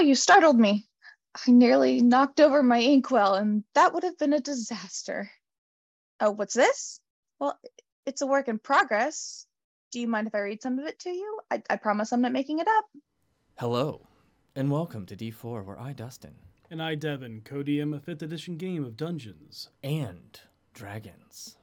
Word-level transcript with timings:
Oh, 0.00 0.02
you 0.02 0.14
startled 0.14 0.58
me. 0.58 0.88
I 1.46 1.50
nearly 1.50 2.00
knocked 2.00 2.40
over 2.40 2.62
my 2.62 2.78
inkwell, 2.78 3.34
and 3.34 3.64
that 3.74 3.92
would 3.92 4.02
have 4.02 4.16
been 4.16 4.32
a 4.32 4.40
disaster. 4.40 5.30
Oh, 6.20 6.30
what's 6.30 6.54
this? 6.54 7.00
Well, 7.38 7.58
it's 8.06 8.22
a 8.22 8.26
work 8.26 8.48
in 8.48 8.58
progress. 8.58 9.44
Do 9.92 10.00
you 10.00 10.08
mind 10.08 10.26
if 10.26 10.34
I 10.34 10.38
read 10.38 10.62
some 10.62 10.78
of 10.78 10.86
it 10.86 10.98
to 11.00 11.10
you? 11.10 11.40
I, 11.50 11.62
I 11.68 11.76
promise 11.76 12.12
I'm 12.14 12.22
not 12.22 12.32
making 12.32 12.60
it 12.60 12.66
up. 12.66 12.86
Hello, 13.58 14.06
and 14.56 14.70
welcome 14.70 15.04
to 15.04 15.14
D4, 15.14 15.66
where 15.66 15.78
I, 15.78 15.92
Dustin, 15.92 16.36
And 16.70 16.82
I, 16.82 16.94
Devin, 16.94 17.42
co-DM 17.44 17.94
a 17.94 18.00
5th 18.00 18.22
edition 18.22 18.56
game 18.56 18.82
of 18.82 18.96
Dungeons. 18.96 19.68
and 19.84 20.40
Dragons. 20.72 21.56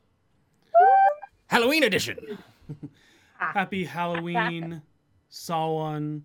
Halloween 1.48 1.82
edition! 1.82 2.38
Happy 3.40 3.84
Halloween, 3.86 4.84
Samhain, 5.28 6.24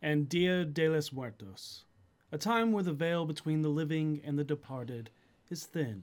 and 0.00 0.28
Dia 0.28 0.64
de 0.64 0.88
los 0.88 1.12
Muertos. 1.12 1.84
A 2.30 2.38
time 2.38 2.72
where 2.72 2.84
the 2.84 2.92
veil 2.92 3.24
between 3.24 3.62
the 3.62 3.68
living 3.68 4.20
and 4.24 4.38
the 4.38 4.44
departed 4.44 5.10
is 5.50 5.64
thin. 5.64 6.02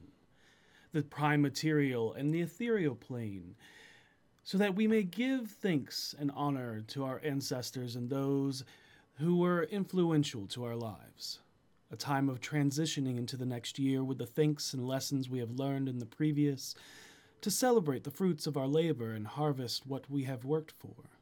The 0.92 1.02
prime 1.02 1.42
material 1.42 2.12
and 2.12 2.32
the 2.32 2.40
ethereal 2.40 2.94
plane, 2.94 3.54
so 4.42 4.58
that 4.58 4.74
we 4.74 4.86
may 4.86 5.02
give 5.02 5.50
thanks 5.50 6.14
and 6.18 6.30
honor 6.34 6.82
to 6.88 7.04
our 7.04 7.20
ancestors 7.24 7.96
and 7.96 8.08
those 8.08 8.64
who 9.18 9.36
were 9.36 9.64
influential 9.64 10.46
to 10.48 10.64
our 10.64 10.76
lives. 10.76 11.40
A 11.90 11.96
time 11.96 12.28
of 12.28 12.40
transitioning 12.40 13.18
into 13.18 13.36
the 13.36 13.46
next 13.46 13.78
year 13.78 14.02
with 14.02 14.18
the 14.18 14.26
thanks 14.26 14.74
and 14.74 14.86
lessons 14.86 15.30
we 15.30 15.38
have 15.38 15.52
learned 15.52 15.88
in 15.88 15.98
the 15.98 16.06
previous, 16.06 16.74
to 17.40 17.50
celebrate 17.50 18.04
the 18.04 18.10
fruits 18.10 18.46
of 18.46 18.56
our 18.56 18.66
labor 18.66 19.12
and 19.12 19.26
harvest 19.26 19.86
what 19.86 20.10
we 20.10 20.24
have 20.24 20.44
worked 20.44 20.72
for. 20.72 21.15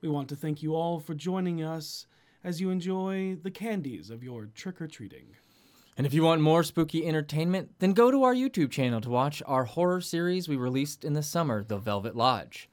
We 0.00 0.08
want 0.08 0.28
to 0.28 0.36
thank 0.36 0.62
you 0.62 0.76
all 0.76 1.00
for 1.00 1.14
joining 1.14 1.60
us 1.60 2.06
as 2.44 2.60
you 2.60 2.70
enjoy 2.70 3.36
the 3.42 3.50
candies 3.50 4.10
of 4.10 4.22
your 4.22 4.46
trick 4.46 4.80
or 4.80 4.86
treating. 4.86 5.34
And 5.96 6.06
if 6.06 6.14
you 6.14 6.22
want 6.22 6.40
more 6.40 6.62
spooky 6.62 7.04
entertainment, 7.04 7.70
then 7.80 7.94
go 7.94 8.12
to 8.12 8.22
our 8.22 8.34
YouTube 8.34 8.70
channel 8.70 9.00
to 9.00 9.10
watch 9.10 9.42
our 9.44 9.64
horror 9.64 10.00
series 10.00 10.48
we 10.48 10.56
released 10.56 11.04
in 11.04 11.14
the 11.14 11.22
summer, 11.24 11.64
The 11.64 11.78
Velvet 11.78 12.14
Lodge. 12.14 12.68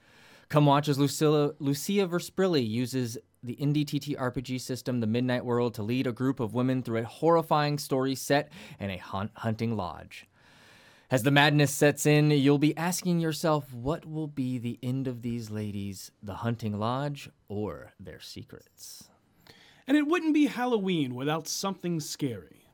Come 0.50 0.68
watch 0.68 0.88
as 0.88 1.00
Lucilla, 1.00 1.54
Lucia 1.58 2.08
Versprille 2.08 2.64
uses 2.64 3.18
the 3.42 3.56
indie 3.56 3.88
TT 3.88 4.16
RPG 4.16 4.62
system, 4.62 5.00
The 5.00 5.08
Midnight 5.08 5.44
World, 5.44 5.74
to 5.74 5.84
lead 5.84 6.06
a 6.06 6.12
group 6.12 6.40
of 6.40 6.54
women 6.54 6.84
through 6.84 7.00
a 7.00 7.06
horrifying 7.06 7.80
story 7.80 8.14
set 8.14 8.52
in 8.80 8.92
a 8.92 8.98
hunt- 8.98 9.32
hunting 9.34 9.76
lodge. 9.76 10.28
As 11.12 11.22
the 11.22 11.30
madness 11.30 11.72
sets 11.72 12.08
in, 12.08 12.32
you'll 12.32 12.58
be 12.58 12.76
asking 12.76 13.20
yourself 13.20 13.72
what 13.72 14.08
will 14.08 14.28
be 14.28 14.58
the 14.58 14.80
end 14.82 15.08
of 15.08 15.22
these 15.22 15.52
ladies, 15.52 16.12
the 16.24 16.36
hunting 16.36 16.80
lodge, 16.80 17.30
or 17.48 17.94
their 18.00 18.20
secrets. 18.20 19.08
And 19.86 19.96
it 19.96 20.08
wouldn't 20.08 20.34
be 20.34 20.48
Halloween 20.48 21.14
without 21.14 21.48
something 21.48 22.00
scary. 22.00 22.72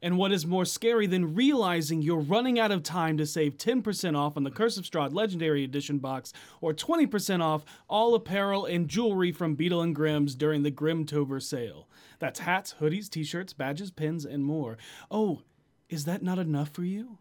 And 0.00 0.16
what 0.16 0.32
is 0.32 0.46
more 0.46 0.64
scary 0.64 1.06
than 1.06 1.34
realizing 1.34 2.00
you're 2.00 2.18
running 2.18 2.58
out 2.58 2.70
of 2.70 2.82
time 2.82 3.18
to 3.18 3.26
save 3.26 3.58
10% 3.58 4.16
off 4.16 4.38
on 4.38 4.44
the 4.44 4.50
Curse 4.50 4.78
of 4.78 4.84
Strahd 4.84 5.14
Legendary 5.14 5.64
Edition 5.64 5.98
box 5.98 6.32
or 6.62 6.72
20% 6.72 7.42
off 7.42 7.64
all 7.88 8.14
apparel 8.14 8.64
and 8.64 8.88
jewelry 8.88 9.32
from 9.32 9.54
Beadle 9.54 9.82
and 9.82 9.94
Grimm's 9.94 10.34
during 10.34 10.62
the 10.62 10.70
Grimtober 10.70 11.42
sale. 11.42 11.88
That's 12.20 12.40
hats, 12.40 12.76
hoodies, 12.80 13.10
t-shirts, 13.10 13.52
badges, 13.52 13.90
pins, 13.90 14.24
and 14.24 14.44
more. 14.44 14.78
Oh, 15.10 15.42
is 15.90 16.06
that 16.06 16.22
not 16.22 16.38
enough 16.38 16.70
for 16.70 16.84
you? 16.84 17.18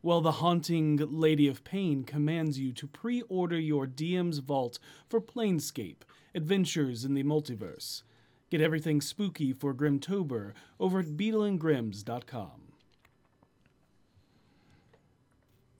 Well, 0.00 0.20
the 0.20 0.32
haunting 0.32 0.96
Lady 0.96 1.48
of 1.48 1.64
Pain 1.64 2.04
commands 2.04 2.58
you 2.58 2.72
to 2.72 2.86
pre 2.86 3.22
order 3.22 3.58
your 3.58 3.86
DM's 3.86 4.38
Vault 4.38 4.78
for 5.08 5.20
Planescape 5.20 6.02
Adventures 6.34 7.04
in 7.04 7.14
the 7.14 7.24
Multiverse. 7.24 8.02
Get 8.50 8.60
everything 8.60 9.00
spooky 9.00 9.52
for 9.52 9.74
Grimtober 9.74 10.52
over 10.78 11.00
at 11.00 11.06
beadleandgrimms.com. 11.06 12.50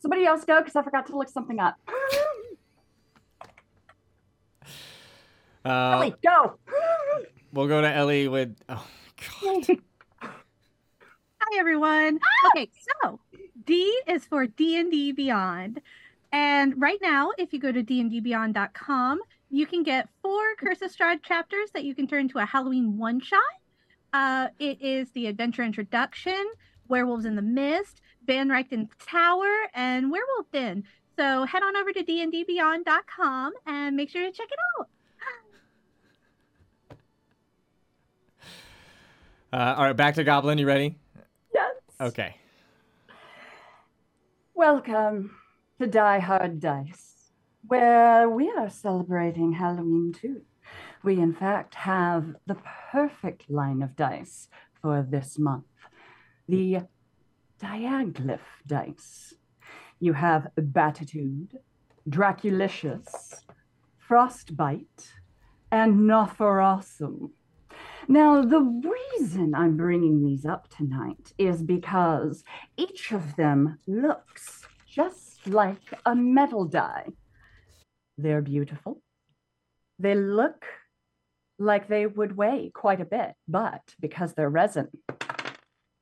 Somebody 0.01 0.27
else 0.27 0.45
go 0.45 0.61
because 0.61 0.77
I 0.77 0.83
forgot 0.83 1.07
to 1.07 1.17
look 1.17 1.29
something 1.29 1.61
up. 1.61 1.77
Uh, 5.65 5.91
Ellie, 5.91 6.15
go. 6.25 6.57
we'll 7.53 7.67
go 7.67 7.83
to 7.83 7.93
Ellie 7.93 8.27
with. 8.29 8.57
Oh, 8.71 8.87
God. 9.43 9.67
Hi 10.21 11.59
everyone. 11.59 12.21
Okay, 12.47 12.71
so 13.03 13.21
D 13.69 14.01
is 14.07 14.25
for 14.25 14.47
D&D 14.47 15.13
Beyond. 15.13 15.83
And 16.33 16.81
right 16.81 16.99
now, 17.03 17.33
if 17.37 17.53
you 17.53 17.61
go 17.61 17.71
to 17.71 17.83
dndbeyond.com, 17.83 19.21
you 19.51 19.67
can 19.67 19.83
get 19.83 20.09
four 20.23 20.55
Curse 20.59 20.81
of 20.81 20.91
Strahd 20.91 21.23
chapters 21.23 21.69
that 21.75 21.85
you 21.85 21.95
can 21.95 22.07
turn 22.07 22.23
into 22.23 22.39
a 22.39 22.47
Halloween 22.47 22.97
one-shot. 22.97 23.43
Uh, 24.15 24.49
it 24.59 24.81
is 24.81 25.11
the 25.11 25.27
Adventure 25.27 25.65
Introduction, 25.65 26.47
Werewolves 26.89 27.27
in 27.27 27.37
the 27.37 27.43
Mist, 27.43 28.01
Van 28.27 28.49
Richten 28.49 28.89
Tower, 29.07 29.53
and 29.75 30.11
Werewolf 30.11 30.51
Den. 30.51 30.85
So 31.19 31.45
head 31.45 31.63
on 31.63 31.77
over 31.77 31.93
to 31.93 32.03
dndbeyond.com 32.03 33.53
and 33.67 33.95
make 33.95 34.09
sure 34.09 34.25
to 34.25 34.33
check 34.33 34.49
it 34.51 34.59
out. 34.81 34.89
Uh, 39.51 39.75
all 39.79 39.85
right, 39.85 39.97
back 39.97 40.15
to 40.15 40.25
Goblin. 40.25 40.59
You 40.59 40.67
ready? 40.67 40.95
Yes. 41.55 41.73
Okay. 41.99 42.37
Welcome 44.59 45.37
to 45.81 45.87
Die 45.87 46.19
Hard 46.19 46.59
Dice, 46.59 47.31
where 47.69 48.29
we 48.29 48.51
are 48.51 48.69
celebrating 48.69 49.53
Halloween 49.53 50.13
too. 50.13 50.41
We, 51.05 51.21
in 51.21 51.33
fact, 51.33 51.77
have 51.77 52.35
the 52.45 52.57
perfect 52.91 53.49
line 53.49 53.83
of 53.83 53.95
dice 53.95 54.49
for 54.83 55.07
this 55.09 55.39
month 55.39 55.63
the 56.49 56.79
Diaglyph 57.63 58.41
dice. 58.67 59.33
You 60.01 60.15
have 60.15 60.49
Batitude, 60.57 61.61
Draculicious, 62.11 63.45
Frostbite, 63.97 65.13
and 65.71 66.01
Nosferosum. 66.01 67.31
Now, 68.11 68.41
the 68.41 68.63
reason 69.19 69.55
I'm 69.55 69.77
bringing 69.77 70.25
these 70.25 70.47
up 70.47 70.69
tonight 70.69 71.35
is 71.37 71.63
because 71.63 72.43
each 72.79 73.13
of 73.13 73.37
them 73.37 73.79
looks 73.87 74.67
just 74.89 75.47
like 75.47 75.83
a 76.07 76.15
metal 76.15 76.65
die. 76.65 77.09
They're 78.17 78.41
beautiful. 78.41 79.03
They 79.99 80.15
look 80.15 80.65
like 81.59 81.89
they 81.89 82.07
would 82.07 82.35
weigh 82.35 82.71
quite 82.75 83.03
a 83.03 83.05
bit, 83.05 83.35
but 83.47 83.83
because 84.01 84.33
they're 84.33 84.49
resin, 84.49 84.89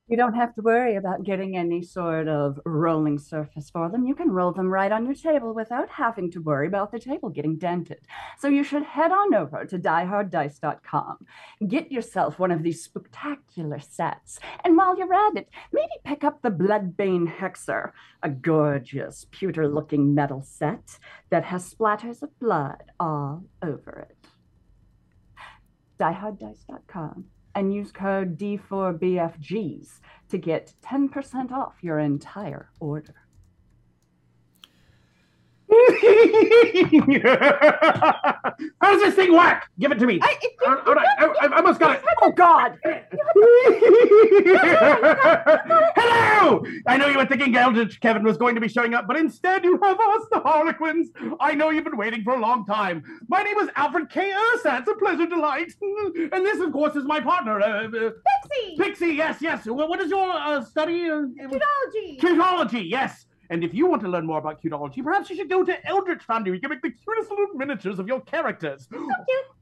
you 0.08 0.16
don't 0.16 0.34
have 0.34 0.54
to 0.54 0.62
worry 0.62 0.94
about 0.94 1.24
getting 1.24 1.56
any 1.56 1.82
sort 1.82 2.28
of 2.28 2.60
rolling 2.64 3.18
surface 3.18 3.70
for 3.70 3.88
them. 3.88 4.06
You 4.06 4.14
can 4.14 4.30
roll 4.30 4.52
them 4.52 4.70
right 4.70 4.92
on 4.92 5.04
your 5.04 5.14
table 5.14 5.52
without 5.52 5.88
having 5.88 6.30
to 6.30 6.40
worry 6.40 6.68
about 6.68 6.92
the 6.92 7.00
table 7.00 7.28
getting 7.28 7.56
dented. 7.56 8.00
So 8.38 8.46
you 8.46 8.62
should 8.62 8.84
head 8.84 9.10
on 9.10 9.34
over 9.34 9.64
to 9.64 9.78
dieharddice.com, 9.78 11.26
get 11.66 11.90
yourself 11.90 12.38
one 12.38 12.52
of 12.52 12.62
these 12.62 12.84
spectacular 12.84 13.80
sets, 13.80 14.38
and 14.64 14.76
while 14.76 14.96
you're 14.96 15.12
at 15.12 15.36
it, 15.36 15.48
maybe 15.72 15.88
pick 16.04 16.22
up 16.22 16.40
the 16.42 16.50
Bloodbane 16.50 17.38
Hexer, 17.38 17.90
a 18.22 18.30
gorgeous 18.30 19.26
pewter 19.32 19.66
looking 19.66 20.14
metal 20.14 20.42
set 20.42 20.98
that 21.30 21.46
has 21.46 21.74
splatters 21.74 22.22
of 22.22 22.38
blood 22.38 22.84
all 23.00 23.44
over 23.60 24.08
it. 24.08 24.28
dieharddice.com 25.98 27.24
and 27.56 27.72
use 27.74 27.90
code 27.90 28.38
D4BFGs 28.38 30.00
to 30.28 30.38
get 30.38 30.74
10% 30.84 31.50
off 31.50 31.76
your 31.80 31.98
entire 31.98 32.68
order. 32.78 33.14
How 38.80 38.92
does 38.92 39.02
this 39.02 39.14
thing 39.14 39.32
work? 39.32 39.68
Give 39.78 39.92
it 39.92 39.98
to 39.98 40.06
me. 40.06 40.18
I, 40.22 40.36
Uh, 40.66 40.94
right, 40.94 41.06
I, 41.18 41.26
I 41.46 41.56
almost 41.56 41.78
got 41.78 41.96
it. 41.96 42.02
oh, 42.22 42.32
God! 42.32 42.78
Hello! 45.96 46.64
I 46.86 46.96
know 46.96 47.06
you 47.08 47.18
were 47.18 47.26
thinking 47.26 47.54
Eldritch 47.56 48.00
Kevin 48.00 48.22
was 48.24 48.36
going 48.36 48.54
to 48.54 48.60
be 48.60 48.68
showing 48.68 48.94
up, 48.94 49.06
but 49.06 49.16
instead 49.16 49.64
you 49.64 49.78
have 49.82 49.98
us, 50.00 50.22
the 50.30 50.40
Harlequins. 50.40 51.10
I 51.40 51.54
know 51.54 51.70
you've 51.70 51.84
been 51.84 51.96
waiting 51.96 52.22
for 52.24 52.34
a 52.34 52.40
long 52.40 52.64
time. 52.66 53.02
My 53.28 53.42
name 53.42 53.58
is 53.58 53.68
Alfred 53.76 54.10
K. 54.10 54.32
Ursa. 54.32 54.78
It's 54.80 54.88
a 54.88 54.94
pleasure 54.94 55.26
delight. 55.26 55.72
And 55.80 56.44
this, 56.44 56.60
of 56.60 56.72
course, 56.72 56.96
is 56.96 57.04
my 57.04 57.20
partner, 57.20 57.60
uh, 57.60 57.84
uh, 57.86 57.88
Pixie! 57.90 58.76
Pixie. 58.78 59.14
Yes, 59.14 59.38
yes. 59.40 59.66
Well, 59.66 59.88
what 59.88 60.00
is 60.00 60.10
your 60.10 60.30
uh, 60.30 60.62
study? 60.64 61.08
Uh, 61.08 61.22
Cutology! 61.38 62.16
Cutology, 62.20 62.82
yes. 62.82 63.25
And 63.50 63.62
if 63.64 63.72
you 63.74 63.86
want 63.86 64.02
to 64.02 64.08
learn 64.08 64.26
more 64.26 64.38
about 64.38 64.60
cutology, 64.60 65.02
perhaps 65.02 65.30
you 65.30 65.36
should 65.36 65.48
go 65.50 65.64
to 65.64 65.86
Eldritch 65.86 66.22
Foundry. 66.24 66.54
You 66.54 66.60
can 66.60 66.70
make 66.70 66.82
the 66.82 66.90
cutest 66.90 67.30
little 67.30 67.54
miniatures 67.54 67.98
of 67.98 68.06
your 68.08 68.20
characters. 68.20 68.88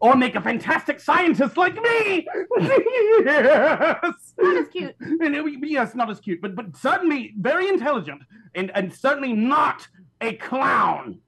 Or 0.01 0.15
make 0.17 0.35
a 0.35 0.41
fantastic 0.43 1.01
scientist 1.01 1.57
like 1.57 1.75
me. 1.81 2.27
yes. 2.61 4.33
Not 4.39 4.57
as 4.59 4.69
cute. 4.69 4.95
And 5.01 5.35
uh, 5.35 5.47
it- 5.47 5.59
yes, 5.71 5.95
not 5.95 6.11
as 6.11 6.21
cute, 6.21 6.41
but 6.43 6.55
but 6.55 6.77
certainly 6.77 7.33
very 7.39 7.69
intelligent, 7.69 8.23
and 8.55 8.71
and 8.75 8.93
certainly 8.93 9.33
not 9.33 9.89
a 10.21 10.35
clown. 10.35 11.21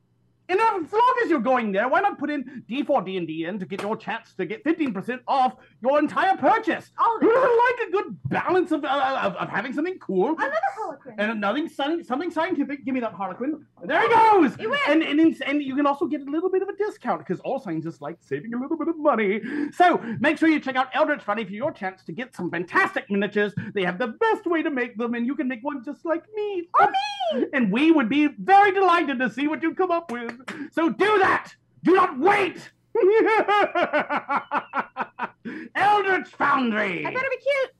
And 0.49 0.61
as 0.61 0.93
long 0.93 1.15
as 1.25 1.31
you're 1.31 1.41
going 1.41 1.73
there, 1.73 1.89
why 1.89 2.01
not 2.01 2.19
put 2.19 2.31
in 2.31 2.63
D4D&D 2.69 3.45
in 3.47 3.59
to 3.59 3.67
get 3.67 3.83
your 3.83 3.97
chance 3.97 4.33
to 4.35 4.47
get 4.47 4.65
15% 4.65 5.21
off 5.27 5.57
your 5.83 5.99
entire 5.99 6.37
purchase? 6.37 6.91
Of 6.99 7.21
Who 7.21 7.33
doesn't 7.33 7.59
like 7.59 7.89
a 7.89 7.91
good 7.93 8.17
balance 8.29 8.71
of, 8.73 8.85
uh, 8.85 9.21
of, 9.23 9.35
of 9.37 9.49
having 9.49 9.73
something 9.73 9.99
cool 9.99 10.31
Another 10.31 10.53
Harlequin. 10.77 11.15
and 11.19 11.41
nothing 11.41 11.69
something, 11.69 12.05
something 12.05 12.31
scientific. 12.31 12.85
Give 12.85 12.95
me 12.95 13.01
that 13.01 13.13
Harlequin. 13.13 13.65
There 13.85 14.01
he 14.01 14.09
goes. 14.09 14.59
You 14.59 14.71
win. 14.71 14.79
And 14.89 15.03
and 15.03 15.21
in- 15.21 15.43
and 15.45 15.63
you 15.63 15.75
can 15.77 15.87
also 15.87 16.07
get 16.07 16.21
a 16.23 16.31
little 16.31 16.51
bit 16.51 16.63
of 16.63 16.69
a 16.69 16.77
discount 16.77 17.19
because 17.21 17.41
all 17.41 17.59
scientists 17.59 18.01
like 18.01 18.17
saving 18.21 18.55
a 18.55 18.59
little 18.61 18.77
bit 18.77 18.89
of 18.89 18.99
money. 18.99 19.41
So 19.73 19.99
make 20.21 20.39
sure 20.39 20.49
you 20.49 20.61
check 20.61 20.77
out 20.77 20.89
Eldritch 20.95 21.23
Foundry 21.25 21.45
for 21.45 21.53
your 21.53 21.73
chance 21.73 22.05
to 22.05 22.13
get 22.13 22.35
some 22.35 22.51
fantastic 22.51 23.11
miniatures. 23.11 23.53
They 23.75 23.85
have 23.85 23.99
the 23.99 24.09
best 24.09 24.47
way 24.47 24.63
to 24.63 24.71
make 24.71 24.97
them, 24.97 25.15
and 25.15 25.27
you 25.27 25.35
can 25.35 25.49
make 25.49 25.63
one 25.63 25.85
just 25.85 26.05
like 26.05 26.25
me. 26.35 26.69
Or 26.81 26.89
me. 26.91 27.47
And 27.53 27.73
we 27.73 27.91
would 27.91 28.09
be 28.09 28.29
very 28.39 28.73
delighted 28.73 29.19
to 29.19 29.31
see 29.31 29.49
what 29.49 29.63
you 29.63 29.75
come 29.75 29.91
up 29.91 30.11
with. 30.13 30.36
So 30.73 30.91
do 30.91 31.19
that. 31.19 31.55
Do 31.85 31.95
not 31.95 32.19
wait. 32.19 32.71
Eldritch 35.75 36.29
Foundry. 36.37 37.07
I 37.07 37.13
better 37.13 37.29
be 37.31 37.37
cute. 37.37 37.71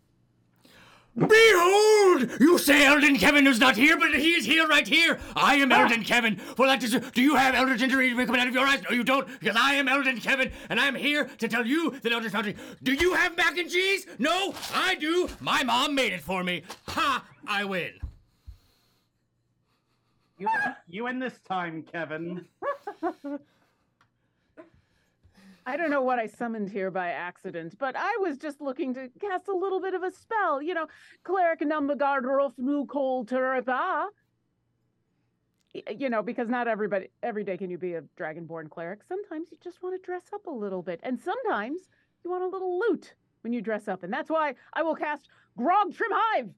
Behold! 1.17 2.41
You 2.41 2.59
say 2.59 2.85
Eldon 2.85 3.17
Kevin 3.17 3.47
is 3.47 3.59
not 3.59 3.75
here, 3.75 3.97
but 3.97 4.15
he 4.15 4.35
is 4.35 4.45
here 4.45 4.69
right 4.69 4.87
here. 4.87 5.19
I 5.35 5.55
am 5.55 5.73
ah. 5.73 5.83
Eldon 5.83 6.05
Kevin. 6.05 6.37
For 6.37 6.67
that 6.67 6.83
is, 6.83 7.01
do 7.15 7.23
you 7.23 7.37
have 7.37 7.55
Eldritch 7.55 7.81
injury 7.81 8.11
coming 8.11 8.39
out 8.39 8.49
of 8.49 8.53
your 8.53 8.67
eyes? 8.67 8.83
No, 8.83 8.95
you 8.95 9.03
don't, 9.03 9.27
because 9.41 9.57
I 9.57 9.75
am 9.75 9.89
Eldon 9.89 10.21
Kevin, 10.21 10.53
and 10.69 10.79
I 10.79 10.87
am 10.87 10.95
here 10.95 11.25
to 11.39 11.49
tell 11.49 11.65
you 11.65 11.93
that 12.03 12.13
Eldritch 12.13 12.33
Foundry. 12.33 12.55
Do 12.83 12.93
you 12.93 13.15
have 13.15 13.35
mac 13.35 13.57
and 13.57 13.71
cheese? 13.71 14.07
No, 14.19 14.55
I 14.75 14.97
do. 14.97 15.31
My 15.41 15.63
mom 15.63 15.95
made 15.95 16.13
it 16.13 16.21
for 16.21 16.45
me. 16.45 16.65
Ha! 16.89 17.25
I 17.49 17.65
win. 17.65 17.93
You, 20.39 20.49
you 20.89 21.05
win 21.05 21.19
this 21.19 21.39
time, 21.49 21.83
Kevin. 21.83 22.45
I 25.69 25.77
don't 25.77 25.91
know 25.91 26.03
what 26.03 26.19
I 26.21 26.27
summoned 26.27 26.71
here 26.71 26.91
by 26.93 27.09
accident, 27.09 27.77
but 27.79 27.97
I 27.97 28.19
was 28.21 28.39
just 28.39 28.61
looking 28.61 28.95
to 28.95 29.09
cast 29.21 29.49
a 29.49 29.57
little 29.57 29.81
bit 29.81 29.95
of 29.95 30.03
a 30.05 30.13
spell. 30.13 30.63
You 30.63 30.75
know, 30.75 30.87
cleric 31.25 31.61
numbagard 31.61 32.23
rolf 32.23 32.53
nu 32.59 32.87
kol 32.87 33.25
turapa. 33.25 34.07
You 35.91 36.09
know, 36.09 36.23
because 36.23 36.49
not 36.49 36.69
everybody 36.69 37.09
every 37.23 37.43
day 37.43 37.57
can 37.57 37.69
you 37.69 37.79
be 37.79 37.95
a 37.95 38.03
dragonborn 38.19 38.71
cleric. 38.71 39.01
Sometimes 39.09 39.49
you 39.51 39.59
just 39.63 39.83
want 39.83 40.01
to 40.01 40.07
dress 40.07 40.25
up 40.33 40.47
a 40.47 40.51
little 40.51 40.83
bit, 40.83 41.01
and 41.03 41.19
sometimes 41.19 41.81
you 42.25 42.31
want 42.31 42.45
a 42.45 42.49
little 42.49 42.79
loot 42.79 43.15
when 43.43 43.53
you 43.53 43.61
dress 43.61 43.89
up, 43.89 44.03
and 44.03 44.13
that's 44.13 44.31
why 44.31 44.55
I 44.73 44.83
will 44.83 44.95
cast 44.95 45.29
Grog 45.57 45.95
Trim 45.95 46.11
Hive, 46.13 46.51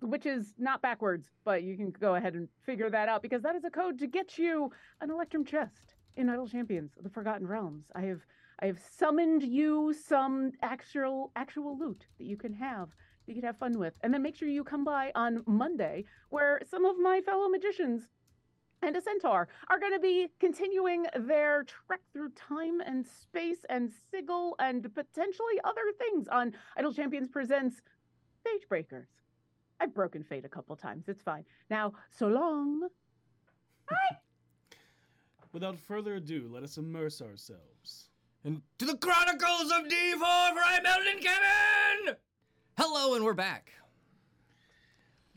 which 0.00 0.26
is 0.26 0.54
not 0.58 0.82
backwards, 0.82 1.30
but 1.44 1.62
you 1.62 1.76
can 1.76 1.90
go 1.90 2.14
ahead 2.14 2.34
and 2.34 2.48
figure 2.64 2.90
that 2.90 3.08
out 3.08 3.22
because 3.22 3.42
that 3.42 3.56
is 3.56 3.64
a 3.64 3.70
code 3.70 3.98
to 3.98 4.06
get 4.06 4.38
you 4.38 4.70
an 5.00 5.10
Electrum 5.10 5.44
chest 5.44 5.94
in 6.16 6.28
Idle 6.28 6.48
Champions 6.48 6.92
the 7.00 7.08
Forgotten 7.08 7.46
Realms. 7.46 7.86
I 7.94 8.02
have 8.02 8.20
I 8.60 8.66
have 8.66 8.78
summoned 8.98 9.42
you 9.42 9.94
some 9.94 10.52
actual 10.62 11.30
actual 11.36 11.78
loot 11.78 12.06
that 12.18 12.24
you 12.24 12.36
can 12.36 12.52
have 12.54 12.88
that 12.88 13.34
you 13.34 13.34
can 13.34 13.46
have 13.46 13.58
fun 13.58 13.78
with. 13.78 13.94
And 14.02 14.12
then 14.12 14.22
make 14.22 14.34
sure 14.34 14.48
you 14.48 14.64
come 14.64 14.84
by 14.84 15.12
on 15.14 15.42
Monday 15.46 16.04
where 16.30 16.60
some 16.68 16.84
of 16.84 16.98
my 16.98 17.20
fellow 17.20 17.48
magicians 17.48 18.08
and 18.82 18.96
a 18.96 19.00
centaur 19.00 19.48
are 19.68 19.78
going 19.78 19.92
to 19.92 20.00
be 20.00 20.28
continuing 20.40 21.06
their 21.18 21.64
trek 21.64 22.00
through 22.12 22.30
time 22.30 22.80
and 22.80 23.06
space 23.06 23.64
and 23.68 23.92
sigil 24.10 24.54
and 24.58 24.82
potentially 24.94 25.60
other 25.64 25.92
things 25.98 26.28
on 26.28 26.52
Idle 26.76 26.92
Champions 26.92 27.28
Presents 27.28 27.80
Fate 28.44 28.68
Breakers. 28.68 29.08
I've 29.80 29.94
broken 29.94 30.22
fate 30.22 30.44
a 30.44 30.48
couple 30.48 30.74
times. 30.76 31.08
It's 31.08 31.22
fine. 31.22 31.44
Now, 31.70 31.92
so 32.10 32.26
long. 32.26 32.88
Without 35.52 35.78
further 35.78 36.16
ado, 36.16 36.48
let 36.52 36.62
us 36.62 36.76
immerse 36.76 37.22
ourselves. 37.22 38.10
And 38.44 38.62
to 38.78 38.84
the 38.84 38.96
Chronicles 38.96 39.72
of 39.72 39.84
D4 39.84 40.18
for 40.18 40.60
I'm 40.64 40.86
Eldon 40.86 41.20
Kevin! 41.20 42.16
Hello, 42.76 43.14
and 43.14 43.24
we're 43.24 43.34
back. 43.34 43.72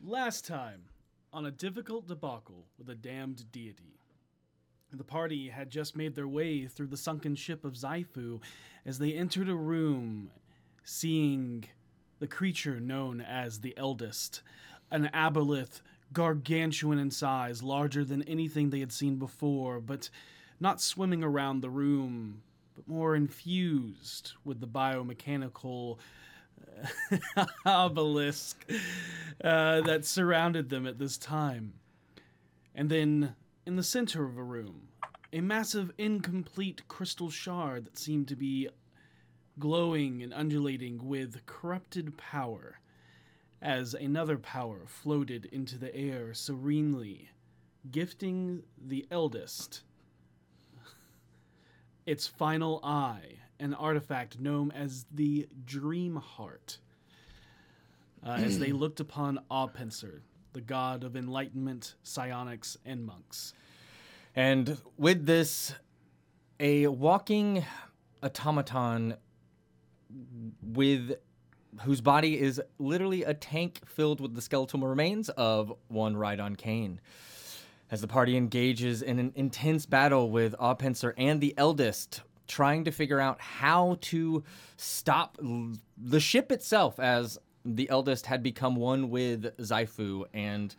Last 0.04 0.46
time, 0.46 0.84
on 1.34 1.46
a 1.46 1.52
difficult 1.52 2.08
debacle 2.08 2.66
with 2.78 2.90
a 2.90 2.96
damned 2.96 3.52
deity, 3.52 4.00
the 4.92 5.04
party 5.04 5.50
had 5.50 5.70
just 5.70 5.96
made 5.96 6.16
their 6.16 6.28
way 6.28 6.68
through 6.68 6.88
the 6.88 6.98
sunken 6.98 7.36
ship 7.36 7.64
of 7.64 7.74
Zaifu 7.74 8.42
as 8.86 9.00
they 9.00 9.14
entered 9.14 9.48
a 9.48 9.56
room, 9.56 10.32
seeing 10.84 11.66
the 12.21 12.27
creature 12.27 12.79
known 12.79 13.19
as 13.19 13.59
the 13.59 13.75
Eldest, 13.75 14.44
an 14.91 15.09
aboleth 15.12 15.81
gargantuan 16.13 17.00
in 17.00 17.09
size, 17.09 17.63
larger 17.63 18.06
than 18.06 18.21
anything 18.23 18.69
they 18.69 18.79
had 18.79 18.91
seen 18.91 19.15
before, 19.15 19.79
but 19.79 20.07
not 20.59 20.79
swimming 20.79 21.23
around 21.23 21.62
the 21.62 21.69
room, 21.69 22.44
but 22.75 22.88
more 22.88 23.15
infused 23.15 24.33
with 24.45 24.59
the 24.59 24.68
biomechanical 24.68 25.97
obelisk 27.65 28.69
uh, 29.44 29.81
that 29.81 30.06
surrounded 30.06 30.69
them 30.69 30.85
at 30.85 31.00
this 31.00 31.18
time. 31.18 31.73
And 32.75 32.88
then, 32.88 33.35
in 33.65 33.77
the 33.77 33.83
center 33.83 34.25
of 34.25 34.38
a 34.38 34.44
room, 34.44 34.89
a 35.33 35.41
massive 35.41 35.91
incomplete 35.97 36.88
crystal 36.88 37.31
shard 37.31 37.85
that 37.85 37.97
seemed 37.97 38.27
to 38.27 38.35
be 38.35 38.69
glowing 39.59 40.21
and 40.24 40.33
undulating 40.33 41.07
with 41.07 41.45
corrupted 41.45 42.18
power, 42.18 42.80
as 43.62 43.94
another 43.94 44.38
power 44.38 44.81
floated 44.88 45.45
into 45.45 45.77
the 45.77 45.95
air 45.95 46.33
serenely, 46.33 47.30
gifting 47.92 48.63
the 48.77 49.06
eldest 49.12 49.83
its 52.06 52.27
final 52.27 52.80
eye, 52.83 53.38
an 53.59 53.74
artifact 53.74 54.39
known 54.39 54.71
as 54.71 55.06
the 55.12 55.48
Dream 55.65 56.15
Heart. 56.15 56.80
Uh, 58.25 58.31
as 58.31 58.59
they 58.59 58.71
looked 58.71 59.00
upon 59.00 59.39
Auppenser, 59.50 60.21
the 60.54 60.62
god 60.62 61.04
of 61.04 61.15
enlightenment, 61.15 61.95
psionics, 62.04 62.77
and 62.86 63.06
monks. 63.06 63.54
And 64.36 64.77
with 64.97 65.25
this, 65.25 65.74
a 66.59 66.88
walking 66.88 67.65
automaton 68.21 69.15
with 70.62 71.13
whose 71.81 72.02
body 72.02 72.40
is 72.40 72.62
literally 72.80 73.24
a 73.24 73.34
tank 73.34 73.81
filled 73.86 74.19
with 74.19 74.36
the 74.36 74.42
skeletal 74.42 74.80
remains 74.81 75.30
of 75.30 75.74
one 75.88 76.16
Rhydon 76.16 76.58
Kane. 76.58 77.00
As 77.90 78.02
the 78.02 78.08
party 78.08 78.38
engages 78.38 79.02
in 79.02 79.19
an 79.19 79.34
intense 79.36 79.86
battle 79.86 80.30
with 80.30 80.56
ah 80.60 80.74
Auppenser 80.75 81.13
and 81.18 81.42
the 81.42 81.54
Eldest, 81.58 82.22
trying 82.48 82.86
to 82.86 82.92
figure 82.92 83.19
out 83.19 83.40
how 83.40 83.98
to 84.02 84.44
stop 84.78 85.38
the 85.98 86.19
ship 86.19 86.52
itself, 86.52 87.00
as 87.00 87.38
the 87.66 87.90
Eldest 87.90 88.26
had 88.26 88.44
become 88.44 88.76
one 88.76 89.09
with 89.09 89.56
Zaifu, 89.57 90.26
and 90.33 90.76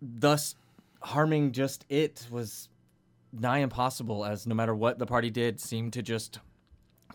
thus 0.00 0.54
harming 1.00 1.52
just 1.52 1.84
it 1.88 2.26
was 2.30 2.68
nigh 3.32 3.58
impossible, 3.58 4.24
as 4.24 4.46
no 4.46 4.54
matter 4.54 4.74
what 4.74 4.98
the 4.98 5.06
party 5.06 5.30
did, 5.30 5.60
seemed 5.60 5.92
to 5.92 6.02
just 6.02 6.38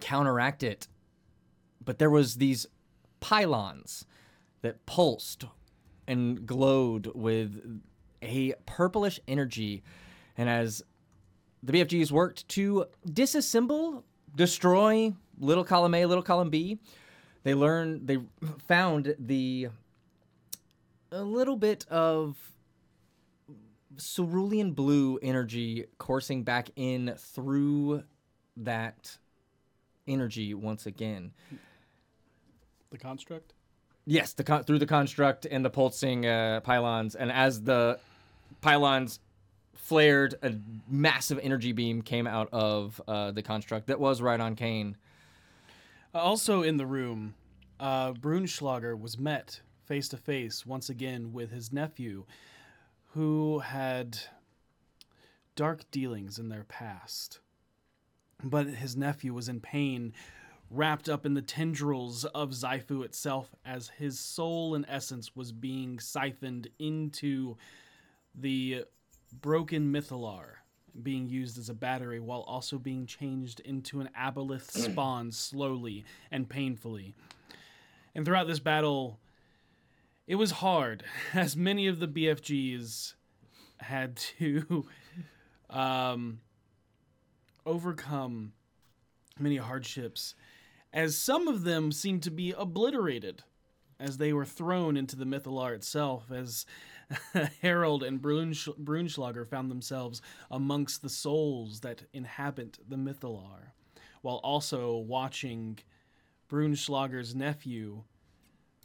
counteract 0.01 0.63
it. 0.63 0.87
But 1.83 1.99
there 1.99 2.09
was 2.09 2.35
these 2.35 2.65
pylons 3.19 4.05
that 4.61 4.85
pulsed 4.85 5.45
and 6.07 6.45
glowed 6.45 7.11
with 7.15 7.81
a 8.21 8.53
purplish 8.65 9.19
energy. 9.27 9.83
And 10.37 10.49
as 10.49 10.81
the 11.63 11.73
BFGs 11.73 12.11
worked 12.11 12.47
to 12.49 12.85
disassemble, 13.07 14.03
destroy 14.35 15.13
little 15.39 15.63
column 15.63 15.95
A, 15.95 16.05
little 16.05 16.23
column 16.23 16.49
B, 16.49 16.79
they 17.43 17.53
learned, 17.53 18.07
they 18.07 18.19
found 18.67 19.15
the 19.17 19.69
a 21.11 21.23
little 21.23 21.55
bit 21.55 21.87
of 21.89 22.37
cerulean 23.97 24.73
blue 24.73 25.17
energy 25.21 25.85
coursing 25.97 26.43
back 26.43 26.69
in 26.75 27.13
through 27.17 28.03
that 28.57 29.17
energy 30.09 30.53
once 30.53 30.85
again. 30.85 31.31
The 32.89 32.97
construct? 32.97 33.53
Yes, 34.05 34.33
the 34.33 34.43
con- 34.43 34.63
through 34.63 34.79
the 34.79 34.87
construct 34.87 35.45
and 35.45 35.63
the 35.63 35.69
pulsing 35.69 36.25
uh, 36.25 36.61
pylons, 36.61 37.15
and 37.15 37.31
as 37.31 37.61
the 37.61 37.99
pylons 38.61 39.19
flared, 39.73 40.35
a 40.41 40.53
massive 40.87 41.39
energy 41.41 41.71
beam 41.71 42.01
came 42.01 42.27
out 42.27 42.49
of 42.51 42.99
uh, 43.07 43.31
the 43.31 43.41
construct 43.41 43.87
that 43.87 43.99
was 43.99 44.21
right 44.21 44.39
on 44.39 44.55
Kane. 44.55 44.97
Also 46.13 46.63
in 46.63 46.77
the 46.77 46.85
room, 46.85 47.35
uh, 47.79 48.13
Brunschlager 48.13 48.99
was 48.99 49.17
met 49.17 49.61
face 49.85 50.09
to 50.09 50.17
face 50.17 50.65
once 50.65 50.89
again 50.89 51.31
with 51.33 51.51
his 51.51 51.71
nephew, 51.71 52.25
who 53.13 53.59
had 53.59 54.19
dark 55.55 55.89
dealings 55.91 56.37
in 56.37 56.49
their 56.49 56.63
past. 56.63 57.39
But 58.43 58.67
his 58.67 58.95
nephew 58.95 59.33
was 59.33 59.49
in 59.49 59.59
pain, 59.59 60.13
wrapped 60.69 61.09
up 61.09 61.25
in 61.25 61.33
the 61.33 61.41
tendrils 61.41 62.25
of 62.25 62.51
Zaifu 62.51 63.03
itself, 63.03 63.53
as 63.65 63.89
his 63.89 64.19
soul 64.19 64.75
and 64.75 64.85
essence 64.87 65.35
was 65.35 65.51
being 65.51 65.99
siphoned 65.99 66.69
into 66.79 67.57
the 68.33 68.85
broken 69.41 69.91
mythallar 69.91 70.59
being 71.03 71.27
used 71.27 71.57
as 71.57 71.69
a 71.69 71.73
battery 71.73 72.19
while 72.19 72.41
also 72.41 72.77
being 72.77 73.05
changed 73.05 73.59
into 73.61 74.01
an 74.01 74.09
aboleth 74.17 74.71
spawn 74.91 75.31
slowly 75.31 76.05
and 76.31 76.49
painfully. 76.49 77.15
And 78.15 78.25
throughout 78.25 78.47
this 78.47 78.59
battle, 78.59 79.19
it 80.27 80.35
was 80.35 80.51
hard, 80.51 81.03
as 81.33 81.55
many 81.55 81.87
of 81.87 81.99
the 81.99 82.07
BFGs 82.07 83.13
had 83.77 84.17
to 84.17 84.85
um, 85.69 86.39
overcome 87.65 88.53
many 89.39 89.57
hardships, 89.57 90.35
as 90.91 91.17
some 91.17 91.47
of 91.47 91.63
them 91.63 91.91
seemed 91.91 92.23
to 92.23 92.31
be 92.31 92.51
obliterated 92.51 93.43
as 93.99 94.17
they 94.17 94.33
were 94.33 94.45
thrown 94.45 94.95
into 94.95 95.15
the 95.15 95.25
Mythallar 95.25 95.73
itself, 95.73 96.31
as 96.31 96.65
Harold 97.61 98.03
and 98.03 98.21
Brunsch- 98.21 98.69
Brunschlager 98.77 99.47
found 99.47 99.69
themselves 99.69 100.21
amongst 100.49 101.01
the 101.01 101.09
souls 101.09 101.81
that 101.81 102.03
inhabit 102.13 102.79
the 102.87 102.95
Mythallar, 102.95 103.71
while 104.21 104.37
also 104.37 104.97
watching 104.97 105.79
Brunschlager's 106.49 107.35
nephew 107.35 108.03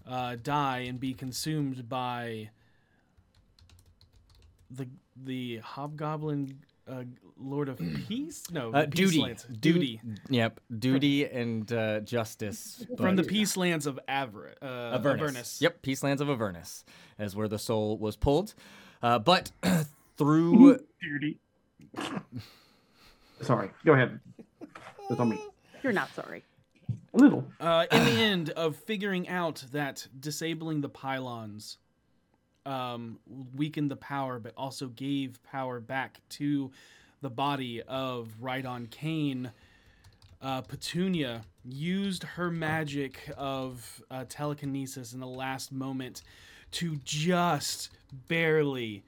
uh, 0.06 0.36
die 0.42 0.80
and 0.80 1.00
be 1.00 1.14
consumed 1.14 1.88
by 1.88 2.50
the 4.70 4.88
the 5.16 5.58
hobgoblin 5.58 6.58
uh, 6.88 7.04
Lord 7.38 7.68
of 7.68 7.78
Peace? 8.08 8.44
No, 8.50 8.72
Uh, 8.72 8.86
Peace 8.86 8.94
duty. 8.94 9.20
Lands. 9.22 9.44
Du- 9.44 9.72
Duty. 9.72 10.00
Yep. 10.30 10.60
Duty 10.78 11.24
and 11.26 11.72
uh, 11.72 12.00
justice. 12.00 12.84
From 12.96 13.16
the 13.16 13.22
Peace 13.24 13.56
Lands 13.56 13.86
of 13.86 13.98
Aver- 14.08 14.54
uh, 14.62 14.64
Avernus. 14.94 15.20
Avernus. 15.22 15.62
Yep, 15.62 15.82
Peace 15.82 16.02
Lands 16.02 16.20
of 16.20 16.28
Avernus 16.28 16.84
is 17.18 17.34
where 17.34 17.48
the 17.48 17.58
soul 17.58 17.96
was 17.98 18.16
pulled. 18.16 18.54
Uh, 19.02 19.18
but 19.18 19.50
through 20.16 20.78
Duty. 21.00 21.38
Sorry, 23.42 23.70
go 23.84 23.92
ahead. 23.92 24.20
That's 25.08 25.20
on 25.20 25.28
me. 25.28 25.38
You're 25.82 25.92
not 25.92 26.14
sorry. 26.14 26.42
A 27.12 27.16
little. 27.18 27.44
Uh, 27.60 27.86
in 27.92 28.04
the 28.04 28.10
end 28.22 28.50
of 28.50 28.76
figuring 28.76 29.28
out 29.28 29.64
that 29.72 30.06
disabling 30.18 30.80
the 30.80 30.88
pylons 30.88 31.78
um, 32.66 33.18
weakened 33.54 33.90
the 33.90 33.96
power, 33.96 34.38
but 34.38 34.52
also 34.56 34.88
gave 34.88 35.42
power 35.42 35.80
back 35.80 36.20
to 36.30 36.70
the 37.20 37.30
body 37.30 37.82
of 37.82 38.28
Rhydon 38.42 38.90
Kane, 38.90 39.50
uh, 40.42 40.60
Petunia 40.60 41.42
used 41.64 42.22
her 42.22 42.50
magic 42.50 43.30
of 43.36 44.02
uh, 44.10 44.24
telekinesis 44.28 45.14
in 45.14 45.20
the 45.20 45.26
last 45.26 45.72
moment 45.72 46.22
to 46.72 46.96
just 47.04 47.90
barely, 48.28 49.04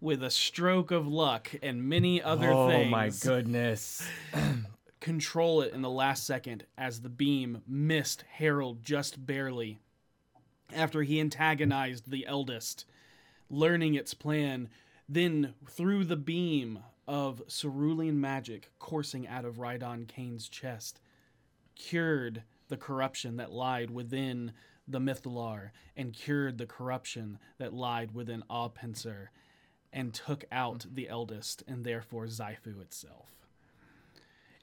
with 0.00 0.22
a 0.22 0.30
stroke 0.30 0.90
of 0.90 1.06
luck 1.06 1.50
and 1.62 1.82
many 1.82 2.20
other 2.20 2.52
oh 2.52 2.68
things, 2.68 2.90
my 2.90 3.08
goodness. 3.22 4.06
control 5.00 5.62
it 5.62 5.72
in 5.72 5.80
the 5.82 5.90
last 5.90 6.26
second 6.26 6.64
as 6.76 7.00
the 7.00 7.08
beam 7.08 7.62
missed 7.66 8.24
Harold 8.36 8.82
just 8.82 9.24
barely 9.26 9.78
after 10.74 11.02
he 11.02 11.20
antagonized 11.20 12.10
the 12.10 12.26
eldest, 12.26 12.84
learning 13.50 13.94
its 13.94 14.14
plan. 14.14 14.68
Then, 15.08 15.54
through 15.68 16.04
the 16.04 16.16
beam 16.16 16.80
of 17.06 17.42
cerulean 17.48 18.20
magic 18.20 18.70
coursing 18.78 19.26
out 19.26 19.44
of 19.44 19.56
Rhydon 19.56 20.08
Kane's 20.08 20.48
chest, 20.48 21.00
cured 21.74 22.42
the 22.68 22.76
corruption 22.76 23.36
that 23.36 23.52
lied 23.52 23.90
within 23.90 24.52
the 24.88 25.00
Mythallar 25.00 25.70
and 25.96 26.12
cured 26.12 26.58
the 26.58 26.66
corruption 26.66 27.38
that 27.58 27.74
lied 27.74 28.14
within 28.14 28.42
Auppenser 28.50 29.28
and 29.92 30.12
took 30.12 30.44
out 30.50 30.86
the 30.92 31.08
eldest 31.08 31.62
and 31.68 31.84
therefore 31.84 32.26
Zyphu 32.26 32.80
itself 32.80 33.34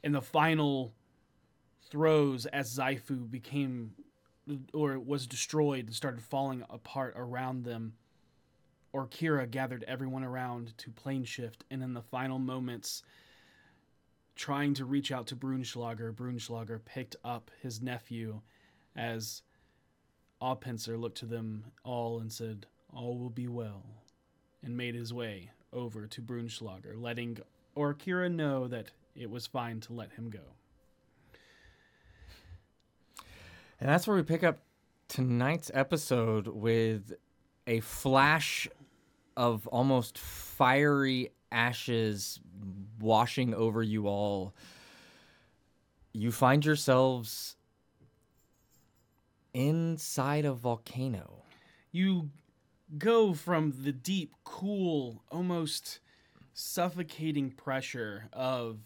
in 0.03 0.11
the 0.11 0.21
final 0.21 0.93
throes 1.89 2.45
as 2.47 2.77
Zyphu 2.77 3.29
became 3.29 3.93
or 4.73 4.99
was 4.99 5.27
destroyed 5.27 5.85
and 5.85 5.95
started 5.95 6.21
falling 6.21 6.63
apart 6.69 7.13
around 7.15 7.63
them, 7.63 7.93
Orkira 8.93 9.49
gathered 9.49 9.85
everyone 9.87 10.23
around 10.23 10.77
to 10.79 10.91
plane 10.91 11.23
shift, 11.23 11.63
and 11.71 11.81
in 11.81 11.93
the 11.93 12.01
final 12.01 12.39
moments, 12.39 13.03
trying 14.35 14.73
to 14.73 14.85
reach 14.85 15.11
out 15.11 15.27
to 15.27 15.35
Brunschlager, 15.35 16.13
Brunschlager 16.13 16.83
picked 16.83 17.15
up 17.23 17.51
his 17.61 17.81
nephew 17.81 18.41
as 18.95 19.43
Auppenser 20.41 20.99
looked 20.99 21.19
to 21.19 21.25
them 21.25 21.65
all 21.83 22.19
and 22.19 22.31
said, 22.31 22.65
All 22.93 23.17
will 23.17 23.29
be 23.29 23.47
well, 23.47 23.83
and 24.63 24.75
made 24.75 24.95
his 24.95 25.13
way 25.13 25.51
over 25.71 26.07
to 26.07 26.21
Brunschlager, 26.21 26.99
letting 26.99 27.37
Orkira 27.77 28.29
know 28.29 28.67
that 28.67 28.91
it 29.15 29.29
was 29.29 29.47
fine 29.47 29.79
to 29.81 29.93
let 29.93 30.11
him 30.13 30.29
go. 30.29 30.39
And 33.79 33.89
that's 33.89 34.05
where 34.05 34.15
we 34.15 34.23
pick 34.23 34.43
up 34.43 34.59
tonight's 35.07 35.71
episode 35.73 36.47
with 36.47 37.13
a 37.65 37.79
flash 37.79 38.67
of 39.35 39.67
almost 39.67 40.17
fiery 40.17 41.31
ashes 41.51 42.39
washing 42.99 43.53
over 43.53 43.81
you 43.81 44.07
all. 44.07 44.53
You 46.13 46.31
find 46.31 46.65
yourselves 46.65 47.55
inside 49.53 50.45
a 50.45 50.53
volcano. 50.53 51.43
You 51.91 52.29
go 52.97 53.33
from 53.33 53.73
the 53.83 53.91
deep, 53.91 54.33
cool, 54.43 55.23
almost 55.31 55.99
suffocating 56.53 57.51
pressure 57.51 58.27
of 58.33 58.79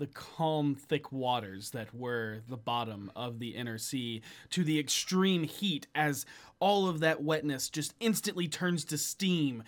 the 0.00 0.06
calm, 0.08 0.74
thick 0.74 1.12
waters 1.12 1.70
that 1.70 1.94
were 1.94 2.40
the 2.48 2.56
bottom 2.56 3.12
of 3.14 3.38
the 3.38 3.50
inner 3.50 3.78
sea 3.78 4.22
to 4.48 4.64
the 4.64 4.78
extreme 4.78 5.44
heat 5.44 5.86
as 5.94 6.26
all 6.58 6.88
of 6.88 7.00
that 7.00 7.22
wetness 7.22 7.68
just 7.68 7.94
instantly 8.00 8.48
turns 8.48 8.84
to 8.86 8.98
steam. 8.98 9.62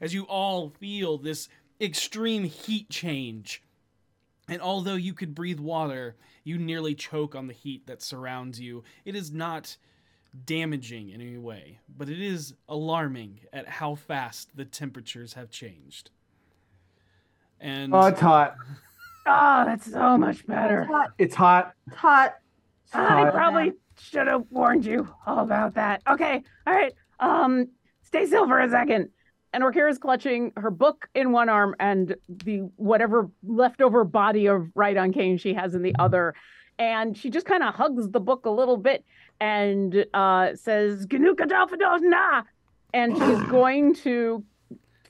As 0.00 0.12
you 0.12 0.24
all 0.24 0.68
feel 0.68 1.16
this 1.16 1.48
extreme 1.80 2.44
heat 2.44 2.90
change. 2.90 3.62
And 4.48 4.60
although 4.60 4.96
you 4.96 5.14
could 5.14 5.34
breathe 5.34 5.60
water, 5.60 6.16
you 6.42 6.58
nearly 6.58 6.94
choke 6.94 7.34
on 7.34 7.46
the 7.46 7.54
heat 7.54 7.86
that 7.86 8.02
surrounds 8.02 8.60
you. 8.60 8.82
It 9.04 9.14
is 9.14 9.32
not 9.32 9.76
damaging 10.44 11.10
in 11.10 11.20
any 11.20 11.38
way, 11.38 11.78
but 11.96 12.08
it 12.08 12.20
is 12.20 12.54
alarming 12.68 13.40
at 13.52 13.68
how 13.68 13.94
fast 13.94 14.56
the 14.56 14.64
temperatures 14.64 15.34
have 15.34 15.50
changed. 15.50 16.10
And 17.60 17.94
Oh, 17.94 18.06
it's 18.06 18.20
hot. 18.20 18.56
Oh, 19.26 19.64
that's 19.64 19.90
so 19.90 20.18
much 20.18 20.46
better. 20.46 20.82
It's 20.82 20.90
Hot, 20.90 21.12
It's 21.16 21.34
hot. 21.34 21.74
hot. 21.94 22.34
It's 22.84 22.94
I 22.94 23.30
probably 23.30 23.72
should 23.98 24.26
have 24.26 24.44
warned 24.50 24.84
you 24.84 25.08
all 25.26 25.38
about 25.38 25.74
that. 25.76 26.02
Okay, 26.06 26.42
all 26.66 26.74
right. 26.74 26.92
Um, 27.20 27.68
stay 28.02 28.26
still 28.26 28.46
for 28.46 28.60
a 28.60 28.68
second. 28.68 29.08
And 29.54 29.64
Orkira's 29.64 29.96
clutching 29.96 30.52
her 30.58 30.70
book 30.70 31.08
in 31.14 31.32
one 31.32 31.48
arm 31.48 31.74
and 31.80 32.16
the 32.28 32.68
whatever 32.76 33.30
leftover 33.42 34.04
body 34.04 34.44
of 34.44 34.66
Rhydon 34.76 35.14
Kane 35.14 35.38
she 35.38 35.54
has 35.54 35.74
in 35.74 35.80
the 35.80 35.94
other. 35.98 36.34
And 36.78 37.16
she 37.16 37.30
just 37.30 37.46
kind 37.46 37.62
of 37.62 37.74
hugs 37.74 38.10
the 38.10 38.20
book 38.20 38.44
a 38.44 38.50
little 38.50 38.76
bit 38.76 39.06
and 39.40 40.04
uh, 40.12 40.54
says, 40.54 41.06
Ganuka 41.06 41.46
Dalfados 41.48 42.00
na. 42.02 42.42
And 42.92 43.16
she's 43.16 43.42
going 43.50 43.94
to, 44.02 44.44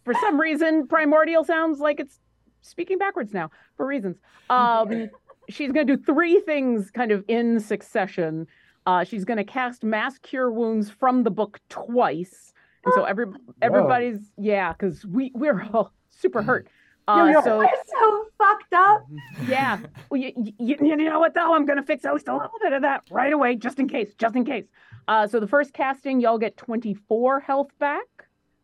for 0.05 0.15
some 0.15 0.41
reason, 0.41 0.87
primordial 0.87 1.43
sounds 1.43 1.81
like 1.81 1.99
it's 1.99 2.21
speaking 2.65 2.99
backwards 2.99 3.33
now 3.33 3.51
for 3.77 3.87
reasons. 3.87 4.17
Um, 4.51 5.09
she's 5.49 5.73
going 5.73 5.87
to 5.87 5.97
do 5.97 6.03
three 6.03 6.39
things 6.41 6.91
kind 6.91 7.11
of 7.11 7.25
in 7.29 7.61
succession. 7.61 8.47
Uh, 8.85 9.05
she's 9.05 9.25
going 9.25 9.39
to 9.39 9.45
cast 9.45 9.83
Mass 9.83 10.19
Cure 10.19 10.51
Wounds 10.51 10.91
from 10.91 11.23
the 11.23 11.31
book 11.31 11.61
twice. 11.71 12.53
And 12.85 12.93
so 12.95 13.05
every 13.05 13.27
everybody's 13.63 14.19
yeah, 14.37 14.73
because 14.73 15.07
we 15.07 15.33
we're 15.35 15.67
all 15.73 15.93
super 16.11 16.43
hurt. 16.43 16.69
Uh, 17.09 17.43
so 17.43 17.67
so 18.01 18.27
fucked 18.37 18.75
up. 18.75 19.07
yeah, 19.49 19.79
well, 20.11 20.21
you, 20.21 20.33
you, 20.59 20.77
you 20.81 20.97
know 20.97 21.19
what 21.19 21.33
though? 21.33 21.55
I'm 21.55 21.65
gonna 21.65 21.83
fix 21.83 22.05
at 22.05 22.13
least 22.13 22.29
a 22.29 22.35
little 22.35 22.59
bit 22.63 22.75
of 22.75 22.83
that 22.83 23.05
right 23.11 23.33
away, 23.33 23.57
just 23.57 23.79
in 23.79 23.89
case, 23.89 24.15
just 24.19 24.37
in 24.37 24.45
case. 24.45 24.67
Uh, 25.09 25.27
so 25.27 25.41
the 25.41 25.47
first 25.47 25.73
casting, 25.73 26.21
y'all 26.21 26.39
get 26.39 26.59
24 26.59 27.41
health 27.41 27.71
back, 27.79 28.07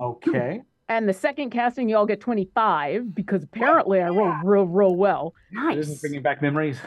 Okay. 0.01 0.63
And 0.91 1.09
the 1.09 1.13
second 1.15 1.51
casting, 1.51 1.89
y'all 1.89 2.05
get 2.05 2.21
25 2.21 3.15
because 3.15 3.45
apparently 3.45 4.01
I 4.01 4.09
roll 4.09 4.35
real, 4.43 4.67
real 4.67 4.97
well. 4.97 5.35
This 5.69 5.87
is 5.87 5.89
Nice. 5.89 6.01
bringing 6.01 6.21
back 6.21 6.43
memories. 6.43 6.81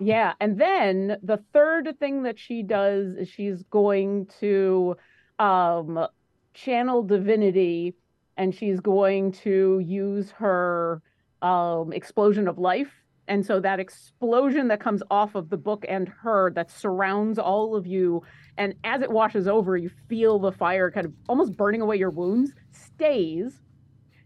Yeah, 0.00 0.32
and 0.40 0.58
then 0.58 1.18
the 1.22 1.44
third 1.52 1.94
thing 2.00 2.22
that 2.22 2.38
she 2.38 2.62
does 2.62 3.12
is 3.16 3.28
she's 3.28 3.62
going 3.64 4.28
to 4.40 4.96
um, 5.38 6.06
channel 6.54 7.02
divinity, 7.02 7.94
and 8.38 8.54
she's 8.54 8.80
going 8.80 9.32
to 9.32 9.78
use 9.84 10.30
her 10.30 11.02
um, 11.42 11.92
explosion 11.92 12.48
of 12.48 12.56
life 12.58 12.90
And 13.30 13.46
so 13.46 13.60
that 13.60 13.78
explosion 13.78 14.66
that 14.68 14.80
comes 14.80 15.04
off 15.08 15.36
of 15.36 15.50
the 15.50 15.56
book 15.56 15.84
and 15.88 16.08
her 16.20 16.50
that 16.56 16.68
surrounds 16.68 17.38
all 17.38 17.76
of 17.76 17.86
you, 17.86 18.24
and 18.58 18.74
as 18.82 19.02
it 19.02 19.10
washes 19.10 19.46
over, 19.46 19.76
you 19.76 19.88
feel 20.08 20.40
the 20.40 20.50
fire 20.50 20.90
kind 20.90 21.06
of 21.06 21.12
almost 21.28 21.56
burning 21.56 21.80
away 21.80 21.96
your 21.96 22.10
wounds, 22.10 22.52
stays. 22.72 23.60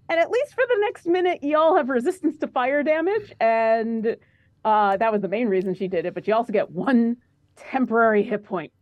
And 0.08 0.18
at 0.18 0.30
least 0.30 0.54
for 0.54 0.64
the 0.66 0.78
next 0.80 1.06
minute, 1.06 1.40
y'all 1.42 1.76
have 1.76 1.90
resistance 1.90 2.38
to 2.38 2.49
fire 2.49 2.82
damage. 2.82 3.30
And 3.40 4.16
uh, 4.64 4.96
that 4.96 5.12
was 5.12 5.20
the 5.20 5.28
main 5.28 5.49
reason 5.49 5.75
she 5.75 5.87
did 5.87 6.06
it. 6.06 6.14
But 6.14 6.26
you 6.26 6.34
also 6.34 6.52
get 6.52 6.70
one 6.70 7.18
temporary 7.56 8.23
hit 8.23 8.42
point. 8.42 8.73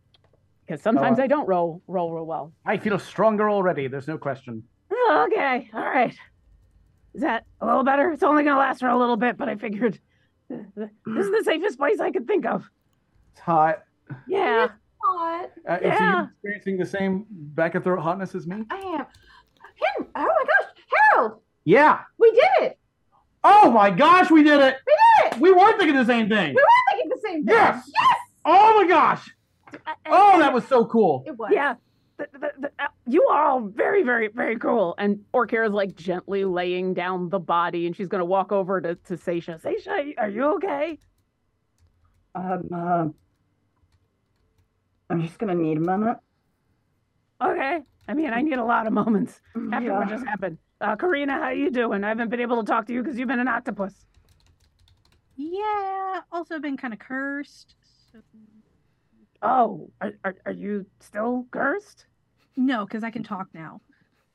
Because 0.65 0.81
sometimes 0.81 1.19
Oh. 1.19 1.23
I 1.23 1.27
don't 1.27 1.47
roll 1.47 1.81
roll 1.87 2.13
real 2.13 2.25
well. 2.25 2.53
I 2.65 2.77
feel 2.77 2.97
stronger 2.97 3.49
already. 3.49 3.87
There's 3.87 4.07
no 4.07 4.17
question. 4.17 4.63
Okay, 5.11 5.69
all 5.73 5.81
right. 5.81 6.15
Is 7.13 7.21
that 7.21 7.45
a 7.59 7.65
little 7.65 7.83
better? 7.83 8.09
It's 8.11 8.23
only 8.23 8.45
gonna 8.45 8.57
last 8.57 8.79
for 8.79 8.87
a 8.87 8.97
little 8.97 9.17
bit, 9.17 9.37
but 9.37 9.49
I 9.49 9.55
figured 9.57 9.99
this 10.49 11.25
is 11.25 11.31
the 11.31 11.41
safest 11.45 11.77
place 11.77 11.99
I 11.99 12.11
could 12.11 12.27
think 12.27 12.45
of. 12.45 12.69
It's 13.31 13.41
hot. 13.41 13.83
Yeah. 14.27 14.65
It's 14.65 14.73
hot. 15.03 15.49
Uh, 15.67 15.77
So 15.79 15.85
Yeah. 15.87 16.17
you 16.21 16.23
experiencing 16.29 16.77
the 16.77 16.85
same 16.85 17.25
back 17.29 17.75
and 17.75 17.83
throat 17.83 17.99
hotness 18.01 18.35
as 18.35 18.45
me? 18.47 18.63
I 18.69 18.75
am. 18.77 19.05
Him. 19.99 20.07
Oh 20.15 20.21
my 20.25 20.43
gosh, 20.45 20.71
Harold, 21.11 21.41
Yeah. 21.65 22.01
we 22.17 22.31
did 22.31 22.49
it. 22.61 22.79
Oh 23.43 23.71
my 23.71 23.89
gosh, 23.89 24.29
we 24.31 24.43
did 24.43 24.61
it. 24.61 24.75
We 24.85 24.93
did 24.93 25.33
it. 25.33 25.39
We 25.41 25.51
were 25.51 25.77
thinking 25.77 25.95
the 25.95 26.05
same 26.05 26.29
thing. 26.29 26.49
We 26.49 26.61
were 26.61 26.91
thinking 26.91 27.09
the 27.09 27.19
same 27.27 27.45
thing. 27.45 27.55
Yes. 27.55 27.89
Yes. 27.93 28.17
Oh 28.45 28.81
my 28.81 28.87
gosh. 28.87 29.35
Oh, 30.05 30.37
that 30.39 30.53
was 30.53 30.65
so 30.67 30.85
cool. 30.85 31.23
It 31.25 31.37
was. 31.37 31.49
Yeah. 31.51 31.75
Th- 32.17 32.29
th- 32.31 32.53
th- 32.61 32.73
uh, 32.79 32.87
you 33.07 33.23
are 33.23 33.45
all 33.45 33.61
very, 33.61 34.03
very, 34.03 34.27
very 34.27 34.57
cool. 34.57 34.95
And 34.97 35.19
Orkira's 35.33 35.73
like 35.73 35.95
gently 35.95 36.45
laying 36.45 36.93
down 36.93 37.29
the 37.29 37.39
body, 37.39 37.87
and 37.87 37.95
she's 37.95 38.07
gonna 38.07 38.25
walk 38.25 38.51
over 38.51 38.79
to, 38.81 38.95
to 38.95 39.13
Seisha. 39.15 39.61
Seisha, 39.61 40.13
are 40.17 40.29
you 40.29 40.55
okay? 40.55 40.99
Um. 42.35 42.69
Uh, 42.73 43.07
I'm 45.09 45.21
just 45.21 45.37
gonna 45.37 45.55
need 45.55 45.77
a 45.77 45.81
moment. 45.81 46.17
Okay. 47.41 47.81
I 48.07 48.13
mean, 48.13 48.31
I 48.31 48.41
need 48.41 48.57
a 48.57 48.63
lot 48.63 48.87
of 48.87 48.93
moments 48.93 49.41
after 49.71 49.93
what 49.93 50.09
just 50.09 50.25
happened. 50.25 50.57
Uh, 50.81 50.95
Karina, 50.95 51.33
how 51.33 51.43
are 51.43 51.53
you 51.53 51.69
doing? 51.69 52.03
I 52.03 52.09
haven't 52.09 52.29
been 52.29 52.41
able 52.41 52.61
to 52.63 52.69
talk 52.69 52.85
to 52.87 52.93
you 52.93 53.01
because 53.01 53.17
you've 53.17 53.27
been 53.27 53.39
an 53.39 53.47
octopus. 53.47 53.93
Yeah, 55.35 56.21
also 56.31 56.59
been 56.59 56.77
kind 56.77 56.93
of 56.93 56.99
cursed. 56.99 57.75
So... 58.11 58.19
Oh, 59.43 59.91
are, 60.01 60.13
are, 60.23 60.35
are 60.45 60.51
you 60.53 60.85
still 60.99 61.45
cursed? 61.51 62.05
No, 62.55 62.85
because 62.85 63.03
I 63.03 63.11
can 63.11 63.23
talk 63.23 63.47
now. 63.53 63.81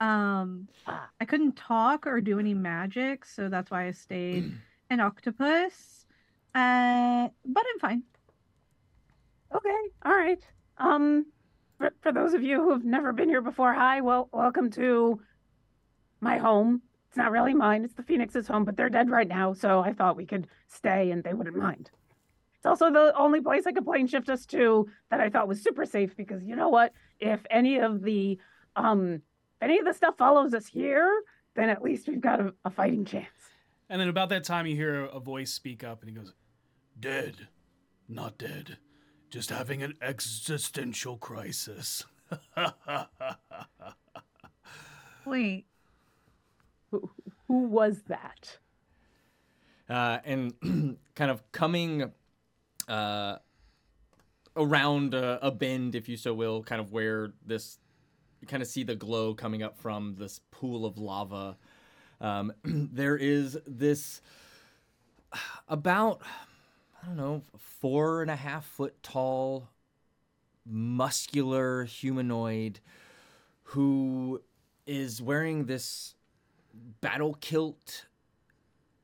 Um, 0.01 0.69
Ah. 0.87 1.09
I 1.21 1.25
couldn't 1.25 1.57
talk 1.57 2.07
or 2.07 2.21
do 2.21 2.39
any 2.39 2.55
magic, 2.55 3.25
so 3.25 3.49
that's 3.49 3.71
why 3.71 3.87
I 3.87 3.91
stayed 3.93 4.53
an 4.91 5.01
octopus. 5.01 6.05
Uh, 6.55 7.29
but 7.45 7.65
I'm 7.73 7.79
fine. 7.81 8.03
Okay, 9.55 9.81
all 10.05 10.15
right. 10.15 10.43
Um, 10.77 11.27
for, 11.79 11.91
for 12.03 12.13
those 12.13 12.35
of 12.35 12.43
you 12.43 12.63
who've 12.63 12.85
never 12.85 13.13
been 13.13 13.29
here 13.31 13.41
before, 13.41 13.73
hi, 13.73 14.03
well, 14.03 14.29
welcome 14.31 14.71
to 14.73 15.21
my 16.21 16.37
home. 16.37 16.83
It's 17.09 17.17
not 17.17 17.31
really 17.33 17.55
mine; 17.55 17.85
it's 17.85 17.95
the 17.95 18.03
Phoenix's 18.03 18.47
home, 18.47 18.65
but 18.65 18.77
they're 18.77 18.91
dead 18.91 19.09
right 19.09 19.27
now, 19.27 19.55
so 19.55 19.81
I 19.81 19.95
thought 19.95 20.17
we 20.17 20.27
could 20.27 20.49
stay 20.67 21.11
and 21.11 21.25
they 21.25 21.33
wouldn't 21.33 21.57
mind. 21.57 21.91
It's 22.59 22.67
also 22.67 22.91
the 22.91 23.13
only 23.17 23.41
place 23.41 23.67
I 23.67 23.73
could 23.73 23.85
plane 23.85 24.09
shift 24.09 24.29
us 24.29 24.45
to 24.47 24.89
that 25.11 25.21
I 25.21 25.31
thought 25.31 25.47
was 25.47 25.63
super 25.63 25.87
safe 25.87 26.17
because 26.17 26.43
you 26.43 26.57
know 26.57 26.69
what? 26.69 26.93
If 27.21 27.41
any 27.51 27.79
of 27.79 28.03
the 28.03 28.39
um, 28.75 29.15
if 29.15 29.63
any 29.63 29.79
of 29.79 29.85
the 29.85 29.95
stuff 29.95 30.17
follows 30.19 30.55
us 30.55 30.67
here, 30.67 31.23
then 31.55 31.69
at 31.69 31.83
least 31.83 32.09
we've 32.09 32.21
got 32.21 32.41
a, 32.41 32.53
a 32.65 32.71
fighting 32.71 33.05
chance. 33.05 33.27
And 33.89 34.01
then 34.01 34.09
about 34.09 34.29
that 34.31 34.45
time, 34.45 34.67
you 34.67 34.75
hear 34.77 35.05
a 35.05 35.21
voice 35.21 35.53
speak 35.53 35.83
up, 35.85 36.01
and 36.01 36.11
he 36.11 36.17
goes, 36.17 36.35
"Dead, 36.99 37.49
not 38.09 38.39
dead, 38.39 38.79
just 39.31 39.51
having 39.51 39.83
an 39.83 39.95
existential 40.03 41.17
crisis." 41.17 42.05
Wait, 45.25 45.67
Who, 46.91 47.11
who 47.47 47.59
was 47.65 48.03
that? 48.09 48.59
uh, 49.89 50.19
and 50.25 50.53
kind 51.15 51.31
of 51.31 51.51
coming 51.53 52.13
uh, 52.89 53.37
around 54.57 55.15
a, 55.15 55.39
a 55.47 55.51
bend, 55.51 55.95
if 55.95 56.09
you 56.09 56.17
so 56.17 56.35
will, 56.35 56.63
kind 56.63 56.81
of 56.81 56.93
where 56.93 57.33
this, 57.47 57.79
you 58.41 58.49
kind 58.49 58.63
of 58.63 58.69
see 58.69 58.83
the 58.83 58.97
glow 58.97 59.35
coming 59.35 59.63
up 59.63 59.79
from 59.79 60.17
this 60.19 60.41
pool 60.51 60.85
of 60.85 60.99
lava. 60.99 61.57
Um, 62.21 62.53
there 62.65 63.17
is 63.17 63.59
this 63.67 64.21
about, 65.69 66.23
I 67.03 67.07
don't 67.07 67.17
know, 67.17 67.43
four 67.59 68.23
and 68.23 68.31
a 68.31 68.37
half 68.37 68.65
foot 68.65 69.03
tall, 69.03 69.69
muscular 70.67 71.85
humanoid 71.85 72.81
who 73.63 74.43
is 74.87 75.21
wearing 75.21 75.67
this 75.67 76.15
battle 77.01 77.37
kilt 77.41 78.07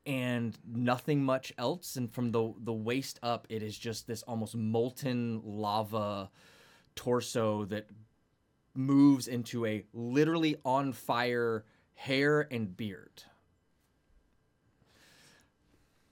and 0.05 0.57
nothing 0.67 1.23
much 1.23 1.51
else 1.57 1.95
and 1.95 2.11
from 2.13 2.31
the 2.31 2.53
the 2.59 2.73
waist 2.73 3.19
up 3.23 3.47
it 3.49 3.63
is 3.63 3.77
just 3.77 4.07
this 4.07 4.21
almost 4.23 4.55
molten 4.55 5.41
lava 5.43 6.29
torso 6.95 7.65
that 7.65 7.87
moves 8.75 9.27
into 9.27 9.65
a 9.65 9.83
literally 9.93 10.55
on 10.63 10.93
fire 10.93 11.65
hair 11.95 12.47
and 12.51 12.75
beard 12.77 13.23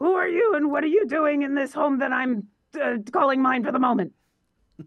Who 0.03 0.15
are 0.15 0.27
you 0.27 0.53
and 0.55 0.69
what 0.69 0.83
are 0.83 0.87
you 0.87 1.07
doing 1.07 1.43
in 1.43 1.55
this 1.55 1.73
home 1.73 1.99
that 1.99 2.11
I'm 2.11 2.47
uh, 2.77 2.97
calling 3.13 3.41
mine 3.41 3.63
for 3.63 3.71
the 3.71 3.79
moment? 3.79 4.11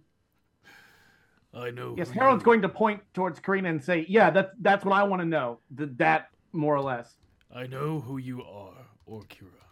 I 1.55 1.71
know. 1.71 1.95
Yes, 1.97 2.11
Harold's 2.11 2.45
going 2.45 2.61
to 2.61 2.69
point 2.69 3.01
towards 3.14 3.40
Karina 3.40 3.71
and 3.71 3.83
say, 3.83 4.05
"Yeah, 4.11 4.29
that's 4.29 4.53
that's 4.61 4.85
what 4.85 4.92
I 4.92 5.05
want 5.05 5.23
to 5.23 5.27
know. 5.27 5.61
Th- 5.75 5.88
that 5.97 6.29
more 6.53 6.77
or 6.77 6.83
less." 6.83 7.16
I 7.51 7.66
know 7.66 7.99
who 8.01 8.19
you 8.19 8.42
are, 8.42 8.86
Orkira. 9.09 9.64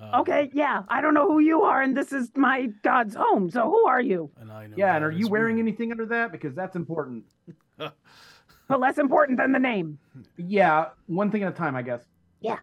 Um, 0.00 0.20
Okay, 0.20 0.50
yeah, 0.52 0.82
I 0.88 1.00
don't 1.00 1.14
know 1.14 1.26
who 1.26 1.40
you 1.40 1.62
are, 1.62 1.82
and 1.82 1.96
this 1.96 2.12
is 2.12 2.30
my 2.36 2.66
god's 2.82 3.16
home. 3.16 3.50
So 3.50 3.64
who 3.64 3.86
are 3.86 4.00
you? 4.00 4.30
And 4.40 4.52
I 4.52 4.66
know. 4.66 4.74
Yeah, 4.76 4.94
and 4.96 5.04
are 5.04 5.10
you 5.10 5.28
wearing 5.28 5.56
well. 5.56 5.62
anything 5.66 5.90
under 5.90 6.06
that? 6.06 6.32
Because 6.32 6.54
that's 6.54 6.76
important. 6.76 7.24
But 8.68 8.80
less 8.80 8.98
important 8.98 9.38
than 9.38 9.52
the 9.52 9.58
name. 9.58 9.98
Yeah, 10.36 10.90
one 11.06 11.30
thing 11.30 11.42
at 11.42 11.54
a 11.54 11.56
time, 11.56 11.74
I 11.74 11.80
guess. 11.80 12.04
Yeah. 12.42 12.58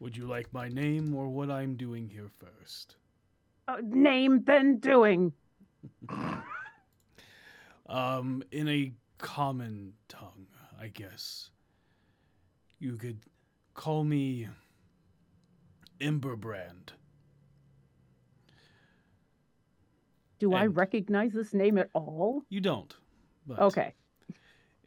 Would 0.00 0.16
you 0.16 0.26
like 0.26 0.50
my 0.50 0.68
name 0.68 1.14
or 1.14 1.28
what 1.28 1.50
I'm 1.50 1.76
doing 1.76 2.08
here 2.08 2.30
first? 2.38 2.96
Uh, 3.68 3.76
name 3.82 4.44
then 4.44 4.78
doing. 4.78 5.34
Um, 7.88 8.42
in 8.50 8.68
a 8.68 8.92
common 9.18 9.92
tongue, 10.08 10.46
I 10.80 10.88
guess. 10.88 11.50
You 12.80 12.96
could 12.96 13.20
call 13.76 14.02
me 14.04 14.48
Emberbrand. 16.00 16.90
Do 20.38 20.52
I 20.54 20.66
recognize 20.66 21.32
this 21.32 21.54
name 21.54 21.78
at 21.78 21.88
all? 21.94 22.42
You 22.50 22.60
don't. 22.60 22.94
But 23.46 23.58
Okay. 23.60 23.94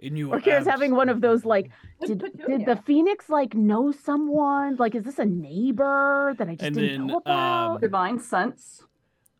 In 0.02 0.15
your 0.15 0.39
Orkira's 0.39 0.65
having 0.67 0.95
one 0.95 1.10
of 1.10 1.19
those 1.19 1.43
like, 1.43 1.71
did, 2.06 2.19
did 2.47 2.65
the 2.65 2.78
phoenix 2.86 3.28
like 3.30 3.54
know 3.54 3.91
someone? 3.91 4.78
Like, 4.78 4.95
is 4.95 5.04
this 5.04 5.19
a 5.19 5.25
neighbor 5.25 6.36
that 6.38 6.47
I 6.47 6.52
just 6.52 6.63
And 6.63 6.75
didn't 6.75 6.99
then, 6.99 7.08
know 7.08 7.17
about? 7.17 7.71
um, 7.75 7.82
Divine 7.82 8.19
sense. 8.19 8.84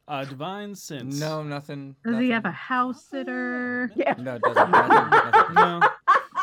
uh, 0.08 0.26
divine 0.26 0.76
sense. 0.76 1.18
no 1.20 1.44
nothing 1.44 1.96
does 2.04 2.20
he 2.20 2.30
have 2.32 2.44
a 2.46 2.52
house 2.52 3.06
sitter? 3.06 3.90
yeah. 3.96 4.16
no 4.18 4.36
it 4.36 4.42
doesn't 4.42 4.72
nothing, 4.72 5.10
nothing. 5.12 5.56
No. 5.56 5.82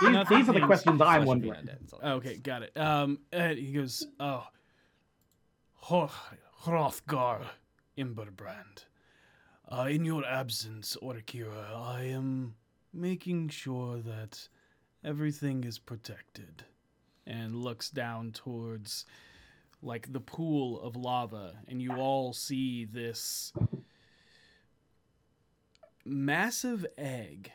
These, 0.00 0.10
Nothing 0.10 0.38
these 0.38 0.48
are 0.48 0.52
the 0.52 0.58
seems- 0.58 0.66
questions 0.66 1.00
I'm 1.00 1.24
wondering. 1.24 1.54
undead. 1.66 2.02
Okay, 2.04 2.36
got 2.38 2.62
it. 2.62 2.76
Um, 2.76 3.18
he 3.32 3.72
goes, 3.72 4.06
oh, 4.20 4.46
Hrothgar 6.64 7.42
Emberbrand. 7.98 8.84
Uh, 9.70 9.88
in 9.90 10.04
your 10.04 10.24
absence, 10.24 10.96
Orkira, 11.02 11.74
I 11.74 12.02
am 12.04 12.54
making 12.92 13.48
sure 13.48 13.98
that 13.98 14.48
everything 15.04 15.64
is 15.64 15.78
protected. 15.78 16.64
And 17.26 17.56
looks 17.56 17.90
down 17.90 18.30
towards, 18.30 19.04
like, 19.82 20.12
the 20.12 20.20
pool 20.20 20.80
of 20.80 20.94
lava, 20.94 21.54
and 21.66 21.82
you 21.82 21.92
all 21.96 22.32
see 22.32 22.84
this 22.84 23.52
massive 26.04 26.86
egg. 26.96 27.50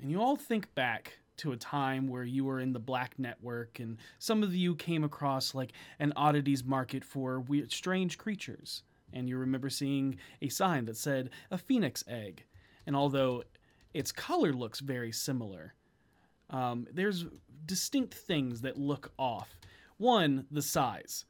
And 0.00 0.10
you 0.10 0.20
all 0.20 0.34
think 0.36 0.74
back 0.74 1.18
to 1.38 1.52
a 1.52 1.56
time 1.56 2.08
where 2.08 2.24
you 2.24 2.44
were 2.44 2.60
in 2.60 2.72
the 2.72 2.78
black 2.78 3.18
network 3.18 3.80
and 3.80 3.98
some 4.18 4.42
of 4.42 4.54
you 4.54 4.74
came 4.74 5.04
across 5.04 5.54
like 5.54 5.72
an 5.98 6.12
oddities 6.16 6.64
market 6.64 7.04
for 7.04 7.40
weird 7.40 7.72
strange 7.72 8.18
creatures. 8.18 8.82
And 9.12 9.28
you 9.28 9.36
remember 9.36 9.68
seeing 9.68 10.16
a 10.40 10.48
sign 10.48 10.86
that 10.86 10.96
said 10.96 11.30
a 11.50 11.58
phoenix 11.58 12.02
egg. 12.08 12.44
And 12.86 12.96
although 12.96 13.44
its 13.92 14.12
color 14.12 14.52
looks 14.52 14.80
very 14.80 15.12
similar 15.12 15.74
um, 16.52 16.86
there's 16.92 17.24
distinct 17.64 18.14
things 18.14 18.60
that 18.60 18.78
look 18.78 19.12
off. 19.18 19.56
One 19.96 20.46
the 20.50 20.62
size. 20.62 21.24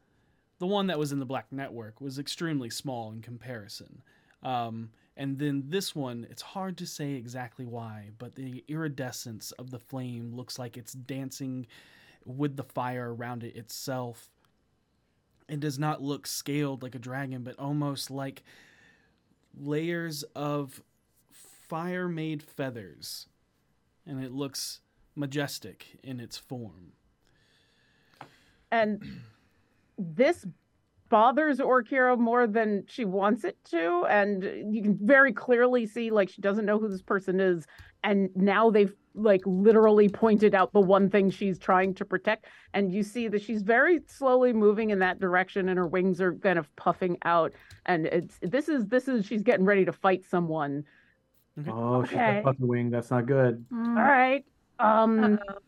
The 0.58 0.66
one 0.66 0.88
that 0.88 0.98
was 0.98 1.12
in 1.12 1.18
the 1.18 1.26
Black 1.26 1.46
Network 1.50 2.00
was 2.00 2.18
extremely 2.18 2.70
small 2.70 3.10
in 3.12 3.20
comparison. 3.20 4.02
Um, 4.42 4.90
and 5.16 5.38
then 5.38 5.64
this 5.66 5.94
one, 5.94 6.26
it's 6.30 6.42
hard 6.42 6.78
to 6.78 6.86
say 6.86 7.12
exactly 7.12 7.66
why, 7.66 8.10
but 8.18 8.34
the 8.34 8.64
iridescence 8.68 9.52
of 9.52 9.70
the 9.70 9.78
flame 9.78 10.34
looks 10.34 10.58
like 10.58 10.76
it's 10.76 10.92
dancing 10.92 11.66
with 12.24 12.56
the 12.56 12.62
fire 12.62 13.14
around 13.14 13.44
it 13.44 13.56
itself. 13.56 14.30
It 15.48 15.60
does 15.60 15.78
not 15.78 16.02
look 16.02 16.26
scaled 16.26 16.82
like 16.82 16.94
a 16.94 16.98
dragon, 16.98 17.42
but 17.42 17.58
almost 17.58 18.10
like 18.10 18.42
layers 19.58 20.22
of 20.34 20.82
fire 21.68 22.08
made 22.08 22.42
feathers. 22.42 23.26
And 24.06 24.22
it 24.24 24.32
looks 24.32 24.80
majestic 25.14 25.98
in 26.02 26.20
its 26.20 26.38
form. 26.38 26.92
And 28.70 29.20
this 29.98 30.46
bothers 31.12 31.58
Orkira 31.58 32.18
more 32.18 32.46
than 32.46 32.84
she 32.88 33.04
wants 33.04 33.44
it 33.44 33.58
to. 33.66 34.06
And 34.08 34.42
you 34.74 34.82
can 34.82 34.98
very 35.02 35.30
clearly 35.30 35.84
see 35.84 36.10
like 36.10 36.30
she 36.30 36.40
doesn't 36.40 36.64
know 36.64 36.78
who 36.78 36.88
this 36.88 37.02
person 37.02 37.38
is. 37.38 37.66
And 38.02 38.30
now 38.34 38.70
they've 38.70 38.94
like 39.14 39.42
literally 39.44 40.08
pointed 40.08 40.54
out 40.54 40.72
the 40.72 40.80
one 40.80 41.10
thing 41.10 41.28
she's 41.28 41.58
trying 41.58 41.92
to 41.96 42.04
protect. 42.06 42.46
And 42.72 42.90
you 42.94 43.02
see 43.02 43.28
that 43.28 43.42
she's 43.42 43.60
very 43.62 44.00
slowly 44.06 44.54
moving 44.54 44.88
in 44.88 45.00
that 45.00 45.20
direction 45.20 45.68
and 45.68 45.76
her 45.76 45.86
wings 45.86 46.18
are 46.18 46.32
kind 46.32 46.58
of 46.58 46.74
puffing 46.76 47.18
out. 47.26 47.52
And 47.84 48.06
it's 48.06 48.38
this 48.40 48.70
is 48.70 48.86
this 48.86 49.06
is 49.06 49.26
she's 49.26 49.42
getting 49.42 49.66
ready 49.66 49.84
to 49.84 49.92
fight 49.92 50.24
someone. 50.24 50.82
Mm-hmm. 51.60 51.70
Oh, 51.70 52.04
she's 52.04 52.14
Okay. 52.14 52.36
got 52.36 52.44
puffy 52.44 52.64
wing. 52.64 52.88
That's 52.88 53.10
not 53.10 53.26
good. 53.26 53.62
Mm. 53.70 53.84
Mm. 53.86 53.96
All 53.98 54.04
right. 54.04 54.44
Um 54.78 55.34
Uh-oh. 55.34 55.58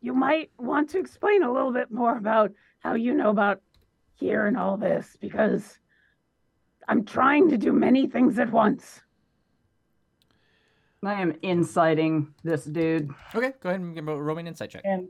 you 0.00 0.14
might 0.14 0.50
want 0.58 0.88
to 0.90 0.98
explain 0.98 1.42
a 1.42 1.52
little 1.52 1.74
bit 1.74 1.90
more 1.90 2.16
about 2.16 2.52
how 2.78 2.94
you 2.94 3.12
know 3.12 3.28
about 3.28 3.60
here 4.14 4.46
and 4.46 4.56
all 4.56 4.76
this 4.76 5.16
because 5.20 5.78
I'm 6.88 7.04
trying 7.04 7.48
to 7.50 7.58
do 7.58 7.72
many 7.72 8.06
things 8.06 8.38
at 8.38 8.50
once. 8.50 9.00
I 11.04 11.20
am 11.20 11.34
inciting 11.42 12.32
this 12.42 12.64
dude. 12.64 13.10
Okay, 13.34 13.52
go 13.60 13.68
ahead 13.68 13.80
and 13.80 13.94
give 13.94 14.08
a 14.08 14.20
roll 14.20 14.36
me 14.36 14.40
an 14.40 14.46
insight 14.46 14.70
check. 14.70 14.82
And 14.84 15.08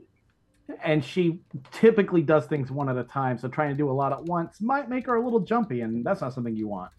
and 0.83 1.05
she 1.05 1.39
typically 1.71 2.21
does 2.21 2.47
things 2.47 2.71
one 2.71 2.89
at 2.89 2.97
a 2.97 3.03
time, 3.03 3.37
so 3.37 3.47
trying 3.47 3.69
to 3.69 3.75
do 3.75 3.89
a 3.89 3.93
lot 3.93 4.11
at 4.11 4.23
once 4.23 4.59
might 4.59 4.89
make 4.89 5.05
her 5.05 5.15
a 5.15 5.23
little 5.23 5.39
jumpy, 5.39 5.81
and 5.81 6.03
that's 6.03 6.21
not 6.21 6.33
something 6.33 6.55
you 6.55 6.67
want. 6.67 6.91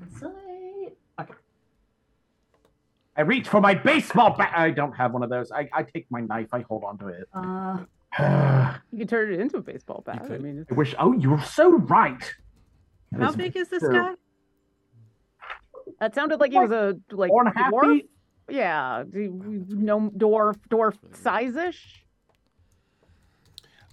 Insight. 0.00 0.38
I 3.18 3.22
reach 3.22 3.48
for 3.48 3.60
my 3.60 3.74
baseball 3.74 4.36
bat. 4.38 4.52
I 4.54 4.70
don't 4.70 4.92
have 4.92 5.12
one 5.12 5.24
of 5.24 5.28
those. 5.28 5.50
I, 5.50 5.68
I 5.72 5.82
take 5.82 6.06
my 6.08 6.20
knife. 6.20 6.50
I 6.52 6.60
hold 6.60 6.84
on 6.84 6.98
to 6.98 7.08
it. 7.08 7.28
Uh, 7.34 7.40
I 7.40 7.84
You 8.90 8.98
can 9.00 9.06
turn 9.06 9.32
it 9.32 9.38
into 9.40 9.58
a 9.58 9.60
baseball 9.60 10.02
bat. 10.04 10.22
I 10.30 10.38
mean, 10.38 10.66
I 10.70 10.74
wish. 10.74 10.94
Oh, 10.98 11.12
you're 11.12 11.42
so 11.42 11.76
right. 11.76 12.22
How 13.12 13.18
That's 13.18 13.36
big 13.36 13.56
is 13.56 13.68
this 13.68 13.80
true. 13.80 13.92
guy? 13.92 14.14
that 16.00 16.14
sounded 16.14 16.40
like 16.40 16.52
he 16.52 16.58
was 16.58 16.70
a 16.70 16.96
like 17.10 17.28
Four 17.28 17.46
and 17.46 17.54
a 17.54 17.58
half 17.58 17.72
dwarf. 17.72 17.92
feet? 17.96 18.10
Yeah, 18.48 19.04
no 19.12 20.10
dwarf 20.10 20.56
dwarf 20.70 20.96
size-ish. 21.14 22.04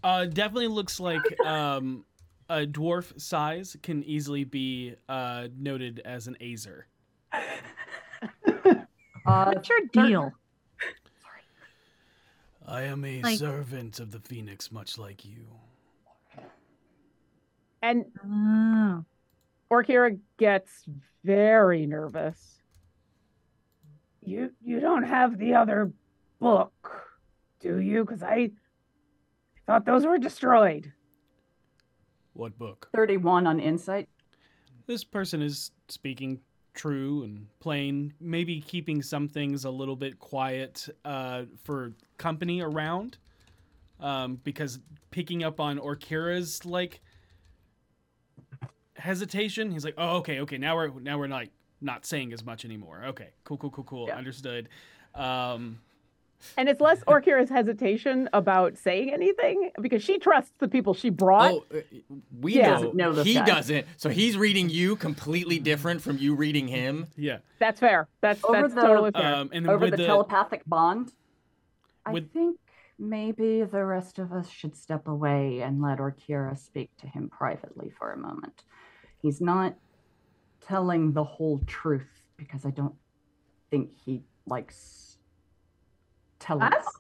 Uh, 0.03 0.25
definitely 0.25 0.67
looks 0.67 0.99
like 0.99 1.23
um, 1.45 2.05
a 2.49 2.65
dwarf 2.65 3.19
size 3.19 3.75
can 3.81 4.03
easily 4.03 4.43
be 4.43 4.95
uh, 5.09 5.47
noted 5.57 6.01
as 6.05 6.27
an 6.27 6.37
Azer. 6.39 6.83
uh, 7.33 7.41
What's 9.25 9.69
your 9.69 9.79
deal? 9.91 10.31
I 12.67 12.83
am 12.83 13.05
a 13.05 13.21
Like- 13.21 13.37
servant 13.37 13.99
of 13.99 14.11
the 14.11 14.19
Phoenix, 14.19 14.71
much 14.71 14.97
like 14.97 15.23
you. 15.25 15.47
And 17.81 18.05
Oh. 18.23 19.05
Orkira 19.69 20.19
gets 20.37 20.85
very 21.23 21.85
nervous. 21.85 22.61
You 24.21 24.55
you 24.61 24.79
don't 24.79 25.03
have 25.03 25.37
the 25.37 25.53
other 25.53 25.91
book, 26.39 27.13
do 27.59 27.77
you? 27.79 28.03
Because 28.03 28.23
I 28.23 28.51
thought 29.67 29.85
those 29.85 30.05
were 30.05 30.17
destroyed. 30.17 30.91
What 32.33 32.57
book? 32.57 32.89
31 32.91 33.45
on 33.45 33.59
insight. 33.59 34.09
This 34.87 35.03
person 35.03 35.41
is 35.43 35.71
speaking 35.87 36.41
true 36.75 37.23
and 37.23 37.47
plain, 37.59 38.13
maybe 38.19 38.61
keeping 38.61 39.01
some 39.01 39.27
things 39.27 39.65
a 39.65 39.69
little 39.69 39.95
bit 39.95 40.19
quiet 40.19 40.87
uh, 41.03 41.43
for 41.63 41.93
company 42.17 42.61
around. 42.61 43.17
Um, 43.99 44.39
because 44.43 44.79
picking 45.09 45.43
up 45.43 45.59
on 45.59 45.79
Orkira's 45.79 46.65
like 46.65 47.01
hesitation, 48.97 49.71
he's 49.71 49.85
like, 49.85 49.95
"Oh, 49.97 50.17
okay, 50.17 50.41
okay. 50.41 50.57
Now 50.57 50.75
we're 50.75 50.99
now 50.99 51.17
we're 51.17 51.27
like 51.27 51.51
not 51.79 52.05
saying 52.05 52.33
as 52.33 52.45
much 52.45 52.65
anymore. 52.65 53.03
Okay, 53.07 53.29
cool, 53.45 53.57
cool, 53.57 53.71
cool, 53.71 53.85
cool. 53.85 54.07
Yeah. 54.07 54.17
Understood." 54.17 54.67
Um, 55.15 55.79
And 56.57 56.69
it's 56.69 56.79
less 56.81 57.03
Orkira's 57.05 57.49
hesitation 57.49 58.29
about 58.33 58.77
saying 58.77 59.11
anything 59.13 59.71
because 59.81 60.03
she 60.03 60.19
trusts 60.19 60.51
the 60.59 60.67
people 60.67 60.93
she 60.93 61.09
brought. 61.09 61.51
Oh, 61.53 61.65
uh, 61.73 61.81
we 62.39 62.55
Yeah. 62.55 62.67
know, 62.67 62.73
Doesn't 62.73 62.95
know 62.95 63.11
this 63.13 63.27
he 63.27 63.33
guy. 63.35 63.45
doesn't. 63.45 63.87
So 63.97 64.09
he's 64.09 64.37
reading 64.37 64.69
you 64.69 64.95
completely 64.95 65.59
different 65.59 66.01
from 66.01 66.17
you 66.17 66.35
reading 66.35 66.67
him. 66.67 67.07
yeah. 67.15 67.39
That's 67.59 67.79
fair. 67.79 68.07
That's 68.21 68.43
Over 68.43 68.61
that's 68.63 68.73
the- 68.75 68.81
totally 68.81 69.11
fair. 69.11 69.35
Um, 69.35 69.49
and 69.53 69.67
Over 69.69 69.89
the, 69.89 69.97
the, 69.97 70.05
telepathic 70.05 70.63
bond. 70.67 71.13
I 72.05 72.11
with- 72.13 72.31
think 72.31 72.59
maybe 72.97 73.63
the 73.63 73.83
rest 73.83 74.19
of 74.19 74.31
us 74.31 74.49
should 74.49 74.75
step 74.75 75.07
away 75.07 75.61
and 75.61 75.81
let 75.81 75.97
Orkira 75.99 76.57
speak 76.57 76.95
to 76.97 77.07
him 77.07 77.29
privately 77.29 77.89
for 77.89 78.11
a 78.13 78.17
moment. 78.17 78.63
He's 79.21 79.41
not 79.41 79.75
telling 80.61 81.11
the 81.13 81.23
whole 81.23 81.59
truth 81.67 82.23
because 82.37 82.65
I 82.65 82.69
don't 82.71 82.95
think 83.69 83.91
he 84.05 84.23
likes 84.47 85.04
telling 86.45 86.63
Us? 86.63 86.85
us. 86.85 86.99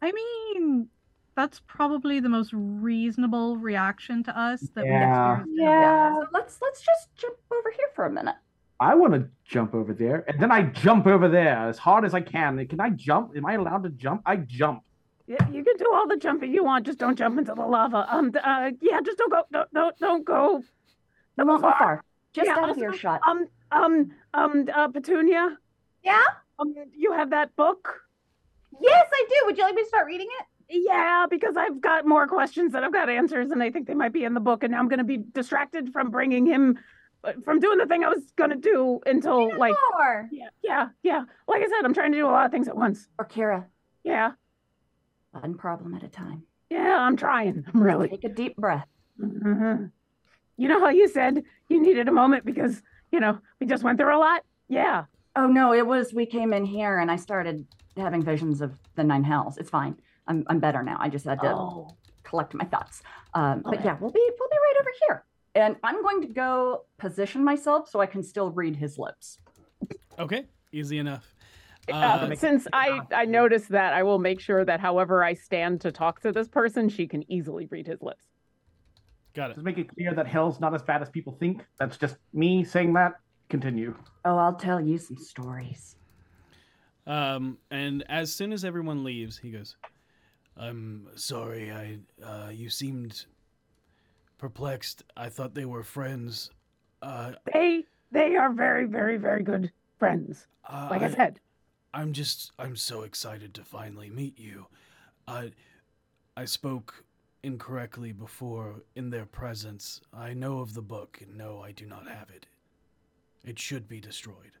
I 0.00 0.12
mean, 0.12 0.88
that's 1.34 1.60
probably 1.66 2.20
the 2.20 2.28
most 2.28 2.52
reasonable 2.54 3.56
reaction 3.56 4.22
to 4.24 4.38
us 4.38 4.60
that 4.74 4.84
Yeah. 4.86 5.38
we've 5.38 5.38
experienced. 5.40 5.60
Yeah. 5.60 6.14
So 6.20 6.26
let's 6.32 6.58
let's 6.62 6.82
just 6.82 7.14
jump 7.16 7.36
over 7.52 7.70
here 7.70 7.88
for 7.94 8.06
a 8.06 8.10
minute. 8.10 8.36
I 8.80 8.94
want 8.94 9.12
to 9.14 9.28
jump 9.44 9.74
over 9.74 9.92
there, 9.92 10.24
and 10.28 10.40
then 10.40 10.52
I 10.52 10.62
jump 10.62 11.06
over 11.08 11.28
there 11.28 11.68
as 11.68 11.78
hard 11.78 12.04
as 12.04 12.14
I 12.14 12.20
can. 12.20 12.64
Can 12.68 12.80
I 12.80 12.90
jump? 12.90 13.36
Am 13.36 13.44
I 13.44 13.54
allowed 13.54 13.82
to 13.82 13.90
jump? 13.90 14.22
I 14.24 14.36
jump. 14.36 14.84
Yeah, 15.26 15.46
you 15.50 15.64
can 15.64 15.76
do 15.76 15.92
all 15.92 16.06
the 16.06 16.16
jumping 16.16 16.54
you 16.54 16.64
want. 16.64 16.86
Just 16.86 16.98
don't 16.98 17.16
jump 17.18 17.38
into 17.38 17.54
the 17.54 17.62
lava. 17.66 18.06
Um, 18.08 18.32
uh, 18.42 18.70
yeah, 18.80 19.00
just 19.04 19.18
don't 19.18 19.30
go. 19.32 19.42
Don't 19.52 19.72
don't, 19.74 19.98
don't 19.98 20.24
go. 20.24 20.62
We 21.36 21.44
won't 21.44 21.60
go 21.62 21.70
far. 21.70 22.04
Just 22.32 22.46
Yeah, 22.46 22.52
out 22.52 22.64
of 22.64 22.68
also, 22.70 22.80
earshot. 22.82 23.20
Um, 23.28 23.46
um, 23.72 24.12
um, 24.34 24.68
uh, 24.72 24.88
Petunia. 24.88 25.56
Yeah? 26.02 26.22
Um, 26.58 26.74
you 26.96 27.12
have 27.12 27.30
that 27.30 27.54
book? 27.56 28.02
Yes, 28.80 29.06
I 29.12 29.24
do. 29.28 29.34
Would 29.46 29.58
you 29.58 29.64
like 29.64 29.74
me 29.74 29.82
to 29.82 29.88
start 29.88 30.06
reading 30.06 30.28
it? 30.40 30.46
Yeah, 30.86 31.26
because 31.30 31.56
I've 31.56 31.80
got 31.80 32.06
more 32.06 32.26
questions 32.26 32.72
than 32.72 32.84
I've 32.84 32.92
got 32.92 33.08
answers, 33.08 33.50
and 33.50 33.62
I 33.62 33.70
think 33.70 33.86
they 33.86 33.94
might 33.94 34.12
be 34.12 34.24
in 34.24 34.34
the 34.34 34.40
book. 34.40 34.62
And 34.62 34.72
now 34.72 34.78
I'm 34.78 34.88
going 34.88 34.98
to 34.98 35.04
be 35.04 35.16
distracted 35.16 35.92
from 35.92 36.10
bringing 36.10 36.44
him, 36.46 36.78
uh, 37.24 37.32
from 37.44 37.58
doing 37.58 37.78
the 37.78 37.86
thing 37.86 38.04
I 38.04 38.08
was 38.10 38.30
going 38.36 38.50
to 38.50 38.56
do 38.56 39.00
until 39.06 39.56
like, 39.58 39.74
More. 39.94 40.28
yeah, 40.30 40.48
yeah, 40.62 40.88
yeah. 41.02 41.22
Like 41.46 41.62
I 41.62 41.66
said, 41.68 41.84
I'm 41.84 41.94
trying 41.94 42.12
to 42.12 42.18
do 42.18 42.26
a 42.26 42.30
lot 42.30 42.44
of 42.46 42.52
things 42.52 42.68
at 42.68 42.76
once. 42.76 43.08
Orkira, 43.18 43.64
Yeah, 44.04 44.32
one 45.32 45.54
problem 45.54 45.94
at 45.94 46.02
a 46.02 46.08
time. 46.08 46.42
yeah, 46.70 46.98
I'm 47.00 47.16
trying. 47.16 47.64
I'm 47.72 47.82
really. 47.82 48.08
Take 48.10 48.24
a 48.24 48.28
deep 48.28 48.56
breath. 48.56 48.86
Mhm. 49.18 49.90
You 50.58 50.68
know 50.68 50.80
how 50.80 50.90
you 50.90 51.08
said 51.08 51.42
you 51.68 51.80
needed 51.80 52.08
a 52.08 52.12
moment 52.12 52.44
because 52.44 52.82
you 53.10 53.20
know 53.20 53.38
we 53.60 53.66
just 53.66 53.82
went 53.84 53.98
through 53.98 54.14
a 54.14 54.18
lot. 54.18 54.44
Yeah. 54.68 55.04
Oh 55.34 55.46
no, 55.46 55.72
it 55.72 55.86
was 55.86 56.12
we 56.12 56.26
came 56.26 56.52
in 56.52 56.64
here 56.64 56.98
and 56.98 57.10
I 57.10 57.16
started 57.16 57.66
having 57.98 58.22
visions 58.22 58.60
of 58.60 58.78
the 58.94 59.04
nine 59.04 59.24
hells. 59.24 59.58
It's 59.58 59.70
fine. 59.70 59.96
I'm 60.26 60.44
I'm 60.48 60.58
better 60.60 60.82
now. 60.82 60.96
I 61.00 61.08
just 61.08 61.24
had 61.24 61.40
to 61.40 61.50
Oh. 61.54 61.96
collect 62.24 62.54
my 62.54 62.64
thoughts. 62.64 63.02
Um, 63.34 63.62
but 63.64 63.74
Okay. 63.74 63.84
yeah, 63.84 63.96
we'll 64.00 64.10
be 64.10 64.30
we'll 64.38 64.48
be 64.48 64.56
right 64.56 64.76
over 64.80 64.90
here. 65.06 65.24
And 65.54 65.76
I'm 65.82 66.02
going 66.02 66.20
to 66.22 66.28
go 66.28 66.84
position 66.98 67.42
myself 67.42 67.88
so 67.88 68.00
I 68.00 68.06
can 68.06 68.22
still 68.22 68.50
read 68.50 68.76
his 68.76 68.98
lips. 68.98 69.38
okay, 70.18 70.46
easy 70.72 70.98
enough. 70.98 71.34
Uh, 71.90 71.94
Uh, 71.94 72.34
since 72.34 72.66
I 72.72 73.00
I 73.14 73.24
noticed 73.24 73.70
that, 73.70 73.94
I 73.94 74.02
will 74.02 74.18
make 74.18 74.40
sure 74.40 74.64
that 74.64 74.78
however 74.80 75.24
I 75.24 75.32
stand 75.34 75.80
to 75.80 75.90
talk 75.92 76.20
to 76.20 76.32
this 76.32 76.46
person, 76.48 76.88
she 76.90 77.06
can 77.06 77.30
easily 77.32 77.66
read 77.66 77.86
his 77.86 78.02
lips. 78.02 78.26
got 79.34 79.50
it. 79.50 79.54
Just 79.54 79.64
make 79.64 79.78
it 79.78 79.88
clear 79.94 80.12
that 80.14 80.26
hell's 80.26 80.58
not 80.60 80.74
as 80.74 80.82
bad 80.82 81.00
as 81.00 81.08
people 81.08 81.32
think. 81.32 81.64
That's 81.78 81.96
just 81.96 82.16
me 82.32 82.64
saying 82.64 82.92
that. 82.94 83.12
Continue. 83.48 83.94
Oh, 84.26 84.36
I'll 84.36 84.54
tell 84.56 84.80
you 84.80 84.98
some 84.98 85.16
stories. 85.16 85.96
Um, 87.08 87.58
and 87.70 88.04
as 88.10 88.32
soon 88.32 88.52
as 88.52 88.64
everyone 88.64 89.02
leaves, 89.02 89.38
he 89.38 89.50
goes, 89.50 89.76
"I'm 90.56 91.08
sorry. 91.16 91.72
I 91.72 91.98
uh, 92.22 92.50
you 92.50 92.68
seemed 92.70 93.24
perplexed. 94.36 95.02
I 95.16 95.28
thought 95.30 95.54
they 95.54 95.64
were 95.64 95.82
friends. 95.82 96.50
Uh, 97.02 97.32
They 97.52 97.84
they 98.12 98.36
are 98.36 98.52
very 98.52 98.84
very 98.84 99.16
very 99.16 99.42
good 99.42 99.72
friends. 99.98 100.46
uh, 100.68 100.88
Like 100.90 101.02
I 101.02 101.10
said. 101.10 101.40
I'm 101.94 102.12
just 102.12 102.52
I'm 102.58 102.76
so 102.76 103.02
excited 103.02 103.54
to 103.54 103.64
finally 103.64 104.10
meet 104.10 104.38
you. 104.38 104.66
I 105.26 105.52
I 106.36 106.44
spoke 106.44 107.04
incorrectly 107.42 108.12
before 108.12 108.82
in 108.94 109.08
their 109.10 109.24
presence. 109.24 110.02
I 110.12 110.34
know 110.34 110.58
of 110.60 110.74
the 110.74 110.82
book, 110.82 111.18
and 111.22 111.36
no, 111.38 111.62
I 111.62 111.72
do 111.72 111.86
not 111.86 112.06
have 112.06 112.28
it. 112.30 112.46
It 113.44 113.58
should 113.58 113.88
be 113.88 114.00
destroyed. 114.00 114.52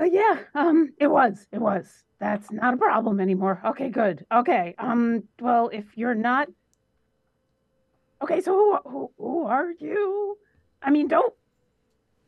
Uh, 0.00 0.04
yeah, 0.04 0.38
um, 0.54 0.92
it 0.98 1.06
was. 1.06 1.46
It 1.52 1.60
was. 1.60 2.04
That's 2.18 2.50
not 2.50 2.74
a 2.74 2.76
problem 2.76 3.20
anymore. 3.20 3.60
Okay, 3.64 3.88
good. 3.90 4.24
Okay. 4.32 4.74
Um, 4.78 5.24
well, 5.40 5.68
if 5.72 5.84
you're 5.96 6.14
not 6.14 6.48
Okay, 8.22 8.40
so 8.40 8.52
who 8.52 8.90
who, 8.90 9.10
who 9.18 9.46
are 9.46 9.70
you? 9.78 10.38
I 10.82 10.90
mean, 10.90 11.08
don't 11.08 11.34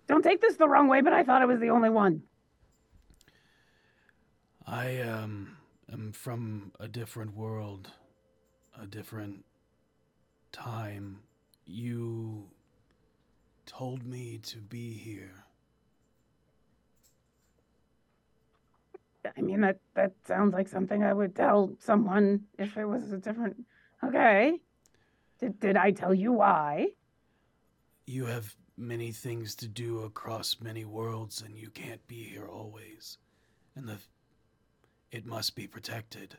don't 0.07 0.23
take 0.23 0.41
this 0.41 0.57
the 0.57 0.69
wrong 0.69 0.89
way, 0.89 1.01
but 1.01 1.13
I 1.13 1.25
thought 1.25 1.43
I 1.43 1.47
was 1.47 1.61
the 1.61 1.71
only 1.71 1.91
one. 1.91 2.23
I 4.67 5.01
um 5.01 5.57
am 5.91 6.13
from 6.13 6.73
a 6.79 6.89
different 6.89 7.35
world, 7.35 7.91
a 8.81 8.87
different 8.87 9.45
time. 10.53 11.21
You 11.65 12.51
told 13.67 14.05
me 14.05 14.39
to 14.45 14.59
be 14.59 14.93
here. 14.93 15.45
I 19.37 19.41
mean 19.41 19.61
that 19.63 19.79
that 19.95 20.13
sounds 20.27 20.55
like 20.55 20.69
something 20.69 21.03
I 21.03 21.13
would 21.13 21.35
tell 21.35 21.75
someone 21.81 22.45
if 22.59 22.77
it 22.77 22.85
was 22.85 23.13
a 23.13 23.19
different 23.19 23.57
Okay. 24.05 24.59
Did 25.41 25.61
did 25.61 25.77
I 25.77 25.91
tell 25.91 26.15
you 26.15 26.33
why? 26.33 26.89
You 28.07 28.27
have 28.27 28.55
many 28.77 29.11
things 29.11 29.55
to 29.57 29.69
do 29.69 30.03
across 30.03 30.61
many 30.61 30.85
worlds 30.85 31.43
and 31.43 31.57
you 31.57 31.71
can't 31.71 32.07
be 32.07 32.23
here 32.23 32.47
always. 32.47 33.19
And 33.75 33.89
the 33.89 33.99
it 35.11 35.27
must 35.27 35.57
be 35.57 35.67
protected. 35.67 36.37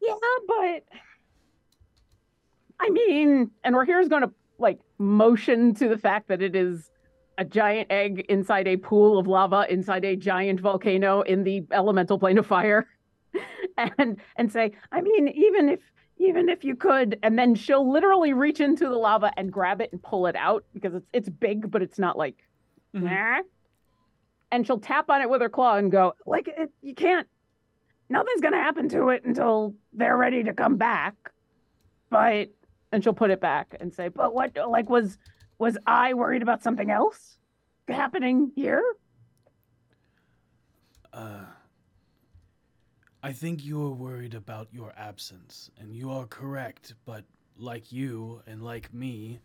Yeah, 0.00 0.14
but 0.46 0.84
I 2.80 2.90
mean, 2.90 3.50
and 3.62 3.74
Rahir's 3.74 4.08
going 4.08 4.22
to 4.22 4.32
like 4.58 4.80
motion 4.98 5.74
to 5.74 5.88
the 5.88 5.98
fact 5.98 6.28
that 6.28 6.42
it 6.42 6.54
is 6.54 6.90
a 7.38 7.44
giant 7.44 7.90
egg 7.90 8.24
inside 8.28 8.66
a 8.68 8.76
pool 8.76 9.18
of 9.18 9.26
lava 9.26 9.66
inside 9.68 10.04
a 10.04 10.16
giant 10.16 10.60
volcano 10.60 11.22
in 11.22 11.44
the 11.44 11.64
elemental 11.72 12.18
plane 12.18 12.38
of 12.38 12.46
fire 12.46 12.86
and 13.98 14.18
and 14.36 14.52
say 14.52 14.70
i 14.92 15.00
mean 15.00 15.28
even 15.28 15.68
if 15.68 15.80
even 16.18 16.48
if 16.48 16.62
you 16.64 16.76
could 16.76 17.18
and 17.22 17.36
then 17.38 17.54
she'll 17.54 17.90
literally 17.90 18.32
reach 18.32 18.60
into 18.60 18.84
the 18.88 18.96
lava 18.96 19.32
and 19.36 19.52
grab 19.52 19.80
it 19.80 19.90
and 19.92 20.02
pull 20.02 20.26
it 20.26 20.36
out 20.36 20.64
because 20.72 20.94
it's 20.94 21.06
it's 21.12 21.28
big 21.28 21.70
but 21.70 21.82
it's 21.82 21.98
not 21.98 22.16
like 22.16 22.36
Mhm. 22.94 23.02
nah. 23.04 23.40
and 24.52 24.64
she'll 24.64 24.78
tap 24.78 25.10
on 25.10 25.20
it 25.20 25.28
with 25.28 25.40
her 25.40 25.48
claw 25.48 25.76
and 25.76 25.90
go 25.90 26.14
like 26.26 26.46
it, 26.46 26.70
you 26.82 26.94
can't 26.94 27.26
nothing's 28.08 28.40
gonna 28.40 28.62
happen 28.62 28.88
to 28.90 29.08
it 29.08 29.24
until 29.24 29.74
they're 29.92 30.16
ready 30.16 30.44
to 30.44 30.52
come 30.52 30.76
back 30.76 31.14
but 32.10 32.48
and 32.92 33.02
she'll 33.02 33.12
put 33.12 33.30
it 33.30 33.40
back 33.40 33.74
and 33.80 33.92
say 33.92 34.06
but 34.08 34.32
what 34.32 34.56
like 34.68 34.88
was 34.88 35.18
was 35.64 35.76
i 35.86 36.14
worried 36.14 36.42
about 36.42 36.62
something 36.62 36.90
else 36.90 37.38
happening 37.88 38.50
here 38.54 38.82
Uh, 41.12 41.44
I 43.22 43.32
think 43.32 43.64
you 43.64 43.80
are 43.86 43.92
worried 43.92 44.34
about 44.34 44.68
your 44.72 44.92
absence, 44.96 45.70
and 45.78 45.94
you 45.94 46.10
are 46.10 46.26
correct, 46.26 46.94
but 47.04 47.24
like 47.56 47.92
you 47.92 48.42
and 48.46 48.62
like 48.62 48.92
me, 48.92 49.40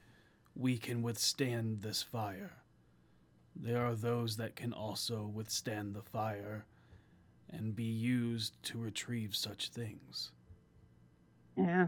we 0.56 0.78
can 0.78 1.02
withstand 1.04 1.82
this 1.82 2.02
fire. 2.02 2.54
There 3.56 3.86
are 3.86 3.96
those 3.96 4.38
that 4.38 4.56
can 4.56 4.74
also 4.74 5.26
withstand 5.28 5.94
the 5.94 6.02
fire 6.02 6.66
and 7.50 7.76
be 7.76 7.84
used 7.84 8.62
to 8.64 8.78
retrieve 8.80 9.36
such 9.36 9.70
things. 9.70 10.32
yeah 11.58 11.88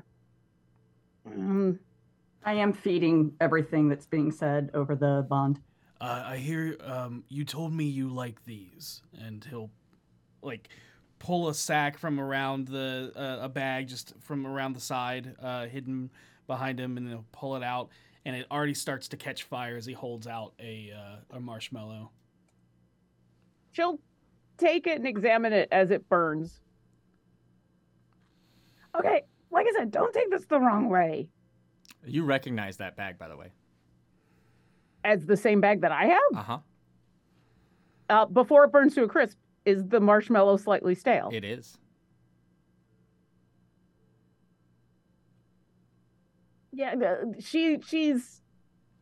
um, 1.26 1.80
I 2.44 2.54
am 2.54 2.74
feeding 2.74 3.34
everything 3.40 3.88
that's 3.90 4.06
being 4.06 4.32
said 4.32 4.72
over 4.74 4.96
the 4.96 5.26
bond. 5.30 5.60
Uh, 6.00 6.24
I 6.26 6.38
hear 6.38 6.78
um, 6.84 7.24
you 7.30 7.46
told 7.46 7.72
me 7.74 7.86
you 7.86 8.10
like 8.10 8.44
these, 8.46 9.02
and 9.20 9.44
he'll 9.44 9.70
like 10.42 10.70
pull 11.20 11.50
a 11.50 11.54
sack 11.54 11.98
from 12.00 12.20
around 12.20 12.68
the 12.68 13.12
uh, 13.16 13.46
a 13.46 13.50
bag 13.50 13.88
just 13.88 14.14
from 14.20 14.48
around 14.48 14.74
the 14.74 14.80
side, 14.82 15.36
uh, 15.42 15.68
hidden 15.68 16.10
behind 16.48 16.80
him, 16.80 16.98
and 16.98 17.06
then 17.06 17.14
he'll 17.14 17.26
pull 17.32 17.56
it 17.56 17.62
out, 17.64 17.90
and 18.26 18.36
it 18.36 18.48
already 18.50 18.74
starts 18.74 19.08
to 19.10 19.18
catch 19.18 19.44
fire 19.44 19.78
as 19.78 19.86
he 19.86 19.94
holds 19.94 20.26
out 20.26 20.54
a 20.60 20.92
uh, 20.96 21.38
a 21.38 21.40
marshmallow. 21.40 22.10
she'll 23.72 24.00
take 24.58 24.86
it 24.88 24.98
and 24.98 25.08
examine 25.08 25.54
it 25.54 25.68
as 25.72 25.90
it 25.92 26.08
burns 26.10 26.60
okay 28.96 29.24
like 29.50 29.66
i 29.68 29.72
said 29.78 29.90
don't 29.90 30.14
take 30.14 30.30
this 30.30 30.46
the 30.46 30.60
wrong 30.60 30.88
way 30.90 31.28
You 32.06 32.24
recognize 32.26 32.78
that 32.78 32.96
bag, 32.98 33.18
by 33.20 33.28
the 33.28 33.38
way. 33.38 33.52
as 35.04 35.26
the 35.26 35.38
same 35.38 35.60
bag 35.62 35.82
that 35.82 35.92
i 35.92 36.06
have 36.06 36.32
Uh 36.36 36.44
huh. 36.44 36.58
uh, 38.10 38.26
before 38.26 38.64
it 38.66 38.72
burns 38.72 38.94
to 38.96 39.04
a 39.04 39.08
crisp 39.08 39.38
is 39.66 39.84
the 39.88 40.00
marshmallow 40.00 40.58
slightly 40.58 40.94
stale 40.96 41.30
It 41.34 41.44
is. 41.44 41.78
yeah 46.74 46.96
she 47.40 47.80
she's 47.86 48.42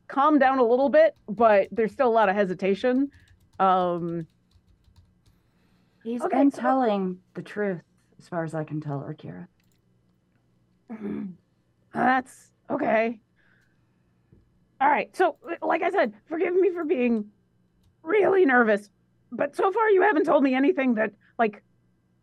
calmed 0.07 0.39
down 0.39 0.57
a 0.59 0.63
little 0.63 0.89
bit 0.89 1.15
but 1.27 1.67
there's 1.71 1.91
still 1.91 2.07
a 2.07 2.11
lot 2.11 2.29
of 2.29 2.35
hesitation 2.35 3.09
um 3.59 4.25
He's 6.01 6.21
Okay, 6.21 6.37
been 6.37 6.49
so- 6.49 6.61
telling 6.61 7.19
the 7.33 7.41
truth, 7.41 7.81
as 8.19 8.27
far 8.29 8.45
as 8.45 8.55
I 8.55 8.63
can 8.63 8.79
tell, 8.79 9.03
Akira. 9.05 9.49
that's 11.93 12.51
okay. 12.69 13.19
All 14.81 14.89
right. 14.89 15.15
So 15.15 15.35
like 15.61 15.81
i 15.81 15.89
said 15.89 16.13
forgive 16.27 16.53
me 16.53 16.71
for 16.71 16.85
being 16.85 17.25
really 18.03 18.45
nervous 18.45 18.89
but 19.31 19.55
so 19.55 19.71
far 19.71 19.89
you 19.89 20.01
haven't 20.01 20.25
told 20.25 20.43
me 20.43 20.55
anything 20.55 20.95
that 20.95 21.11
like 21.37 21.61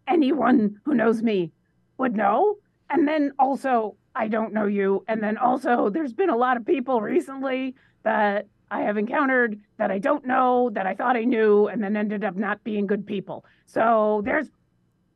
anyone 0.09 0.81
who 0.85 0.95
knows 0.95 1.23
me 1.23 1.53
would 1.99 2.17
know. 2.17 2.57
And 2.91 3.07
then 3.07 3.33
also 3.39 3.97
i 4.15 4.29
don't 4.29 4.53
know 4.53 4.67
you. 4.67 5.05
And 5.09 5.23
then 5.23 5.37
also 5.37 5.91
there's 5.91 6.13
been 6.13 6.31
a 6.31 6.37
lot 6.37 6.57
of 6.57 6.65
people 6.65 7.01
recently 7.01 7.75
that 8.03 8.47
i 8.71 8.81
have 8.83 8.97
encountered 8.97 9.61
that 9.79 9.91
i 9.91 9.99
don't 9.99 10.27
know 10.27 10.71
that 10.73 10.87
i 10.87 10.95
thought 10.95 11.17
i 11.17 11.23
knew 11.23 11.69
and 11.69 11.83
then 11.83 11.97
ended 11.97 12.25
up 12.25 12.37
not 12.37 12.65
being 12.65 12.87
good 12.87 13.07
people. 13.07 13.45
So 13.67 14.23
there's 14.25 14.51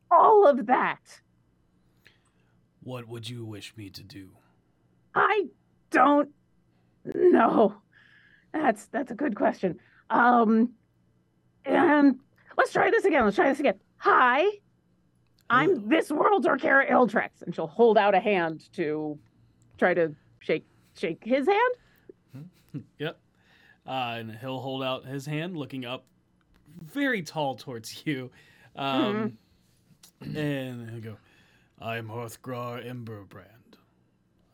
all 0.09 0.47
of 0.47 0.67
that. 0.67 1.21
What 2.83 3.07
would 3.07 3.29
you 3.29 3.45
wish 3.45 3.75
me 3.77 3.89
to 3.89 4.03
do? 4.03 4.29
I 5.15 5.45
don't 5.89 6.29
know. 7.05 7.75
That's 8.53 8.85
that's 8.87 9.11
a 9.11 9.15
good 9.15 9.35
question. 9.35 9.79
Um, 10.09 10.71
and 11.65 12.19
let's 12.57 12.71
try 12.73 12.89
this 12.91 13.05
again. 13.05 13.23
Let's 13.23 13.35
try 13.35 13.49
this 13.49 13.59
again. 13.59 13.79
Hi, 13.97 14.45
I'm 15.49 15.87
this 15.87 16.09
world's 16.11 16.47
Orkara 16.47 16.89
Iltrex, 16.89 17.41
and 17.45 17.53
she'll 17.55 17.67
hold 17.67 17.97
out 17.97 18.15
a 18.15 18.19
hand 18.19 18.63
to 18.73 19.17
try 19.77 19.93
to 19.93 20.13
shake 20.39 20.65
shake 20.97 21.23
his 21.23 21.47
hand. 21.47 22.43
Yep. 22.99 23.19
Uh, 23.85 23.91
and 23.91 24.31
he'll 24.37 24.59
hold 24.61 24.81
out 24.81 25.05
his 25.05 25.25
hand, 25.25 25.57
looking 25.57 25.83
up, 25.83 26.05
very 26.81 27.21
tall 27.21 27.55
towards 27.55 28.03
you. 28.05 28.31
Um, 28.77 29.37
And 30.21 30.89
he'll 30.89 31.01
go, 31.01 31.17
I'm 31.81 32.07
Hrothgar 32.07 32.85
Emberbrand. 32.85 33.60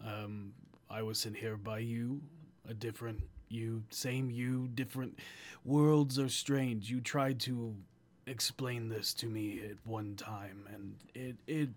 Um, 0.07 0.53
I 0.89 1.01
was 1.01 1.19
sent 1.19 1.35
here 1.35 1.57
by 1.57 1.79
you, 1.79 2.21
a 2.67 2.73
different 2.73 3.21
you, 3.49 3.83
same 3.89 4.29
you, 4.29 4.69
different 4.73 5.19
worlds 5.65 6.17
are 6.17 6.29
strange. 6.29 6.89
You 6.89 7.01
tried 7.01 7.39
to 7.41 7.75
explain 8.25 8.89
this 8.89 9.13
to 9.15 9.25
me 9.25 9.61
at 9.69 9.77
one 9.85 10.15
time, 10.15 10.67
and 10.73 10.95
it, 11.13 11.35
it, 11.47 11.69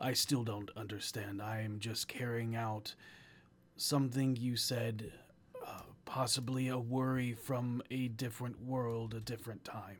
I 0.00 0.12
still 0.12 0.42
don't 0.42 0.70
understand. 0.76 1.40
I 1.40 1.60
am 1.60 1.78
just 1.78 2.08
carrying 2.08 2.56
out 2.56 2.94
something 3.76 4.36
you 4.36 4.56
said, 4.56 5.12
uh, 5.66 5.82
possibly 6.04 6.68
a 6.68 6.78
worry 6.78 7.34
from 7.34 7.82
a 7.90 8.08
different 8.08 8.64
world, 8.64 9.14
a 9.14 9.20
different 9.20 9.64
time. 9.64 9.98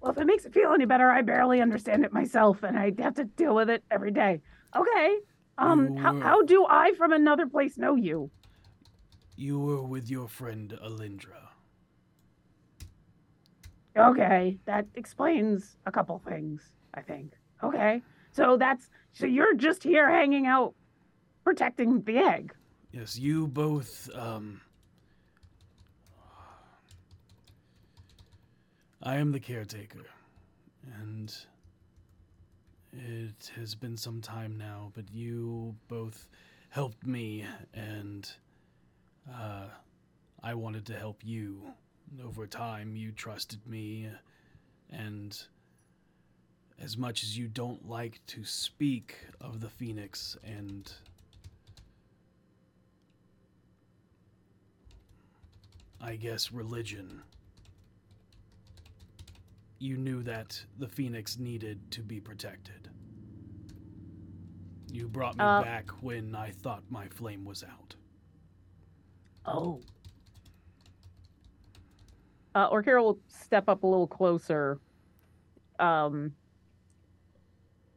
Well, 0.00 0.12
if 0.12 0.18
it 0.18 0.26
makes 0.26 0.44
it 0.44 0.52
feel 0.52 0.72
any 0.72 0.84
better, 0.84 1.10
I 1.10 1.22
barely 1.22 1.60
understand 1.60 2.04
it 2.04 2.12
myself, 2.12 2.62
and 2.62 2.78
I 2.78 2.92
have 2.98 3.14
to 3.14 3.24
deal 3.24 3.54
with 3.54 3.70
it 3.70 3.84
every 3.90 4.10
day. 4.10 4.40
Okay. 4.74 5.18
Um, 5.62 5.96
how, 5.96 6.18
how 6.18 6.42
do 6.42 6.66
I 6.68 6.92
from 6.94 7.12
another 7.12 7.46
place 7.46 7.78
know 7.78 7.94
you? 7.94 8.30
You 9.36 9.60
were 9.60 9.82
with 9.82 10.10
your 10.10 10.28
friend 10.28 10.76
Alindra. 10.84 11.48
Okay, 13.96 14.58
that 14.64 14.86
explains 14.94 15.76
a 15.86 15.92
couple 15.92 16.18
things, 16.18 16.72
I 16.94 17.02
think. 17.02 17.34
Okay. 17.62 18.02
So 18.32 18.56
that's 18.56 18.90
so 19.12 19.26
you're 19.26 19.54
just 19.54 19.82
here 19.82 20.10
hanging 20.10 20.46
out 20.46 20.74
protecting 21.44 22.02
the 22.02 22.18
egg. 22.18 22.54
Yes, 22.90 23.18
you 23.18 23.46
both, 23.46 24.08
um. 24.14 24.60
I 29.02 29.16
am 29.16 29.32
the 29.32 29.40
caretaker. 29.40 30.06
And 31.00 31.34
It 32.92 33.50
has 33.56 33.74
been 33.74 33.96
some 33.96 34.20
time 34.20 34.56
now, 34.58 34.92
but 34.94 35.10
you 35.12 35.74
both 35.88 36.28
helped 36.68 37.06
me, 37.06 37.44
and 37.72 38.30
uh, 39.32 39.66
I 40.42 40.54
wanted 40.54 40.86
to 40.86 40.94
help 40.94 41.20
you. 41.24 41.72
Over 42.22 42.46
time, 42.46 42.94
you 42.94 43.10
trusted 43.10 43.66
me, 43.66 44.08
and 44.90 45.42
as 46.78 46.98
much 46.98 47.22
as 47.22 47.38
you 47.38 47.48
don't 47.48 47.88
like 47.88 48.20
to 48.26 48.44
speak 48.44 49.16
of 49.40 49.60
the 49.60 49.70
Phoenix 49.70 50.36
and 50.44 50.92
I 56.00 56.16
guess 56.16 56.50
religion, 56.52 57.22
you 59.82 59.96
knew 59.96 60.22
that 60.22 60.64
the 60.78 60.86
Phoenix 60.86 61.38
needed 61.38 61.90
to 61.90 62.02
be 62.02 62.20
protected. 62.20 62.88
You 64.92 65.08
brought 65.08 65.36
me 65.36 65.42
Uh, 65.42 65.62
back 65.62 65.90
when 66.02 66.36
I 66.36 66.50
thought 66.50 66.84
my 66.88 67.08
flame 67.08 67.44
was 67.44 67.64
out. 67.64 67.96
Oh. 69.44 69.80
Uh, 72.54 72.80
Carol, 72.82 73.06
will 73.06 73.18
step 73.26 73.68
up 73.68 73.82
a 73.82 73.86
little 73.86 74.06
closer. 74.06 74.78
Um, 75.80 76.32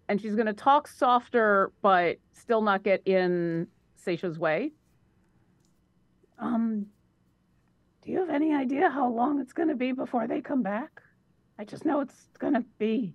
and 0.10 0.20
she's 0.20 0.34
going 0.34 0.48
to 0.48 0.54
talk 0.54 0.88
softer, 0.88 1.72
but 1.84 2.18
still 2.32 2.62
not 2.62 2.82
get 2.82 3.06
in 3.06 3.68
Seisha's 4.04 4.40
way. 4.40 4.72
Um, 6.40 6.88
do 8.02 8.12
you 8.12 8.20
have 8.20 8.30
any 8.30 8.56
idea 8.56 8.90
how 8.90 9.08
long 9.08 9.40
it's 9.40 9.54
going 9.54 9.70
to 9.70 9.76
be 9.76 9.92
before 9.92 10.26
they 10.26 10.42
come 10.42 10.64
back? 10.64 11.02
I 11.58 11.64
just 11.64 11.86
know 11.86 12.02
it's 12.02 12.28
going 12.40 12.54
to 12.54 12.64
be 12.78 13.14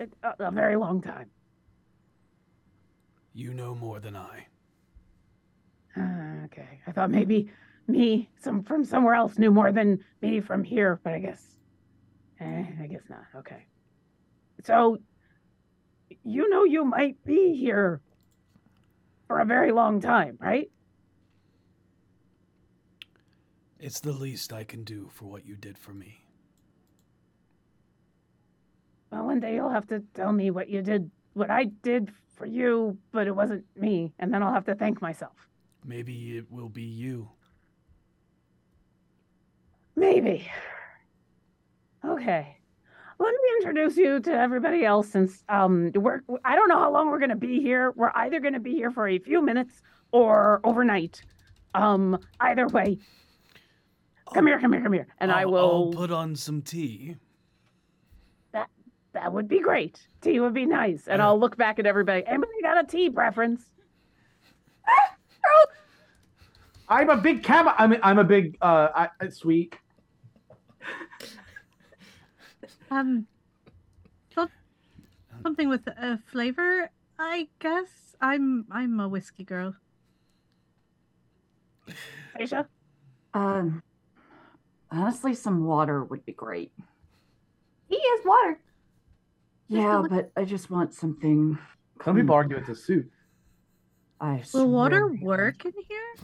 a, 0.00 0.06
a 0.38 0.50
very 0.50 0.76
long 0.76 1.02
time. 1.02 1.30
You 3.34 3.52
know 3.52 3.74
more 3.74 4.00
than 4.00 4.16
I. 4.16 4.46
Ah, 5.96 6.44
okay. 6.44 6.80
I 6.86 6.92
thought 6.92 7.10
maybe 7.10 7.50
me 7.86 8.30
some 8.40 8.62
from 8.62 8.84
somewhere 8.84 9.14
else 9.14 9.38
knew 9.38 9.50
more 9.50 9.72
than 9.72 10.02
me 10.22 10.40
from 10.40 10.64
here, 10.64 11.00
but 11.04 11.12
I 11.12 11.18
guess 11.18 11.42
eh, 12.40 12.64
I 12.80 12.86
guess 12.86 13.02
not. 13.08 13.24
Okay. 13.36 13.66
So 14.62 14.98
you 16.24 16.48
know 16.48 16.64
you 16.64 16.84
might 16.84 17.22
be 17.24 17.54
here 17.54 18.00
for 19.26 19.40
a 19.40 19.44
very 19.44 19.72
long 19.72 20.00
time, 20.00 20.38
right? 20.40 20.70
It's 23.78 24.00
the 24.00 24.12
least 24.12 24.52
I 24.52 24.64
can 24.64 24.84
do 24.84 25.10
for 25.12 25.26
what 25.26 25.44
you 25.44 25.56
did 25.56 25.76
for 25.76 25.92
me. 25.92 26.23
Well, 29.14 29.26
one 29.26 29.38
day 29.38 29.54
you'll 29.54 29.70
have 29.70 29.86
to 29.88 30.02
tell 30.14 30.32
me 30.32 30.50
what 30.50 30.68
you 30.68 30.82
did, 30.82 31.08
what 31.34 31.48
I 31.48 31.66
did 31.84 32.10
for 32.34 32.46
you, 32.46 32.98
but 33.12 33.28
it 33.28 33.36
wasn't 33.36 33.64
me, 33.76 34.12
and 34.18 34.34
then 34.34 34.42
I'll 34.42 34.52
have 34.52 34.64
to 34.64 34.74
thank 34.74 35.00
myself. 35.00 35.48
Maybe 35.84 36.36
it 36.36 36.50
will 36.50 36.68
be 36.68 36.82
you. 36.82 37.28
Maybe. 39.94 40.50
Okay. 42.04 42.56
Let 43.20 43.30
me 43.32 43.38
introduce 43.58 43.96
you 43.96 44.18
to 44.18 44.32
everybody 44.32 44.84
else 44.84 45.08
since 45.08 45.44
um 45.48 45.92
we're 45.94 46.22
I 46.44 46.56
don't 46.56 46.68
know 46.68 46.78
how 46.80 46.92
long 46.92 47.06
we're 47.06 47.20
gonna 47.20 47.36
be 47.36 47.60
here. 47.60 47.92
We're 47.94 48.10
either 48.16 48.40
gonna 48.40 48.58
be 48.58 48.72
here 48.74 48.90
for 48.90 49.06
a 49.06 49.18
few 49.20 49.40
minutes 49.40 49.80
or 50.10 50.60
overnight. 50.64 51.22
Um 51.74 52.18
either 52.40 52.66
way. 52.66 52.98
Come 54.34 54.48
here, 54.48 54.58
come 54.58 54.72
here, 54.72 54.82
come 54.82 54.92
here. 54.92 55.06
And 55.18 55.30
I 55.30 55.42
I'll- 55.42 55.52
will 55.52 55.58
I'll 55.86 55.92
put 55.92 56.10
on 56.10 56.34
some 56.34 56.60
tea. 56.62 57.14
That 59.14 59.32
would 59.32 59.48
be 59.48 59.60
great. 59.60 60.06
Tea 60.20 60.40
would 60.40 60.54
be 60.54 60.66
nice. 60.66 61.08
And 61.08 61.22
I'll 61.22 61.38
look 61.38 61.56
back 61.56 61.78
at 61.78 61.86
everybody. 61.86 62.24
Anybody 62.26 62.52
got 62.62 62.82
a 62.84 62.86
tea 62.86 63.08
preference? 63.10 63.64
I'm 66.88 67.08
a 67.08 67.16
big 67.16 67.42
cam. 67.42 67.68
I'm 67.78 67.96
I'm 68.02 68.18
a 68.18 68.24
big 68.24 68.58
uh 68.60 68.88
I, 68.94 69.08
I- 69.20 69.28
sweet. 69.30 69.76
Um, 72.90 73.26
something 75.42 75.68
with 75.68 75.86
a 75.86 76.18
flavor, 76.30 76.90
I 77.18 77.48
guess. 77.58 78.14
I'm 78.20 78.66
I'm 78.70 79.00
a 79.00 79.08
whiskey 79.08 79.44
girl. 79.44 79.74
Aisha? 82.38 82.66
Um, 83.32 83.82
honestly, 84.90 85.34
some 85.34 85.64
water 85.64 86.04
would 86.04 86.24
be 86.24 86.32
great. 86.32 86.72
He 87.88 87.96
is 87.96 88.24
water. 88.24 88.58
Yeah, 89.68 90.02
but 90.08 90.30
I 90.36 90.44
just 90.44 90.70
want 90.70 90.94
something. 90.94 91.58
Some 92.04 92.16
people 92.16 92.34
argue 92.34 92.56
it's 92.56 92.68
a 92.68 92.74
soup. 92.74 93.10
I 94.20 94.42
Will 94.52 94.68
water 94.70 95.08
work 95.20 95.64
in 95.64 95.72
here? 95.88 96.14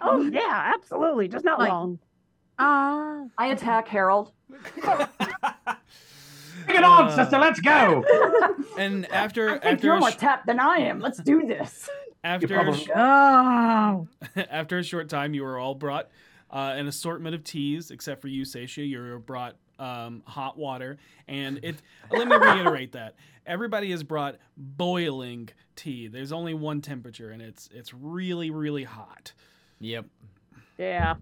Oh 0.00 0.22
yeah, 0.22 0.72
absolutely. 0.74 1.28
Just 1.28 1.44
not 1.44 1.58
Like- 1.58 1.68
long. 1.70 1.98
Ah, 2.58 3.24
I 3.36 3.48
attack 3.48 3.88
Harold. 3.88 4.32
Bring 6.66 6.78
it 6.78 6.84
on, 6.84 7.06
Uh, 7.08 7.16
sister. 7.16 7.38
Let's 7.38 7.60
go. 7.60 8.04
And 8.78 9.06
after 9.12 9.50
I 9.50 9.58
think 9.58 9.64
after 9.64 9.86
you're 9.86 9.96
a 9.96 10.00
more 10.00 10.12
sh- 10.12 10.16
tapped 10.16 10.46
than 10.46 10.60
I 10.60 10.76
am. 10.78 11.00
Let's 11.00 11.18
do 11.18 11.44
this. 11.46 11.88
after 12.22 12.46
a 12.46 12.62
probably- 12.62 12.78
sh- 12.84 12.90
Oh. 12.94 14.08
after 14.50 14.78
a 14.78 14.82
short 14.84 15.08
time, 15.08 15.34
you 15.34 15.42
were 15.42 15.58
all 15.58 15.74
brought 15.74 16.08
uh, 16.50 16.74
an 16.76 16.86
assortment 16.86 17.34
of 17.34 17.42
teas, 17.44 17.90
except 17.90 18.22
for 18.22 18.28
you, 18.28 18.42
Seisha. 18.44 18.86
You 18.88 19.00
were 19.00 19.18
brought 19.18 19.56
um, 19.78 20.22
hot 20.26 20.56
water, 20.56 20.98
and 21.28 21.60
it. 21.62 21.76
let 22.10 22.28
me 22.28 22.36
reiterate 22.36 22.92
that 22.92 23.14
everybody 23.46 23.90
has 23.90 24.02
brought 24.02 24.36
boiling 24.56 25.48
tea. 25.76 26.08
There's 26.08 26.32
only 26.32 26.54
one 26.54 26.80
temperature, 26.80 27.30
and 27.30 27.42
it's 27.42 27.68
it's 27.72 27.92
really 27.94 28.50
really 28.50 28.84
hot. 28.84 29.32
Yep. 29.80 30.06
Yeah. 30.78 31.14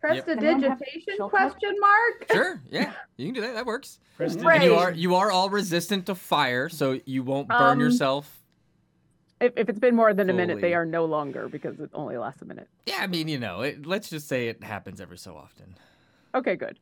Prestidigitation 0.00 1.14
She'll 1.16 1.28
question 1.28 1.74
mark? 1.80 2.26
Sure. 2.30 2.60
Yeah. 2.70 2.92
You 3.16 3.26
can 3.26 3.34
do 3.34 3.40
that. 3.40 3.54
That 3.54 3.66
works. 3.66 3.98
Preston, 4.16 4.46
And 4.48 4.62
you 4.62 4.74
are 4.74 4.92
you 4.92 5.14
are 5.16 5.30
all 5.30 5.50
resistant 5.50 6.06
to 6.06 6.14
fire, 6.14 6.68
so 6.68 7.00
you 7.04 7.22
won't 7.22 7.48
burn 7.48 7.72
Um, 7.72 7.80
yourself. 7.80 8.42
If, 9.40 9.52
if 9.56 9.68
it's 9.68 9.78
been 9.78 9.94
more 9.94 10.14
than 10.14 10.30
a 10.30 10.32
minute, 10.32 10.60
they 10.60 10.74
are 10.74 10.84
no 10.84 11.04
longer 11.04 11.48
because 11.48 11.78
it 11.78 11.90
only 11.94 12.16
lasts 12.16 12.42
a 12.42 12.44
minute. 12.44 12.68
Yeah, 12.86 12.98
I 13.00 13.06
mean, 13.06 13.28
you 13.28 13.38
know, 13.38 13.60
it, 13.60 13.86
let's 13.86 14.10
just 14.10 14.26
say 14.26 14.48
it 14.48 14.64
happens 14.64 15.00
every 15.00 15.18
so 15.18 15.36
often. 15.36 15.76
Okay, 16.34 16.56
good. 16.56 16.78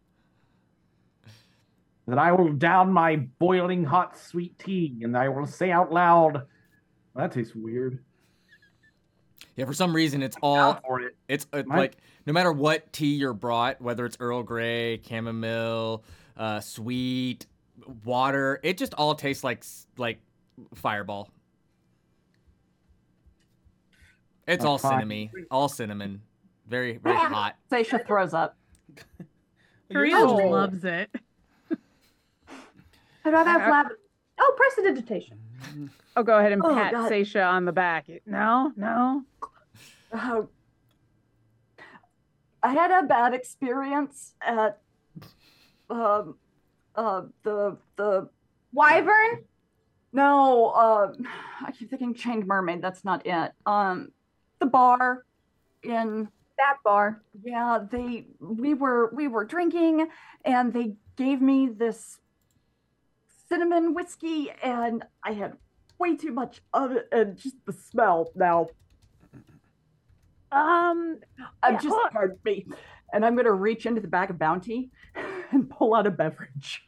Then 2.06 2.18
I 2.18 2.30
will 2.32 2.52
down 2.52 2.92
my 2.92 3.16
boiling 3.16 3.84
hot 3.84 4.16
sweet 4.16 4.56
tea, 4.58 5.00
and 5.02 5.16
I 5.16 5.28
will 5.28 5.46
say 5.46 5.70
out 5.72 5.92
loud, 5.92 6.46
"That 7.16 7.32
tastes 7.32 7.54
weird." 7.54 7.98
Yeah, 9.56 9.64
for 9.64 9.72
some 9.74 9.94
reason 9.94 10.22
it's 10.22 10.36
all. 10.42 10.78
For 10.86 11.00
it. 11.00 11.16
It's 11.28 11.46
uh, 11.52 11.64
My- 11.66 11.76
like 11.78 11.96
no 12.26 12.32
matter 12.32 12.52
what 12.52 12.92
tea 12.92 13.14
you're 13.16 13.32
brought, 13.32 13.80
whether 13.80 14.04
it's 14.06 14.16
Earl 14.20 14.42
Grey, 14.44 15.00
chamomile, 15.02 16.04
uh, 16.36 16.60
sweet, 16.60 17.46
water, 18.04 18.60
it 18.62 18.78
just 18.78 18.94
all 18.94 19.14
tastes 19.16 19.42
like 19.42 19.64
like 19.96 20.20
Fireball. 20.74 21.28
It's 24.46 24.64
all 24.64 24.78
fine. 24.78 25.00
cinnamon, 25.00 25.30
all 25.50 25.68
cinnamon, 25.68 26.22
very 26.68 26.98
very 26.98 27.16
hot. 27.34 27.56
Seisha 27.70 28.06
throws 28.06 28.32
up. 28.32 28.56
You're 29.88 30.04
Karina 30.08 30.24
loves 30.24 30.84
it. 30.84 31.10
I'd 33.26 33.32
rather 33.32 33.50
have 33.50 33.70
lab. 33.70 33.86
Oh, 34.38 34.54
prestidigitation. 34.56 35.38
Oh, 36.16 36.22
go 36.22 36.38
ahead 36.38 36.52
and 36.52 36.62
Oh, 36.64 36.74
pat 36.74 36.92
God. 36.92 37.10
Seisha 37.10 37.46
on 37.46 37.64
the 37.64 37.72
back. 37.72 38.06
No, 38.26 38.72
no. 38.76 39.22
Oh, 40.12 40.48
I 42.62 42.72
had 42.72 42.90
a 42.90 43.06
bad 43.06 43.34
experience 43.34 44.34
at 44.40 44.80
um 45.90 46.36
uh 46.94 47.22
the 47.42 47.76
the 47.96 48.28
Wyvern? 48.72 49.44
no 50.12 50.66
uh 50.68 51.12
I 51.64 51.72
keep 51.72 51.90
thinking 51.90 52.14
Chained 52.14 52.46
Mermaid. 52.46 52.82
That's 52.82 53.04
not 53.04 53.26
it. 53.26 53.52
Um, 53.66 54.10
the 54.58 54.66
bar 54.66 55.24
in 55.82 56.28
That 56.58 56.76
bar. 56.84 57.22
yeah 57.42 57.78
they 57.90 58.26
we 58.40 58.74
were 58.74 59.10
we 59.14 59.28
were 59.28 59.44
drinking 59.44 60.08
and 60.44 60.72
they 60.72 60.94
gave 61.16 61.40
me 61.40 61.68
this 61.68 62.18
cinnamon 63.48 63.94
whiskey 63.94 64.50
and 64.62 65.04
I 65.22 65.32
had 65.32 65.54
way 65.98 66.16
too 66.16 66.32
much 66.32 66.60
of 66.74 66.92
it 66.92 67.08
and 67.12 67.36
just 67.36 67.56
the 67.66 67.72
smell 67.72 68.30
now 68.34 68.68
Um, 70.52 71.18
I'm 71.62 71.74
Yeah, 71.74 71.80
just 71.80 71.96
pardon 72.12 72.38
me. 72.44 72.66
And 73.12 73.24
I'm 73.24 73.36
gonna 73.36 73.52
reach 73.52 73.86
into 73.86 74.00
the 74.00 74.08
bag 74.08 74.30
of 74.30 74.38
bounty 74.38 74.90
and 75.52 75.68
pull 75.68 75.94
out 75.94 76.06
a 76.06 76.10
beverage. 76.10 76.82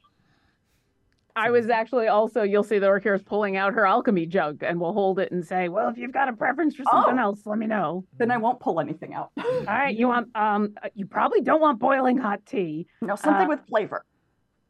I 1.36 1.50
was 1.50 1.68
actually 1.70 2.08
also, 2.08 2.42
you'll 2.42 2.64
see 2.64 2.80
the 2.80 2.88
Orkira's 2.88 3.22
pulling 3.22 3.56
out 3.56 3.72
her 3.74 3.86
alchemy 3.86 4.26
jug 4.26 4.64
and 4.64 4.80
we'll 4.80 4.92
hold 4.92 5.20
it 5.20 5.30
and 5.30 5.46
say, 5.46 5.68
well, 5.68 5.88
if 5.88 5.96
you've 5.96 6.12
got 6.12 6.28
a 6.28 6.32
preference 6.32 6.74
for 6.74 6.82
something 6.90 7.16
Oh. 7.16 7.22
else, 7.22 7.46
let 7.46 7.58
me 7.60 7.66
know. 7.66 8.04
Then 8.18 8.32
I 8.32 8.38
won't 8.38 8.58
pull 8.58 8.80
anything 8.80 9.14
out. 9.14 9.30
All 9.38 9.44
right, 9.68 9.94
you 9.96 10.08
want, 10.08 10.34
um, 10.36 10.74
you 10.94 11.06
probably 11.06 11.40
don't 11.40 11.60
want 11.60 11.78
boiling 11.78 12.18
hot 12.18 12.44
tea. 12.44 12.88
no, 13.02 13.14
something 13.14 13.46
Uh, 13.46 13.50
with 13.50 13.60
flavor. 13.68 14.04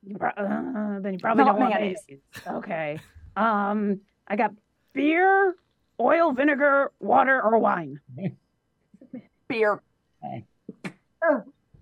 You 0.04 0.16
pro- 0.16 0.28
uh, 0.30 1.00
then 1.00 1.14
you 1.14 1.18
probably 1.18 1.44
Not 1.44 1.52
don't 1.52 1.60
want 1.60 1.74
mayonnaise. 1.74 1.98
mayonnaise. 2.08 2.22
Okay. 2.64 3.00
Um, 3.36 4.00
I 4.26 4.36
got 4.36 4.52
beer, 4.92 5.54
oil, 6.00 6.32
vinegar, 6.32 6.92
water, 7.00 7.42
or 7.42 7.58
wine. 7.58 8.00
Beer. 9.48 9.80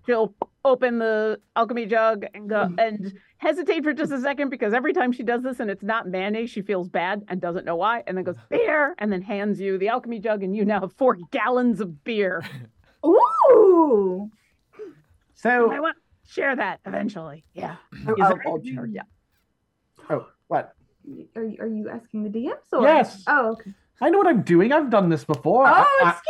She'll 0.05 0.33
open 0.63 0.99
the 0.99 1.39
alchemy 1.55 1.85
jug 1.85 2.25
and 2.33 2.49
go 2.49 2.69
and 2.77 3.13
hesitate 3.37 3.83
for 3.83 3.93
just 3.93 4.11
a 4.11 4.19
second 4.21 4.49
because 4.49 4.73
every 4.73 4.93
time 4.93 5.11
she 5.11 5.23
does 5.23 5.43
this 5.43 5.59
and 5.59 5.69
it's 5.69 5.83
not 5.83 6.07
mayonnaise, 6.07 6.49
she 6.49 6.61
feels 6.61 6.87
bad 6.89 7.23
and 7.27 7.39
doesn't 7.41 7.65
know 7.65 7.75
why, 7.75 8.03
and 8.07 8.17
then 8.17 8.23
goes 8.23 8.37
beer 8.49 8.95
and 8.99 9.11
then 9.11 9.21
hands 9.21 9.59
you 9.59 9.77
the 9.77 9.89
alchemy 9.89 10.19
jug, 10.19 10.43
and 10.43 10.55
you 10.55 10.65
now 10.65 10.79
have 10.81 10.93
four 10.93 11.17
gallons 11.31 11.81
of 11.81 12.03
beer. 12.03 12.43
Ooh. 13.05 14.29
So, 15.35 15.71
I 15.71 15.79
want 15.79 15.95
to 15.97 16.01
share 16.27 16.55
that 16.55 16.79
eventually. 16.85 17.43
Yeah. 17.53 17.75
Oh, 18.07 18.13
Is 18.13 18.17
oh, 18.21 18.29
there 18.29 18.43
oh, 18.45 18.61
sure, 18.63 18.85
yeah. 18.85 19.01
oh, 20.09 20.27
what? 20.47 20.73
Are 21.35 21.43
you, 21.43 21.57
are 21.59 21.67
you 21.67 21.89
asking 21.89 22.23
the 22.23 22.29
DMs 22.29 22.57
or? 22.71 22.81
Yes. 22.81 23.23
Oh, 23.27 23.51
okay. 23.53 23.73
I 24.01 24.09
know 24.09 24.17
what 24.19 24.27
I'm 24.27 24.43
doing. 24.43 24.71
I've 24.71 24.89
done 24.89 25.09
this 25.09 25.23
before. 25.23 25.65
Oh, 25.65 25.71
I, 25.71 26.09
excuse 26.09 26.25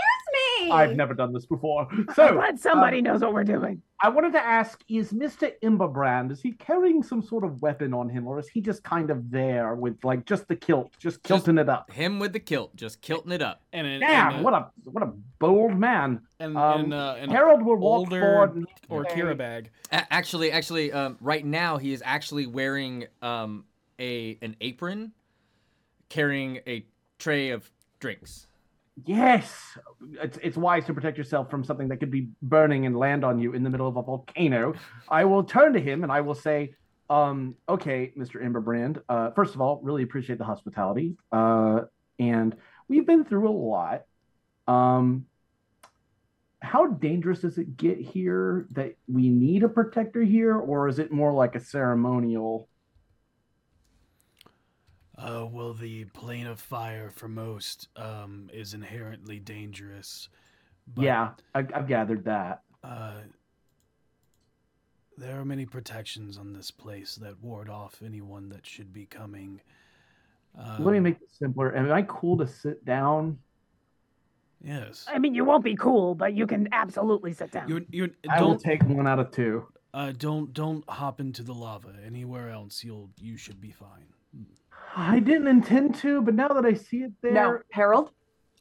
me. 0.66 0.70
have 0.72 0.96
never 0.96 1.14
done 1.14 1.34
this 1.34 1.46
before. 1.46 1.88
I'm 1.92 2.08
So, 2.16 2.34
glad 2.34 2.60
somebody 2.60 3.02
knows 3.02 3.22
what 3.22 3.34
we're 3.34 3.44
doing. 3.44 3.82
I 4.02 4.10
wanted 4.10 4.34
to 4.34 4.40
ask: 4.46 4.84
Is 4.88 5.12
Mister 5.12 5.52
Emberbrand 5.64 6.32
is 6.32 6.40
he 6.42 6.52
carrying 6.52 7.02
some 7.02 7.22
sort 7.24 7.44
of 7.44 7.62
weapon 7.64 7.94
on 7.94 8.10
him, 8.10 8.28
or 8.28 8.38
is 8.40 8.48
he 8.48 8.62
just 8.62 8.84
kind 8.84 9.10
of 9.10 9.32
there 9.32 9.74
with 9.76 9.98
like 10.04 10.26
just 10.26 10.48
the 10.48 10.56
kilt, 10.56 10.92
just 11.00 11.24
kilting 11.24 11.58
it 11.58 11.68
up? 11.68 11.92
Him 11.92 12.20
with 12.20 12.32
the 12.34 12.40
kilt, 12.40 12.76
just 12.76 13.02
kilting 13.02 13.32
it 13.32 13.42
up. 13.42 13.62
And 13.74 13.88
an, 13.88 14.02
Damn! 14.02 14.36
and, 14.36 14.44
what 14.44 14.54
a 14.54 14.70
what 14.84 15.02
a 15.04 15.12
bold 15.40 15.76
man. 15.78 16.22
and, 16.40 16.56
um, 16.56 16.82
and, 16.86 16.94
uh, 16.94 17.16
an 17.20 17.30
Harold 17.32 17.64
will 17.64 17.78
walk 17.78 18.00
older 18.00 18.20
forward 18.22 18.56
and 18.56 18.68
or 18.90 19.04
say- 19.10 19.16
Kira 19.16 19.36
bag. 19.38 19.72
Actually, 19.92 20.52
actually, 20.52 20.92
um, 20.92 21.18
right 21.20 21.44
now 21.46 21.78
he 21.78 21.92
is 21.92 22.04
actually 22.06 22.46
wearing 22.46 23.06
um, 23.24 23.66
a 24.00 24.38
an 24.44 24.56
apron, 24.62 25.12
carrying 26.10 26.58
a 26.68 26.86
tray 27.20 27.50
of 27.50 27.70
drinks. 28.00 28.48
Yes, 29.06 29.78
it's, 30.22 30.38
it's 30.42 30.58
wise 30.58 30.86
to 30.86 30.94
protect 30.94 31.18
yourself 31.18 31.52
from 31.52 31.64
something 31.64 31.88
that 31.90 31.98
could 31.98 32.10
be 32.10 32.30
burning 32.42 32.86
and 32.86 32.98
land 32.98 33.24
on 33.24 33.40
you 33.40 33.54
in 33.54 33.64
the 33.64 33.70
middle 33.70 33.88
of 33.88 33.96
a 33.96 34.02
volcano. 34.02 34.74
I 35.10 35.26
will 35.26 35.44
turn 35.44 35.74
to 35.74 35.80
him 35.80 36.04
and 36.04 36.12
I 36.12 36.22
will 36.22 36.36
say, 36.36 36.74
um, 37.10 37.56
okay, 37.70 38.12
Mr. 38.18 38.44
Emberbrand, 38.44 39.02
uh, 39.08 39.32
first 39.32 39.56
of 39.56 39.62
all, 39.62 39.80
really 39.84 40.04
appreciate 40.04 40.40
the 40.40 40.46
hospitality. 40.46 41.16
Uh, 41.32 41.82
and 42.20 42.56
we've 42.88 43.06
been 43.06 43.24
through 43.24 43.48
a 43.48 43.52
lot. 43.52 44.04
Um, 44.68 45.26
how 46.60 46.88
dangerous 46.88 47.42
does 47.42 47.58
it 47.58 47.78
get 47.78 48.00
here 48.00 48.66
that 48.72 48.96
we 49.08 49.30
need 49.30 49.64
a 49.64 49.70
protector 49.70 50.24
here, 50.24 50.58
or 50.58 50.88
is 50.88 50.98
it 51.00 51.12
more 51.12 51.32
like 51.32 51.56
a 51.56 51.60
ceremonial? 51.60 52.68
Uh, 55.18 55.46
well, 55.52 55.74
the 55.74 56.06
plane 56.06 56.46
of 56.46 56.60
fire 56.60 57.10
for 57.10 57.28
most 57.28 57.88
um, 57.96 58.50
is 58.54 58.74
inherently 58.74 59.40
dangerous. 59.40 60.30
but, 60.94 61.04
yeah, 61.04 61.30
I, 61.56 61.60
I've 61.60 61.88
gathered 61.88 62.24
that. 62.26 62.62
Uh, 62.84 63.22
there 65.18 65.40
are 65.40 65.46
many 65.46 65.66
protections 65.66 66.38
on 66.38 66.54
this 66.54 66.70
place 66.70 67.16
that 67.16 67.42
ward 67.42 67.68
off 67.70 68.02
anyone 68.06 68.50
that 68.50 68.66
should 68.66 68.94
be 68.94 69.06
coming. 69.06 69.60
Um, 70.58 70.84
Let 70.86 70.92
me 70.92 71.00
make 71.00 71.16
it 71.16 71.30
simpler. 71.32 71.76
Am 71.76 71.92
I 71.92 72.04
cool 72.04 72.38
to 72.38 72.48
sit 72.48 72.86
down? 72.86 73.40
Yes. 74.64 75.06
I 75.08 75.18
mean, 75.18 75.34
you 75.34 75.46
won't 75.46 75.64
be 75.64 75.76
cool, 75.76 76.14
but 76.16 76.34
you 76.34 76.46
can 76.46 76.68
absolutely 76.72 77.34
sit 77.34 77.52
down. 77.52 77.68
You're, 77.68 77.82
you're, 77.90 78.10
I 78.30 78.42
will 78.42 78.50
don't 78.50 78.62
take 78.62 78.84
one 78.84 79.08
out 79.08 79.20
of 79.20 79.32
two. 79.32 79.68
uh, 79.94 80.14
don't 80.18 80.54
don't 80.54 80.88
hop 80.90 81.20
into 81.20 81.42
the 81.44 81.54
lava. 81.54 81.94
Anywhere 82.06 82.50
else, 82.50 82.84
you'll 82.84 83.10
you 83.20 83.38
should 83.38 83.60
be 83.62 83.72
fine. 83.72 84.06
I 85.00 85.20
didn't 85.20 85.48
intend 85.48 85.94
to, 85.96 86.22
but 86.24 86.34
now 86.34 86.48
that 86.48 86.66
I 86.66 86.74
see 86.74 87.04
it 87.04 87.12
there, 87.22 87.32
No, 87.34 87.60
Harold, 87.72 88.10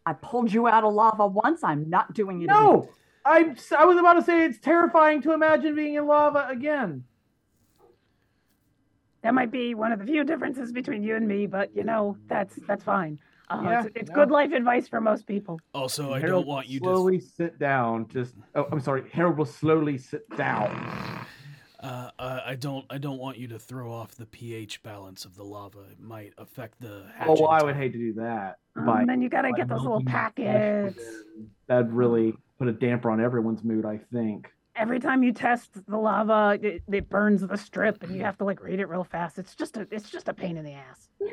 I 0.05 0.13
pulled 0.13 0.53
you 0.53 0.69
out 0.69 0.85
of 0.85 0.93
lava 0.93 1.27
once. 1.27 1.65
I'm 1.65 1.89
not 1.89 2.13
doing 2.13 2.43
it 2.43 2.45
again. 2.45 2.57
no, 2.63 2.89
I 3.25 3.55
I 3.77 3.85
was 3.87 3.97
about 3.99 4.15
to 4.15 4.23
say 4.23 4.45
it's 4.45 4.59
terrifying 4.59 5.23
to 5.23 5.33
imagine 5.33 5.75
being 5.75 5.95
in 5.95 6.07
lava 6.07 6.47
again. 6.51 7.05
That 9.23 9.33
might 9.35 9.51
be 9.51 9.75
one 9.75 9.93
of 9.93 9.99
the 9.99 10.05
few 10.05 10.25
differences 10.25 10.73
between 10.73 11.03
you 11.03 11.17
and 11.17 11.27
me, 11.27 11.47
but 11.47 11.75
you 11.75 11.85
know, 11.85 12.19
that's 12.29 12.55
that's 12.69 12.85
fine. 12.85 13.19
Uh, 13.49 13.63
Yeah, 13.65 13.85
it's 13.87 13.91
it's 13.97 14.11
yeah. 14.11 14.15
good 14.15 14.31
life 14.31 14.53
advice 14.53 14.87
for 14.89 15.01
most 15.01 15.27
people. 15.27 15.59
Also, 15.73 16.13
I 16.13 16.21
Harold 16.21 16.45
don't 16.45 16.49
want 16.49 16.69
you 16.69 16.81
will 16.83 16.97
slowly 16.97 17.19
sit 17.21 17.59
down. 17.59 18.09
Just 18.09 18.35
oh, 18.55 18.67
I'm 18.71 18.81
sorry. 18.81 19.09
Harold 19.11 19.39
will 19.39 19.47
slowly 19.47 19.97
sit 19.97 20.29
down. 20.37 21.16
To. 21.87 21.93
Uh, 21.93 22.11
uh, 22.19 22.41
I 22.47 22.55
don't. 22.55 22.85
I 22.91 22.99
don't 22.99 23.19
want 23.19 23.39
you 23.39 23.49
to 23.49 23.59
throw 23.59 23.93
off 23.93 24.15
the 24.15 24.27
pH 24.27 24.83
balance 24.83 25.25
of 25.25 25.37
the 25.37 25.45
lava. 25.45 25.81
It 25.93 26.01
might 26.01 26.33
affect 26.39 26.81
the. 26.81 27.05
Oh, 27.27 27.37
well, 27.41 27.49
I 27.51 27.63
would 27.63 27.77
hate 27.77 27.93
to 27.93 27.99
do 27.99 28.13
that. 28.15 28.59
Um, 28.77 28.87
by- 28.87 29.05
then 29.07 29.23
you 29.23 29.29
got 29.29 29.43
to 29.43 29.53
get 29.53 29.69
those 29.69 29.83
little 29.83 30.01
melting 30.01 30.45
the 30.45 30.51
flesh 30.51 30.95
packets. 30.95 31.05
That'd 31.69 31.93
really 31.93 32.35
put 32.59 32.69
a 32.69 32.73
damper 32.73 33.11
on 33.11 33.21
everyone's 33.21 33.63
mood. 33.65 33.85
I 33.85 33.99
think. 34.13 34.51
Every 34.75 35.01
time 35.01 35.23
you 35.23 35.33
test 35.33 35.71
the 35.89 35.97
lava, 35.97 36.59
it, 36.61 36.83
it 36.93 37.09
burns 37.09 37.41
the 37.41 37.57
strip, 37.57 38.03
and 38.03 38.15
you 38.15 38.23
have 38.25 38.37
to 38.39 38.45
like 38.45 38.63
read 38.63 38.79
it 38.79 38.87
real 38.91 39.05
fast. 39.05 39.39
It's 39.39 39.55
just 39.55 39.79
a 39.79 39.89
it's 39.91 40.11
just 40.11 40.29
a 40.29 40.35
pain 40.35 40.59
in 40.59 40.65
the 40.65 40.73
ass. 40.75 41.09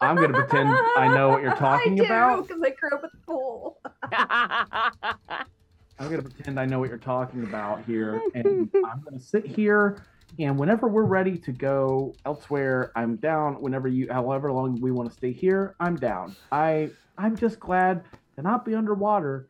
I'm 0.00 0.16
gonna 0.16 0.32
pretend 0.32 0.68
I 0.96 1.08
know 1.14 1.28
what 1.28 1.42
you're 1.42 1.54
talking 1.56 2.00
I 2.00 2.04
about. 2.04 2.48
because 2.48 2.62
I 2.62 2.70
grew 2.70 2.90
up 2.92 3.02
with 3.02 3.12
the 3.12 3.18
pool. 3.26 3.78
I'm 5.98 6.10
gonna 6.10 6.22
pretend 6.22 6.58
I 6.60 6.64
know 6.66 6.78
what 6.78 6.88
you're 6.88 6.98
talking 6.98 7.42
about 7.44 7.84
here, 7.84 8.20
and 8.34 8.70
I'm 8.86 9.00
gonna 9.02 9.18
sit 9.18 9.44
here. 9.46 10.04
And 10.38 10.58
whenever 10.58 10.88
we're 10.88 11.04
ready 11.04 11.38
to 11.38 11.52
go 11.52 12.14
elsewhere, 12.26 12.92
I'm 12.94 13.16
down. 13.16 13.60
Whenever 13.60 13.88
you, 13.88 14.08
however 14.12 14.52
long 14.52 14.78
we 14.80 14.92
want 14.92 15.08
to 15.08 15.14
stay 15.14 15.32
here, 15.32 15.74
I'm 15.80 15.96
down. 15.96 16.36
I, 16.52 16.90
I'm 17.16 17.34
just 17.36 17.58
glad 17.58 18.04
to 18.36 18.42
not 18.42 18.64
be 18.64 18.74
underwater, 18.74 19.48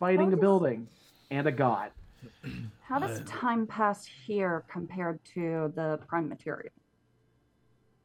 fighting 0.00 0.20
How 0.20 0.26
a 0.28 0.30
does- 0.32 0.40
building 0.40 0.88
and 1.30 1.46
a 1.46 1.52
god. 1.52 1.92
How 2.82 2.98
does 2.98 3.20
Uh, 3.20 3.24
time 3.26 3.66
pass 3.66 4.04
here 4.04 4.64
compared 4.70 5.24
to 5.34 5.72
the 5.76 6.00
prime 6.08 6.28
material? 6.28 6.72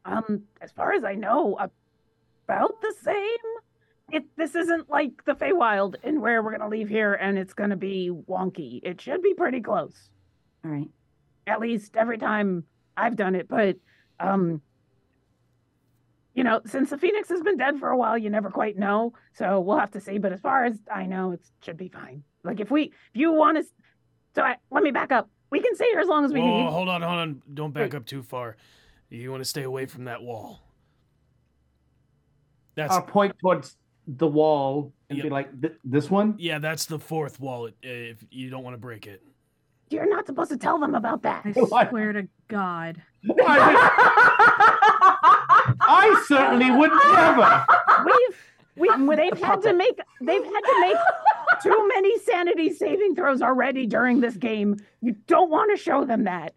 Um, 0.06 0.44
as 0.62 0.72
far 0.72 0.94
as 0.94 1.04
I 1.04 1.16
know, 1.16 1.58
about 2.46 2.82
the 2.82 2.94
same. 3.02 3.16
It 4.14 4.26
this 4.38 4.54
isn't 4.54 4.90
like 4.90 5.26
the 5.26 5.34
Feywild, 5.34 5.96
and 6.04 6.22
where 6.22 6.44
we're 6.44 6.56
gonna 6.56 6.70
leave 6.70 6.88
here, 6.88 7.16
and 7.16 7.38
it's 7.38 7.54
gonna 7.54 7.76
be 7.76 8.12
wonky. 8.30 8.80
It 8.84 9.02
should 9.02 9.24
be 9.24 9.34
pretty 9.34 9.60
close. 9.60 10.10
All 10.64 10.72
right. 10.72 10.90
At 11.48 11.60
least 11.60 11.98
every 11.98 12.20
time 12.20 12.64
I've 12.96 13.16
done 13.16 13.34
it, 13.34 13.48
but 13.48 13.78
um, 14.20 14.62
you 16.36 16.44
know, 16.44 16.62
since 16.66 16.92
the 16.92 16.98
Phoenix 16.98 17.30
has 17.30 17.42
been 17.42 17.58
dead 17.58 17.80
for 17.80 17.90
a 17.90 17.98
while, 17.98 18.18
you 18.18 18.30
never 18.30 18.50
quite 18.50 18.78
know. 18.78 19.14
So 19.34 19.60
we'll 19.60 19.80
have 19.80 19.92
to 19.92 20.00
see. 20.00 20.20
But 20.20 20.32
as 20.32 20.40
far 20.42 20.66
as 20.66 20.80
I 20.94 21.06
know, 21.06 21.32
it 21.32 21.42
should 21.62 21.78
be 21.78 21.90
fine. 21.90 22.24
Like 22.44 22.60
if 22.60 22.72
we, 22.72 22.84
if 22.84 22.92
you 23.14 23.32
want 23.32 23.58
to, 23.58 23.64
so 24.36 24.44
I, 24.44 24.58
let 24.72 24.84
me 24.84 24.92
back 24.92 25.12
up. 25.12 25.30
We 25.50 25.60
can 25.60 25.76
stay 25.76 25.86
here 25.86 26.00
as 26.00 26.08
long 26.08 26.26
as 26.26 26.34
we 26.34 26.40
Whoa, 26.40 26.64
need. 26.64 26.72
hold 26.72 26.90
on, 26.90 27.02
hold 27.02 27.20
on. 27.20 27.42
Don't 27.54 27.74
back 27.74 27.94
Wait. 27.94 27.96
up 27.96 28.06
too 28.06 28.24
far. 28.24 28.58
You 29.10 29.32
want 29.32 29.44
to 29.44 29.50
stay 29.50 29.64
away 29.64 29.86
from 29.86 30.06
that 30.06 30.22
wall. 30.22 30.62
That's 32.76 32.94
I'll 32.94 33.04
point 33.04 33.38
towards 33.40 33.78
the 34.08 34.28
wall 34.28 34.92
and 35.10 35.22
be 35.22 35.30
like, 35.30 35.50
"This 35.84 36.10
one." 36.10 36.36
yeah, 36.38 36.60
that's 36.60 36.86
the 36.86 37.00
fourth 37.00 37.40
wall. 37.40 37.70
If 37.82 38.24
you 38.32 38.50
don't 38.50 38.64
want 38.64 38.74
to 38.74 38.80
break 38.80 39.08
it. 39.08 39.22
You're 39.90 40.10
not 40.10 40.26
supposed 40.26 40.50
to 40.50 40.58
tell 40.58 40.80
them 40.80 40.96
about 40.96 41.22
that. 41.24 41.46
I 41.46 41.52
What? 41.62 41.90
swear 41.90 42.14
to 42.14 42.28
God. 42.48 43.02
I 45.86 46.24
certainly 46.28 46.72
would 46.72 46.92
never. 47.14 47.66
We've 48.06 48.38
we 48.76 49.16
they've 49.16 49.40
the 49.40 49.46
had 49.46 49.62
to 49.62 49.74
make 49.74 50.00
they've 50.22 50.44
had 50.44 50.62
to 50.62 50.82
make 50.82 50.98
too 51.62 51.88
many 51.94 52.18
sanity 52.20 52.74
saving 52.74 53.16
throws 53.16 53.42
already 53.42 53.86
during 53.86 54.20
this 54.20 54.36
game. 54.36 54.78
You 55.02 55.16
don't 55.28 55.50
want 55.52 55.72
to 55.72 55.82
show 55.82 56.06
them 56.06 56.24
that. 56.24 56.54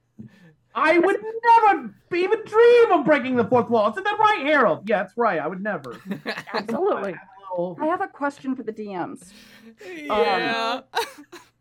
I 0.74 0.98
would 0.98 1.16
never 1.44 1.94
even 2.14 2.38
dream 2.44 2.92
of 2.92 3.04
breaking 3.06 3.36
the 3.36 3.44
fourth 3.44 3.70
wall. 3.70 3.90
Isn't 3.90 4.04
that 4.04 4.18
right, 4.18 4.42
Harold? 4.44 4.88
Yeah, 4.88 5.02
that's 5.02 5.16
right. 5.16 5.40
I 5.40 5.46
would 5.46 5.62
never. 5.62 5.98
Absolutely. 6.52 7.14
I 7.80 7.86
have 7.86 8.00
a 8.00 8.08
question 8.08 8.54
for 8.54 8.62
the 8.62 8.72
DMs. 8.72 9.32
yeah. 9.84 10.80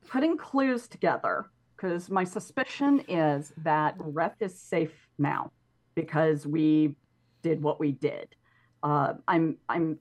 Putting 0.09 0.37
clues 0.37 0.87
together, 0.87 1.45
because 1.75 2.09
my 2.09 2.23
suspicion 2.23 3.01
is 3.07 3.53
that 3.63 3.97
Reth 3.97 4.41
is 4.41 4.59
safe 4.59 5.07
now 5.17 5.51
because 5.95 6.45
we 6.45 6.95
did 7.41 7.61
what 7.61 7.79
we 7.79 7.91
did. 7.91 8.35
Uh, 8.83 9.13
I'm 9.27 9.57
I'm 9.67 9.97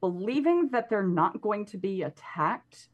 believing 0.00 0.70
that 0.72 0.90
they're 0.90 1.02
not 1.02 1.40
going 1.40 1.66
to 1.66 1.78
be 1.78 2.02
attacked, 2.02 2.88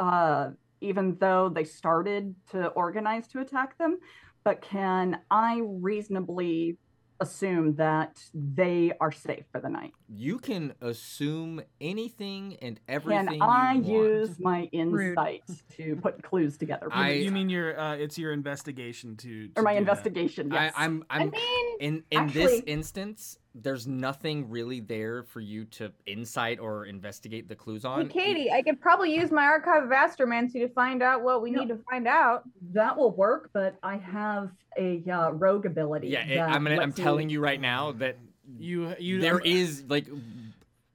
uh, 0.00 0.50
even 0.80 1.16
though 1.20 1.48
they 1.48 1.64
started 1.64 2.34
to 2.50 2.68
organize 2.68 3.28
to 3.28 3.40
attack 3.40 3.78
them. 3.78 3.98
But 4.44 4.62
can 4.62 5.20
I 5.30 5.62
reasonably 5.64 6.78
assume 7.20 7.74
that 7.76 8.18
they 8.34 8.92
are 9.00 9.12
safe 9.12 9.44
for 9.50 9.60
the 9.60 9.68
night. 9.68 9.92
You 10.10 10.38
can 10.38 10.72
assume 10.80 11.60
anything 11.82 12.56
and 12.62 12.80
everything. 12.88 13.26
Can 13.26 13.42
I 13.42 13.74
you 13.74 13.80
want. 13.80 13.86
use 13.86 14.40
my 14.40 14.60
Rude. 14.72 15.10
insight 15.12 15.42
to 15.76 15.96
put 15.96 16.22
clues 16.22 16.56
together? 16.56 16.88
I- 16.90 17.12
you 17.12 17.30
mean 17.30 17.50
your 17.50 17.78
uh, 17.78 17.94
it's 17.96 18.16
your 18.16 18.32
investigation 18.32 19.16
to, 19.18 19.50
or 19.56 19.62
my 19.62 19.72
do 19.72 19.74
that. 19.84 19.90
investigation? 19.90 20.50
Yes. 20.50 20.72
I, 20.76 20.84
I'm. 20.84 21.04
I 21.10 21.20
I'm. 21.24 21.30
mean, 21.30 21.76
in 21.80 22.04
in 22.10 22.28
this 22.28 22.62
instance, 22.66 23.38
there's 23.54 23.86
nothing 23.86 24.48
really 24.48 24.80
there 24.80 25.24
for 25.24 25.40
you 25.40 25.66
to 25.66 25.92
insight 26.06 26.58
or 26.58 26.86
investigate 26.86 27.46
the 27.48 27.54
clues 27.56 27.84
on. 27.84 28.08
hey, 28.08 28.32
Katie, 28.34 28.50
I 28.50 28.62
could 28.62 28.80
probably 28.80 29.14
use 29.14 29.30
my 29.30 29.42
archive 29.44 29.82
of 29.84 29.90
astromancy 29.90 30.54
to 30.54 30.68
find 30.70 31.02
out 31.02 31.22
what 31.22 31.42
we 31.42 31.50
No. 31.50 31.60
need 31.60 31.68
to 31.68 31.78
find 31.90 32.08
out. 32.08 32.44
that 32.72 32.96
will 32.96 33.10
work, 33.10 33.50
but 33.52 33.76
I 33.82 33.98
have 33.98 34.50
a 34.78 35.02
uh, 35.10 35.30
rogue 35.32 35.66
ability. 35.66 36.08
Yeah, 36.08 36.24
it, 36.26 36.38
I'm. 36.40 36.64
Gonna, 36.64 36.76
I'm 36.76 36.88
lets 36.90 36.96
telling 37.00 37.28
you 37.28 37.40
right 37.40 37.60
now 37.60 37.92
that 37.92 38.16
You 38.58 38.94
you 38.98 39.20
there 39.20 39.38
is 39.40 39.84
like 39.88 40.06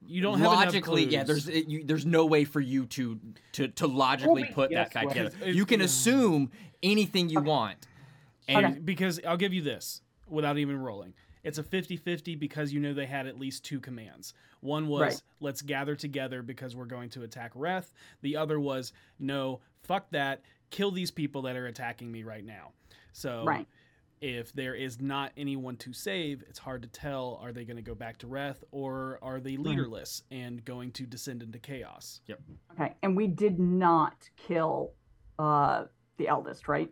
you 0.06 0.22
don't 0.22 0.40
have 0.40 0.48
logically 0.48 1.06
yeah 1.06 1.24
there's 1.24 1.48
it, 1.48 1.68
you, 1.68 1.84
there's 1.84 2.06
no 2.06 2.26
way 2.26 2.46
for 2.46 2.60
you 2.60 2.86
to 2.88 3.20
to 3.54 3.68
to 3.70 3.88
logically 3.88 4.44
Well, 4.44 4.52
put 4.54 4.72
yes, 4.72 4.88
that 4.88 4.94
guy 4.94 5.06
well, 5.06 5.14
together 5.14 5.36
it's- 5.42 5.56
you 5.56 5.66
can 5.66 5.80
yeah. 5.80 5.86
assume 5.86 6.52
anything 6.82 7.30
you 7.30 7.40
want 7.42 7.88
and 8.48 8.66
Okay. 8.66 8.80
because 8.80 9.20
I'll 9.26 9.38
give 9.38 9.54
you 9.54 9.62
this 9.62 10.02
without 10.28 10.58
even 10.58 10.78
rolling. 10.78 11.14
It's 11.44 11.58
a 11.58 11.64
50-50 11.64 12.40
because 12.40 12.74
you 12.74 12.80
know 12.80 12.94
they 12.94 13.06
had 13.06 13.28
at 13.28 13.38
least 13.38 13.64
two 13.66 13.80
commands. 13.80 14.34
One 14.62 14.88
was 14.88 15.02
Right. 15.02 15.22
let's 15.42 15.62
gather 15.62 15.96
together 15.96 16.42
because 16.42 16.76
we're 16.76 16.86
going 16.86 17.10
to 17.12 17.24
attack 17.24 17.54
Reth. 17.54 17.92
The 18.22 18.36
other 18.38 18.60
was 18.60 18.94
no, 19.20 19.60
fuck 19.84 20.10
that, 20.12 20.42
kill 20.72 20.92
these 20.92 21.12
people 21.12 21.44
that 21.44 21.56
are 21.56 21.68
attacking 21.68 22.12
me 22.12 22.24
right 22.24 22.44
now. 22.46 22.72
So 23.14 23.44
Right. 23.46 23.68
If 24.26 24.54
there 24.54 24.74
is 24.74 25.02
not 25.02 25.34
anyone 25.36 25.76
to 25.78 25.92
save, 25.92 26.44
it's 26.48 26.58
hard 26.60 26.82
to 26.84 26.88
tell 26.88 27.38
are 27.44 27.52
they 27.52 27.66
going 27.66 27.76
to 27.76 27.84
go 27.84 27.94
back 27.94 28.20
to 28.20 28.28
Reth 28.28 28.64
or 28.72 29.20
are 29.22 29.42
they 29.42 29.58
leaderless 29.58 30.24
and 30.32 30.64
going 30.64 30.92
to 30.94 31.06
descend 31.06 31.44
into 31.44 31.60
chaos? 31.60 32.22
Yep. 32.28 32.40
Okay, 32.72 32.96
and 33.04 33.18
we 33.18 33.28
did 33.28 33.60
not 33.60 34.30
kill 34.38 34.94
uh, 35.38 35.86
the 36.18 36.30
eldest, 36.30 36.70
right? 36.70 36.90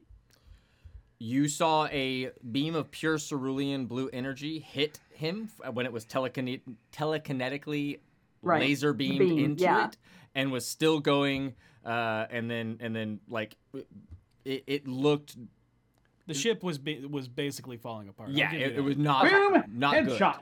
you 1.23 1.47
saw 1.47 1.85
a 1.91 2.31
beam 2.51 2.73
of 2.73 2.89
pure 2.89 3.19
cerulean 3.19 3.85
blue 3.85 4.09
energy 4.11 4.57
hit 4.59 4.99
him 5.11 5.47
when 5.71 5.85
it 5.85 5.93
was 5.93 6.03
telekine- 6.03 6.61
telekinetically 6.91 7.99
Right. 8.41 8.59
laser 8.61 8.91
beamed 8.91 9.19
Beam, 9.19 9.37
into 9.45 9.63
yeah. 9.65 9.85
it 9.87 9.97
and 10.33 10.51
was 10.51 10.65
still 10.65 10.99
going 10.99 11.53
uh 11.85 12.25
and 12.31 12.49
then 12.49 12.77
and 12.79 12.95
then 12.95 13.19
like 13.29 13.55
it, 14.43 14.63
it 14.65 14.87
looked 14.87 15.37
The 16.27 16.33
ship 16.33 16.63
was 16.63 16.77
ba- 16.77 17.07
was 17.09 17.27
basically 17.27 17.77
falling 17.77 18.07
apart. 18.07 18.29
Yeah 18.29 18.53
it, 18.53 18.77
it 18.77 18.81
was 18.81 18.97
not 18.97 19.29
Boom! 19.29 19.63
not 19.67 19.93
good 19.93 20.19
Headshot. 20.19 20.39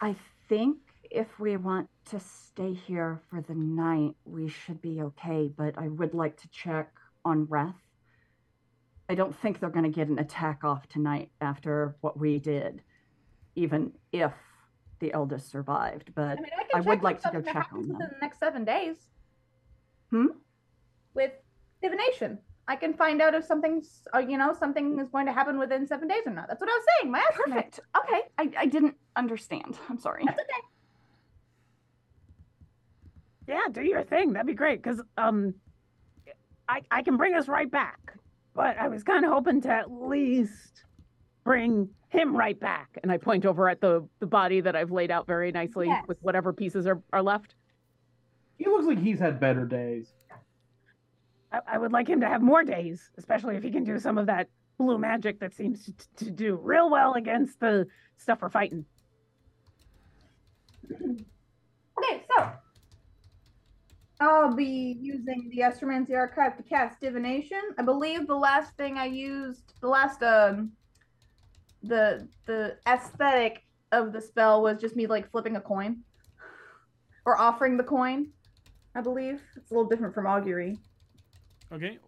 I 0.00 0.14
think 0.48 0.78
if 1.10 1.38
we 1.38 1.56
want 1.56 1.88
to 2.06 2.20
stay 2.20 2.74
here 2.74 3.20
for 3.30 3.40
the 3.40 3.54
night, 3.54 4.14
we 4.24 4.48
should 4.48 4.82
be 4.82 5.00
okay, 5.00 5.50
but 5.56 5.78
I 5.78 5.88
would 5.88 6.12
like 6.12 6.40
to 6.42 6.48
check 6.48 6.92
on 7.24 7.46
Reth. 7.46 7.74
I 9.08 9.14
don't 9.14 9.34
think 9.40 9.60
they're 9.60 9.70
going 9.70 9.84
to 9.84 9.90
get 9.90 10.08
an 10.08 10.18
attack 10.18 10.64
off 10.64 10.88
tonight 10.88 11.30
after 11.40 11.94
what 12.00 12.18
we 12.18 12.38
did, 12.38 12.82
even 13.54 13.92
if 14.12 14.32
the 14.98 15.12
eldest 15.12 15.50
survived. 15.50 16.14
But 16.14 16.38
I 16.38 16.40
mean, 16.40 16.50
I, 16.74 16.78
I 16.78 16.80
would 16.80 17.02
like 17.02 17.20
to 17.22 17.30
go 17.30 17.40
check 17.40 17.68
on 17.72 17.82
them. 17.82 17.92
within 17.92 18.08
the 18.10 18.18
next 18.20 18.40
seven 18.40 18.64
days. 18.64 18.96
Hmm? 20.10 20.26
With 21.14 21.32
divination, 21.82 22.38
I 22.66 22.76
can 22.76 22.94
find 22.94 23.20
out 23.20 23.34
if 23.34 23.44
something's, 23.44 24.02
uh, 24.14 24.18
you 24.18 24.38
know, 24.38 24.54
something 24.58 24.98
is 24.98 25.08
going 25.10 25.26
to 25.26 25.32
happen 25.32 25.58
within 25.58 25.86
seven 25.86 26.08
days 26.08 26.22
or 26.26 26.32
not. 26.32 26.48
That's 26.48 26.60
what 26.60 26.70
I 26.70 26.72
was 26.72 26.84
saying. 27.00 27.12
My 27.12 27.18
estimate. 27.30 27.48
perfect. 27.56 27.80
Okay, 27.98 28.20
I, 28.38 28.50
I 28.62 28.66
didn't 28.66 28.94
understand. 29.16 29.78
I'm 29.90 29.98
sorry. 29.98 30.22
That's 30.24 30.38
okay. 30.40 30.66
Yeah, 33.46 33.60
do 33.70 33.82
your 33.82 34.02
thing. 34.02 34.32
That'd 34.32 34.46
be 34.46 34.54
great. 34.54 34.82
Cause 34.82 35.00
um, 35.18 35.54
I 36.68 36.80
I 36.90 37.02
can 37.02 37.16
bring 37.18 37.34
us 37.34 37.46
right 37.48 37.70
back, 37.70 38.14
but 38.54 38.78
I 38.78 38.88
was 38.88 39.02
kind 39.02 39.24
of 39.24 39.32
hoping 39.32 39.60
to 39.62 39.68
at 39.70 39.90
least 39.90 40.84
bring 41.44 41.90
him 42.08 42.34
right 42.34 42.58
back. 42.58 42.98
And 43.02 43.12
I 43.12 43.18
point 43.18 43.44
over 43.44 43.68
at 43.68 43.82
the 43.82 44.08
the 44.20 44.26
body 44.26 44.62
that 44.62 44.74
I've 44.74 44.90
laid 44.90 45.10
out 45.10 45.26
very 45.26 45.52
nicely 45.52 45.88
Yes. 45.88 46.04
with 46.08 46.16
whatever 46.22 46.54
pieces 46.54 46.86
are 46.86 47.02
are 47.12 47.22
left. 47.22 47.54
He 48.56 48.64
looks 48.66 48.86
like 48.86 48.98
he's 49.00 49.18
had 49.18 49.40
better 49.40 49.66
days. 49.66 50.08
I, 51.66 51.78
would 51.78 51.92
like 51.92 52.08
him 52.08 52.20
to 52.20 52.28
have 52.28 52.42
more 52.42 52.64
days, 52.64 53.10
especially 53.18 53.56
if 53.56 53.62
he 53.62 53.70
can 53.70 53.84
do 53.84 53.98
some 53.98 54.18
of 54.18 54.26
that 54.26 54.48
blue 54.78 54.98
magic 54.98 55.40
that 55.40 55.54
seems 55.54 55.84
to, 55.84 56.24
to 56.24 56.30
do 56.30 56.56
real 56.56 56.90
well 56.90 57.14
against 57.14 57.60
the 57.60 57.86
stuff 58.16 58.40
we're 58.42 58.50
fighting. 58.50 58.84
Okay, 61.96 62.24
so 62.36 62.50
I'll 64.20 64.52
be 64.52 64.98
using 65.00 65.48
the 65.50 65.62
Astromancy 65.62 66.16
Archive 66.16 66.56
to 66.56 66.62
cast 66.64 67.00
divination. 67.00 67.60
I 67.78 67.82
believe 67.82 68.26
the 68.26 68.34
last 68.34 68.76
thing 68.76 68.98
I 68.98 69.06
used, 69.06 69.74
the 69.80 69.88
last 69.88 70.22
um, 70.22 70.72
the 71.82 72.28
the 72.46 72.76
aesthetic 72.88 73.62
of 73.92 74.12
the 74.12 74.20
spell 74.20 74.62
was 74.62 74.80
just 74.80 74.96
me 74.96 75.06
like 75.06 75.30
flipping 75.30 75.56
a 75.56 75.60
coin 75.60 75.98
or 77.24 77.40
offering 77.40 77.76
the 77.76 77.84
coin. 77.84 78.28
I 78.94 79.00
believe 79.00 79.40
it's 79.56 79.70
a 79.70 79.74
little 79.74 79.88
different 79.88 80.14
from 80.14 80.26
augury. 80.26 80.78
Okay. 81.72 81.98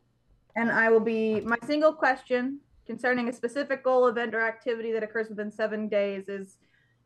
And 0.54 0.70
I 0.70 0.90
will 0.90 1.00
be 1.00 1.40
my 1.40 1.58
single 1.66 1.92
question 1.92 2.60
concerning 2.86 3.28
a 3.28 3.32
specific 3.32 3.82
goal, 3.82 4.06
event, 4.06 4.34
or 4.34 4.40
activity 4.40 4.92
that 4.92 5.02
occurs 5.02 5.28
within 5.28 5.50
seven 5.50 5.88
days 5.88 6.28
is 6.28 6.56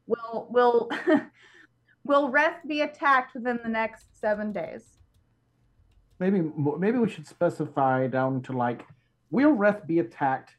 will 0.06 0.48
will 0.50 0.90
will 2.04 2.30
Reth 2.30 2.66
be 2.66 2.82
attacked 2.82 3.34
within 3.34 3.58
the 3.62 3.68
next 3.68 4.20
seven 4.20 4.52
days? 4.52 4.98
Maybe 6.18 6.42
maybe 6.78 6.98
we 6.98 7.08
should 7.08 7.26
specify 7.26 8.06
down 8.06 8.42
to 8.42 8.52
like, 8.52 8.84
will 9.30 9.56
Reth 9.56 9.86
be 9.86 10.00
attacked 10.00 10.52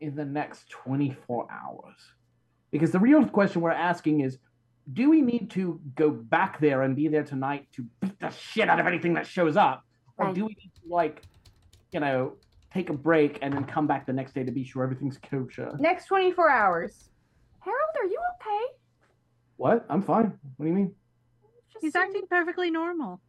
in 0.00 0.16
the 0.16 0.24
next 0.24 0.68
24 0.70 1.46
hours? 1.50 1.96
Because 2.70 2.90
the 2.90 2.98
real 2.98 3.24
question 3.24 3.62
we're 3.62 3.70
asking 3.70 4.20
is, 4.20 4.38
do 4.92 5.08
we 5.08 5.22
need 5.22 5.50
to 5.50 5.80
go 5.94 6.10
back 6.10 6.60
there 6.60 6.82
and 6.82 6.96
be 6.96 7.08
there 7.08 7.22
tonight 7.22 7.68
to 7.74 7.86
beat 8.00 8.18
the 8.18 8.30
shit 8.30 8.68
out 8.68 8.80
of 8.80 8.86
anything 8.86 9.14
that 9.14 9.26
shows 9.26 9.56
up? 9.56 9.84
Or 10.18 10.32
do 10.32 10.44
we 10.46 10.56
need 10.60 10.72
to 10.82 10.88
like, 10.88 11.22
you 11.92 12.00
know, 12.00 12.34
take 12.72 12.90
a 12.90 12.92
break 12.92 13.38
and 13.42 13.52
then 13.52 13.64
come 13.64 13.86
back 13.86 14.06
the 14.06 14.12
next 14.12 14.34
day 14.34 14.44
to 14.44 14.52
be 14.52 14.64
sure 14.64 14.82
everything's 14.82 15.18
kosher? 15.18 15.74
Next 15.78 16.06
24 16.06 16.50
hours. 16.50 17.10
Harold, 17.60 17.80
are 18.00 18.06
you 18.06 18.18
okay? 18.40 18.64
What? 19.56 19.84
I'm 19.88 20.02
fine. 20.02 20.32
What 20.56 20.64
do 20.64 20.70
you 20.70 20.72
mean? 20.76 20.94
Just 21.72 21.84
He's 21.84 21.92
seem- 21.92 22.02
acting 22.02 22.22
perfectly 22.28 22.70
normal. 22.70 23.20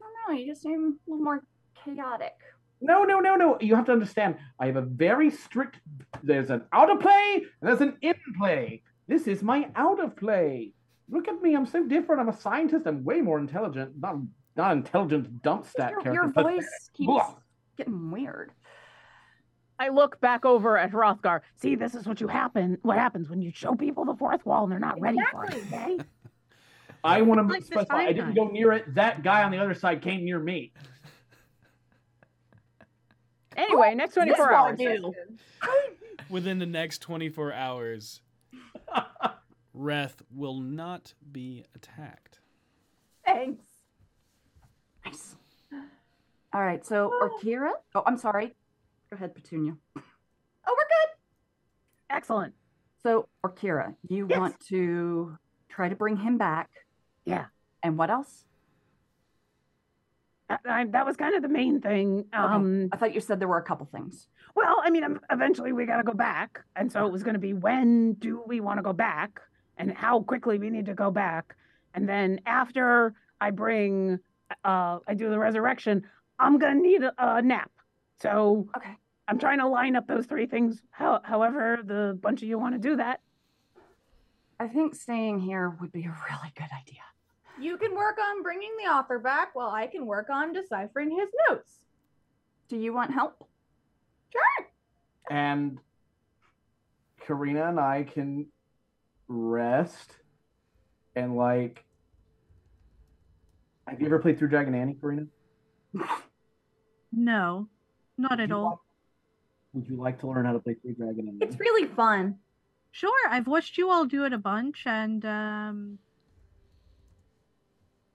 I 0.00 0.04
don't 0.04 0.34
know. 0.36 0.40
You 0.40 0.46
just 0.50 0.62
seem 0.62 0.98
a 1.06 1.10
little 1.10 1.24
more 1.24 1.44
chaotic. 1.84 2.34
No, 2.80 3.02
no, 3.02 3.18
no, 3.18 3.34
no. 3.34 3.58
You 3.60 3.74
have 3.74 3.86
to 3.86 3.92
understand. 3.92 4.36
I 4.60 4.66
have 4.66 4.76
a 4.76 4.82
very 4.82 5.30
strict. 5.30 5.80
There's 6.22 6.50
an 6.50 6.62
out 6.72 6.90
of 6.90 7.00
play 7.00 7.42
and 7.60 7.68
there's 7.68 7.80
an 7.80 7.96
in 8.02 8.14
play. 8.38 8.82
This 9.08 9.26
is 9.26 9.42
my 9.42 9.68
out 9.74 10.02
of 10.02 10.16
play. 10.16 10.72
Look 11.10 11.26
at 11.26 11.42
me. 11.42 11.56
I'm 11.56 11.66
so 11.66 11.84
different. 11.84 12.20
I'm 12.20 12.28
a 12.28 12.36
scientist. 12.36 12.86
I'm 12.86 13.02
way 13.02 13.20
more 13.20 13.38
intelligent. 13.38 13.92
Not 13.98 14.16
not 14.58 14.72
intelligent 14.72 15.42
dump 15.42 15.66
stat 15.66 15.90
Your, 15.92 16.00
character. 16.02 16.22
your 16.22 16.32
voice 16.32 16.68
keeps 16.94 17.06
Blah. 17.06 17.34
getting 17.76 18.10
weird. 18.10 18.52
I 19.78 19.90
look 19.90 20.20
back 20.20 20.44
over 20.44 20.76
at 20.76 20.90
Hrothgar. 20.90 21.40
See, 21.56 21.76
this 21.76 21.94
is 21.94 22.06
what 22.06 22.20
you 22.20 22.26
happen. 22.26 22.78
What 22.82 22.98
happens 22.98 23.30
when 23.30 23.40
you 23.40 23.52
show 23.54 23.74
people 23.76 24.04
the 24.04 24.16
fourth 24.16 24.44
wall 24.44 24.64
and 24.64 24.72
they're 24.72 24.80
not 24.80 25.00
ready 25.00 25.18
for 25.30 25.44
it. 25.44 25.54
Okay? 25.72 25.98
I 27.04 27.22
want 27.22 27.40
to 27.46 27.54
Like 27.54 27.62
specify. 27.62 27.98
I 27.98 28.12
didn't 28.12 28.34
go 28.34 28.48
near 28.48 28.72
it. 28.72 28.92
That 28.96 29.22
guy 29.22 29.44
on 29.44 29.52
the 29.52 29.58
other 29.58 29.74
side 29.74 30.02
came 30.02 30.24
near 30.24 30.38
me. 30.38 30.72
Anyway, 33.56 33.92
next 33.96 34.14
24 34.14 34.52
hours. 34.52 34.78
Within 36.30 36.60
the 36.60 36.66
next 36.66 36.98
24 36.98 37.52
hours, 37.52 38.20
Reth 39.76 40.22
will 40.32 40.60
not 40.60 41.14
be 41.32 41.64
attacked. 41.74 42.38
Thanks. 43.26 43.64
All 46.58 46.64
right. 46.64 46.84
So, 46.84 47.12
Orkira. 47.22 47.70
Oh, 47.94 48.02
I'm 48.04 48.18
sorry. 48.18 48.48
Go 49.10 49.14
ahead, 49.14 49.32
Petunia. 49.32 49.76
Oh, 49.96 50.00
we're 50.66 50.74
good. 50.74 51.14
Excellent. 52.10 52.52
So, 53.00 53.28
Orkira, 53.46 53.94
you 54.08 54.26
Yes. 54.28 54.40
want 54.40 54.60
to 54.66 55.38
try 55.68 55.88
to 55.88 55.94
bring 55.94 56.16
him 56.16 56.36
back. 56.36 56.68
Yeah. 57.24 57.44
And 57.84 57.96
what 57.96 58.10
else? 58.10 58.44
I, 60.50 60.58
I, 60.68 60.84
that 60.86 61.06
was 61.06 61.16
kind 61.16 61.36
of 61.36 61.42
the 61.42 61.48
main 61.48 61.80
thing. 61.80 62.24
Um, 62.32 62.88
I 62.90 62.96
thought 62.96 63.14
you 63.14 63.20
said 63.20 63.38
there 63.38 63.46
were 63.46 63.58
a 63.58 63.62
couple 63.62 63.86
things. 63.86 64.26
Well, 64.56 64.82
I 64.82 64.90
mean, 64.90 65.20
eventually 65.30 65.70
we 65.70 65.86
got 65.86 65.98
to 65.98 66.02
go 66.02 66.12
back. 66.12 66.64
And 66.74 66.90
so 66.90 67.06
it 67.06 67.12
was 67.12 67.22
going 67.22 67.34
to 67.34 67.40
be 67.40 67.52
when 67.52 68.14
do 68.14 68.42
we 68.48 68.58
want 68.58 68.78
to 68.78 68.82
go 68.82 68.92
back 68.92 69.42
and 69.76 69.96
how 69.96 70.22
quickly 70.22 70.58
we 70.58 70.70
need 70.70 70.86
to 70.86 70.94
go 70.94 71.12
back. 71.12 71.54
And 71.94 72.08
then 72.08 72.40
after 72.46 73.14
I 73.40 73.52
bring, 73.52 74.18
uh, 74.64 74.98
I 75.06 75.14
do 75.14 75.30
the 75.30 75.38
resurrection, 75.38 76.04
I'm 76.38 76.58
going 76.58 76.76
to 76.76 76.82
need 76.82 77.02
a, 77.02 77.12
a 77.18 77.42
nap. 77.42 77.70
So 78.20 78.68
Okay. 78.76 78.96
I'm 79.26 79.38
trying 79.38 79.58
to 79.58 79.66
line 79.66 79.94
up 79.96 80.06
those 80.06 80.26
three 80.26 80.46
things. 80.46 80.80
How, 80.90 81.20
however, 81.22 81.78
the 81.84 82.18
bunch 82.20 82.42
of 82.42 82.48
you 82.48 82.58
want 82.58 82.74
to 82.74 82.78
do 82.78 82.96
that. 82.96 83.20
I 84.58 84.66
think 84.68 84.94
staying 84.94 85.40
here 85.40 85.68
would 85.80 85.92
be 85.92 86.04
a 86.04 86.08
really 86.30 86.52
good 86.56 86.68
idea. 86.76 87.02
You 87.60 87.76
can 87.76 87.94
work 87.94 88.18
on 88.18 88.42
bringing 88.42 88.70
the 88.82 88.88
author 88.90 89.18
back 89.18 89.54
while 89.54 89.70
I 89.70 89.86
can 89.86 90.06
work 90.06 90.30
on 90.30 90.52
deciphering 90.52 91.10
his 91.10 91.28
notes. 91.48 91.84
Do 92.68 92.76
you 92.76 92.92
want 92.92 93.12
help? 93.12 93.46
Sure. 94.32 94.66
And 95.30 95.78
Karina 97.20 97.68
and 97.68 97.78
I 97.80 98.04
can 98.04 98.46
rest 99.28 100.16
and 101.14 101.36
like. 101.36 101.84
Have 103.86 104.00
you 104.00 104.06
ever 104.06 104.18
played 104.18 104.38
through 104.38 104.48
Dragon 104.48 104.74
Ante, 104.74 104.94
Karina? 104.94 105.26
No, 107.12 107.68
not 108.16 108.32
Would 108.32 108.40
at 108.40 108.52
all. 108.52 108.64
like- 108.70 108.78
would 109.74 109.88
you 109.88 109.96
like 109.96 110.18
to 110.20 110.26
learn 110.26 110.44
how 110.46 110.52
to 110.54 110.58
play 110.58 110.74
Three 110.74 110.94
Dragon 110.94 111.28
Ante? 111.28 111.44
It's 111.44 111.58
really 111.60 111.86
fun. 111.86 112.38
Sure, 112.90 113.28
I've 113.28 113.46
watched 113.46 113.76
you 113.76 113.90
all 113.90 114.06
do 114.06 114.24
it 114.24 114.32
a 114.32 114.38
bunch, 114.38 114.84
and 114.86 115.24
um, 115.26 115.98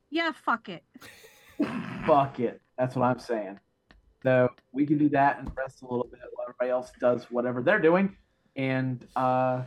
yeah, 0.10 0.32
fuck 0.32 0.70
it. 0.70 0.84
Fuck 2.06 2.40
it. 2.42 2.60
That's 2.78 2.96
what 2.96 3.06
I'm 3.06 3.20
saying. 3.20 3.60
So 4.24 4.50
we 4.74 4.86
can 4.86 4.98
do 4.98 5.08
that 5.10 5.40
and 5.40 5.50
rest 5.56 5.84
a 5.84 5.86
little 5.86 6.08
bit 6.10 6.20
while 6.34 6.46
everybody 6.50 6.72
else 6.72 6.92
does 7.00 7.30
whatever 7.32 7.62
they're 7.62 7.80
doing. 7.80 8.18
And 8.58 9.06
uh, 9.16 9.62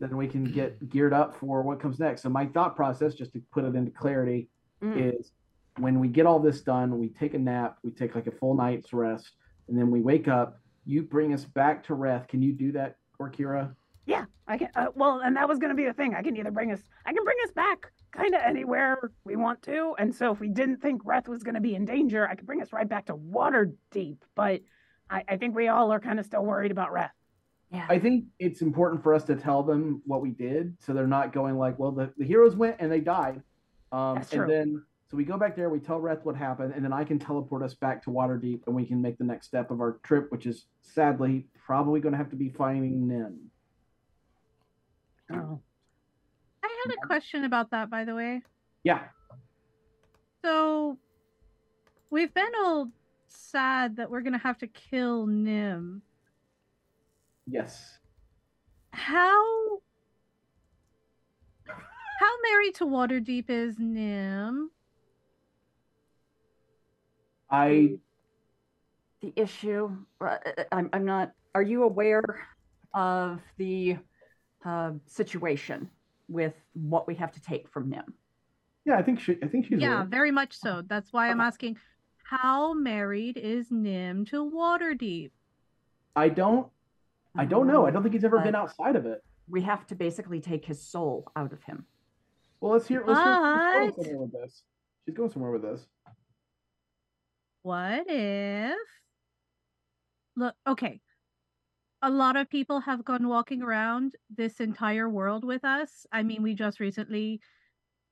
then 0.00 0.16
we 0.16 0.26
can 0.26 0.44
get 0.44 0.88
geared 0.88 1.12
up 1.12 1.38
for 1.38 1.62
what 1.62 1.78
comes 1.78 2.00
next. 2.00 2.22
So 2.22 2.28
my 2.28 2.46
thought 2.46 2.74
process, 2.74 3.14
just 3.14 3.32
to 3.34 3.42
put 3.52 3.64
it 3.64 3.74
into 3.76 3.90
clarity, 3.92 4.48
Mm. 4.82 5.18
is 5.20 5.32
when 5.78 6.00
we 6.00 6.08
get 6.08 6.26
all 6.26 6.38
this 6.38 6.60
done, 6.60 6.98
we 6.98 7.08
take 7.08 7.34
a 7.34 7.38
nap, 7.38 7.78
we 7.82 7.90
take 7.90 8.14
like 8.14 8.26
a 8.26 8.30
full 8.30 8.54
night's 8.54 8.92
rest, 8.92 9.32
and 9.68 9.78
then 9.78 9.90
we 9.90 10.00
wake 10.00 10.28
up. 10.28 10.60
You 10.84 11.02
bring 11.02 11.34
us 11.34 11.44
back 11.44 11.84
to 11.86 11.94
Reth. 11.94 12.28
Can 12.28 12.42
you 12.42 12.52
do 12.52 12.72
that, 12.72 12.96
Orkira? 13.20 13.74
Yeah, 14.06 14.24
I 14.46 14.56
can. 14.56 14.68
Uh, 14.74 14.86
well, 14.94 15.20
and 15.24 15.36
that 15.36 15.48
was 15.48 15.58
going 15.58 15.70
to 15.70 15.76
be 15.76 15.84
the 15.84 15.92
thing. 15.92 16.14
I 16.14 16.22
can 16.22 16.36
either 16.36 16.50
bring 16.50 16.72
us, 16.72 16.80
I 17.04 17.12
can 17.12 17.24
bring 17.24 17.36
us 17.44 17.50
back 17.50 17.90
kind 18.12 18.34
of 18.34 18.40
anywhere 18.42 19.10
we 19.24 19.36
want 19.36 19.62
to. 19.62 19.94
And 19.98 20.14
so 20.14 20.32
if 20.32 20.40
we 20.40 20.48
didn't 20.48 20.80
think 20.80 21.04
Reth 21.04 21.28
was 21.28 21.42
going 21.42 21.56
to 21.56 21.60
be 21.60 21.74
in 21.74 21.84
danger, 21.84 22.26
I 22.28 22.36
could 22.36 22.46
bring 22.46 22.62
us 22.62 22.72
right 22.72 22.88
back 22.88 23.06
to 23.06 23.16
Waterdeep. 23.16 24.18
But 24.34 24.60
I, 25.10 25.24
I 25.28 25.36
think 25.36 25.56
we 25.56 25.68
all 25.68 25.92
are 25.92 26.00
kind 26.00 26.20
of 26.20 26.26
still 26.26 26.44
worried 26.44 26.70
about 26.70 26.92
Reth. 26.92 27.10
Yeah. 27.72 27.86
I 27.88 27.98
think 27.98 28.26
it's 28.38 28.62
important 28.62 29.02
for 29.02 29.12
us 29.12 29.24
to 29.24 29.34
tell 29.34 29.64
them 29.64 30.00
what 30.06 30.22
we 30.22 30.30
did, 30.30 30.76
so 30.78 30.92
they're 30.92 31.08
not 31.08 31.32
going 31.32 31.58
like, 31.58 31.76
"Well, 31.80 31.90
the, 31.90 32.12
the 32.16 32.24
heroes 32.24 32.54
went 32.54 32.76
and 32.78 32.90
they 32.92 33.00
died," 33.00 33.42
um, 33.90 34.14
That's 34.14 34.30
true. 34.30 34.42
and 34.42 34.50
then 34.50 34.84
so 35.08 35.16
we 35.16 35.24
go 35.24 35.36
back 35.38 35.54
there, 35.54 35.70
we 35.70 35.78
tell 35.78 36.00
Reth 36.00 36.24
what 36.24 36.34
happened, 36.36 36.72
and 36.74 36.84
then 36.84 36.92
I 36.92 37.04
can 37.04 37.18
teleport 37.18 37.62
us 37.62 37.74
back 37.74 38.02
to 38.04 38.10
Waterdeep, 38.10 38.62
and 38.66 38.74
we 38.74 38.84
can 38.84 39.00
make 39.00 39.18
the 39.18 39.24
next 39.24 39.46
step 39.46 39.70
of 39.70 39.80
our 39.80 39.98
trip, 40.02 40.32
which 40.32 40.46
is 40.46 40.66
sadly 40.82 41.46
probably 41.54 42.00
going 42.00 42.12
to 42.12 42.18
have 42.18 42.30
to 42.30 42.36
be 42.36 42.48
finding 42.48 43.06
Nim. 43.06 43.38
Oh. 45.32 45.60
I 46.64 46.68
had 46.84 46.94
a 46.94 47.06
question 47.06 47.44
about 47.44 47.70
that, 47.70 47.88
by 47.90 48.04
the 48.04 48.14
way. 48.14 48.42
Yeah, 48.84 49.04
So, 50.44 50.98
we've 52.10 52.32
been 52.34 52.52
all 52.64 52.90
sad 53.26 53.96
that 53.96 54.08
we're 54.10 54.20
gonna 54.22 54.38
have 54.38 54.58
to 54.58 54.66
kill 54.68 55.26
Nim. 55.26 56.02
yes. 57.46 57.98
How 58.92 59.80
how 61.66 62.30
married 62.50 62.74
to 62.76 62.84
Waterdeep 62.86 63.50
is 63.50 63.76
Nim? 63.78 64.70
I 67.50 67.98
the 69.22 69.32
issue 69.36 69.90
uh, 70.20 70.36
I'm, 70.72 70.88
I'm 70.92 71.04
not 71.04 71.32
are 71.54 71.62
you 71.62 71.84
aware 71.84 72.22
of 72.94 73.40
the 73.56 73.96
uh, 74.64 74.92
situation 75.06 75.88
with 76.28 76.54
what 76.74 77.06
we 77.06 77.14
have 77.14 77.32
to 77.32 77.40
take 77.42 77.68
from 77.68 77.88
nim 77.90 78.14
yeah, 78.84 78.96
I 78.96 79.02
think 79.02 79.18
she, 79.18 79.36
I 79.42 79.48
think 79.48 79.66
she's 79.66 79.80
Yeah, 79.80 79.94
aware. 79.94 80.04
very 80.04 80.30
much 80.30 80.56
so. 80.56 80.80
That's 80.86 81.12
why 81.12 81.28
I'm 81.28 81.40
asking 81.40 81.76
how 82.22 82.72
married 82.72 83.36
is 83.36 83.66
Nim 83.72 84.24
to 84.26 84.48
Waterdeep? 84.48 85.32
I 86.14 86.28
don't 86.28 86.68
I 87.36 87.46
don't 87.46 87.66
know. 87.66 87.84
I 87.84 87.90
don't 87.90 88.02
think 88.04 88.14
he's 88.14 88.22
ever 88.24 88.38
But- 88.38 88.44
been 88.44 88.54
outside 88.54 88.94
of 88.96 89.04
it. 89.06 89.24
we 89.48 89.62
have 89.62 89.86
to 89.88 89.96
basically 89.96 90.40
take 90.40 90.64
his 90.64 90.80
soul 90.80 91.26
out 91.34 91.52
of 91.52 91.62
him 91.64 91.84
Well, 92.60 92.72
let's 92.74 92.86
hear. 92.86 93.02
Let's 93.04 93.20
hear 93.20 93.34
she's 93.34 93.40
What? 93.40 93.72
going 93.74 93.92
somewhere 94.04 94.18
with 94.22 94.32
this. 94.32 94.62
She's 95.04 95.14
going 95.16 95.30
somewhere 95.30 95.50
with 95.50 95.62
this. 95.62 95.86
What 97.66 98.04
if 98.06 98.78
Look, 100.36 100.54
okay. 100.68 101.00
A 102.00 102.08
lot 102.08 102.36
of 102.36 102.48
people 102.48 102.78
have 102.78 103.04
gone 103.04 103.26
walking 103.26 103.60
around 103.60 104.14
this 104.30 104.60
entire 104.60 105.10
world 105.10 105.44
with 105.44 105.64
us. 105.64 106.06
I 106.12 106.22
mean, 106.22 106.44
we 106.44 106.54
just 106.54 106.78
recently 106.78 107.40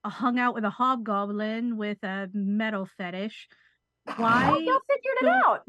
uh, 0.02 0.08
hung 0.08 0.40
out 0.40 0.54
with 0.54 0.64
a 0.64 0.70
hobgoblin 0.70 1.76
with 1.76 2.02
a 2.02 2.28
metal 2.34 2.88
fetish. 2.98 3.48
Why 4.16 4.48
y'all 4.58 4.80
figured 4.88 5.16
it 5.22 5.26
out 5.46 5.62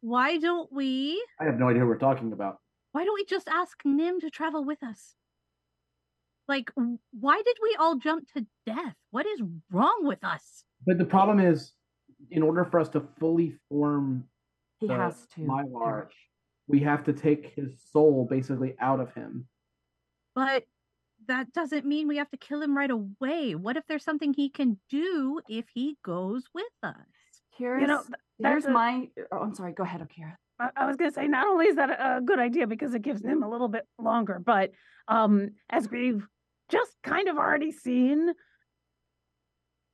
why 0.00 0.38
don't 0.38 0.72
we 0.72 1.24
I 1.40 1.44
have 1.44 1.58
no 1.58 1.68
idea 1.68 1.82
who 1.82 1.88
we're 1.88 1.98
talking 1.98 2.32
about. 2.32 2.58
why 2.92 3.04
don't 3.04 3.14
we 3.14 3.24
just 3.24 3.48
ask 3.48 3.76
Nim 3.84 4.20
to 4.20 4.30
travel 4.30 4.64
with 4.64 4.82
us? 4.82 5.14
Like, 6.46 6.70
why 7.12 7.42
did 7.44 7.56
we 7.62 7.76
all 7.78 7.96
jump 7.96 8.26
to 8.34 8.46
death? 8.64 8.94
What 9.10 9.26
is 9.26 9.42
wrong 9.70 10.00
with 10.02 10.24
us? 10.24 10.64
But 10.86 10.98
the 10.98 11.04
problem 11.04 11.40
is, 11.40 11.72
in 12.30 12.42
order 12.42 12.64
for 12.64 12.80
us 12.80 12.88
to 12.90 13.00
fully 13.18 13.54
form 13.68 14.24
he 14.80 14.86
the 14.86 14.94
has 14.94 15.26
to 15.34 15.40
mythallar, 15.40 15.84
perish. 15.84 16.14
we 16.66 16.80
have 16.80 17.04
to 17.04 17.12
take 17.12 17.52
his 17.54 17.80
soul 17.92 18.26
basically 18.28 18.74
out 18.80 19.00
of 19.00 19.12
him. 19.14 19.46
But 20.34 20.64
that 21.26 21.52
doesn't 21.52 21.84
mean 21.84 22.06
we 22.08 22.16
have 22.18 22.30
to 22.30 22.36
kill 22.36 22.62
him 22.62 22.76
right 22.76 22.90
away. 22.90 23.54
What 23.54 23.76
if 23.76 23.84
there's 23.88 24.04
something 24.04 24.32
he 24.32 24.48
can 24.48 24.78
do 24.88 25.40
if 25.48 25.66
he 25.72 25.96
goes 26.04 26.44
with 26.54 26.64
us? 26.82 26.94
here's, 27.56 27.80
You 27.80 27.88
know, 27.88 28.02
th- 28.02 28.14
here's 28.38 28.66
a- 28.66 28.70
my 28.70 29.08
oh 29.32 29.38
i'm 29.40 29.52
sorry 29.52 29.72
go 29.72 29.82
ahead 29.82 30.00
Orkira 30.00 30.36
I, 30.60 30.70
I 30.76 30.86
was 30.86 30.96
going 30.96 31.10
to 31.10 31.14
say, 31.14 31.26
not 31.26 31.46
only 31.48 31.66
is 31.66 31.74
that 31.76 31.90
a, 31.90 32.16
a 32.18 32.20
good 32.20 32.38
idea 32.38 32.66
because 32.68 32.94
it 32.94 33.02
gives 33.02 33.22
him 33.24 33.42
a 33.44 33.48
little 33.50 33.68
bit 33.68 33.84
longer, 33.98 34.40
but 34.44 34.70
um, 35.08 35.50
as 35.70 35.88
we've 35.90 36.26
just 36.68 36.92
kind 37.04 37.28
of 37.28 37.36
already 37.36 37.70
seen, 37.70 38.32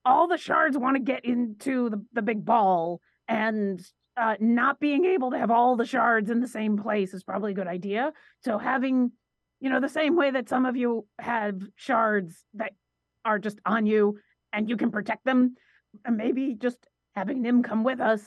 all 0.04 0.28
the 0.28 0.36
shards 0.36 0.76
want 0.76 0.96
to 0.96 1.02
get 1.02 1.24
into 1.24 1.90
the, 1.90 2.04
the 2.12 2.22
big 2.22 2.44
ball, 2.44 3.00
and 3.28 3.80
uh, 4.16 4.36
not 4.38 4.78
being 4.78 5.04
able 5.04 5.30
to 5.30 5.38
have 5.38 5.50
all 5.50 5.76
the 5.76 5.86
shards 5.86 6.30
in 6.30 6.40
the 6.40 6.48
same 6.48 6.76
place 6.78 7.14
is 7.14 7.24
probably 7.24 7.52
a 7.52 7.54
good 7.54 7.66
idea. 7.66 8.12
So 8.44 8.58
having, 8.58 9.12
you 9.60 9.70
know, 9.70 9.80
the 9.80 9.88
same 9.88 10.14
way 10.16 10.30
that 10.30 10.48
some 10.48 10.66
of 10.66 10.76
you 10.76 11.06
have 11.18 11.60
shards 11.76 12.44
that 12.54 12.72
are 13.24 13.38
just 13.38 13.58
on 13.64 13.86
you 13.86 14.18
and 14.52 14.68
you 14.68 14.76
can 14.76 14.90
protect 14.90 15.24
them, 15.24 15.56
and 16.04 16.16
maybe 16.16 16.54
just 16.54 16.78
having 17.14 17.42
Nim 17.42 17.62
come 17.62 17.82
with 17.82 18.00
us, 18.00 18.22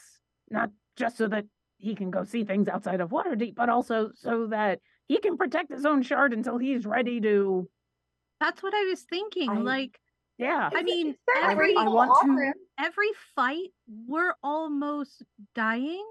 not 0.49 0.71
just 0.97 1.17
so 1.17 1.28
that 1.28 1.45
he 1.78 1.93
can 1.95 2.09
go 2.09 2.23
see 2.23 2.43
things 2.43 2.67
outside 2.67 3.01
of 3.01 3.11
Waterdeep, 3.11 3.55
but 3.55 3.69
also 3.69 4.09
so 4.15 4.47
that 4.47 4.80
he 5.07 5.19
can 5.19 5.38
protect 5.38 5.71
his 5.71 5.86
own 5.86 6.01
shard 6.01 6.34
until 6.34 6.57
he's 6.57 6.86
ready 6.86 7.21
to. 7.21 7.69
That's 8.39 8.61
what 8.63 8.73
I 8.73 8.84
was 8.89 9.01
thinking. 9.01 9.49
I- 9.49 9.59
like, 9.59 9.99
Yeah. 10.38 10.70
I 10.74 10.84
mean, 10.84 11.16
every 11.44 11.76
I 11.76 11.88
want 11.88 12.12
to- 12.26 12.54
every 12.78 13.10
fight, 13.36 13.70
we're 13.88 14.36
almost 14.44 15.24
dying. 15.56 16.06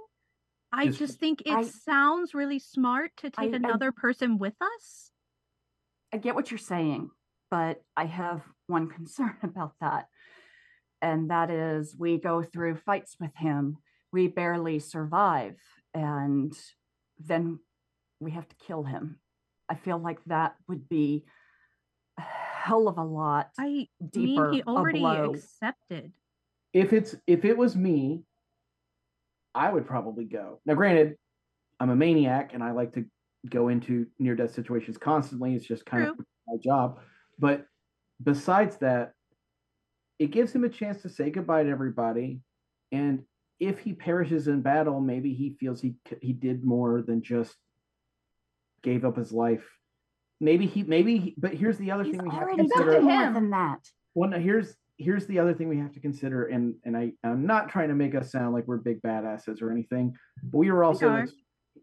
I 0.72 0.84
Yes, 0.84 0.96
just 0.96 1.20
think 1.20 1.42
it 1.42 1.52
I- 1.52 1.62
sounds 1.62 2.34
really 2.34 2.58
smart 2.58 3.12
to 3.18 3.30
take 3.30 3.52
I- 3.52 3.56
another 3.56 3.92
person 3.92 4.38
with 4.38 4.56
us. 4.60 5.10
I 6.12 6.18
get 6.18 6.34
what 6.34 6.50
you're 6.50 6.58
saying, 6.58 7.10
but 7.50 7.82
I 7.96 8.06
have 8.06 8.42
one 8.66 8.88
concern 8.98 9.36
about 9.42 9.74
that. 9.80 10.08
And 11.00 11.30
that 11.30 11.50
is 11.50 11.94
we 11.96 12.18
go 12.18 12.42
through 12.42 12.76
fights 12.76 13.16
with 13.20 13.34
him, 13.36 13.78
we 14.12 14.26
barely 14.28 14.78
survive, 14.80 15.56
and 15.94 16.52
then 17.18 17.60
we 18.18 18.32
have 18.32 18.48
to 18.48 18.56
kill 18.56 18.82
him. 18.82 19.20
I 19.68 19.74
feel 19.76 19.98
like 19.98 20.24
that 20.24 20.56
would 20.68 20.88
be 20.88 21.24
a 21.26 21.28
hell 22.18 22.88
of 22.88 22.98
a 22.98 23.04
lot 23.04 23.50
I 23.58 23.88
deeper 24.10 24.50
mean, 24.50 24.54
he 24.54 24.62
already 24.62 25.04
accepted. 25.04 26.12
If 26.72 26.92
it's 26.92 27.14
if 27.26 27.44
it 27.44 27.56
was 27.56 27.76
me, 27.76 28.24
I 29.54 29.72
would 29.72 29.86
probably 29.86 30.24
go. 30.24 30.60
Now, 30.66 30.74
granted, 30.74 31.16
I'm 31.80 31.90
a 31.90 31.96
maniac 31.96 32.50
and 32.52 32.62
I 32.62 32.72
like 32.72 32.92
to 32.94 33.04
go 33.48 33.68
into 33.68 34.06
near 34.18 34.34
death 34.34 34.52
situations 34.52 34.98
constantly. 34.98 35.54
It's 35.54 35.66
just 35.66 35.86
kind 35.86 36.08
of 36.08 36.16
my 36.46 36.56
job. 36.62 36.98
But 37.38 37.66
besides 38.22 38.76
that, 38.78 39.12
it 40.18 40.30
gives 40.30 40.52
him 40.52 40.64
a 40.64 40.68
chance 40.68 41.02
to 41.02 41.08
say 41.08 41.30
goodbye 41.30 41.64
to 41.64 41.70
everybody. 41.70 42.40
And 42.92 43.22
if 43.60 43.78
he 43.78 43.92
perishes 43.92 44.48
in 44.48 44.62
battle, 44.62 45.00
maybe 45.00 45.34
he 45.34 45.56
feels 45.58 45.80
he 45.80 45.94
he 46.20 46.32
did 46.32 46.64
more 46.64 47.02
than 47.02 47.22
just 47.22 47.56
gave 48.82 49.04
up 49.04 49.16
his 49.16 49.32
life. 49.32 49.66
Maybe 50.40 50.66
he 50.66 50.82
maybe. 50.82 51.18
He, 51.18 51.34
but 51.36 51.54
here's 51.54 51.78
the 51.78 51.90
other 51.90 52.04
He's 52.04 52.12
thing 52.16 52.22
we 52.24 52.30
have 52.30 52.40
to 52.40 52.44
already 52.46 52.62
It's 52.64 52.72
to 52.72 52.78
consider. 52.82 53.02
more 53.02 53.32
than 53.32 53.50
that. 53.50 53.78
Well, 54.14 54.30
no, 54.30 54.38
here's 54.38 54.76
here's 54.98 55.26
the 55.26 55.38
other 55.38 55.54
thing 55.54 55.68
we 55.68 55.78
have 55.78 55.92
to 55.92 56.00
consider, 56.00 56.46
and 56.46 56.74
and 56.84 56.96
I 56.96 57.12
I'm 57.24 57.46
not 57.46 57.68
trying 57.68 57.88
to 57.88 57.94
make 57.94 58.14
us 58.14 58.30
sound 58.30 58.54
like 58.54 58.66
we're 58.66 58.78
big 58.78 59.00
badasses 59.02 59.62
or 59.62 59.70
anything, 59.70 60.14
but 60.42 60.58
we 60.58 60.68
are 60.70 60.84
also 60.84 61.08
are. 61.08 61.20
ex- 61.20 61.32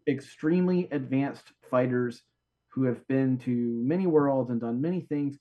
extremely 0.08 0.88
advanced 0.92 1.52
fighters 1.70 2.22
who 2.68 2.84
have 2.84 3.06
been 3.08 3.38
to 3.38 3.50
many 3.50 4.06
worlds 4.06 4.50
and 4.50 4.60
done 4.60 4.80
many 4.80 5.00
things, 5.00 5.38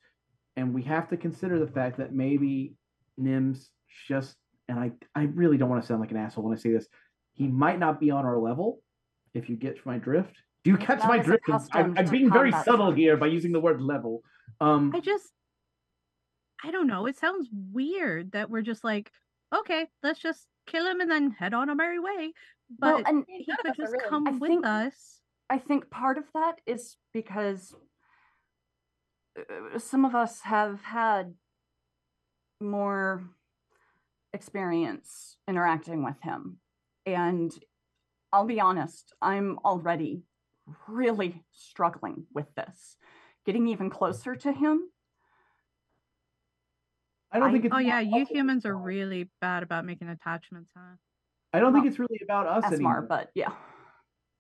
and 0.56 0.74
we 0.74 0.84
have 0.84 1.10
to 1.10 1.18
consider 1.18 1.60
the 1.60 1.72
fact 1.72 1.98
that 1.98 2.14
maybe 2.14 2.76
Nim's 3.18 3.70
just 4.08 4.36
and 4.68 4.80
I 4.80 4.92
I 5.16 5.24
really 5.24 5.58
don't 5.58 5.70
want 5.70 5.82
to 5.82 5.88
sound 5.88 6.02
like 6.02 6.12
an 6.12 6.18
asshole 6.18 6.44
when 6.44 6.54
I 6.58 6.60
say 6.60 6.72
this. 6.72 6.88
He 7.34 7.48
might 7.48 7.80
not 7.80 8.00
be 8.00 8.12
on 8.12 8.26
our 8.26 8.38
level. 8.40 8.80
If 9.34 9.50
you 9.50 9.56
get 9.56 9.84
my 9.86 9.98
drift, 9.98 10.36
do 10.64 10.72
you 10.72 10.78
catch 10.78 11.00
Not 11.00 11.08
my 11.10 11.18
drift? 11.20 11.44
I'm, 11.74 11.96
I'm 11.98 12.06
to 12.06 12.12
being 12.12 12.32
very 12.32 12.52
subtle 12.52 12.88
sports. 12.88 12.98
here 12.98 13.18
by 13.18 13.28
using 13.28 13.52
the 13.52 13.60
word 13.60 13.82
level. 13.82 14.24
Um, 14.62 14.92
I 14.96 15.00
just, 15.00 15.30
I 16.64 16.72
don't 16.72 16.88
know. 16.88 17.06
It 17.06 17.18
sounds 17.18 17.50
weird 17.74 18.32
that 18.32 18.50
we're 18.50 18.62
just 18.62 18.84
like, 18.84 19.12
okay, 19.54 19.88
let's 20.04 20.20
just 20.20 20.48
kill 20.68 20.86
him 20.88 21.02
and 21.02 21.12
then 21.12 21.32
head 21.32 21.54
on 21.54 21.70
our 21.70 21.76
merry 21.76 22.00
way. 22.00 22.34
But 22.80 22.96
Well, 22.96 23.04
and 23.06 23.26
he 23.28 23.46
could 23.62 23.76
just 23.76 23.92
really- 23.94 24.10
come 24.10 24.28
I 24.28 24.32
with 24.32 24.50
think- 24.50 24.66
us. 24.66 25.20
I 25.50 25.58
think 25.60 25.90
part 25.92 26.18
of 26.18 26.24
that 26.34 26.62
is 26.66 26.96
because 27.14 27.76
uh, 29.38 29.78
some 29.78 30.06
of 30.06 30.16
us 30.16 30.40
have 30.42 30.82
had 30.82 31.34
more 32.62 33.24
experience 34.34 35.36
interacting 35.48 36.04
with 36.04 36.16
him. 36.24 36.58
And 37.06 37.52
I'll 38.32 38.46
be 38.48 38.62
honest, 38.62 39.14
I'm 39.22 39.60
already 39.66 40.24
really 40.88 41.44
struggling 41.52 42.26
with 42.34 42.54
this. 42.56 42.98
Getting 43.46 43.68
even 43.68 43.90
closer 43.90 44.36
to 44.36 44.52
him, 44.52 44.82
I 47.32 47.40
don't 47.40 47.50
I- 47.50 47.52
think 47.52 47.66
it's 47.66 47.74
Oh 47.76 47.80
yeah, 47.80 48.00
you 48.00 48.26
humans 48.26 48.66
are 48.66 48.78
really 48.78 49.30
bad 49.42 49.64
about 49.64 49.86
making 49.86 50.08
attachments, 50.10 50.72
huh? 50.76 50.96
I 51.52 51.60
don't 51.60 51.74
think 51.74 51.86
it's 51.86 52.00
really 52.00 52.20
about 52.24 52.48
us 52.48 52.72
anymore. 52.72 53.06
But 53.08 53.30
yeah. 53.36 53.52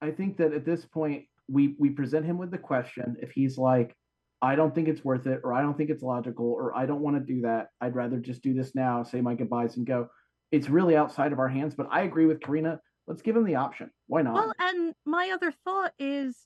I 0.02 0.12
think 0.12 0.38
that 0.38 0.54
at 0.54 0.66
this 0.66 0.86
point 0.86 1.26
we 1.48 1.76
we 1.80 1.90
present 1.90 2.26
him 2.26 2.38
with 2.38 2.52
the 2.52 2.58
question. 2.58 3.18
If 3.22 3.32
he's 3.32 3.58
like, 3.58 3.96
I 4.42 4.56
don't 4.56 4.74
think 4.74 4.88
it's 4.88 5.04
worth 5.04 5.28
it, 5.28 5.42
or 5.44 5.54
I 5.54 5.62
don't 5.62 5.78
think 5.78 5.90
it's 5.90 6.04
logical, 6.04 6.48
or 6.48 6.76
I 6.76 6.86
don't 6.86 7.02
want 7.02 7.16
to 7.18 7.34
do 7.34 7.42
that. 7.42 7.68
I'd 7.82 7.96
rather 7.96 8.20
just 8.20 8.42
do 8.42 8.54
this 8.54 8.74
now, 8.74 9.04
say 9.04 9.22
my 9.22 9.36
goodbyes, 9.36 9.78
and 9.78 9.86
go. 9.86 10.08
It's 10.52 10.70
really 10.70 10.96
outside 10.96 11.32
of 11.34 11.40
our 11.40 11.48
hands. 11.48 11.76
But 11.76 11.88
I 11.92 12.02
agree 12.02 12.26
with 12.26 12.40
Karina. 12.40 12.80
Let's 13.08 13.22
give 13.22 13.36
him 13.36 13.46
the 13.46 13.56
option. 13.56 13.92
Why 14.08 14.22
not? 14.22 14.34
Well, 14.34 14.54
and 14.60 14.94
my 15.06 15.32
other 15.34 15.52
thought 15.52 15.94
is 16.00 16.38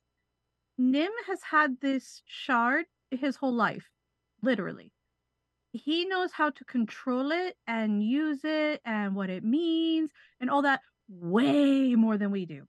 Nim 0.77 1.11
has 1.27 1.41
had 1.43 1.79
this 1.81 2.21
shard 2.25 2.85
his 3.11 3.35
whole 3.35 3.53
life, 3.53 3.89
literally. 4.41 4.91
He 5.71 6.05
knows 6.05 6.31
how 6.31 6.49
to 6.49 6.65
control 6.65 7.31
it 7.31 7.55
and 7.67 8.03
use 8.03 8.39
it 8.43 8.81
and 8.85 9.15
what 9.15 9.29
it 9.29 9.43
means 9.43 10.11
and 10.39 10.49
all 10.49 10.63
that 10.63 10.81
way 11.09 11.95
more 11.95 12.17
than 12.17 12.31
we 12.31 12.45
do. 12.45 12.63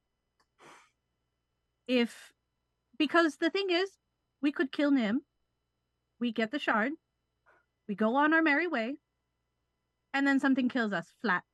If, 1.87 2.33
because 2.99 3.37
the 3.37 3.51
thing 3.51 3.71
is, 3.71 3.91
we 4.43 4.53
could 4.53 4.71
kill 4.71 4.91
Nim, 4.91 5.23
we 6.21 6.33
get 6.33 6.51
the 6.51 6.59
shard, 6.59 6.93
we 7.89 7.95
go 7.95 8.17
on 8.17 8.35
our 8.35 8.43
merry 8.43 8.67
way, 8.67 8.97
and 10.13 10.27
then 10.27 10.41
something 10.41 10.69
kills 10.69 10.93
us 10.93 11.07
flat. 11.23 11.45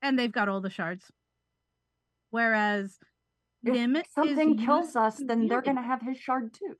And 0.00 0.18
they've 0.18 0.32
got 0.32 0.48
all 0.48 0.60
the 0.60 0.70
shards. 0.70 1.10
Whereas 2.36 2.98
If 3.64 3.72
Nim 3.72 3.96
something 4.14 4.58
is 4.58 4.66
kills 4.66 4.94
us, 4.94 5.16
to 5.16 5.24
then 5.24 5.48
they're 5.48 5.62
going 5.62 5.78
to 5.78 5.82
have 5.82 6.02
his 6.02 6.18
shard 6.18 6.52
too. 6.52 6.74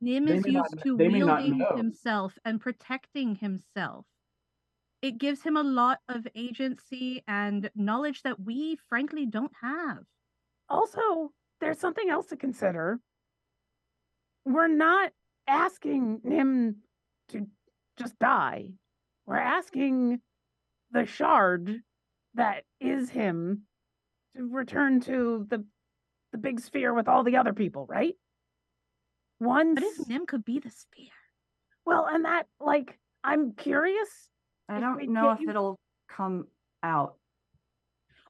Nim 0.00 0.26
is 0.26 0.44
may 0.44 0.50
not 0.50 0.72
used 0.72 0.82
to 0.82 0.96
they 0.96 1.08
may 1.08 1.20
not 1.20 1.42
wielding 1.44 1.76
himself 1.76 2.36
and 2.44 2.60
protecting 2.60 3.36
himself. 3.36 4.06
It 5.02 5.18
gives 5.18 5.44
him 5.44 5.56
a 5.56 5.62
lot 5.62 6.00
of 6.08 6.26
agency 6.34 7.22
and 7.28 7.70
knowledge 7.76 8.22
that 8.22 8.40
we 8.40 8.76
frankly 8.88 9.24
don't 9.24 9.52
have. 9.62 9.98
Also, 10.68 11.30
there's 11.60 11.78
something 11.78 12.10
else 12.10 12.26
to 12.26 12.36
consider. 12.36 12.98
We're 14.44 14.66
not 14.66 15.12
asking 15.46 16.22
him 16.24 16.78
to 17.28 17.46
just 17.96 18.18
die. 18.18 18.70
We're 19.26 19.36
asking 19.36 20.22
the 20.90 21.06
shard 21.06 21.82
that 22.34 22.64
is 22.80 23.10
him 23.10 23.68
to 24.36 24.48
return 24.48 25.00
to 25.02 25.46
the 25.48 25.64
the 26.32 26.38
big 26.38 26.60
sphere 26.60 26.92
with 26.92 27.06
all 27.08 27.22
the 27.22 27.36
other 27.36 27.52
people, 27.52 27.86
right? 27.88 28.14
Once 29.40 29.74
But 29.74 29.84
if 29.84 30.08
Nim 30.08 30.26
could 30.26 30.44
be 30.44 30.58
the 30.58 30.70
sphere? 30.70 31.10
well, 31.86 32.06
and 32.10 32.24
that 32.24 32.46
like 32.60 32.98
I'm 33.22 33.52
curious. 33.52 34.08
I 34.68 34.80
don't 34.80 34.96
we 34.96 35.06
know 35.06 35.30
if 35.32 35.38
gave- 35.40 35.48
it'll 35.50 35.78
come 36.08 36.46
out. 36.82 37.16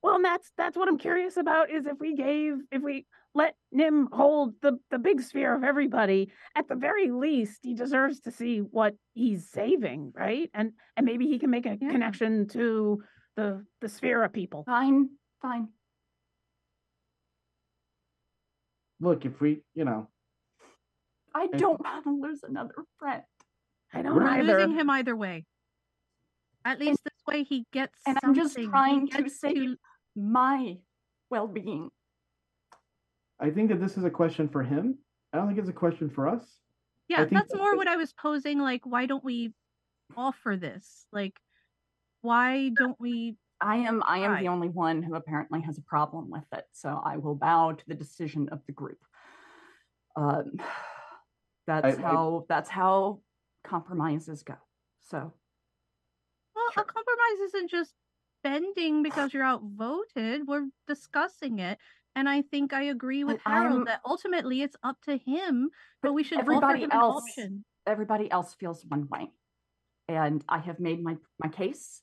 Well, 0.03 0.17
and 0.17 0.25
that's 0.25 0.51
that's 0.59 0.77
what 0.77 0.89
I'm 0.89 0.99
curious 0.99 1.37
about 1.39 1.71
is 1.71 1.87
if 1.87 1.99
we 1.99 2.15
gave 2.15 2.59
if 2.71 2.83
we 2.83 3.07
let 3.35 3.55
Nim 3.73 4.09
hold 4.13 4.55
the 4.61 4.79
the 4.91 4.99
big 4.99 5.23
sphere 5.23 5.55
of 5.55 5.65
everybody, 5.65 6.31
at 6.55 6.69
the 6.69 6.75
very 6.75 7.11
least, 7.11 7.61
he 7.63 7.75
deserves 7.75 8.21
to 8.21 8.31
see 8.31 8.59
what 8.59 8.95
he's 9.15 9.49
saving, 9.49 10.13
right? 10.15 10.51
And 10.53 10.73
and 10.97 11.07
maybe 11.07 11.27
he 11.27 11.39
can 11.39 11.51
make 11.51 11.65
a 11.67 11.79
Yeah. 11.81 11.91
connection 11.91 12.49
to 12.49 13.03
the 13.37 13.65
the 13.81 13.89
sphere 13.89 14.23
of 14.23 14.33
people. 14.33 14.65
Fine, 14.65 15.09
fine. 15.41 15.69
Look, 19.05 19.27
if 19.27 19.39
we, 19.39 19.61
you 19.75 19.85
know, 19.85 20.09
I 21.35 21.43
I- 21.53 21.59
don't 21.59 21.79
want 21.85 22.05
to 22.05 22.21
lose 22.23 22.43
another 22.43 22.75
friend. 22.99 23.23
I 23.93 24.01
don't 24.03 24.15
We're 24.17 24.23
We're 24.25 24.29
either. 24.31 24.59
losing 24.59 24.73
him 24.79 24.91
either 24.91 25.15
way. 25.15 25.45
At 26.65 26.81
least 26.81 27.01
this 27.05 27.21
way 27.27 27.45
he 27.45 27.67
gets 27.73 27.95
And 28.07 28.19
I'm 28.25 28.35
just 28.35 28.57
trying 28.57 29.09
to 29.11 29.23
gets 29.25 29.39
save 29.39 29.77
my 30.17 30.79
well-being. 31.31 31.91
I 33.39 33.51
think 33.51 33.69
that 33.69 33.81
this 33.81 33.99
is 33.99 34.05
a 34.05 34.11
question 34.11 34.49
for 34.49 34.63
him. 34.63 34.97
I 35.33 35.37
don't 35.37 35.47
think 35.49 35.59
it's 35.59 35.69
a 35.69 35.73
question 35.75 36.09
for 36.09 36.27
us. 36.27 36.45
Yeah, 37.09 37.19
think 37.19 37.33
that's 37.33 37.53
that 37.53 37.59
more 37.59 37.77
what 37.77 37.87
I 37.89 37.97
was 37.97 38.15
posing. 38.15 38.59
Like, 38.59 38.87
why 38.87 39.05
don't 39.05 39.23
we 39.23 39.53
offer 40.17 40.57
this? 40.57 41.05
Like, 41.13 41.39
why 42.23 42.71
don't 42.75 42.97
we? 42.99 43.37
I 43.65 43.77
am 43.77 44.03
I 44.07 44.19
am 44.19 44.33
Right. 44.33 44.41
the 44.43 44.49
only 44.49 44.69
one 44.69 45.03
who 45.03 45.15
apparently 45.15 45.63
has 45.63 45.79
a 45.79 45.83
problem 45.83 46.29
with 46.31 46.45
it, 46.53 46.67
so 46.73 47.01
I 47.03 47.17
will 47.17 47.35
bow 47.35 47.73
to 47.73 47.85
the 47.89 47.95
decision 47.95 48.49
of 48.51 48.61
the 48.67 48.73
group. 48.73 48.99
Um, 50.17 50.53
that's 51.67 51.97
I- 51.99 52.03
how 52.03 52.45
that's 52.49 52.69
how 52.69 53.23
compromises 53.65 54.43
go. 54.43 54.57
So 55.01 55.33
Well, 56.55 56.71
Sure. 56.73 56.83
a 56.83 56.87
compromise 56.87 57.41
isn't 57.49 57.71
just 57.71 57.95
bending 58.43 59.03
because 59.03 59.33
you're 59.33 59.43
outvoted. 59.45 60.47
We're 60.47 60.69
discussing 60.87 61.59
it, 61.59 61.79
and 62.15 62.29
I 62.29 62.43
think 62.43 62.73
I 62.75 62.83
agree 62.83 63.25
with 63.25 63.41
But 63.45 63.51
Harold 63.51 63.73
I'm- 63.77 63.85
that 63.87 64.03
ultimately 64.05 64.61
it's 64.61 64.77
up 64.83 65.01
to 65.03 65.17
him. 65.17 65.71
But, 66.03 66.09
But 66.09 66.13
we 66.13 66.23
should 66.23 66.39
everybody 66.39 66.85
offer 66.85 66.93
him 66.95 67.01
else- 67.01 67.25
an 67.39 67.43
option. 67.45 67.65
everybody 67.87 68.31
else 68.31 68.53
feels 68.55 68.85
one 68.85 69.09
way, 69.09 69.33
and 70.07 70.45
I 70.51 70.59
have 70.59 70.79
made 70.81 71.03
my 71.03 71.17
my 71.39 71.49
case, 71.49 72.03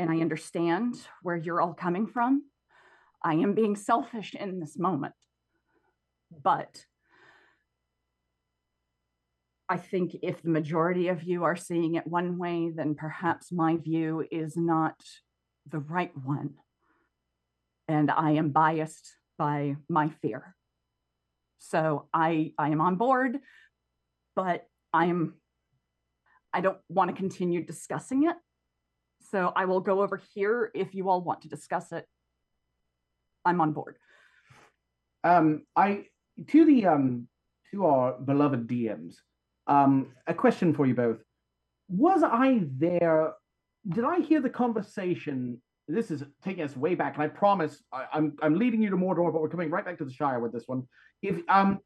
and 0.00 0.10
I 0.10 0.22
understand 0.22 0.96
where 1.22 1.36
you're 1.36 1.60
all 1.60 1.74
coming 1.74 2.06
from. 2.06 2.44
I 3.22 3.34
am 3.34 3.54
being 3.54 3.76
selfish 3.76 4.34
in 4.34 4.58
this 4.58 4.78
moment, 4.78 5.12
but 6.42 6.86
I 9.68 9.76
think 9.76 10.16
if 10.22 10.40
the 10.40 10.48
majority 10.48 11.08
of 11.08 11.22
you 11.22 11.44
are 11.44 11.54
seeing 11.54 11.96
it 11.96 12.06
one 12.06 12.38
way, 12.38 12.72
then 12.74 12.94
perhaps 12.94 13.52
my 13.52 13.76
view 13.76 14.26
is 14.32 14.56
not 14.56 14.98
the 15.70 15.80
right 15.80 16.12
one. 16.24 16.54
And 17.86 18.10
I 18.10 18.32
am 18.32 18.52
biased 18.52 19.16
by 19.36 19.76
my 19.86 20.08
fear. 20.22 20.56
So 21.58 22.08
I 22.14 22.54
I 22.56 22.70
am 22.70 22.80
on 22.80 22.96
board, 22.96 23.38
but 24.34 24.66
I'm 24.94 25.34
I 26.54 26.62
don't 26.62 26.78
want 26.88 27.10
to 27.10 27.16
continue 27.16 27.62
discussing 27.62 28.24
it. 28.24 28.36
So 29.30 29.52
I 29.54 29.64
will 29.66 29.80
go 29.80 30.02
over 30.02 30.20
here 30.34 30.70
if 30.74 30.94
you 30.94 31.08
all 31.08 31.20
want 31.20 31.42
to 31.42 31.48
discuss 31.48 31.92
it. 31.92 32.06
I'm 33.44 33.60
on 33.60 33.72
board. 33.72 33.96
Um, 35.22 35.62
I 35.76 36.06
to 36.48 36.64
the 36.64 36.86
um 36.86 37.28
to 37.70 37.86
our 37.86 38.18
beloved 38.18 38.66
DMs. 38.66 39.16
Um, 39.66 40.12
a 40.26 40.34
question 40.34 40.74
for 40.74 40.86
you 40.86 40.94
both. 40.94 41.18
Was 41.88 42.22
I 42.24 42.62
there? 42.76 43.34
Did 43.88 44.04
I 44.04 44.20
hear 44.20 44.40
the 44.40 44.50
conversation? 44.50 45.60
This 45.86 46.10
is 46.10 46.24
taking 46.42 46.64
us 46.64 46.76
way 46.76 46.94
back, 46.94 47.14
and 47.14 47.22
I 47.22 47.28
promise 47.28 47.82
I, 47.92 48.06
I'm 48.12 48.36
I'm 48.42 48.54
leading 48.54 48.82
you 48.82 48.90
to 48.90 48.96
Mordor, 48.96 49.32
but 49.32 49.40
we're 49.40 49.48
coming 49.48 49.70
right 49.70 49.84
back 49.84 49.98
to 49.98 50.04
the 50.04 50.12
Shire 50.12 50.40
with 50.40 50.52
this 50.52 50.64
one. 50.66 50.86
If 51.22 51.36
um, 51.48 51.78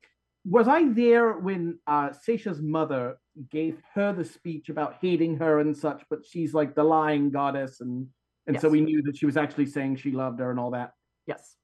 was 0.45 0.69
I 0.69 0.89
there 0.91 1.33
when 1.39 1.79
uh 1.87 2.11
Seisha's 2.11 2.61
mother 2.61 3.19
gave 3.51 3.81
her 3.95 4.13
the 4.13 4.25
speech 4.25 4.69
about 4.69 4.97
hating 5.01 5.37
her 5.39 5.61
and 5.61 5.77
such, 5.77 6.03
but 6.11 6.25
she's 6.25 6.55
like 6.55 6.75
the 6.75 6.85
lying 6.85 7.31
goddess, 7.31 7.81
and 7.81 8.07
and 8.47 8.61
so 8.61 8.69
we 8.69 8.81
knew 8.83 9.03
that 9.03 9.17
she 9.17 9.27
was 9.27 9.37
actually 9.37 9.67
saying 9.67 9.97
she 9.97 10.11
loved 10.13 10.39
her 10.41 10.51
and 10.51 10.61
all 10.61 10.71
that. 10.73 10.93
Yes. 11.27 11.57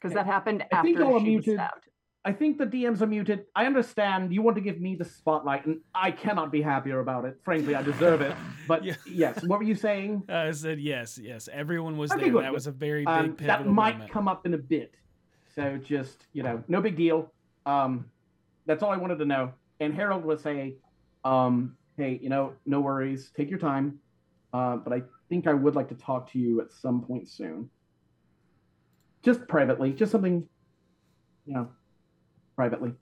Because 0.00 0.12
Okay. 0.16 0.20
that 0.24 0.26
happened 0.26 0.64
I 0.72 0.82
think 0.82 0.96
after 0.98 1.10
y'all 1.10 1.18
she 1.20 1.36
was 1.36 1.46
muted. 1.46 1.54
stabbed. 1.54 1.88
I 2.24 2.32
think 2.32 2.56
the 2.56 2.66
DMs 2.66 3.00
are 3.02 3.06
muted. 3.06 3.46
I 3.56 3.66
understand 3.66 4.32
you 4.32 4.42
want 4.42 4.54
to 4.56 4.60
give 4.62 4.80
me 4.80 4.94
the 4.94 5.04
spotlight, 5.04 5.66
and 5.66 5.80
I 5.94 6.12
cannot 6.12 6.52
be 6.52 6.62
happier 6.62 7.00
about 7.00 7.24
it. 7.24 7.36
Frankly, 7.44 7.74
I 7.74 7.82
deserve 7.82 8.20
it. 8.20 8.34
But 8.68 8.84
Yeah. 8.84 8.94
yes, 9.06 9.42
what 9.42 9.58
were 9.58 9.64
you 9.64 9.74
saying? 9.74 10.22
Uh, 10.28 10.32
I 10.48 10.50
said 10.52 10.78
yes, 10.80 11.18
yes. 11.18 11.48
Everyone 11.52 11.96
was 11.98 12.12
Okay, 12.12 12.22
there. 12.22 12.32
good, 12.32 12.44
that 12.44 12.48
good. 12.50 12.54
was 12.54 12.68
a 12.68 12.72
very 12.72 13.04
big 13.04 13.08
Um, 13.08 13.34
pivotal 13.36 13.46
that 13.64 13.66
might 13.66 13.94
moment. 13.98 14.10
come 14.12 14.28
up 14.28 14.46
in 14.46 14.54
a 14.54 14.58
bit. 14.58 14.94
So 15.54 15.76
just 15.78 16.26
you 16.32 16.42
know, 16.44 16.62
no 16.68 16.80
big 16.80 16.96
deal. 16.96 17.32
Um, 17.66 18.06
that's 18.66 18.82
all 18.82 18.90
I 18.90 18.96
wanted 18.96 19.18
to 19.18 19.24
know. 19.24 19.52
And 19.80 19.94
Harold 19.94 20.24
will 20.24 20.38
say, 20.38 20.76
um, 21.24 21.76
"Hey, 21.96 22.18
you 22.22 22.28
know, 22.28 22.54
no 22.66 22.80
worries. 22.80 23.30
Take 23.36 23.50
your 23.50 23.58
time. 23.58 23.98
Uh, 24.52 24.76
but 24.76 24.92
I 24.92 25.02
think 25.28 25.46
I 25.46 25.54
would 25.54 25.74
like 25.74 25.88
to 25.88 25.94
talk 25.94 26.30
to 26.32 26.38
you 26.38 26.60
at 26.60 26.70
some 26.72 27.02
point 27.02 27.28
soon. 27.28 27.70
Just 29.22 29.46
privately, 29.48 29.92
just 29.92 30.12
something, 30.12 30.46
you 31.46 31.54
know, 31.54 31.68
privately." 32.56 32.92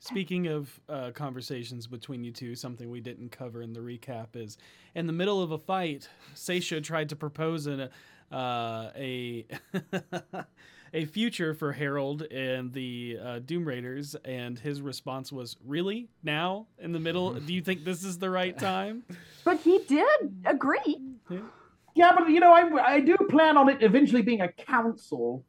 Speaking 0.00 0.46
of 0.46 0.80
uh, 0.88 1.10
conversations 1.10 1.86
between 1.86 2.22
you 2.24 2.30
two, 2.30 2.54
something 2.54 2.88
we 2.88 3.00
didn't 3.00 3.30
cover 3.30 3.60
in 3.60 3.72
the 3.72 3.80
recap 3.80 4.28
is 4.36 4.56
in 4.94 5.06
the 5.06 5.12
middle 5.12 5.42
of 5.42 5.50
a 5.50 5.58
fight, 5.58 6.08
Seisha 6.34 6.82
tried 6.82 7.08
to 7.08 7.16
propose 7.16 7.66
an, 7.66 7.90
uh, 8.32 8.90
a 8.96 9.44
a 10.92 11.04
future 11.04 11.54
for 11.54 11.72
Harold 11.72 12.22
and 12.22 12.72
the 12.72 13.18
uh, 13.22 13.38
Doom 13.40 13.64
Raiders, 13.66 14.16
and 14.24 14.58
his 14.58 14.80
response 14.80 15.32
was, 15.32 15.56
"Really? 15.64 16.08
Now? 16.22 16.66
In 16.78 16.92
the 16.92 17.00
middle? 17.00 17.34
Do 17.34 17.52
you 17.52 17.60
think 17.60 17.84
this 17.84 18.04
is 18.04 18.18
the 18.18 18.30
right 18.30 18.58
time?" 18.72 19.04
But 19.44 19.58
he 19.58 19.78
did 19.86 20.42
agree. 20.44 21.00
Yeah, 21.94 22.12
but 22.16 22.28
you 22.28 22.40
know, 22.40 22.52
I 22.52 22.94
I 22.94 23.00
do 23.00 23.16
plan 23.28 23.56
on 23.56 23.68
it 23.68 23.82
eventually 23.82 24.22
being 24.22 24.40
a 24.40 24.52
council. 24.52 25.44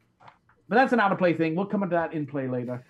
But 0.68 0.76
that's 0.76 0.94
an 0.94 1.00
out 1.00 1.12
of 1.12 1.18
play 1.18 1.34
thing. 1.34 1.56
We'll 1.56 1.66
come 1.66 1.82
into 1.82 1.96
that 1.96 2.14
in 2.14 2.28
play 2.28 2.48
later. 2.48 2.86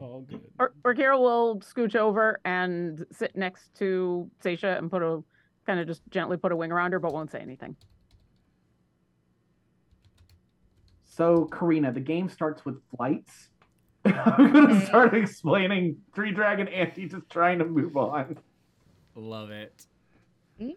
Oh, 0.00 0.20
good. 0.20 0.40
Or, 0.58 0.72
or 0.84 0.94
Kira 0.94 1.18
will 1.18 1.60
scooch 1.60 1.96
over 1.96 2.40
and 2.44 3.04
sit 3.12 3.36
next 3.36 3.74
to 3.76 4.30
Seisha 4.42 4.78
and 4.78 4.90
put 4.90 5.02
a 5.02 5.22
kind 5.66 5.80
of 5.80 5.86
just 5.86 6.02
gently 6.10 6.36
put 6.36 6.52
a 6.52 6.56
wing 6.56 6.72
around 6.72 6.92
her, 6.92 6.98
but 6.98 7.12
won't 7.12 7.30
say 7.30 7.40
anything. 7.40 7.76
So, 11.16 11.46
Karina, 11.46 11.92
the 11.92 12.00
game 12.00 12.28
starts 12.28 12.66
with 12.66 12.76
flights. 12.94 13.48
I'm 14.04 14.14
oh, 14.38 14.52
gonna 14.52 14.84
start 14.84 15.14
explaining 15.14 15.96
Three 16.14 16.30
Dragon 16.30 16.68
Ante 16.68 17.08
just 17.08 17.30
trying 17.30 17.58
to 17.58 17.64
move 17.64 17.96
on. 17.96 18.36
Love 19.14 19.50
it. 19.50 19.86
Mm-hmm. 20.60 20.72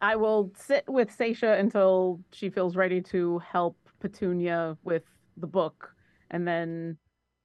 I 0.00 0.14
will 0.14 0.52
sit 0.56 0.84
with 0.86 1.10
Seisha 1.18 1.58
until 1.58 2.20
she 2.30 2.50
feels 2.50 2.76
ready 2.76 3.00
to 3.02 3.40
help 3.40 3.76
Petunia 3.98 4.78
with 4.84 5.02
the 5.36 5.48
book, 5.48 5.92
and 6.30 6.46
then 6.46 6.96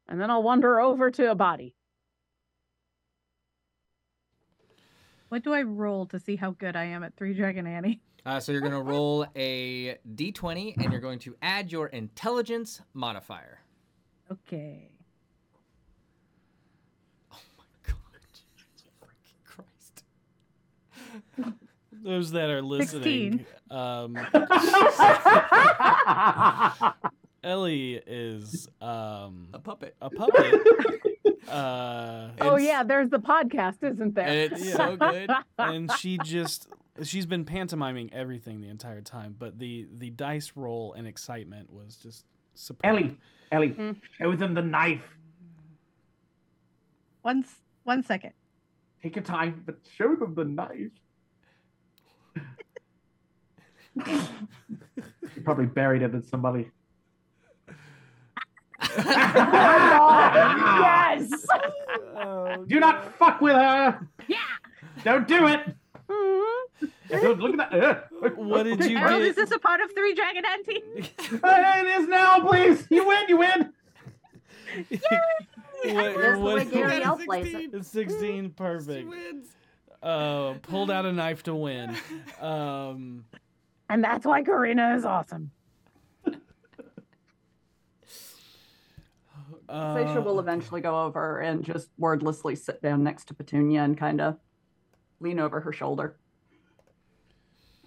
and 0.08 0.22
then 0.22 0.30
I'll 0.30 0.44
wander 0.44 0.80
over 0.80 1.10
to 1.10 1.32
a 1.32 1.36
body. 1.36 1.74
What 5.30 5.44
do 5.44 5.52
I 5.52 5.64
roll 5.64 6.06
to 6.08 6.20
see 6.20 6.36
how 6.36 6.52
good 6.52 6.76
I 6.76 6.84
am 6.84 7.04
at 7.04 7.16
Three 7.18 7.34
Dragon 7.34 7.66
Ante? 7.66 8.02
Uh, 8.26 8.40
so 8.40 8.52
you're 8.52 8.62
going 8.62 8.74
to 8.74 8.82
roll 8.82 9.26
a 9.36 9.98
d20 10.16 10.78
and 10.78 10.92
you're 10.92 11.02
going 11.02 11.20
to 11.20 11.36
add 11.42 11.72
your 11.72 11.88
intelligence 11.88 12.82
modifier. 12.94 13.60
Okay. 14.32 14.90
Oh 17.32 17.38
my 17.58 17.64
god. 17.86 17.96
Freaking 19.04 19.44
Christ. 19.46 20.04
Those 22.04 22.32
that 22.32 22.50
are 22.50 22.62
listening, 22.64 23.46
16. 23.70 23.78
um, 23.78 24.18
Ellie 27.44 28.02
is 28.08 28.68
um, 28.82 29.50
A 29.54 29.60
puppet. 29.60 29.96
a 30.02 30.10
puppet. 30.10 30.56
uh, 31.50 32.30
Oh 32.42 32.58
yeah, 32.58 32.82
there's 32.84 33.10
the 33.12 33.20
podcast, 33.20 33.84
isn't 33.84 34.16
there? 34.16 34.28
It's 34.28 34.74
so 34.74 34.98
good. 35.12 35.30
and 35.60 35.92
she 35.94 36.18
just 36.24 36.68
she's 37.04 37.26
been 37.26 37.46
pantomiming 37.46 38.12
everything 38.14 38.62
the 38.62 38.70
entire 38.70 39.02
time, 39.02 39.36
but 39.38 39.60
the 39.60 39.88
the 39.98 40.10
dice 40.12 40.54
roll 40.56 40.94
and 40.94 41.08
excitement 41.08 41.72
was 41.72 41.98
just 41.98 42.26
superb. 42.54 42.86
Ellie, 42.86 43.18
Ellie, 43.52 43.70
Hmm. 43.70 43.92
show 44.18 44.36
them 44.36 44.54
the 44.54 44.62
knife. 44.62 45.04
One, 47.22 47.44
s- 47.44 47.62
one 47.84 48.04
second. 48.04 48.34
Take 49.02 49.16
your 49.16 49.24
time, 49.24 49.64
but 49.66 49.78
show 49.98 50.16
them 50.16 50.36
the 50.36 50.46
knife. 50.46 50.92
you 54.06 55.42
probably 55.44 55.66
buried 55.66 56.02
it 56.02 56.14
in 56.14 56.24
somebody. 56.24 56.70
yes. 58.98 61.30
Do 62.68 62.80
not 62.80 63.18
fuck 63.18 63.42
with 63.42 63.54
her. 63.56 64.08
Yeah. 64.28 64.38
Don't 65.04 65.28
do 65.28 65.48
it. 65.48 65.76
Mhm. 66.10 67.40
Look 67.40 67.60
at 67.60 67.72
that. 67.72 68.08
What 68.38 68.64
did 68.64 68.84
you 68.86 68.98
Harold, 68.98 69.22
get? 69.22 69.30
is 69.30 69.36
this 69.36 69.52
a 69.52 69.60
part 69.60 69.82
of 69.82 69.92
Three 69.94 70.14
Dragon 70.14 70.44
Ante? 70.46 70.82
Hey, 71.44 71.82
it 71.82 72.02
is 72.02 72.08
now, 72.08 72.40
please. 72.48 72.86
You 72.90 73.08
win. 73.08 73.24
You 73.30 73.38
win. 73.38 73.74
What, 74.78 76.16
There's 76.16 76.38
the 76.40 76.44
way 76.44 76.54
what- 76.56 76.72
Gary 76.72 77.02
L 77.04 77.18
plays 77.18 77.54
it. 77.54 77.74
It's 77.74 77.88
16, 77.90 78.52
perfect. 78.52 79.10
Uh, 80.04 80.54
pulled 80.64 80.92
out 80.92 81.06
a 81.06 81.12
knife 81.12 81.44
to 81.44 81.56
win. 81.56 81.96
Um, 82.42 83.26
And 83.90 84.04
that's 84.04 84.26
why 84.26 84.44
Karina 84.44 84.96
is 84.96 85.06
awesome. 85.06 85.52
uh, 86.28 86.32
Seisha 89.96 90.24
will 90.24 90.40
eventually 90.40 90.82
go 90.82 91.04
over 91.06 91.40
and 91.40 91.64
just 91.64 91.90
wordlessly 92.00 92.56
sit 92.56 92.82
down 92.82 93.04
next 93.04 93.26
to 93.30 93.34
Petunia 93.34 93.84
and 93.84 93.98
kind 93.98 94.22
of 94.22 94.38
lean 95.20 95.40
over 95.40 95.60
her 95.60 95.74
shoulder. 95.74 96.18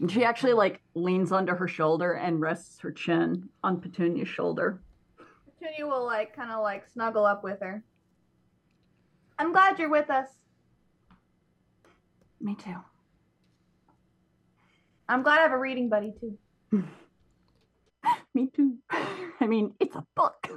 And 0.00 0.10
she 0.10 0.24
actually 0.24 0.52
like 0.52 0.80
leans 0.94 1.32
under 1.32 1.56
her 1.56 1.68
shoulder 1.68 2.12
and 2.12 2.40
rests 2.40 2.80
her 2.80 2.92
chin 2.92 3.48
on 3.64 3.80
Petunia's 3.80 4.28
shoulder. 4.28 4.80
Petunia 5.60 5.86
will 5.86 6.04
like 6.04 6.34
kind 6.36 6.52
of 6.52 6.62
like 6.62 6.88
snuggle 6.88 7.26
up 7.26 7.42
with 7.42 7.60
her. 7.60 7.82
I'm 9.38 9.52
glad 9.52 9.78
you're 9.78 9.90
with 9.90 10.10
us. 10.10 10.28
Me 12.40 12.54
too. 12.54 12.76
I'm 15.08 15.22
glad 15.22 15.38
I 15.38 15.42
have 15.42 15.52
a 15.52 15.58
reading 15.58 15.88
buddy 15.88 16.12
too. 16.20 16.38
Me 18.34 18.48
too. 18.54 18.76
I 18.90 19.46
mean, 19.46 19.74
it's 19.80 19.96
a 19.96 20.04
book. 20.14 20.48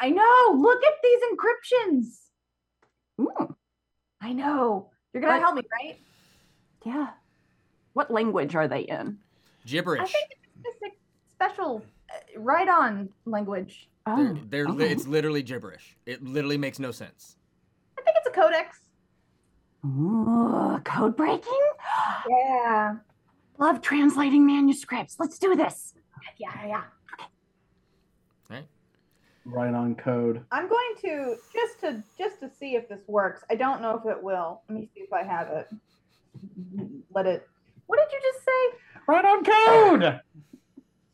I 0.00 0.10
know. 0.10 0.56
Look 0.56 0.80
at 0.84 0.94
these 1.02 1.20
encryptions. 1.32 2.04
Ooh, 3.20 3.56
I 4.20 4.32
know. 4.32 4.90
You're 5.12 5.22
gonna 5.22 5.34
But- 5.34 5.40
help 5.40 5.54
me, 5.56 5.62
right? 5.72 6.00
yeah. 6.84 7.10
What 7.94 8.10
language 8.10 8.54
are 8.54 8.68
they 8.68 8.80
in? 8.82 9.18
Gibberish. 9.66 10.00
I 10.02 10.04
think 10.06 10.30
it's 10.30 10.62
just 10.80 10.82
a 10.82 10.96
special, 11.30 11.82
uh, 12.12 12.40
right 12.40 12.68
on 12.68 13.08
language. 13.24 13.88
They're, 14.06 14.14
Oh, 14.16 14.38
they're 14.48 14.68
oh. 14.68 14.72
li- 14.72 14.86
It's 14.86 15.06
literally 15.06 15.42
gibberish. 15.42 15.96
It 16.06 16.22
literally 16.22 16.56
makes 16.58 16.78
no 16.78 16.90
sense. 16.92 17.36
I 17.98 18.02
think 18.02 18.16
it's 18.18 18.28
a 18.28 18.30
codex. 18.30 18.80
Ooh, 19.84 20.80
code 20.84 21.16
breaking? 21.16 21.52
Yeah. 22.28 22.96
Love 23.58 23.80
translating 23.80 24.46
manuscripts. 24.46 25.16
Let's 25.18 25.38
do 25.38 25.56
this. 25.56 25.94
Yeah, 26.36 26.66
yeah. 26.66 26.84
Right 29.50 29.72
on 29.72 29.94
code. 29.94 30.44
I'm 30.52 30.68
going 30.68 30.94
to 31.02 31.36
just 31.54 31.80
to 31.80 32.02
just 32.18 32.40
to 32.40 32.50
see 32.50 32.74
if 32.74 32.86
this 32.88 33.00
works. 33.08 33.42
I 33.50 33.54
don't 33.54 33.80
know 33.80 33.96
if 33.96 34.04
it 34.04 34.22
will. 34.22 34.60
Let 34.68 34.78
me 34.78 34.88
see 34.94 35.00
if 35.00 35.12
I 35.12 35.22
have 35.22 35.48
it. 35.48 35.68
Let 37.14 37.24
it. 37.26 37.48
What 37.86 37.98
did 37.98 38.12
you 38.12 38.20
just 38.32 38.44
say? 38.44 39.00
Right 39.08 39.24
on 39.24 39.44
code. 39.44 40.20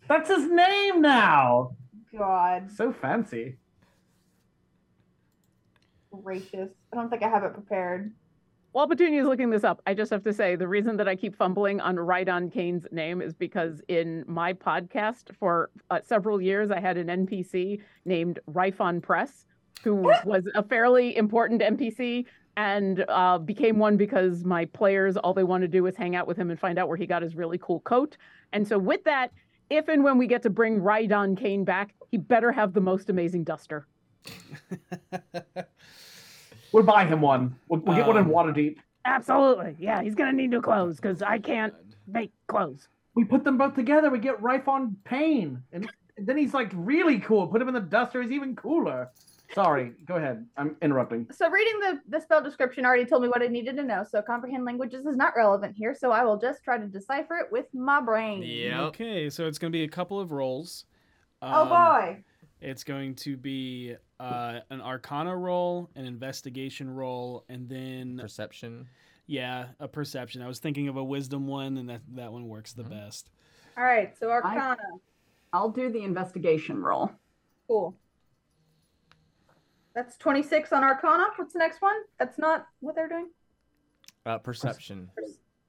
That's 0.09 0.29
his 0.29 0.51
name 0.51 1.01
now. 1.01 1.77
God 2.17 2.71
So 2.73 2.93
fancy. 2.93 3.59
gracious! 6.23 6.71
I 6.93 6.97
don't 6.97 7.11
think 7.11 7.23
I 7.23 7.29
have 7.29 7.45
it 7.45 7.55
prepared. 7.55 8.13
While 8.75 8.89
Petunia 8.89 9.21
is 9.21 9.29
looking 9.29 9.51
this 9.51 9.63
up, 9.63 9.81
I 9.87 9.95
just 9.95 10.11
have 10.11 10.25
to 10.25 10.33
say 10.33 10.57
the 10.57 10.67
reason 10.67 10.97
that 10.97 11.07
I 11.07 11.15
keep 11.15 11.37
fumbling 11.37 11.81
on 11.81 11.95
Rhydon 11.95 12.53
Kane's 12.53 12.89
name 12.91 13.23
is 13.23 13.33
because 13.33 13.81
in 13.87 14.25
my 14.27 14.53
podcast 14.53 15.33
for 15.39 15.71
uh, 15.93 16.01
several 16.03 16.43
years, 16.43 16.73
I 16.73 16.81
had 16.81 16.97
an 16.97 17.07
NPC 17.07 17.81
named 18.05 18.41
Rifon 18.51 19.01
Press, 19.01 19.47
who 19.85 19.95
was 20.25 20.49
a 20.57 20.63
fairly 20.65 21.17
important 21.17 21.63
NPC 21.63 22.27
and 22.57 23.05
uh, 23.09 23.39
became 23.39 23.79
one 23.79 23.97
because 23.97 24.43
my 24.43 24.65
players, 24.65 25.17
all 25.17 25.35
they 25.35 25.45
want 25.45 25.63
to 25.63 25.69
do 25.69 25.87
is 25.87 25.95
hang 25.95 26.17
out 26.17 26.27
with 26.27 26.37
him 26.37 26.51
and 26.51 26.59
find 26.59 26.77
out 26.77 26.89
where 26.89 26.97
he 26.97 27.07
got 27.07 27.23
his 27.23 27.37
really 27.37 27.59
cool 27.59 27.79
coat. 27.79 28.17
And 28.53 28.67
so, 28.67 28.77
with 28.77 29.05
that, 29.05 29.31
if 29.71 29.87
and 29.87 30.03
when 30.03 30.19
we 30.19 30.27
get 30.27 30.43
to 30.43 30.51
bring 30.51 30.81
Rhydon 30.81 31.39
Kane 31.39 31.63
back, 31.63 31.95
he 32.11 32.17
better 32.17 32.51
have 32.51 32.73
the 32.73 32.81
most 32.81 33.09
amazing 33.09 33.45
duster. 33.45 33.87
We'll 36.75 36.83
buy 36.83 37.05
him 37.05 37.21
one. 37.21 37.55
We'll, 37.69 37.81
we'll 37.81 37.97
get 37.97 38.07
one 38.07 38.17
in 38.17 38.25
Um, 38.25 38.31
Waterdeep. 38.31 38.79
Absolutely. 39.05 39.77
Yeah, 39.79 40.03
he's 40.03 40.15
going 40.17 40.31
to 40.31 40.37
need 40.37 40.51
new 40.51 40.61
clothes 40.61 40.97
because 40.97 41.23
I 41.23 41.39
can't 41.39 41.73
make 42.09 42.33
clothes. 42.49 42.89
We 43.15 43.25
put 43.25 43.45
them 43.45 43.57
both 43.57 43.75
together. 43.75 44.11
We 44.11 44.19
get 44.19 44.43
Rife 44.43 44.67
on 44.67 44.97
Pain, 45.05 45.63
and 45.73 45.89
then 46.19 46.37
he's 46.37 46.53
like 46.53 46.71
really 46.75 47.21
cool. 47.21 47.47
Put 47.47 47.63
him 47.63 47.69
in 47.69 47.75
the 47.75 47.81
duster, 47.81 48.21
he's 48.23 48.33
even 48.33 48.57
cooler. 48.57 49.11
Sorry, 49.55 49.93
go 50.05 50.17
ahead. 50.17 50.45
I'm 50.57 50.75
interrupting. 50.83 51.29
So 51.31 51.49
reading 51.49 51.79
the, 51.79 52.01
the 52.09 52.21
spell 52.21 52.43
description 52.43 52.85
already 52.85 53.05
told 53.05 53.23
me 53.23 53.29
what 53.29 53.41
I 53.41 53.47
needed 53.47 53.77
to 53.77 53.85
know. 53.85 54.03
So 54.03 54.21
comprehend 54.21 54.65
languages 54.65 55.07
is 55.07 55.17
not 55.17 55.35
relevant 55.37 55.77
here. 55.77 55.95
So 55.95 56.11
I 56.11 56.25
will 56.25 56.39
just 56.39 56.65
try 56.65 56.77
to 56.77 56.87
decipher 56.87 57.37
it 57.37 57.53
with 57.53 57.67
my 57.73 58.01
brain. 58.01 58.43
Yeah. 58.43 58.83
Okay, 58.87 59.31
so 59.31 59.47
it's 59.47 59.59
going 59.59 59.71
to 59.71 59.77
be 59.79 59.85
a 59.85 59.89
couple 59.89 60.19
of 60.19 60.33
rolls. 60.33 60.87
Oh 61.41 61.63
Um, 61.63 61.69
boy. 61.69 62.25
It's 62.61 62.83
going 62.83 63.15
to 63.17 63.37
be 63.37 63.95
uh, 64.21 64.61
an 64.71 64.81
Arcana 64.81 65.37
roll, 65.37 65.91
an 65.97 66.05
Investigation 66.05 66.89
roll, 66.95 67.45
and 67.49 67.69
then 67.69 68.19
Perception. 68.21 68.89
yeah, 69.27 69.67
a 69.81 69.89
Perception. 69.89 70.43
I 70.43 70.47
was 70.49 70.59
thinking 70.59 70.89
of 70.89 70.97
a 70.97 71.05
Wisdom 71.05 71.47
one, 71.47 71.77
and 71.77 71.89
that 71.91 72.03
that 72.15 72.33
one 72.33 72.49
works 72.49 72.73
the 72.73 72.83
Mm-hmm. 72.85 72.93
best. 72.93 73.31
All 73.77 73.85
right. 73.85 74.17
So 74.19 74.31
Arcana. 74.31 74.77
I'll 75.53 75.71
do 75.71 75.91
the 75.91 76.03
investigation 76.03 76.81
roll. 76.83 77.11
Cool. 77.69 77.95
That's 79.95 80.17
26 80.17 80.73
on 80.73 80.83
Arcana. 80.83 81.27
What's 81.37 81.53
the 81.53 81.61
next 81.61 81.81
one? 81.81 81.95
That's 82.19 82.39
not 82.39 82.67
what 82.81 82.97
they're 82.97 83.09
doing? 83.09 83.29
Uh, 84.27 84.39
perception. 84.39 85.11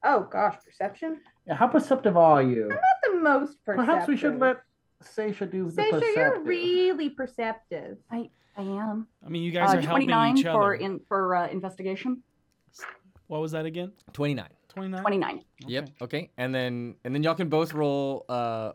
Oh 0.03 0.27
gosh, 0.31 0.55
perception. 0.65 1.19
Yeah, 1.47 1.55
how 1.55 1.67
perceptive 1.67 2.17
are 2.17 2.41
you? 2.41 2.63
I'm 2.63 2.69
Not 2.69 2.79
the 3.03 3.13
most 3.19 3.63
perceptive. 3.63 3.85
Perhaps 3.85 4.07
we 4.07 4.17
should 4.17 4.39
let 4.39 4.57
Seisha 5.03 5.49
do 5.49 5.69
the 5.69 5.81
Seisha, 5.81 5.91
you're 5.91 6.01
perceptive. 6.31 6.47
really 6.47 7.09
perceptive. 7.09 7.97
I 8.11 8.29
I 8.57 8.61
am. 8.61 9.07
I 9.25 9.29
mean, 9.29 9.43
you 9.43 9.51
guys 9.51 9.73
Uh, 9.73 9.77
are 9.77 9.81
helping 9.81 10.07
29 10.07 10.37
each 10.37 10.45
other. 10.45 10.57
for 10.59 10.75
in 10.75 10.99
for 11.07 11.35
uh, 11.35 11.47
investigation. 11.49 12.23
What 13.27 13.41
was 13.41 13.51
that 13.51 13.65
again? 13.65 13.91
29. 14.13 14.47
29? 14.69 15.01
29. 15.01 15.41
Yep. 15.67 15.89
Okay. 16.01 16.31
And 16.37 16.53
then 16.55 16.95
and 17.03 17.13
then 17.13 17.23
y'all 17.23 17.35
can 17.35 17.49
both 17.49 17.73
roll 17.73 18.25
uh 18.29 18.71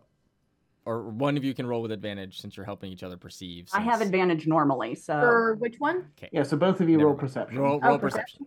or 0.87 1.09
one 1.11 1.37
of 1.37 1.45
you 1.45 1.55
can 1.55 1.67
roll 1.67 1.83
with 1.83 1.93
advantage 1.93 2.41
since 2.41 2.57
you're 2.57 2.67
helping 2.67 2.91
each 2.91 3.03
other 3.03 3.17
perceive. 3.17 3.69
I 3.73 3.81
have 3.81 3.99
since- 3.99 4.07
advantage 4.09 4.47
normally, 4.47 4.95
so 4.95 5.19
For 5.21 5.55
which 5.57 5.77
one? 5.79 6.09
Okay. 6.19 6.29
Yeah, 6.33 6.43
so 6.43 6.57
both 6.57 6.81
of 6.81 6.89
you 6.89 6.97
Never 6.97 7.07
roll 7.09 7.17
mind. 7.17 7.21
perception. 7.21 7.59
Roll, 7.59 7.81
Oh, 7.83 7.89
roll 7.89 7.99
perception. 7.99 8.47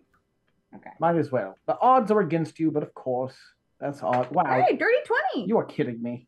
Okay. 0.76 0.90
Might 1.00 1.16
as 1.16 1.30
well. 1.32 1.56
The 1.66 1.78
odds 1.80 2.10
are 2.10 2.20
against 2.20 2.58
you, 2.58 2.70
but 2.72 2.82
of 2.82 2.92
course, 2.94 3.36
that's 3.80 4.02
odd. 4.02 4.30
Wow, 4.32 4.44
Hey, 4.68 4.76
dirty 4.76 4.96
20. 5.32 5.46
you 5.48 5.56
are 5.58 5.64
kidding 5.64 6.02
me. 6.02 6.26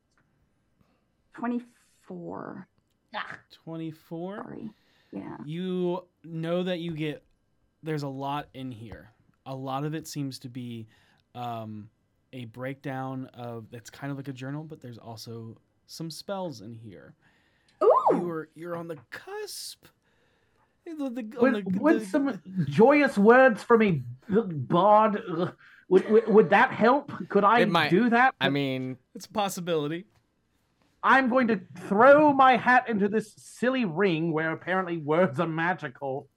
24. 1.39 2.67
24. 3.65 4.37
Sorry. 4.45 4.71
Yeah. 5.13 5.37
You 5.45 6.05
know 6.25 6.63
that 6.63 6.79
you 6.81 6.93
get 6.93 7.23
there's 7.83 8.03
a 8.03 8.09
lot 8.09 8.49
in 8.55 8.71
here. 8.71 9.11
A 9.47 9.55
lot 9.55 9.85
of 9.85 9.95
it 9.95 10.07
seems 10.07 10.39
to 10.41 10.49
be 10.49 10.87
um, 11.35 11.89
a 12.33 12.47
breakdown 12.47 13.31
of 13.35 13.67
that's 13.71 13.91
kind 13.91 14.11
of 14.11 14.17
like 14.17 14.29
a 14.29 14.33
journal, 14.33 14.65
but 14.65 14.81
there's 14.81 14.99
also 14.99 15.57
some 15.87 16.11
spells 16.11 16.61
in 16.61 16.75
here. 16.75 17.15
Ooh. 17.83 17.93
You're 18.13 18.49
you're 18.55 18.77
on 18.77 18.89
the 18.89 18.99
cusp. 19.11 19.85
The- 20.87 21.11
the- 21.11 21.37
on 21.39 21.53
Would, 21.53 21.65
the- 21.65 21.79
would 21.81 22.01
the- 22.01 22.07
some 22.07 22.41
joyous 22.69 23.17
words 23.19 23.63
from 23.63 23.83
a 23.83 23.93
bard 24.31 25.21
uh, 25.29 25.51
would, 25.89 26.09
would 26.11 26.29
would 26.29 26.51
that 26.51 26.73
help? 26.73 27.13
Could 27.29 27.45
I 27.45 27.65
might. 27.65 27.91
do 27.91 28.11
that? 28.11 28.35
I 28.41 28.51
mean, 28.51 28.97
it's 29.15 29.27
a 29.27 29.31
possibility. 29.31 30.07
I'm 31.07 31.29
going 31.29 31.47
to 31.47 31.61
throw 31.87 32.33
my 32.33 32.57
hat 32.57 32.89
into 32.89 33.09
this 33.09 33.33
silly 33.37 33.85
ring 33.85 34.33
where 34.33 34.51
apparently 34.51 34.97
words 34.97 35.39
are 35.39 35.47
magical. 35.47 36.29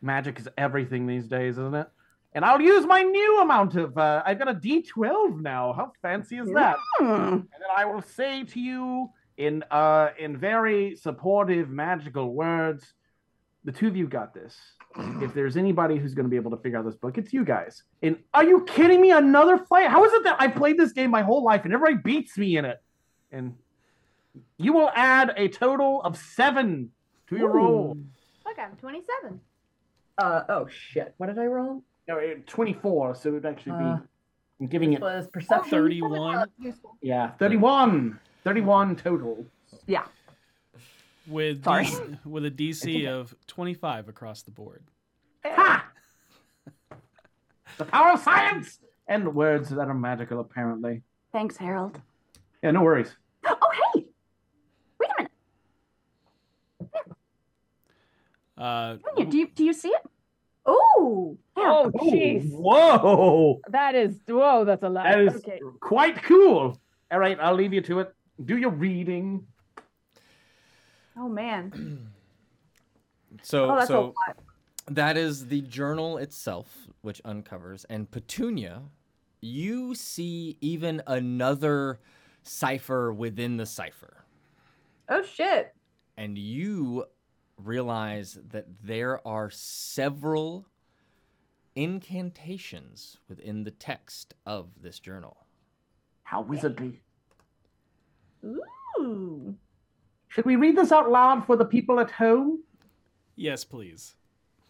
Magic 0.00 0.38
is 0.38 0.48
everything 0.56 1.06
these 1.06 1.28
days, 1.28 1.58
isn't 1.58 1.74
it? 1.74 1.88
And 2.32 2.42
I'll 2.42 2.60
use 2.60 2.86
my 2.86 3.02
new 3.02 3.42
amount 3.42 3.74
of. 3.74 3.98
Uh, 3.98 4.22
I've 4.24 4.38
got 4.38 4.48
a 4.48 4.54
D12 4.54 5.42
now. 5.42 5.74
How 5.74 5.92
fancy 6.00 6.38
is 6.38 6.50
that? 6.54 6.76
Hmm. 6.96 7.04
And 7.04 7.48
then 7.52 7.70
I 7.76 7.84
will 7.84 8.00
say 8.00 8.44
to 8.44 8.58
you 8.58 9.10
in 9.36 9.62
uh, 9.70 10.08
in 10.18 10.38
very 10.38 10.96
supportive 10.96 11.68
magical 11.68 12.32
words, 12.32 12.94
the 13.64 13.72
two 13.72 13.88
of 13.88 13.96
you 13.96 14.08
got 14.08 14.32
this. 14.32 14.56
If 15.20 15.34
there's 15.34 15.58
anybody 15.58 15.98
who's 15.98 16.14
going 16.14 16.24
to 16.24 16.30
be 16.30 16.36
able 16.36 16.50
to 16.52 16.56
figure 16.56 16.78
out 16.78 16.86
this 16.86 16.96
book, 16.96 17.18
it's 17.18 17.34
you 17.34 17.44
guys. 17.44 17.82
And 18.02 18.16
are 18.32 18.44
you 18.44 18.64
kidding 18.64 19.02
me? 19.02 19.10
Another 19.10 19.58
fight? 19.58 19.88
How 19.88 20.02
is 20.06 20.12
it 20.14 20.24
that 20.24 20.40
I 20.40 20.48
played 20.48 20.78
this 20.78 20.92
game 20.92 21.10
my 21.10 21.22
whole 21.22 21.44
life 21.44 21.66
and 21.66 21.74
everybody 21.74 21.98
beats 22.02 22.38
me 22.38 22.56
in 22.56 22.64
it? 22.64 22.82
And 23.30 23.54
you 24.56 24.72
will 24.72 24.90
add 24.94 25.32
a 25.36 25.48
total 25.48 26.02
of 26.02 26.16
seven 26.16 26.90
to 27.28 27.36
your 27.36 27.50
roll. 27.50 27.96
Okay, 28.50 28.62
I'm 28.62 28.76
27. 28.76 29.40
Uh 30.18 30.42
oh 30.48 30.66
shit. 30.68 31.14
What 31.18 31.26
did 31.26 31.38
I 31.38 31.46
roll? 31.46 31.82
No, 32.08 32.16
eh, 32.18 32.34
24, 32.46 33.14
so 33.14 33.28
it 33.28 33.32
would 33.32 33.46
actually 33.46 33.78
be. 33.78 33.84
Uh, 33.84 33.98
I'm 34.60 34.66
giving 34.66 34.92
it. 34.94 35.00
Was 35.00 35.28
perception 35.28 35.70
31 35.70 36.46
Useful. 36.58 36.96
Yeah, 37.00 37.32
31. 37.38 38.18
31 38.44 38.96
total. 38.96 39.46
Yeah. 39.86 40.04
with 41.26 41.64
Sorry. 41.64 41.84
DC 41.84 42.24
with 42.24 42.44
a 42.46 42.50
DC 42.50 43.06
of 43.06 43.34
25 43.46 44.08
across 44.08 44.42
the 44.42 44.50
board. 44.50 44.82
Ha! 45.44 45.84
the 47.76 47.84
power 47.84 48.12
of 48.12 48.20
science 48.20 48.80
and 49.06 49.34
words 49.34 49.68
that 49.70 49.88
are 49.88 49.94
magical, 49.94 50.40
apparently. 50.40 51.02
Thanks, 51.32 51.56
Harold. 51.56 52.00
Yeah, 52.62 52.72
no 52.72 52.82
worries. 52.82 53.14
Oh 53.46 53.56
hey! 53.94 54.06
Wait 54.98 55.10
a 55.10 55.22
minute. 55.22 55.32
Uh, 58.58 58.96
Sonia, 59.16 59.30
do 59.30 59.38
you 59.38 59.46
do 59.48 59.64
you 59.64 59.72
see 59.72 59.88
it? 59.88 60.02
Ooh. 60.68 61.38
Oh, 61.56 61.90
Oh, 61.90 61.90
jeez. 62.02 62.50
whoa! 62.52 63.60
That 63.68 63.94
is 63.94 64.18
whoa. 64.26 64.64
That's 64.64 64.82
a 64.82 64.88
lot. 64.88 65.04
That 65.04 65.20
is 65.20 65.36
Okay. 65.36 65.60
quite 65.80 66.22
cool. 66.24 66.78
All 67.10 67.18
right, 67.18 67.38
I'll 67.40 67.54
leave 67.54 67.72
you 67.72 67.80
to 67.82 68.00
it. 68.00 68.14
Do 68.44 68.56
your 68.56 68.70
reading. 68.70 69.46
Oh 71.16 71.28
man. 71.28 72.10
so 73.42 73.70
Oh, 73.70 73.74
that's 73.76 73.84
a 73.90 73.92
so 73.92 74.02
lot. 74.26 74.36
that 74.88 75.16
is 75.16 75.46
the 75.46 75.60
journal 75.62 76.18
itself 76.18 76.86
which 77.02 77.20
uncovers 77.24 77.84
and 77.88 78.10
Petunia, 78.10 78.82
you 79.40 79.94
see 79.94 80.56
even 80.60 81.02
another 81.06 82.00
cipher 82.42 83.12
within 83.12 83.56
the 83.56 83.66
cipher. 83.66 84.24
Oh 85.08 85.22
shit. 85.22 85.74
and 86.16 86.36
you 86.36 87.04
realize 87.62 88.38
that 88.50 88.66
there 88.82 89.26
are 89.26 89.50
several 89.50 90.66
incantations 91.74 93.18
within 93.28 93.64
the 93.64 93.70
text 93.70 94.34
of 94.46 94.68
this 94.80 94.98
journal. 94.98 95.36
How 96.24 96.42
wizardly. 96.42 97.00
Ooh. 98.44 99.54
Should 100.28 100.44
we 100.44 100.56
read 100.56 100.76
this 100.76 100.92
out 100.92 101.10
loud 101.10 101.46
for 101.46 101.56
the 101.56 101.64
people 101.64 102.00
at 102.00 102.10
home? 102.10 102.60
yes, 103.36 103.64
please. 103.64 104.14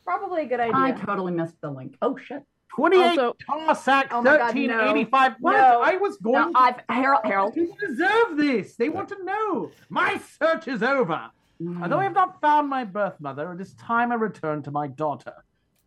Probably 0.05 0.43
a 0.43 0.47
good 0.47 0.61
idea. 0.61 0.75
I 0.75 0.93
totally 0.93 1.33
missed 1.33 1.61
the 1.61 1.71
link. 1.71 1.97
Oh 2.01 2.17
shit. 2.17 2.43
28 2.75 3.03
Also- 3.19 3.37
Tarsakh, 3.49 4.09
Oh 4.11 4.23
my 4.23 4.37
God, 4.37 4.41
1385. 4.55 5.33
What? 5.41 5.53
No. 5.53 5.81
I 5.83 5.97
was 5.97 6.17
going 6.19 6.35
No, 6.41 6.53
to 6.53 6.59
I've 6.59 6.81
Harold 6.89 7.21
Harold. 7.25 7.55
People 7.55 7.77
deserve 7.87 8.37
this. 8.37 8.77
They 8.77 8.89
want 8.89 9.09
to 9.11 9.23
know. 9.25 9.71
My 9.91 10.19
search 10.41 10.69
is 10.69 10.83
over. 10.83 11.31
Although 11.61 11.99
I 11.99 12.05
have 12.05 12.15
not 12.15 12.41
found 12.41 12.69
my 12.69 12.85
birth 12.85 13.21
mother, 13.21 13.53
it 13.53 13.61
is 13.61 13.75
time 13.75 14.13
I 14.13 14.15
return 14.15 14.63
to 14.63 14.71
my 14.71 14.87
daughter. 14.87 15.33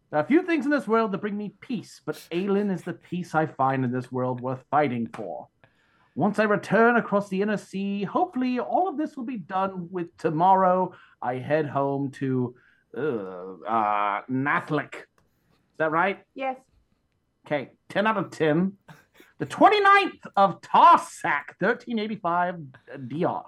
There 0.10 0.20
are 0.20 0.26
few 0.26 0.44
things 0.44 0.66
in 0.66 0.72
this 0.72 0.88
world 0.88 1.14
that 1.14 1.20
bring 1.20 1.38
me 1.38 1.54
peace, 1.62 2.02
but 2.06 2.16
Aelin 2.32 2.74
is 2.74 2.82
the 2.82 2.94
peace 2.94 3.34
I 3.34 3.46
find 3.46 3.86
in 3.86 3.92
this 3.92 4.12
world 4.12 4.42
worth 4.42 4.64
fighting 4.70 5.08
for. 5.14 5.48
Once 6.16 6.40
I 6.40 6.44
return 6.44 6.98
across 6.98 7.30
the 7.30 7.42
inner 7.42 7.56
sea, 7.56 8.04
hopefully 8.04 8.60
all 8.60 8.90
of 8.90 8.98
this 8.98 9.16
will 9.16 9.24
be 9.24 9.38
done 9.38 9.88
with 9.90 10.16
tomorrow. 10.18 10.94
I 11.22 11.36
head 11.36 11.68
home 11.68 12.12
to 12.12 12.54
uh, 12.98 13.02
uh, 13.66 14.22
Nathlik. 14.30 14.96
Is 14.96 15.78
that 15.78 15.92
right? 15.92 16.20
Yes. 16.36 16.58
Okay, 17.48 17.70
10 17.88 18.08
out 18.08 18.18
of 18.18 18.32
10. 18.32 18.74
The 19.40 19.46
29th 19.46 20.28
of 20.36 20.62
Tarsakh, 20.62 21.56
1385 21.60 22.60
DR. 23.08 23.44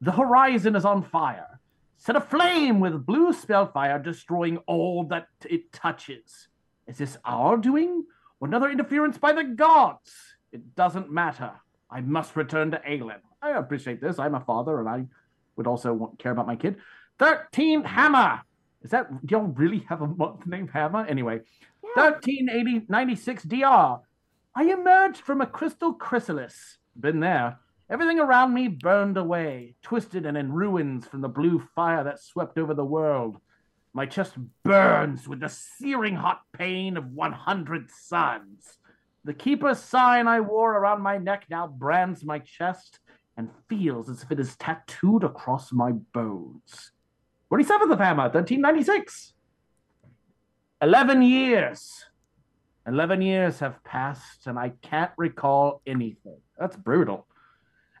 The 0.00 0.12
horizon 0.12 0.76
is 0.76 0.84
on 0.84 1.02
fire, 1.02 1.60
set 1.98 2.16
aflame 2.16 2.80
with 2.80 3.04
blue 3.04 3.32
spellfire, 3.32 3.98
destroying 3.98 4.56
all 4.66 5.04
that 5.04 5.28
it 5.44 5.72
touches. 5.72 6.48
Is 6.86 6.96
this 6.98 7.18
our 7.24 7.58
doing, 7.58 8.04
or 8.40 8.48
another 8.48 8.70
interference 8.70 9.18
by 9.18 9.32
the 9.32 9.44
gods? 9.44 10.10
It 10.52 10.74
doesn't 10.74 11.10
matter. 11.10 11.52
I 11.90 12.00
must 12.00 12.34
return 12.34 12.70
to 12.70 12.78
Aelin. 12.78 13.20
I 13.42 13.50
appreciate 13.50 14.00
this. 14.00 14.18
I'm 14.18 14.34
a 14.34 14.40
father, 14.40 14.80
and 14.80 14.88
I 14.88 15.04
would 15.56 15.66
also 15.66 15.92
want, 15.92 16.18
care 16.18 16.32
about 16.32 16.46
my 16.46 16.56
kid. 16.56 16.76
13th 17.18 17.84
Hammer. 17.84 18.40
Is 18.82 18.92
that, 18.92 19.10
do 19.26 19.34
y'all 19.34 19.42
really 19.42 19.84
have 19.90 20.00
a 20.00 20.06
month 20.06 20.46
named 20.46 20.70
Hammer? 20.72 21.04
Anyway, 21.04 21.40
1396 21.94 23.42
DR. 23.44 24.00
I 24.54 24.64
emerged 24.64 25.20
from 25.20 25.42
a 25.42 25.46
crystal 25.46 25.92
chrysalis. 25.92 26.78
Been 26.98 27.20
there. 27.20 27.58
Everything 27.90 28.20
around 28.20 28.54
me 28.54 28.68
burned 28.68 29.16
away, 29.16 29.74
twisted 29.82 30.24
and 30.24 30.36
in 30.36 30.52
ruins 30.52 31.06
from 31.06 31.22
the 31.22 31.28
blue 31.28 31.58
fire 31.74 32.04
that 32.04 32.22
swept 32.22 32.56
over 32.56 32.72
the 32.72 32.84
world. 32.84 33.40
My 33.92 34.06
chest 34.06 34.34
burns 34.62 35.26
with 35.26 35.40
the 35.40 35.48
searing 35.48 36.14
hot 36.14 36.42
pain 36.52 36.96
of 36.96 37.10
100 37.12 37.90
suns. 37.90 38.78
The 39.24 39.34
keeper's 39.34 39.80
sign 39.80 40.28
I 40.28 40.40
wore 40.40 40.76
around 40.76 41.02
my 41.02 41.18
neck 41.18 41.46
now 41.50 41.66
brands 41.66 42.24
my 42.24 42.38
chest, 42.38 43.00
and 43.36 43.50
feels 43.68 44.08
as 44.08 44.22
if 44.22 44.30
it 44.30 44.38
is 44.38 44.54
tattooed 44.56 45.24
across 45.24 45.72
my 45.72 45.90
bones. 45.90 46.92
27th 47.52 47.92
of 47.92 47.98
Hammer, 47.98 48.24
1396. 48.24 49.34
11 50.80 51.22
years. 51.22 52.04
11 52.86 53.20
years 53.20 53.58
have 53.58 53.82
passed, 53.82 54.46
and 54.46 54.58
I 54.58 54.74
can't 54.82 55.10
recall 55.16 55.82
anything. 55.86 56.38
That's 56.58 56.76
brutal. 56.76 57.26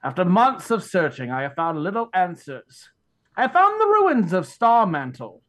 After 0.02 0.24
months 0.24 0.70
of 0.70 0.82
searching, 0.82 1.30
I 1.30 1.42
have 1.42 1.54
found 1.54 1.82
little 1.82 2.08
answers. 2.14 2.88
I 3.36 3.48
found 3.48 3.80
the 3.80 3.86
ruins 3.86 4.32
of 4.32 4.46
Starmantle. 4.46 5.40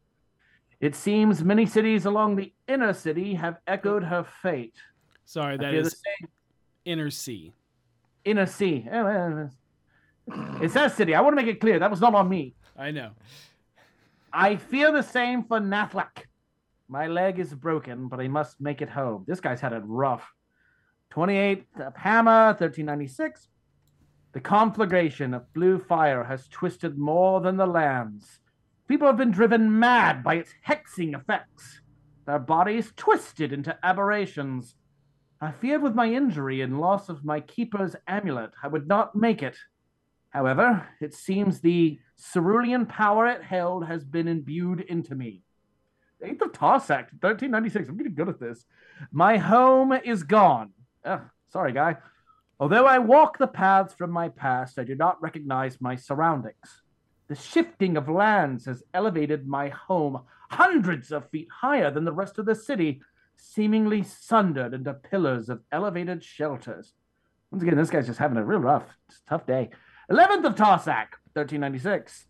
It 0.80 0.94
seems 0.94 1.42
many 1.44 1.64
cities 1.64 2.06
along 2.06 2.36
the 2.36 2.52
inner 2.68 2.92
city 2.92 3.34
have 3.34 3.58
echoed 3.66 4.04
her 4.04 4.24
fate. 4.24 4.74
Sorry, 5.24 5.56
that 5.56 5.72
is 5.74 5.96
inner 6.84 7.10
C. 7.10 7.52
inner 8.24 8.46
sea. 8.46 8.86
Eh, 8.90 9.02
well, 9.02 9.50
It 10.60 10.70
says 10.70 10.94
city. 10.94 11.14
I 11.14 11.20
want 11.20 11.36
to 11.36 11.42
make 11.42 11.54
it 11.54 11.60
clear 11.60 11.78
that 11.78 11.90
was 11.90 12.00
not 12.00 12.14
on 12.14 12.28
me. 12.28 12.54
I 12.76 12.90
know. 12.90 13.10
I 14.32 14.56
feel 14.56 14.92
the 14.92 15.02
same 15.02 15.44
for 15.44 15.60
Nathlak. 15.60 16.26
My 16.88 17.06
leg 17.06 17.38
is 17.38 17.54
broken, 17.54 18.08
but 18.08 18.20
I 18.20 18.28
must 18.28 18.60
make 18.60 18.82
it 18.82 18.90
home. 18.90 19.24
This 19.26 19.40
guy's 19.40 19.60
had 19.60 19.72
it 19.72 19.82
rough. 19.86 20.30
28th 21.14 21.64
of 21.80 21.96
Hammer, 21.96 22.48
1396. 22.58 23.48
The 24.32 24.40
conflagration 24.40 25.34
of 25.34 25.52
blue 25.52 25.78
fire 25.78 26.24
has 26.24 26.48
twisted 26.48 26.96
more 26.96 27.40
than 27.40 27.56
the 27.56 27.66
lands. 27.66 28.40
People 28.88 29.06
have 29.06 29.16
been 29.18 29.30
driven 29.30 29.78
mad 29.78 30.24
by 30.24 30.36
its 30.36 30.54
hexing 30.66 31.14
effects. 31.14 31.80
Their 32.26 32.38
bodies 32.38 32.92
twisted 32.96 33.52
into 33.52 33.76
aberrations. 33.82 34.74
I 35.40 35.50
feared 35.50 35.82
with 35.82 35.94
my 35.94 36.06
injury 36.06 36.60
and 36.60 36.80
loss 36.80 37.08
of 37.08 37.24
my 37.24 37.40
keeper's 37.40 37.96
amulet, 38.06 38.52
I 38.62 38.68
would 38.68 38.86
not 38.86 39.14
make 39.14 39.42
it. 39.42 39.56
However, 40.30 40.88
it 41.00 41.12
seems 41.14 41.60
the 41.60 41.98
cerulean 42.16 42.86
power 42.86 43.26
it 43.26 43.42
held 43.42 43.86
has 43.86 44.04
been 44.04 44.28
imbued 44.28 44.80
into 44.80 45.14
me. 45.14 45.42
8th 46.24 46.42
of 46.42 46.52
Tarsakh, 46.52 47.10
1396. 47.20 47.88
I'm 47.88 47.96
getting 47.96 48.14
good 48.14 48.28
at 48.28 48.40
this. 48.40 48.64
My 49.10 49.36
home 49.36 49.92
is 49.92 50.22
gone. 50.22 50.70
Ugh, 51.04 51.20
sorry, 51.48 51.72
guy. 51.72 51.96
Although 52.60 52.86
I 52.86 52.98
walk 52.98 53.38
the 53.38 53.46
paths 53.46 53.94
from 53.94 54.10
my 54.10 54.28
past, 54.28 54.78
I 54.78 54.84
do 54.84 54.94
not 54.94 55.20
recognize 55.22 55.80
my 55.80 55.96
surroundings. 55.96 56.82
The 57.28 57.34
shifting 57.34 57.96
of 57.96 58.08
lands 58.08 58.66
has 58.66 58.82
elevated 58.94 59.46
my 59.46 59.68
home 59.68 60.20
hundreds 60.50 61.12
of 61.12 61.28
feet 61.30 61.48
higher 61.50 61.90
than 61.90 62.04
the 62.04 62.12
rest 62.12 62.38
of 62.38 62.46
the 62.46 62.54
city, 62.54 63.00
seemingly 63.36 64.02
sundered 64.02 64.74
into 64.74 64.92
pillars 64.92 65.48
of 65.48 65.62
elevated 65.72 66.22
shelters. 66.22 66.92
Once 67.50 67.62
again, 67.62 67.76
this 67.76 67.90
guy's 67.90 68.06
just 68.06 68.18
having 68.18 68.36
a 68.36 68.44
real 68.44 68.60
rough, 68.60 68.86
tough 69.28 69.46
day. 69.46 69.70
11th 70.10 70.44
of 70.44 70.54
Tarsakh, 70.54 71.16
1396. 71.34 72.26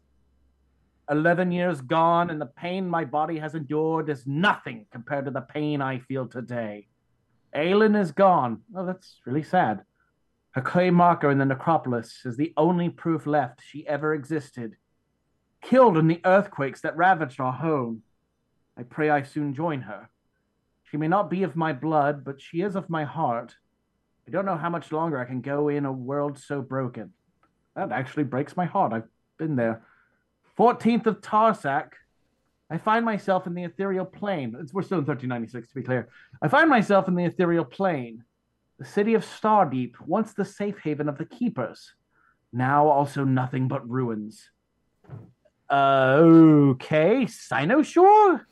11 1.11 1.51
years 1.51 1.81
gone, 1.81 2.31
and 2.31 2.41
the 2.41 2.47
pain 2.47 2.89
my 2.89 3.05
body 3.05 3.39
has 3.39 3.55
endured 3.55 4.09
is 4.09 4.27
nothing 4.27 4.87
compared 4.91 5.25
to 5.25 5.31
the 5.31 5.41
pain 5.41 5.83
I 5.83 5.99
feel 5.99 6.27
today. 6.27 6.87
Aelin 7.55 8.01
is 8.01 8.13
gone. 8.13 8.63
Oh, 8.75 8.87
that's 8.87 9.21
really 9.27 9.43
sad. 9.43 9.83
Her 10.53 10.63
clay 10.63 10.91
marker 10.91 11.31
in 11.31 11.39
the 11.39 11.47
necropolis 11.47 12.21
is 12.25 12.37
the 12.37 12.53
only 12.57 12.91
proof 12.91 13.27
left 13.27 13.61
she 13.65 13.87
ever 13.87 14.15
existed. 14.15 14.77
Killed 15.63 15.97
in 15.97 16.09
the 16.09 16.21
earthquakes 16.25 16.83
that 16.83 16.97
ravaged 16.97 17.41
our 17.41 17.53
home. 17.53 18.03
I 18.77 18.83
pray 18.83 19.09
I 19.09 19.23
soon 19.23 19.55
join 19.55 19.83
her. 19.83 20.11
She 20.85 20.99
may 20.99 21.09
not 21.09 21.31
be 21.31 21.43
of 21.43 21.57
my 21.57 21.73
blood, 21.73 22.23
but 22.23 22.41
she 22.41 22.61
is 22.61 22.77
of 22.77 22.91
my 22.91 23.05
heart. 23.05 23.57
I 24.29 24.31
don't 24.31 24.45
know 24.45 24.57
how 24.57 24.69
much 24.69 24.93
longer 24.93 25.19
I 25.19 25.25
can 25.25 25.41
go 25.41 25.69
in 25.69 25.87
a 25.87 25.93
world 25.93 26.39
so 26.39 26.61
broken. 26.61 27.13
That 27.75 27.91
actually 27.91 28.25
breaks 28.25 28.57
my 28.57 28.67
heart. 28.67 28.93
I've 28.93 29.09
been 29.39 29.57
there. 29.57 29.83
14th 30.59 31.07
of 31.07 31.23
Tarsakh. 31.23 31.93
I 32.69 32.77
find 32.77 33.05
myself 33.07 33.47
in 33.47 33.55
the 33.55 33.65
ethereal 33.65 34.05
plane. 34.05 34.55
It's, 34.61 34.73
we're 34.73 34.83
still 34.83 34.99
in 34.99 35.07
1396, 35.07 35.69
to 35.69 35.75
be 35.75 35.83
clear. 35.83 36.09
I 36.43 36.49
find 36.49 36.69
myself 36.69 37.09
in 37.09 37.15
the 37.15 37.25
ethereal 37.25 37.65
plane. 37.65 38.25
The 38.79 38.85
city 38.85 39.15
of 39.15 39.25
Stardeep, 39.25 39.95
once 40.07 40.33
the 40.35 40.45
safe 40.45 40.79
haven 40.83 41.09
of 41.09 41.19
the 41.19 41.25
Keepers. 41.27 41.93
Now 42.53 42.89
also 42.89 43.25
nothing 43.25 43.69
but 43.69 43.89
ruins. 43.89 44.51
Uh, 45.71 46.19
okay. 46.21 47.25
Cynoshore? 47.25 48.45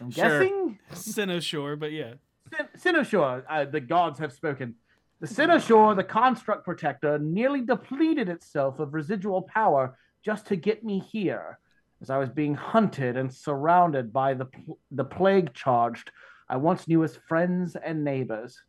I'm 0.00 0.10
Sure. 0.10 0.40
guessing? 0.40 0.78
Cynoshore, 0.92 1.78
but 1.78 1.92
yeah. 1.92 2.14
Sin- 2.54 2.94
Cynoshore, 2.94 3.44
uh, 3.48 3.64
the 3.64 3.80
gods 3.80 4.18
have 4.18 4.32
spoken. 4.32 4.74
The 5.20 5.26
Cynoshore, 5.26 5.96
the 5.96 6.04
construct 6.04 6.64
protector, 6.64 7.18
nearly 7.18 7.62
depleted 7.62 8.28
itself 8.28 8.78
of 8.78 8.94
residual 8.94 9.42
power 9.42 9.98
just 10.22 10.46
to 10.46 10.56
get 10.56 10.84
me 10.84 10.98
here. 10.98 11.58
As 12.02 12.10
I 12.10 12.18
was 12.18 12.28
being 12.28 12.54
hunted 12.54 13.16
and 13.16 13.32
surrounded 13.32 14.12
by 14.12 14.34
the, 14.34 14.44
pl- 14.44 14.78
the 14.90 15.04
plague 15.04 15.54
charged 15.54 16.10
I 16.48 16.56
once 16.56 16.86
knew 16.86 17.02
as 17.04 17.16
friends 17.28 17.76
and 17.76 18.04
neighbors. 18.04 18.62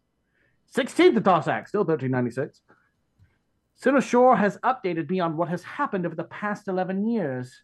16th 0.76 1.18
of 1.18 1.24
Tarsakh, 1.24 1.68
still 1.68 1.82
1396. 1.86 2.62
Cynoshore 3.82 4.38
has 4.38 4.58
updated 4.64 5.10
me 5.10 5.20
on 5.20 5.38
what 5.38 5.50
has 5.50 5.64
happened 5.64 6.06
over 6.06 6.16
the 6.16 6.24
past 6.26 6.68
11 6.68 7.08
years. 7.08 7.62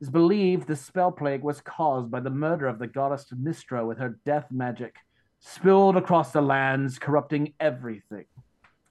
It 0.00 0.04
is 0.04 0.10
believed 0.10 0.66
the 0.66 0.76
spell 0.76 1.10
plague 1.10 1.42
was 1.42 1.60
caused 1.62 2.10
by 2.10 2.20
the 2.20 2.30
murder 2.30 2.66
of 2.66 2.78
the 2.78 2.86
goddess 2.86 3.26
Mystra 3.34 3.86
with 3.86 3.98
her 3.98 4.18
death 4.26 4.46
magic, 4.50 4.96
spilled 5.40 5.96
across 5.96 6.32
the 6.32 6.42
lands, 6.42 6.98
corrupting 6.98 7.54
everything. 7.60 8.26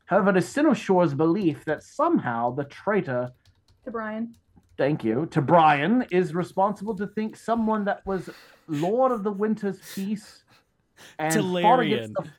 However, 0.05 0.32
it 0.32 0.38
is 0.38 0.47
Cynoshore's 0.53 1.13
belief 1.13 1.63
that 1.65 1.84
somehow 1.84 2.53
the 2.55 2.65
traitor, 2.65 3.32
To 3.86 3.91
Brian. 3.91 4.36
thank 4.78 5.03
you, 5.03 5.28
to 5.28 5.41
Brian, 5.41 6.05
is 6.11 6.34
responsible 6.34 6.95
to 6.95 7.07
think 7.07 7.36
someone 7.38 7.86
that 7.86 8.05
was 8.05 8.30
Lord 8.67 9.11
of 9.11 9.24
the 9.24 9.32
Winter's 9.32 9.80
Peace 9.93 10.43
and 11.20 11.34
Talarian. 11.34 12.14
the 12.14 12.30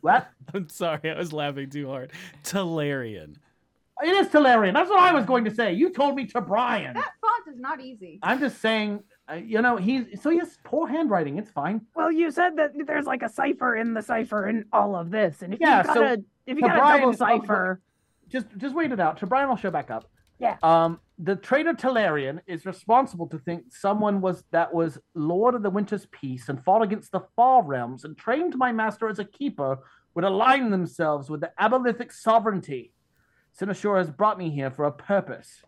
what? 0.00 0.28
I'm 0.54 0.68
sorry, 0.68 1.10
I 1.10 1.18
was 1.18 1.32
laughing 1.32 1.70
too 1.70 1.88
hard. 1.88 2.12
Talarian. 2.44 3.36
It 4.02 4.08
is 4.08 4.28
Talarian. 4.28 4.72
That's 4.72 4.88
what 4.88 5.00
I 5.00 5.12
was 5.12 5.26
going 5.26 5.44
to 5.44 5.50
say. 5.50 5.74
You 5.74 5.90
told 5.90 6.14
me 6.16 6.24
to 6.28 6.40
Brian. 6.40 6.94
That 6.94 7.12
font 7.20 7.54
is 7.54 7.60
not 7.60 7.82
easy. 7.82 8.18
I'm 8.22 8.40
just 8.40 8.58
saying, 8.60 9.02
uh, 9.30 9.34
you 9.34 9.60
know, 9.60 9.76
he's 9.76 10.22
so 10.22 10.30
he 10.30 10.38
has 10.38 10.58
poor 10.64 10.88
handwriting. 10.88 11.36
It's 11.36 11.50
fine. 11.50 11.82
Well, 11.94 12.10
you 12.10 12.30
said 12.30 12.56
that 12.56 12.72
there's 12.86 13.04
like 13.04 13.22
a 13.22 13.28
cipher 13.28 13.76
in 13.76 13.92
the 13.92 14.00
cipher 14.00 14.48
in 14.48 14.64
all 14.72 14.96
of 14.96 15.10
this, 15.10 15.42
and 15.42 15.52
if 15.52 15.60
Yeah, 15.60 15.78
you 15.78 15.84
got 15.84 15.94
so 15.94 16.04
a 16.04 16.12
if 16.46 16.56
you 16.56 16.62
got 16.62 16.76
a 16.76 16.98
double 16.98 17.12
cipher, 17.12 17.82
Just 18.28 18.46
just 18.56 18.74
wait 18.74 18.90
it 18.90 19.00
out. 19.00 19.18
To 19.18 19.26
Brian, 19.26 19.50
I'll 19.50 19.56
show 19.56 19.70
back 19.70 19.90
up. 19.90 20.10
Yeah. 20.40 20.56
Um, 20.62 21.00
the 21.18 21.36
traitor 21.36 21.74
Talarian 21.74 22.40
is 22.46 22.64
responsible 22.64 23.26
to 23.28 23.38
think 23.38 23.64
someone 23.70 24.22
was 24.22 24.42
that 24.52 24.72
was 24.72 24.98
Lord 25.14 25.54
of 25.54 25.62
the 25.62 25.70
Winter's 25.70 26.06
Peace 26.10 26.48
and 26.48 26.64
fought 26.64 26.82
against 26.82 27.12
the 27.12 27.26
Far 27.36 27.62
Realms 27.62 28.04
and 28.04 28.16
trained 28.16 28.56
my 28.56 28.72
master 28.72 29.08
as 29.08 29.18
a 29.18 29.24
keeper 29.24 29.78
would 30.14 30.24
align 30.24 30.70
themselves 30.70 31.28
with 31.28 31.40
the 31.42 31.52
abolithic 31.60 32.10
sovereignty. 32.10 32.94
Cynoshore 33.58 33.98
has 33.98 34.10
brought 34.10 34.38
me 34.38 34.50
here 34.50 34.70
for 34.70 34.86
a 34.86 34.92
purpose. 34.92 35.62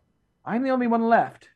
I'm 0.45 0.63
the 0.63 0.71
only 0.71 0.87
one 0.87 1.09
left, 1.09 1.51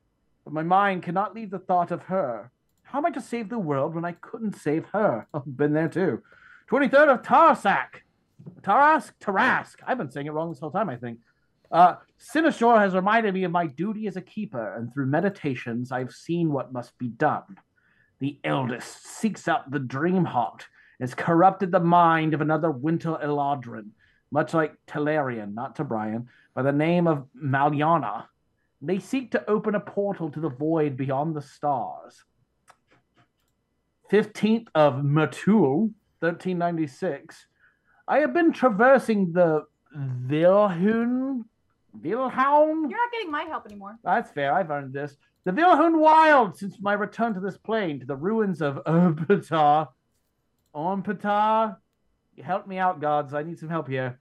but 0.44 0.52
my 0.52 0.62
mind 0.62 1.02
cannot 1.02 1.34
leave 1.34 1.50
the 1.50 1.58
thought 1.58 1.90
of 1.90 2.04
her. 2.04 2.50
How 2.82 2.98
am 2.98 3.06
I 3.06 3.10
to 3.10 3.20
save 3.20 3.48
the 3.48 3.58
world 3.58 3.94
when 3.94 4.04
I 4.04 4.12
couldn't 4.12 4.56
save 4.56 4.84
her? 4.92 5.26
I've 5.34 5.56
been 5.56 5.72
there 5.72 5.88
too. 5.88 6.22
23rd 6.70 7.14
of 7.14 7.22
Tarsakh. 7.22 8.02
Tarask? 8.60 9.12
Tarask. 9.20 9.76
I've 9.86 9.98
been 9.98 10.10
saying 10.10 10.26
it 10.26 10.32
wrong 10.32 10.50
this 10.50 10.60
whole 10.60 10.70
time, 10.70 10.90
I 10.90 10.96
think. 10.96 11.18
Uh, 11.70 11.96
has 12.32 12.94
reminded 12.94 13.34
me 13.34 13.44
of 13.44 13.52
my 13.52 13.66
duty 13.66 14.06
as 14.06 14.16
a 14.16 14.22
keeper, 14.22 14.74
and 14.74 14.92
through 14.92 15.06
meditations, 15.06 15.92
I've 15.92 16.12
seen 16.12 16.52
what 16.52 16.72
must 16.72 16.96
be 16.98 17.08
done. 17.08 17.56
The 18.20 18.38
eldest 18.44 19.06
seeks 19.06 19.48
out 19.48 19.70
the 19.70 19.78
dream 19.78 20.24
heart, 20.24 20.66
has 21.00 21.14
corrupted 21.14 21.70
the 21.70 21.80
mind 21.80 22.34
of 22.34 22.40
another 22.40 22.70
Winter 22.70 23.18
Eladrin, 23.22 23.90
much 24.30 24.54
like 24.54 24.74
Talarian, 24.86 25.54
not 25.54 25.76
to 25.76 25.84
Brian, 25.84 26.28
by 26.54 26.62
the 26.62 26.72
name 26.72 27.06
of 27.06 27.26
Maliana. 27.36 28.24
They 28.80 28.98
seek 28.98 29.32
to 29.32 29.50
open 29.50 29.74
a 29.74 29.80
portal 29.80 30.30
to 30.30 30.40
the 30.40 30.48
void 30.48 30.96
beyond 30.96 31.34
the 31.34 31.42
stars. 31.42 32.24
15th 34.10 34.68
of 34.74 34.94
Matul, 34.94 35.92
1396. 36.20 37.46
I 38.08 38.18
have 38.18 38.32
been 38.32 38.52
traversing 38.52 39.32
the 39.32 39.64
Vilhon. 39.94 41.44
Vilhaun? 42.02 42.90
You're 42.90 42.98
not 42.98 43.12
getting 43.12 43.30
my 43.30 43.42
help 43.44 43.66
anymore. 43.66 43.98
That's 44.04 44.30
fair. 44.30 44.52
I've 44.52 44.70
earned 44.70 44.92
this. 44.92 45.16
The 45.44 45.52
Vilhon 45.52 45.98
Wild 45.98 46.56
since 46.56 46.80
my 46.80 46.94
return 46.94 47.34
to 47.34 47.40
this 47.40 47.56
plane 47.56 48.00
to 48.00 48.06
the 48.06 48.16
ruins 48.16 48.60
of 48.60 48.76
Urpatar. 48.86 49.88
Ormpetarr. 50.74 51.76
You 52.34 52.42
help 52.42 52.66
me 52.66 52.78
out, 52.78 53.00
gods. 53.00 53.32
I 53.32 53.42
need 53.42 53.58
some 53.58 53.68
help 53.68 53.88
here. 53.88 54.18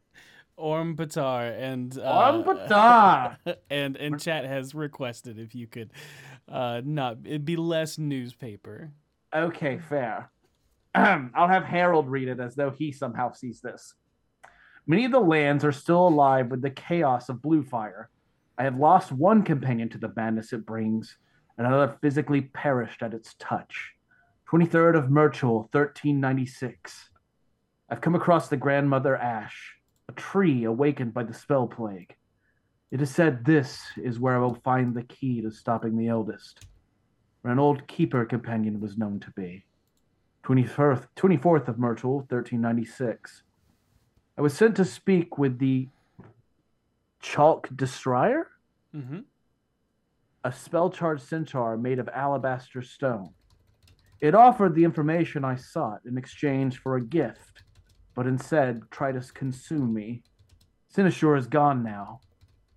Ormpetarr 0.58 1.60
and 1.60 1.98
uh, 1.98 2.32
Ormpetarr. 2.32 3.38
and 3.70 3.98
and 3.98 4.20
chat 4.20 4.46
has 4.46 4.74
requested 4.74 5.38
if 5.38 5.54
you 5.54 5.68
could 5.68 5.92
uh 6.48 6.82
not 6.86 7.18
it'd 7.26 7.44
be 7.44 7.58
less 7.58 7.98
newspaper. 7.98 8.92
Okay, 9.34 9.80
fair. 9.80 10.32
I'll 10.96 11.50
have 11.50 11.66
Harold 11.66 12.08
read 12.08 12.30
it 12.30 12.40
as 12.40 12.56
though 12.56 12.70
he 12.70 12.92
somehow 12.94 13.34
sees 13.34 13.60
this. 13.60 13.96
Many 14.88 15.06
of 15.06 15.12
the 15.12 15.20
lands 15.20 15.66
are 15.66 15.72
still 15.72 16.08
alive 16.08 16.52
with 16.52 16.62
the 16.62 16.70
chaos 16.70 17.30
of 17.30 17.42
blue 17.42 17.64
fire. 17.64 18.10
I 18.58 18.64
have 18.64 18.78
lost 18.78 19.12
one 19.12 19.42
companion 19.42 19.90
to 19.90 19.98
the 19.98 20.14
madness 20.16 20.54
it 20.54 20.66
brings, 20.66 21.18
and 21.58 21.66
another 21.66 21.98
physically 22.02 22.42
perished 22.42 23.02
at 23.02 23.14
its 23.14 23.34
touch. 23.40 23.94
23rd 24.48 24.96
of 24.96 25.10
Merchul, 25.10 25.70
1396. 25.72 27.10
I've 27.90 28.02
come 28.02 28.14
across 28.14 28.48
the 28.48 28.58
grandmother 28.58 29.18
ash, 29.18 29.74
a 30.08 30.12
tree 30.12 30.66
awakened 30.66 31.16
by 31.16 31.24
the 31.24 31.34
spell 31.34 31.66
plague. 31.66 32.16
It 32.92 33.02
is 33.02 33.10
said 33.10 33.44
this 33.44 33.82
is 33.98 34.20
where 34.20 34.36
I 34.36 34.40
will 34.40 34.62
find 34.64 34.94
the 34.94 35.04
key 35.04 35.42
to 35.42 35.50
stopping 35.50 35.98
the 35.98 36.10
eldest, 36.10 36.68
where 37.42 37.52
an 37.52 37.60
old 37.60 37.88
keeper 37.88 38.24
companion 38.24 38.80
was 38.80 39.00
known 39.00 39.20
to 39.22 39.32
be. 39.32 39.66
24th, 40.44 41.08
24th 41.16 41.68
of 41.70 41.78
Mirtul, 41.78 42.18
1396. 42.30 43.42
I 44.38 44.42
was 44.42 44.54
sent 44.56 44.76
to 44.78 44.86
speak 44.86 45.38
with 45.38 45.60
the 45.60 45.88
Chalk 47.22 47.70
Destroyer, 47.76 48.48
Mm-hmm. 48.96 49.20
a 50.46 50.52
spell 50.54 50.90
charged 50.90 51.24
centaur 51.24 51.76
made 51.76 52.00
of 52.00 52.08
alabaster 52.14 52.82
stone. 52.82 53.34
It 54.22 54.34
offered 54.34 54.74
the 54.74 54.86
information 54.86 55.44
I 55.44 55.56
sought 55.56 56.00
in 56.06 56.18
exchange 56.18 56.78
for 56.80 56.96
a 56.96 57.04
gift, 57.04 57.64
but 58.16 58.26
instead 58.26 58.84
tried 58.92 59.22
to 59.22 59.34
consume 59.34 59.94
me. 59.94 60.24
Sinashur 60.96 61.38
is 61.38 61.48
gone 61.48 61.84
now. 61.84 62.22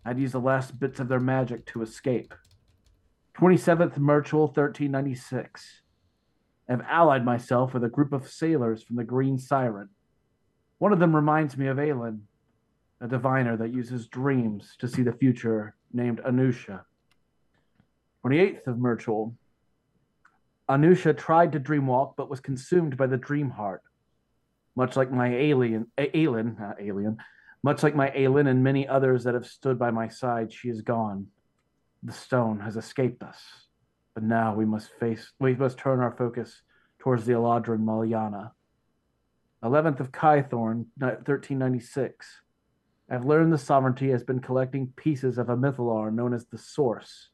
I'd 0.04 0.18
used 0.18 0.34
the 0.34 0.40
last 0.40 0.80
bits 0.80 0.98
of 0.98 1.06
their 1.06 1.20
magic 1.20 1.66
to 1.66 1.82
escape. 1.82 2.34
27th 3.38 3.96
Merchul, 3.98 4.46
1396. 4.48 5.82
I've 6.68 6.80
allied 6.80 7.24
myself 7.24 7.74
with 7.74 7.84
a 7.84 7.88
group 7.88 8.12
of 8.12 8.28
sailors 8.28 8.82
from 8.82 8.96
the 8.96 9.04
Green 9.04 9.38
Siren. 9.38 9.90
One 10.78 10.92
of 10.92 11.00
them 11.00 11.14
reminds 11.14 11.56
me 11.56 11.66
of 11.66 11.78
Aelin, 11.78 12.20
a 13.00 13.08
diviner 13.08 13.56
that 13.56 13.74
uses 13.74 14.06
dreams 14.06 14.76
to 14.78 14.88
see 14.88 15.02
the 15.02 15.12
future, 15.12 15.74
named 15.92 16.20
Anusha. 16.20 16.82
28th 18.24 18.66
of 18.66 18.78
Merchul. 18.78 19.34
Anusha 20.68 21.16
tried 21.16 21.52
to 21.52 21.60
dreamwalk 21.60 22.14
but 22.16 22.28
was 22.28 22.40
consumed 22.40 22.96
by 22.96 23.06
the 23.06 23.16
dream 23.16 23.50
heart. 23.50 23.82
Much 24.76 24.96
like 24.96 25.10
my 25.10 25.34
alien, 25.34 25.90
A- 25.96 26.10
Aelin, 26.10 26.58
not 26.58 26.80
alien, 26.80 27.16
much 27.62 27.82
like 27.82 27.96
my 27.96 28.10
Aelin 28.10 28.48
and 28.48 28.62
many 28.62 28.86
others 28.86 29.24
that 29.24 29.34
have 29.34 29.46
stood 29.46 29.78
by 29.78 29.90
my 29.90 30.08
side, 30.08 30.52
she 30.52 30.68
is 30.68 30.82
gone. 30.82 31.26
The 32.02 32.12
stone 32.12 32.60
has 32.60 32.76
escaped 32.76 33.22
us. 33.22 33.42
But 34.14 34.22
now 34.22 34.54
we 34.54 34.64
must 34.64 34.90
face, 35.00 35.32
we 35.40 35.54
must 35.54 35.78
turn 35.78 36.00
our 36.00 36.14
focus 36.16 36.62
towards 36.98 37.24
the 37.24 37.32
Eladrin 37.32 37.80
Maliana. 37.84 38.52
11th 39.62 40.00
of 40.00 40.12
Kythorn, 40.12 40.86
1396. 40.98 42.26
I've 43.10 43.24
learned 43.24 43.52
the 43.52 43.58
sovereignty 43.58 44.10
has 44.10 44.22
been 44.22 44.40
collecting 44.40 44.92
pieces 44.96 45.38
of 45.38 45.48
a 45.48 45.56
mythallar 45.56 46.12
known 46.12 46.32
as 46.32 46.46
the 46.46 46.58
Source. 46.58 47.30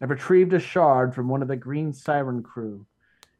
I've 0.00 0.10
retrieved 0.10 0.52
a 0.52 0.60
shard 0.60 1.14
from 1.14 1.28
one 1.28 1.42
of 1.42 1.48
the 1.48 1.56
Green 1.56 1.92
Siren 1.92 2.42
crew. 2.42 2.86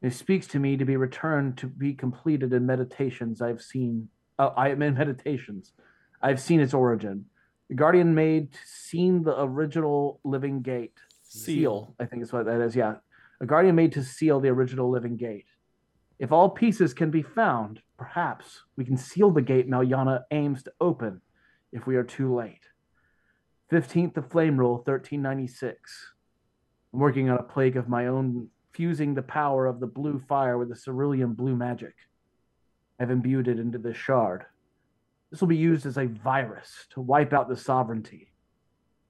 It 0.00 0.14
speaks 0.14 0.48
to 0.48 0.58
me 0.58 0.76
to 0.76 0.84
be 0.84 0.96
returned 0.96 1.58
to 1.58 1.66
be 1.68 1.94
completed 1.94 2.52
in 2.52 2.66
meditations 2.66 3.40
I've 3.40 3.62
seen. 3.62 4.08
Uh, 4.38 4.50
I 4.56 4.70
am 4.70 4.82
in 4.82 4.94
meditations. 4.94 5.72
I've 6.20 6.40
seen 6.40 6.60
its 6.60 6.74
origin. 6.74 7.26
The 7.68 7.76
Guardian 7.76 8.14
made 8.14 8.52
to 8.52 8.58
seem 8.64 9.22
the 9.22 9.40
original 9.40 10.18
living 10.24 10.62
gate. 10.62 10.98
Seal. 11.22 11.94
I 12.00 12.06
think 12.06 12.22
is 12.22 12.32
what 12.32 12.46
that 12.46 12.60
is. 12.60 12.74
Yeah. 12.74 12.96
A 13.40 13.46
Guardian 13.46 13.76
made 13.76 13.92
to 13.92 14.02
seal 14.02 14.40
the 14.40 14.48
original 14.48 14.90
living 14.90 15.16
gate. 15.16 15.46
If 16.18 16.32
all 16.32 16.50
pieces 16.50 16.94
can 16.94 17.10
be 17.10 17.22
found, 17.22 17.80
perhaps 18.02 18.62
we 18.76 18.84
can 18.84 18.96
seal 18.96 19.30
the 19.30 19.40
gate 19.40 19.70
Maliana 19.70 20.22
aims 20.32 20.64
to 20.64 20.72
open 20.80 21.20
if 21.70 21.86
we 21.86 21.94
are 21.94 22.02
too 22.02 22.34
late. 22.34 22.66
15th 23.70 24.16
of 24.16 24.28
Flamerule, 24.28 24.84
1396. 24.84 26.12
I'm 26.92 26.98
working 26.98 27.30
on 27.30 27.38
a 27.38 27.44
plague 27.44 27.76
of 27.76 27.88
my 27.88 28.08
own, 28.08 28.48
fusing 28.72 29.14
the 29.14 29.22
power 29.22 29.66
of 29.66 29.78
the 29.78 29.86
blue 29.86 30.18
fire 30.18 30.58
with 30.58 30.68
the 30.68 30.74
cerulean 30.74 31.34
blue 31.34 31.54
magic. 31.54 31.94
I've 32.98 33.12
imbued 33.12 33.46
it 33.46 33.60
into 33.60 33.78
this 33.78 33.96
shard. 33.96 34.46
This 35.30 35.40
will 35.40 35.48
be 35.48 35.56
used 35.56 35.86
as 35.86 35.96
a 35.96 36.06
virus 36.06 36.88
to 36.94 37.00
wipe 37.00 37.32
out 37.32 37.48
the 37.48 37.56
sovereignty. 37.56 38.32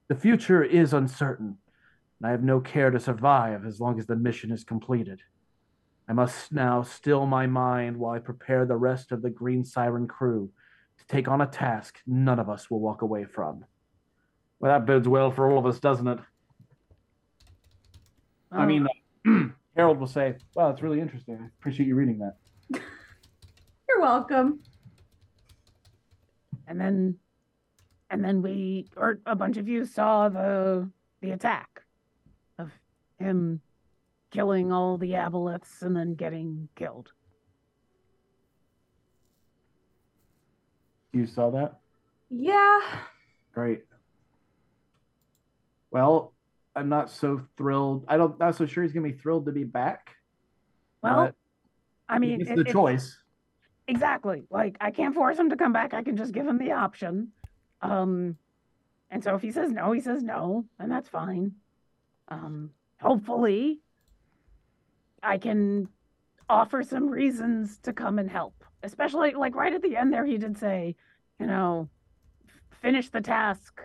The 0.09 0.17
future 0.17 0.63
is 0.63 0.93
uncertain, 0.93 1.57
and 2.21 2.29
I 2.29 2.31
have 2.31 2.43
no 2.43 2.61
care 2.61 2.91
to 2.91 3.01
survive 3.01 3.65
as 3.65 3.81
long 3.81 3.99
as 3.99 4.05
the 4.05 4.17
mission 4.17 4.53
is 4.53 4.65
completed. 4.65 5.23
I 6.13 6.15
must 6.15 6.53
now 6.53 6.83
still 6.83 7.25
my 7.25 7.47
mind 7.47 7.97
while 7.97 8.13
I 8.13 8.19
prepare 8.19 8.67
the 8.67 8.77
rest 8.77 9.13
of 9.13 9.23
the 9.23 9.31
Green 9.31 9.65
Siren 9.65 10.07
crew 10.07 10.51
to 10.99 11.07
take 11.07 11.27
on 11.27 11.41
a 11.41 11.47
task 11.47 12.01
none 12.07 12.39
of 12.39 12.51
us 12.51 12.71
will 12.71 12.81
walk 12.81 13.01
away 13.01 13.25
from. 13.25 13.65
Well, 14.61 14.71
that 14.71 14.85
bodes 14.85 15.09
well 15.09 15.31
for 15.31 15.51
all 15.51 15.59
of 15.59 15.65
us, 15.65 15.81
doesn't 15.81 16.07
it? 16.07 16.19
I 18.51 18.67
mean, 18.67 18.87
uh, 19.27 19.49
Harold 19.75 20.01
will 20.01 20.07
say, 20.07 20.37
"Wow, 20.55 20.69
it's 20.69 20.83
really 20.83 21.01
interesting. 21.01 21.39
I 21.41 21.47
appreciate 21.59 21.87
you 21.87 21.95
reading 21.95 22.19
that." 22.19 22.37
You're 23.89 24.03
welcome. 24.03 24.61
and 26.67 26.79
then 26.79 27.17
and 28.11 28.23
then 28.23 28.43
we 28.43 28.87
or 28.99 29.19
a 29.25 29.35
bunch 29.35 29.57
of 29.57 29.67
you 29.67 29.87
saw 29.87 30.29
the 30.29 30.91
the 31.23 31.31
attack 31.31 31.85
of 32.59 32.71
him 33.19 33.63
killing 34.33 34.73
all 34.73 34.99
the 34.99 35.11
aboleths 35.13 35.83
and 35.83 35.95
then 35.97 36.15
getting 36.15 36.69
killed 36.75 37.13
You 41.13 41.27
saw 41.27 41.51
that? 41.51 41.79
Yeah. 42.31 42.81
Great. 43.53 43.83
Well, 45.91 46.33
I'm 46.75 46.89
not 46.89 47.11
so 47.11 47.43
thrilled. 47.59 48.07
I 48.09 48.17
don't. 48.17 48.39
Not 48.39 48.57
so 48.57 48.65
sure 48.65 48.83
he's 48.83 48.93
gonna 48.95 49.07
be 49.07 49.13
thrilled 49.13 49.45
to 49.45 49.53
be 49.53 49.65
back. 49.65 50.17
well 51.03 51.33
i 52.09 52.19
mean 52.19 52.41
it's 52.41 52.51
it- 52.51 52.55
the 52.57 52.61
it's- 52.63 52.73
choice. 52.73 53.19
exactly 53.89 54.45
like 54.51 54.77
i 54.81 54.91
can't 54.91 55.15
force 55.15 55.39
him 55.39 55.51
to 55.51 55.57
come 55.57 55.73
back 55.73 55.93
i 55.95 56.03
can 56.03 56.17
just 56.17 56.33
give 56.33 56.47
him 56.47 56.57
the 56.59 56.71
option 56.73 57.29
um 57.81 58.37
and 59.11 59.23
so 59.25 59.35
if 59.35 59.43
he 59.43 59.51
says 59.53 59.71
no 59.73 59.93
he 59.93 60.01
says 60.01 60.23
no 60.23 60.65
and 60.79 60.91
that's 60.91 61.09
fine 61.09 61.53
um 62.29 62.71
hopefully 63.01 63.81
i 65.23 65.39
can 65.39 65.89
offer 66.49 66.83
some 66.83 67.09
reasons 67.09 67.79
to 67.79 67.93
come 67.93 68.19
and 68.19 68.31
help. 68.31 68.55
Especially 68.83 69.33
like 69.33 69.55
right 69.55 69.73
at 69.73 69.83
the 69.83 69.97
end 69.97 70.13
there 70.13 70.27
he 70.27 70.39
did 70.39 70.59
say 70.59 70.97
you 71.39 71.47
know 71.47 71.89
finish 72.81 73.09
the 73.09 73.21
task. 73.21 73.81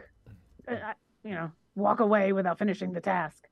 Uh, 0.68 0.94
you 1.24 1.32
know 1.32 1.52
walk 1.76 2.00
away 2.00 2.34
without 2.34 2.60
finishing 2.60 2.94
the 2.94 3.02
task. 3.02 3.48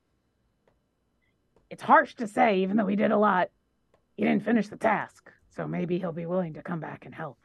It's 1.69 1.83
harsh 1.83 2.15
to 2.15 2.27
say 2.27 2.59
even 2.59 2.77
though 2.77 2.87
he 2.87 2.95
did 2.95 3.11
a 3.11 3.17
lot 3.17 3.49
he 4.15 4.23
didn't 4.23 4.43
finish 4.43 4.67
the 4.67 4.77
task. 4.77 5.31
So 5.49 5.67
maybe 5.67 5.99
he'll 5.99 6.11
be 6.11 6.25
willing 6.25 6.53
to 6.55 6.61
come 6.61 6.79
back 6.79 7.05
and 7.05 7.15
help. 7.15 7.37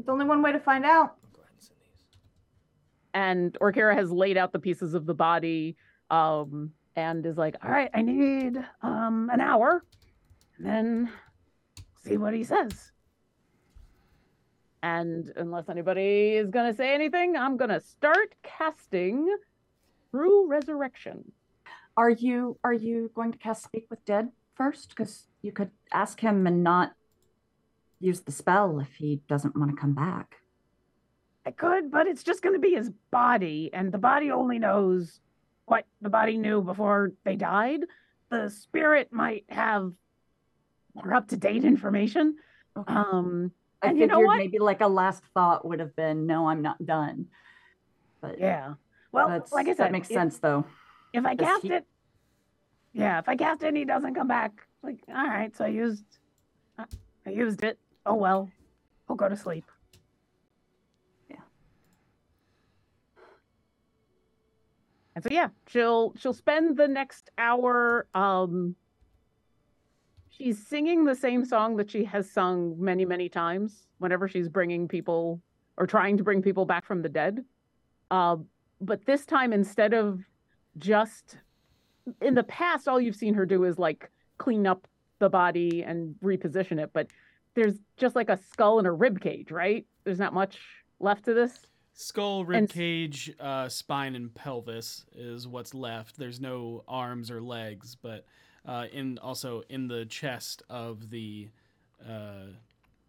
It's 0.00 0.08
only 0.08 0.24
one 0.24 0.40
way 0.40 0.52
to 0.52 0.60
find 0.60 0.86
out. 0.86 1.16
Go 1.34 1.42
ahead 1.42 1.52
and 1.52 1.62
send 1.62 1.78
these. 1.82 2.06
And 3.14 3.56
Orkira 3.60 3.94
has 3.94 4.10
laid 4.10 4.36
out 4.36 4.52
the 4.52 4.58
pieces 4.58 4.94
of 4.94 5.06
the 5.06 5.14
body 5.14 5.76
um 6.10 6.72
and 6.96 7.24
is 7.24 7.38
like 7.38 7.54
all 7.64 7.70
right 7.70 7.90
i 7.94 8.02
need 8.02 8.56
um 8.82 9.30
an 9.32 9.40
hour 9.40 9.84
and 10.58 10.66
then 10.66 11.12
see 12.02 12.16
what 12.16 12.34
he 12.34 12.42
says 12.42 12.90
and 14.82 15.32
unless 15.36 15.68
anybody 15.68 16.30
is 16.30 16.50
going 16.50 16.68
to 16.68 16.76
say 16.76 16.92
anything 16.92 17.36
i'm 17.36 17.56
going 17.56 17.70
to 17.70 17.80
start 17.80 18.34
casting 18.42 19.28
True 20.10 20.48
Resurrection 20.48 21.32
Are 21.96 22.10
you 22.10 22.58
are 22.64 22.72
you 22.72 23.10
going 23.14 23.32
to 23.32 23.38
cast 23.38 23.62
Speak 23.62 23.86
with 23.90 24.04
Dead 24.04 24.30
first? 24.56 24.90
Because 24.90 25.28
you 25.42 25.52
could 25.52 25.70
ask 25.92 26.20
him 26.20 26.46
and 26.46 26.64
not 26.64 26.92
use 28.00 28.20
the 28.20 28.32
spell 28.32 28.80
if 28.80 28.94
he 28.96 29.22
doesn't 29.28 29.56
want 29.56 29.70
to 29.70 29.76
come 29.76 29.94
back. 29.94 30.36
I 31.46 31.50
could 31.50 31.90
but 31.90 32.06
it's 32.06 32.22
just 32.22 32.42
going 32.42 32.54
to 32.54 32.60
be 32.60 32.74
his 32.74 32.90
body 33.10 33.70
and 33.72 33.92
the 33.92 33.98
body 33.98 34.30
only 34.30 34.58
knows 34.58 35.20
what 35.66 35.84
the 36.00 36.10
body 36.10 36.36
knew 36.36 36.60
before 36.62 37.12
they 37.24 37.36
died 37.36 37.80
the 38.30 38.48
spirit 38.48 39.12
might 39.12 39.44
have 39.48 39.92
more 40.94 41.14
up 41.14 41.28
to 41.28 41.36
date 41.36 41.64
information 41.64 42.36
Okay. 42.76 42.94
um 42.94 43.52
I 43.82 43.88
and 43.88 43.98
you 43.98 44.06
know 44.06 44.20
what? 44.20 44.36
maybe 44.36 44.58
like 44.58 44.80
a 44.82 44.86
last 44.86 45.24
thought 45.32 45.64
would 45.66 45.80
have 45.80 45.96
been, 45.96 46.26
"No, 46.26 46.48
I'm 46.48 46.60
not 46.60 46.84
done." 46.84 47.28
But 48.20 48.38
Yeah. 48.38 48.74
Well, 49.10 49.28
that's, 49.28 49.52
like 49.52 49.68
I 49.68 49.70
said, 49.70 49.86
that 49.86 49.92
makes 49.92 50.10
if, 50.10 50.14
sense 50.14 50.38
though. 50.38 50.66
If 51.14 51.24
I 51.24 51.34
cast 51.34 51.62
he- 51.62 51.72
it, 51.72 51.86
yeah, 52.92 53.18
if 53.18 53.28
I 53.28 53.36
cast 53.36 53.62
it 53.62 53.68
and 53.68 53.76
he 53.78 53.86
doesn't 53.86 54.14
come 54.14 54.28
back, 54.28 54.52
like, 54.82 55.00
all 55.08 55.14
right, 55.14 55.56
so 55.56 55.64
I 55.64 55.68
used, 55.68 56.04
I 56.78 56.84
I 57.26 57.30
used 57.30 57.64
it. 57.64 57.78
Oh 58.04 58.14
well, 58.14 58.50
I'll 59.08 59.16
go 59.16 59.30
to 59.30 59.36
sleep. 59.36 59.64
And 65.14 65.24
so 65.24 65.30
yeah, 65.30 65.48
she'll 65.66 66.14
she'll 66.18 66.34
spend 66.34 66.76
the 66.76 66.88
next 66.88 67.30
hour 67.38 68.06
um 68.14 68.76
she's 70.40 70.66
singing 70.66 71.04
the 71.04 71.14
same 71.14 71.44
song 71.44 71.76
that 71.76 71.90
she 71.90 72.04
has 72.04 72.30
sung 72.30 72.74
many, 72.78 73.04
many 73.04 73.28
times 73.28 73.86
whenever 73.98 74.26
she's 74.26 74.48
bringing 74.48 74.88
people 74.88 75.40
or 75.76 75.86
trying 75.86 76.16
to 76.16 76.24
bring 76.24 76.40
people 76.40 76.64
back 76.64 76.86
from 76.86 77.02
the 77.02 77.08
dead. 77.08 77.44
Uh, 78.10 78.36
but 78.80 79.04
this 79.04 79.26
time, 79.26 79.52
instead 79.52 79.92
of 79.92 80.20
just 80.78 81.36
in 82.22 82.34
the 82.34 82.42
past, 82.44 82.88
all 82.88 83.00
you've 83.00 83.16
seen 83.16 83.34
her 83.34 83.44
do 83.44 83.64
is 83.64 83.78
like 83.78 84.10
clean 84.38 84.66
up 84.66 84.86
the 85.18 85.28
body 85.28 85.82
and 85.82 86.14
reposition 86.24 86.82
it. 86.82 86.90
But 86.92 87.08
there's 87.54 87.74
just 87.98 88.16
like 88.16 88.30
a 88.30 88.38
skull 88.50 88.78
and 88.78 88.86
a 88.86 88.92
rib 88.92 89.20
cage, 89.20 89.50
right? 89.50 89.86
There's 90.04 90.18
not 90.18 90.32
much 90.32 90.58
left 91.00 91.26
to 91.26 91.34
this. 91.34 91.66
Skull, 92.00 92.46
rib 92.46 92.56
And- 92.60 92.70
cage, 92.70 93.30
uh, 93.38 93.68
spine, 93.68 94.14
and 94.14 94.34
pelvis 94.34 95.04
is 95.14 95.46
what's 95.46 95.74
left. 95.74 96.16
There's 96.16 96.40
no 96.40 96.82
arms 96.88 97.30
or 97.30 97.42
legs, 97.42 97.94
but 97.94 98.24
uh, 98.64 98.86
in 98.90 99.18
also 99.18 99.64
in 99.68 99.86
the 99.86 100.06
chest 100.06 100.62
of 100.70 101.10
the 101.10 101.48
uh, 102.02 102.46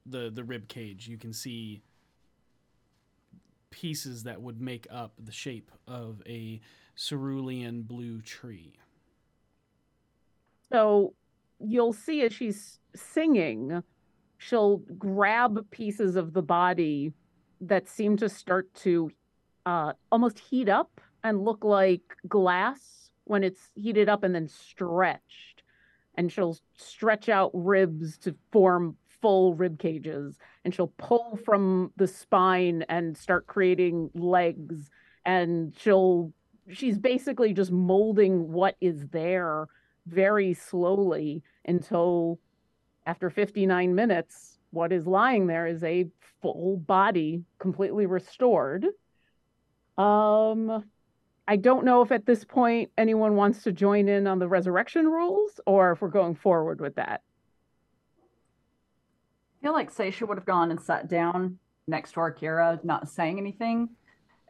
the 0.05 0.29
the 0.29 0.43
rib 0.43 0.67
cage, 0.67 1.07
you 1.07 1.17
can 1.17 1.31
see 1.31 1.81
pieces 3.69 4.23
that 4.23 4.41
would 4.41 4.59
make 4.59 4.85
up 4.91 5.13
the 5.17 5.31
shape 5.31 5.71
of 5.87 6.21
a 6.27 6.59
cerulean 6.97 7.83
blue 7.83 8.19
tree. 8.21 8.73
So 10.69 11.13
you'll 11.61 11.93
see 11.93 12.23
as 12.23 12.33
she's 12.33 12.79
singing, 12.93 13.83
she'll 14.37 14.79
grab 14.99 15.71
pieces 15.71 16.17
of 16.17 16.33
the 16.33 16.41
body 16.41 17.13
that 17.61 17.87
seem 17.87 18.17
to 18.17 18.27
start 18.27 18.73
to 18.73 19.11
uh, 19.65 19.93
almost 20.11 20.39
heat 20.39 20.67
up 20.67 20.99
and 21.23 21.43
look 21.45 21.63
like 21.63 22.01
glass 22.27 23.11
when 23.25 23.43
it's 23.43 23.69
heated 23.75 24.09
up 24.09 24.23
and 24.23 24.33
then 24.33 24.47
stretched. 24.47 25.63
And 26.15 26.31
she'll 26.31 26.57
stretch 26.75 27.29
out 27.29 27.51
ribs 27.53 28.17
to 28.19 28.35
form 28.51 28.97
full 29.21 29.53
rib 29.53 29.79
cages. 29.79 30.37
And 30.65 30.73
she'll 30.73 30.93
pull 30.97 31.39
from 31.45 31.91
the 31.95 32.07
spine 32.07 32.83
and 32.89 33.15
start 33.15 33.47
creating 33.47 34.09
legs. 34.13 34.89
And 35.25 35.73
she'll, 35.79 36.33
she's 36.69 36.97
basically 36.97 37.53
just 37.53 37.71
molding 37.71 38.51
what 38.51 38.75
is 38.81 39.07
there 39.09 39.67
very 40.07 40.53
slowly 40.53 41.43
until 41.65 42.39
after 43.05 43.29
59 43.29 43.95
minutes, 43.95 44.50
what 44.71 44.91
is 44.91 45.05
lying 45.05 45.47
there 45.47 45.67
is 45.67 45.83
a 45.83 46.09
full 46.41 46.77
body, 46.77 47.43
completely 47.59 48.05
restored. 48.05 48.85
Um, 49.97 50.83
I 51.47 51.57
don't 51.57 51.85
know 51.85 52.01
if 52.01 52.11
at 52.11 52.25
this 52.25 52.43
point 52.43 52.91
anyone 52.97 53.35
wants 53.35 53.63
to 53.63 53.71
join 53.71 54.07
in 54.07 54.25
on 54.27 54.39
the 54.39 54.47
resurrection 54.47 55.07
rules 55.07 55.59
or 55.65 55.91
if 55.91 56.01
we're 56.01 56.07
going 56.07 56.35
forward 56.35 56.79
with 56.79 56.95
that. 56.95 57.21
I 59.61 59.65
feel 59.65 59.73
like 59.73 59.93
Seisha 59.93 60.27
would 60.27 60.37
have 60.37 60.45
gone 60.45 60.71
and 60.71 60.81
sat 60.81 61.07
down 61.07 61.59
next 61.87 62.13
to 62.13 62.21
Orkira, 62.21 62.83
not 62.83 63.09
saying 63.09 63.37
anything. 63.37 63.89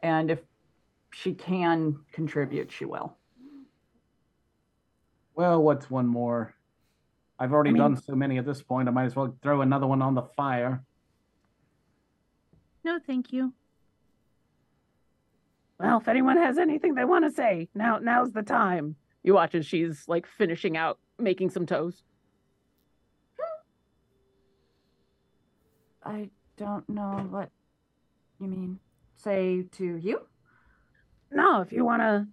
And 0.02 0.30
if 0.30 0.40
she 1.12 1.34
can 1.34 1.98
contribute, 2.12 2.72
she 2.72 2.84
will. 2.84 3.16
Well, 5.34 5.62
what's 5.62 5.90
one 5.90 6.06
more? 6.06 6.54
I've 7.42 7.52
already 7.52 7.70
I 7.70 7.72
mean- 7.72 7.82
done 7.82 7.96
so 7.96 8.14
many 8.14 8.38
at 8.38 8.46
this 8.46 8.62
point. 8.62 8.86
I 8.86 8.92
might 8.92 9.06
as 9.06 9.16
well 9.16 9.36
throw 9.42 9.62
another 9.62 9.88
one 9.88 10.00
on 10.00 10.14
the 10.14 10.22
fire. 10.22 10.84
No, 12.84 13.00
thank 13.04 13.32
you. 13.32 13.52
Well, 15.80 15.98
if 15.98 16.06
anyone 16.06 16.36
has 16.36 16.56
anything 16.56 16.94
they 16.94 17.04
want 17.04 17.24
to 17.24 17.32
say, 17.32 17.68
now 17.74 17.98
now's 17.98 18.30
the 18.30 18.44
time. 18.44 18.94
You 19.24 19.34
watch 19.34 19.56
as 19.56 19.66
she's 19.66 20.04
like 20.06 20.24
finishing 20.24 20.76
out 20.76 21.00
making 21.18 21.50
some 21.50 21.66
toes. 21.66 22.04
I 26.04 26.30
don't 26.56 26.88
know 26.88 27.26
what 27.28 27.50
you 28.38 28.46
mean. 28.46 28.78
Say 29.16 29.64
to 29.72 29.96
you? 29.96 30.20
No, 31.32 31.60
if 31.62 31.72
you 31.72 31.84
want 31.84 32.02
to 32.02 32.28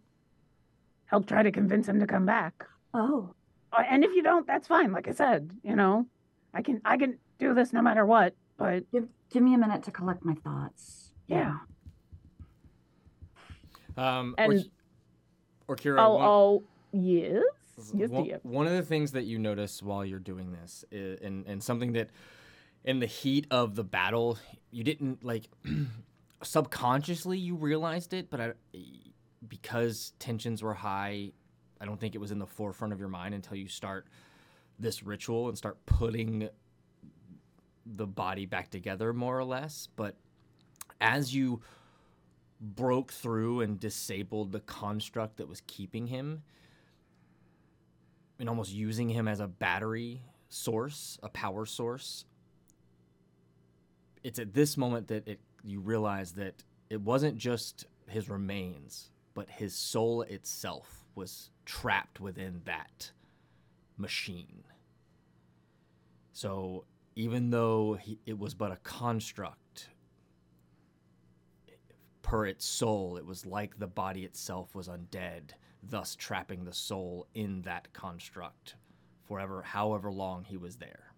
help 1.05 1.25
try 1.25 1.41
to 1.41 1.51
convince 1.51 1.87
him 1.87 1.99
to 1.99 2.05
come 2.05 2.27
back. 2.27 2.67
Oh, 2.93 3.33
And 3.77 4.03
if 4.03 4.11
you 4.13 4.23
don't, 4.23 4.45
that's 4.47 4.67
fine. 4.67 4.91
Like 4.91 5.07
I 5.07 5.11
said, 5.11 5.51
you 5.63 5.75
know, 5.75 6.05
I 6.53 6.61
can 6.61 6.81
I 6.85 6.97
can 6.97 7.17
do 7.37 7.53
this 7.53 7.71
no 7.73 7.81
matter 7.81 8.05
what. 8.05 8.33
But 8.57 8.89
give 8.91 9.07
give 9.29 9.43
me 9.43 9.53
a 9.53 9.57
minute 9.57 9.83
to 9.83 9.91
collect 9.91 10.25
my 10.25 10.33
thoughts. 10.35 11.11
yeah, 11.27 11.57
Um, 13.97 14.35
And- 14.37 14.69
or, 15.67 15.73
or 15.73 15.75
Kira, 15.75 15.99
oh 15.99 16.13
one, 16.15 16.25
oh 16.27 16.63
yes, 16.91 17.43
yes, 17.93 18.09
one, 18.09 18.23
dear. 18.23 18.39
one 18.43 18.65
of 18.65 18.73
the 18.73 18.81
things 18.81 19.11
that 19.11 19.23
you 19.25 19.37
notice 19.37 19.83
while 19.83 20.03
you're 20.03 20.19
doing 20.19 20.51
this, 20.53 20.83
i 20.91 20.95
and 21.21 21.45
and 21.45 21.61
something 21.63 21.93
that 21.93 22.09
in 22.83 22.99
the 22.99 23.05
heat 23.05 23.45
of 23.51 23.75
the 23.75 23.83
battle, 23.83 24.39
you 24.71 24.83
didn't 24.83 25.23
like 25.23 25.49
subconsciously 26.43 27.37
you 27.37 27.55
realized 27.55 28.13
it, 28.13 28.29
but 28.29 28.39
I, 28.41 28.53
because 29.47 30.13
tensions 30.19 30.63
were 30.63 30.73
high, 30.73 31.31
I 31.81 31.85
don't 31.85 31.99
think 31.99 32.15
it 32.15 32.19
was 32.19 32.31
in 32.31 32.39
the 32.39 32.47
forefront 32.47 32.93
of 32.93 32.99
your 32.99 33.09
mind 33.09 33.33
until 33.33 33.57
you 33.57 33.67
start 33.67 34.07
this 34.77 35.03
ritual 35.03 35.47
and 35.47 35.57
start 35.57 35.77
putting 35.85 36.49
the 37.85 38.07
body 38.07 38.45
back 38.45 38.69
together 38.69 39.13
more 39.13 39.37
or 39.37 39.43
less. 39.43 39.87
But 39.95 40.15
as 41.01 41.33
you 41.33 41.61
broke 42.61 43.11
through 43.11 43.61
and 43.61 43.79
disabled 43.79 44.51
the 44.51 44.59
construct 44.59 45.37
that 45.37 45.47
was 45.47 45.61
keeping 45.67 46.07
him 46.07 46.43
and 48.39 48.49
almost 48.49 48.71
using 48.71 49.09
him 49.09 49.27
as 49.27 49.39
a 49.39 49.47
battery 49.47 50.21
source, 50.49 51.17
a 51.23 51.29
power 51.29 51.65
source, 51.65 52.25
it's 54.23 54.39
at 54.39 54.53
this 54.53 54.77
moment 54.77 55.07
that 55.07 55.27
it 55.27 55.39
you 55.63 55.79
realize 55.79 56.33
that 56.33 56.63
it 56.89 57.01
wasn't 57.01 57.37
just 57.37 57.85
his 58.07 58.29
remains, 58.29 59.11
but 59.33 59.49
his 59.49 59.75
soul 59.75 60.21
itself 60.23 61.05
was 61.19 61.51
trapped 61.65 62.19
within 62.19 62.61
that 62.65 63.11
machine. 63.97 64.63
So 66.31 66.85
even 67.15 67.49
though 67.49 67.95
he, 68.01 68.17
it 68.25 68.39
was 68.39 68.53
but 68.53 68.71
a 68.71 68.77
construct, 68.77 69.89
per 72.21 72.45
its 72.45 72.65
soul, 72.65 73.17
it 73.17 73.25
was 73.25 73.45
like 73.45 73.77
the 73.77 73.87
body 73.87 74.23
itself 74.23 74.73
was 74.73 74.87
undead, 74.87 75.51
thus 75.83 76.15
trapping 76.15 76.63
the 76.63 76.73
soul 76.73 77.27
in 77.33 77.61
that 77.63 77.91
construct 77.91 78.75
forever, 79.27 79.61
however 79.61 80.11
long 80.11 80.45
he 80.45 80.55
was 80.55 80.77
there. 80.77 81.13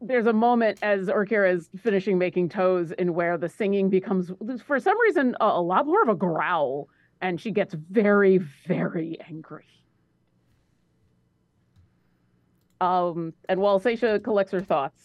There's 0.00 0.26
a 0.26 0.32
moment 0.32 0.78
as 0.82 1.08
Orkira 1.08 1.52
is 1.52 1.68
finishing 1.82 2.18
making 2.18 2.50
toes 2.50 2.92
in 2.92 3.14
where 3.14 3.36
the 3.36 3.48
singing 3.48 3.90
becomes, 3.90 4.30
for 4.64 4.78
some 4.78 5.00
reason, 5.00 5.34
a, 5.40 5.46
a 5.46 5.62
lot 5.62 5.86
more 5.86 6.02
of 6.02 6.08
a 6.08 6.14
growl, 6.14 6.88
and 7.24 7.40
she 7.40 7.50
gets 7.50 7.72
very, 7.72 8.36
very 8.66 9.16
angry. 9.26 9.64
Um, 12.82 13.32
and 13.48 13.60
while 13.60 13.80
Seisha 13.80 14.22
collects 14.22 14.52
her 14.52 14.60
thoughts, 14.60 15.00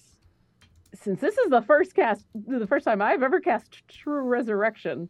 since 0.93 1.21
this 1.21 1.37
is 1.37 1.49
the 1.49 1.61
first 1.61 1.95
cast, 1.95 2.25
the 2.35 2.67
first 2.67 2.83
time 2.83 3.01
I've 3.01 3.23
ever 3.23 3.39
cast 3.39 3.87
True 3.87 4.19
Resurrection, 4.23 5.07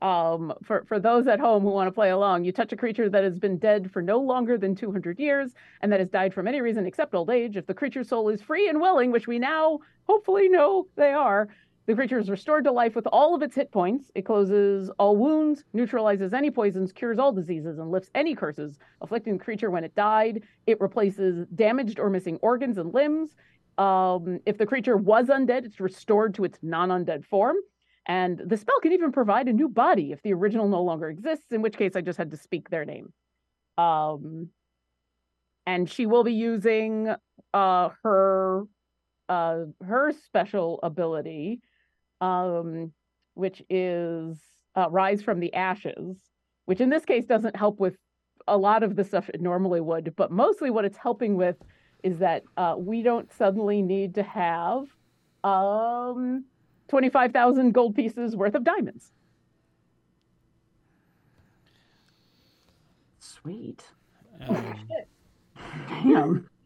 um, 0.00 0.52
for 0.62 0.84
for 0.84 1.00
those 1.00 1.26
at 1.26 1.40
home 1.40 1.64
who 1.64 1.70
want 1.70 1.88
to 1.88 1.92
play 1.92 2.10
along, 2.10 2.44
you 2.44 2.52
touch 2.52 2.72
a 2.72 2.76
creature 2.76 3.08
that 3.08 3.24
has 3.24 3.36
been 3.36 3.58
dead 3.58 3.90
for 3.90 4.00
no 4.00 4.20
longer 4.20 4.56
than 4.56 4.76
200 4.76 5.18
years 5.18 5.54
and 5.80 5.90
that 5.90 5.98
has 5.98 6.08
died 6.08 6.32
from 6.32 6.46
any 6.46 6.60
reason 6.60 6.86
except 6.86 7.16
old 7.16 7.30
age. 7.30 7.56
If 7.56 7.66
the 7.66 7.74
creature's 7.74 8.10
soul 8.10 8.28
is 8.28 8.40
free 8.40 8.68
and 8.68 8.80
willing, 8.80 9.10
which 9.10 9.26
we 9.26 9.40
now 9.40 9.80
hopefully 10.06 10.48
know 10.48 10.86
they 10.94 11.10
are, 11.10 11.48
the 11.86 11.94
creature 11.94 12.18
is 12.18 12.30
restored 12.30 12.64
to 12.64 12.72
life 12.72 12.94
with 12.94 13.06
all 13.08 13.34
of 13.34 13.42
its 13.42 13.54
hit 13.54 13.70
points. 13.70 14.10
It 14.14 14.24
closes 14.24 14.90
all 14.98 15.16
wounds, 15.16 15.64
neutralizes 15.72 16.32
any 16.32 16.50
poisons, 16.50 16.92
cures 16.92 17.18
all 17.18 17.32
diseases, 17.32 17.78
and 17.78 17.90
lifts 17.90 18.10
any 18.14 18.34
curses 18.34 18.78
afflicting 19.02 19.36
the 19.36 19.44
creature 19.44 19.70
when 19.70 19.84
it 19.84 19.94
died. 19.94 20.42
It 20.66 20.80
replaces 20.80 21.46
damaged 21.54 21.98
or 21.98 22.08
missing 22.08 22.38
organs 22.40 22.78
and 22.78 22.94
limbs. 22.94 23.36
Um, 23.76 24.40
if 24.46 24.56
the 24.56 24.66
creature 24.66 24.96
was 24.96 25.26
undead, 25.26 25.64
it's 25.66 25.80
restored 25.80 26.34
to 26.34 26.44
its 26.44 26.58
non 26.62 26.88
undead 26.88 27.24
form. 27.26 27.56
And 28.06 28.40
the 28.44 28.56
spell 28.56 28.78
can 28.80 28.92
even 28.92 29.12
provide 29.12 29.48
a 29.48 29.52
new 29.52 29.68
body 29.68 30.12
if 30.12 30.22
the 30.22 30.32
original 30.34 30.68
no 30.68 30.82
longer 30.82 31.08
exists, 31.08 31.52
in 31.52 31.62
which 31.62 31.76
case 31.76 31.96
I 31.96 32.00
just 32.00 32.18
had 32.18 32.30
to 32.30 32.36
speak 32.36 32.68
their 32.68 32.84
name. 32.84 33.12
Um, 33.78 34.50
and 35.66 35.88
she 35.88 36.06
will 36.06 36.24
be 36.24 36.34
using 36.34 37.14
uh, 37.52 37.88
her 38.02 38.64
uh, 39.28 39.64
her 39.82 40.12
special 40.12 40.80
ability, 40.82 41.60
um, 42.24 42.92
which 43.34 43.62
is 43.68 44.38
uh, 44.76 44.88
Rise 44.90 45.22
from 45.22 45.40
the 45.40 45.52
Ashes, 45.54 46.16
which 46.64 46.80
in 46.80 46.88
this 46.88 47.04
case 47.04 47.26
doesn't 47.26 47.56
help 47.56 47.78
with 47.78 47.96
a 48.48 48.56
lot 48.56 48.82
of 48.82 48.96
the 48.96 49.04
stuff 49.04 49.28
it 49.28 49.40
normally 49.40 49.80
would, 49.80 50.14
but 50.16 50.30
mostly 50.30 50.70
what 50.70 50.84
it's 50.84 50.96
helping 50.96 51.36
with 51.36 51.56
is 52.02 52.18
that 52.18 52.42
uh, 52.56 52.74
we 52.78 53.02
don't 53.02 53.32
suddenly 53.32 53.82
need 53.82 54.14
to 54.14 54.22
have 54.22 54.84
um, 55.42 56.44
25,000 56.88 57.72
gold 57.72 57.94
pieces 57.94 58.36
worth 58.36 58.54
of 58.54 58.64
diamonds. 58.64 59.10
sweet. 63.18 63.84
Um, 64.48 64.88
Damn. 65.88 66.48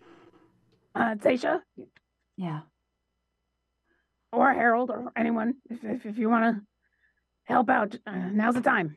Uh, 0.95 1.15
Tasha 1.15 1.61
Yeah. 2.37 2.61
Or 4.33 4.53
Harold 4.53 4.91
or 4.91 5.13
anyone, 5.17 5.55
if 5.71 5.83
if, 5.85 6.07
if 6.07 6.19
you 6.19 6.29
want 6.29 6.57
to 6.57 6.63
help 7.45 7.71
out, 7.71 7.95
uh, 8.07 8.29
now's 8.33 8.55
the 8.55 8.61
time. 8.61 8.97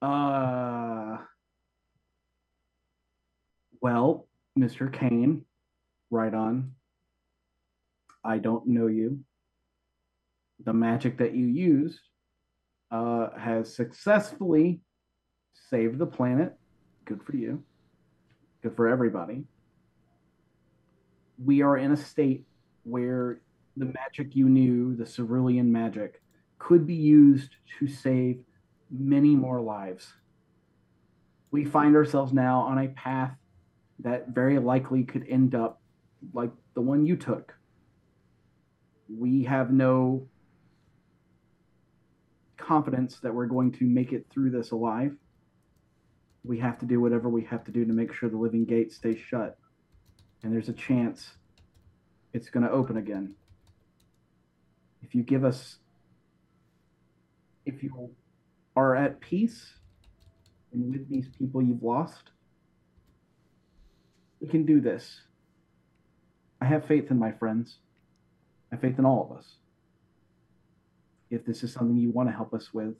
Uh, 0.00 1.18
well, 3.80 4.26
Mr. 4.58 4.92
Kane, 4.92 5.44
right 6.10 6.34
on. 6.34 6.72
I 8.24 8.38
don't 8.38 8.66
know 8.66 8.86
you. 8.86 9.20
The 10.64 10.72
magic 10.72 11.18
that 11.18 11.34
you 11.34 11.46
used 11.46 12.00
uh, 12.90 13.28
has 13.38 13.74
successfully 13.74 14.80
saved 15.70 15.98
the 15.98 16.06
planet. 16.06 16.54
Good 17.04 17.22
for 17.22 17.36
you. 17.36 17.62
Good 18.62 18.76
for 18.76 18.88
everybody. 18.88 19.44
We 21.44 21.62
are 21.62 21.76
in 21.76 21.92
a 21.92 21.96
state 21.96 22.44
where 22.84 23.40
the 23.76 23.86
magic 23.86 24.34
you 24.34 24.48
knew, 24.48 24.94
the 24.96 25.06
cerulean 25.06 25.70
magic, 25.72 26.20
could 26.58 26.86
be 26.86 26.94
used 26.94 27.56
to 27.78 27.88
save 27.88 28.42
many 28.90 29.34
more 29.34 29.60
lives. 29.60 30.12
We 31.50 31.64
find 31.64 31.96
ourselves 31.96 32.32
now 32.32 32.60
on 32.60 32.78
a 32.78 32.88
path 32.88 33.32
that 34.00 34.28
very 34.28 34.58
likely 34.58 35.04
could 35.04 35.26
end 35.28 35.54
up 35.54 35.80
like 36.32 36.50
the 36.74 36.80
one 36.80 37.06
you 37.06 37.16
took. 37.16 37.54
We 39.08 39.44
have 39.44 39.72
no 39.72 40.28
confidence 42.56 43.18
that 43.22 43.34
we're 43.34 43.46
going 43.46 43.72
to 43.72 43.84
make 43.84 44.12
it 44.12 44.26
through 44.30 44.50
this 44.50 44.70
alive. 44.70 45.14
We 46.44 46.58
have 46.58 46.78
to 46.78 46.86
do 46.86 47.00
whatever 47.00 47.28
we 47.28 47.44
have 47.44 47.64
to 47.64 47.72
do 47.72 47.84
to 47.84 47.92
make 47.92 48.14
sure 48.14 48.28
the 48.28 48.36
living 48.36 48.64
gate 48.64 48.92
stays 48.92 49.18
shut. 49.18 49.58
And 50.42 50.52
there's 50.52 50.68
a 50.68 50.72
chance 50.72 51.32
it's 52.32 52.50
going 52.50 52.64
to 52.64 52.72
open 52.72 52.96
again. 52.96 53.34
If 55.02 55.14
you 55.14 55.22
give 55.22 55.44
us, 55.44 55.78
if 57.66 57.82
you 57.82 58.10
are 58.76 58.96
at 58.96 59.20
peace 59.20 59.74
and 60.72 60.90
with 60.90 61.08
these 61.08 61.28
people 61.38 61.62
you've 61.62 61.82
lost, 61.82 62.30
we 64.40 64.48
can 64.48 64.64
do 64.64 64.80
this. 64.80 65.20
I 66.60 66.66
have 66.66 66.86
faith 66.86 67.10
in 67.10 67.18
my 67.18 67.32
friends. 67.32 67.78
I 68.70 68.76
have 68.76 68.80
faith 68.80 68.98
in 68.98 69.04
all 69.04 69.28
of 69.30 69.36
us. 69.36 69.56
If 71.30 71.44
this 71.44 71.62
is 71.62 71.72
something 71.72 71.96
you 71.96 72.10
want 72.10 72.28
to 72.28 72.34
help 72.34 72.54
us 72.54 72.72
with, 72.72 72.94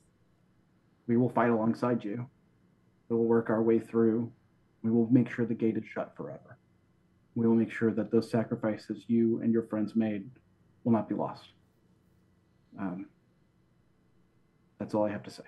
we 1.07 1.17
will 1.17 1.31
fight 1.31 1.51
alongside 1.51 2.05
you. 2.05 2.27
We 3.09 3.17
will 3.17 3.25
work 3.25 3.51
our 3.51 3.63
way 3.63 3.79
through. 3.79 4.31
We 4.83 4.91
will 4.91 5.09
make 5.11 5.31
sure 5.31 5.47
the 5.47 5.55
gate 5.55 5.77
is 5.77 5.85
shut 5.85 6.15
forever. 6.17 6.59
We 7.35 7.47
will 7.47 7.55
make 7.55 7.71
sure 7.71 7.93
that 7.93 8.11
those 8.11 8.31
sacrifices 8.31 9.05
you 9.07 9.41
and 9.43 9.53
your 9.53 9.63
friends 9.63 9.97
made 9.97 10.29
will 10.85 10.93
not 10.93 11.09
be 11.09 11.15
lost. 11.15 11.45
Um, 12.79 13.07
that's 14.79 14.95
all 14.95 15.05
I 15.05 15.11
have 15.11 15.23
to 15.23 15.31
say. 15.31 15.45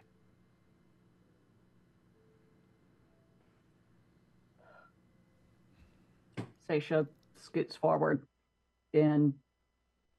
Seisha 6.69 7.07
scoots 7.37 7.77
forward 7.77 8.23
and 8.95 9.35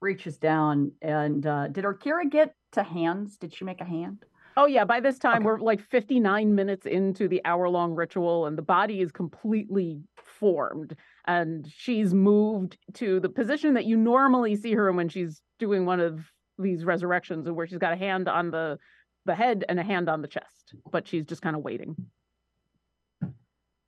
reaches 0.01 0.37
down. 0.37 0.91
And 1.01 1.45
uh, 1.45 1.67
did 1.69 1.85
Orkira 1.85 2.29
get 2.29 2.53
to 2.73 2.83
hands? 2.83 3.37
Did 3.37 3.53
she 3.53 3.65
make 3.65 3.81
a 3.81 3.85
hand? 3.85 4.25
Oh 4.57 4.67
yeah, 4.67 4.85
by 4.85 4.99
this 4.99 5.19
time 5.19 5.37
Okay. 5.37 5.45
we're 5.45 5.59
like 5.59 5.81
59 5.81 6.53
minutes 6.55 6.85
into 6.85 7.27
the 7.27 7.41
hour-long 7.43 7.93
ritual 7.93 8.45
and 8.45 8.57
the 8.57 8.61
body 8.61 9.01
is 9.01 9.11
completely 9.11 10.01
formed 10.39 10.95
and 11.25 11.67
she's 11.75 12.13
moved 12.13 12.77
to 12.93 13.19
the 13.19 13.29
position 13.29 13.73
that 13.73 13.85
you 13.85 13.97
normally 13.97 14.55
see 14.55 14.73
her 14.73 14.89
in 14.89 14.95
when 14.95 15.09
she's 15.09 15.41
doing 15.59 15.85
one 15.85 15.99
of 15.99 16.19
these 16.57 16.85
resurrections 16.85 17.49
where 17.49 17.67
she's 17.67 17.77
got 17.77 17.93
a 17.93 17.97
hand 17.97 18.27
on 18.27 18.51
the 18.51 18.77
the 19.25 19.35
head 19.35 19.65
and 19.67 19.79
a 19.79 19.83
hand 19.83 20.07
on 20.07 20.21
the 20.21 20.27
chest, 20.27 20.75
but 20.91 21.07
she's 21.07 21.25
just 21.25 21.41
kind 21.41 21.55
of 21.55 21.63
waiting. 21.63 21.95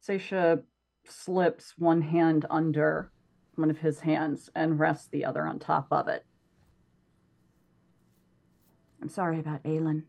Seisha 0.04 0.64
slips 1.06 1.74
one 1.78 2.02
hand 2.02 2.46
under 2.50 3.12
one 3.56 3.70
of 3.70 3.78
his 3.78 4.00
hands 4.00 4.50
and 4.56 4.80
rests 4.80 5.08
the 5.10 5.26
other 5.26 5.46
on 5.46 5.60
top 5.60 5.88
of 5.92 6.08
it. 6.08 6.26
I'm 9.02 9.10
sorry 9.10 9.40
about 9.40 9.64
Aelin. 9.64 10.04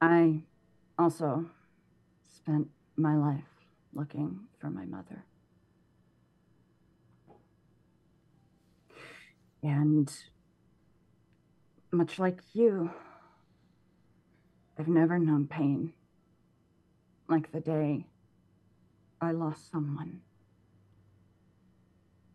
I 0.00 0.42
also 0.98 1.46
spent 2.42 2.68
my 2.96 3.16
life 3.16 3.44
looking 3.94 4.40
for 4.58 4.68
my 4.70 4.84
mother. 4.84 5.24
And 9.62 10.12
much 11.92 12.18
like 12.18 12.40
you, 12.52 12.90
I've 14.78 14.88
never 14.88 15.18
known 15.18 15.46
pain 15.46 15.92
like 17.28 17.52
the 17.52 17.60
day 17.60 18.06
I 19.20 19.30
lost 19.30 19.70
someone 19.70 20.20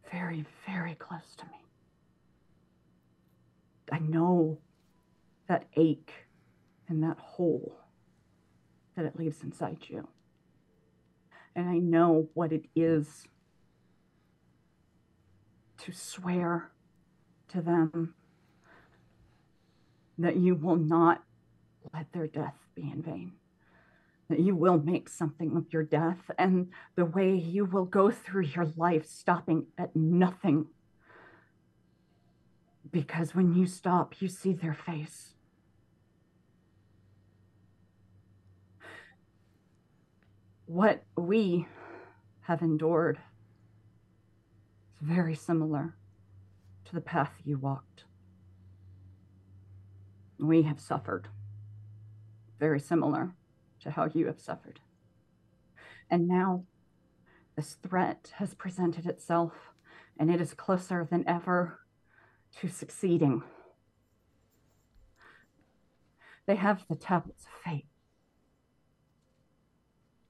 very, 0.10 0.46
very 0.66 0.96
close 0.96 1.36
to 1.38 1.46
me. 1.46 1.66
I 3.92 4.00
know 4.00 4.58
that 5.50 5.66
ache 5.76 6.14
and 6.88 7.04
that 7.04 7.18
hole 7.18 7.78
that 8.98 9.06
it 9.06 9.16
leaves 9.16 9.44
inside 9.44 9.78
you. 9.88 10.08
And 11.56 11.70
I 11.70 11.78
know 11.78 12.30
what 12.34 12.52
it 12.52 12.66
is 12.76 13.28
to 15.78 15.92
swear 15.94 16.72
to 17.50 17.62
them 17.62 18.16
that 20.18 20.36
you 20.36 20.56
will 20.56 20.76
not 20.76 21.24
let 21.94 22.12
their 22.12 22.28
death 22.28 22.56
be 22.76 22.82
in 22.82 23.04
vain. 23.04 23.34
That 24.30 24.40
you 24.40 24.56
will 24.56 24.80
make 24.80 25.08
something 25.08 25.56
of 25.56 25.72
your 25.72 25.84
death 25.84 26.30
and 26.38 26.70
the 26.96 27.06
way 27.06 27.36
you 27.36 27.66
will 27.66 27.86
go 27.86 28.10
through 28.12 28.46
your 28.46 28.74
life 28.76 29.08
stopping 29.08 29.68
at 29.78 29.96
nothing. 29.96 30.66
Because 32.92 33.36
when 33.36 33.54
you 33.54 33.68
stop, 33.68 34.16
you 34.22 34.28
see 34.28 34.54
their 34.54 34.74
face. 34.74 35.36
What 40.68 41.06
we 41.16 41.66
have 42.42 42.62
endured 42.62 43.20
is 44.94 45.08
very 45.08 45.34
similar 45.34 45.96
to 46.84 46.94
the 46.94 47.00
path 47.00 47.32
you 47.46 47.58
walked. 47.58 48.04
We 50.38 50.64
have 50.64 50.82
suffered, 50.82 51.30
very 52.60 52.82
similar 52.82 53.32
to 53.80 53.92
how 53.92 54.10
you 54.14 54.28
have 54.28 54.42
suffered. 54.42 54.82
And 56.12 56.28
now 56.28 56.66
this 57.56 57.76
threat 57.76 58.34
has 58.36 58.54
presented 58.54 59.06
itself, 59.06 59.54
and 60.20 60.30
it 60.30 60.42
is 60.42 60.54
closer 60.54 61.08
than 61.10 61.24
ever 61.30 61.80
to 62.60 62.68
succeeding. 62.68 63.42
They 66.46 66.56
have 66.56 66.84
the 66.90 66.96
tablets 66.96 67.46
of 67.46 67.62
fate. 67.64 67.86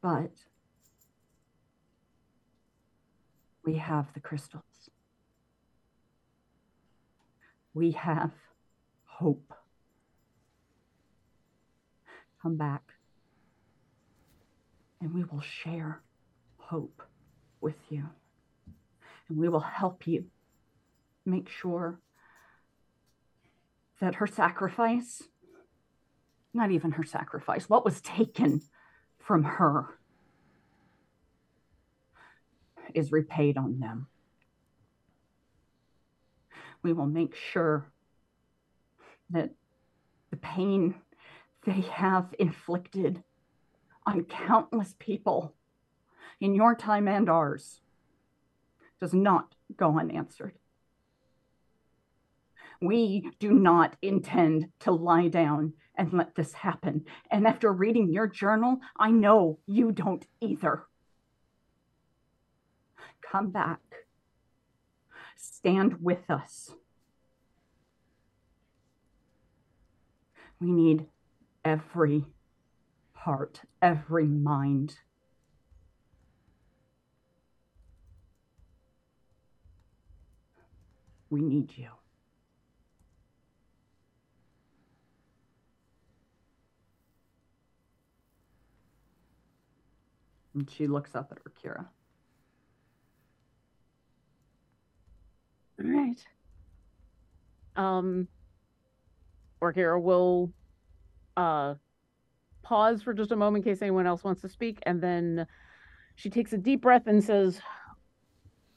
But 0.02 0.32
we 3.66 3.76
have 3.76 4.14
the 4.14 4.20
crystals. 4.20 4.90
We 7.74 7.92
have 7.92 8.32
hope. 9.06 9.54
Come 12.42 12.56
back, 12.56 12.94
and 15.02 15.14
we 15.14 15.24
will 15.24 15.42
share 15.42 16.02
hope 16.58 17.02
with 17.60 17.76
you. 17.90 18.06
And 19.28 19.38
we 19.38 19.50
will 19.50 19.60
help 19.60 20.08
you 20.08 20.26
make 21.26 21.50
sure 21.50 22.00
that 24.00 24.16
her 24.16 24.28
sacrifice, 24.28 25.24
not 26.54 26.72
even 26.72 26.92
her 26.92 27.04
sacrifice, 27.04 27.68
what 27.68 27.84
was 27.84 28.00
taken 28.02 28.62
from 29.28 29.44
her, 29.44 30.00
is 32.94 33.12
repaid 33.12 33.58
on 33.58 33.78
them. 33.78 34.08
We 36.82 36.94
will 36.94 37.08
make 37.08 37.36
sure 37.36 37.86
that 39.32 39.50
the 40.32 40.38
pain 40.38 40.96
they 41.66 41.82
have 41.92 42.34
inflicted 42.40 43.22
on 44.06 44.24
countless 44.24 44.96
people 44.98 45.54
in 46.40 46.56
your 46.56 46.74
time 46.74 47.10
and 47.10 47.30
ours 47.30 47.82
does 49.02 49.14
not 49.14 49.56
go 49.76 50.00
unanswered. 50.00 50.58
We 52.82 53.30
do 53.40 53.52
not 53.52 53.98
intend 54.02 54.70
to 54.80 54.92
lie 54.92 55.28
down 55.28 55.74
and 55.98 56.14
let 56.14 56.36
this 56.36 56.54
happen. 56.54 57.06
And 57.32 57.48
after 57.48 57.72
reading 57.72 58.12
your 58.12 58.28
journal, 58.28 58.80
I 58.98 59.12
know 59.12 59.60
you 59.66 59.92
don't 59.92 60.26
either. 60.40 60.84
Come 63.22 63.50
back. 63.50 63.80
Stand 65.36 66.02
with 66.02 66.30
us. 66.30 66.72
We 70.60 70.72
need 70.72 71.06
every 71.66 72.26
heart, 73.14 73.62
every 73.82 74.26
mind. 74.26 74.96
We 81.30 81.42
need 81.42 81.74
you. 81.76 81.90
And 90.58 90.68
she 90.72 90.88
looks 90.88 91.14
up 91.14 91.32
at 91.32 91.38
her, 91.38 91.54
Kira. 91.64 91.86
All 95.80 95.88
right. 95.88 96.26
Um, 97.76 98.28
Orkira 99.62 100.02
will 100.02 100.52
uh 101.36 101.76
pause 102.64 103.04
for 103.04 103.14
just 103.14 103.32
a 103.32 103.36
moment 103.36 103.64
in 103.64 103.72
case 103.72 103.84
anyone 103.84 104.08
else 104.08 104.24
wants 104.24 104.42
to 104.42 104.50
speak, 104.50 104.80
and 104.88 105.00
then 105.00 105.46
she 106.16 106.32
takes 106.32 106.54
a 106.54 106.58
deep 106.58 106.82
breath 106.82 107.06
and 107.06 107.24
says, 107.24 107.62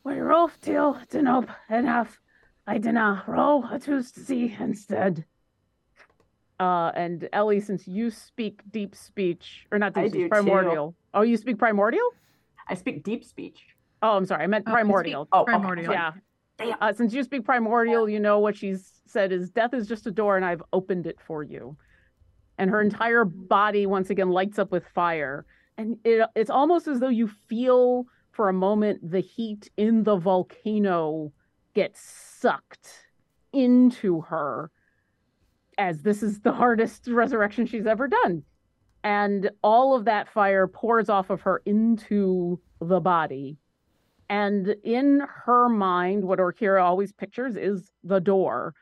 We're 0.05 0.33
off 0.33 0.61
till 0.61 1.01
Denope 1.11 1.49
enough. 1.71 2.21
I 2.67 2.77
dinna 2.77 3.25
row 3.27 3.65
a 3.73 3.81
choose 3.81 4.13
to 4.13 4.21
see 4.21 4.55
instead. 4.61 5.25
Uh, 6.61 6.93
and 6.95 7.27
Ellie, 7.33 7.59
since 7.59 7.89
you 7.89 8.11
speak 8.11 8.61
deep 8.71 8.95
speech, 8.95 9.67
or 9.73 9.79
not 9.79 9.95
deep 9.95 10.05
I 10.05 10.09
speech, 10.09 10.21
do 10.21 10.29
primordial. 10.29 10.95
Oh, 11.15 11.23
you 11.23 11.39
speak 11.39 11.59
primordial? 11.59 12.07
I 12.69 12.75
speak 12.75 13.03
deep 13.03 13.25
speech. 13.25 13.65
Oh, 14.03 14.17
I'm 14.19 14.27
sorry. 14.27 14.45
I 14.45 14.47
meant 14.47 14.65
Oh, 14.67 14.71
you 14.71 14.75
speak 14.75 14.85
primordial. 14.85 15.29
Oh, 15.33 15.41
okay. 15.41 15.53
Primordial. 15.53 15.93
Yeah. 15.93 16.13
Uh, 16.83 16.93
since 16.93 17.15
you 17.15 17.25
speak 17.25 17.47
primordial, 17.47 18.11
you 18.11 18.21
know 18.21 18.39
what 18.39 18.55
she's 18.55 19.01
said 19.07 19.33
is 19.33 19.49
death 19.49 19.73
is 19.73 19.89
just 19.89 20.07
a 20.07 20.11
door 20.11 20.37
and 20.37 20.45
I've 20.45 20.63
opened 20.75 21.07
it 21.07 21.19
for 21.27 21.43
you. 21.43 21.79
And 22.59 22.69
her 22.69 22.83
entire 22.83 23.25
body 23.25 23.87
once 23.87 24.11
again 24.11 24.29
lights 24.29 24.59
up 24.59 24.71
with 24.71 24.85
fire. 24.95 25.47
And 25.79 25.97
it, 26.05 26.29
it's 26.37 26.51
almost 26.51 26.87
as 26.87 27.01
though 27.01 27.09
you 27.09 27.31
feel 27.49 28.05
for 28.33 28.51
a 28.51 28.53
moment 28.53 29.11
the 29.11 29.21
heat 29.21 29.71
in 29.79 30.05
the 30.05 30.17
volcano 30.17 31.33
get 31.75 31.97
sucked 31.97 33.07
into 33.55 34.21
her 34.21 34.71
as 35.79 36.03
this 36.03 36.23
is 36.23 36.41
the 36.41 36.53
hardest 36.53 37.07
resurrection 37.09 37.67
she's 37.67 37.87
ever 37.87 38.09
done. 38.09 38.43
And 39.03 39.51
all 39.63 39.97
of 39.97 40.05
that 40.05 40.29
fire 40.29 40.67
pours 40.67 41.09
off 41.09 41.31
of 41.31 41.41
her 41.43 41.63
into 41.65 42.61
the 42.81 43.01
body. 43.01 43.57
And 44.29 44.77
in 44.85 45.23
her 45.45 45.69
mind, 45.69 46.25
what 46.25 46.39
Orkira 46.39 46.83
always 46.83 47.13
pictures 47.13 47.57
is 47.57 47.91
the 48.05 48.21
door 48.21 48.75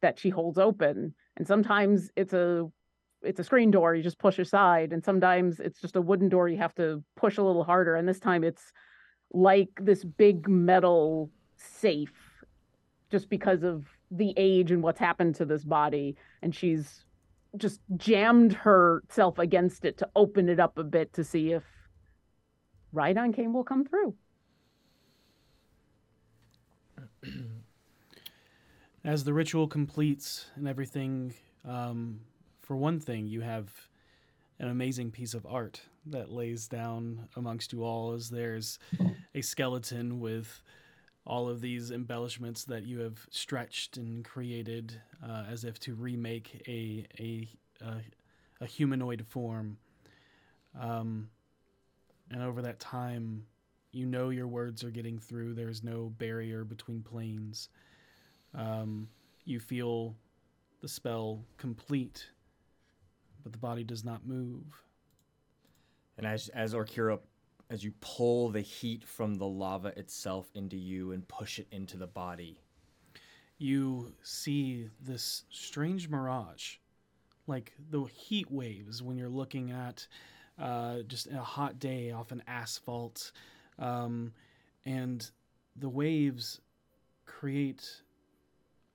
that 0.00 0.18
she 0.18 0.30
holds 0.30 0.58
open. 0.58 1.14
And 1.36 1.46
sometimes 1.46 2.10
it's 2.16 2.32
a 2.32 2.66
it's 3.22 3.40
a 3.40 3.44
screen 3.44 3.70
door 3.70 3.94
you 3.94 4.02
just 4.02 4.18
push 4.18 4.38
aside, 4.38 4.92
and 4.92 5.02
sometimes 5.02 5.58
it's 5.58 5.80
just 5.80 5.96
a 5.96 6.00
wooden 6.00 6.28
door 6.28 6.48
you 6.48 6.58
have 6.58 6.74
to 6.74 7.02
push 7.16 7.38
a 7.38 7.42
little 7.42 7.64
harder. 7.64 7.96
And 7.96 8.06
this 8.06 8.20
time 8.20 8.44
it's 8.44 8.70
like 9.32 9.70
this 9.80 10.04
big 10.04 10.48
metal 10.48 11.30
safe, 11.56 12.12
just 13.10 13.28
because 13.28 13.62
of 13.62 13.86
the 14.16 14.32
age 14.36 14.70
and 14.70 14.82
what's 14.82 14.98
happened 14.98 15.34
to 15.36 15.44
this 15.44 15.64
body. 15.64 16.16
And 16.42 16.54
she's 16.54 17.04
just 17.56 17.80
jammed 17.96 18.52
herself 18.52 19.38
against 19.38 19.84
it 19.84 19.98
to 19.98 20.08
open 20.16 20.48
it 20.48 20.58
up 20.60 20.78
a 20.78 20.84
bit 20.84 21.12
to 21.14 21.24
see 21.24 21.52
if 21.52 21.62
Rhydon 22.94 23.34
Kane 23.34 23.52
will 23.52 23.64
come 23.64 23.84
through. 23.84 24.14
As 29.04 29.24
the 29.24 29.34
ritual 29.34 29.68
completes 29.68 30.46
and 30.56 30.66
everything, 30.66 31.34
um, 31.64 32.20
for 32.62 32.76
one 32.76 33.00
thing, 33.00 33.26
you 33.26 33.42
have 33.42 33.70
an 34.58 34.68
amazing 34.68 35.10
piece 35.10 35.34
of 35.34 35.44
art 35.46 35.82
that 36.06 36.30
lays 36.30 36.68
down 36.68 37.28
amongst 37.36 37.72
you 37.72 37.82
all 37.82 38.12
as 38.12 38.30
there's 38.30 38.78
a 39.34 39.40
skeleton 39.40 40.20
with 40.20 40.62
all 41.26 41.48
of 41.48 41.60
these 41.60 41.90
embellishments 41.90 42.64
that 42.64 42.84
you 42.84 43.00
have 43.00 43.26
stretched 43.30 43.96
and 43.96 44.24
created 44.24 45.00
uh, 45.26 45.44
as 45.50 45.64
if 45.64 45.78
to 45.80 45.94
remake 45.94 46.62
a 46.68 47.06
a 47.18 47.48
a, 47.84 47.94
a 48.62 48.66
humanoid 48.66 49.24
form. 49.26 49.78
Um, 50.78 51.28
and 52.30 52.42
over 52.42 52.62
that 52.62 52.80
time, 52.80 53.44
you 53.92 54.06
know 54.06 54.30
your 54.30 54.48
words 54.48 54.82
are 54.82 54.90
getting 54.90 55.18
through. 55.18 55.54
There's 55.54 55.84
no 55.84 56.12
barrier 56.18 56.64
between 56.64 57.02
planes. 57.02 57.68
Um, 58.54 59.08
you 59.44 59.60
feel 59.60 60.16
the 60.80 60.88
spell 60.88 61.44
complete, 61.58 62.26
but 63.42 63.52
the 63.52 63.58
body 63.58 63.84
does 63.84 64.04
not 64.04 64.26
move. 64.26 64.64
And 66.18 66.26
as 66.26 66.48
as 66.50 66.74
Orkira, 66.74 67.18
as 67.70 67.82
you 67.82 67.92
pull 68.00 68.50
the 68.50 68.60
heat 68.60 69.04
from 69.04 69.36
the 69.36 69.46
lava 69.46 69.98
itself 69.98 70.50
into 70.54 70.76
you 70.76 71.12
and 71.12 71.26
push 71.28 71.58
it 71.58 71.66
into 71.70 71.96
the 71.96 72.06
body, 72.06 72.60
you 73.58 74.12
see 74.22 74.90
this 75.00 75.44
strange 75.50 76.08
mirage, 76.08 76.76
like 77.46 77.72
the 77.90 78.04
heat 78.04 78.50
waves 78.50 79.02
when 79.02 79.16
you're 79.16 79.28
looking 79.28 79.70
at 79.70 80.06
uh, 80.58 80.98
just 81.06 81.26
a 81.28 81.40
hot 81.40 81.78
day 81.78 82.10
off 82.10 82.32
an 82.32 82.42
asphalt, 82.46 83.32
um, 83.78 84.32
and 84.84 85.30
the 85.76 85.88
waves 85.88 86.60
create 87.26 88.02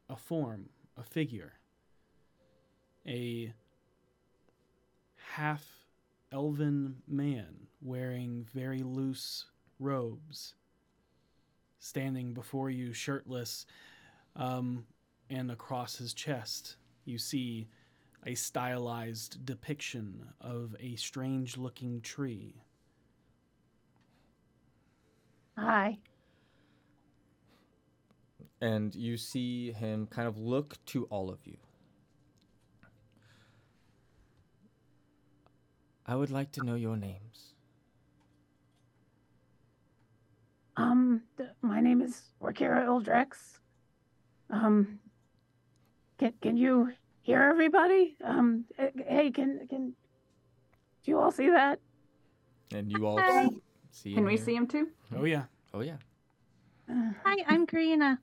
a 0.09 0.15
form, 0.15 0.69
a 0.97 1.03
figure, 1.03 1.53
a 3.07 3.51
half 5.33 5.65
elven 6.31 6.97
man 7.07 7.68
wearing 7.81 8.47
very 8.53 8.83
loose 8.83 9.45
robes, 9.79 10.55
standing 11.79 12.33
before 12.33 12.69
you 12.69 12.93
shirtless, 12.93 13.65
um, 14.35 14.85
and 15.29 15.51
across 15.51 15.95
his 15.97 16.13
chest, 16.13 16.77
you 17.05 17.17
see 17.17 17.67
a 18.25 18.35
stylized 18.35 19.45
depiction 19.45 20.25
of 20.41 20.75
a 20.79 20.95
strange 20.95 21.57
looking 21.57 22.01
tree. 22.01 22.55
Hi. 25.57 25.99
and 28.61 28.93
you 28.95 29.17
see 29.17 29.71
him 29.71 30.07
kind 30.07 30.27
of 30.27 30.37
look 30.37 30.77
to 30.87 31.05
all 31.05 31.29
of 31.29 31.39
you. 31.45 31.57
I 36.05 36.15
would 36.15 36.31
like 36.31 36.51
to 36.53 36.63
know 36.63 36.75
your 36.75 36.97
names. 36.97 37.53
Um, 40.79 41.23
my 41.61 41.81
name 41.81 42.01
is 42.01 42.21
Orkira 42.41 42.85
Ildrex. 42.87 43.59
Um, 44.49 44.99
can 46.17 46.33
can 46.41 46.55
you 46.55 46.93
hear 47.21 47.41
everybody? 47.41 48.15
Um, 48.23 48.63
eh, 48.77 48.91
hey, 48.95 49.31
can 49.31 49.67
can 49.67 49.89
do 51.03 51.11
you 51.11 51.19
all 51.19 51.31
see 51.31 51.49
that? 51.49 51.79
And 52.73 52.89
you 52.89 53.05
all 53.05 53.19
Hi. 53.19 53.49
see. 53.91 54.13
Can 54.13 54.23
we 54.23 54.37
here? 54.37 54.45
see 54.45 54.55
him 54.55 54.67
too? 54.67 54.87
Oh, 55.17 55.25
yeah. 55.25 55.43
Oh 55.73 55.81
yeah. 55.81 55.97
Uh, 56.89 57.11
Hi, 57.25 57.43
I'm 57.45 57.67
Karina. 57.67 58.17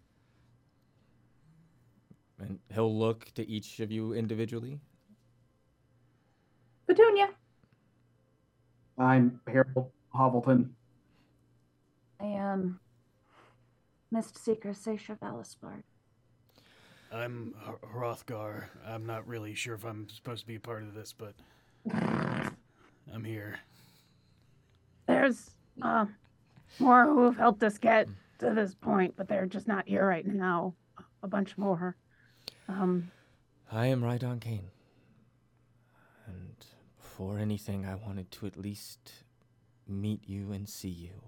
And 2.38 2.58
he'll 2.72 2.96
look 2.98 3.30
to 3.34 3.46
each 3.46 3.80
of 3.80 3.92
you 3.92 4.14
individually. 4.14 4.80
Petunia. 6.86 7.28
I'm 8.96 9.40
Harold 9.46 9.92
Hovelton. 10.14 10.70
I 12.20 12.24
am 12.26 12.80
Mist 14.10 14.42
Seeker 14.42 14.70
Seisha 14.70 15.18
Valispard. 15.18 15.82
I'm 17.12 17.54
H- 17.68 17.74
Hrothgar. 17.94 18.64
I'm 18.86 19.06
not 19.06 19.26
really 19.26 19.54
sure 19.54 19.74
if 19.74 19.84
I'm 19.84 20.08
supposed 20.08 20.40
to 20.42 20.46
be 20.46 20.56
a 20.56 20.60
part 20.60 20.82
of 20.82 20.94
this, 20.94 21.12
but 21.16 21.34
I'm 21.92 23.24
here. 23.24 23.60
there's 25.06 25.50
uh 25.82 26.06
more 26.80 27.04
who 27.04 27.24
have 27.24 27.36
helped 27.36 27.62
us 27.62 27.78
get 27.78 28.08
to 28.38 28.52
this 28.52 28.74
point, 28.74 29.14
but 29.16 29.28
they're 29.28 29.46
just 29.46 29.68
not 29.68 29.86
here 29.88 30.06
right 30.06 30.26
now. 30.26 30.74
A 31.22 31.28
bunch 31.28 31.56
more. 31.56 31.96
Um, 32.68 33.10
I 33.70 33.86
am 33.86 34.02
Rhydon 34.02 34.40
Kane. 34.40 34.70
And 36.26 36.56
before 37.00 37.38
anything, 37.38 37.86
I 37.86 37.94
wanted 37.94 38.30
to 38.32 38.46
at 38.46 38.56
least 38.56 39.12
meet 39.88 40.28
you 40.28 40.50
and 40.52 40.68
see 40.68 40.88
you. 40.88 41.22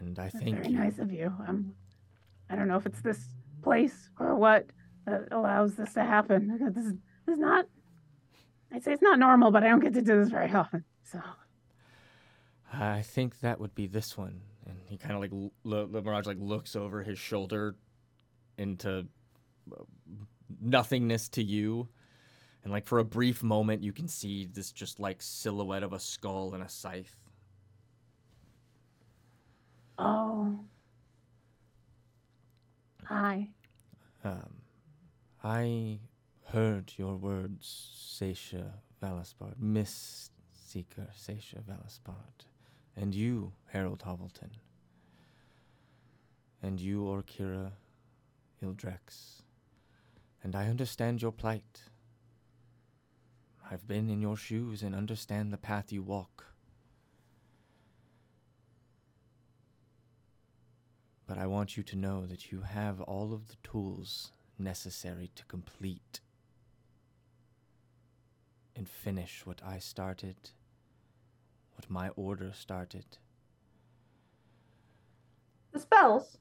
And 0.00 0.18
I 0.18 0.24
that's 0.24 0.38
thank 0.42 0.56
very 0.56 0.68
you. 0.68 0.78
nice 0.78 0.98
of 0.98 1.12
you. 1.12 1.32
Um, 1.46 1.74
I 2.50 2.56
don't 2.56 2.68
know 2.68 2.76
if 2.76 2.86
it's 2.86 3.00
this 3.00 3.20
place 3.62 4.10
or 4.20 4.34
what 4.34 4.66
that 5.06 5.28
allows 5.30 5.74
this 5.74 5.94
to 5.94 6.04
happen. 6.04 6.58
This 6.74 6.84
is, 6.84 6.92
this 7.26 7.34
is 7.34 7.38
not. 7.38 7.66
I'd 8.72 8.82
say 8.82 8.92
it's 8.92 9.02
not 9.02 9.18
normal, 9.18 9.50
but 9.50 9.62
I 9.62 9.68
don't 9.68 9.80
get 9.80 9.94
to 9.94 10.02
do 10.02 10.18
this 10.18 10.28
very 10.28 10.52
often. 10.52 10.84
So 11.04 11.20
I 12.72 13.02
think 13.02 13.40
that 13.40 13.60
would 13.60 13.74
be 13.74 13.86
this 13.86 14.16
one. 14.18 14.40
And 14.66 14.76
he 14.86 14.96
kind 14.98 15.14
of 15.14 15.20
like 15.20 15.32
l- 15.32 15.52
lo- 15.64 15.86
the 15.86 16.02
Mirage 16.02 16.26
like 16.26 16.38
looks 16.40 16.74
over 16.74 17.02
his 17.02 17.18
shoulder 17.18 17.76
into 18.58 19.06
uh, 19.72 19.82
nothingness 20.60 21.28
to 21.30 21.42
you. 21.42 21.88
And 22.64 22.72
like 22.72 22.86
for 22.86 22.98
a 22.98 23.04
brief 23.04 23.44
moment, 23.44 23.84
you 23.84 23.92
can 23.92 24.08
see 24.08 24.46
this 24.46 24.72
just 24.72 24.98
like 24.98 25.22
silhouette 25.22 25.84
of 25.84 25.92
a 25.92 26.00
skull 26.00 26.54
and 26.54 26.62
a 26.64 26.68
scythe. 26.68 27.16
Oh, 29.98 30.58
hi. 33.04 33.48
Um, 34.24 34.62
I 35.42 36.00
heard 36.46 36.92
your 36.96 37.16
words, 37.16 37.92
Seisha 37.96 38.72
Valaspard, 39.02 39.58
Mist 39.58 40.32
Seeker 40.52 41.08
Seisha 41.16 41.62
Valaspard, 41.62 42.44
and 42.96 43.14
you, 43.14 43.52
Harold 43.68 44.00
Hovelton, 44.00 44.50
and 46.62 46.78
you, 46.80 47.02
Orkira 47.02 47.72
Ildrex, 48.62 49.42
and 50.42 50.54
I 50.54 50.68
understand 50.68 51.22
your 51.22 51.32
plight. 51.32 51.82
I've 53.70 53.86
been 53.88 54.10
in 54.10 54.20
your 54.20 54.36
shoes 54.36 54.82
and 54.82 54.94
understand 54.94 55.52
the 55.52 55.56
path 55.56 55.90
you 55.92 56.02
walk. 56.02 56.44
But 61.26 61.38
I 61.38 61.46
want 61.46 61.76
you 61.76 61.82
to 61.82 61.96
know 61.96 62.24
that 62.26 62.52
you 62.52 62.60
have 62.60 63.00
all 63.00 63.32
of 63.32 63.48
the 63.48 63.56
tools 63.62 64.32
necessary 64.58 65.30
to 65.34 65.44
complete 65.46 66.20
and 68.76 68.88
finish 68.88 69.42
what 69.44 69.60
I 69.64 69.78
started, 69.78 70.36
what 71.74 71.90
my 71.90 72.10
order 72.10 72.52
started. 72.54 73.18
The 75.72 75.80
spells. 75.80 76.38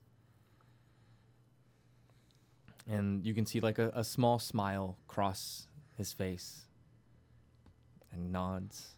And 2.88 3.26
you 3.26 3.34
can 3.34 3.46
see 3.46 3.60
like 3.60 3.80
a, 3.80 3.92
a 3.96 4.04
small 4.04 4.38
smile 4.38 4.98
cross 5.08 5.68
his 5.98 6.14
face 6.14 6.66
and 8.12 8.32
nods. 8.32 8.96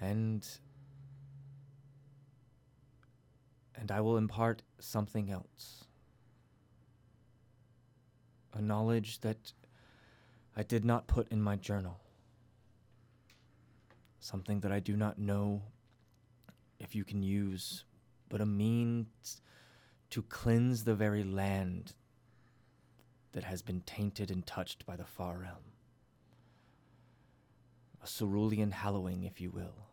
And 0.00 0.46
and 3.80 3.90
I 3.90 4.02
will 4.02 4.18
impart 4.18 4.62
something 4.78 5.30
else. 5.30 5.84
A 8.52 8.60
knowledge 8.60 9.20
that 9.22 9.52
I 10.54 10.62
did 10.62 10.84
not 10.84 11.06
put 11.06 11.32
in 11.32 11.40
my 11.40 11.56
journal. 11.56 11.98
Something 14.18 14.60
that 14.60 14.70
I 14.70 14.80
do 14.80 14.96
not 14.96 15.18
know 15.18 15.62
if 16.78 16.94
you 16.94 17.04
can 17.04 17.22
use, 17.22 17.84
but 18.28 18.42
a 18.42 18.46
means 18.46 19.40
to 20.10 20.22
cleanse 20.22 20.84
the 20.84 20.94
very 20.94 21.24
land 21.24 21.94
that 23.32 23.44
has 23.44 23.62
been 23.62 23.80
tainted 23.86 24.30
and 24.30 24.44
touched 24.44 24.84
by 24.84 24.96
the 24.96 25.04
far 25.04 25.38
realm. 25.38 25.72
A 28.02 28.06
cerulean 28.06 28.72
hallowing, 28.72 29.24
if 29.24 29.40
you 29.40 29.50
will. 29.50 29.89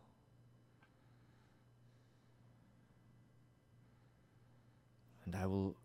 And 5.28 5.36
I 5.36 5.44
will 5.44 5.76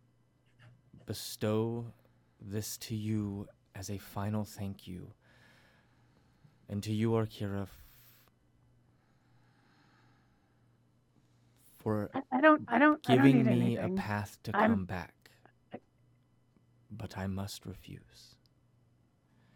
bestow 1.05 1.87
this 2.39 2.77
to 2.77 2.95
you 2.95 3.45
as 3.75 3.89
a 3.89 3.97
final 3.97 4.45
thank 4.45 4.87
you. 4.87 5.11
And 6.69 6.81
to 6.83 6.93
you, 6.93 7.11
Orkira, 7.11 7.63
f- 7.63 7.69
for 11.77 12.09
I, 12.13 12.21
I 12.31 12.39
don't. 12.39 12.63
I 12.69 12.79
don't. 12.79 13.01
I 13.09 13.15
don't 13.17 13.25
giving 13.25 13.43
me 13.45 13.77
anything. 13.77 13.97
a 13.97 14.01
path 14.01 14.37
to 14.43 14.55
I'm- 14.55 14.71
come 14.71 14.85
back. 14.85 15.13
But 16.89 17.17
I 17.17 17.27
must 17.27 17.65
refuse. 17.65 18.35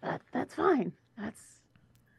That, 0.01 0.21
that's 0.33 0.55
fine. 0.55 0.91
That's 1.17 1.61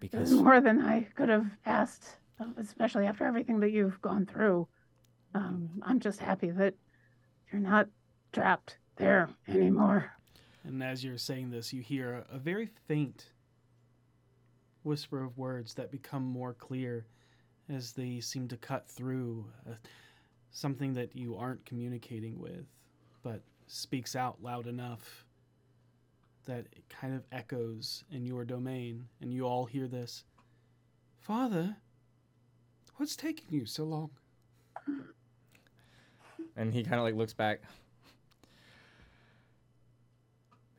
Because 0.00 0.32
more 0.32 0.60
than 0.62 0.80
I 0.80 1.02
could 1.16 1.28
have 1.28 1.46
asked, 1.66 2.16
especially 2.56 3.04
after 3.04 3.24
everything 3.24 3.60
that 3.60 3.72
you've 3.72 4.00
gone 4.00 4.24
through. 4.24 4.68
Um, 5.34 5.82
I'm 5.82 6.00
just 6.00 6.20
happy 6.20 6.50
that 6.52 6.74
you're 7.52 7.60
not 7.60 7.88
trapped 8.32 8.76
there 8.96 9.28
anymore. 9.48 10.12
And 10.64 10.82
as 10.82 11.02
you're 11.02 11.18
saying 11.18 11.50
this, 11.50 11.72
you 11.72 11.80
hear 11.82 12.24
a, 12.30 12.38
very 12.38 12.68
faint 12.86 13.26
whisper 14.82 15.22
of 15.22 15.38
words 15.38 15.74
that 15.74 15.90
become 15.90 16.24
more 16.24 16.52
clear 16.52 17.06
as 17.68 17.92
they 17.92 18.20
seem 18.20 18.48
to 18.48 18.56
cut 18.56 18.88
through 18.88 19.46
uh, 19.68 19.74
something 20.50 20.94
that 20.94 21.14
you 21.14 21.36
aren't 21.36 21.64
communicating 21.64 22.38
with, 22.38 22.66
but 23.22 23.40
speaks 23.66 24.16
out 24.16 24.42
loud 24.42 24.66
enough 24.66 25.24
that 26.46 26.66
it 26.72 26.84
kind 26.88 27.14
of 27.14 27.22
echoes 27.30 28.04
in 28.10 28.24
your 28.24 28.44
domain, 28.44 29.06
and 29.20 29.32
you 29.32 29.44
all 29.46 29.66
hear 29.66 29.86
this 29.86 30.24
Father, 31.20 31.76
what's 32.96 33.16
taking 33.16 33.48
you 33.50 33.66
so 33.66 33.84
long? 33.84 34.10
And 36.58 36.74
he 36.74 36.82
kind 36.82 36.96
of 36.96 37.02
like 37.04 37.14
looks 37.14 37.32
back. 37.32 37.60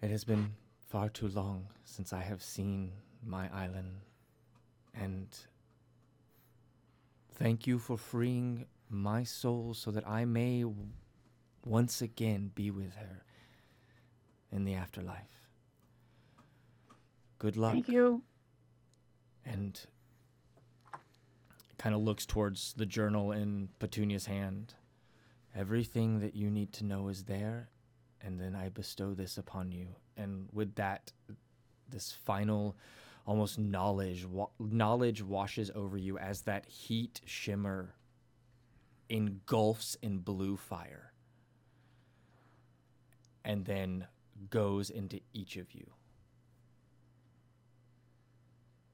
It 0.02 0.12
has 0.12 0.24
been 0.24 0.54
far 0.88 1.10
too 1.10 1.28
long 1.30 1.68
since 1.84 2.14
I 2.14 2.22
have 2.22 2.44
seen 2.44 2.92
my 3.26 3.50
island, 3.54 4.02
and 4.94 5.28
thank 7.34 7.66
you 7.68 7.80
for 7.80 7.98
freeing 7.98 8.66
my 8.90 9.24
soul 9.24 9.74
so 9.74 9.92
that 9.92 10.08
I 10.08 10.26
may 10.26 10.62
w- 10.62 10.88
once 11.66 12.02
again 12.02 12.52
be 12.56 12.72
with 12.72 12.96
her 12.96 13.24
in 14.52 14.64
the 14.66 14.74
afterlife. 14.74 15.50
Good 17.40 17.56
luck. 17.58 17.74
Thank 17.74 17.88
you. 17.90 18.24
and 19.46 19.80
kind 21.78 21.96
of 21.96 22.02
looks 22.02 22.26
towards 22.26 22.74
the 22.74 22.86
journal 22.86 23.32
in 23.32 23.70
Petunia's 23.80 24.26
hand. 24.26 24.74
Everything 25.56 26.20
that 26.20 26.36
you 26.36 26.50
need 26.50 26.72
to 26.74 26.86
know 26.86 27.08
is 27.08 27.24
there, 27.24 27.70
and 28.22 28.40
then 28.40 28.56
I 28.56 28.70
bestow 28.70 29.14
this 29.14 29.38
upon 29.38 29.72
you. 29.72 29.88
And 30.16 30.48
with 30.54 30.76
that, 30.76 31.12
this 31.90 32.12
final, 32.12 32.78
almost 33.26 33.58
knowledge, 33.58 34.26
wa- 34.26 34.50
knowledge 34.60 35.24
washes 35.24 35.72
over 35.74 35.98
you 35.98 36.18
as 36.18 36.42
that 36.44 36.66
heat 36.68 37.22
shimmer 37.26 37.96
engulfs 39.10 39.96
in 40.04 40.20
blue 40.20 40.56
fire, 40.56 41.14
and 43.44 43.66
then 43.66 44.06
goes 44.52 44.90
into 44.92 45.20
each 45.34 45.58
of 45.58 45.74
you. 45.74 45.90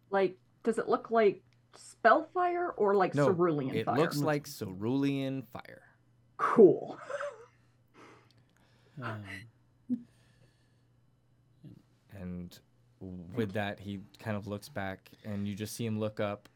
Like, 0.10 0.38
does 0.64 0.78
it 0.78 0.88
look 0.88 1.12
like 1.12 1.44
spellfire 1.76 2.70
or 2.78 2.96
like 2.96 3.14
No, 3.14 3.28
cerulean 3.28 3.76
it 3.76 3.86
fire? 3.86 3.98
looks 3.98 4.18
like 4.20 4.48
cerulean 4.48 5.44
fire. 5.52 5.82
Cool. 6.38 6.98
Um, 9.04 9.26
And 12.18 12.58
with 13.36 13.52
that, 13.54 13.78
he 13.82 14.00
kind 14.20 14.38
of 14.38 14.48
looks 14.48 14.70
back, 14.70 15.12
and 15.26 15.46
you 15.46 15.54
just 15.54 15.76
see 15.76 15.86
him 15.86 16.00
look 16.00 16.22
up 16.22 16.48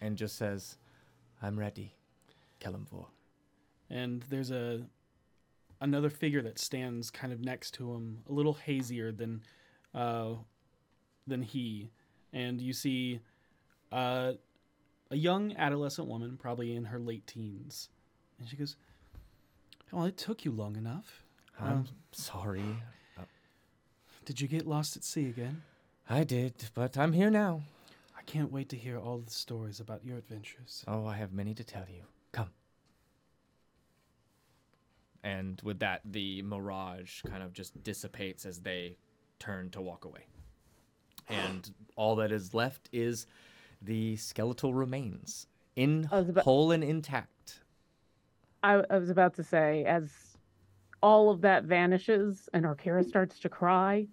and 0.00 0.16
just 0.16 0.36
says, 0.36 0.78
I'm 1.42 1.58
ready, 1.58 1.94
Kelemvor. 2.60 3.06
and 3.90 4.22
there's 4.30 4.52
a 4.52 4.82
another 5.80 6.08
figure 6.10 6.42
that 6.42 6.58
stands 6.58 7.10
kind 7.10 7.32
of 7.32 7.40
next 7.40 7.72
to 7.74 7.92
him, 7.94 8.18
a 8.28 8.32
little 8.32 8.54
hazier 8.54 9.10
than 9.10 9.42
uh, 9.92 10.34
than 11.26 11.42
he, 11.42 11.90
and 12.32 12.60
you 12.60 12.72
see 12.72 13.18
uh, 13.90 14.32
a 15.10 15.16
young 15.16 15.52
adolescent 15.56 16.06
woman, 16.06 16.36
probably 16.40 16.76
in 16.76 16.84
her 16.84 17.00
late 17.00 17.26
teens, 17.26 17.88
and 18.38 18.48
she 18.48 18.56
goes, 18.56 18.76
"Well, 19.92 20.04
it 20.04 20.16
took 20.16 20.44
you 20.44 20.52
long 20.52 20.76
enough. 20.76 21.24
I'm 21.58 21.78
Um, 21.78 21.88
sorry. 22.12 22.82
Did 24.24 24.40
you 24.42 24.48
get 24.48 24.66
lost 24.66 24.94
at 24.96 25.04
sea 25.04 25.28
again? 25.30 25.62
I 26.08 26.22
did, 26.24 26.70
but 26.74 26.98
I'm 26.98 27.14
here 27.14 27.30
now. 27.30 27.62
I 28.14 28.22
can't 28.22 28.52
wait 28.52 28.68
to 28.70 28.76
hear 28.76 28.98
all 28.98 29.18
the 29.18 29.30
stories 29.30 29.80
about 29.80 30.04
your 30.04 30.18
adventures." 30.18 30.84
Oh, 30.86 31.06
I 31.06 31.16
have 31.16 31.32
many 31.32 31.54
to 31.54 31.64
tell 31.64 31.88
you. 31.88 32.04
Come. 32.32 32.52
And 35.22 35.60
with 35.62 35.78
that, 35.80 36.02
the 36.04 36.42
mirage 36.42 37.22
kind 37.22 37.42
of 37.42 37.52
just 37.52 37.82
dissipates 37.82 38.44
as 38.46 38.60
they 38.60 38.96
turn 39.38 39.70
to 39.70 39.80
walk 39.80 40.04
away. 40.04 40.26
And 41.28 41.74
all 41.96 42.16
that 42.16 42.30
is 42.32 42.54
left 42.54 42.88
is 42.92 43.26
the 43.82 44.16
skeletal 44.16 44.74
remains 44.74 45.46
in 45.76 46.04
about- 46.12 46.44
whole 46.44 46.70
and 46.70 46.84
intact. 46.84 47.60
I, 48.62 48.82
I 48.90 48.98
was 48.98 49.10
about 49.10 49.34
to 49.34 49.44
say, 49.44 49.84
as 49.84 50.10
all 51.02 51.30
of 51.30 51.40
that 51.42 51.64
vanishes 51.64 52.48
and 52.52 52.64
Orkira 52.64 53.06
starts 53.06 53.38
to 53.40 53.48
cry, 53.48 54.06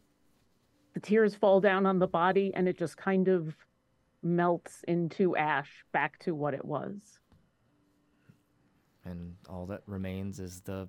the 0.93 0.99
tears 0.99 1.35
fall 1.35 1.59
down 1.59 1.85
on 1.85 1.99
the 1.99 2.07
body 2.07 2.51
and 2.55 2.67
it 2.67 2.77
just 2.77 2.97
kind 2.97 3.27
of 3.27 3.55
melts 4.21 4.83
into 4.87 5.35
ash 5.35 5.83
back 5.91 6.19
to 6.19 6.33
what 6.33 6.53
it 6.53 6.63
was. 6.63 7.19
And 9.03 9.35
all 9.49 9.65
that 9.67 9.81
remains 9.85 10.39
is 10.39 10.61
the 10.61 10.87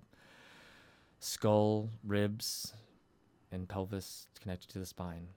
skull, 1.18 1.90
ribs, 2.04 2.72
and 3.52 3.68
pelvis 3.68 4.26
connected 4.40 4.70
to 4.70 4.78
the 4.78 4.86
spine. 4.86 5.28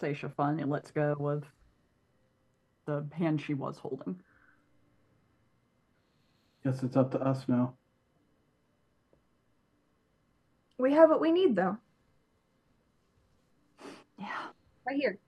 Seisha 0.00 0.32
finally 0.32 0.64
lets 0.64 0.90
go 0.90 1.12
of 1.20 1.44
the 2.86 3.04
hand 3.12 3.40
she 3.40 3.54
was 3.54 3.78
holding. 3.78 4.20
Guess 6.68 6.82
it's 6.82 6.96
up 6.98 7.10
to 7.12 7.18
us 7.20 7.48
now. 7.48 7.72
We 10.76 10.92
have 10.92 11.08
what 11.08 11.18
we 11.18 11.32
need, 11.32 11.56
though. 11.56 11.78
Yeah. 14.18 14.26
Right 14.86 14.96
here. 14.96 15.18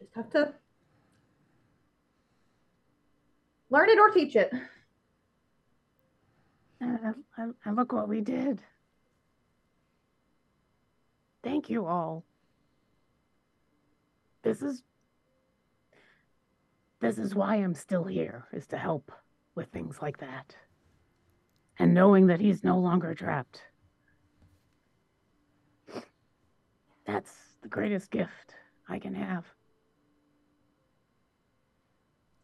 Just 0.00 0.12
have 0.16 0.28
to 0.30 0.54
learn 3.70 3.90
it 3.90 3.98
or 4.00 4.10
teach 4.10 4.34
it. 4.34 4.52
And, 6.80 7.14
and, 7.36 7.54
and 7.64 7.76
look 7.76 7.92
what 7.92 8.08
we 8.08 8.22
did. 8.22 8.60
Thank 11.44 11.70
you 11.70 11.86
all. 11.86 12.24
This 14.42 14.62
is 14.62 14.82
this 17.00 17.18
is 17.18 17.34
why 17.34 17.56
I'm 17.56 17.74
still 17.74 18.04
here, 18.04 18.46
is 18.52 18.66
to 18.68 18.76
help 18.76 19.12
with 19.54 19.68
things 19.68 19.98
like 20.00 20.18
that. 20.18 20.54
And 21.78 21.92
knowing 21.92 22.26
that 22.28 22.40
he's 22.40 22.64
no 22.64 22.78
longer 22.78 23.14
trapped. 23.14 23.62
That's 27.06 27.32
the 27.62 27.68
greatest 27.68 28.10
gift 28.10 28.54
I 28.88 28.98
can 28.98 29.14
have. 29.14 29.44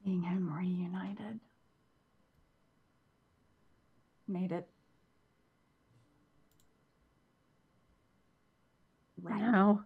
Seeing 0.05 0.23
him 0.23 0.53
reunited 0.53 1.41
made 4.29 4.53
it 4.53 4.69
right. 9.21 9.41
Now, 9.41 9.85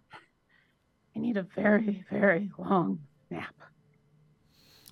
I 1.15 1.19
need 1.19 1.37
a 1.37 1.43
very, 1.43 2.05
very 2.11 2.51
long 2.59 3.01
nap. 3.31 3.55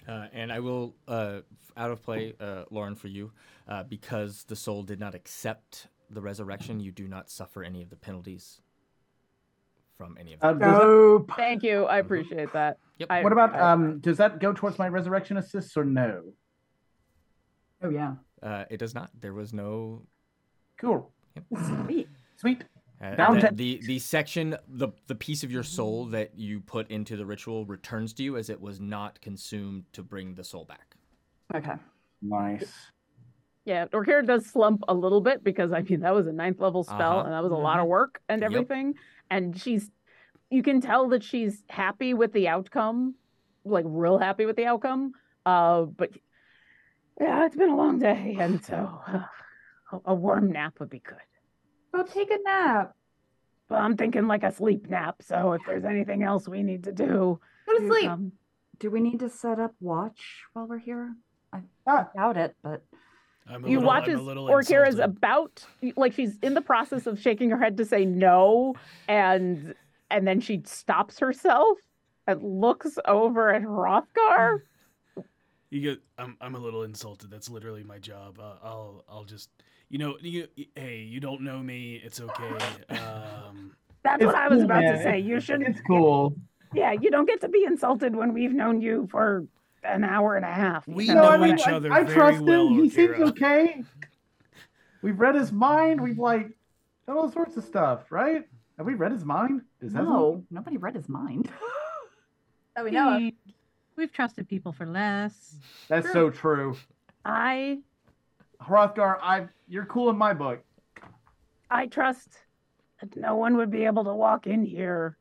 Uh, 0.07 0.27
and 0.33 0.53
I 0.53 0.61
will, 0.61 0.95
uh, 1.09 1.41
out 1.77 1.91
of 1.91 2.03
play, 2.03 2.35
uh, 2.39 2.65
Lauren, 2.71 2.95
for 2.95 3.09
you, 3.09 3.33
uh, 3.69 3.83
because 3.85 4.45
the 4.45 4.57
soul 4.57 4.83
did 4.83 5.01
not 5.01 5.15
accept 5.15 5.89
the 6.11 6.21
resurrection, 6.21 6.79
you 6.81 6.93
do 6.93 7.09
not 7.09 7.31
suffer 7.31 7.65
any 7.65 7.83
of 7.83 7.91
the 7.91 7.97
penalties 7.97 8.61
from 9.97 10.17
any 10.21 10.35
of 10.35 10.43
Uh, 10.43 10.49
them. 10.53 10.59
does 10.59 10.73
that- 10.79 10.85
Nope. 10.87 11.31
Thank 11.37 11.63
you. 11.63 11.85
I 11.87 11.99
appreciate 11.99 12.53
that. 12.53 12.79
Yep. 12.99 13.11
I- 13.11 13.23
what 13.23 13.33
about 13.33 13.55
I- 13.55 13.73
um? 13.73 14.01
Does 14.01 14.19
that 14.19 14.41
go 14.41 14.53
towards 14.53 14.79
my 14.79 14.89
resurrection 14.89 15.37
assists 15.37 15.77
or 15.77 15.85
no? 15.85 16.33
Oh 17.83 17.89
yeah. 17.91 18.17
Uh, 18.43 18.65
it 18.71 18.77
does 18.79 18.95
not. 18.95 19.11
There 19.19 19.33
was 19.33 19.53
no. 19.53 20.07
Cool. 20.77 21.13
Sweet. 21.87 22.09
Sweet. 22.37 22.65
Uh, 23.03 23.35
the, 23.35 23.51
the 23.53 23.81
the 23.87 23.99
section 23.99 24.57
the 24.69 24.89
the 25.09 25.15
piece 25.15 25.43
of 25.43 25.51
your 25.51 25.63
soul 25.65 26.07
that 26.07 26.39
you 26.39 26.61
put 26.61 26.91
into 26.91 27.17
the 27.17 27.27
ritual 27.27 27.67
returns 27.67 28.13
to 28.15 28.23
you 28.23 28.37
as 28.37 28.49
it 28.49 28.61
was 28.61 28.81
not 28.81 29.21
consumed 29.21 29.85
to 29.93 30.03
bring 30.03 30.35
the 30.35 30.45
soul 30.45 30.65
back. 30.65 30.95
Okay. 31.55 31.75
Nice. 32.23 32.73
Yeah, 33.67 33.87
Orkira 33.87 34.27
does 34.27 34.47
slump 34.47 34.83
a 34.89 34.95
little 34.95 35.21
bit 35.21 35.43
because 35.43 35.73
I 35.73 35.83
mean 35.83 36.01
that 36.01 36.15
was 36.15 36.27
a 36.27 36.33
ninth 36.33 36.61
level 36.61 36.85
spell 36.85 37.19
Uh-huh. 37.19 37.25
and 37.25 37.33
that 37.33 37.43
was 37.43 37.53
a 37.53 37.57
lot 37.57 37.81
of 37.81 37.87
work 37.87 38.21
and 38.29 38.43
Yep. 38.43 38.51
everything. 38.53 38.95
And 39.31 39.59
she's 39.61 39.91
you 40.51 40.63
can 40.63 40.81
tell 40.81 41.09
that 41.09 41.23
she's 41.25 41.65
happy 41.69 42.15
with 42.15 42.33
the 42.33 42.47
outcome, 42.49 43.17
like 43.65 43.85
real 43.89 44.19
happy 44.19 44.47
with 44.47 44.57
the 44.57 44.67
outcome. 44.67 45.13
Uh 45.45 45.83
but 45.83 46.11
yeah, 47.21 47.45
it's 47.47 47.57
been 47.57 47.71
a 47.71 47.77
long 47.77 47.99
day 47.99 48.37
and 48.39 48.65
so 48.65 49.01
uh, 49.09 49.25
a, 49.93 50.01
a 50.07 50.15
warm 50.15 50.53
nap 50.53 50.75
would 50.81 50.91
be 50.91 51.01
good. 51.01 51.19
Go 51.95 52.03
take 52.03 52.31
a 52.31 52.39
nap. 52.45 52.95
But 53.69 53.77
I'm 53.77 53.97
thinking 53.97 54.27
like 54.27 54.43
a 54.43 54.53
sleep 54.53 54.89
nap, 54.91 55.17
so 55.23 55.53
if 55.53 55.63
there's 55.67 55.85
anything 55.85 56.23
else 56.23 56.49
we 56.49 56.63
need 56.63 56.85
to 56.85 56.93
do, 56.93 57.39
Go 57.67 57.79
to 57.79 57.87
sleep. 57.87 58.11
um, 58.11 58.33
Do 58.79 58.91
we 58.91 59.01
need 59.01 59.21
to 59.21 59.29
set 59.31 59.59
up 59.61 59.73
watch 59.81 60.43
while 60.53 60.67
we're 60.67 60.79
here? 60.79 61.15
I 61.53 61.61
Ah. 61.87 62.09
doubt 62.15 62.37
it, 62.37 62.57
but 62.63 62.85
I'm 63.47 63.65
a 63.65 63.69
you 63.69 63.77
little, 63.79 63.87
watch 63.87 64.09
I'm 64.09 64.15
as 64.17 64.21
a 64.21 64.23
little 64.23 64.47
Orkira's 64.49 64.95
insulted. 64.97 65.05
about 65.17 65.67
like 65.97 66.13
she's 66.13 66.37
in 66.43 66.55
the 66.55 66.61
process 66.61 67.07
of 67.07 67.21
shaking 67.21 67.51
her 67.51 67.59
head 67.59 67.77
to 67.77 67.85
say 67.85 68.05
no, 68.05 68.75
and 69.09 69.75
and 70.11 70.27
then 70.27 70.41
she 70.41 70.63
stops 70.67 71.19
herself 71.21 71.79
and 72.27 72.43
looks 72.43 72.99
over 73.07 73.55
at 73.55 73.63
Hrothgar. 73.63 74.63
You 75.71 75.81
get. 75.81 75.99
I'm. 76.19 76.37
I'm 76.41 76.55
a 76.55 76.59
little 76.59 76.83
insulted. 76.83 77.31
That's 77.31 77.49
literally 77.51 77.83
my 77.85 77.99
job. 77.99 78.39
Uh, 78.39 78.57
I'll. 78.63 79.05
I'll 79.09 79.25
just. 79.25 79.51
You 79.89 79.99
know. 79.99 80.17
You. 80.21 80.49
Hey. 80.75 80.99
You 81.03 81.21
don't 81.21 81.43
know 81.43 81.59
me. 81.61 82.01
It's 82.03 82.21
okay. 82.21 82.59
Um. 82.91 83.75
That's 84.03 84.17
It's 84.23 84.27
what 84.27 84.35
I 84.35 84.49
was 84.49 84.59
cool, 84.59 84.65
about 84.67 84.81
to 84.83 85.03
say. 85.03 85.19
You 85.21 85.41
shouldn't. 85.41 85.69
It's 85.69 85.81
cool. 85.87 86.37
Yeah, 86.75 86.93
you 86.93 87.11
don't 87.11 87.27
get 87.27 87.41
to 87.41 87.49
be 87.49 87.65
insulted 87.65 88.15
when 88.15 88.35
we've 88.35 88.53
known 88.53 88.81
you 88.83 89.07
for 89.11 89.47
an 89.83 90.05
hour 90.05 90.37
and 90.37 90.45
a 90.45 90.53
half. 90.53 90.87
We 90.89 91.07
you 91.07 91.15
know 91.15 91.25
I 91.25 91.49
each 91.55 91.67
I- 91.67 91.73
other 91.73 91.93
I, 91.93 92.03
very 92.03 92.15
trust 92.15 92.41
well, 92.43 92.69
him. 92.69 92.83
He 92.83 92.91
seems 92.91 93.19
okay. 93.31 93.83
We've 95.03 95.19
read 95.19 95.35
his 95.37 95.53
mind. 95.53 96.01
We've 96.01 96.19
like 96.19 96.51
done 97.07 97.17
all 97.17 97.31
sorts 97.31 97.57
of 97.57 97.65
stuff, 97.65 98.11
right? 98.11 98.43
Have 98.77 98.87
we 98.87 98.95
read 98.95 99.13
his 99.13 99.25
mind? 99.25 99.63
Is 99.81 99.93
that 99.93 100.03
no, 100.03 100.45
nobody 100.51 100.77
read 100.77 100.95
his 100.95 101.09
mind. 101.09 101.51
That 102.77 102.85
we 102.85 102.91
know 102.91 103.17
of. 103.17 103.23
We've 103.97 104.11
trusted 104.11 104.49
people 104.49 104.73
for 104.73 104.85
less. 104.85 105.55
That's 105.87 106.11
so 106.13 106.29
true. 106.29 106.77
I 107.25 107.79
Hrothgar, 108.63 109.19
I 109.23 109.49
you're 109.69 109.87
cool 109.87 110.11
in 110.11 110.17
my 110.17 110.35
book. 110.35 110.63
I 111.71 111.87
trust 111.87 112.29
that 113.01 113.17
no 113.17 113.37
one 113.37 113.57
would 113.57 113.71
be 113.71 113.85
able 113.85 114.05
to 114.05 114.15
walk 114.15 114.47
in 114.47 114.65
here 114.65 115.17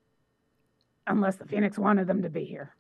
unless 1.08 1.36
the 1.36 1.46
Phoenix 1.46 1.78
wanted 1.78 2.08
them 2.08 2.22
to 2.22 2.30
be 2.30 2.46
here. 2.46 2.76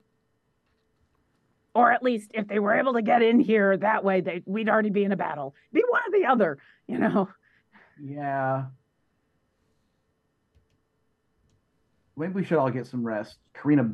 Or 1.75 1.91
at 1.91 2.03
least 2.03 2.31
if 2.33 2.47
they 2.47 2.59
were 2.59 2.75
able 2.75 2.93
to 2.93 3.01
get 3.01 3.21
in 3.21 3.39
here 3.39 3.75
that 3.77 4.03
way, 4.03 4.21
they 4.21 4.43
we'd 4.45 4.69
already 4.69 4.91
be 4.91 5.03
in 5.03 5.11
a 5.11 5.17
battle. 5.17 5.55
Be 5.71 5.83
one 5.89 6.01
or 6.07 6.19
the 6.19 6.25
other, 6.27 6.57
you 6.87 6.99
know. 6.99 7.29
Yeah. 8.01 8.65
Maybe 12.15 12.33
we 12.33 12.43
should 12.43 12.59
all 12.59 12.69
get 12.69 12.85
some 12.85 13.03
rest. 13.05 13.37
Karina 13.55 13.91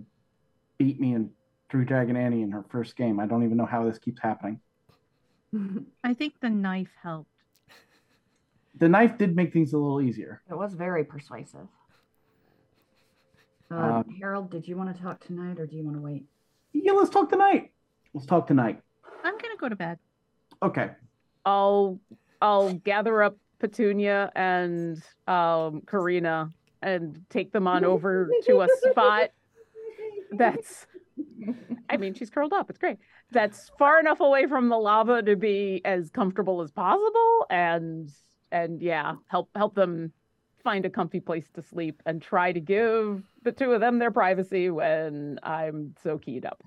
beat 0.77 0.99
me 0.99 1.13
and 1.13 1.29
Three 1.69 1.85
Dragon 1.85 2.17
Ante 2.17 2.41
in 2.41 2.51
her 2.51 2.65
first 2.69 2.95
game. 2.95 3.19
I 3.19 3.27
don't 3.27 3.43
even 3.43 3.55
know 3.55 3.65
how 3.65 3.85
this 3.85 3.99
keeps 3.99 4.19
happening. 4.21 4.59
I 6.03 6.13
think 6.13 6.35
the 6.41 6.49
knife 6.49 6.91
helped. 7.01 7.29
The 8.77 8.87
knife 8.87 9.17
did 9.17 9.35
make 9.35 9.51
things 9.51 9.73
a 9.73 9.77
little 9.77 10.01
easier. 10.01 10.41
It 10.49 10.55
was 10.57 10.73
very 10.73 11.03
persuasive. 11.03 11.67
Uh, 13.71 13.75
Um, 13.75 14.15
Harold, 14.19 14.49
did 14.49 14.67
you 14.67 14.77
want 14.77 14.95
to 14.95 15.01
talk 15.01 15.19
tonight 15.19 15.59
or 15.59 15.65
do 15.67 15.75
you 15.75 15.83
want 15.83 15.97
to 15.97 16.01
wait? 16.01 16.25
Yeah, 16.73 16.93
let's 16.93 17.09
talk 17.09 17.29
tonight. 17.29 17.71
Let's 18.13 18.25
talk 18.25 18.47
tonight. 18.47 18.81
I'm 19.23 19.37
gonna 19.37 19.57
go 19.59 19.69
to 19.69 19.75
bed. 19.75 19.99
Okay. 20.63 20.91
I'll 21.45 21.99
I'll 22.41 22.73
gather 22.73 23.21
up 23.21 23.37
Petunia 23.59 24.31
and 24.35 25.01
um 25.27 25.81
Karina 25.81 26.51
and 26.81 27.23
take 27.29 27.51
them 27.51 27.67
on 27.67 27.83
over 27.83 28.29
to 28.45 28.61
a 28.61 28.67
spot 28.89 29.31
that's 30.31 30.87
I 31.89 31.97
mean 31.97 32.13
she's 32.13 32.29
curled 32.29 32.53
up. 32.53 32.69
It's 32.69 32.79
great. 32.79 32.97
That's 33.31 33.71
far 33.77 33.99
enough 33.99 34.19
away 34.19 34.47
from 34.47 34.69
the 34.69 34.77
lava 34.77 35.21
to 35.23 35.35
be 35.35 35.81
as 35.85 36.09
comfortable 36.09 36.61
as 36.61 36.71
possible 36.71 37.45
and 37.49 38.09
and 38.51 38.81
yeah, 38.81 39.15
help 39.27 39.49
help 39.55 39.75
them 39.75 40.11
find 40.63 40.85
a 40.85 40.89
comfy 40.89 41.19
place 41.19 41.45
to 41.53 41.61
sleep 41.61 42.01
and 42.05 42.21
try 42.21 42.51
to 42.51 42.59
give 42.59 43.23
the 43.43 43.51
two 43.51 43.71
of 43.71 43.81
them 43.81 43.99
their 43.99 44.11
privacy 44.11 44.69
when 44.69 45.39
I'm 45.41 45.95
so 46.03 46.17
keyed 46.17 46.45
up. 46.45 46.61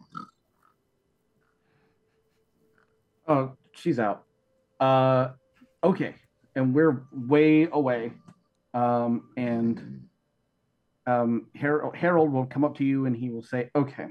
Oh, 3.28 3.52
she's 3.72 3.98
out. 3.98 4.24
Uh, 4.80 5.30
okay, 5.84 6.14
and 6.56 6.74
we're 6.74 7.04
way 7.12 7.68
away. 7.70 8.12
Um, 8.74 9.28
and 9.36 10.08
um, 11.06 11.46
Harold, 11.54 11.94
Harold 11.94 12.32
will 12.32 12.46
come 12.46 12.64
up 12.64 12.76
to 12.78 12.84
you 12.84 13.06
and 13.06 13.14
he 13.14 13.30
will 13.30 13.42
say, 13.42 13.70
"Okay, 13.76 14.06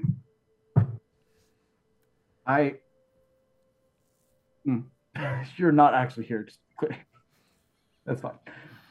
I." 2.46 2.74
Hmm. 4.64 4.80
You're 5.56 5.72
not 5.72 5.94
actually 5.94 6.26
here. 6.26 6.44
Just 6.44 6.58
that's 8.04 8.20
fine. 8.20 8.38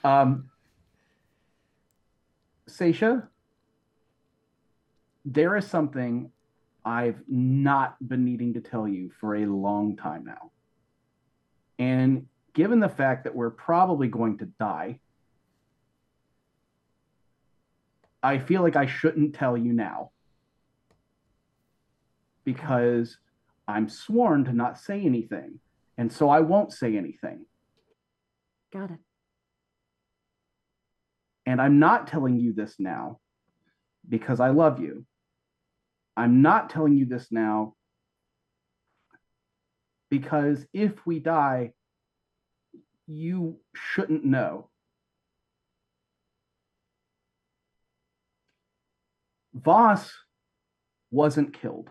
Um, 0.04 0.50
Seisha, 2.70 3.28
there 5.26 5.56
is 5.58 5.68
something 5.68 6.32
I've 6.86 7.22
not 7.28 7.96
been 8.08 8.26
needing 8.26 8.54
to 8.54 8.62
tell 8.62 8.88
you 8.88 9.12
for 9.20 9.36
a 9.36 9.46
long 9.46 9.96
time 9.96 10.26
now. 10.26 10.52
And 11.78 12.28
given 12.54 12.80
the 12.80 12.90
fact 12.90 13.24
that 13.26 13.36
we're 13.36 13.52
probably 13.52 14.08
going 14.08 14.38
to 14.40 14.46
die, 14.46 15.00
I 18.24 18.38
feel 18.38 18.62
like 18.62 18.76
I 18.76 18.86
shouldn't 18.86 19.36
tell 19.36 19.58
you 19.58 19.74
now 19.74 20.12
because 22.44 23.18
I'm 23.72 23.90
sworn 23.90 24.46
to 24.46 24.54
not 24.54 24.78
say 24.78 25.02
anything. 25.02 25.60
And 25.98 26.12
so 26.12 26.30
I 26.30 26.40
won't 26.42 26.74
say 26.74 26.98
anything. 26.98 27.46
Got 28.74 28.92
it. 28.92 29.00
And 31.46 31.62
I'm 31.62 31.80
not 31.80 32.08
telling 32.08 32.40
you 32.40 32.54
this 32.54 32.76
now 32.80 33.20
because 34.08 34.40
I 34.40 34.50
love 34.50 34.80
you. 34.80 35.06
I'm 36.16 36.42
not 36.42 36.70
telling 36.70 36.98
you 36.98 37.06
this 37.06 37.28
now 37.32 37.76
because 40.10 40.66
if 40.74 41.06
we 41.06 41.20
die, 41.20 41.74
you 43.08 43.58
shouldn't 43.74 44.26
know. 44.26 44.70
Voss 49.54 50.12
wasn't 51.12 51.54
killed. 51.54 51.90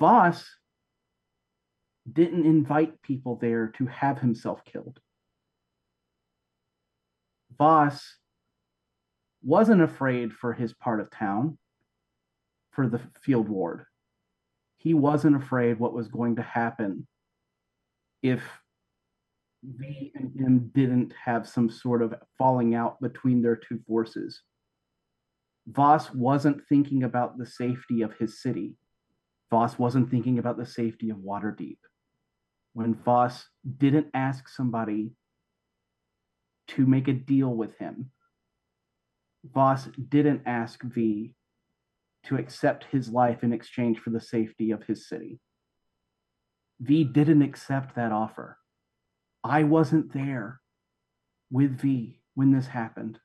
Voss 0.00 0.48
didn't 2.10 2.46
invite 2.46 3.02
people 3.02 3.36
there 3.36 3.68
to 3.68 3.86
have 3.86 4.18
himself 4.18 4.64
killed. 4.64 4.98
Voss 7.58 8.16
wasn't 9.42 9.82
afraid 9.82 10.32
for 10.32 10.54
his 10.54 10.72
part 10.72 11.00
of 11.00 11.10
town, 11.10 11.58
for 12.70 12.88
the 12.88 13.00
field 13.20 13.48
ward. 13.48 13.84
He 14.78 14.94
wasn't 14.94 15.36
afraid 15.36 15.78
what 15.78 15.92
was 15.92 16.08
going 16.08 16.36
to 16.36 16.42
happen 16.42 17.06
if 18.22 18.42
V 19.62 20.10
and 20.14 20.32
him 20.34 20.70
didn't 20.74 21.12
have 21.22 21.46
some 21.46 21.68
sort 21.68 22.00
of 22.00 22.14
falling 22.38 22.74
out 22.74 22.98
between 23.02 23.42
their 23.42 23.56
two 23.56 23.78
forces. 23.86 24.40
Voss 25.66 26.10
wasn't 26.14 26.66
thinking 26.66 27.02
about 27.02 27.36
the 27.36 27.44
safety 27.44 28.00
of 28.00 28.14
his 28.14 28.40
city. 28.40 28.74
Voss 29.50 29.78
wasn't 29.78 30.10
thinking 30.10 30.38
about 30.38 30.56
the 30.56 30.66
safety 30.66 31.10
of 31.10 31.18
Waterdeep. 31.18 31.78
When 32.72 32.94
Voss 32.94 33.46
didn't 33.78 34.06
ask 34.14 34.48
somebody 34.48 35.12
to 36.68 36.86
make 36.86 37.08
a 37.08 37.12
deal 37.12 37.52
with 37.52 37.76
him, 37.78 38.12
Voss 39.44 39.88
didn't 40.08 40.42
ask 40.46 40.82
V 40.82 41.34
to 42.24 42.36
accept 42.36 42.84
his 42.92 43.08
life 43.08 43.42
in 43.42 43.52
exchange 43.52 43.98
for 43.98 44.10
the 44.10 44.20
safety 44.20 44.70
of 44.70 44.84
his 44.84 45.08
city. 45.08 45.40
V 46.80 47.04
didn't 47.04 47.42
accept 47.42 47.96
that 47.96 48.12
offer. 48.12 48.58
I 49.42 49.64
wasn't 49.64 50.12
there 50.12 50.60
with 51.50 51.78
V 51.80 52.20
when 52.34 52.52
this 52.52 52.66
happened. 52.66 53.18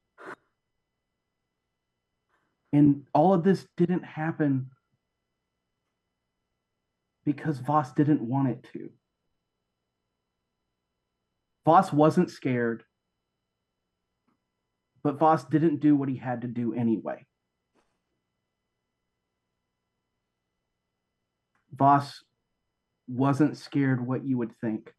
And 2.74 3.04
all 3.14 3.34
of 3.34 3.44
this 3.44 3.68
didn't 3.78 4.04
happen 4.04 4.72
because 7.26 7.60
Voss 7.60 7.92
didn't 7.94 8.22
want 8.22 8.50
it 8.50 8.68
to. 8.74 8.90
Voss 11.66 11.92
wasn't 11.92 12.30
scared, 12.30 12.84
but 15.04 15.18
Voss 15.18 15.44
didn't 15.46 15.82
do 15.82 15.96
what 15.96 16.10
he 16.10 16.16
had 16.16 16.42
to 16.42 16.48
do 16.48 16.74
anyway. 16.74 17.26
Voss 21.74 22.24
wasn't 23.08 23.58
scared 23.58 24.06
what 24.06 24.24
you 24.24 24.38
would 24.38 24.56
think. 24.62 24.94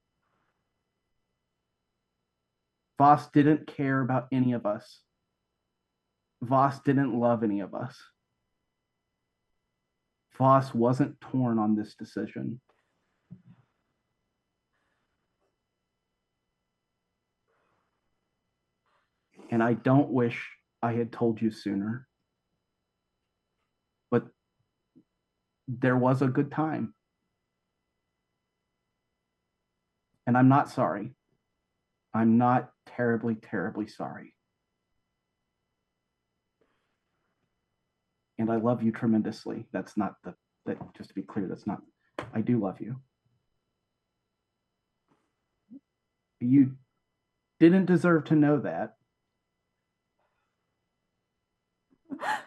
Voss 2.98 3.28
didn't 3.30 3.66
care 3.66 4.00
about 4.00 4.26
any 4.32 4.52
of 4.52 4.66
us. 4.66 5.00
Voss 6.42 6.80
didn't 6.80 7.18
love 7.18 7.42
any 7.42 7.60
of 7.60 7.74
us. 7.74 7.96
Voss 10.38 10.74
wasn't 10.74 11.20
torn 11.20 11.58
on 11.58 11.74
this 11.74 11.94
decision. 11.94 12.60
And 19.50 19.62
I 19.62 19.74
don't 19.74 20.10
wish 20.10 20.50
I 20.82 20.92
had 20.92 21.12
told 21.12 21.40
you 21.40 21.50
sooner. 21.50 22.06
But 24.10 24.26
there 25.68 25.96
was 25.96 26.20
a 26.20 26.26
good 26.26 26.50
time. 26.50 26.94
And 30.26 30.36
I'm 30.36 30.48
not 30.48 30.68
sorry. 30.68 31.14
I'm 32.12 32.36
not 32.38 32.70
terribly, 32.86 33.36
terribly 33.36 33.86
sorry. 33.86 34.35
And 38.38 38.50
I 38.50 38.56
love 38.56 38.82
you 38.82 38.92
tremendously. 38.92 39.66
That's 39.72 39.96
not 39.96 40.16
the, 40.24 40.34
that, 40.66 40.78
just 40.96 41.08
to 41.10 41.14
be 41.14 41.22
clear, 41.22 41.46
that's 41.48 41.66
not, 41.66 41.80
I 42.34 42.40
do 42.40 42.58
love 42.58 42.80
you. 42.80 42.96
You 46.40 46.76
didn't 47.60 47.86
deserve 47.86 48.24
to 48.26 48.34
know 48.34 48.60
that. 48.60 48.96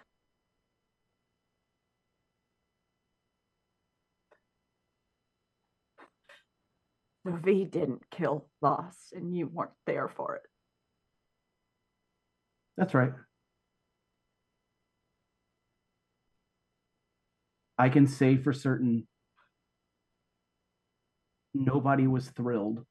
The 7.26 7.32
V 7.32 7.66
didn't 7.66 8.10
kill 8.10 8.48
Voss, 8.62 9.12
and 9.14 9.36
you 9.36 9.48
weren't 9.48 9.72
there 9.86 10.08
for 10.08 10.36
it. 10.36 10.44
That's 12.78 12.94
right. 12.94 13.12
I 17.80 17.88
can 17.88 18.06
say 18.08 18.36
for 18.36 18.52
certain 18.52 19.08
nobody 21.54 22.08
was 22.08 22.28
thrilled. 22.30 22.86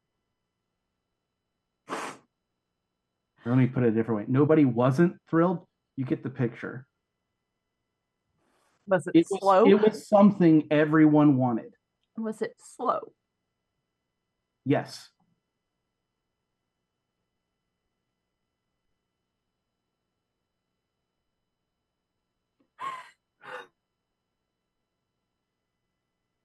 Let 3.46 3.56
me 3.56 3.66
put 3.66 3.82
it 3.82 3.88
a 3.88 3.90
different 3.92 4.20
way. 4.20 4.24
Nobody 4.28 4.64
wasn't 4.64 5.16
thrilled. 5.28 5.60
You 5.96 6.04
get 6.06 6.22
the 6.22 6.30
picture. 6.30 6.86
Was 8.86 9.06
it, 9.06 9.12
It 9.14 9.26
was, 9.30 9.40
slow? 9.40 9.66
it 9.68 9.74
was 9.74 10.08
something 10.08 10.66
everyone 10.70 11.36
wanted. 11.36 11.74
was 12.16 12.40
it 12.40 12.54
slow? 12.58 13.12
Yes. 14.64 15.10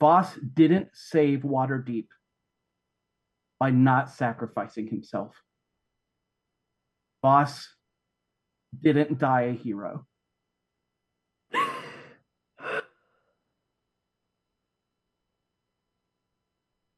Voss 0.03 0.35
didn't 0.35 0.89
save 0.91 1.43
Waterdeep 1.43 2.07
by 3.57 3.69
not 3.69 4.09
sacrificing 4.09 4.85
himself. 4.85 5.34
Voss 7.21 7.69
didn't 8.77 9.17
die 9.17 9.43
a 9.43 9.53
hero. 9.53 10.05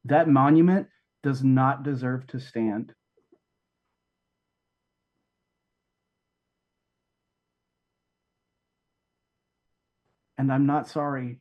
That 0.05 0.27
monument 0.27 0.87
does 1.21 1.43
not 1.43 1.83
deserve 1.83 2.25
to 2.27 2.39
stand. 2.39 2.93
And 10.39 10.51
I'm 10.51 10.65
not 10.65 10.87
sorry. 10.87 11.39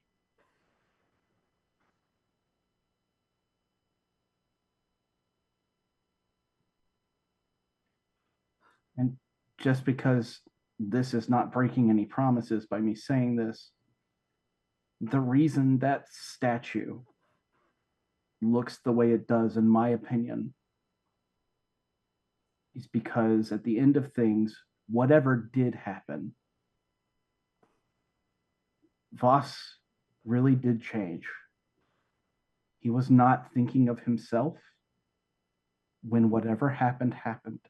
And 8.97 9.17
just 9.65 9.87
because 9.87 10.41
this 10.79 11.15
is 11.15 11.31
not 11.31 11.51
breaking 11.51 11.89
any 11.89 12.05
promises 12.05 12.67
by 12.67 12.79
me 12.79 12.95
saying 12.95 13.35
this, 13.35 13.71
the 15.01 15.19
reason 15.19 15.79
that 15.79 16.05
statue 16.11 16.99
looks 18.43 18.79
the 18.85 18.93
way 18.93 19.13
it 19.13 19.27
does, 19.27 19.57
in 19.57 19.67
my 19.67 19.89
opinion, 19.89 20.53
is 22.75 22.87
because 22.87 23.53
at 23.53 23.65
the 23.65 23.79
end 23.79 23.97
of 23.97 24.13
things, 24.13 24.55
whatever 24.91 25.49
did 25.55 25.75
happen, 25.75 26.35
Voss 29.15 29.57
really 30.27 30.55
did 30.55 30.83
change. 30.83 31.27
He 32.81 32.91
was 32.91 33.11
not 33.11 33.47
thinking 33.55 33.89
of 33.89 34.01
himself 34.01 34.57
when 36.07 36.29
whatever 36.29 36.69
happened, 36.69 37.15
happened. 37.15 37.61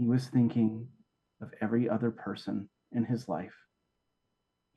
He 0.00 0.06
was 0.06 0.28
thinking 0.28 0.88
of 1.42 1.50
every 1.60 1.86
other 1.86 2.10
person 2.10 2.70
in 2.92 3.04
his 3.04 3.28
life. 3.28 3.52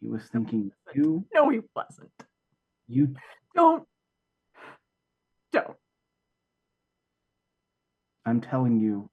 He 0.01 0.09
was 0.09 0.23
thinking 0.29 0.69
you, 0.93 1.25
No, 1.33 1.47
he 1.49 1.61
wasn't. 1.73 2.11
you 2.89 3.15
Don't. 3.55 3.87
Don't. 5.53 5.77
I'm 8.25 8.41
telling 8.41 8.81
you, 8.81 9.09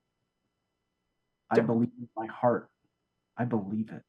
I 1.48 1.56
Don't. 1.56 1.66
believe 1.66 1.90
in 1.96 2.08
my 2.16 2.26
heart. 2.26 2.68
I 3.38 3.44
believe 3.44 3.90
it. 3.92 4.02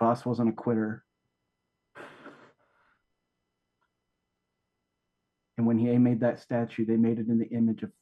Voss 0.00 0.26
wasn't 0.26 0.48
a 0.48 0.52
quitter. 0.52 1.04
And 5.62 5.68
when 5.68 5.78
he 5.78 5.96
made 5.96 6.18
that 6.22 6.40
statue, 6.40 6.84
they 6.84 6.96
made 6.96 7.20
it 7.20 7.28
in 7.28 7.38
the 7.38 7.46
image 7.46 7.84
of 7.84 7.92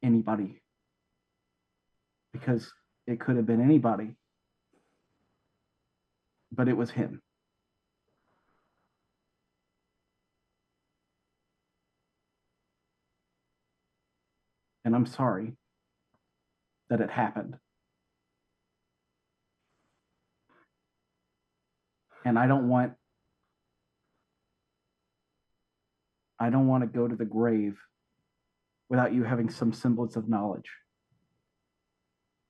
anybody. 0.00 0.62
Because 2.32 2.72
it 3.08 3.18
could 3.18 3.34
have 3.34 3.46
been 3.46 3.60
anybody. 3.60 4.14
But 6.52 6.68
it 6.68 6.76
was 6.76 6.92
him. 6.92 7.20
And 14.84 14.94
I'm 14.94 15.06
sorry 15.06 15.54
that 16.90 17.00
it 17.00 17.10
happened. 17.10 17.56
And 22.24 22.38
I 22.38 22.46
don't 22.46 22.68
want 22.68 22.92
I 26.40 26.50
don't 26.50 26.68
want 26.68 26.82
to 26.82 26.86
go 26.86 27.08
to 27.08 27.16
the 27.16 27.24
grave 27.24 27.78
without 28.88 29.12
you 29.12 29.24
having 29.24 29.50
some 29.50 29.72
semblance 29.72 30.16
of 30.16 30.28
knowledge. 30.28 30.70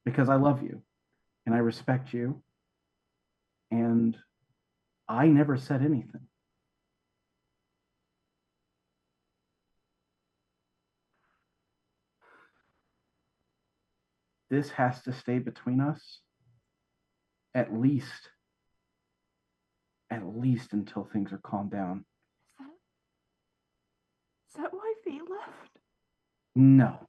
Because 0.05 0.29
I 0.29 0.37
love 0.37 0.63
you 0.63 0.83
and 1.47 1.55
I 1.55 1.59
respect 1.59 2.13
you. 2.13 2.43
And 3.71 4.17
I 5.09 5.27
never 5.27 5.57
said 5.57 5.83
anything. 5.83 6.27
This 14.51 14.71
has 14.71 15.03
to 15.03 15.13
stay 15.13 15.39
between 15.39 15.81
us 15.81 16.21
at 17.55 17.73
least 17.73 18.31
at 20.11 20.25
least 20.25 20.73
until 20.73 21.05
things 21.05 21.33
are 21.33 21.39
calmed 21.39 21.71
down. 21.71 22.05
Is 24.49 24.55
that 24.63 24.73
why 24.73 24.95
V 25.05 25.21
left? 25.21 25.71
No. 26.55 27.07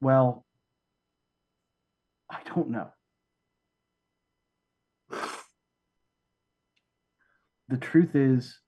Well, 0.00 0.44
I 2.30 2.38
don't 2.54 2.70
know. 2.70 2.88
The 7.68 7.76
truth 7.76 8.14
is, 8.14 8.58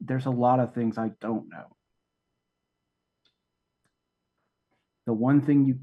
there's 0.00 0.26
a 0.26 0.30
lot 0.30 0.60
of 0.60 0.74
things 0.74 0.98
I 0.98 1.12
don't 1.20 1.48
know. 1.48 1.66
The 5.06 5.12
one 5.14 5.40
thing 5.40 5.64
you 5.64 5.78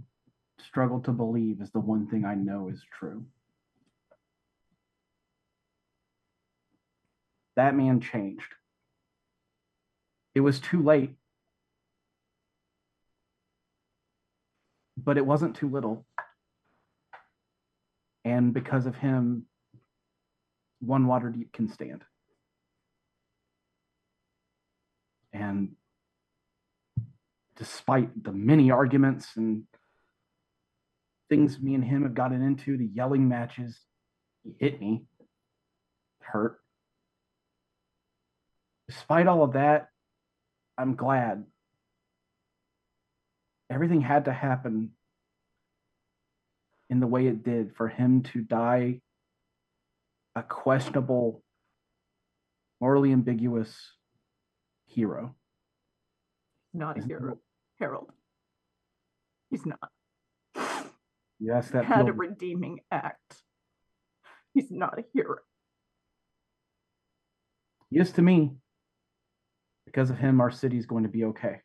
struggle 0.59 0.99
to 1.01 1.11
believe 1.11 1.61
is 1.61 1.71
the 1.71 1.79
one 1.79 2.07
thing 2.07 2.25
I 2.25 2.35
know 2.35 2.69
is 2.69 2.83
true. 2.99 3.25
That 7.55 7.75
man 7.75 8.01
changed. 8.01 8.53
It 10.35 10.41
was 10.41 10.59
too 10.59 10.83
late, 10.83 11.15
but 14.97 15.17
it 15.17 15.25
wasn't 15.25 15.55
too 15.55 15.69
little. 15.69 16.05
And 18.25 18.53
because 18.53 18.85
of 18.85 18.95
him, 18.95 19.45
one 20.81 21.05
Waterdeep 21.05 21.53
can 21.53 21.69
stand. 21.69 22.03
And 25.33 25.75
despite 27.57 28.23
the 28.23 28.31
many 28.33 28.71
arguments 28.71 29.29
and 29.37 29.63
things 31.29 31.59
me 31.61 31.75
and 31.75 31.83
him 31.83 32.03
have 32.03 32.15
gotten 32.15 32.41
into, 32.43 32.77
the 32.77 32.89
yelling 32.93 33.27
matches, 33.29 33.79
he 34.43 34.55
hit 34.59 34.81
me, 34.81 35.05
hurt. 36.21 36.62
Despite 38.93 39.27
all 39.27 39.43
of 39.43 39.53
that, 39.53 39.89
I'm 40.77 40.95
glad. 40.95 41.45
Everything 43.69 44.01
had 44.01 44.25
to 44.25 44.33
happen 44.33 44.91
in 46.89 46.99
the 46.99 47.07
way 47.07 47.25
it 47.25 47.43
did 47.43 47.75
for 47.75 47.87
him 47.87 48.21
to 48.33 48.41
die 48.41 49.01
a 50.35 50.43
questionable, 50.43 51.43
morally 52.79 53.11
ambiguous 53.11 53.75
hero. 54.85 55.35
Not 56.73 56.99
a 56.99 57.05
hero, 57.05 57.39
Harold. 57.79 58.11
He's 59.49 59.65
not. 59.65 59.89
Yes, 61.39 61.69
that 61.71 61.85
Had 61.85 62.09
a 62.09 62.13
redeeming 62.13 62.79
act. 62.91 63.41
He's 64.53 64.69
not 64.69 64.99
a 64.99 65.03
hero. 65.13 65.37
Yes, 67.89 68.11
to 68.11 68.21
me. 68.21 68.57
Because 69.93 70.09
of 70.09 70.17
him, 70.17 70.41
our 70.41 70.49
city 70.49 70.77
is 70.77 70.87
going 70.87 71.03
to 71.03 71.09
be 71.09 71.25
okay. 71.25 71.61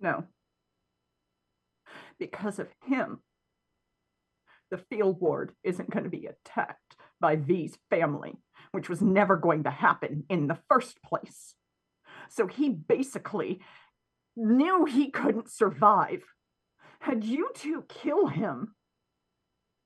No. 0.00 0.24
Because 2.18 2.58
of 2.58 2.68
him, 2.86 3.20
the 4.70 4.78
field 4.78 5.20
ward 5.20 5.52
isn't 5.62 5.90
going 5.90 6.04
to 6.04 6.10
be 6.10 6.26
attacked 6.26 6.96
by 7.20 7.36
V's 7.36 7.78
family, 7.88 8.34
which 8.72 8.88
was 8.88 9.00
never 9.00 9.36
going 9.36 9.62
to 9.64 9.70
happen 9.70 10.24
in 10.28 10.48
the 10.48 10.58
first 10.68 11.00
place. 11.02 11.54
So 12.28 12.48
he 12.48 12.70
basically 12.70 13.60
knew 14.36 14.84
he 14.84 15.10
couldn't 15.10 15.48
survive. 15.50 16.24
Had 16.98 17.24
you 17.24 17.50
two 17.54 17.84
kill 17.88 18.26
him, 18.26 18.74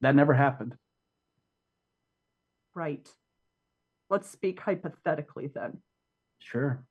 That 0.01 0.15
never 0.15 0.33
happened. 0.33 0.77
right? 2.75 3.07
Let's 4.11 4.31
speak 4.31 4.61
hypothetically 4.61 5.49
then. 5.55 5.79
Sure. 6.39 6.85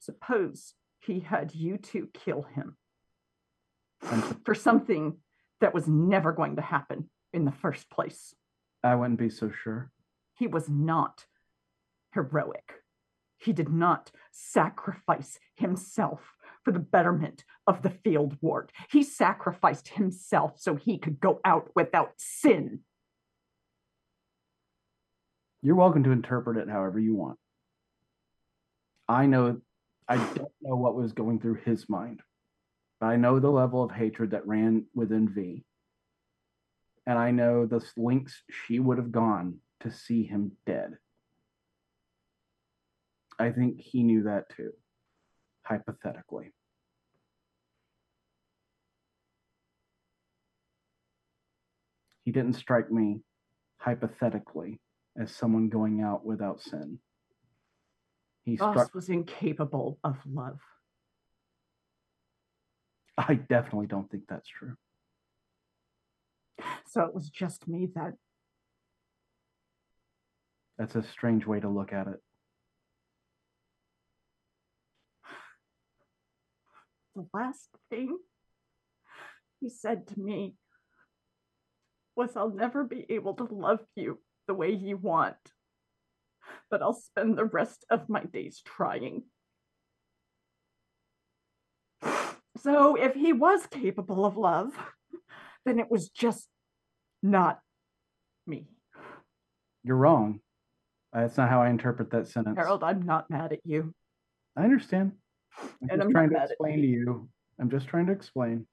Suppose 0.00 0.74
he 1.00 1.20
had 1.20 1.54
you 1.54 1.76
two 1.76 2.08
kill 2.12 2.42
him 2.42 2.76
for 4.44 4.54
something 4.54 5.18
that 5.60 5.74
was 5.74 5.88
never 5.88 6.32
going 6.32 6.56
to 6.56 6.62
happen 6.62 7.10
in 7.32 7.44
the 7.44 7.52
first 7.52 7.90
place. 7.90 8.34
I 8.82 8.94
wouldn't 8.94 9.18
be 9.18 9.30
so 9.30 9.50
sure. 9.50 9.90
He 10.34 10.46
was 10.46 10.68
not 10.68 11.26
heroic. 12.14 12.74
He 13.38 13.52
did 13.52 13.68
not 13.68 14.10
sacrifice 14.32 15.38
himself 15.56 16.34
for 16.64 16.72
the 16.72 16.78
betterment 16.78 17.44
of 17.66 17.82
the 17.82 17.90
field 17.90 18.36
ward. 18.40 18.72
He 18.90 19.02
sacrificed 19.02 19.88
himself 19.88 20.54
so 20.56 20.74
he 20.74 20.98
could 20.98 21.20
go 21.20 21.40
out 21.44 21.70
without 21.74 22.12
sin. 22.16 22.80
You're 25.60 25.74
welcome 25.74 26.04
to 26.04 26.12
interpret 26.12 26.56
it 26.56 26.68
however 26.68 27.00
you 27.00 27.16
want. 27.16 27.38
I 29.08 29.26
know, 29.26 29.60
I 30.06 30.16
don't 30.16 30.52
know 30.62 30.76
what 30.76 30.94
was 30.94 31.12
going 31.12 31.40
through 31.40 31.58
his 31.64 31.88
mind, 31.88 32.20
but 33.00 33.06
I 33.06 33.16
know 33.16 33.40
the 33.40 33.50
level 33.50 33.82
of 33.82 33.90
hatred 33.90 34.30
that 34.30 34.46
ran 34.46 34.84
within 34.94 35.28
V. 35.28 35.64
And 37.06 37.18
I 37.18 37.32
know 37.32 37.66
the 37.66 37.84
lengths 37.96 38.40
she 38.50 38.78
would 38.78 38.98
have 38.98 39.10
gone 39.10 39.58
to 39.80 39.90
see 39.90 40.22
him 40.22 40.52
dead. 40.64 40.96
I 43.36 43.50
think 43.50 43.80
he 43.80 44.04
knew 44.04 44.24
that 44.24 44.44
too, 44.56 44.72
hypothetically. 45.62 46.52
He 52.24 52.30
didn't 52.30 52.54
strike 52.54 52.92
me 52.92 53.22
hypothetically 53.78 54.80
as 55.18 55.34
someone 55.34 55.68
going 55.68 56.00
out 56.00 56.24
without 56.24 56.62
sin. 56.62 57.00
He 58.44 58.56
struck. 58.56 58.94
was 58.94 59.08
incapable 59.08 59.98
of 60.04 60.16
love. 60.24 60.60
I 63.18 63.34
definitely 63.34 63.88
don't 63.88 64.08
think 64.10 64.24
that's 64.28 64.48
true. 64.48 64.76
So 66.86 67.02
it 67.02 67.14
was 67.14 67.28
just 67.28 67.68
me 67.68 67.88
that 67.94 68.14
That's 70.78 70.94
a 70.94 71.02
strange 71.02 71.44
way 71.44 71.58
to 71.60 71.68
look 71.68 71.92
at 71.92 72.06
it. 72.06 72.22
the 77.16 77.26
last 77.34 77.68
thing 77.90 78.16
he 79.60 79.68
said 79.68 80.06
to 80.06 80.20
me 80.20 80.54
was, 82.14 82.36
I'll 82.36 82.54
never 82.54 82.84
be 82.84 83.04
able 83.10 83.34
to 83.34 83.48
love 83.50 83.80
you 83.96 84.20
the 84.48 84.54
way 84.54 84.72
you 84.72 84.96
want. 84.96 85.36
but 86.70 86.82
I'll 86.82 86.92
spend 86.94 87.36
the 87.38 87.44
rest 87.44 87.84
of 87.90 88.08
my 88.08 88.24
days 88.24 88.60
trying. 88.64 89.22
So 92.60 92.96
if 92.96 93.14
he 93.14 93.32
was 93.32 93.66
capable 93.70 94.26
of 94.26 94.36
love, 94.36 94.72
then 95.64 95.78
it 95.78 95.88
was 95.88 96.08
just 96.08 96.48
not 97.22 97.60
me. 98.48 98.66
You're 99.84 99.96
wrong. 99.96 100.40
Uh, 101.14 101.20
That's 101.20 101.36
not 101.36 101.50
how 101.50 101.62
I 101.62 101.70
interpret 101.70 102.10
that 102.10 102.26
sentence. 102.26 102.56
Harold, 102.58 102.82
I'm 102.82 103.02
not 103.02 103.30
mad 103.30 103.52
at 103.52 103.60
you. 103.64 103.94
I 104.56 104.64
understand. 104.64 105.12
I'm 105.56 105.68
And 105.82 105.90
just 105.90 106.02
I'm 106.02 106.10
trying 106.10 106.30
to 106.30 106.42
explain 106.42 106.82
to 106.82 106.86
you. 106.88 107.28
I'm 107.60 107.70
just 107.70 107.86
trying 107.86 108.06
to 108.06 108.12
explain. 108.12 108.66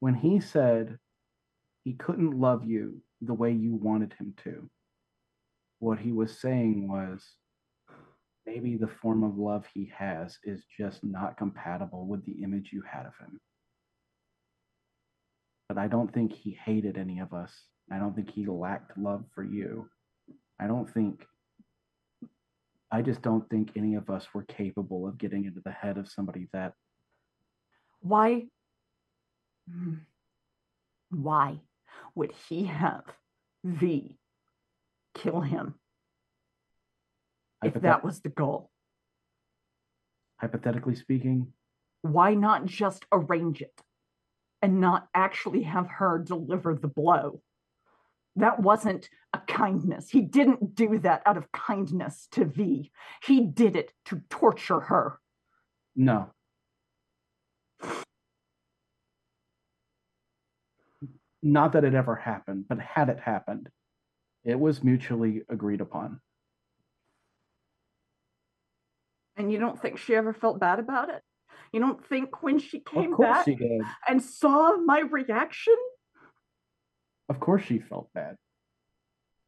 When 0.00 0.14
he 0.14 0.40
said 0.40 0.98
he 1.84 1.92
couldn't 1.92 2.40
love 2.40 2.64
you 2.64 3.02
the 3.20 3.34
way 3.34 3.52
you 3.52 3.74
wanted 3.74 4.12
him 4.18 4.34
to, 4.44 4.68
what 5.78 5.98
he 5.98 6.12
was 6.12 6.38
saying 6.40 6.88
was 6.88 7.22
maybe 8.46 8.76
the 8.76 8.88
form 9.02 9.24
of 9.24 9.38
love 9.38 9.64
he 9.72 9.90
has 9.96 10.38
is 10.44 10.62
just 10.78 11.02
not 11.04 11.36
compatible 11.36 12.06
with 12.06 12.24
the 12.24 12.42
image 12.42 12.70
you 12.72 12.82
had 12.82 13.06
of 13.06 13.12
him. 13.18 13.38
But 15.68 15.78
I 15.78 15.88
don't 15.88 16.12
think 16.12 16.32
he 16.32 16.56
hated 16.64 16.96
any 16.96 17.18
of 17.18 17.34
us. 17.34 17.52
I 17.90 17.98
don't 17.98 18.14
think 18.14 18.30
he 18.30 18.46
lacked 18.46 18.96
love 18.96 19.24
for 19.34 19.42
you. 19.42 19.88
I 20.60 20.66
don't 20.66 20.92
think 20.92 21.24
I 22.92 23.02
just 23.02 23.20
don't 23.20 23.48
think 23.50 23.72
any 23.74 23.96
of 23.96 24.08
us 24.10 24.28
were 24.32 24.44
capable 24.44 25.08
of 25.08 25.18
getting 25.18 25.44
into 25.44 25.60
the 25.64 25.72
head 25.72 25.98
of 25.98 26.08
somebody 26.08 26.48
that 26.52 26.72
Why? 28.00 28.44
Hmm. 29.68 29.94
Why 31.10 31.60
would 32.14 32.32
he 32.48 32.64
have 32.64 33.04
V 33.64 34.18
kill 35.14 35.40
him 35.40 35.74
if 37.64 37.74
that 37.74 38.04
was 38.04 38.20
the 38.20 38.28
goal? 38.28 38.70
hypothetically 40.38 40.94
speaking, 40.94 41.52
Why 42.02 42.34
not 42.34 42.66
just 42.66 43.06
arrange 43.10 43.62
it 43.62 43.80
and 44.60 44.80
not 44.80 45.08
actually 45.14 45.62
have 45.62 45.88
her 45.88 46.18
deliver 46.18 46.74
the 46.74 46.88
blow? 46.88 47.40
That 48.36 48.60
wasn't 48.60 49.08
a 49.32 49.38
kindness. 49.38 50.10
He 50.10 50.20
didn't 50.20 50.74
do 50.74 50.98
that 50.98 51.22
out 51.24 51.38
of 51.38 51.50
kindness 51.52 52.28
to 52.32 52.44
V. 52.44 52.90
He 53.22 53.40
did 53.40 53.76
it 53.76 53.92
to 54.06 54.20
torture 54.28 54.80
her. 54.80 55.18
no. 55.94 56.30
Not 61.46 61.74
that 61.74 61.84
it 61.84 61.94
ever 61.94 62.16
happened, 62.16 62.64
but 62.68 62.80
had 62.80 63.08
it 63.08 63.20
happened, 63.20 63.68
it 64.42 64.58
was 64.58 64.82
mutually 64.82 65.42
agreed 65.48 65.80
upon. 65.80 66.20
And 69.36 69.52
you 69.52 69.60
don't 69.60 69.80
think 69.80 69.98
she 69.98 70.16
ever 70.16 70.32
felt 70.34 70.58
bad 70.58 70.80
about 70.80 71.08
it? 71.08 71.22
You 71.72 71.78
don't 71.78 72.04
think 72.04 72.42
when 72.42 72.58
she 72.58 72.80
came 72.80 73.16
back 73.16 73.44
she 73.44 73.56
and 74.08 74.20
saw 74.20 74.76
my 74.78 75.00
reaction 75.00 75.76
Of 77.28 77.38
course 77.38 77.62
she 77.62 77.78
felt 77.78 78.08
bad. 78.12 78.34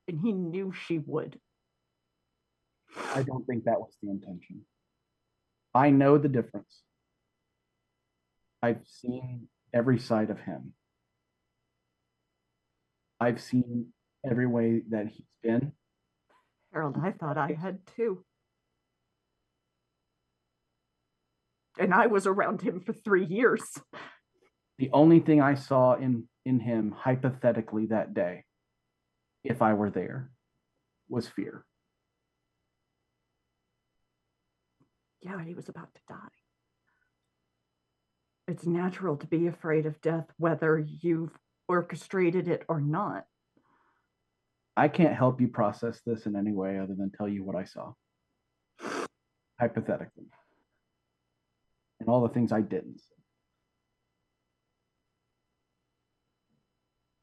and 0.07 0.20
he 0.20 0.31
knew 0.33 0.73
she 0.87 0.99
would? 0.99 1.41
I 3.12 3.25
don't 3.25 3.45
think 3.45 3.65
that 3.65 3.81
was 3.81 3.97
the 4.01 4.11
intention. 4.11 4.61
I 5.75 5.91
know 5.91 6.16
the 6.16 6.29
difference. 6.29 6.83
I've 8.62 8.87
seen 8.87 9.49
every 9.75 9.99
side 9.99 10.31
of 10.31 10.39
him. 10.39 10.75
I've 13.20 13.40
seen 13.40 13.93
every 14.28 14.47
way 14.47 14.82
that 14.90 15.09
he's 15.09 15.27
been. 15.43 15.73
Harold, 16.73 16.97
I 17.03 17.12
thought 17.12 17.39
I 17.39 17.53
had 17.53 17.78
too. 17.97 18.24
And 21.78 21.95
I 21.95 22.07
was 22.07 22.27
around 22.27 22.61
him 22.61 22.81
for 22.81 22.93
three 22.93 23.24
years. 23.24 23.62
The 24.78 24.90
only 24.93 25.20
thing 25.20 25.40
I 25.40 25.55
saw 25.55 25.95
in 25.95 26.28
in 26.45 26.61
him 26.61 26.95
hypothetically 26.97 27.86
that 27.86 28.15
day, 28.15 28.45
if 29.45 29.61
I 29.61 29.74
were 29.74 29.90
there, 29.90 30.31
was 31.09 31.28
fear. 31.28 31.65
Yeah, 35.20 35.45
he 35.45 35.55
was 35.55 35.69
about 35.69 35.95
to 35.95 36.01
die. 36.09 36.15
It's 38.47 38.65
natural 38.65 39.16
to 39.16 39.27
be 39.27 39.47
afraid 39.47 39.85
of 39.85 40.01
death, 40.01 40.27
whether 40.39 40.78
you've 40.78 41.36
orchestrated 41.69 42.49
it 42.49 42.65
or 42.69 42.81
not. 42.81 43.27
I 44.77 44.89
can't 44.89 45.15
help 45.15 45.40
you 45.40 45.49
process 45.49 46.01
this 46.07 46.27
in 46.27 46.36
any 46.36 46.53
way 46.53 46.78
other 46.78 46.95
than 46.95 47.11
tell 47.11 47.28
you 47.28 47.43
what 47.45 47.57
I 47.57 47.65
saw. 47.65 47.93
Hypothetically. 49.61 50.27
And 52.01 52.09
all 52.09 52.23
the 52.23 52.32
things 52.32 52.53
I 52.53 52.61
didn't. 52.61 53.01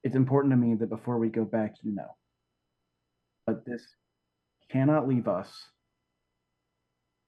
It's 0.03 0.15
important 0.15 0.51
to 0.51 0.57
me 0.57 0.75
that 0.75 0.89
before 0.89 1.17
we 1.17 1.29
go 1.29 1.45
back, 1.45 1.75
you 1.81 1.95
know. 1.95 2.15
But 3.47 3.65
this 3.65 3.81
cannot 4.69 5.07
leave 5.07 5.27
us. 5.27 5.51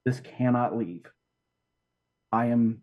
This 0.04 0.20
cannot 0.20 0.76
leave. 0.76 1.06
I 2.30 2.46
am 2.46 2.82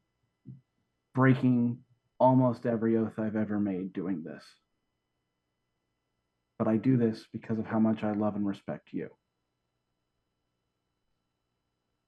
breaking 1.13 1.77
almost 2.25 2.65
every 2.65 2.97
oath 2.97 3.19
I've 3.19 3.35
ever 3.35 3.59
made 3.59 3.93
doing 3.93 4.23
this 4.23 4.43
but 6.57 6.67
I 6.67 6.77
do 6.77 6.97
this 6.97 7.25
because 7.33 7.59
of 7.59 7.65
how 7.65 7.79
much 7.79 8.03
I 8.03 8.13
love 8.13 8.35
and 8.35 8.45
respect 8.45 8.89
you. 8.91 9.09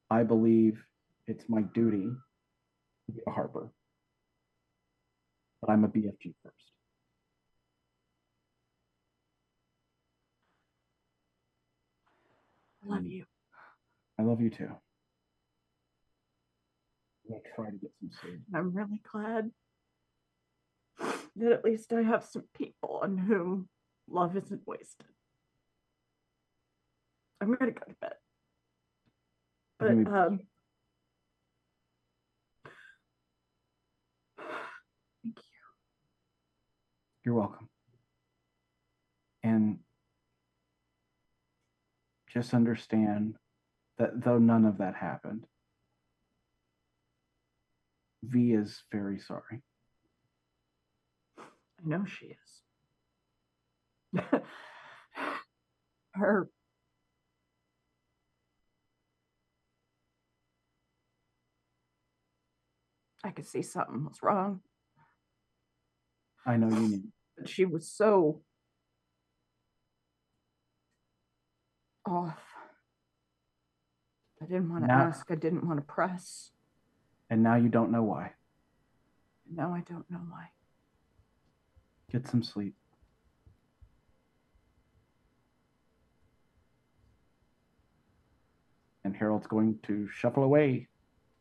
I 0.10 0.24
believe 0.24 0.82
it's 1.28 1.44
my 1.50 1.62
duty 1.74 2.08
to 3.06 3.12
be 3.12 3.22
a 3.28 3.32
Harper, 3.32 3.70
but 5.62 5.70
I'm 5.70 5.84
a 5.84 5.90
BFG 5.90 6.34
first. 6.44 6.56
I 12.86 12.96
love 12.96 13.06
you. 13.06 13.26
I 14.18 14.24
love 14.24 14.40
you 14.40 14.50
too. 14.50 14.70
I'm 17.26 17.32
gonna 17.32 17.42
try 17.54 17.66
to 17.66 17.78
get 17.78 17.92
some 18.00 18.10
sleep. 18.22 18.40
I'm 18.56 18.74
really 18.74 19.02
glad 19.12 19.52
that 21.00 21.52
at 21.52 21.64
least 21.64 21.94
I 21.94 22.02
have 22.02 22.24
some 22.24 22.46
people 22.56 23.00
on 23.04 23.18
whom 23.18 23.70
love 24.10 24.36
isn't 24.36 24.62
wasted. 24.66 25.08
I'm 27.40 27.54
gonna 27.54 27.72
go 27.72 27.86
to 27.88 27.96
bed. 28.02 28.14
But 29.80 29.90
um 29.90 30.40
thank 35.24 35.38
you. 35.38 35.44
You're 37.24 37.36
welcome. 37.36 37.70
And 39.44 39.80
just 42.34 42.54
understand 42.54 43.36
that 43.98 44.24
though 44.24 44.40
none 44.40 44.66
of 44.66 44.80
that 44.80 44.96
happened, 44.96 45.46
V 48.24 48.54
is 48.54 48.84
very 48.92 49.20
sorry. 49.20 49.62
I 51.80 51.88
know 51.88 52.06
she 52.06 52.36
is. 54.14 54.24
Her 56.14 56.50
I 63.24 63.32
could 63.32 63.46
see 63.46 63.62
something 63.62 64.06
was 64.06 64.22
wrong. 64.22 64.62
I 66.46 66.58
know 66.58 66.70
you 66.70 66.88
knew. 66.88 67.04
but 67.38 67.50
she 67.50 67.66
was 67.66 67.88
so 67.88 68.42
off. 72.06 72.40
I 74.42 74.46
didn't 74.46 74.70
want 74.70 74.84
to 74.84 74.88
Now- 74.88 75.06
ask. 75.08 75.30
I 75.32 75.36
didn't 75.36 75.66
want 75.68 75.80
to 75.80 75.86
press. 75.86 76.52
And 77.30 77.44
now 77.44 77.56
you 77.56 77.68
don't 77.70 77.92
know 77.92 78.04
why. 78.04 78.34
Now 79.52 79.74
I 79.74 79.82
don't 79.82 80.10
know 80.10 80.22
why. 80.30 80.48
Get 82.12 82.28
some 82.28 82.42
sleep. 82.42 82.74
And 89.04 89.16
Harold's 89.16 89.48
going 89.48 89.80
to 89.84 90.08
shuffle 90.10 90.44
away. 90.44 90.88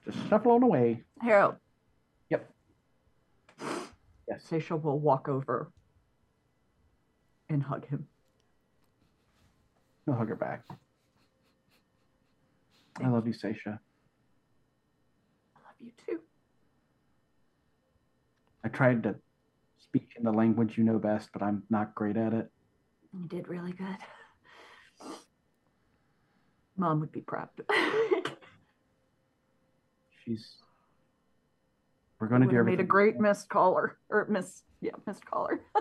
Just 0.04 0.18
shuffle 0.28 0.52
on 0.52 0.62
away. 0.62 1.02
Harold. 1.20 1.56
Yep. 2.30 2.50
Yes. 4.28 4.46
Seisha 4.48 4.80
will 4.80 4.98
walk 4.98 5.28
over 5.28 5.70
and 7.48 7.62
hug 7.62 7.86
him. 7.86 8.06
He'll 10.04 10.14
hug 10.14 10.28
her 10.28 10.36
back. 10.36 10.62
I 13.02 13.08
love 13.08 13.26
you, 13.26 13.34
Seisha. 13.34 13.78
I 15.54 15.60
love 15.64 15.76
you 15.80 15.92
too. 16.06 16.20
I 18.64 18.68
tried 18.68 19.02
to 19.04 19.16
speak 19.96 20.12
in 20.16 20.24
the 20.24 20.32
language 20.32 20.76
you 20.76 20.84
know 20.84 20.98
best, 20.98 21.30
but 21.32 21.42
I'm 21.42 21.62
not 21.70 21.94
great 21.94 22.16
at 22.16 22.32
it. 22.32 22.50
You 23.12 23.26
did 23.28 23.48
really 23.48 23.72
good. 23.72 23.96
Mom 26.76 27.00
would 27.00 27.12
be 27.12 27.22
proud. 27.22 27.48
She's. 30.24 30.56
We're 32.20 32.28
going 32.28 32.42
to 32.42 32.48
do 32.48 32.56
have 32.56 32.66
made 32.66 32.80
a 32.80 32.84
great 32.84 33.18
missed 33.18 33.48
caller 33.48 33.98
or 34.10 34.26
miss, 34.28 34.62
yeah, 34.80 34.92
missed 35.06 35.24
caller. 35.26 35.60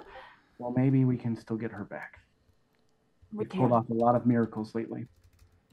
Well, 0.57 0.71
maybe 0.73 1.03
we 1.03 1.17
can 1.17 1.35
still 1.35 1.57
get 1.57 1.71
her 1.71 1.83
back. 1.83 2.13
we 3.33 3.39
We've 3.39 3.49
pulled 3.49 3.73
off 3.73 3.89
a 3.89 3.93
lot 3.93 4.15
of 4.15 4.25
miracles 4.25 4.73
lately. 4.73 5.05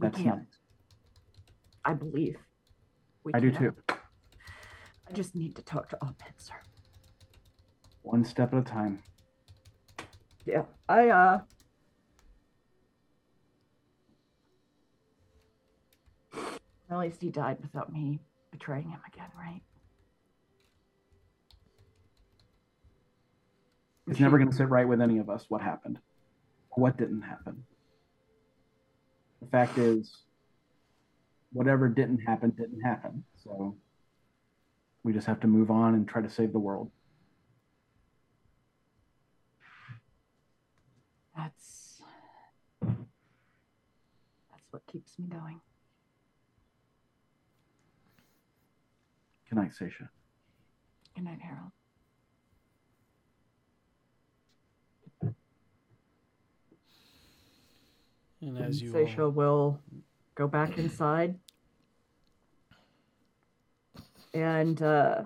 We 0.00 0.08
That's 0.08 0.16
can. 0.16 0.38
nice. 0.38 0.58
I 1.84 1.94
believe. 1.94 2.36
We 3.22 3.32
I 3.32 3.38
do 3.38 3.52
too. 3.52 3.76
I 3.88 5.12
just 5.12 5.36
need 5.36 5.54
to 5.54 5.62
talk 5.62 5.88
to 5.90 5.98
Auppenser. 6.02 6.58
One 8.02 8.24
step 8.24 8.52
at 8.52 8.58
a 8.58 8.62
time. 8.62 9.02
Yeah, 10.44 10.62
I 10.88 11.08
uh. 11.08 11.40
At 16.90 16.98
least 16.98 17.22
he 17.22 17.30
died 17.30 17.58
without 17.62 17.90
me 17.90 18.20
betraying 18.50 18.90
him 18.90 19.00
again, 19.12 19.28
right? 19.38 19.62
It's 24.08 24.20
never 24.20 24.36
going 24.36 24.50
to 24.50 24.56
sit 24.56 24.68
right 24.68 24.86
with 24.86 25.00
any 25.00 25.18
of 25.18 25.30
us 25.30 25.46
what 25.48 25.62
happened, 25.62 25.98
what 26.72 26.98
didn't 26.98 27.22
happen. 27.22 27.64
The 29.40 29.46
fact 29.46 29.78
is, 29.78 30.14
whatever 31.52 31.88
didn't 31.88 32.18
happen, 32.18 32.50
didn't 32.50 32.82
happen. 32.82 33.24
So 33.42 33.76
we 35.02 35.12
just 35.12 35.26
have 35.26 35.40
to 35.40 35.46
move 35.46 35.70
on 35.70 35.94
and 35.94 36.06
try 36.06 36.20
to 36.20 36.28
save 36.28 36.52
the 36.52 36.58
world. 36.58 36.90
That's 41.42 42.00
that's 42.80 44.62
what 44.70 44.86
keeps 44.86 45.18
me 45.18 45.26
going. 45.26 45.60
Good 49.48 49.56
night, 49.56 49.72
Seisha. 49.72 50.08
Good 51.16 51.24
night, 51.24 51.40
Harold. 51.40 51.72
And 58.40 58.58
as 58.58 58.80
you 58.80 58.92
Seisha 58.92 59.24
all, 59.24 59.30
will 59.30 59.80
go 60.36 60.46
back 60.46 60.78
inside. 60.78 61.38
And 64.32 64.80
uh, 64.80 65.22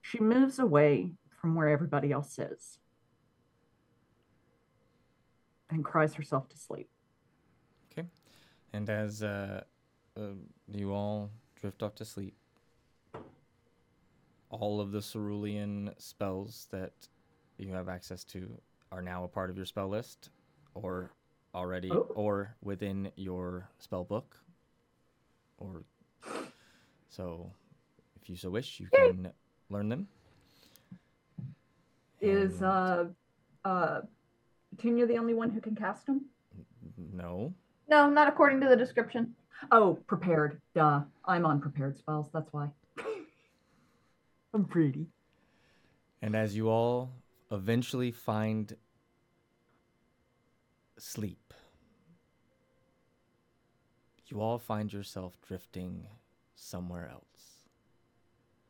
she 0.00 0.20
moves 0.20 0.58
away 0.58 1.12
from 1.40 1.54
where 1.54 1.68
everybody 1.68 2.12
else 2.12 2.38
is 2.38 2.78
and 5.72 5.84
cries 5.84 6.14
herself 6.14 6.48
to 6.50 6.56
sleep. 6.56 6.88
Okay. 7.90 8.06
And 8.72 8.88
as 8.90 9.22
uh, 9.22 9.62
uh, 10.16 10.20
you 10.72 10.92
all 10.92 11.30
drift 11.60 11.82
off 11.82 11.94
to 11.96 12.04
sleep, 12.04 12.34
all 14.50 14.80
of 14.80 14.92
the 14.92 15.00
cerulean 15.00 15.90
spells 15.98 16.68
that 16.70 16.92
you 17.58 17.72
have 17.72 17.88
access 17.88 18.24
to 18.24 18.50
are 18.90 19.02
now 19.02 19.24
a 19.24 19.28
part 19.28 19.48
of 19.48 19.56
your 19.56 19.64
spell 19.64 19.88
list, 19.88 20.28
or 20.74 21.10
already, 21.54 21.90
Oh. 21.90 22.06
or 22.14 22.54
within 22.62 23.10
your 23.16 23.68
spell 23.78 24.04
book. 24.04 24.36
Or 25.58 25.84
so, 27.08 27.50
if 28.20 28.28
you 28.28 28.36
so 28.36 28.50
wish, 28.50 28.80
you 28.80 28.88
can 28.92 29.32
learn 29.70 29.88
them. 29.88 30.08
Is 32.20 32.60
And- 32.60 32.64
uh, 32.64 33.04
uh, 33.64 34.00
Petunia 34.74 35.06
the 35.06 35.18
only 35.18 35.34
one 35.34 35.50
who 35.50 35.60
can 35.60 35.74
cast 35.74 36.06
them? 36.06 36.26
no? 37.12 37.52
No, 37.88 38.08
not 38.08 38.28
according 38.28 38.60
to 38.60 38.68
the 38.68 38.76
description. 38.76 39.34
Oh, 39.70 39.98
prepared. 40.06 40.60
Duh. 40.74 41.02
I'm 41.24 41.46
on 41.46 41.60
prepared 41.60 41.98
spells. 41.98 42.28
That's 42.32 42.52
why. 42.52 42.70
I'm 44.54 44.64
pretty. 44.64 45.06
And 46.20 46.34
as 46.34 46.56
you 46.56 46.68
all 46.68 47.12
eventually 47.50 48.10
find 48.10 48.74
sleep, 50.98 51.52
you 54.26 54.40
all 54.40 54.58
find 54.58 54.92
yourself 54.92 55.34
drifting 55.46 56.06
somewhere 56.54 57.10
else. 57.12 57.66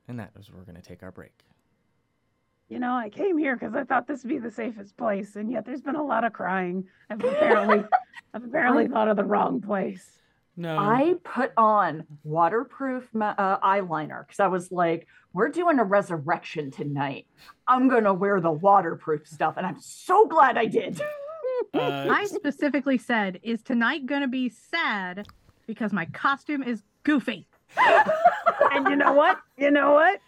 And 0.08 0.18
that 0.18 0.32
is 0.38 0.50
where 0.50 0.58
we're 0.58 0.64
going 0.64 0.82
to 0.82 0.82
take 0.82 1.02
our 1.02 1.12
break. 1.12 1.44
You 2.68 2.78
know, 2.78 2.94
I 2.94 3.10
came 3.10 3.36
here 3.36 3.54
because 3.56 3.74
I 3.74 3.84
thought 3.84 4.06
this 4.06 4.22
would 4.22 4.30
be 4.30 4.38
the 4.38 4.50
safest 4.50 4.96
place, 4.96 5.36
and 5.36 5.50
yet 5.50 5.66
there's 5.66 5.82
been 5.82 5.96
a 5.96 6.02
lot 6.02 6.24
of 6.24 6.32
crying. 6.32 6.84
I've 7.10 7.22
apparently, 7.22 7.84
I've 8.34 8.44
apparently 8.44 8.88
thought 8.88 9.08
of 9.08 9.16
the 9.16 9.24
wrong 9.24 9.60
place. 9.60 10.18
no, 10.56 10.78
I 10.78 11.14
put 11.22 11.52
on 11.56 12.04
waterproof 12.24 13.08
uh, 13.14 13.58
eyeliner 13.58 14.26
because 14.26 14.40
I 14.40 14.46
was 14.46 14.72
like, 14.72 15.06
we're 15.34 15.50
doing 15.50 15.78
a 15.78 15.84
resurrection 15.84 16.70
tonight. 16.70 17.26
I'm 17.68 17.88
going 17.88 18.04
to 18.04 18.14
wear 18.14 18.40
the 18.40 18.50
waterproof 18.52 19.26
stuff. 19.26 19.54
And 19.58 19.66
I'm 19.66 19.80
so 19.80 20.26
glad 20.26 20.56
I 20.56 20.66
did. 20.66 21.00
uh, 21.74 22.06
I 22.10 22.24
specifically 22.26 22.98
said, 22.98 23.38
is 23.42 23.62
tonight 23.62 24.06
going 24.06 24.22
to 24.22 24.28
be 24.28 24.48
sad 24.48 25.26
because 25.66 25.92
my 25.92 26.06
costume 26.06 26.62
is 26.62 26.82
goofy? 27.02 27.48
And 28.72 28.88
you 28.88 28.96
know 28.96 29.12
what? 29.12 29.38
You 29.58 29.70
know 29.70 29.92
what? 29.92 30.20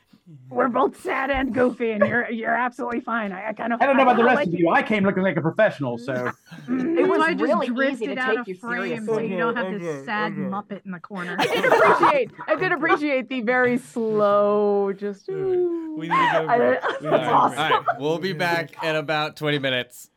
We're 0.48 0.68
both 0.68 1.02
sad 1.02 1.30
and 1.30 1.52
goofy, 1.52 1.90
and 1.90 2.02
you're 2.06 2.30
you're 2.30 2.54
absolutely 2.54 3.00
fine. 3.00 3.30
I, 3.30 3.48
I 3.48 3.52
kind 3.52 3.74
of 3.74 3.82
I 3.82 3.86
don't 3.86 3.96
know 3.98 4.04
about 4.04 4.16
the 4.16 4.24
rest 4.24 4.36
like 4.36 4.46
of 4.48 4.54
you. 4.54 4.70
I 4.70 4.82
came 4.82 5.04
looking 5.04 5.22
like 5.22 5.36
a 5.36 5.42
professional, 5.42 5.98
so 5.98 6.14
mm-hmm. 6.66 6.96
It 6.98 7.06
was 7.06 7.18
So 7.18 7.22
I 7.24 7.32
just 7.34 7.42
really 7.42 7.66
drifted 7.68 8.02
easy 8.04 8.14
to 8.14 8.20
out 8.20 8.30
take 8.30 8.38
of 8.38 8.48
you 8.48 8.54
frame 8.54 9.04
so 9.06 9.12
seriously. 9.16 9.30
you 9.32 9.36
don't 9.36 9.54
have 9.56 9.66
Okay, 9.66 9.78
this 9.78 10.06
sad 10.06 10.32
okay. 10.32 10.40
muppet 10.40 10.84
in 10.86 10.92
the 10.92 11.00
corner. 11.00 11.36
I 11.38 11.44
did 11.46 11.64
appreciate. 11.66 12.30
I 12.46 12.54
did 12.56 12.72
appreciate 12.72 13.28
the 13.28 13.42
very 13.42 13.76
slow, 13.76 14.94
just. 14.94 15.28
ooh. 15.28 15.94
we 15.98 16.08
need 16.08 16.14
to 16.14 16.44
go. 16.46 16.46
I- 16.48 16.58
that's 16.80 17.00
We 17.02 17.10
need 17.10 17.16
to 17.18 17.24
go 17.26 17.32
awesome. 17.34 17.58
All 17.58 17.70
right, 17.70 17.84
we'll 17.98 18.18
be 18.18 18.32
back 18.32 18.82
in 18.82 18.96
about 18.96 19.36
20 19.36 19.58
minutes. 19.58 20.08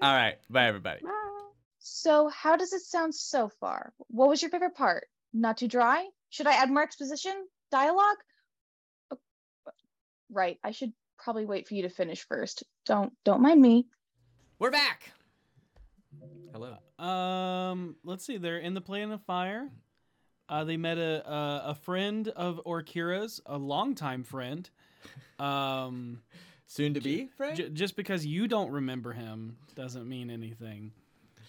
All 0.00 0.14
right, 0.14 0.36
bye, 0.48 0.66
everybody. 0.68 1.02
So, 1.80 2.28
how 2.28 2.56
does 2.56 2.72
it 2.72 2.80
sound 2.80 3.14
so 3.14 3.50
far? 3.60 3.92
What 4.08 4.28
was 4.30 4.40
your 4.40 4.50
favorite 4.50 4.74
part? 4.74 5.08
Not 5.34 5.58
too 5.58 5.68
dry? 5.68 6.08
Should 6.30 6.46
I 6.46 6.52
add 6.54 6.70
more 6.70 6.82
exposition? 6.82 7.32
Dialogue? 7.70 8.16
Right, 10.32 10.58
I 10.64 10.70
should 10.70 10.94
probably 11.18 11.44
wait 11.44 11.68
for 11.68 11.74
you 11.74 11.82
to 11.82 11.90
finish 11.90 12.26
first. 12.26 12.64
Don't 12.86 13.12
don't 13.22 13.42
mind 13.42 13.60
me. 13.60 13.86
We're 14.58 14.70
back. 14.70 15.12
Hello. 16.52 16.78
Um, 17.04 17.96
let's 18.02 18.24
see. 18.24 18.38
They're 18.38 18.58
in 18.58 18.72
the 18.72 18.80
plane 18.80 19.12
of 19.12 19.20
fire. 19.22 19.68
Uh, 20.48 20.64
they 20.64 20.78
met 20.78 20.96
a, 20.96 21.28
a 21.30 21.62
a 21.70 21.74
friend 21.74 22.28
of 22.28 22.62
Orkira's, 22.64 23.42
a 23.44 23.58
longtime 23.58 24.24
friend. 24.24 24.68
Um, 25.38 26.22
Soon 26.66 26.94
to 26.94 27.00
be, 27.00 27.28
friend. 27.36 27.56
j- 27.56 27.68
just 27.68 27.94
because 27.96 28.24
you 28.24 28.48
don't 28.48 28.70
remember 28.70 29.12
him 29.12 29.58
doesn't 29.74 30.08
mean 30.08 30.30
anything. 30.30 30.92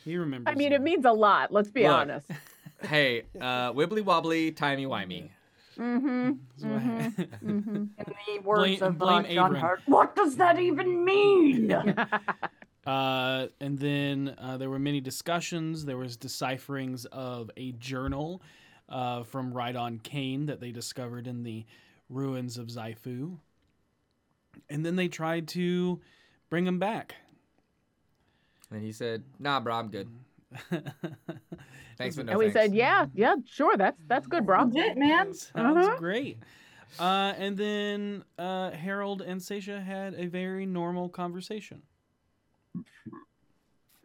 He 0.03 0.17
remembers. 0.17 0.51
I 0.51 0.55
mean, 0.55 0.71
you. 0.71 0.75
it 0.75 0.81
means 0.81 1.05
a 1.05 1.13
lot. 1.13 1.53
Let's 1.53 1.71
be 1.71 1.83
Look. 1.83 1.93
honest. 1.93 2.29
hey, 2.81 3.23
uh, 3.39 3.71
wibbly 3.71 4.03
wobbly, 4.03 4.51
timey 4.51 4.85
wimey. 4.85 5.29
Mm-hmm. 5.77 6.31
That's 6.57 7.17
what- 7.17 7.29
mm-hmm. 7.43 7.75
In 7.75 7.89
the 7.97 8.39
words 8.43 8.79
Blame- 8.79 8.83
of 8.83 8.97
blame 8.97 9.25
uh, 9.25 9.33
John 9.33 9.45
Abram. 9.47 9.61
Hart, 9.61 9.81
what 9.85 10.15
does 10.15 10.35
that 10.37 10.59
even 10.59 11.03
mean? 11.03 11.71
Uh, 12.85 13.47
and 13.61 13.79
then 13.79 14.35
uh, 14.37 14.57
there 14.57 14.69
were 14.69 14.77
many 14.77 14.99
discussions. 14.99 15.85
There 15.85 15.95
was 15.95 16.17
decipherings 16.17 17.05
of 17.05 17.49
a 17.55 17.71
journal 17.71 18.41
uh, 18.89 19.23
from 19.23 19.53
Rhydon 19.53 20.03
Kane 20.03 20.47
that 20.47 20.59
they 20.59 20.71
discovered 20.71 21.25
in 21.25 21.43
the 21.43 21.65
ruins 22.09 22.57
of 22.57 22.67
Xifu. 22.67 23.37
And 24.69 24.85
then 24.85 24.97
they 24.97 25.07
tried 25.07 25.47
to 25.49 26.01
bring 26.49 26.67
him 26.67 26.77
back. 26.77 27.15
And 28.69 28.83
he 28.83 28.91
said, 28.91 29.23
nah, 29.39 29.61
bro, 29.61 29.75
I'm 29.75 29.87
good. 29.87 30.09
Thanks, 31.97 32.15
but 32.15 32.25
no 32.25 32.31
and 32.33 32.39
we 32.39 32.45
thanks. 32.45 32.59
said, 32.59 32.73
yeah, 32.75 33.05
yeah, 33.13 33.35
sure, 33.45 33.77
that's 33.77 34.01
that's 34.07 34.27
good, 34.27 34.45
bro. 34.45 34.63
Legit, 34.63 34.97
man. 34.97 35.33
Sounds 35.33 35.51
Uh-huh. 35.55 35.95
great. 35.99 36.37
Uh, 36.99 37.33
and 37.37 37.57
then 37.57 38.23
uh, 38.37 38.71
Harold 38.71 39.21
and 39.21 39.41
Seisha 39.41 39.83
had 39.83 40.13
a 40.13 40.27
very 40.27 40.65
normal 40.65 41.09
conversation. 41.09 41.81
it's 42.75 42.85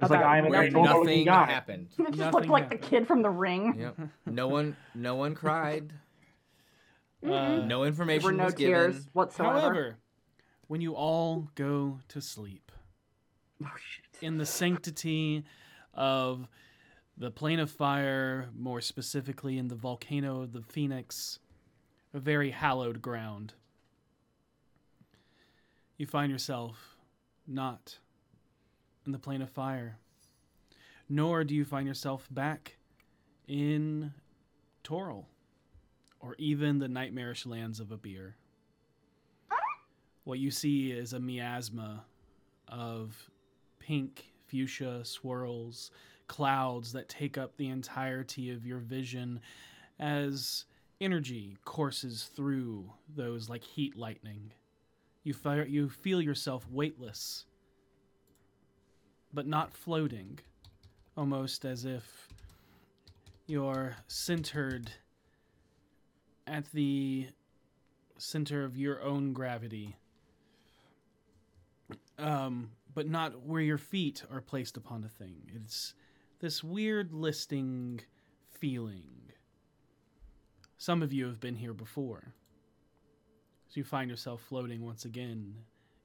like 0.01 0.11
About 0.21 0.25
I'm 0.27 0.47
a 0.47 0.49
Where 0.51 0.61
very 0.61 0.71
normal 0.71 1.05
nothing 1.05 1.25
guy. 1.27 1.47
happened. 1.47 1.89
It 1.99 2.07
just 2.07 2.19
Nothing 2.19 2.33
looked 2.33 2.49
like 2.49 2.71
the 2.71 2.77
kid 2.77 3.07
from 3.07 3.23
the 3.23 3.31
ring. 3.31 3.75
Yep. 3.79 3.99
No 4.27 4.49
one, 4.49 4.77
no 4.95 5.15
one 5.17 5.35
cried. 5.35 5.93
Uh, 7.21 7.57
No 7.67 7.81
There 7.81 7.89
information 7.89 8.25
were 8.27 8.33
no 8.33 8.45
was 8.45 8.55
tears 8.55 8.95
given. 8.95 9.11
whatsoever. 9.13 9.61
However, 9.61 9.97
when 10.69 10.81
you 10.81 10.95
all 10.95 11.49
go 11.57 11.99
to 12.11 12.21
sleep 12.21 12.71
oh, 13.65 13.73
shit. 13.77 14.23
in 14.23 14.39
the 14.39 14.47
sanctity 14.47 15.43
of 15.95 16.47
the 17.19 17.31
plane 17.33 17.59
of 17.59 17.71
fire, 17.71 18.49
more 18.57 18.81
specifically 18.81 19.59
in 19.59 19.69
the 19.69 19.75
volcano 19.75 20.43
of 20.43 20.53
the 20.53 20.63
Phoenix, 20.63 21.41
a 22.15 22.21
very 22.21 22.51
hallowed 22.53 23.03
ground, 23.03 23.55
you 25.97 26.07
find 26.07 26.31
yourself 26.31 26.97
not 27.47 27.99
in 29.05 29.11
the 29.11 29.19
plane 29.19 29.43
of 29.43 29.51
fire, 29.51 29.99
nor 31.09 31.43
do 31.43 31.57
you 31.57 31.65
find 31.65 31.89
yourself 31.89 32.29
back 32.31 32.77
in 33.49 34.13
Toril 34.85 35.25
or 36.21 36.37
even 36.39 36.79
the 36.79 36.89
nightmarish 36.89 37.47
lands 37.47 37.81
of 37.81 37.89
Abeir. 37.89 38.35
What 40.23 40.39
you 40.39 40.51
see 40.51 40.93
is 40.93 41.15
a 41.15 41.21
miasma 41.21 42.05
of 42.69 43.31
pink 43.81 44.27
fuchsia 44.47 45.05
swirls, 45.05 45.91
clouds 46.29 46.93
that 46.93 47.09
take 47.09 47.37
up 47.37 47.57
the 47.57 47.69
entirety 47.69 48.51
of 48.51 48.67
your 48.67 48.79
vision 48.79 49.41
as 49.99 50.65
energy 51.01 51.57
courses 51.65 52.31
through 52.35 52.85
those 53.17 53.49
like 53.49 53.65
heat 53.65 53.97
lightning. 53.97 54.53
You, 55.25 55.35
fi- 55.35 55.65
you 55.65 55.89
feel 55.89 56.23
yourself 56.23 56.67
weightless, 56.71 57.45
but 59.33 59.47
not 59.47 59.73
floating, 59.73 60.39
almost 61.17 61.65
as 61.65 61.85
if 61.85 62.29
you're 63.47 63.97
centered 64.07 64.91
at 66.47 66.71
the 66.73 67.29
center 68.19 68.65
of 68.65 68.77
your 68.77 69.03
own 69.03 69.33
gravity, 69.33 69.97
um, 72.19 72.71
but 72.95 73.09
not 73.09 73.43
where 73.43 73.61
your 73.61 73.79
feet 73.79 74.23
are 74.33 74.41
placed 74.41 74.77
upon 74.77 75.05
a 75.05 75.09
thing. 75.09 75.37
It's 75.55 75.95
this 76.41 76.63
weird 76.63 77.13
listing 77.13 78.01
feeling. 78.51 79.05
Some 80.77 81.03
of 81.03 81.13
you 81.13 81.27
have 81.27 81.41
been 81.41 81.57
here 81.57 81.75
before. 81.75 82.35
So 83.69 83.75
you 83.75 83.85
find 83.85 84.09
yourself 84.09 84.41
floating 84.49 84.85
once 84.85 85.05
again 85.05 85.55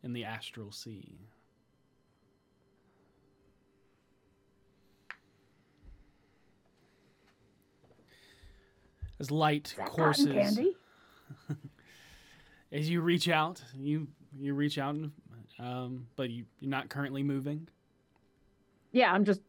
in 0.03 0.13
the 0.13 0.25
astral 0.25 0.71
sea. 0.71 1.17
As 9.19 9.31
light 9.31 9.73
courses 9.85 10.33
candy? 10.33 10.75
as 12.73 12.89
you 12.89 12.99
reach 12.99 13.29
out, 13.29 13.63
you 13.77 14.07
you 14.37 14.53
reach 14.53 14.77
out, 14.77 14.95
and, 14.95 15.11
um, 15.59 16.07
but 16.15 16.29
you, 16.29 16.43
you're 16.59 16.69
not 16.69 16.89
currently 16.89 17.23
moving. 17.23 17.67
Yeah, 18.91 19.13
I'm 19.13 19.23
just. 19.23 19.39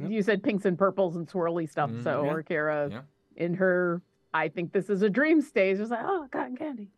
Yep. 0.00 0.10
You 0.10 0.22
said 0.22 0.42
pinks 0.42 0.64
and 0.64 0.78
purples 0.78 1.16
and 1.16 1.28
swirly 1.28 1.68
stuff. 1.70 1.90
Mm, 1.90 2.02
so 2.02 2.24
yeah. 2.24 2.32
Orkira, 2.32 2.90
Yeah. 2.90 3.00
in 3.36 3.54
her, 3.54 4.00
I 4.32 4.48
think 4.48 4.72
this 4.72 4.88
is 4.88 5.02
a 5.02 5.10
dream 5.10 5.40
stage. 5.42 5.78
Was 5.78 5.90
like, 5.90 6.00
oh, 6.04 6.26
cotton 6.32 6.56
candy. 6.56 6.88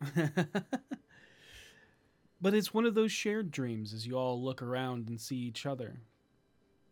but 2.40 2.54
it's 2.54 2.74
one 2.74 2.86
of 2.86 2.94
those 2.94 3.12
shared 3.12 3.50
dreams 3.50 3.92
as 3.94 4.06
you 4.06 4.16
all 4.16 4.40
look 4.42 4.62
around 4.62 5.08
and 5.08 5.20
see 5.20 5.36
each 5.36 5.66
other. 5.66 5.96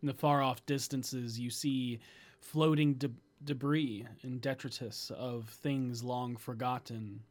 In 0.01 0.07
the 0.07 0.13
far 0.13 0.41
off 0.41 0.65
distances, 0.65 1.39
you 1.39 1.49
see 1.49 1.99
floating 2.39 2.95
de- 2.95 3.11
debris 3.43 4.05
and 4.23 4.41
detritus 4.41 5.11
of 5.15 5.47
things 5.49 6.03
long 6.03 6.35
forgotten. 6.37 7.21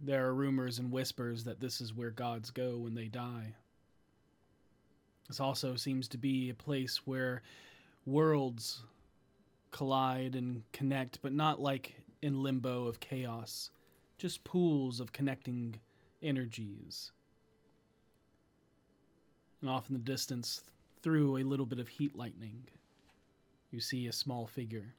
There 0.00 0.26
are 0.26 0.34
rumors 0.34 0.78
and 0.78 0.90
whispers 0.90 1.44
that 1.44 1.60
this 1.60 1.80
is 1.80 1.92
where 1.94 2.10
gods 2.10 2.50
go 2.50 2.78
when 2.78 2.94
they 2.94 3.08
die. 3.08 3.54
This 5.30 5.38
also 5.38 5.76
seems 5.76 6.08
to 6.08 6.18
be 6.18 6.50
a 6.50 6.54
place 6.54 7.06
where 7.06 7.42
worlds 8.04 8.82
collide 9.70 10.34
and 10.34 10.64
connect, 10.72 11.22
but 11.22 11.32
not 11.32 11.60
like 11.60 11.94
in 12.20 12.42
limbo 12.42 12.88
of 12.88 12.98
chaos, 12.98 13.70
just 14.18 14.42
pools 14.42 14.98
of 14.98 15.12
connecting 15.12 15.76
energies. 16.20 17.12
And 19.60 19.70
off 19.70 19.88
in 19.88 19.94
the 19.94 20.00
distance, 20.00 20.64
through 21.00 21.36
a 21.36 21.44
little 21.44 21.64
bit 21.64 21.78
of 21.78 21.86
heat 21.86 22.16
lightning, 22.16 22.64
you 23.70 23.78
see 23.78 24.08
a 24.08 24.12
small 24.12 24.48
figure 24.48 24.96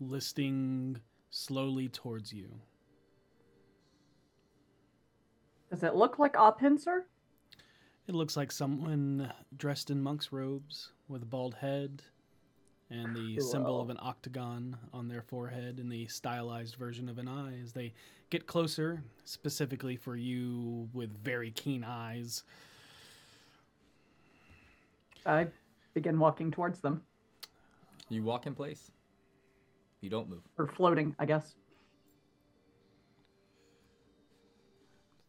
listing 0.00 0.96
slowly 1.28 1.90
towards 1.90 2.32
you. 2.32 2.48
Does 5.68 5.82
it 5.82 5.94
look 5.94 6.18
like 6.18 6.34
a 6.38 6.50
pincer? 6.50 7.04
It 8.08 8.14
looks 8.14 8.36
like 8.36 8.52
someone 8.52 9.32
dressed 9.56 9.90
in 9.90 10.00
monk's 10.00 10.30
robes 10.30 10.92
with 11.08 11.22
a 11.22 11.26
bald 11.26 11.54
head 11.54 12.02
and 12.88 13.16
the 13.16 13.40
symbol 13.40 13.80
of 13.80 13.90
an 13.90 13.98
octagon 14.00 14.76
on 14.92 15.08
their 15.08 15.22
forehead 15.22 15.80
and 15.80 15.90
the 15.90 16.06
stylized 16.06 16.76
version 16.76 17.08
of 17.08 17.18
an 17.18 17.26
eye 17.26 17.58
as 17.60 17.72
they 17.72 17.92
get 18.30 18.46
closer, 18.46 19.02
specifically 19.24 19.96
for 19.96 20.14
you 20.14 20.88
with 20.92 21.10
very 21.24 21.50
keen 21.50 21.82
eyes. 21.82 22.44
I 25.24 25.48
begin 25.92 26.20
walking 26.20 26.52
towards 26.52 26.78
them. 26.78 27.02
You 28.08 28.22
walk 28.22 28.46
in 28.46 28.54
place. 28.54 28.92
You 30.00 30.10
don't 30.10 30.30
move. 30.30 30.42
Or 30.58 30.68
floating, 30.68 31.16
I 31.18 31.26
guess. 31.26 31.56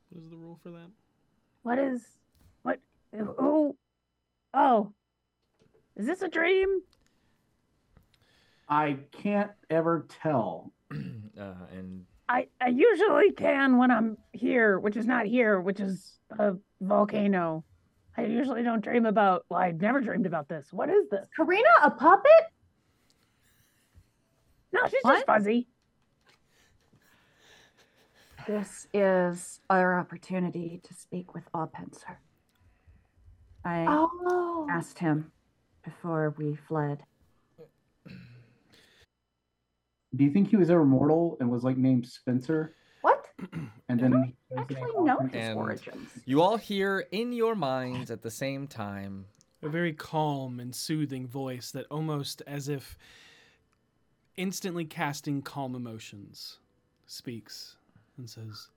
What 0.09 0.21
is 0.21 0.29
the 0.29 0.37
rule 0.37 0.59
for 0.61 0.69
that? 0.69 0.91
What 1.63 1.79
is 1.79 2.05
what? 3.25 3.35
Oh, 3.39 3.75
oh, 4.53 4.93
is 5.95 6.05
this 6.05 6.21
a 6.21 6.27
dream? 6.27 6.81
I 8.69 8.97
can't 9.11 9.51
ever 9.69 10.05
tell. 10.21 10.73
uh, 10.93 11.53
and 11.71 12.05
I 12.29 12.47
I 12.61 12.67
usually 12.69 13.31
can 13.31 13.77
when 13.77 13.91
I'm 13.91 14.17
here, 14.33 14.79
which 14.79 14.97
is 14.97 15.05
not 15.05 15.25
here, 15.25 15.59
which 15.61 15.79
is 15.79 16.19
a 16.37 16.53
volcano. 16.81 17.63
I 18.17 18.23
usually 18.25 18.63
don't 18.63 18.83
dream 18.83 19.05
about. 19.05 19.45
Well, 19.49 19.59
I've 19.59 19.79
never 19.79 20.01
dreamed 20.01 20.25
about 20.25 20.49
this. 20.49 20.67
What 20.71 20.89
is 20.89 21.07
this? 21.09 21.27
Karina, 21.35 21.67
a 21.83 21.91
puppet? 21.91 22.31
No, 24.73 24.81
she's 24.89 24.99
What? 25.03 25.15
just 25.15 25.25
fuzzy. 25.27 25.67
This 28.47 28.87
is 28.93 29.59
our 29.69 29.99
opportunity 29.99 30.79
to 30.83 30.93
speak 30.93 31.33
with 31.33 31.43
Auppenser. 31.53 32.17
I 33.67 33.85
Oh. 33.89 34.65
asked 34.71 34.97
him 34.97 35.29
before 35.83 36.33
we 36.37 36.55
fled. 36.55 37.03
Do 40.15 40.23
you 40.23 40.31
think 40.31 40.47
he 40.47 40.55
was 40.55 40.69
ever 40.69 40.85
mortal 40.85 41.35
and 41.41 41.49
was 41.51 41.63
like 41.65 41.75
named 41.77 42.07
Spencer? 42.07 42.75
What? 43.01 43.27
And 43.89 43.99
then 44.01 44.11
he 44.23 44.55
chose 44.55 44.67
the 44.67 44.75
Actually, 44.79 45.03
know 45.05 45.19
his 45.19 45.31
And- 45.33 45.57
origins. 45.57 46.09
you 46.25 46.41
all 46.41 46.57
hear 46.57 47.07
in 47.11 47.31
your 47.31 47.55
minds 47.55 48.11
at 48.11 48.21
the 48.21 48.29
same 48.31 48.67
time. 48.67 49.25
A 49.61 49.69
very 49.69 49.93
calm 49.93 50.59
and 50.59 50.75
soothing 50.75 51.25
voice 51.27 51.71
that 51.71 51.85
almost 51.89 52.41
as 52.45 52.67
if 52.67 52.97
instantly 54.35 54.83
casting 54.85 55.41
calm 55.41 55.73
emotions 55.73 56.59
speaks 57.05 57.77
and 58.17 58.29
says, 58.29 58.69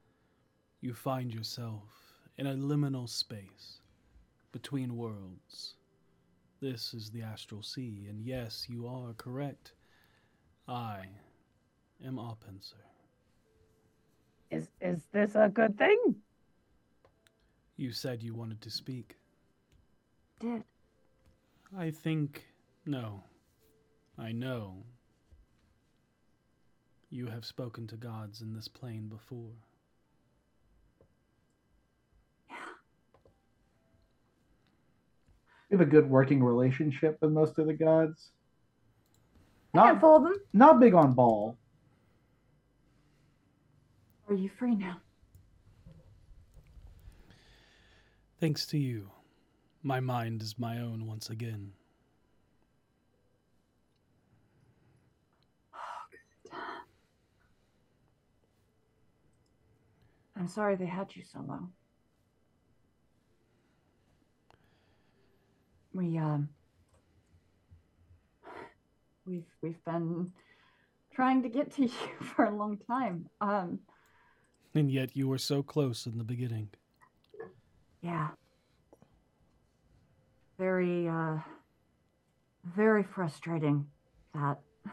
You 0.81 0.95
find 0.95 1.35
yourself 1.35 2.23
in 2.39 2.47
a 2.47 2.55
liminal 2.55 3.09
space 3.09 3.80
between 4.53 4.97
worlds. 4.97 5.75
This 6.61 6.93
is 6.93 7.11
the 7.11 7.23
astral 7.23 7.63
sea, 7.63 8.07
and 8.09 8.21
yes, 8.21 8.67
you 8.69 8.87
are 8.87 9.15
correct. 9.15 9.73
I 10.69 11.05
am 12.05 12.17
Auppenser. 12.17 12.75
Is 14.51 14.69
is 14.81 15.07
this 15.13 15.35
a 15.35 15.49
good 15.49 15.79
thing? 15.79 16.17
You 17.77 17.93
said 17.93 18.23
you 18.23 18.35
wanted 18.35 18.61
to 18.63 18.71
speak. 18.71 19.17
Did. 20.39 20.65
I 21.77 21.91
think. 21.91 22.45
No. 22.85 23.23
I 24.19 24.33
know. 24.33 24.85
You 27.09 27.27
have 27.27 27.45
spoken 27.45 27.87
to 27.87 27.97
gods 27.97 28.43
in 28.43 28.53
this 28.55 28.69
plane 28.69 29.09
before. 29.09 29.55
We 35.71 35.79
have 35.79 35.87
a 35.87 35.91
good 35.91 36.11
working 36.11 36.43
relationship 36.43 37.19
with 37.21 37.31
most 37.31 37.59
of 37.59 37.67
the 37.67 37.75
gods. 37.75 38.31
A 39.73 39.77
Not 39.77 39.87
handful 39.87 40.17
of 40.17 40.23
them. 40.25 40.35
not 40.53 40.81
big 40.81 40.95
on 40.95 41.15
Bhaal. 41.15 41.57
Are 44.29 44.35
you 44.35 44.51
free 44.59 44.75
now? 44.75 45.01
Thanks 48.41 48.67
to 48.67 48.79
you, 48.79 49.11
my 49.83 50.01
mind 50.01 50.43
is 50.43 50.59
my 50.59 50.79
own 50.79 51.07
once 51.07 51.31
again. 51.31 51.73
I'm 60.37 60.49
sorry 60.49 60.77
they 60.77 60.87
had 60.87 61.15
you 61.15 61.23
so 61.25 61.41
long. 61.47 61.73
We 65.93 66.19
um 66.19 66.49
we've 69.27 69.45
we've 69.63 69.85
been 69.85 70.33
trying 71.13 71.43
to 71.43 71.49
get 71.49 71.73
to 71.73 71.83
you 71.87 71.89
for 72.21 72.45
a 72.45 72.55
long 72.55 72.79
time. 72.79 73.29
Um 73.41 73.81
And 74.75 74.91
yet 74.91 75.17
you 75.17 75.29
were 75.29 75.39
so 75.39 75.63
close 75.63 76.07
in 76.07 76.19
the 76.19 76.25
beginning. 76.25 76.69
yeah. 78.03 78.29
Very 80.59 81.05
very, 81.05 81.09
uh, 81.09 81.39
very 82.77 83.03
frustrating 83.03 83.87
that. 84.35 84.59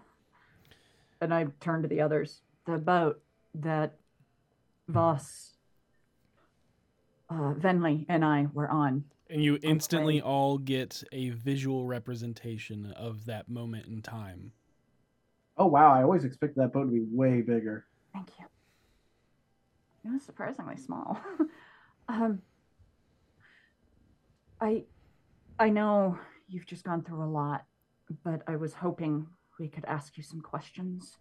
And 1.19 1.33
I 1.33 1.47
turn 1.59 1.81
to 1.81 1.87
the 1.87 1.99
others. 2.01 2.41
The 2.65 2.77
boat 2.77 3.19
that 3.55 3.95
Voss, 4.87 5.57
uh, 7.29 7.53
Venley, 7.57 8.05
and 8.07 8.23
I 8.23 8.45
were 8.53 8.69
on. 8.69 9.03
And 9.29 9.43
you 9.43 9.59
instantly 9.61 10.21
all 10.21 10.57
get 10.57 11.03
a 11.11 11.31
visual 11.31 11.85
representation 11.85 12.93
of 12.93 13.25
that 13.25 13.49
moment 13.49 13.87
in 13.87 14.01
time. 14.01 14.53
Oh 15.57 15.65
wow! 15.65 15.91
I 15.91 16.03
always 16.03 16.23
expected 16.23 16.61
that 16.61 16.71
boat 16.71 16.85
to 16.85 16.91
be 16.91 17.05
way 17.11 17.41
bigger. 17.41 17.85
Thank 18.13 18.29
you. 18.39 18.45
It 20.05 20.13
was 20.13 20.23
surprisingly 20.23 20.77
small. 20.77 21.19
um, 22.07 22.41
I, 24.61 24.83
I 25.59 25.69
know 25.69 26.17
you've 26.47 26.65
just 26.65 26.83
gone 26.83 27.03
through 27.03 27.23
a 27.23 27.27
lot, 27.29 27.65
but 28.23 28.41
I 28.47 28.55
was 28.55 28.73
hoping 28.73 29.27
we 29.59 29.67
could 29.67 29.85
ask 29.85 30.15
you 30.15 30.23
some 30.23 30.41
questions, 30.41 31.17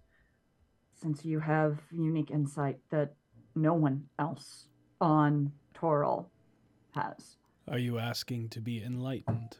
since 0.95 1.25
you 1.25 1.41
have 1.41 1.81
unique 1.91 2.31
insight 2.31 2.79
that 2.91 3.15
no 3.55 3.75
one 3.75 4.05
else 4.19 4.69
on 5.01 5.51
Toril 5.75 6.27
has. 6.95 7.37
Are 7.69 7.79
you 7.79 7.99
asking 7.99 8.51
to 8.51 8.61
be 8.61 8.83
enlightened? 8.83 9.59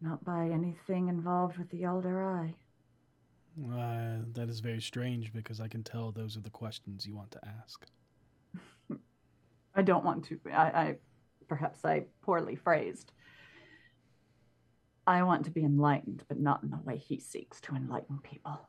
Not 0.00 0.24
by 0.24 0.48
anything 0.48 1.08
involved 1.08 1.56
with 1.56 1.70
the 1.70 1.84
Elder 1.84 2.22
Eye. 2.22 2.54
Uh, 3.62 4.24
that 4.32 4.48
is 4.48 4.60
very 4.60 4.80
strange 4.80 5.32
because 5.32 5.60
I 5.60 5.68
can 5.68 5.84
tell 5.84 6.10
those 6.10 6.36
are 6.36 6.40
the 6.40 6.50
questions 6.50 7.06
you 7.06 7.14
want 7.14 7.30
to 7.32 7.40
ask. 7.62 7.86
I 9.74 9.82
don't 9.82 10.04
want 10.04 10.24
to. 10.26 10.40
I, 10.52 10.62
I 10.62 10.96
perhaps 11.46 11.84
I 11.84 12.04
poorly 12.22 12.56
phrased. 12.56 13.12
I 15.06 15.22
want 15.22 15.44
to 15.44 15.50
be 15.50 15.64
enlightened, 15.64 16.24
but 16.28 16.40
not 16.40 16.62
in 16.62 16.70
the 16.70 16.78
way 16.84 16.96
he 16.96 17.18
seeks 17.20 17.60
to 17.62 17.74
enlighten 17.74 18.18
people. 18.22 18.68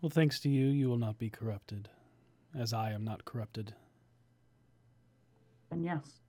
Well, 0.00 0.10
thanks 0.10 0.38
to 0.40 0.48
you, 0.48 0.66
you 0.66 0.88
will 0.88 0.98
not 0.98 1.18
be 1.18 1.30
corrupted, 1.30 1.88
as 2.54 2.72
I 2.72 2.92
am 2.92 3.04
not 3.04 3.24
corrupted. 3.24 3.74
Yes, 5.82 6.20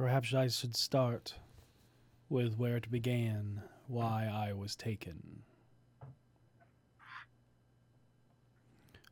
Perhaps 0.00 0.32
I 0.32 0.48
should 0.48 0.74
start 0.74 1.34
with 2.30 2.56
where 2.56 2.74
it 2.74 2.90
began, 2.90 3.60
why 3.86 4.24
I 4.32 4.54
was 4.54 4.74
taken. 4.74 5.42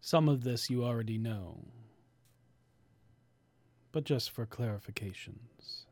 Some 0.00 0.30
of 0.30 0.44
this 0.44 0.70
you 0.70 0.82
already 0.82 1.18
know, 1.18 1.66
but 3.92 4.04
just 4.04 4.30
for 4.30 4.46
clarifications. 4.46 5.84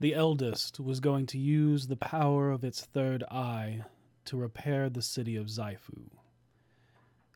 The 0.00 0.12
eldest 0.12 0.80
was 0.80 0.98
going 0.98 1.26
to 1.26 1.38
use 1.38 1.86
the 1.86 1.94
power 1.94 2.50
of 2.50 2.64
its 2.64 2.84
third 2.84 3.22
eye 3.30 3.84
to 4.24 4.36
repair 4.36 4.90
the 4.90 5.00
city 5.00 5.36
of 5.36 5.46
Xifu. 5.46 6.10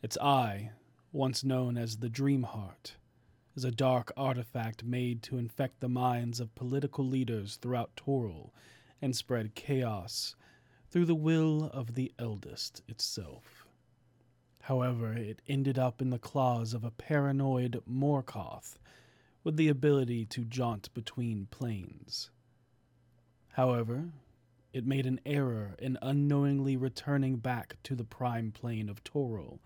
Its 0.02 0.18
eye, 0.18 0.72
once 1.18 1.42
known 1.42 1.76
as 1.76 1.96
the 1.96 2.08
Dream 2.08 2.44
Heart, 2.44 2.94
is 3.56 3.64
a 3.64 3.72
dark 3.72 4.12
artifact 4.16 4.84
made 4.84 5.20
to 5.24 5.36
infect 5.36 5.80
the 5.80 5.88
minds 5.88 6.38
of 6.38 6.54
political 6.54 7.04
leaders 7.04 7.56
throughout 7.56 7.90
Toril 7.96 8.52
and 9.02 9.16
spread 9.16 9.56
chaos 9.56 10.36
through 10.88 11.06
the 11.06 11.16
will 11.16 11.70
of 11.74 11.96
the 11.96 12.12
eldest 12.20 12.82
itself. 12.86 13.66
However, 14.62 15.12
it 15.12 15.42
ended 15.48 15.76
up 15.76 16.00
in 16.00 16.10
the 16.10 16.20
claws 16.20 16.72
of 16.72 16.84
a 16.84 16.92
paranoid 16.92 17.82
Morkoth 17.84 18.78
with 19.42 19.56
the 19.56 19.66
ability 19.66 20.24
to 20.26 20.44
jaunt 20.44 20.94
between 20.94 21.48
planes. 21.50 22.30
However, 23.54 24.12
it 24.72 24.86
made 24.86 25.04
an 25.04 25.18
error 25.26 25.74
in 25.80 25.98
unknowingly 26.00 26.76
returning 26.76 27.38
back 27.38 27.76
to 27.82 27.96
the 27.96 28.04
prime 28.04 28.52
plane 28.52 28.88
of 28.88 29.02
Toril, 29.02 29.58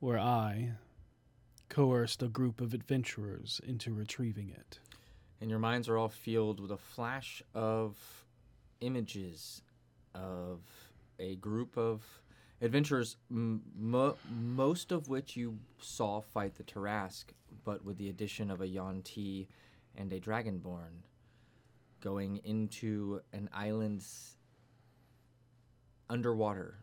where 0.00 0.18
I, 0.18 0.72
coerced 1.68 2.22
a 2.22 2.28
group 2.28 2.60
of 2.60 2.74
adventurers 2.74 3.60
into 3.66 3.94
retrieving 3.94 4.50
it. 4.50 4.80
And 5.40 5.48
your 5.48 5.58
minds 5.58 5.88
are 5.88 5.96
all 5.96 6.08
filled 6.08 6.58
with 6.58 6.72
a 6.72 6.76
flash 6.76 7.42
of 7.54 7.96
images 8.80 9.62
of 10.14 10.60
a 11.18 11.36
group 11.36 11.76
of 11.76 12.02
adventurers, 12.60 13.16
m- 13.30 13.62
mo- 13.78 14.16
most 14.30 14.90
of 14.90 15.08
which 15.08 15.36
you 15.36 15.58
saw 15.78 16.20
fight 16.20 16.56
the 16.56 16.64
Tarrasque, 16.64 17.32
but 17.64 17.84
with 17.84 17.96
the 17.96 18.08
addition 18.08 18.50
of 18.50 18.60
a 18.60 18.66
Yuan-Ti 18.66 19.48
and 19.96 20.12
a 20.12 20.20
Dragonborn, 20.20 21.04
going 22.00 22.38
into 22.38 23.20
an 23.32 23.48
island's 23.52 24.36
underwater. 26.08 26.78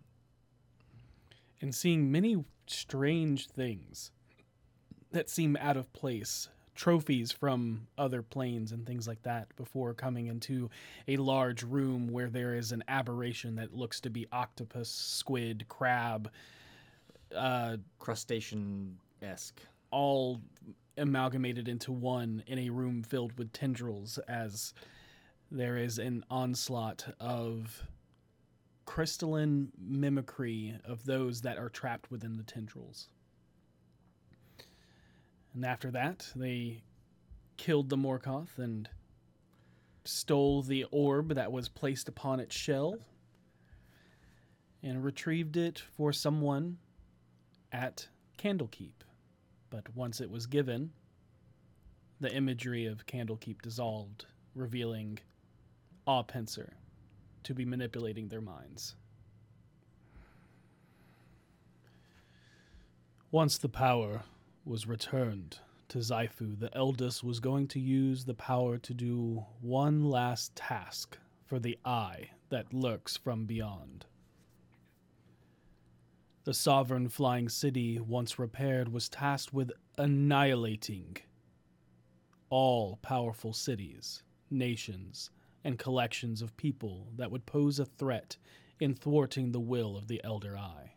And 1.62 1.74
seeing 1.74 2.12
many 2.12 2.44
strange 2.70 3.48
things 3.48 4.12
that 5.12 5.30
seem 5.30 5.58
out 5.60 5.78
of 5.78 5.92
place. 5.94 6.50
Trophies 6.76 7.32
from 7.32 7.88
other 7.98 8.22
planes 8.22 8.72
and 8.72 8.86
things 8.86 9.08
like 9.08 9.24
that 9.24 9.48
before 9.56 9.96
coming 9.96 10.28
into 10.28 10.70
a 11.08 11.18
large 11.18 11.64
room 11.64 12.08
where 12.08 12.30
there 12.30 12.54
is 12.54 12.72
an 12.72 12.84
aberration 12.88 13.56
that 13.56 13.74
looks 13.74 14.00
to 14.02 14.12
be 14.12 14.28
octopus, 14.32 14.90
squid, 14.90 15.66
crab, 15.70 16.30
uh, 17.36 17.78
crustacean 17.98 19.00
esque, 19.24 19.60
all 19.90 20.40
amalgamated 20.98 21.68
into 21.68 21.92
one 21.92 22.44
in 22.46 22.60
a 22.60 22.70
room 22.70 23.02
filled 23.02 23.38
with 23.40 23.52
tendrils 23.54 24.20
as 24.28 24.74
there 25.52 25.78
is 25.78 25.98
an 25.98 26.24
onslaught 26.30 27.08
of 27.20 27.84
crystalline 28.88 29.68
mimicry 29.78 30.74
of 30.86 31.06
those 31.06 31.42
that 31.42 31.60
are 31.60 31.70
trapped 31.70 32.10
within 32.10 32.38
the 32.38 32.44
tendrils. 32.44 33.10
And 35.54 35.64
after 35.66 35.92
that, 35.92 36.32
they 36.36 36.82
killed 37.58 37.90
the 37.90 37.98
Morkoth 37.98 38.58
and 38.58 38.90
stole 40.06 40.64
the 40.64 40.86
orb 40.86 41.36
that 41.36 41.52
was 41.52 41.68
placed 41.68 42.08
upon 42.08 42.40
its 42.40 42.56
shell 42.56 42.98
and 44.82 45.04
retrieved 45.04 45.58
it 45.58 45.80
for 45.80 46.14
someone 46.14 46.78
at 47.74 48.08
Candlekeep. 48.40 49.04
But 49.70 49.94
once 49.96 50.22
it 50.22 50.32
was 50.32 50.48
given, 50.48 50.92
the 52.22 52.34
imagery 52.34 52.86
of 52.86 53.06
Candlekeep 53.06 53.62
dissolved, 53.62 54.26
revealing 54.56 55.20
Auppenser 56.08 56.70
to 57.48 57.54
be 57.54 57.64
manipulating 57.64 58.28
their 58.28 58.42
minds. 58.42 58.96
Once 63.32 63.58
the 63.58 63.70
power 63.70 64.24
was 64.66 64.86
returned 64.86 65.60
to 65.88 66.00
Xifu, 66.00 66.60
the 66.60 66.76
eldest 66.76 67.24
was 67.24 67.40
going 67.40 67.70
to 67.70 67.80
use 67.80 68.26
the 68.26 68.34
power 68.34 68.78
to 68.78 68.94
do 68.94 69.46
one 69.62 70.04
last 70.04 70.58
task 70.58 71.18
for 71.46 71.58
the 71.58 71.78
eye 71.86 72.32
that 72.50 72.74
lurks 72.74 73.16
from 73.16 73.46
beyond. 73.46 74.06
The 76.44 76.54
sovereign 76.54 77.08
flying 77.08 77.48
city, 77.48 77.98
once 77.98 78.38
repaired, 78.38 78.92
was 78.92 79.08
tasked 79.08 79.54
with 79.54 79.72
annihilating 79.98 81.16
all 82.50 83.00
powerful 83.02 83.54
cities, 83.54 84.24
nations, 84.50 85.30
and 85.64 85.80
collections 85.80 86.42
of 86.42 86.58
people 86.58 87.08
that 87.16 87.32
would 87.32 87.46
pose 87.46 87.80
a 87.80 87.86
threat 87.86 88.38
in 88.80 88.94
thwarting 88.94 89.52
the 89.52 89.60
will 89.60 89.98
of 89.98 90.08
the 90.08 90.22
Elder 90.24 90.58
Eye. 90.58 90.94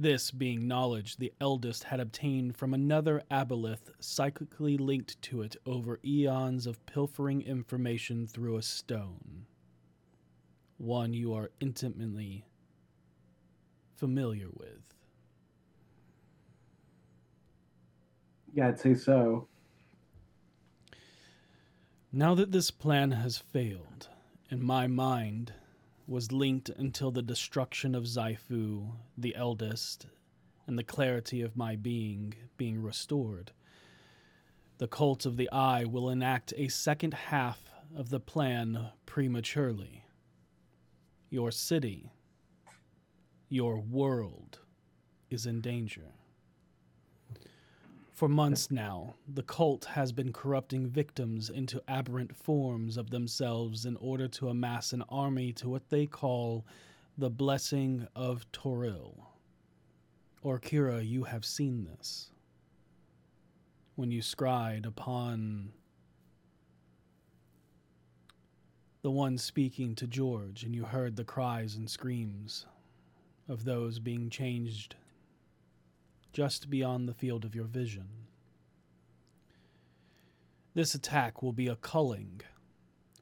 This 0.00 0.30
being 0.30 0.68
knowledge 0.68 1.16
the 1.16 1.32
eldest 1.40 1.84
had 1.84 1.98
obtained 1.98 2.56
from 2.56 2.72
another 2.72 3.22
aboleth 3.32 3.90
psychically 3.98 4.76
linked 4.76 5.20
to 5.22 5.42
it 5.42 5.56
over 5.66 5.98
eons 6.04 6.68
of 6.68 6.86
pilfering 6.86 7.42
information 7.42 8.28
through 8.28 8.56
a 8.56 8.62
stone. 8.62 9.46
One 10.76 11.12
you 11.12 11.34
are 11.34 11.50
intimately 11.58 12.46
familiar 13.96 14.46
with. 14.52 14.94
Yeah, 18.54 18.68
I'd 18.68 18.78
say 18.78 18.94
so. 18.94 19.48
Now 22.12 22.34
that 22.36 22.52
this 22.52 22.70
plan 22.70 23.10
has 23.10 23.36
failed, 23.36 24.08
and 24.50 24.62
my 24.62 24.86
mind 24.86 25.52
was 26.06 26.32
linked 26.32 26.70
until 26.70 27.10
the 27.10 27.20
destruction 27.20 27.94
of 27.94 28.04
Xifu, 28.04 28.92
the 29.18 29.36
eldest, 29.36 30.06
and 30.66 30.78
the 30.78 30.84
clarity 30.84 31.42
of 31.42 31.54
my 31.54 31.76
being 31.76 32.34
being 32.56 32.80
restored. 32.82 33.52
The 34.78 34.88
cult 34.88 35.26
of 35.26 35.36
the 35.36 35.50
eye 35.52 35.84
will 35.84 36.08
enact 36.08 36.54
a 36.56 36.68
second 36.68 37.12
half 37.12 37.70
of 37.94 38.08
the 38.08 38.20
plan 38.20 38.88
prematurely. 39.04 40.06
Your 41.28 41.50
city, 41.50 42.10
your 43.50 43.78
world, 43.78 44.60
is 45.28 45.44
in 45.44 45.60
danger. 45.60 46.14
For 48.18 48.28
months 48.28 48.68
now, 48.68 49.14
the 49.32 49.44
cult 49.44 49.84
has 49.84 50.10
been 50.10 50.32
corrupting 50.32 50.88
victims 50.88 51.50
into 51.50 51.80
aberrant 51.86 52.34
forms 52.34 52.96
of 52.96 53.10
themselves 53.10 53.86
in 53.86 53.94
order 53.98 54.26
to 54.26 54.48
amass 54.48 54.92
an 54.92 55.04
army 55.08 55.52
to 55.52 55.68
what 55.68 55.88
they 55.88 56.04
call 56.04 56.66
the 57.16 57.30
Blessing 57.30 58.08
of 58.16 58.44
Toril. 58.50 59.24
Orkira, 60.44 61.08
you 61.08 61.22
have 61.22 61.44
seen 61.44 61.84
this. 61.84 62.32
When 63.94 64.10
you 64.10 64.20
scried 64.20 64.84
upon 64.84 65.70
the 69.02 69.12
one 69.12 69.38
speaking 69.38 69.94
to 69.94 70.08
George, 70.08 70.64
and 70.64 70.74
you 70.74 70.82
heard 70.82 71.14
the 71.14 71.22
cries 71.22 71.76
and 71.76 71.88
screams 71.88 72.66
of 73.48 73.62
those 73.62 74.00
being 74.00 74.28
changed 74.28 74.96
just 76.32 76.70
beyond 76.70 77.08
the 77.08 77.14
field 77.14 77.44
of 77.44 77.54
your 77.54 77.64
vision. 77.64 78.08
This 80.74 80.94
attack 80.94 81.42
will 81.42 81.52
be 81.52 81.66
a 81.66 81.76
culling, 81.76 82.40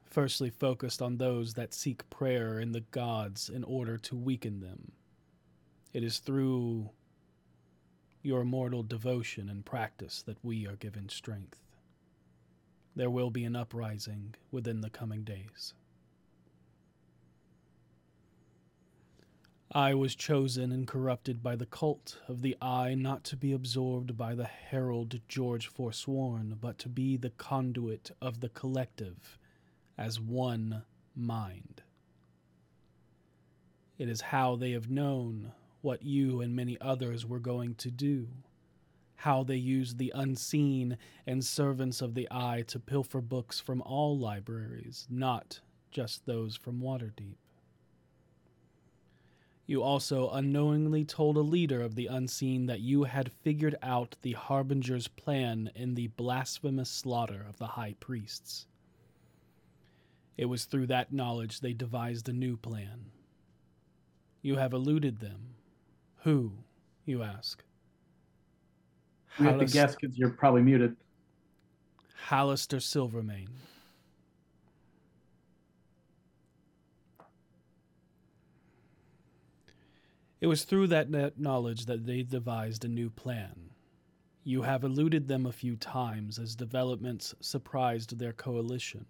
firstly 0.05 0.49
focused 0.49 1.01
on 1.01 1.17
those 1.17 1.53
that 1.55 1.73
seek 1.73 2.09
prayer 2.09 2.59
in 2.59 2.71
the 2.71 2.81
gods 2.81 3.49
in 3.49 3.63
order 3.63 3.97
to 3.97 4.15
weaken 4.15 4.59
them. 4.59 4.91
It 5.93 6.03
is 6.03 6.19
through 6.19 6.91
your 8.21 8.43
mortal 8.43 8.83
devotion 8.83 9.49
and 9.49 9.65
practice 9.65 10.21
that 10.23 10.43
we 10.43 10.67
are 10.67 10.75
given 10.75 11.09
strength. 11.09 11.63
There 12.95 13.09
will 13.09 13.29
be 13.29 13.45
an 13.45 13.55
uprising 13.55 14.35
within 14.51 14.81
the 14.81 14.89
coming 14.89 15.23
days. 15.23 15.73
I 19.73 19.95
was 19.95 20.15
chosen 20.15 20.71
and 20.71 20.87
corrupted 20.87 21.43
by 21.43 21.57
the 21.57 21.65
cult 21.65 22.19
of 22.29 22.41
the 22.41 22.55
eye 22.61 22.93
not 22.93 23.25
to 23.25 23.35
be 23.35 23.51
absorbed 23.51 24.15
by 24.15 24.33
the 24.33 24.45
herald 24.45 25.19
George 25.27 25.67
Forsworn, 25.67 26.57
but 26.61 26.79
to 26.79 26.89
be 26.89 27.17
the 27.17 27.31
conduit 27.31 28.11
of 28.21 28.39
the 28.39 28.47
collective 28.47 29.37
as 29.97 30.21
one 30.21 30.83
mind. 31.13 31.83
It 33.97 34.07
is 34.07 34.21
how 34.21 34.55
they 34.55 34.71
have 34.71 34.89
known 34.89 35.51
what 35.81 36.01
you 36.01 36.39
and 36.39 36.55
many 36.55 36.79
others 36.79 37.25
were 37.25 37.39
going 37.39 37.75
to 37.75 37.91
do, 37.91 38.29
how 39.15 39.43
they 39.43 39.57
used 39.57 39.97
the 39.97 40.13
unseen 40.15 40.97
and 41.25 41.43
servants 41.43 42.01
of 42.01 42.13
the 42.13 42.27
eye 42.31 42.63
to 42.67 42.79
pilfer 42.79 43.19
books 43.19 43.59
from 43.59 43.81
all 43.81 44.17
libraries, 44.17 45.07
not 45.09 45.59
just 45.91 46.25
those 46.25 46.55
from 46.55 46.79
Waterdeep. 46.79 47.35
You 49.67 49.83
also 49.83 50.29
unknowingly 50.29 51.03
told 51.03 51.35
a 51.35 51.41
leader 51.41 51.81
of 51.81 51.95
the 51.95 52.07
unseen 52.07 52.67
that 52.67 52.79
you 52.79 53.03
had 53.03 53.33
figured 53.33 53.75
out 53.83 54.15
the 54.21 54.31
Harbinger's 54.31 55.09
plan 55.09 55.69
in 55.75 55.93
the 55.93 56.07
blasphemous 56.07 56.89
slaughter 56.89 57.45
of 57.47 57.57
the 57.57 57.67
high 57.67 57.95
priests. 57.99 58.65
It 60.37 60.45
was 60.45 60.63
through 60.63 60.87
that 60.87 61.11
knowledge 61.11 61.59
they 61.59 61.73
devised 61.73 62.29
a 62.29 62.33
new 62.33 62.55
plan. 62.55 63.11
You 64.41 64.55
have 64.55 64.71
eluded 64.71 65.19
them. 65.19 65.55
Who, 66.23 66.53
you 67.05 67.21
ask? 67.21 67.61
We 69.37 69.47
have 69.47 69.59
to 69.59 69.65
guess 69.65 69.95
because 69.95 70.17
you're 70.17 70.29
probably 70.29 70.61
muted. 70.61 70.95
Hallister 72.29 72.81
Silvermane. 72.81 73.49
It 80.39 80.47
was 80.47 80.63
through 80.63 80.87
that 80.87 81.11
kn- 81.11 81.31
knowledge 81.37 81.85
that 81.85 82.05
they 82.05 82.21
devised 82.21 82.85
a 82.85 82.89
new 82.89 83.09
plan. 83.09 83.71
You 84.43 84.61
have 84.61 84.83
eluded 84.83 85.27
them 85.27 85.45
a 85.45 85.51
few 85.51 85.75
times 85.75 86.39
as 86.39 86.55
developments 86.55 87.33
surprised 87.41 88.17
their 88.17 88.33
coalition. 88.33 89.05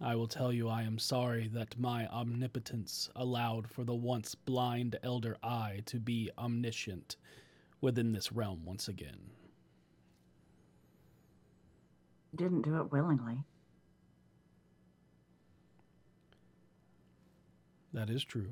I 0.00 0.16
will 0.16 0.26
tell 0.26 0.52
you 0.52 0.68
I 0.68 0.82
am 0.82 0.98
sorry 0.98 1.48
that 1.48 1.78
my 1.78 2.08
omnipotence 2.08 3.08
allowed 3.14 3.70
for 3.70 3.84
the 3.84 3.94
once 3.94 4.34
blind 4.34 4.96
Elder 5.02 5.36
Eye 5.42 5.82
to 5.86 6.00
be 6.00 6.30
omniscient 6.36 7.16
within 7.80 8.12
this 8.12 8.32
realm 8.32 8.64
once 8.64 8.88
again. 8.88 9.30
Didn't 12.34 12.62
do 12.62 12.80
it 12.80 12.90
willingly. 12.90 13.44
That 17.92 18.10
is 18.10 18.24
true. 18.24 18.50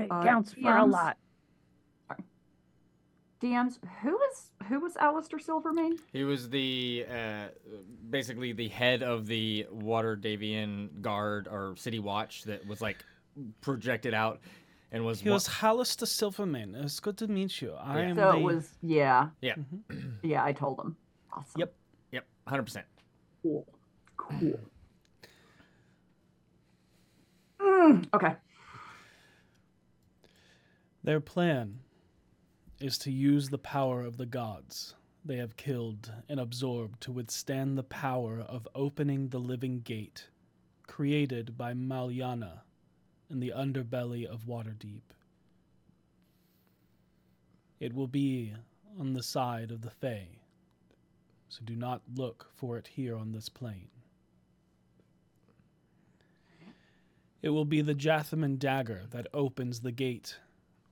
It 0.00 0.08
Uh, 0.10 0.22
counts 0.22 0.54
for 0.54 0.76
a 0.76 0.84
lot. 0.84 1.16
DMs, 3.40 3.78
who 4.02 4.10
was 4.12 4.50
who 4.68 4.80
was 4.80 4.96
Alistair 4.98 5.38
Silvermane? 5.38 5.98
He 6.12 6.24
was 6.24 6.50
the 6.50 7.06
uh, 7.10 7.48
basically 8.10 8.52
the 8.52 8.68
head 8.68 9.02
of 9.02 9.26
the 9.26 9.66
Waterdhavian 9.72 11.00
Guard 11.00 11.48
or 11.48 11.74
City 11.76 11.98
Watch 12.00 12.44
that 12.44 12.66
was 12.66 12.82
like 12.82 13.02
projected 13.62 14.12
out 14.12 14.40
and 14.92 15.06
was. 15.06 15.20
He 15.20 15.30
wa- 15.30 15.36
was 15.36 15.48
Hallister 15.48 16.06
Silverman. 16.06 16.74
It's 16.74 17.00
good 17.00 17.16
to 17.18 17.28
meet 17.28 17.62
you. 17.62 17.72
I 17.74 18.00
Yeah. 18.00 18.08
am 18.10 18.16
So 18.16 18.32
the... 18.32 18.38
it 18.38 18.42
was 18.42 18.74
yeah, 18.82 19.28
yeah. 19.40 19.54
yeah. 20.22 20.44
I 20.44 20.52
told 20.52 20.78
him. 20.80 20.96
Awesome. 21.32 21.60
Yep. 21.60 21.74
Yep. 22.12 22.26
Hundred 22.46 22.64
percent. 22.64 22.86
Cool. 23.42 23.66
Cool. 24.18 24.60
Mm, 27.58 28.06
okay. 28.14 28.34
Their 31.02 31.20
plan 31.20 31.80
is 32.78 32.98
to 32.98 33.10
use 33.10 33.48
the 33.48 33.58
power 33.58 34.02
of 34.02 34.16
the 34.16 34.26
gods 34.26 34.94
they 35.24 35.36
have 35.36 35.56
killed 35.56 36.12
and 36.28 36.40
absorbed 36.40 37.00
to 37.02 37.12
withstand 37.12 37.76
the 37.76 37.82
power 37.82 38.40
of 38.40 38.68
opening 38.74 39.28
the 39.28 39.38
living 39.38 39.80
gate 39.80 40.28
created 40.86 41.56
by 41.56 41.72
Malyana 41.72 42.62
in 43.30 43.40
the 43.40 43.52
underbelly 43.54 44.24
of 44.24 44.46
Waterdeep. 44.46 45.02
It 47.78 47.94
will 47.94 48.08
be 48.08 48.54
on 48.98 49.12
the 49.12 49.22
side 49.22 49.70
of 49.70 49.82
the 49.82 49.90
Fae, 49.90 50.40
so 51.48 51.60
do 51.64 51.76
not 51.76 52.02
look 52.14 52.50
for 52.54 52.76
it 52.76 52.88
here 52.88 53.16
on 53.16 53.32
this 53.32 53.48
plane. 53.48 53.88
It 57.42 57.50
will 57.50 57.64
be 57.64 57.80
the 57.80 57.94
Jathaman 57.94 58.58
dagger 58.58 59.04
that 59.12 59.26
opens 59.32 59.80
the 59.80 59.92
gate, 59.92 60.36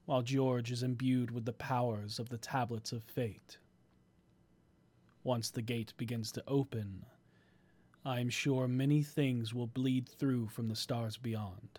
while 0.08 0.22
George 0.22 0.72
is 0.72 0.82
imbued 0.82 1.30
with 1.30 1.44
the 1.44 1.52
powers 1.52 2.18
of 2.18 2.30
the 2.30 2.38
Tablets 2.38 2.92
of 2.92 3.02
Fate. 3.02 3.58
Once 5.22 5.50
the 5.50 5.60
gate 5.60 5.92
begins 5.98 6.32
to 6.32 6.42
open, 6.48 7.04
I 8.06 8.20
am 8.20 8.30
sure 8.30 8.66
many 8.66 9.02
things 9.02 9.52
will 9.52 9.66
bleed 9.66 10.08
through 10.08 10.48
from 10.48 10.68
the 10.68 10.74
stars 10.74 11.18
beyond. 11.18 11.78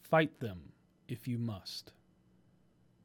Fight 0.00 0.38
them 0.38 0.70
if 1.08 1.26
you 1.26 1.38
must, 1.38 1.90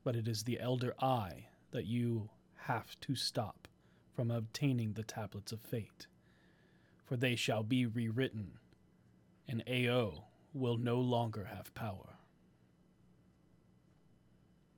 but 0.04 0.16
it 0.16 0.28
is 0.28 0.44
the 0.44 0.60
Elder 0.60 0.94
Eye 1.02 1.48
that 1.72 1.88
you 1.88 2.30
have 2.68 3.00
to 3.00 3.16
stop 3.16 3.68
from 4.16 4.30
obtaining 4.30 4.94
the 4.94 5.02
Tablets 5.02 5.52
of 5.52 5.60
Fate, 5.60 6.06
for 7.04 7.18
they 7.18 7.36
shall 7.36 7.64
be 7.64 7.88
rewritten 7.88 8.60
and 9.48 9.64
AO 9.68 10.26
will 10.54 10.78
no 10.78 11.00
longer 11.00 11.46
have 11.46 11.74
power. 11.74 12.17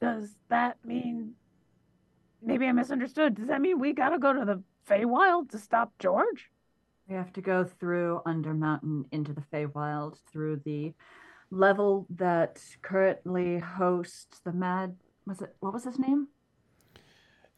Does 0.02 0.36
that 0.50 0.78
mean? 0.86 1.34
Maybe 2.42 2.66
I 2.66 2.72
misunderstood. 2.72 3.36
Does 3.36 3.48
that 3.48 3.62
mean 3.62 3.80
we 3.80 3.94
gotta 3.94 4.18
go 4.18 4.32
to 4.34 4.46
the 4.46 4.64
Feywild 4.90 5.50
to 5.52 5.58
stop 5.58 5.92
George? 6.00 6.50
We 7.08 7.16
have 7.16 7.34
to 7.34 7.42
go 7.42 7.64
through 7.64 8.22
Undermountain 8.26 9.06
into 9.12 9.34
the 9.34 9.42
Feywild 9.52 10.18
through 10.32 10.62
the 10.64 10.94
level 11.52 12.06
that 12.12 12.62
currently 12.82 13.60
hosts 13.60 14.40
the 14.44 14.54
Mad. 14.54 14.96
Was 15.26 15.42
it 15.42 15.56
what 15.60 15.74
was 15.74 15.84
his 15.84 16.00
name? 16.00 16.28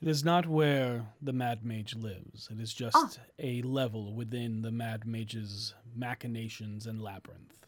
It 0.02 0.08
is 0.08 0.24
not 0.24 0.48
where 0.48 1.06
the 1.22 1.34
Mad 1.34 1.64
Mage 1.64 1.94
lives. 1.96 2.50
It 2.52 2.60
is 2.60 2.74
just 2.74 2.98
Ah. 2.98 3.24
a 3.38 3.62
level 3.62 4.16
within 4.16 4.64
the 4.64 4.72
Mad 4.72 5.06
Mage's 5.06 5.76
machinations 5.96 6.88
and 6.88 7.00
labyrinth. 7.00 7.68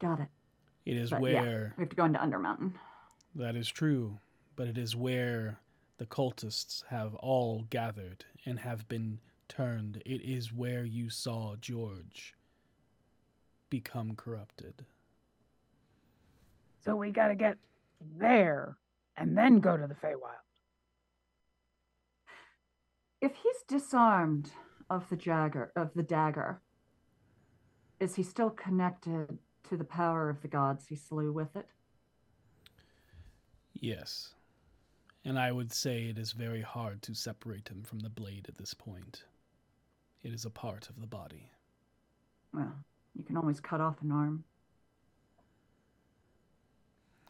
Got 0.00 0.18
it. 0.20 0.28
It 0.84 0.96
is 0.96 1.10
But 1.10 1.22
yeah, 1.22 1.42
where 1.42 1.74
we 1.76 1.82
have 1.82 1.90
to 1.90 1.96
go 1.96 2.06
into 2.06 2.18
Undermountain. 2.18 2.72
That 3.34 3.56
is 3.56 3.68
true, 3.68 4.18
but 4.56 4.68
it 4.68 4.78
is 4.78 4.94
where 4.94 5.58
the 5.98 6.06
cultists 6.06 6.84
have 6.88 7.14
all 7.16 7.66
gathered 7.70 8.24
and 8.44 8.58
have 8.58 8.88
been 8.88 9.18
turned. 9.48 10.02
It 10.04 10.22
is 10.22 10.52
where 10.52 10.84
you 10.84 11.10
saw 11.10 11.56
George 11.60 12.34
become 13.70 14.14
corrupted. 14.16 14.84
So 16.84 16.96
we 16.96 17.10
gotta 17.10 17.34
get 17.34 17.56
there 18.18 18.76
and 19.16 19.36
then 19.36 19.60
go 19.60 19.76
to 19.76 19.86
the 19.86 19.94
Feywild. 19.94 20.42
If 23.20 23.32
he's 23.36 23.62
disarmed 23.68 24.50
of 24.90 25.08
the 25.08 25.16
jagger 25.16 25.72
of 25.76 25.94
the 25.94 26.02
dagger, 26.02 26.60
is 28.00 28.16
he 28.16 28.24
still 28.24 28.50
connected 28.50 29.38
to 29.68 29.76
the 29.76 29.84
power 29.84 30.28
of 30.28 30.42
the 30.42 30.48
gods 30.48 30.88
he 30.88 30.96
slew 30.96 31.32
with 31.32 31.54
it? 31.54 31.68
Yes. 33.82 34.32
And 35.24 35.36
I 35.36 35.50
would 35.50 35.72
say 35.72 36.04
it 36.04 36.16
is 36.16 36.30
very 36.30 36.62
hard 36.62 37.02
to 37.02 37.14
separate 37.14 37.68
him 37.68 37.82
from 37.82 37.98
the 37.98 38.08
blade 38.08 38.46
at 38.48 38.56
this 38.56 38.72
point. 38.72 39.24
It 40.22 40.32
is 40.32 40.44
a 40.44 40.50
part 40.50 40.88
of 40.88 41.00
the 41.00 41.06
body. 41.06 41.50
Well, 42.54 42.72
you 43.16 43.24
can 43.24 43.36
always 43.36 43.58
cut 43.58 43.80
off 43.80 44.00
an 44.00 44.12
arm. 44.12 44.44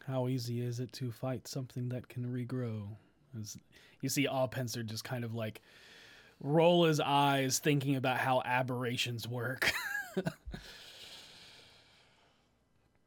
How 0.05 0.27
easy 0.27 0.61
is 0.61 0.79
it 0.79 0.93
to 0.93 1.11
fight 1.11 1.47
something 1.47 1.89
that 1.89 2.07
can 2.07 2.23
regrow? 2.25 2.87
As 3.39 3.57
you 4.01 4.09
see, 4.09 4.27
Auppenser 4.27 4.85
just 4.85 5.03
kind 5.03 5.23
of 5.23 5.33
like 5.33 5.59
roll 6.39 6.85
his 6.85 6.99
eyes, 6.99 7.57
thinking 7.57 7.95
about 7.95 8.17
how 8.17 8.43
aberrations 8.45 9.27
work. 9.27 9.71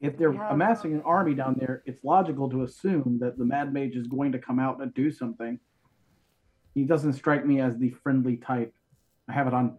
If 0.01 0.18
they're 0.18 0.32
Yeah. 0.35 0.52
amassing 0.52 0.93
an 0.94 1.02
army 1.02 1.35
down 1.35 1.55
there, 1.59 1.82
it's 1.86 2.02
logical 2.05 2.48
to 2.51 2.62
assume 2.62 3.18
that 3.20 3.39
the 3.39 3.44
Mad 3.44 3.73
Mage 3.73 3.97
is 3.97 4.06
going 4.06 4.32
to 4.32 4.39
come 4.39 4.59
out 4.59 4.81
and 4.82 4.93
do 4.94 5.10
something. 5.10 5.59
He 6.74 6.85
doesn't 6.85 7.14
strike 7.14 7.47
me 7.47 7.60
as 7.60 7.78
the 7.78 7.90
friendly 7.90 8.36
type. 8.36 8.74
I 9.28 9.32
have 9.32 9.47
it 9.47 9.55
on 9.55 9.78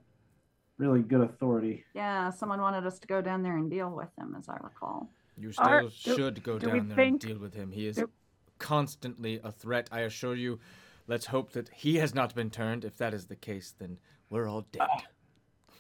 really 0.78 1.02
good 1.02 1.22
authority. 1.22 1.86
Yeah, 1.94 2.32
someone 2.32 2.60
wanted 2.62 2.86
us 2.86 3.00
to 3.00 3.08
go 3.08 3.22
down 3.22 3.44
there 3.44 3.58
and 3.58 3.70
deal 3.70 3.92
with 3.96 4.10
him, 4.18 4.36
as 4.38 4.50
I 4.50 4.58
recall. 4.58 5.12
You 5.38 5.52
still 5.52 5.66
Are- 5.68 5.82
do- 5.84 5.90
should 5.92 6.44
go 6.44 6.58
do 6.58 6.68
down 6.68 6.88
there 6.88 6.96
think- 6.96 7.24
and 7.24 7.32
deal 7.34 7.40
with 7.40 7.54
him. 7.54 7.72
He 7.72 7.86
is 7.86 7.98
do- 7.98 8.10
constantly 8.58 9.40
a 9.44 9.52
threat, 9.52 9.88
I 9.92 10.02
assure 10.02 10.36
you. 10.36 10.60
Let's 11.06 11.28
hope 11.28 11.52
that 11.52 11.70
he 11.70 11.98
has 11.98 12.16
not 12.16 12.34
been 12.34 12.50
turned. 12.50 12.84
If 12.84 12.98
that 12.98 13.14
is 13.14 13.28
the 13.28 13.36
case, 13.36 13.72
then 13.72 14.00
we're 14.30 14.48
all 14.48 14.62
dead. 14.72 14.82
Ah. 14.90 15.04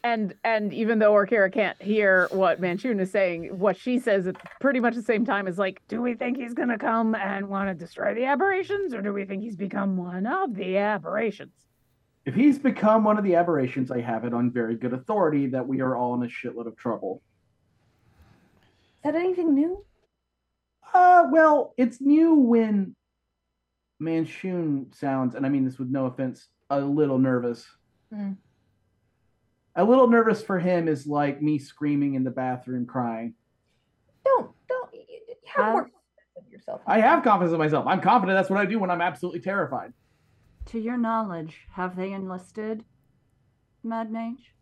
And 0.04 0.34
and 0.44 0.74
even 0.74 1.00
though 1.00 1.14
Orkira 1.14 1.52
can't 1.52 1.82
hear 1.82 2.28
what 2.32 2.62
Manchun 2.62 3.00
is 3.00 3.12
saying, 3.12 3.58
what 3.58 3.78
she 3.78 4.00
says 4.00 4.28
at 4.28 4.36
pretty 4.60 4.80
much 4.80 4.96
the 4.96 5.02
same 5.02 5.26
time 5.26 5.48
is 5.48 5.58
like, 5.58 5.82
do 5.88 6.02
we 6.02 6.14
think 6.14 6.38
he's 6.38 6.54
gonna 6.54 6.78
come 6.78 7.16
and 7.16 7.50
want 7.50 7.70
to 7.70 7.74
destroy 7.74 8.14
the 8.14 8.26
aberrations, 8.26 8.94
or 8.94 9.02
do 9.02 9.14
we 9.14 9.26
think 9.26 9.44
he's 9.44 9.56
become 9.56 9.98
one 9.98 10.26
of 10.26 10.56
the 10.56 10.78
aberrations? 10.78 11.54
If 12.26 12.36
he's 12.36 12.60
become 12.60 13.04
one 13.04 13.18
of 13.18 13.24
the 13.24 13.36
aberrations, 13.36 13.90
I 13.90 14.02
have 14.02 14.26
it 14.26 14.34
on 14.34 14.52
very 14.52 14.76
good 14.76 14.94
authority 14.94 15.48
that 15.48 15.66
we 15.66 15.80
are 15.82 15.96
all 15.96 16.14
in 16.16 16.24
a 16.24 16.28
shitload 16.28 16.68
of 16.68 16.76
trouble. 16.76 17.22
Is 18.98 19.14
that 19.14 19.16
anything 19.16 19.56
new? 19.56 19.86
Uh, 20.94 21.28
well, 21.32 21.74
it's 21.78 22.02
new 22.02 22.36
when 22.36 22.96
Manchun 24.02 24.94
sounds, 24.94 25.36
and 25.36 25.46
I 25.46 25.50
mean 25.50 25.66
this 25.66 25.80
with 25.80 25.90
no 25.90 26.06
offense, 26.08 26.50
a 26.70 26.80
little 26.80 27.18
nervous. 27.18 27.66
Hmm. 28.14 28.34
A 29.78 29.84
little 29.84 30.08
nervous 30.08 30.42
for 30.44 30.60
him 30.60 30.88
is 30.88 31.06
like 31.08 31.42
me 31.42 31.58
screaming 31.60 32.16
in 32.16 32.24
the 32.24 32.32
bathroom 32.32 32.86
crying. 32.86 33.36
Don't 34.26 34.52
don't 34.68 34.92
y- 34.92 35.06
y- 35.28 35.36
have 35.56 35.72
more 35.74 35.82
confidence 35.84 36.46
in 36.46 36.52
yourself. 36.52 36.82
I 36.88 37.00
have 37.00 37.24
confidence 37.24 37.54
in 37.54 37.60
myself. 37.60 37.86
I'm 37.88 38.02
confident 38.02 38.38
that's 38.38 38.50
what 38.50 38.60
I 38.60 38.66
do 38.66 38.80
when 38.80 38.90
I'm 38.92 39.02
absolutely 39.02 39.40
terrified. 39.42 39.94
To 40.68 40.80
your 40.80 40.98
knowledge, 40.98 41.68
have 41.74 41.96
they 41.96 42.12
enlisted 42.12 42.84
Mad 43.84 44.12
Mage? 44.12 44.54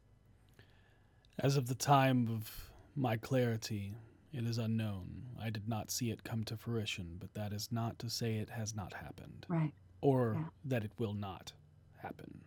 As 1.39 1.57
of 1.57 1.67
the 1.67 1.75
time 1.75 2.27
of 2.29 2.69
my 2.95 3.17
clarity, 3.17 3.95
it 4.31 4.45
is 4.45 4.57
unknown. 4.57 5.23
I 5.41 5.49
did 5.49 5.67
not 5.67 5.91
see 5.91 6.11
it 6.11 6.23
come 6.23 6.43
to 6.45 6.57
fruition, 6.57 7.17
but 7.19 7.33
that 7.33 7.53
is 7.53 7.71
not 7.71 7.97
to 7.99 8.09
say 8.09 8.35
it 8.35 8.49
has 8.51 8.75
not 8.75 8.93
happened, 8.93 9.45
Right. 9.49 9.73
or 10.01 10.35
Yeah. 10.37 10.45
that 10.65 10.83
it 10.83 10.91
will 10.97 11.13
not 11.13 11.53
happen. 11.97 12.41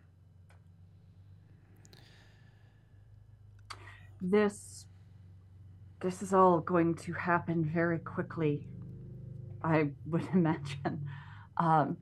This 4.21 4.85
this 6.01 6.21
is 6.21 6.33
all 6.33 6.59
going 6.61 6.95
to 6.95 7.13
happen 7.13 7.65
very 7.65 7.99
quickly. 7.99 8.67
I 9.61 9.89
would 10.05 10.27
imagine. 10.33 11.07
Um, 11.57 11.97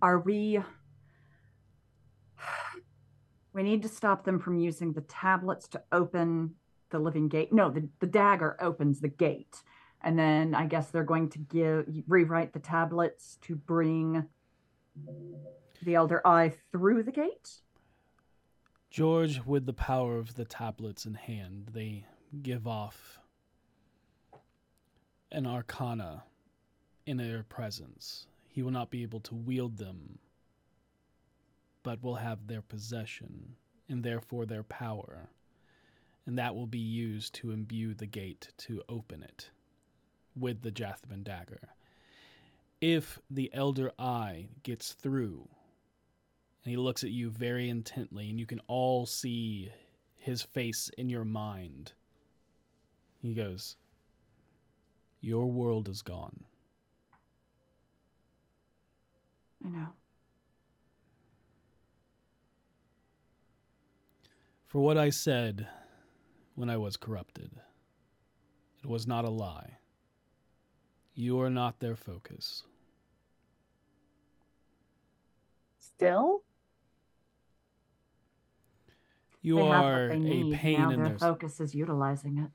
are 0.00 0.20
we? 0.20 0.58
We 3.54 3.62
need 3.62 3.82
to 3.82 3.88
stop 3.88 4.24
them 4.24 4.40
from 4.40 4.58
using 4.58 4.94
the 4.94 5.02
tablets 5.02 5.68
to 5.68 5.82
open 5.92 6.54
the 6.88 6.98
living 6.98 7.28
gate. 7.28 7.52
No, 7.52 7.70
the, 7.70 7.86
the 8.00 8.06
dagger 8.06 8.56
opens 8.62 9.02
the 9.02 9.08
gate. 9.08 9.62
And 10.02 10.18
then 10.18 10.54
I 10.54 10.64
guess 10.64 10.88
they're 10.88 11.04
going 11.04 11.28
to 11.30 11.38
give 11.38 11.84
rewrite 12.08 12.54
the 12.54 12.60
tablets 12.60 13.36
to 13.42 13.54
bring 13.54 14.24
the 15.82 15.94
Elder 15.94 16.26
Eye 16.26 16.54
through 16.72 17.02
the 17.02 17.12
gate. 17.12 17.50
George, 18.92 19.40
with 19.46 19.64
the 19.64 19.72
power 19.72 20.18
of 20.18 20.34
the 20.34 20.44
tablets 20.44 21.06
in 21.06 21.14
hand, 21.14 21.70
they 21.72 22.04
give 22.42 22.66
off 22.66 23.18
an 25.30 25.46
arcana 25.46 26.24
in 27.06 27.16
their 27.16 27.42
presence. 27.42 28.26
He 28.48 28.62
will 28.62 28.70
not 28.70 28.90
be 28.90 29.02
able 29.02 29.20
to 29.20 29.34
wield 29.34 29.78
them, 29.78 30.18
but 31.82 32.02
will 32.02 32.16
have 32.16 32.46
their 32.46 32.60
possession, 32.60 33.56
and 33.88 34.02
therefore 34.02 34.44
their 34.44 34.62
power. 34.62 35.30
And 36.26 36.36
that 36.36 36.54
will 36.54 36.66
be 36.66 36.78
used 36.78 37.34
to 37.36 37.50
imbue 37.50 37.94
the 37.94 38.04
gate 38.04 38.52
to 38.58 38.82
open 38.90 39.22
it 39.22 39.48
with 40.36 40.60
the 40.60 40.70
Jathman 40.70 41.24
dagger. 41.24 41.70
If 42.82 43.20
the 43.30 43.48
Elder 43.54 43.90
Eye 43.98 44.48
gets 44.62 44.92
through, 44.92 45.48
and 46.64 46.70
he 46.70 46.76
looks 46.76 47.02
at 47.02 47.10
you 47.10 47.30
very 47.30 47.68
intently, 47.68 48.30
and 48.30 48.38
you 48.38 48.46
can 48.46 48.60
all 48.68 49.04
see 49.04 49.70
his 50.16 50.42
face 50.42 50.90
in 50.96 51.08
your 51.08 51.24
mind. 51.24 51.92
He 53.20 53.34
goes, 53.34 53.76
Your 55.20 55.46
world 55.46 55.88
is 55.88 56.02
gone. 56.02 56.44
I 59.64 59.68
know. 59.68 59.88
For 64.66 64.80
what 64.80 64.96
I 64.96 65.10
said 65.10 65.66
when 66.54 66.70
I 66.70 66.76
was 66.76 66.96
corrupted, 66.96 67.50
it 68.82 68.88
was 68.88 69.06
not 69.06 69.24
a 69.24 69.30
lie. 69.30 69.78
You 71.14 71.40
are 71.40 71.50
not 71.50 71.80
their 71.80 71.96
focus. 71.96 72.62
Still, 75.78 76.42
You 79.42 79.56
they 79.56 79.66
have 79.66 79.84
what 79.84 79.92
are 79.92 80.08
they 80.08 80.40
a 80.40 80.56
pain 80.56 80.80
now 80.80 80.90
in 80.90 81.00
their 81.00 81.08
their 81.10 81.18
focus 81.18 81.60
is 81.60 81.74
utilizing 81.74 82.38
it. 82.38 82.50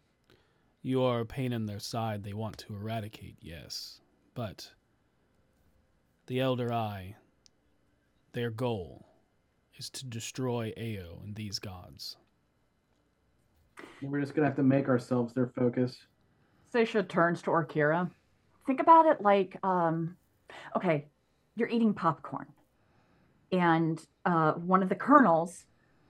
You 0.81 1.03
are 1.03 1.19
a 1.19 1.25
pain 1.25 1.51
in 1.51 1.65
their 1.65 1.79
side 1.79 2.23
they 2.23 2.33
want 2.33 2.57
to 2.59 2.73
eradicate, 2.73 3.35
yes. 3.41 3.99
But 4.33 4.71
the 6.27 6.39
Elder 6.39 6.71
Eye, 6.71 7.17
their 8.31 8.49
goal 8.49 9.05
is 9.77 9.89
to 9.91 10.05
destroy 10.05 10.71
Ao 10.77 11.19
and 11.23 11.35
these 11.35 11.59
gods. 11.59 12.15
We're 14.01 14.21
just 14.21 14.33
gonna 14.33 14.47
have 14.47 14.55
to 14.55 14.63
make 14.63 14.87
ourselves 14.87 15.33
their 15.33 15.47
focus. 15.47 15.97
Seisha 16.73 17.07
turns 17.07 17.41
to 17.43 17.51
Orkira. 17.51 18.09
Think 18.65 18.79
about 18.79 19.05
it 19.05 19.21
like, 19.21 19.57
um, 19.63 20.15
okay, 20.75 21.07
you're 21.55 21.69
eating 21.69 21.93
popcorn, 21.93 22.47
and 23.51 24.05
uh, 24.25 24.53
one 24.53 24.83
of 24.83 24.89
the 24.89 24.95
kernels, 24.95 25.65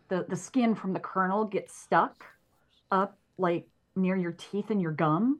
the 0.09 0.25
the 0.27 0.35
skin 0.35 0.75
from 0.75 0.93
the 0.93 0.99
kernel 0.99 1.45
gets 1.45 1.75
stuck 1.75 2.23
up 2.91 3.17
like 3.37 3.67
near 3.95 4.15
your 4.15 4.31
teeth 4.31 4.69
and 4.69 4.81
your 4.81 4.91
gum, 4.91 5.39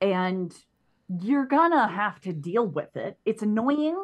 and 0.00 0.54
you're 1.08 1.46
gonna 1.46 1.88
have 1.88 2.20
to 2.20 2.32
deal 2.32 2.66
with 2.66 2.96
it. 2.96 3.18
It's 3.24 3.42
annoying, 3.42 3.96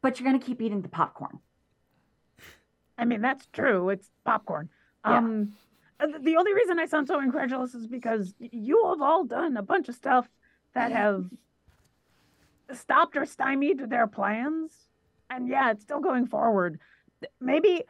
but 0.00 0.18
you're 0.18 0.26
gonna 0.26 0.44
keep 0.44 0.60
eating 0.60 0.82
the 0.82 0.88
popcorn. 0.88 1.38
I 2.98 3.04
mean 3.04 3.20
that's 3.20 3.46
true. 3.52 3.90
It's 3.90 4.10
popcorn. 4.24 4.68
Yeah. 5.04 5.18
Um, 5.18 5.52
uh, 6.00 6.06
the 6.20 6.36
only 6.36 6.54
reason 6.54 6.78
I 6.78 6.86
sound 6.86 7.08
so 7.08 7.20
incredulous 7.20 7.74
is 7.74 7.86
because 7.86 8.34
you 8.38 8.86
have 8.88 9.00
all 9.00 9.24
done 9.24 9.56
a 9.56 9.62
bunch 9.62 9.88
of 9.88 9.94
stuff 9.94 10.28
that 10.74 10.90
have 10.92 11.26
stopped 12.72 13.16
or 13.16 13.26
stymied 13.26 13.90
their 13.90 14.06
plans, 14.06 14.72
and 15.30 15.48
yeah, 15.48 15.70
it's 15.70 15.82
still 15.82 16.00
going 16.00 16.26
forward. 16.26 16.80
Maybe 17.40 17.84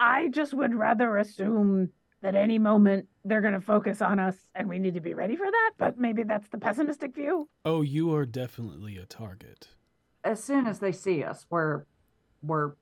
I 0.00 0.28
just 0.28 0.54
would 0.54 0.74
rather 0.74 1.16
assume 1.18 1.90
that 2.22 2.34
any 2.34 2.58
moment 2.58 3.06
they're 3.24 3.40
going 3.40 3.54
to 3.54 3.60
focus 3.60 4.00
on 4.00 4.18
us, 4.18 4.36
and 4.54 4.68
we 4.68 4.78
need 4.78 4.94
to 4.94 5.00
be 5.00 5.14
ready 5.14 5.36
for 5.36 5.46
that. 5.50 5.70
But 5.78 5.98
maybe 5.98 6.22
that's 6.22 6.48
the 6.48 6.58
pessimistic 6.58 7.14
view. 7.14 7.48
Oh, 7.64 7.82
you 7.82 8.14
are 8.14 8.24
definitely 8.26 8.96
a 8.96 9.04
target. 9.06 9.68
As 10.24 10.42
soon 10.42 10.66
as 10.66 10.78
they 10.78 10.92
see 10.92 11.22
us, 11.22 11.46
we're 11.50 11.84
we're 12.42 12.72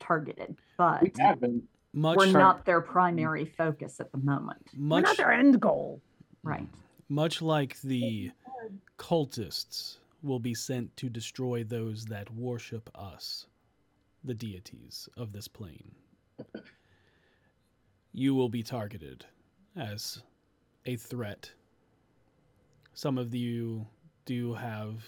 targeted, 0.00 0.56
but 0.76 1.02
We 1.02 1.12
have 1.18 1.40
been. 1.40 1.62
Much 1.94 2.18
we're 2.18 2.26
not 2.26 2.64
their 2.66 2.80
primary 2.82 3.46
focus 3.46 3.98
at 3.98 4.12
the 4.12 4.18
moment. 4.18 4.60
We're 4.78 5.00
not 5.00 5.16
their 5.16 5.32
end 5.32 5.58
goal. 5.60 6.00
Right. 6.42 6.66
much 7.08 7.42
like 7.42 7.80
the 7.80 8.30
cultists 8.98 9.96
will 10.22 10.38
be 10.38 10.54
sent 10.54 10.96
to 10.98 11.08
destroy 11.08 11.64
those 11.64 12.04
that 12.06 12.32
worship 12.32 12.90
us, 12.94 13.46
the 14.24 14.34
deities 14.34 15.08
of 15.16 15.32
this 15.32 15.48
plane. 15.48 15.94
You 18.12 18.34
will 18.34 18.48
be 18.48 18.62
targeted 18.62 19.24
as 19.76 20.22
a 20.84 20.96
threat. 20.96 21.52
Some 22.94 23.18
of 23.18 23.34
you 23.34 23.86
do 24.24 24.54
have 24.54 25.04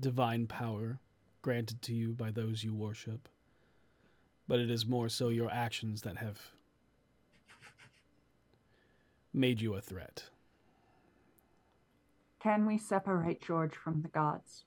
divine 0.00 0.46
power 0.46 0.98
granted 1.42 1.82
to 1.82 1.94
you 1.94 2.12
by 2.12 2.30
those 2.30 2.64
you 2.64 2.74
worship, 2.74 3.28
but 4.48 4.58
it 4.58 4.70
is 4.70 4.86
more 4.86 5.08
so 5.08 5.28
your 5.28 5.50
actions 5.50 6.02
that 6.02 6.16
have 6.16 6.40
made 9.32 9.60
you 9.60 9.74
a 9.74 9.80
threat. 9.80 10.24
Can 12.40 12.66
we 12.66 12.76
separate 12.76 13.40
George 13.40 13.74
from 13.74 14.02
the 14.02 14.08
gods? 14.08 14.64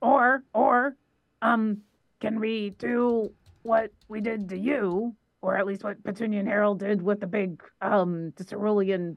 Or, 0.00 0.42
or, 0.54 0.96
um, 1.42 1.82
can 2.20 2.40
we 2.40 2.70
do 2.70 3.32
what 3.62 3.92
we 4.08 4.20
did 4.20 4.48
to 4.50 4.58
you, 4.58 5.14
or 5.42 5.56
at 5.56 5.66
least 5.66 5.84
what 5.84 6.02
Petunia 6.02 6.40
and 6.40 6.48
Harold 6.48 6.78
did 6.78 7.02
with 7.02 7.20
the 7.20 7.26
big, 7.26 7.62
um, 7.80 8.32
cerulean 8.48 9.16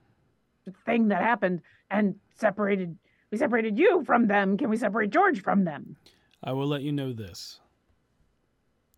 thing 0.85 1.07
that 1.09 1.21
happened, 1.21 1.61
and 1.91 2.15
separated? 2.35 2.97
We 3.31 3.37
separated 3.37 3.79
you 3.79 4.03
from 4.05 4.27
them. 4.27 4.57
Can 4.57 4.69
we 4.69 4.77
separate 4.77 5.09
George 5.09 5.41
from 5.41 5.63
them? 5.63 5.95
I 6.43 6.51
will 6.51 6.67
let 6.67 6.81
you 6.81 6.91
know 6.91 7.13
this. 7.13 7.59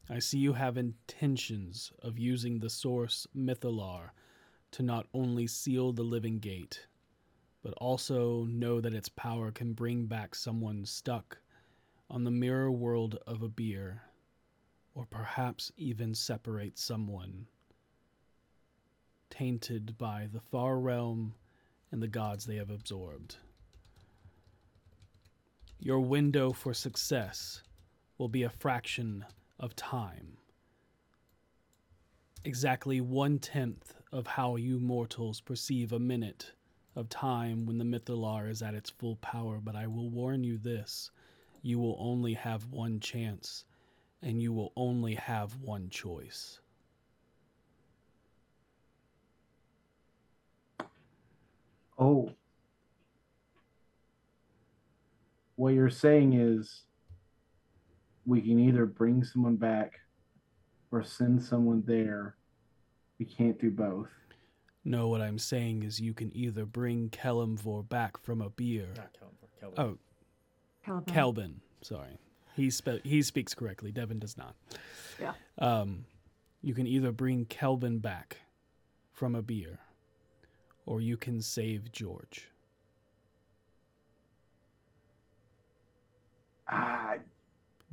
I 0.10 0.20
see 0.20 0.38
you 0.38 0.54
have 0.54 0.78
intentions 0.78 1.92
of 2.04 2.20
using 2.20 2.60
the 2.60 2.70
source 2.70 3.28
Mythallar 3.36 4.10
to 4.72 4.84
not 4.84 5.08
only 5.14 5.48
seal 5.48 5.94
the 5.94 6.04
living 6.04 6.40
gate, 6.40 6.86
but 7.64 7.74
also 7.78 8.44
know 8.44 8.82
that 8.82 8.94
its 8.94 9.10
power 9.10 9.52
can 9.52 9.74
bring 9.74 10.06
back 10.06 10.36
someone 10.36 10.86
stuck 10.86 11.40
on 12.10 12.24
the 12.24 12.32
mirror 12.32 12.72
world 12.72 13.18
of 13.26 13.42
Abeir, 13.42 14.02
or 14.94 15.06
perhaps 15.06 15.72
even 15.78 16.14
separate 16.16 16.78
someone 16.78 17.48
tainted 19.30 19.98
by 19.98 20.28
the 20.32 20.40
far 20.40 20.80
realm 20.80 21.34
and 21.92 22.02
the 22.02 22.08
gods 22.08 22.46
they 22.46 22.56
have 22.56 22.70
absorbed. 22.70 23.38
Your 25.80 26.00
window 26.00 26.54
for 26.54 26.74
success 26.74 27.62
will 28.18 28.30
be 28.30 28.44
a 28.44 28.50
fraction 28.50 29.26
of 29.60 29.76
time. 29.76 30.38
Exactly 32.46 33.02
one 33.02 33.40
tenth 33.40 33.96
of 34.12 34.28
how 34.28 34.56
you 34.56 34.80
mortals 34.80 35.42
perceive 35.42 35.92
a 35.92 36.00
minute 36.00 36.54
of 36.96 37.10
time 37.10 37.66
when 37.66 37.78
the 37.78 37.84
Mythallar 37.84 38.50
is 38.50 38.62
at 38.62 38.74
its 38.74 38.90
full 38.90 39.18
power, 39.18 39.60
but 39.62 39.76
I 39.76 39.88
will 39.88 40.10
warn 40.10 40.44
you 40.44 40.58
this 40.58 41.12
you 41.66 41.80
will 41.80 41.98
only 42.00 42.36
have 42.36 42.64
one 42.70 43.00
chance, 43.00 43.66
and 44.22 44.40
you 44.40 44.54
will 44.54 44.72
only 44.76 45.16
have 45.16 45.60
one 45.62 45.90
choice. 45.90 46.60
Oh. 51.98 52.30
What 55.56 55.74
you're 55.74 55.90
saying 55.90 56.34
is 56.34 56.84
we 58.28 58.42
can 58.42 58.60
either 58.60 58.86
bring 58.86 59.24
someone 59.24 59.56
back 59.56 59.94
or 60.92 61.04
send 61.04 61.42
someone 61.42 61.82
there. 61.88 62.36
We 63.18 63.26
can't 63.26 63.60
do 63.60 63.72
both. 63.72 64.10
No, 64.84 65.08
what 65.08 65.22
I'm 65.22 65.40
saying 65.40 65.82
is 65.82 66.00
you 66.00 66.14
can 66.14 66.32
either 66.38 66.68
bring 66.68 67.10
Kelimvor 67.10 67.90
back 67.90 68.20
from 68.22 68.42
Abeir. 68.42 68.96
Not 68.96 69.18
Kelvin. 69.20 69.50
Kelvin. 69.60 69.80
Oh, 69.80 69.98
Calvin. 70.86 71.14
Kelvin. 71.14 71.62
Sorry. 71.82 72.20
He 72.56 72.70
spe- 72.70 73.04
he 73.04 73.22
speaks 73.22 73.54
correctly. 73.54 73.92
Devin 73.92 74.20
does 74.20 74.38
not. 74.38 74.56
Yeah. 75.20 75.34
Um, 75.58 76.06
you 76.62 76.74
can 76.74 76.86
either 76.88 77.12
bring 77.12 77.46
Kelvin 77.46 78.00
back 78.00 78.38
from 79.12 79.34
Abeir, 79.36 79.78
or 80.86 81.02
you 81.02 81.18
can 81.18 81.42
save 81.42 81.92
George. 81.92 82.50
Ah, 86.68 87.16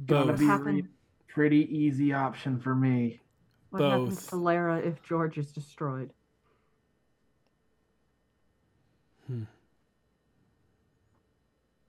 gotta 0.06 0.32
Both. 0.32 0.38
be 0.38 0.48
a 0.48 0.56
re- 0.56 0.86
pretty 1.28 1.76
easy 1.76 2.12
option 2.12 2.58
for 2.58 2.74
me. 2.74 3.20
What 3.70 3.82
happens 3.82 4.26
to 4.28 4.36
Lara 4.36 4.78
if 4.78 5.02
George 5.02 5.38
is 5.38 5.50
destroyed? 5.50 6.12
Hmm. 9.26 9.44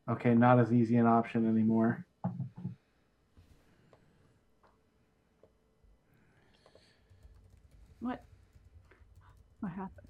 Okay, 0.10 0.34
not 0.34 0.60
as 0.60 0.74
easy 0.74 0.98
an 0.98 1.08
option 1.08 1.48
anymore. 1.48 2.06
What? 8.02 8.24
What 9.62 9.72
happened? 9.72 10.08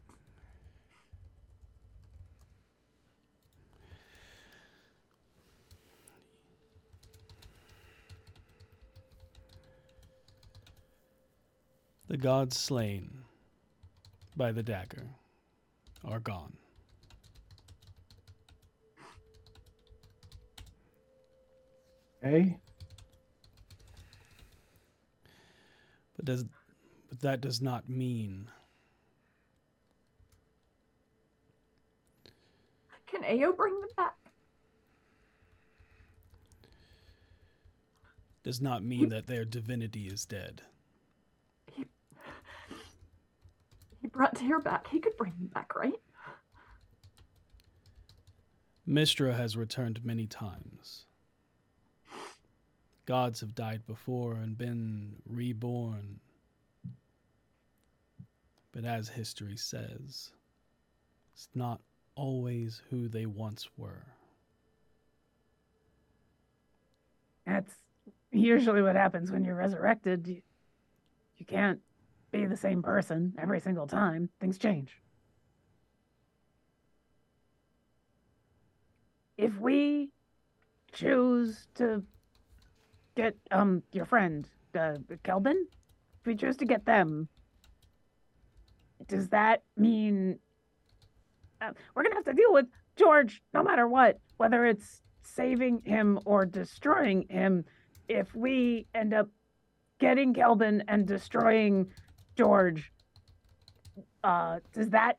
The 12.08 12.18
gods 12.18 12.58
slain 12.58 13.24
by 14.36 14.52
the 14.52 14.64
dagger 14.64 15.08
are 16.04 16.20
gone. 16.20 16.58
Okay. 22.24 22.58
But 26.16 26.26
does 26.26 26.46
but 27.10 27.20
that 27.22 27.42
does 27.42 27.62
not 27.62 27.90
mean 27.90 28.48
Can 33.08 33.24
Ao 33.26 33.52
bring 33.52 33.80
them 33.80 33.90
back? 33.98 34.16
does 38.44 38.62
not 38.62 38.84
mean 38.84 39.10
that 39.10 39.26
their 39.28 39.46
divinity 39.46 40.08
is 40.08 40.26
dead. 40.26 40.62
He 41.72 41.86
he 44.02 44.08
brought 44.08 44.36
Tyr 44.36 44.60
back. 44.60 44.88
He 44.88 45.00
could 45.00 45.16
bring 45.18 45.34
them 45.38 45.48
back, 45.48 45.76
right? 45.76 45.94
Mystra 48.88 49.36
has 49.36 49.56
returned 49.56 50.04
many 50.04 50.28
times. 50.28 51.06
Gods 53.06 53.42
have 53.42 53.54
died 53.54 53.86
before 53.86 54.36
and 54.36 54.58
been 54.58 55.16
reborn. 55.28 56.20
But 58.72 58.86
as 58.86 59.10
history 59.10 59.58
says, 59.58 60.32
it's 61.34 61.50
not 61.54 61.82
always 62.16 62.82
who 62.90 63.08
they 63.08 63.26
once 63.26 63.68
were. 63.78 64.06
That's 67.46 67.74
usually 68.32 68.82
what 68.82 68.96
happens 68.96 69.32
when 69.32 69.44
you're 69.44 69.56
resurrected. 69.56 70.28
You, 70.28 70.42
can't 71.46 71.82
be 72.32 72.46
the 72.46 72.56
same 72.56 72.82
person 72.82 73.34
every 73.38 73.60
single 73.60 73.86
time. 73.86 74.30
Things 74.40 74.58
change. 74.58 74.98
If 79.38 79.60
we 79.60 80.10
choose 80.94 81.68
to 81.76 82.02
get 83.16 83.36
um 83.52 83.84
your 83.92 84.06
friend 84.06 84.48
uh, 84.78 84.96
Kelvin, 85.24 85.68
if 86.22 86.26
we 86.26 86.36
choose 86.36 86.58
to 86.58 86.66
get 86.66 86.86
them, 86.86 87.28
does 89.08 89.30
that 89.30 89.64
mean 89.78 90.40
uh, 91.62 91.72
we're 91.96 92.04
gonna 92.04 92.16
have 92.16 92.26
to 92.26 92.34
deal 92.34 92.54
with 92.54 92.66
George 92.96 93.42
no 93.54 93.64
matter 93.64 93.88
what, 93.88 94.20
whether 94.38 94.66
it's 94.66 95.02
saving 95.24 95.82
him 95.86 96.20
or 96.26 96.46
destroying 96.46 97.26
him? 97.30 97.66
if 98.08 98.34
we 98.36 98.88
end 98.94 99.14
up 99.14 99.30
getting 100.00 100.34
Kelvin 100.34 100.84
and 100.88 101.08
destroying 101.08 101.92
George, 102.36 102.92
uh, 104.24 104.60
does 104.74 104.90
that 104.90 105.18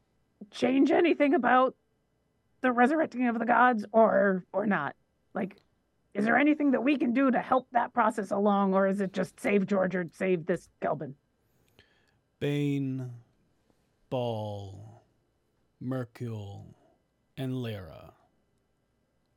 change 0.51 0.91
anything 0.91 1.35
about 1.35 1.75
the 2.61 2.73
resurrecting 2.73 3.29
of 3.29 3.39
the 3.39 3.47
gods 3.47 3.85
or 3.93 4.45
or 4.53 4.67
not? 4.67 4.95
Like, 5.35 5.57
is 6.15 6.25
there 6.25 6.39
anything 6.39 6.70
that 6.70 6.83
we 6.83 6.97
can 6.97 7.12
do 7.12 7.31
to 7.31 7.41
help 7.41 7.67
that 7.73 7.93
process 7.93 8.31
along, 8.31 8.73
or 8.73 8.86
is 8.86 9.01
it 9.01 9.12
just 9.12 9.39
save 9.41 9.67
George 9.67 9.97
or 9.97 10.07
save 10.12 10.47
this 10.47 10.68
Kelvin? 10.81 11.15
Bane, 12.39 13.10
Bhaal, 14.10 15.01
Myrkul, 15.83 16.67
and 17.36 17.60
Lara 17.60 18.12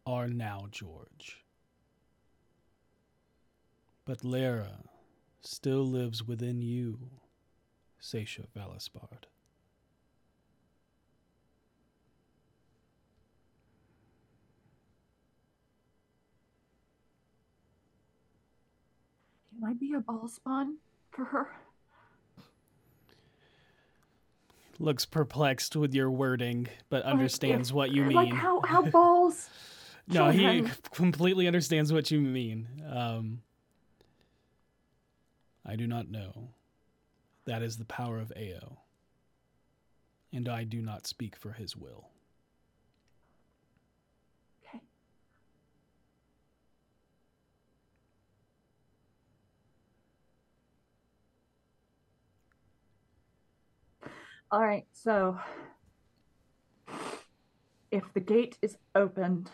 are 0.05 0.27
now 0.27 0.67
George. 0.71 1.43
But 4.05 4.23
Lara 4.23 4.83
still 5.41 5.83
lives 5.83 6.23
within 6.23 6.61
you, 6.61 7.09
Seisha 8.01 8.45
Valispard. 8.55 9.25
Can 19.57 19.69
I 19.69 19.73
be 19.73 19.93
a 19.93 19.99
Bhaal 19.99 20.29
spawn 20.29 20.77
for 21.11 21.25
her? 21.25 21.49
looks 24.79 25.05
perplexed 25.05 25.75
with 25.75 25.93
your 25.93 26.11
wording, 26.11 26.67
but 26.89 27.03
understands 27.03 27.73
what 27.73 27.91
you 27.91 28.03
mean. 28.03 28.15
Like 28.15 28.33
how 28.33 28.61
how 28.61 28.83
balls. 28.83 29.49
no, 30.07 30.29
he 30.29 30.63
completely 30.93 31.47
understands 31.47 31.91
what 31.91 32.11
you 32.11 32.21
mean. 32.21 32.67
Um, 32.87 33.41
I 35.65 35.75
do 35.75 35.87
not 35.87 36.09
know. 36.09 36.49
That 37.45 37.61
is 37.61 37.77
the 37.77 37.85
power 37.85 38.19
of 38.19 38.31
Ao. 38.37 38.77
And 40.33 40.47
I 40.49 40.63
do 40.63 40.81
not 40.81 41.07
speak 41.07 41.35
for 41.35 41.53
his 41.53 41.75
will. 41.75 42.09
All 54.49 54.61
right, 54.61 54.85
so 54.93 55.37
if 57.91 58.03
the 58.13 58.21
gate 58.21 58.57
is 58.61 58.77
opened 58.95 59.51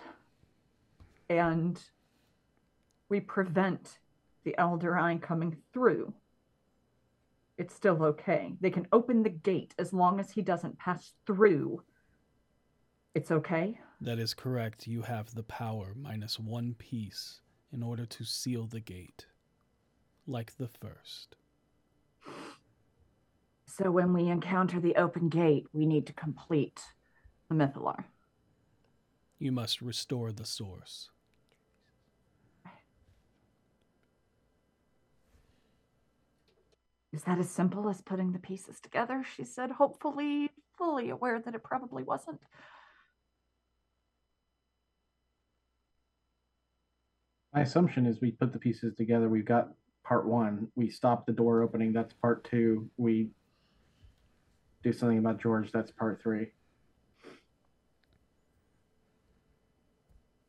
and 1.30 1.82
we 3.10 3.20
prevent 3.20 3.98
the 4.44 4.56
Elder 4.60 4.96
Eye 4.96 5.18
coming 5.18 5.58
through, 5.74 6.14
it's 7.58 7.74
still 7.74 8.04
okay. 8.04 8.54
They 8.62 8.70
can 8.70 8.88
open 8.92 9.24
the 9.24 9.30
gate 9.30 9.74
as 9.80 9.94
long 9.94 10.20
as 10.20 10.30
he 10.30 10.44
doesn't 10.44 10.78
pass 10.78 11.14
through. 11.26 11.82
It's 13.16 13.32
okay. 13.32 13.80
That 14.00 14.20
is 14.20 14.36
correct. 14.36 14.86
You 14.86 15.02
have 15.02 15.34
the 15.34 15.44
power 15.44 15.96
minus 15.96 16.40
one 16.40 16.76
piece 16.78 17.42
in 17.72 17.82
order 17.82 18.06
to 18.06 18.24
seal 18.24 18.68
the 18.68 18.80
gate, 18.80 19.26
like 20.28 20.56
the 20.58 20.68
first. 20.68 21.36
So 23.76 23.90
when 23.90 24.14
we 24.14 24.28
encounter 24.28 24.80
the 24.80 24.96
open 24.98 25.30
gate, 25.30 25.66
we 25.74 25.88
need 25.88 26.06
to 26.06 26.14
complete 26.14 26.80
the 27.50 27.56
Mythallar. 27.56 28.04
You 29.40 29.52
must 29.52 29.82
restore 29.82 30.32
the 30.32 30.46
source. 30.46 31.10
Is 37.12 37.24
that 37.24 37.40
as 37.40 37.50
simple 37.50 37.90
as 37.90 38.00
putting 38.02 38.32
the 38.32 38.38
pieces 38.38 38.80
together? 38.80 39.26
She 39.36 39.44
said, 39.44 39.72
hopefully, 39.72 40.52
fully 40.78 41.10
aware 41.10 41.40
that 41.40 41.56
it 41.56 41.64
probably 41.64 42.04
wasn't. 42.04 42.42
My 47.56 47.62
assumption 47.62 48.06
is 48.06 48.22
we 48.22 48.32
put 48.34 48.54
the 48.54 48.60
pieces 48.60 48.94
together. 48.96 49.30
We've 49.30 49.44
got 49.44 49.70
part 50.04 50.28
one. 50.28 50.68
We 50.76 50.92
stop 50.92 51.26
the 51.26 51.34
door 51.34 51.64
opening. 51.64 51.92
That's 51.92 52.14
part 52.14 52.44
two. 52.44 52.88
We 52.98 53.30
do 54.84 54.94
something 54.94 55.18
about 55.18 55.42
George. 55.42 55.72
That's 55.72 55.92
part 55.92 56.22
three. 56.22 56.48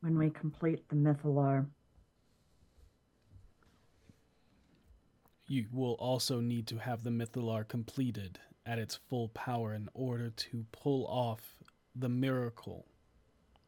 When 0.01 0.17
we 0.17 0.29
complete 0.29 0.87
the 0.89 0.95
Mythallar, 0.95 1.65
You 5.47 5.65
will 5.71 5.93
also 5.93 6.39
need 6.39 6.67
to 6.67 6.77
have 6.77 7.03
the 7.03 7.11
Mythallar 7.11 7.67
completed 7.67 8.39
at 8.65 8.79
its 8.79 8.95
full 8.95 9.29
power 9.29 9.75
in 9.75 9.89
order 9.93 10.31
to 10.31 10.65
pull 10.71 11.05
off 11.05 11.55
the 11.95 12.09
miracle, 12.09 12.87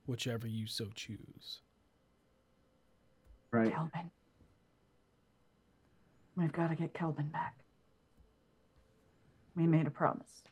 whichever 0.08 0.48
you 0.48 0.66
so 0.66 0.88
choose. 0.96 1.62
Right. 3.52 3.72
Kelvin. 3.72 4.10
We've 6.36 6.52
got 6.52 6.70
to 6.70 6.76
get 6.76 6.94
Kelvin 6.94 7.28
back. 7.28 7.56
We 9.56 9.68
made 9.68 9.88
a 9.88 9.92
promise. 9.92 10.44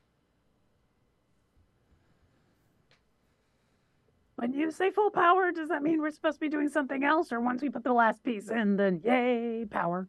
When 4.35 4.53
you 4.53 4.69
say 4.69 4.91
full 4.91 5.11
power, 5.11 5.51
does 5.51 5.69
that 5.69 5.81
mean 5.81 6.01
we're 6.01 6.11
supposed 6.11 6.35
to 6.35 6.39
be 6.41 6.49
doing 6.49 6.67
something 6.67 7.03
else? 7.03 7.31
Or 7.31 7.39
once 7.39 7.61
we 7.61 7.69
put 7.69 7.83
the 7.83 7.93
last 7.93 8.23
piece 8.23 8.49
in, 8.49 8.75
then 8.75 9.01
yay, 9.03 9.65
power? 9.69 10.07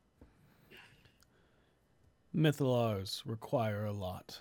Mythallars 2.35 3.23
require 3.25 3.85
a 3.85 3.93
lot. 3.93 4.41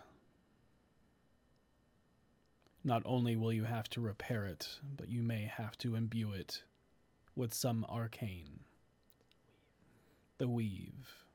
Not 2.84 3.04
only 3.06 3.36
will 3.36 3.54
you 3.54 3.64
have 3.64 3.90
to 3.90 4.02
repair 4.02 4.46
it, 4.46 4.80
but 4.98 5.10
you 5.10 5.22
may 5.22 5.50
have 5.56 5.78
to 5.80 5.96
imbue 5.96 6.34
it 6.34 6.64
with 7.36 7.54
some 7.54 7.86
arcane. 7.90 8.62
The 10.40 10.48
weave. 10.48 11.26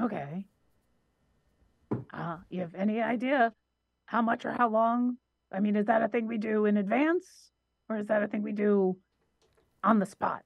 Okay. 0.00 0.44
Uh, 2.12 2.38
you 2.48 2.60
have 2.60 2.74
any 2.74 3.00
idea 3.00 3.52
how 4.06 4.22
much 4.22 4.44
or 4.44 4.52
how 4.52 4.68
long? 4.68 5.18
I 5.52 5.60
mean, 5.60 5.76
is 5.76 5.86
that 5.86 6.02
a 6.02 6.08
thing 6.08 6.26
we 6.26 6.38
do 6.38 6.64
in 6.66 6.76
advance? 6.76 7.50
Or 7.88 7.98
is 7.98 8.06
that 8.06 8.22
a 8.22 8.28
thing 8.28 8.42
we 8.42 8.52
do 8.52 8.96
on 9.84 9.98
the 9.98 10.06
spot? 10.06 10.42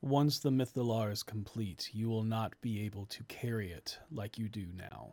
Once 0.00 0.38
the 0.38 0.50
Mythallar 0.50 1.10
is 1.12 1.22
complete, 1.22 1.90
you 1.92 2.08
will 2.08 2.22
not 2.22 2.54
be 2.60 2.80
able 2.84 3.04
to 3.06 3.22
carry 3.24 3.72
it 3.72 3.98
like 4.10 4.38
you 4.38 4.48
do 4.48 4.66
now. 4.74 5.12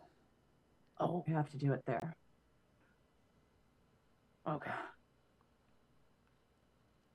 Oh, 0.99 1.23
We 1.27 1.33
have 1.33 1.49
to 1.49 1.57
do 1.57 1.73
it 1.73 1.83
there. 1.85 2.15
okay. 4.47 4.71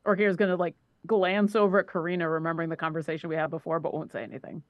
Orkira's 0.05 0.37
gonna 0.37 0.57
like 0.57 0.75
glance 1.07 1.55
over 1.55 1.79
at 1.79 1.89
Karina, 1.89 2.29
remembering 2.29 2.69
the 2.69 2.77
conversation 2.77 3.29
we 3.31 3.37
had 3.37 3.51
before, 3.51 3.79
but 3.79 3.95
won't 3.95 4.11
say 4.11 4.23
anything. 4.23 4.63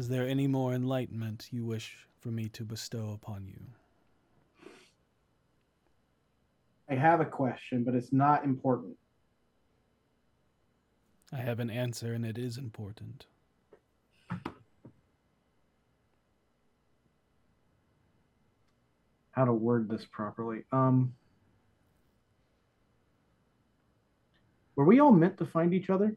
Is 0.00 0.08
there 0.08 0.26
any 0.26 0.46
more 0.46 0.72
enlightenment 0.72 1.48
you 1.50 1.66
wish 1.66 2.06
for 2.20 2.30
me 2.30 2.48
to 2.54 2.64
bestow 2.64 3.10
upon 3.10 3.46
you? 3.46 3.60
I 6.88 6.94
have 6.94 7.20
a 7.20 7.26
question, 7.26 7.84
but 7.84 7.94
it's 7.94 8.10
not 8.10 8.42
important. 8.42 8.96
I 11.30 11.36
have 11.36 11.60
an 11.60 11.68
answer, 11.68 12.14
and 12.14 12.24
it 12.24 12.38
is 12.38 12.56
important. 12.56 13.26
How 19.32 19.44
to 19.44 19.52
word 19.52 19.90
this 19.90 20.06
properly. 20.10 20.64
Um, 20.72 21.12
were 24.76 24.86
we 24.86 24.98
all 24.98 25.12
meant 25.12 25.36
to 25.36 25.44
find 25.44 25.74
each 25.74 25.90
other? 25.90 26.16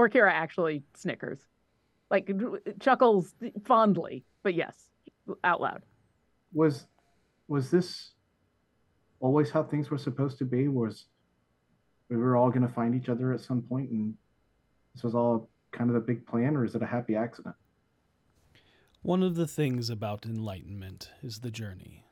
Orkira 0.00 0.30
actually 0.30 0.82
snickers, 0.94 1.40
like 2.10 2.30
chuckles 2.80 3.34
fondly, 3.64 4.24
but 4.42 4.54
yes, 4.54 4.90
out 5.44 5.60
loud. 5.60 5.82
Was 6.52 6.86
was 7.48 7.70
this 7.70 8.12
always 9.20 9.50
how 9.50 9.62
things 9.62 9.90
were 9.90 9.98
supposed 9.98 10.38
to 10.38 10.44
be? 10.44 10.68
Was 10.68 11.06
we 12.08 12.16
were 12.16 12.36
all 12.36 12.50
going 12.50 12.66
to 12.66 12.72
find 12.72 12.94
each 12.94 13.08
other 13.08 13.32
at 13.32 13.40
some 13.40 13.62
point, 13.62 13.90
and 13.90 14.14
this 14.94 15.04
was 15.04 15.14
all 15.14 15.48
kind 15.72 15.90
of 15.90 15.94
the 15.94 16.00
big 16.00 16.26
plan, 16.26 16.56
or 16.56 16.64
is 16.64 16.74
it 16.74 16.82
a 16.82 16.86
happy 16.86 17.14
accident? 17.14 17.54
One 19.02 19.22
of 19.22 19.34
the 19.34 19.46
things 19.46 19.88
about 19.88 20.26
enlightenment 20.26 21.10
is 21.22 21.38
the 21.38 21.50
journey. 21.50 22.04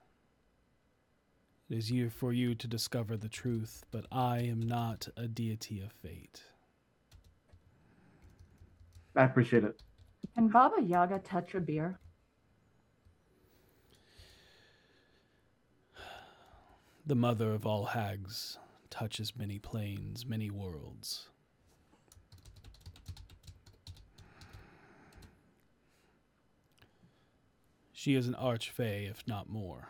It 1.68 1.76
is 1.76 1.88
here 1.88 2.08
for 2.08 2.32
you 2.32 2.54
to 2.54 2.66
discover 2.66 3.16
the 3.16 3.28
truth, 3.28 3.84
but 3.90 4.06
I 4.10 4.38
am 4.38 4.62
not 4.62 5.08
a 5.16 5.28
deity 5.28 5.80
of 5.80 5.92
fate. 5.92 6.42
I 9.18 9.24
appreciate 9.24 9.64
it. 9.64 9.82
Can 10.36 10.46
Baba 10.46 10.80
Yaga 10.80 11.18
touch 11.18 11.54
Abeir? 11.54 11.96
The 17.04 17.16
mother 17.16 17.52
of 17.52 17.66
all 17.66 17.86
hags 17.86 18.58
touches 18.90 19.36
many 19.36 19.58
planes, 19.58 20.24
many 20.24 20.50
worlds. 20.50 21.30
She 27.92 28.14
is 28.14 28.28
an 28.28 28.34
archfey, 28.34 29.10
if 29.10 29.26
not 29.26 29.48
more. 29.48 29.88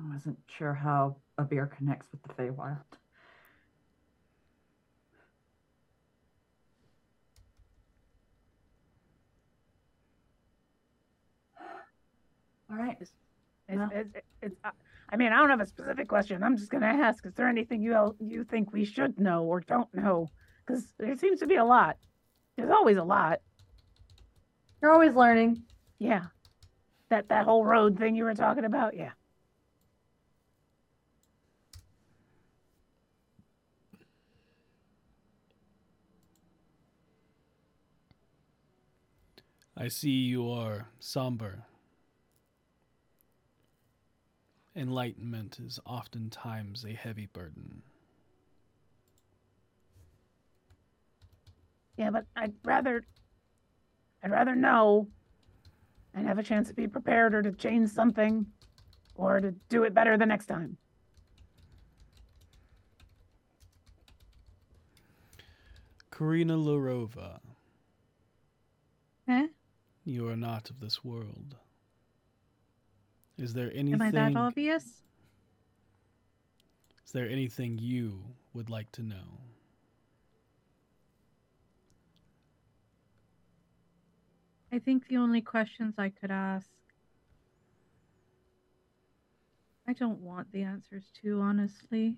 I 0.00 0.14
wasn't 0.14 0.38
sure 0.46 0.72
how 0.72 1.16
Abeir 1.38 1.66
connects 1.76 2.08
with 2.10 2.22
the 2.22 2.42
Feywild. 2.42 2.78
All 12.70 12.76
right. 12.76 12.96
It's, 13.00 13.12
well. 13.68 13.90
it's, 13.92 14.16
it's, 14.42 14.56
I 15.08 15.16
mean, 15.16 15.32
I 15.32 15.36
don't 15.36 15.50
have 15.50 15.60
a 15.60 15.66
specific 15.66 16.08
question. 16.08 16.42
I'm 16.42 16.56
just 16.56 16.70
going 16.70 16.82
to 16.82 16.88
ask: 16.88 17.24
Is 17.26 17.34
there 17.34 17.48
anything 17.48 17.82
you 17.82 18.16
you 18.20 18.44
think 18.44 18.72
we 18.72 18.84
should 18.84 19.18
know 19.18 19.44
or 19.44 19.60
don't 19.60 19.92
know? 19.94 20.28
Because 20.66 20.92
there 20.98 21.16
seems 21.16 21.40
to 21.40 21.46
be 21.46 21.56
a 21.56 21.64
lot. 21.64 21.96
There's 22.56 22.70
always 22.70 22.96
a 22.96 23.04
lot. 23.04 23.40
You're 24.82 24.92
always 24.92 25.14
learning. 25.14 25.62
Yeah. 25.98 26.26
That 27.08 27.28
that 27.28 27.44
whole 27.44 27.64
road 27.64 27.98
thing 27.98 28.16
you 28.16 28.24
were 28.24 28.34
talking 28.34 28.64
about. 28.64 28.96
Yeah. 28.96 29.12
I 39.76 39.88
see 39.88 40.08
you 40.08 40.50
are 40.50 40.88
somber 40.98 41.66
Enlightenment 44.76 45.58
is 45.58 45.80
oftentimes 45.86 46.84
a 46.84 46.92
heavy 46.92 47.26
burden. 47.26 47.82
Yeah, 51.96 52.10
but 52.10 52.26
I'd 52.36 52.52
rather 52.62 53.02
I'd 54.22 54.30
rather 54.30 54.54
know 54.54 55.08
and 56.12 56.26
have 56.28 56.38
a 56.38 56.42
chance 56.42 56.68
to 56.68 56.74
be 56.74 56.86
prepared 56.86 57.34
or 57.34 57.40
to 57.42 57.52
change 57.52 57.88
something 57.88 58.44
or 59.14 59.40
to 59.40 59.52
do 59.70 59.84
it 59.84 59.94
better 59.94 60.18
the 60.18 60.26
next 60.26 60.46
time. 60.46 60.76
Karina 66.10 66.56
Larova, 66.56 67.40
Eh? 69.28 69.48
you 70.04 70.28
are 70.28 70.36
not 70.36 70.70
of 70.70 70.80
this 70.80 71.04
world. 71.04 71.56
Is 73.38 73.52
there 73.52 73.70
anything 73.74 73.94
Am 73.94 74.02
I 74.02 74.10
that 74.10 74.36
obvious? 74.36 75.02
Is 77.04 77.12
there 77.12 77.28
anything 77.28 77.78
you 77.78 78.22
would 78.54 78.70
like 78.70 78.90
to 78.92 79.02
know? 79.02 79.40
I 84.72 84.78
think 84.78 85.06
the 85.08 85.18
only 85.18 85.40
questions 85.40 85.94
I 85.98 86.08
could 86.08 86.30
ask. 86.30 86.68
I 89.86 89.92
don't 89.92 90.20
want 90.20 90.50
the 90.50 90.62
answers 90.62 91.04
to, 91.22 91.40
honestly. 91.40 92.16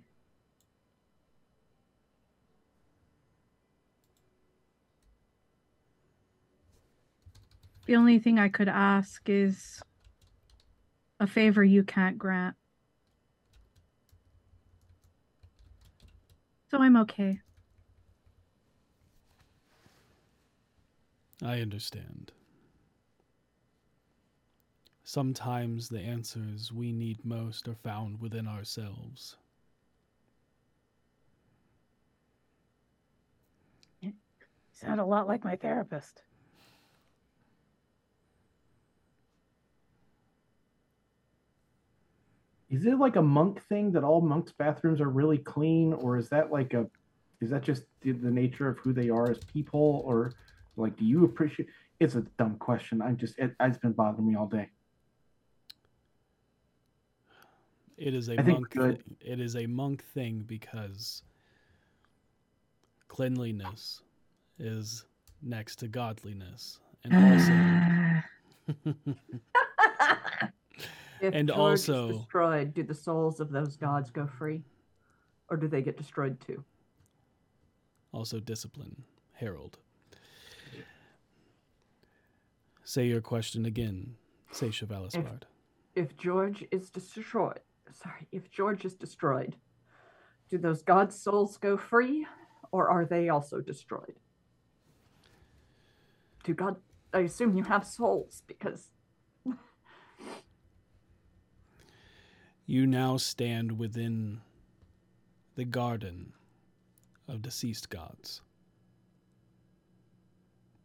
The 7.86 7.96
only 7.96 8.18
thing 8.18 8.38
I 8.38 8.48
could 8.48 8.68
ask 8.68 9.28
is 9.28 9.82
a 11.20 11.26
favor 11.26 11.64
you 11.64 11.82
can't 11.82 12.18
grant. 12.18 12.54
So 16.70 16.82
I'm 16.82 16.96
okay. 16.96 17.40
I 21.42 21.60
understand. 21.60 22.32
Sometimes 25.04 25.88
the 25.88 26.00
answers 26.00 26.70
we 26.70 26.92
need 26.92 27.24
most 27.24 27.66
are 27.68 27.74
found 27.74 28.20
within 28.20 28.46
ourselves. 28.46 29.36
You 34.02 34.12
sound 34.72 35.00
a 35.00 35.06
lot 35.06 35.26
like 35.26 35.44
my 35.44 35.56
therapist. 35.56 36.22
Is 42.70 42.84
it 42.84 42.98
like 42.98 43.16
a 43.16 43.22
monk 43.22 43.62
thing 43.68 43.92
that 43.92 44.04
all 44.04 44.20
monks' 44.20 44.52
bathrooms 44.52 45.00
are 45.00 45.08
really 45.08 45.38
clean, 45.38 45.92
or 45.94 46.16
is 46.18 46.28
that 46.28 46.52
like 46.52 46.74
a, 46.74 46.86
is 47.40 47.50
that 47.50 47.62
just 47.62 47.84
the, 48.02 48.12
the 48.12 48.30
nature 48.30 48.68
of 48.68 48.78
who 48.78 48.92
they 48.92 49.08
are 49.08 49.30
as 49.30 49.38
people, 49.52 50.02
or 50.04 50.32
like 50.76 50.96
do 50.96 51.04
you 51.04 51.24
appreciate? 51.24 51.68
It's 51.98 52.14
a 52.14 52.22
dumb 52.38 52.56
question. 52.56 53.00
I'm 53.00 53.16
just 53.16 53.38
it, 53.38 53.54
it's 53.60 53.78
been 53.78 53.92
bothering 53.92 54.28
me 54.28 54.36
all 54.36 54.46
day. 54.46 54.68
It 57.96 58.14
is 58.14 58.28
a 58.28 58.34
I 58.38 58.42
think 58.42 58.48
monk. 58.58 58.70
good- 58.70 59.02
it 59.20 59.40
is 59.40 59.56
a 59.56 59.66
monk 59.66 60.04
thing 60.04 60.44
because 60.46 61.22
cleanliness 63.08 64.02
is 64.58 65.04
next 65.42 65.76
to 65.76 65.88
godliness, 65.88 66.80
and 67.04 67.14
also, 68.74 68.84
If 71.20 71.34
And 71.34 71.48
George 71.48 71.58
also- 71.58 72.08
is 72.10 72.16
destroyed, 72.18 72.74
do 72.74 72.82
the 72.82 72.94
souls 72.94 73.40
of 73.40 73.50
those 73.50 73.76
gods 73.76 74.10
go 74.10 74.26
free, 74.26 74.64
or 75.50 75.56
do 75.56 75.68
they 75.68 75.82
get 75.82 75.96
destroyed 75.96 76.40
too? 76.40 76.64
also 78.12 78.40
discipline. 78.40 79.04
Harold, 79.32 79.78
say 82.82 83.06
your 83.06 83.20
question 83.20 83.66
again. 83.66 84.16
Say 84.50 84.68
Chevalisbard. 84.68 85.42
If 85.94 86.16
George 86.16 86.64
is 86.70 86.90
destroyed, 86.90 87.60
sorry, 87.92 88.26
if 88.32 88.50
George 88.50 88.84
is 88.84 88.94
destroyed, 88.94 89.56
do 90.48 90.56
those 90.58 90.82
gods' 90.82 91.20
souls 91.20 91.58
go 91.58 91.76
free, 91.76 92.26
or 92.72 92.88
are 92.88 93.04
they 93.04 93.28
also 93.28 93.60
destroyed? 93.60 94.18
Do 96.44 96.54
God? 96.54 96.76
I 97.12 97.20
assume 97.20 97.56
you 97.56 97.64
have 97.64 97.86
souls 97.86 98.42
because 98.46 98.90
You 102.70 102.86
now 102.86 103.16
stand 103.16 103.78
within 103.78 104.42
the 105.56 105.64
garden 105.64 106.34
of 107.26 107.40
deceased 107.40 107.88
gods. 107.88 108.42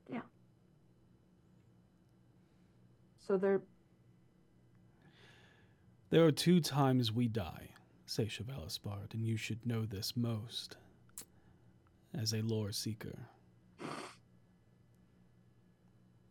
Yeah. 0.09 0.21
So 3.19 3.35
they're 3.35 3.61
There 6.09 6.23
are 6.23 6.31
two 6.31 6.61
times 6.61 7.11
we 7.11 7.27
die, 7.27 7.71
say 8.05 8.27
Chevalisbard, 8.27 9.13
and 9.13 9.25
you 9.25 9.35
should 9.35 9.65
know 9.65 9.85
this 9.85 10.15
most 10.15 10.77
as 12.17 12.31
a 12.31 12.41
lore 12.41 12.71
seeker. 12.71 13.27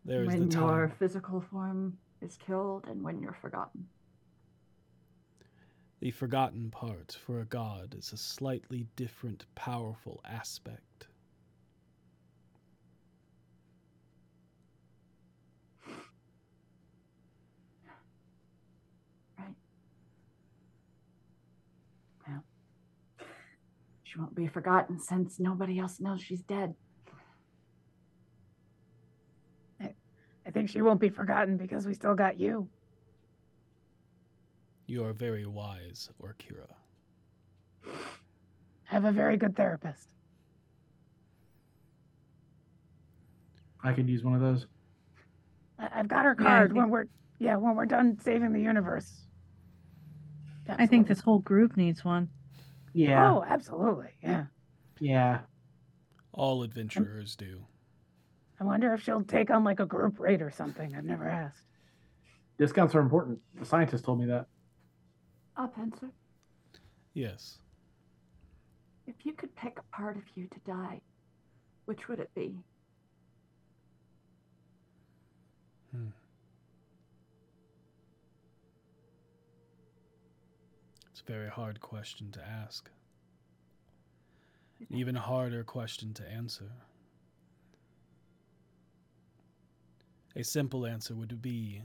There 0.03 0.23
is 0.23 0.29
when 0.29 0.49
the 0.49 0.59
your 0.59 0.95
physical 0.97 1.41
form 1.41 1.99
is 2.21 2.37
killed 2.37 2.85
and 2.87 3.03
when 3.03 3.21
you're 3.21 3.37
forgotten. 3.39 3.85
The 6.03 6.11
forgotten 6.11 6.69
part 6.69 7.17
for 7.25 7.39
a 7.39 7.45
god 7.45 7.95
is 7.97 8.11
a 8.11 8.17
slightly 8.17 8.85
different, 8.97 9.45
powerful 9.55 10.19
aspect. 10.25 11.07
Right. 19.39 19.47
Well, 22.27 22.43
she 24.03 24.19
won't 24.19 24.35
be 24.35 24.47
forgotten 24.47 24.99
since 24.99 25.39
nobody 25.39 25.79
else 25.79 26.01
knows 26.01 26.21
she's 26.21 26.41
dead. 26.41 26.75
I 30.45 30.51
think 30.51 30.69
she 30.69 30.81
won't 30.81 30.99
be 30.99 31.07
forgotten 31.07 31.55
because 31.55 31.87
we 31.87 31.93
still 31.93 32.13
got 32.13 32.37
you. 32.37 32.67
You 34.85 35.05
are 35.05 35.13
very 35.13 35.45
wise, 35.45 36.09
Orkira. 36.21 36.67
Have 38.85 39.05
a 39.05 39.11
very 39.11 39.37
good 39.37 39.55
therapist. 39.55 40.09
I 43.83 43.93
could 43.93 44.07
use 44.09 44.23
one 44.23 44.33
of 44.35 44.41
those. 44.41 44.67
I- 45.79 45.89
I've 45.99 46.07
got 46.07 46.25
her 46.25 46.35
Yeah, 46.39 46.45
I 46.45 46.49
card 46.49 46.69
think- 46.71 46.77
when 46.79 46.89
we're 46.89 47.05
yeah 47.39 47.55
when 47.57 47.75
we're 47.75 47.85
done 47.85 48.17
saving 48.19 48.53
the 48.53 48.61
universe. 48.61 49.25
I 50.69 50.85
think 50.87 51.07
this 51.07 51.19
whole 51.19 51.39
group 51.39 51.75
needs 51.75 52.05
one. 52.05 52.29
Yeah, 52.93 53.29
Oh, 53.33 53.43
absolutely. 53.43 54.11
Yeah. 54.21 54.45
yeah. 54.99 55.41
All 56.31 56.63
adventurers 56.63 57.35
do. 57.35 57.65
I 58.59 58.63
wonder 58.63 58.93
if 58.93 59.01
she'll 59.01 59.23
take 59.25 59.51
on 59.51 59.65
like 59.65 59.81
a 59.81 59.85
group 59.85 60.19
rate 60.19 60.41
or 60.41 60.49
something. 60.51 60.95
I've 60.95 61.03
never 61.03 61.27
asked. 61.27 61.65
Discounts 62.57 62.95
are 62.95 63.01
important. 63.01 63.41
The 63.55 63.65
scientist 63.65 64.05
told 64.05 64.19
me 64.19 64.25
that. 64.27 64.47
Up, 65.55 65.77
answer. 65.77 66.09
Yes. 67.13 67.59
If 69.05 69.15
you 69.23 69.33
could 69.33 69.55
pick 69.55 69.77
a 69.77 69.95
part 69.95 70.17
of 70.17 70.23
you 70.35 70.47
to 70.47 70.59
die, 70.65 70.99
which 71.85 72.07
would 72.07 72.19
it 72.19 72.33
be? 72.33 72.55
Hmm. 75.91 76.07
It's 81.11 81.21
a 81.21 81.31
very 81.31 81.49
hard 81.49 81.81
question 81.81 82.31
to 82.31 82.43
ask. 82.43 82.89
An 84.79 84.97
even 84.97 85.15
harder 85.15 85.63
question 85.63 86.13
to 86.15 86.27
answer. 86.27 86.71
A 90.35 90.43
simple 90.43 90.85
answer 90.85 91.13
would 91.13 91.41
be 91.41 91.83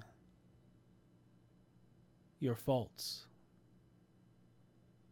your 2.41 2.55
faults. 2.55 3.27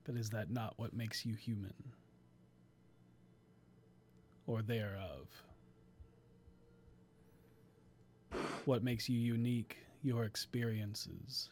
But 0.06 0.16
is 0.16 0.30
that 0.30 0.50
not 0.50 0.74
what 0.76 0.94
makes 0.94 1.26
you 1.26 1.34
human? 1.34 1.74
Or 4.46 4.62
thereof? 4.62 5.26
What 8.64 8.84
makes 8.84 9.08
you 9.08 9.18
unique? 9.18 9.78
Your 10.02 10.24
experiences. 10.24 11.50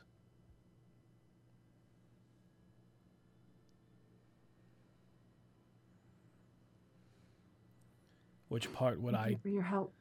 Which 8.48 8.72
part 8.72 9.00
would 9.00 9.14
Thank 9.14 9.26
I 9.26 9.30
you 9.30 9.38
for 9.42 9.48
your 9.48 9.62
help. 9.62 9.92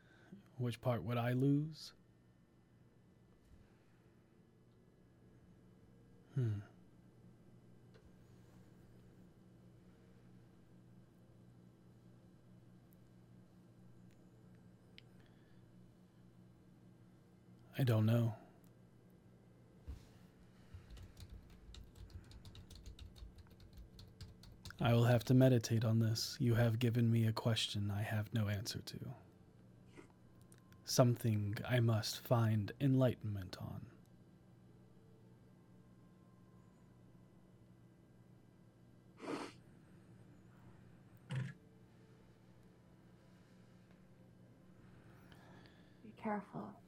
Which 0.60 0.80
part 0.80 1.04
would 1.04 1.18
I 1.18 1.34
lose? 1.34 1.94
Hmm. 6.36 6.60
I 17.78 17.84
don't 17.84 18.06
know. 18.06 18.36
I 24.80 24.94
will 24.94 25.06
have 25.06 25.24
to 25.26 25.34
meditate 25.34 25.86
on 25.86 26.00
this. 26.00 26.36
You 26.40 26.56
have 26.56 26.78
given 26.78 27.10
me 27.10 27.26
a 27.26 27.32
question 27.32 27.92
I 27.96 28.02
have 28.04 28.34
no 28.34 28.50
answer 28.50 28.80
to. 28.80 29.00
Something 30.86 31.58
I 31.68 31.80
must 31.80 32.20
find 32.20 32.72
enlightenment 32.82 33.56
on. 33.62 33.86
Be 46.04 46.12
careful. 46.22 46.83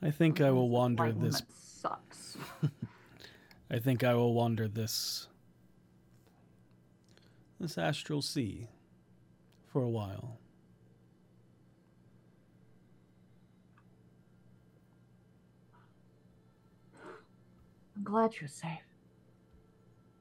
I 0.00 0.10
think 0.10 0.40
I 0.40 0.50
will 0.50 0.68
wander 0.68 1.12
this. 1.12 1.42
Sucks. 1.56 2.36
I 3.70 3.78
think 3.78 4.04
I 4.04 4.14
will 4.14 4.32
wander 4.32 4.68
this. 4.68 5.28
this 7.60 7.76
astral 7.76 8.22
sea 8.22 8.68
for 9.66 9.82
a 9.82 9.88
while. 9.88 10.38
I'm 17.96 18.04
glad 18.04 18.34
you're 18.40 18.48
safe. 18.48 18.78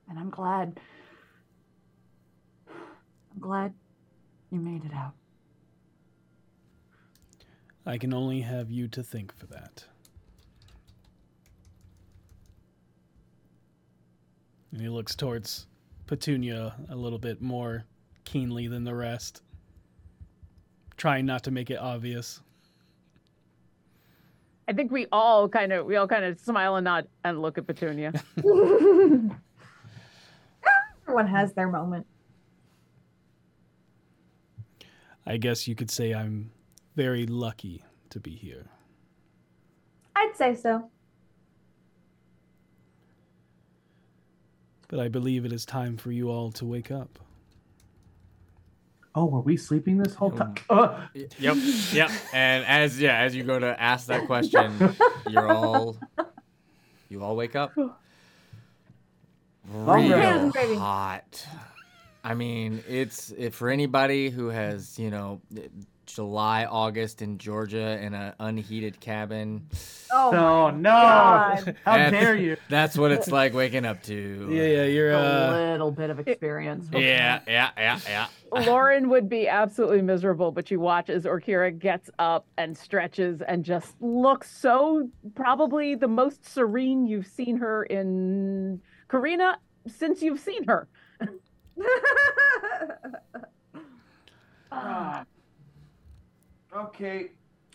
And 0.09 0.17
I'm 0.17 0.31
glad. 0.31 0.79
I'm 2.67 3.39
glad 3.39 3.73
you 4.51 4.59
made 4.59 4.83
it 4.83 4.93
out. 4.93 5.13
I 7.87 7.97
can 7.97 8.13
only 8.13 8.41
have 8.41 8.69
you 8.69 8.89
to 8.89 9.01
thank 9.01 9.33
for 9.33 9.45
that. 9.45 9.85
And 14.73 14.81
he 14.81 14.89
looks 14.89 15.15
towards 15.15 15.67
Petunia 16.05 16.75
a 16.89 16.95
little 16.97 17.17
bit 17.17 17.41
more 17.41 17.85
keenly 18.25 18.67
than 18.67 18.83
the 18.83 18.93
rest, 18.93 19.41
trying 20.97 21.25
not 21.25 21.43
to 21.45 21.51
make 21.51 21.69
it 21.71 21.79
obvious. 21.79 22.41
I 24.67 24.73
think 24.73 24.91
we 24.91 25.07
all 25.13 25.47
kind 25.47 25.71
of 25.71 25.85
we 25.85 25.95
all 25.95 26.09
kind 26.09 26.25
of 26.25 26.37
smile 26.41 26.75
and 26.75 26.83
nod 26.83 27.07
and 27.23 27.41
look 27.41 27.57
at 27.57 27.65
Petunia. 27.65 28.11
Everyone 31.03 31.27
has 31.27 31.53
their 31.53 31.69
moment. 31.69 32.05
I 35.25 35.37
guess 35.37 35.69
you 35.69 35.75
could 35.75 35.89
say 35.89 36.13
I'm 36.13 36.51
very 36.97 37.27
lucky 37.27 37.83
to 38.09 38.19
be 38.19 38.31
here. 38.31 38.65
I'd 40.15 40.35
say 40.35 40.55
so. 40.55 40.89
But 44.87 44.99
I 44.99 45.07
believe 45.07 45.45
it 45.45 45.53
is 45.53 45.63
time 45.63 45.95
for 45.95 46.11
you 46.11 46.31
all 46.31 46.51
to 46.53 46.65
wake 46.65 46.89
up. 46.89 47.19
Oh, 49.13 49.25
were 49.25 49.41
we 49.41 49.57
sleeping 49.57 49.99
this 49.99 50.15
whole 50.15 50.31
time? 50.31 50.55
Uh, 50.71 51.05
Yep, 51.13 51.57
yep. 51.93 52.09
And 52.33 52.65
as 52.65 52.99
yeah, 52.99 53.19
as 53.19 53.35
you 53.35 53.43
go 53.43 53.59
to 53.59 53.79
ask 53.79 54.07
that 54.07 54.25
question, 54.25 54.73
you're 55.29 55.51
all 55.51 55.97
you 57.09 57.23
all 57.23 57.35
wake 57.35 57.55
up. 57.55 57.77
Real 59.71 60.51
hot. 60.79 61.45
I 62.23 62.33
mean, 62.33 62.83
it's 62.87 63.31
it, 63.37 63.53
for 63.53 63.69
anybody 63.69 64.31
who 64.31 64.47
has 64.47 64.97
you 64.97 65.11
know 65.11 65.41
July, 66.07 66.65
August 66.65 67.21
in 67.21 67.37
Georgia 67.37 67.99
in 68.01 68.13
an 68.13 68.33
unheated 68.39 68.99
cabin. 68.99 69.67
Oh, 70.11 70.31
no, 70.31 70.69
no! 70.71 70.89
God. 70.89 71.75
How 71.85 71.97
That's- 71.97 72.11
dare 72.11 72.35
you? 72.35 72.57
That's 72.69 72.97
what 72.97 73.11
it's 73.11 73.27
like 73.27 73.53
waking 73.53 73.85
up 73.85 74.01
to. 74.03 74.47
Yeah, 74.49 74.63
yeah, 74.63 74.83
you're 74.85 75.11
A 75.11 75.17
uh 75.17 75.69
little 75.71 75.91
bit 75.91 76.09
of 76.09 76.19
experience. 76.19 76.87
Yeah, 76.91 77.41
yeah, 77.47 77.69
yeah, 77.77 77.99
yeah. 78.07 78.27
Lauren 78.51 79.09
would 79.09 79.29
be 79.29 79.47
absolutely 79.47 80.01
miserable, 80.01 80.51
but 80.51 80.67
she 80.67 80.77
watches 80.77 81.25
Orkira 81.25 81.77
gets 81.77 82.09
up 82.17 82.47
and 82.57 82.77
stretches 82.77 83.41
and 83.41 83.63
just 83.63 84.01
looks 84.01 84.49
so 84.49 85.09
probably 85.35 85.95
the 85.95 86.07
most 86.07 86.45
serene 86.45 87.05
you've 87.05 87.27
seen 87.27 87.57
her 87.57 87.83
in 87.83 88.81
Karina 89.09 89.59
since 89.87 90.21
you've 90.21 90.39
seen 90.39 90.63
her. 90.65 90.87
Ah. 94.69 95.25
Okay, 96.85 97.31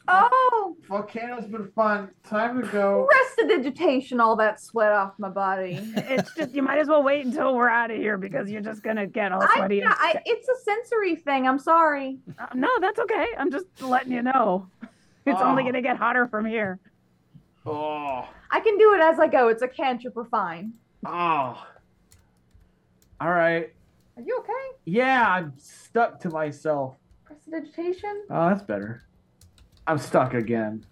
oh, 0.09 0.77
volcano's 0.89 1.47
been 1.47 1.71
fun. 1.73 2.11
Time 2.25 2.61
to 2.63 2.69
go. 2.69 3.09
Rest 3.11 3.37
the 3.37 3.45
prestidigitation, 3.45 4.21
all 4.21 4.37
that 4.37 4.61
sweat 4.61 4.93
off 4.93 5.13
my 5.19 5.29
body. 5.29 5.79
It's 5.97 6.35
just 6.35 6.55
you 6.55 6.63
might 6.63 6.79
as 6.79 6.89
well 6.89 7.03
wait 7.03 7.25
until 7.25 7.55
we're 7.55 7.69
out 7.69 7.91
of 7.91 7.97
here 7.97 8.17
because 8.19 8.51
you're 8.51 8.61
just 8.63 8.83
gonna 8.83 9.07
get 9.07 9.33
all 9.33 9.43
I, 9.43 9.57
sweaty. 9.57 9.81
and 9.81 9.93
I, 9.93 10.21
it's 10.27 10.49
a 10.49 10.57
sensory 10.65 11.17
thing. 11.17 11.47
I'm 11.49 11.59
sorry. 11.59 12.19
Uh, 12.39 12.47
no, 12.55 12.69
that's 12.81 12.99
okay. 13.01 13.27
I'm 13.39 13.51
just 13.51 13.67
letting 13.81 14.13
you 14.13 14.23
know. 14.23 14.69
It's 15.27 15.41
only 15.41 15.63
Oh. 15.63 15.67
gonna 15.67 15.83
get 15.83 15.97
hotter 15.97 16.27
from 16.27 16.45
here. 16.45 16.79
Oh, 17.65 18.29
I 18.51 18.59
can 18.61 18.77
do 18.77 18.93
it 18.95 19.01
as 19.01 19.21
I 19.21 19.29
go. 19.29 19.49
It's 19.49 19.63
a 19.63 19.69
cantrip. 19.69 20.17
We're 20.17 20.25
fine. 20.25 20.73
oh. 21.07 21.65
All 23.21 23.31
right. 23.31 23.73
Are 24.17 24.23
you 24.23 24.37
okay? 24.41 24.77
Yeah, 24.85 25.25
I'm 25.29 25.53
stuck 25.57 26.19
to 26.21 26.29
myself. 26.29 26.97
Prestidigitation? 27.33 28.25
Oh, 28.31 28.49
that's 28.49 28.63
better. 28.63 29.03
I'm 29.87 29.99
stuck 29.99 30.35
again. 30.35 30.85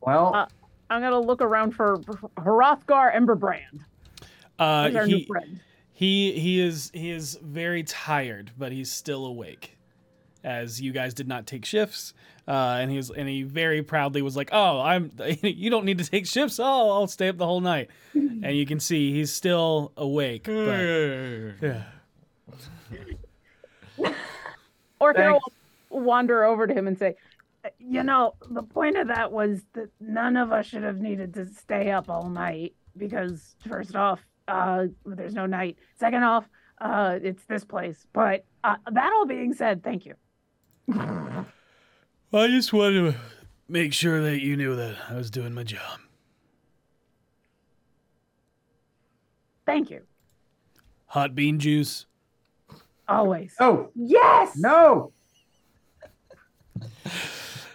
well, 0.00 0.34
Uh, 0.34 0.46
I'm 0.90 1.02
gonna 1.02 1.20
look 1.20 1.42
around 1.42 1.72
for 1.72 1.98
Hrothgar 2.38 3.14
Emberbrand. 3.14 3.80
uh 4.58 4.86
He's 4.88 4.96
our 4.96 5.06
new 5.06 5.16
he 5.16 5.24
friend. 5.26 5.60
he 5.92 6.32
he 6.38 6.60
is 6.60 6.90
he 6.94 7.10
is 7.10 7.38
very 7.42 7.82
tired, 7.82 8.52
but 8.56 8.72
he's 8.72 8.90
still 8.90 9.26
awake. 9.26 9.76
As 10.44 10.80
you 10.80 10.92
guys 10.92 11.14
did 11.14 11.26
not 11.26 11.46
take 11.46 11.64
shifts, 11.64 12.14
uh, 12.46 12.78
and 12.80 12.90
he 12.92 12.96
was 12.96 13.10
and 13.10 13.28
he 13.28 13.42
very 13.42 13.82
proudly 13.82 14.22
was 14.22 14.36
like, 14.36 14.50
"Oh, 14.52 14.80
I'm 14.80 15.10
you 15.42 15.68
don't 15.68 15.84
need 15.84 15.98
to 15.98 16.04
take 16.08 16.26
shifts. 16.26 16.58
Oh, 16.60 16.90
I'll 16.90 17.08
stay 17.08 17.28
up 17.28 17.36
the 17.38 17.44
whole 17.46 17.60
night." 17.60 17.90
and 18.14 18.54
you 18.56 18.64
can 18.64 18.78
see 18.78 19.12
he's 19.12 19.32
still 19.32 19.92
awake. 19.96 20.44
But, 20.44 20.54
yeah. 21.60 21.82
Or 25.00 25.14
Carol 25.14 25.40
Thanks. 25.40 25.56
will 25.90 26.00
wander 26.00 26.44
over 26.44 26.66
to 26.66 26.74
him 26.74 26.88
and 26.88 26.98
say, 26.98 27.14
You 27.78 28.02
know, 28.02 28.34
the 28.50 28.62
point 28.62 28.96
of 28.96 29.08
that 29.08 29.30
was 29.30 29.62
that 29.74 29.90
none 30.00 30.36
of 30.36 30.50
us 30.50 30.66
should 30.66 30.82
have 30.82 30.98
needed 30.98 31.34
to 31.34 31.46
stay 31.46 31.90
up 31.92 32.10
all 32.10 32.28
night 32.28 32.74
because, 32.96 33.54
first 33.68 33.94
off, 33.94 34.20
uh, 34.48 34.86
there's 35.06 35.34
no 35.34 35.46
night. 35.46 35.78
Second 36.00 36.24
off, 36.24 36.48
uh, 36.80 37.18
it's 37.22 37.44
this 37.44 37.64
place. 37.64 38.06
But 38.12 38.44
uh, 38.64 38.76
that 38.90 39.12
all 39.12 39.26
being 39.26 39.54
said, 39.54 39.84
thank 39.84 40.04
you. 40.04 40.14
I 40.90 42.48
just 42.48 42.72
wanted 42.72 43.12
to 43.12 43.18
make 43.68 43.92
sure 43.92 44.20
that 44.22 44.40
you 44.40 44.56
knew 44.56 44.74
that 44.74 44.96
I 45.08 45.14
was 45.14 45.30
doing 45.30 45.54
my 45.54 45.62
job. 45.62 46.00
Thank 49.64 49.90
you. 49.90 50.00
Hot 51.06 51.34
bean 51.34 51.58
juice. 51.58 52.06
Always. 53.08 53.54
oh 53.60 53.90
Yes! 53.94 54.56
no! 54.56 55.12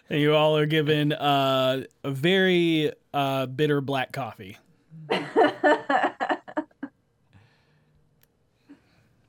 And 0.10 0.22
you 0.22 0.36
all 0.36 0.56
are 0.58 0.66
given 0.66 1.12
uh, 1.14 1.84
a 2.03 2.12
very 2.12 2.92
uh, 3.14 3.48
bitter 3.48 3.82
black 3.82 4.12
coffee. 4.12 4.58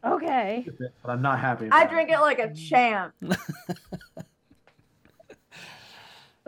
Okay. 0.05 0.67
But 1.03 1.11
I'm 1.13 1.23
not 1.23 1.41
happy. 1.41 1.69
I 1.71 1.87
drink 1.87 2.11
it 2.11 2.19
like 2.21 2.39
a 2.39 2.53
champ. 2.53 3.15
Let 3.23 3.37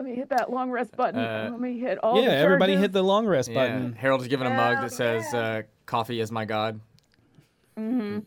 me 0.05 0.13
hit 0.13 0.29
that 0.29 0.51
long 0.51 0.69
rest 0.69 0.95
button. 0.95 1.19
Uh, 1.19 1.49
Let 1.51 1.59
me 1.59 1.79
hit 1.79 1.97
all 2.03 2.21
yeah, 2.21 2.29
the 2.29 2.35
everybody 2.35 2.75
hit 2.75 2.91
the 2.91 3.01
long 3.03 3.25
rest 3.25 3.49
Yeah. 3.49 3.55
button. 3.55 3.93
Harold's 3.93 4.27
given 4.27 4.45
a 4.45 4.51
mug 4.51 4.81
that 4.81 4.91
says 4.91 5.25
yeah. 5.33 5.39
uh, 5.39 5.61
"Coffee 5.87 6.19
is 6.19 6.31
my 6.31 6.45
god." 6.45 6.79
hmm 7.75 8.19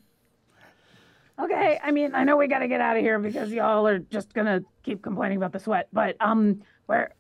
Okay, 1.42 1.80
I 1.82 1.90
mean, 1.90 2.14
I 2.14 2.24
know 2.24 2.36
we 2.36 2.48
got 2.48 2.58
to 2.58 2.68
get 2.68 2.80
out 2.80 2.96
of 2.96 3.02
here 3.02 3.18
because 3.18 3.50
y'all 3.50 3.86
are 3.86 3.98
just 3.98 4.34
gonna 4.34 4.60
keep 4.82 5.02
complaining 5.02 5.38
about 5.38 5.52
the 5.52 5.58
sweat. 5.58 5.88
But 5.92 6.16
um, 6.20 6.62
where, 6.86 7.14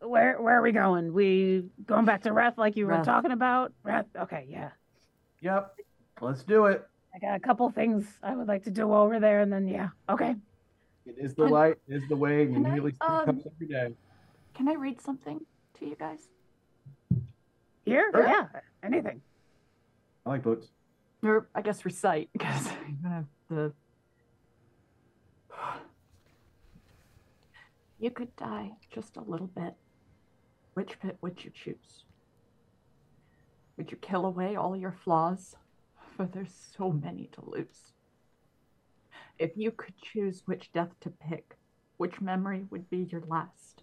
where, 0.00 0.40
where 0.40 0.58
are 0.58 0.62
we 0.62 0.72
going? 0.72 1.12
We 1.12 1.64
going 1.86 2.04
back 2.04 2.22
to 2.22 2.30
Reth 2.30 2.56
like 2.56 2.76
you 2.76 2.86
were 2.86 2.92
Reth. 2.92 3.04
talking 3.04 3.32
about? 3.32 3.72
Reth. 3.84 4.06
Okay, 4.16 4.46
yeah. 4.48 4.70
Yep. 5.40 5.74
Let's 6.20 6.42
do 6.44 6.66
it. 6.66 6.86
I 7.14 7.18
got 7.18 7.36
a 7.36 7.40
couple 7.40 7.68
things 7.70 8.06
I 8.22 8.34
would 8.34 8.48
like 8.48 8.64
to 8.64 8.70
do 8.70 8.92
over 8.92 9.18
there, 9.18 9.40
and 9.40 9.52
then 9.52 9.66
yeah, 9.66 9.88
okay. 10.08 10.34
It 11.06 11.16
is 11.18 11.34
the 11.34 11.44
light, 11.44 11.76
it 11.88 11.94
is 11.96 12.02
the 12.08 12.16
way, 12.16 12.42
and 12.42 12.54
Can 12.54 12.66
I, 12.66 12.74
nearly 12.74 12.94
um, 13.00 13.26
cups 13.26 13.46
every 13.54 13.66
day. 13.66 13.94
Can 14.54 14.68
I 14.68 14.74
read 14.74 15.00
something 15.00 15.40
to 15.78 15.86
you 15.86 15.96
guys? 15.96 16.28
Here, 17.84 18.10
Sure. 18.12 18.26
yeah, 18.26 18.46
anything. 18.82 19.20
I 20.24 20.30
like 20.30 20.42
books. 20.42 20.68
Or 21.24 21.48
I 21.54 21.62
guess 21.62 21.84
recite 21.86 22.28
because 22.34 22.68
I'm 22.68 22.98
gonna 23.02 23.14
have 23.14 23.26
the. 23.48 23.72
You 28.00 28.10
could 28.10 28.36
die 28.36 28.72
just 28.92 29.16
a 29.16 29.22
little 29.22 29.46
bit. 29.46 29.74
Which 30.74 31.00
bit 31.00 31.16
would 31.22 31.42
you 31.42 31.50
choose? 31.54 32.04
Would 33.78 33.90
you 33.90 33.96
kill 33.96 34.26
away 34.26 34.56
all 34.56 34.76
your 34.76 34.92
flaws? 34.92 35.56
For 36.16 36.26
there's 36.26 36.54
so 36.76 36.90
many 36.90 37.30
to 37.32 37.42
lose. 37.48 37.92
If 39.38 39.52
you 39.56 39.70
could 39.70 39.94
choose 39.96 40.42
which 40.44 40.72
death 40.72 40.94
to 41.00 41.10
pick, 41.10 41.56
which 41.96 42.20
memory 42.20 42.66
would 42.70 42.90
be 42.90 43.08
your 43.10 43.22
last? 43.26 43.82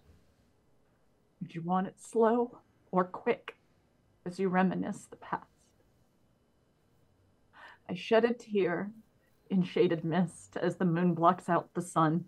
Would 1.40 1.54
you 1.54 1.62
want 1.62 1.88
it 1.88 2.00
slow 2.00 2.58
or 2.92 3.04
quick 3.04 3.56
as 4.24 4.38
you 4.38 4.48
reminisce 4.48 5.06
the 5.10 5.16
past? 5.16 5.51
I 7.92 7.94
shed 7.94 8.24
a 8.24 8.32
tear 8.32 8.90
in 9.50 9.62
shaded 9.62 10.02
mist 10.02 10.56
as 10.56 10.76
the 10.76 10.86
moon 10.86 11.12
blocks 11.12 11.50
out 11.50 11.74
the 11.74 11.82
sun. 11.82 12.24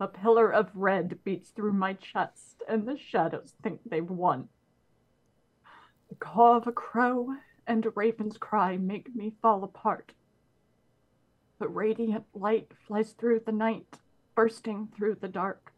A 0.00 0.08
pillar 0.08 0.50
of 0.50 0.74
red 0.74 1.22
beats 1.24 1.50
through 1.50 1.74
my 1.74 1.92
chest, 1.92 2.62
and 2.66 2.88
the 2.88 2.96
shadows 2.96 3.52
think 3.62 3.82
they've 3.84 4.08
won. 4.08 4.48
The 6.08 6.14
caw 6.14 6.56
of 6.56 6.66
a 6.66 6.72
crow 6.72 7.34
and 7.66 7.84
a 7.84 7.90
raven's 7.90 8.38
cry 8.38 8.78
make 8.78 9.14
me 9.14 9.34
fall 9.42 9.62
apart. 9.62 10.14
The 11.58 11.68
radiant 11.68 12.24
light 12.32 12.72
flies 12.86 13.12
through 13.12 13.40
the 13.40 13.52
night, 13.52 13.98
bursting 14.34 14.88
through 14.96 15.16
the 15.16 15.28
dark. 15.28 15.74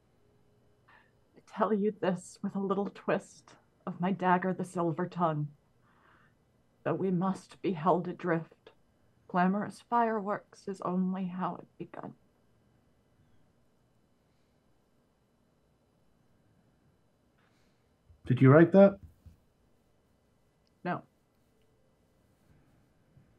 I 1.37 1.41
tell 1.53 1.75
you 1.75 1.93
this 2.01 2.39
with 2.45 2.55
a 2.55 2.61
little 2.61 2.93
twist 2.95 3.57
of 3.89 4.01
my 4.01 4.13
dagger, 4.13 4.53
the 4.53 4.65
silver 4.65 5.09
tongue. 5.09 5.49
Though 6.85 6.95
we 6.95 7.11
must 7.11 7.61
be 7.61 7.73
held 7.73 8.07
adrift, 8.07 8.55
glamorous 9.31 9.81
fireworks 9.89 10.67
is 10.67 10.81
only 10.81 11.26
how 11.26 11.55
it 11.55 11.67
begun. 11.78 12.12
Did 18.26 18.41
you 18.41 18.50
write 18.50 18.73
that? 18.73 18.99
No. 20.84 21.02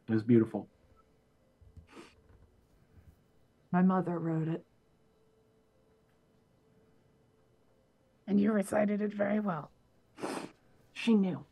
It 0.08 0.14
was 0.14 0.24
beautiful. 0.24 0.70
My 3.74 3.82
mother 3.82 4.18
wrote 4.18 4.48
it. 4.48 4.64
And 8.28 8.40
you 8.40 8.54
recited 8.54 9.02
it 9.02 9.14
very 9.14 9.42
well. 9.42 9.72
She 10.94 11.16
knew. 11.16 11.44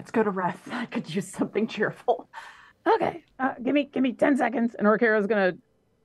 Let's 0.00 0.12
go 0.12 0.22
to 0.22 0.32
Reth. 0.32 0.66
I 0.72 0.86
could 0.86 1.14
use 1.14 1.28
something 1.28 1.66
cheerful. 1.66 2.26
Okay, 2.86 3.22
uh, 3.38 3.52
give 3.62 3.74
me 3.74 3.84
give 3.84 4.02
me 4.02 4.14
ten 4.14 4.34
seconds, 4.34 4.74
and 4.74 4.86
Orkira's 4.86 5.26
gonna 5.26 5.52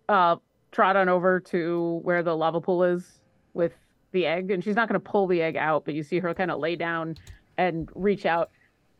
uh, 0.09 0.35
trot 0.73 0.97
on 0.97 1.07
over 1.07 1.39
to 1.39 2.01
where 2.03 2.21
the 2.21 2.35
lava 2.35 2.59
pool 2.59 2.83
is 2.83 3.21
with 3.53 3.71
the 4.11 4.25
egg, 4.25 4.51
and 4.51 4.61
she's 4.61 4.75
not 4.75 4.89
gonna 4.89 4.99
pull 4.99 5.27
the 5.27 5.41
egg 5.41 5.55
out, 5.55 5.85
but 5.85 5.93
you 5.93 6.03
see 6.03 6.19
her 6.19 6.33
kind 6.33 6.51
of 6.51 6.59
lay 6.59 6.75
down 6.75 7.15
and 7.57 7.89
reach 7.95 8.25
out 8.25 8.51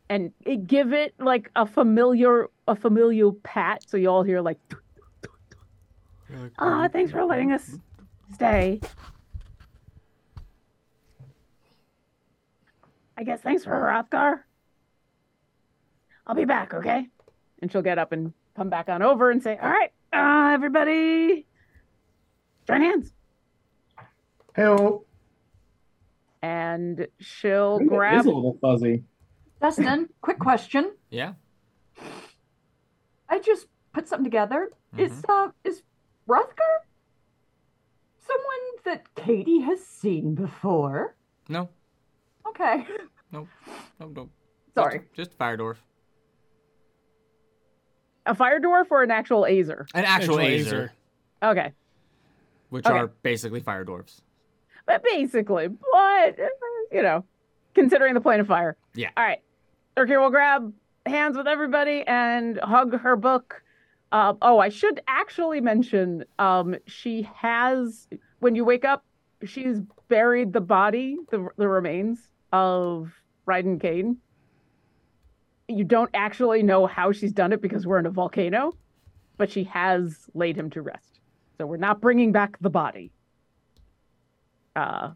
and 0.08 0.32
it, 0.46 0.66
give 0.66 0.94
it 0.94 1.12
like 1.18 1.50
a 1.56 1.66
familiar 1.66 2.46
a 2.66 2.74
familial 2.74 3.34
pat, 3.42 3.82
so 3.86 3.98
you 3.98 4.08
all 4.08 4.22
hear 4.22 4.40
like, 4.40 4.58
ah, 6.58 6.88
thanks 6.90 7.12
for 7.12 7.22
letting 7.22 7.52
us 7.52 7.76
stay. 8.32 8.80
I 13.18 13.24
guess 13.24 13.42
thanks 13.42 13.62
for 13.62 13.72
Hrothgar. 13.72 14.45
I'll 16.26 16.34
be 16.34 16.44
back, 16.44 16.74
okay? 16.74 17.08
And 17.62 17.70
she'll 17.70 17.82
get 17.82 17.98
up 17.98 18.12
and 18.12 18.32
come 18.56 18.68
back 18.68 18.88
on 18.88 19.02
over 19.02 19.30
and 19.30 19.42
say, 19.42 19.56
All 19.60 19.70
right, 19.70 19.90
uh, 20.12 20.52
everybody, 20.54 21.46
join 22.66 22.80
hands. 22.82 23.12
Hey, 24.54 24.76
And 26.42 27.06
she'll 27.20 27.78
It 27.80 27.88
grab. 27.88 28.20
is 28.20 28.26
a 28.26 28.30
little 28.30 28.58
fuzzy. 28.60 29.04
Dustin, 29.60 30.08
quick 30.20 30.38
question. 30.38 30.92
Yeah. 31.10 31.34
I 33.28 33.38
just 33.38 33.66
put 33.92 34.08
something 34.08 34.24
together. 34.24 34.70
Is 34.96 35.22
uh 35.28 35.48
is 35.64 35.82
Hrothgar 36.26 36.86
someone 38.26 38.64
that 38.84 39.14
Katie 39.14 39.60
has 39.60 39.84
seen 39.84 40.34
before? 40.34 41.16
No. 41.48 41.68
Okay. 42.48 42.86
Nope. 43.32 43.48
Nope. 44.00 44.12
Nope. 44.16 44.30
Sorry. 44.74 45.00
Just, 45.00 45.30
just 45.30 45.38
fire 45.38 45.58
dwarf. 45.58 45.76
A 48.26 48.34
fire 48.34 48.60
dwarf 48.60 48.86
or 48.90 49.02
an 49.02 49.10
actual 49.10 49.42
Azer? 49.42 49.86
An 49.94 50.04
actual, 50.04 50.38
Actual 50.38 50.38
Azer, 50.38 50.90
Okay. 51.42 51.72
which 52.70 52.84
Okay. 52.86 52.98
are 52.98 53.06
basically 53.22 53.60
fire 53.60 53.84
dwarfs. 53.84 54.20
But 54.86 55.02
basically, 55.02 55.68
but, 55.68 56.36
you 56.92 57.02
know, 57.02 57.24
considering 57.74 58.14
the 58.14 58.20
plane 58.20 58.40
of 58.40 58.46
fire. 58.46 58.76
Yeah. 58.94 59.10
All 59.16 59.24
right. 59.24 59.40
Okay, 59.98 60.16
we'll 60.16 60.30
grab 60.30 60.72
hands 61.06 61.36
with 61.36 61.46
everybody 61.46 62.02
and 62.06 62.58
hug 62.58 62.98
her 63.00 63.16
book. 63.16 63.62
Uh, 64.12 64.34
oh, 64.42 64.58
I 64.58 64.68
should 64.68 65.00
actually 65.08 65.60
mention 65.60 66.24
um, 66.38 66.76
she 66.86 67.28
has, 67.34 68.08
when 68.40 68.54
you 68.54 68.64
wake 68.64 68.84
up, 68.84 69.04
she's 69.44 69.80
buried 70.08 70.52
the 70.52 70.60
body, 70.60 71.16
the, 71.30 71.48
the 71.56 71.68
remains 71.68 72.28
of 72.52 73.12
Rhydon 73.48 73.80
Kane. 73.80 74.18
You 75.68 75.84
don't 75.84 76.10
actually 76.14 76.62
know 76.62 76.86
how 76.86 77.12
she's 77.12 77.32
done 77.32 77.52
it 77.52 77.60
because 77.60 77.86
we're 77.86 77.98
in 77.98 78.06
a 78.06 78.10
volcano, 78.10 78.76
but 79.36 79.50
she 79.50 79.64
has 79.64 80.26
laid 80.34 80.56
him 80.56 80.70
to 80.70 80.82
rest. 80.82 81.20
So 81.58 81.66
we're 81.66 81.76
not 81.76 82.00
bringing 82.00 82.32
back 82.32 82.58
the 82.60 82.70
body. 82.70 83.12
Uh, 84.74 85.12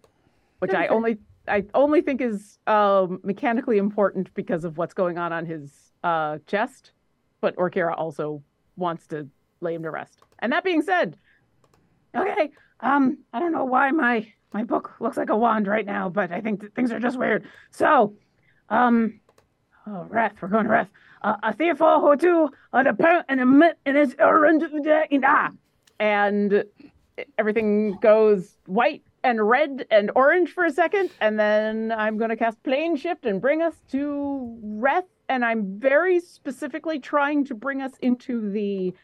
which 0.61 0.73
I 0.73 0.87
only 0.87 1.19
I 1.47 1.65
only 1.75 2.01
think 2.01 2.21
is 2.21 2.59
um, 2.67 3.21
mechanically 3.23 3.79
important 3.79 4.33
because 4.35 4.65
of 4.65 4.79
what's 4.79 4.95
going 4.95 5.19
on 5.19 5.33
on 5.33 5.45
his 5.47 5.93
uh, 6.03 6.39
chest. 6.47 6.93
But 7.41 7.57
Orkira 7.57 7.95
also 7.97 8.43
wants 8.77 9.07
to 9.09 9.29
lay 9.61 9.75
him 9.75 9.83
to 9.83 9.91
rest. 9.91 10.21
And 10.39 10.53
that 10.53 10.65
being 10.65 10.83
said, 10.83 11.17
okay, 12.17 12.51
um, 12.81 13.19
I 13.33 13.41
don't 13.41 13.53
know 13.53 13.65
why 13.65 13.91
my 13.91 14.33
my 14.53 14.65
book 14.65 14.93
looks 15.01 15.17
like 15.17 15.31
a 15.31 15.37
wand 15.37 15.67
right 15.67 15.87
now, 15.87 16.09
but 16.09 16.33
I 16.33 16.41
think 16.41 16.61
that 16.61 16.75
things 16.75 16.91
are 16.93 16.99
just 16.99 17.19
weird. 17.19 17.47
So, 17.71 18.15
um, 18.69 19.21
oh, 19.87 20.07
Reth, 20.11 20.41
we're 20.41 20.49
going 20.49 20.65
to 20.65 20.71
Reth. 20.71 20.89
Uh, 21.23 21.37
a 21.43 21.53
thief 21.53 21.79
who 21.79 22.17
to 22.17 22.49
an 22.73 22.87
apparent 22.87 23.27
and 23.29 23.41
emit 23.41 23.79
in 23.85 23.95
his 23.95 24.15
and 25.99 26.65
everything 27.39 27.99
goes 28.01 28.57
white 28.67 29.03
and 29.23 29.47
red 29.47 29.87
and 29.91 30.11
orange 30.15 30.51
for 30.51 30.65
a 30.65 30.73
second, 30.73 31.11
and 31.21 31.39
then 31.39 31.93
I'm 31.93 32.17
going 32.17 32.31
to 32.31 32.37
cast 32.37 32.63
plane 32.63 32.97
shift 32.97 33.27
and 33.27 33.41
bring 33.41 33.61
us 33.61 33.75
to 33.93 34.59
Reth. 34.65 35.05
And 35.29 35.45
I'm 35.45 35.79
very 35.79 36.19
specifically 36.19 36.99
trying 36.99 37.45
to 37.45 37.55
bring 37.55 37.83
us 37.83 37.93
into 38.01 38.51
the 38.51 38.95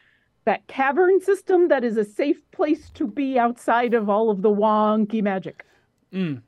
that 0.45 0.67
cavern 0.69 1.21
system 1.21 1.69
that 1.69 1.85
is 1.85 1.97
a 1.97 2.05
safe 2.05 2.41
place 2.53 2.91
to 2.91 3.07
be 3.07 3.39
outside 3.39 3.95
of 3.95 4.09
all 4.09 4.31
of 4.31 4.43
the 4.43 4.49
wonky 4.49 5.23
magic. 5.23 5.65
Mm. 6.13 6.41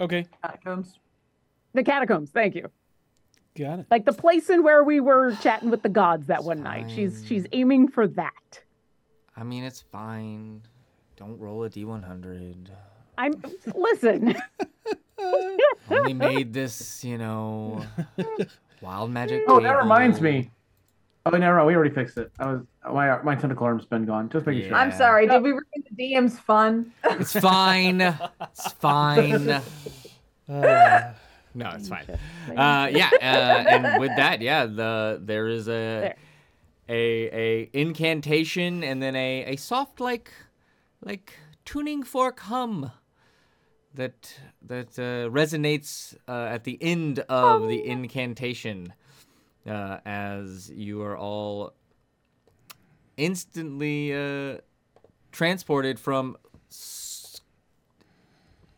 Okay. 0.00 0.26
Catacombs. 0.42 0.98
The 1.74 1.82
catacombs. 1.82 2.30
Thank 2.30 2.54
you. 2.54 2.70
Got 3.56 3.80
it. 3.80 3.86
Like 3.90 4.04
the 4.04 4.12
place 4.12 4.50
in 4.50 4.62
where 4.62 4.84
we 4.84 5.00
were 5.00 5.34
chatting 5.36 5.70
with 5.70 5.82
the 5.82 5.88
gods 5.88 6.26
that 6.26 6.44
one 6.44 6.62
night. 6.62 6.90
She's 6.90 7.24
she's 7.26 7.46
aiming 7.52 7.88
for 7.88 8.06
that. 8.08 8.60
I 9.36 9.42
mean, 9.42 9.64
it's 9.64 9.80
fine. 9.80 10.62
Don't 11.16 11.38
roll 11.38 11.64
a 11.64 11.70
d100. 11.70 12.68
I'm 13.16 13.32
listen. 13.74 14.36
Only 15.90 16.12
made 16.12 16.52
this, 16.52 17.02
you 17.02 17.16
know, 17.16 17.82
wild 18.82 19.10
magic. 19.10 19.44
Oh, 19.48 19.60
that 19.60 19.78
reminds 19.78 20.20
me. 20.20 20.50
Oh, 21.24 21.30
no, 21.30 21.56
no, 21.56 21.64
we 21.64 21.74
already 21.74 21.92
fixed 21.92 22.18
it. 22.18 22.30
I 22.38 22.52
was 22.52 22.62
my 22.92 23.20
my 23.22 23.34
tentacle 23.34 23.66
arm's 23.66 23.86
been 23.86 24.04
gone. 24.04 24.28
Just 24.28 24.46
making 24.46 24.68
sure. 24.68 24.74
I'm 24.74 24.92
sorry. 24.92 25.26
Did 25.26 25.42
we 25.42 25.52
ruin 25.52 25.64
the 25.90 26.12
DM's 26.12 26.38
fun? 26.38 26.92
It's 27.04 27.32
fine. 27.32 28.00
It's 28.00 28.72
fine. 28.72 29.62
Uh, 30.48 31.12
No, 31.56 31.70
it's 31.74 31.88
fine. 31.88 32.06
Uh, 32.54 32.88
yeah, 32.92 33.10
uh, 33.14 33.64
and 33.74 33.98
with 33.98 34.14
that, 34.16 34.42
yeah, 34.42 34.66
the 34.66 35.18
there 35.22 35.48
is 35.48 35.68
a 35.68 35.72
There. 35.72 36.16
a 36.88 37.30
a 37.32 37.70
incantation 37.72 38.84
and 38.84 39.02
then 39.02 39.16
a 39.16 39.54
a 39.54 39.56
soft 39.56 39.98
like 39.98 40.30
like 41.02 41.32
tuning 41.64 42.02
fork 42.02 42.40
hum 42.40 42.92
that 43.94 44.38
that 44.60 44.98
uh, 44.98 45.30
resonates 45.30 46.14
uh, 46.28 46.48
at 46.50 46.64
the 46.64 46.78
end 46.82 47.20
of 47.20 47.68
the 47.68 47.86
incantation, 47.86 48.92
uh, 49.66 49.98
as 50.04 50.70
you 50.70 51.00
are 51.02 51.16
all 51.16 51.72
instantly 53.16 54.12
uh, 54.14 54.58
transported 55.32 55.98
from 55.98 56.36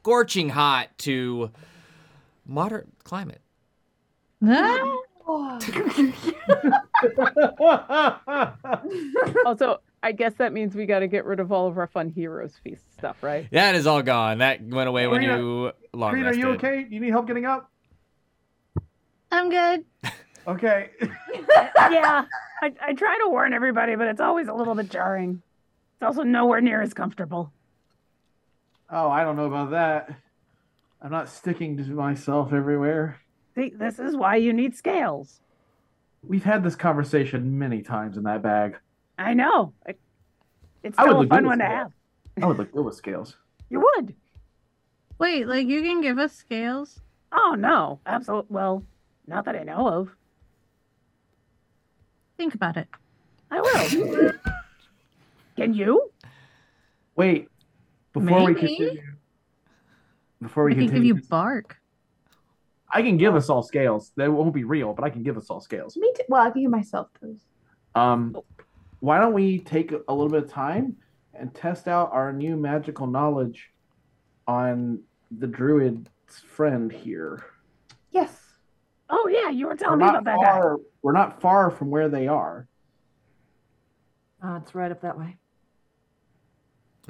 scorching 0.01 0.51
hot 0.51 0.97
to 0.99 1.51
moderate 2.49 2.89
climate. 3.05 3.43
also, 9.47 9.81
I 10.03 10.13
guess 10.13 10.35
that 10.35 10.53
means 10.53 10.75
we 10.75 10.87
got 10.87 11.01
to 11.01 11.09
get 11.09 11.25
rid 11.25 11.41
of 11.41 11.53
all 11.53 11.67
of 11.67 11.79
our 11.79 11.87
fun 11.87 12.09
heroes 12.09 12.55
feast 12.63 12.93
stuff, 12.93 13.23
right? 13.23 13.49
That 13.53 13.75
is 13.75 13.87
all 13.87 14.03
gone. 14.03 14.39
That 14.39 14.63
went 14.63 14.89
away 14.89 15.07
when 15.07 15.21
Karina- 15.21 15.39
you 15.39 15.73
long 15.93 16.13
Green, 16.13 16.25
are 16.25 16.35
you 16.35 16.51
rested. 16.53 16.67
okay? 16.67 16.87
You 16.89 17.01
need 17.01 17.11
help 17.11 17.27
getting 17.27 17.47
up? 17.47 17.71
I'm 19.31 19.51
good. 19.51 19.85
Okay. 20.47 20.89
yeah, 21.91 22.25
I, 22.63 22.73
I 22.81 22.95
try 22.95 23.19
to 23.23 23.29
warn 23.29 23.53
everybody, 23.53 23.97
but 23.97 24.07
it's 24.07 24.21
always 24.21 24.49
a 24.49 24.55
little 24.55 24.75
bit 24.75 24.89
jarring. 24.89 25.43
It's 25.97 26.03
also 26.03 26.23
nowhere 26.23 26.63
near 26.63 26.81
as 26.81 26.95
comfortable. 26.95 27.53
Oh, 28.89 29.11
I 29.11 29.25
don't 29.25 29.37
know 29.37 29.45
about 29.45 29.73
that. 29.73 30.09
I'm 31.01 31.11
not 31.11 31.29
sticking 31.29 31.77
to 31.77 31.83
myself 31.85 32.53
everywhere. 32.53 33.21
See, 33.55 33.71
this 33.75 33.99
is 33.99 34.17
why 34.17 34.37
you 34.37 34.53
need 34.53 34.75
scales. 34.75 35.41
We've 36.23 36.45
had 36.45 36.65
this 36.65 36.75
conversation 36.77 37.59
many 37.59 37.83
times 37.83 38.17
in 38.17 38.25
that 38.25 38.43
bag. 38.43 38.77
I 39.19 39.35
know. 39.35 39.73
It- 39.87 40.01
It's 40.83 40.99
I 40.99 41.03
would 41.05 41.11
still 41.11 41.23
a 41.23 41.27
fun 41.29 41.43
with 41.45 41.47
one 41.47 41.59
to 41.59 41.65
have. 41.65 41.93
I 42.41 42.47
would 42.47 42.57
look 42.59 42.73
good 42.73 42.85
with 42.85 42.95
scales. 42.95 43.37
You 43.69 43.81
would. 43.81 44.15
Wait, 45.19 45.47
like 45.49 45.67
you 45.67 45.83
can 45.83 46.01
give 46.01 46.19
us 46.19 46.33
scales? 46.33 47.01
Oh 47.33 47.57
no, 47.59 48.01
absolutely. 48.07 48.55
Well, 48.55 48.85
not 49.27 49.45
that 49.47 49.57
I 49.57 49.65
know 49.65 49.89
of. 49.89 50.11
Think 52.37 52.55
about 52.55 52.77
it. 52.77 52.89
I 53.51 53.61
will. 53.61 54.33
Can 55.57 55.75
you? 55.75 56.11
Wait, 57.17 57.49
before 58.13 58.45
we 58.45 58.55
continue, 58.55 59.03
before 60.41 60.65
we 60.65 60.73
I 60.73 60.75
can 60.77 60.87
give 60.87 61.05
you 61.05 61.15
bark. 61.29 61.77
I 62.91 63.03
can 63.03 63.17
give 63.17 63.35
us 63.35 63.51
all 63.51 63.63
scales. 63.63 64.13
They 64.17 64.29
won't 64.29 64.55
be 64.55 64.65
real, 64.65 64.95
but 64.95 65.05
I 65.05 65.11
can 65.11 65.23
give 65.23 65.37
us 65.37 65.51
all 65.51 65.61
scales. 65.61 65.97
Me 65.97 66.13
too. 66.17 66.23
Well, 66.29 66.43
I 66.43 66.51
can 66.51 66.63
give 66.63 66.71
myself 66.71 67.09
those. 67.21 67.41
Um, 67.95 68.37
why 69.01 69.19
don't 69.19 69.35
we 69.35 69.59
take 69.59 69.93
a 69.93 70.13
little 70.13 70.31
bit 70.31 70.45
of 70.45 70.51
time 70.51 70.97
and 71.35 71.55
test 71.55 71.87
out 71.87 72.11
our 72.13 72.33
new 72.33 72.57
magical 72.57 73.07
knowledge 73.07 73.71
on 74.47 75.03
the 75.31 75.47
druid's 75.47 76.09
friend 76.47 76.91
here? 76.91 77.45
Yes. 78.11 78.35
Oh 79.11 79.29
yeah, 79.31 79.51
you 79.51 79.67
were 79.67 79.73
We're 79.73 79.77
telling 79.77 79.99
me 79.99 80.07
not 80.07 80.17
about 80.17 80.41
that 80.41 80.63
guy. 80.63 80.69
We're 81.03 81.13
not 81.13 81.41
far 81.41 81.71
from 81.71 81.91
where 81.91 82.09
they 82.09 82.27
are. 82.27 82.67
Uh, 84.43 84.61
it's 84.63 84.75
right 84.75 84.91
up 84.91 85.03
that 85.03 85.19
way. 85.19 85.37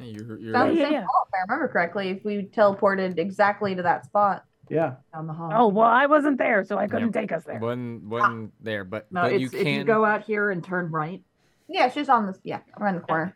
You're, 0.00 0.38
you're 0.38 0.52
Found 0.52 0.70
the 0.70 0.80
Yeah, 0.80 0.84
same 0.84 0.92
yeah. 0.92 1.04
hall, 1.04 1.26
if 1.28 1.34
I 1.34 1.42
remember 1.42 1.68
correctly. 1.68 2.10
If 2.10 2.24
we 2.24 2.44
teleported 2.44 3.18
exactly 3.18 3.74
to 3.74 3.82
that 3.82 4.04
spot. 4.04 4.44
Yeah. 4.70 4.96
Down 5.14 5.26
the 5.26 5.32
hall. 5.32 5.50
Oh 5.52 5.68
well, 5.68 5.88
I 5.88 6.06
wasn't 6.06 6.36
there, 6.38 6.62
so 6.64 6.76
I 6.76 6.86
couldn't 6.86 7.12
take 7.12 7.32
us 7.32 7.44
there. 7.44 7.58
one 7.58 8.08
one 8.08 8.52
there, 8.60 8.84
but 8.84 9.10
no, 9.10 9.22
but 9.22 9.32
it's 9.32 9.40
you 9.40 9.46
if 9.46 9.64
can. 9.64 9.74
you 9.74 9.84
go 9.84 10.04
out 10.04 10.24
here 10.24 10.50
and 10.50 10.62
turn 10.62 10.90
right. 10.90 11.22
Yeah, 11.68 11.88
she's 11.88 12.08
on 12.08 12.26
this. 12.26 12.38
Yeah, 12.44 12.60
around 12.78 12.96
the 12.96 13.00
corner. 13.00 13.34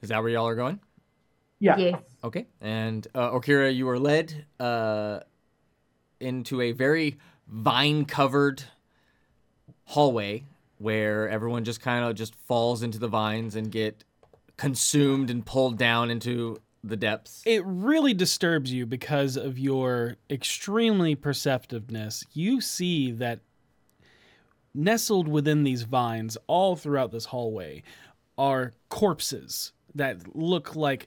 Is 0.00 0.08
that 0.08 0.22
where 0.22 0.30
y'all 0.30 0.48
are 0.48 0.54
going? 0.54 0.80
Yeah. 1.60 1.76
Yes. 1.76 2.00
Okay. 2.22 2.46
And 2.60 3.06
uh, 3.14 3.30
Orkira, 3.30 3.74
you 3.74 3.88
are 3.88 3.98
led 3.98 4.46
uh, 4.58 5.20
into 6.20 6.60
a 6.60 6.72
very 6.72 7.18
vine-covered 7.48 8.64
hallway 9.84 10.44
where 10.78 11.28
everyone 11.28 11.64
just 11.64 11.80
kind 11.80 12.04
of 12.04 12.14
just 12.16 12.34
falls 12.34 12.82
into 12.82 12.98
the 12.98 13.08
vines 13.08 13.56
and 13.56 13.70
get 13.70 14.04
consumed 14.56 15.30
and 15.30 15.44
pulled 15.44 15.78
down 15.78 16.10
into 16.10 16.58
the 16.82 16.96
depths. 16.96 17.42
It 17.46 17.62
really 17.64 18.14
disturbs 18.14 18.72
you 18.72 18.86
because 18.86 19.36
of 19.36 19.58
your 19.58 20.16
extremely 20.30 21.14
perceptiveness. 21.14 22.24
You 22.32 22.60
see 22.60 23.10
that 23.12 23.40
nestled 24.74 25.28
within 25.28 25.64
these 25.64 25.82
vines, 25.82 26.36
all 26.46 26.76
throughout 26.76 27.10
this 27.10 27.26
hallway, 27.26 27.82
are 28.36 28.72
corpses 28.88 29.72
that 29.94 30.36
look 30.36 30.76
like 30.76 31.06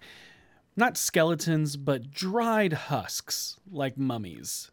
not 0.75 0.97
skeletons, 0.97 1.75
but 1.75 2.11
dried 2.11 2.73
husks, 2.73 3.59
like 3.69 3.97
mummies. 3.97 4.71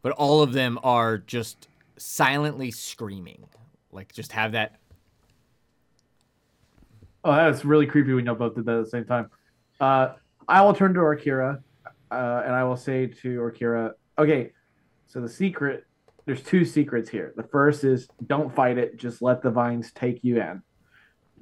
But 0.00 0.12
all 0.12 0.42
of 0.42 0.52
them 0.52 0.78
are 0.82 1.18
just 1.18 1.68
silently 1.96 2.70
screaming. 2.70 3.46
Like 3.90 4.12
just 4.12 4.32
have 4.32 4.52
that 4.52 4.76
Oh, 7.24 7.32
that's 7.32 7.64
really 7.64 7.86
creepy 7.86 8.12
when 8.12 8.26
y'all 8.26 8.34
both 8.34 8.54
did 8.54 8.64
that 8.66 8.78
at 8.78 8.84
the 8.84 8.90
same 8.90 9.04
time. 9.04 9.30
Uh, 9.80 10.14
I 10.48 10.62
will 10.62 10.74
turn 10.74 10.92
to 10.94 11.00
Orkira, 11.00 11.62
uh, 12.10 12.42
and 12.44 12.54
I 12.54 12.64
will 12.64 12.76
say 12.76 13.06
to 13.06 13.38
Orkira, 13.38 13.92
okay, 14.18 14.52
so 15.06 15.20
the 15.20 15.28
secret, 15.28 15.84
there's 16.24 16.42
two 16.42 16.64
secrets 16.64 17.08
here. 17.08 17.32
The 17.36 17.44
first 17.44 17.84
is 17.84 18.08
don't 18.26 18.54
fight 18.54 18.76
it, 18.78 18.96
just 18.96 19.22
let 19.22 19.42
the 19.42 19.50
vines 19.50 19.92
take 19.92 20.24
you 20.24 20.40
in. 20.40 20.62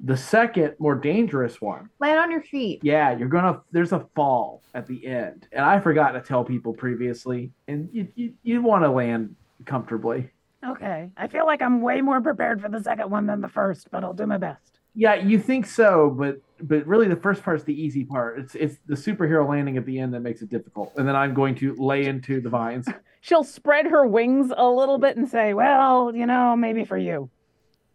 The 0.03 0.17
second, 0.17 0.75
more 0.79 0.95
dangerous 0.95 1.61
one, 1.61 1.89
Land 1.99 2.19
on 2.19 2.31
your 2.31 2.41
feet. 2.41 2.79
yeah, 2.83 3.15
you're 3.15 3.27
gonna, 3.27 3.61
there's 3.71 3.91
a 3.91 4.07
fall 4.15 4.61
at 4.73 4.87
the 4.87 5.05
end. 5.05 5.47
And 5.51 5.63
I 5.63 5.79
forgot 5.79 6.11
to 6.13 6.21
tell 6.21 6.43
people 6.43 6.73
previously, 6.73 7.51
and 7.67 7.89
you, 7.91 8.07
you, 8.15 8.33
you 8.43 8.61
want 8.61 8.83
to 8.83 8.89
land 8.89 9.35
comfortably. 9.65 10.29
Okay, 10.67 11.09
I 11.17 11.27
feel 11.27 11.45
like 11.45 11.61
I'm 11.61 11.81
way 11.81 12.01
more 12.01 12.21
prepared 12.21 12.61
for 12.61 12.69
the 12.69 12.81
second 12.81 13.09
one 13.09 13.25
than 13.27 13.41
the 13.41 13.47
first, 13.49 13.89
but 13.91 14.03
I'll 14.03 14.13
do 14.13 14.25
my 14.27 14.37
best. 14.37 14.70
Yeah, 14.93 15.15
you 15.15 15.39
think 15.39 15.65
so, 15.65 16.09
but 16.09 16.41
but 16.63 16.85
really 16.85 17.07
the 17.07 17.15
first 17.15 17.43
part's 17.43 17.63
the 17.63 17.73
easy 17.73 18.03
part. 18.03 18.39
It's 18.39 18.55
it's 18.55 18.77
the 18.85 18.95
superhero 18.95 19.47
landing 19.47 19.77
at 19.77 19.85
the 19.85 19.97
end 19.99 20.13
that 20.13 20.19
makes 20.19 20.41
it 20.41 20.49
difficult. 20.49 20.91
And 20.97 21.07
then 21.07 21.15
I'm 21.15 21.33
going 21.33 21.55
to 21.55 21.73
lay 21.75 22.05
into 22.05 22.41
the 22.41 22.49
vines. 22.49 22.87
She'll 23.21 23.43
spread 23.43 23.87
her 23.87 24.05
wings 24.05 24.51
a 24.55 24.67
little 24.67 24.97
bit 24.97 25.15
and 25.15 25.29
say, 25.29 25.53
"Well, 25.53 26.13
you 26.15 26.25
know, 26.25 26.55
maybe 26.55 26.83
for 26.85 26.97
you," 26.97 27.29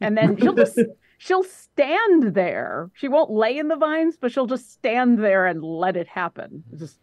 and 0.01 0.17
then 0.17 0.37
she'll 0.37 0.55
just 0.55 0.79
she'll 1.19 1.43
stand 1.43 2.33
there. 2.35 2.91
She 2.95 3.09
won't 3.09 3.31
lay 3.31 3.59
in 3.59 3.67
the 3.69 3.77
vines, 3.77 4.17
but 4.17 4.31
she'll 4.31 4.47
just 4.47 4.73
stand 4.73 5.19
there 5.19 5.47
and 5.47 5.65
let 5.65 5.97
it 5.97 6.07
happen. 6.07 6.63
Just 6.77 6.99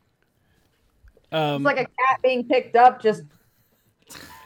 Um, 1.34 1.56
It's 1.56 1.66
like 1.66 1.78
a 1.80 1.86
cat 1.86 2.22
being 2.24 2.48
picked 2.48 2.78
up. 2.78 3.02
Just 3.02 3.24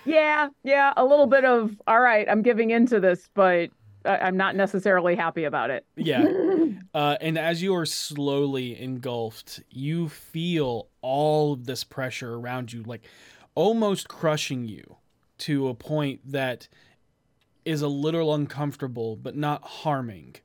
yeah, 0.05 0.49
yeah, 0.63 0.93
a 0.97 1.05
little 1.05 1.27
bit 1.27 1.45
of 1.45 1.79
all 1.85 1.99
right. 2.01 2.27
I'm 2.27 2.41
giving 2.41 2.71
into 2.71 2.99
this, 2.99 3.29
but 3.35 3.45
I- 3.53 3.69
I'm 4.07 4.37
not 4.37 4.55
necessarily 4.55 5.15
happy 5.15 5.43
about 5.43 5.69
it. 5.69 5.85
Yeah. 5.95 6.25
Uh, 6.93 7.15
and 7.21 7.37
as 7.37 7.61
you 7.61 7.75
are 7.75 7.85
slowly 7.85 8.79
engulfed, 8.79 9.61
you 9.69 10.09
feel 10.09 10.87
all 11.01 11.53
of 11.53 11.65
this 11.65 11.83
pressure 11.83 12.33
around 12.33 12.73
you, 12.73 12.81
like 12.83 13.03
almost 13.53 14.07
crushing 14.07 14.65
you 14.65 14.95
to 15.39 15.67
a 15.67 15.75
point 15.75 16.21
that 16.25 16.67
is 17.65 17.83
a 17.83 17.87
little 17.87 18.33
uncomfortable, 18.33 19.15
but 19.15 19.35
not 19.35 19.61
harming. 19.63 20.37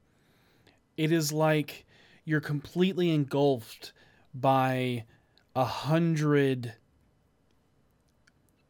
It 0.99 1.11
is 1.11 1.33
like 1.33 1.87
you're 2.25 2.41
completely 2.41 3.11
engulfed 3.11 3.93
by 4.35 5.05
a 5.55 5.65
hundred 5.65 6.75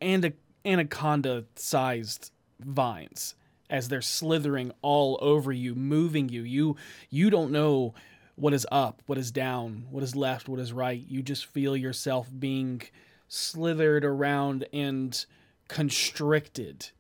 and 0.01 0.33
anaconda 0.65 1.47
sized 1.57 2.31
vines 2.61 3.35
as 3.73 3.89
they're 3.89 4.03
slithering 4.03 4.71
all 4.83 5.19
over 5.23 5.51
you, 5.51 5.75
moving 5.75 6.29
you. 6.29 6.43
You 6.43 6.77
you 7.09 7.31
don't 7.31 7.51
know 7.51 7.95
what 8.37 8.53
is 8.53 8.67
up, 8.71 9.03
what 9.07 9.19
is 9.19 9.33
down, 9.33 9.87
what 9.91 10.03
is 10.03 10.15
left, 10.15 10.49
what 10.49 10.61
is 10.61 10.73
right. 10.73 11.03
You 11.09 11.23
just 11.23 11.47
feel 11.47 11.77
yourself 11.77 12.29
being 12.39 12.83
slithered 13.29 14.05
around 14.05 14.67
and 14.73 15.25
constricted 15.69 16.91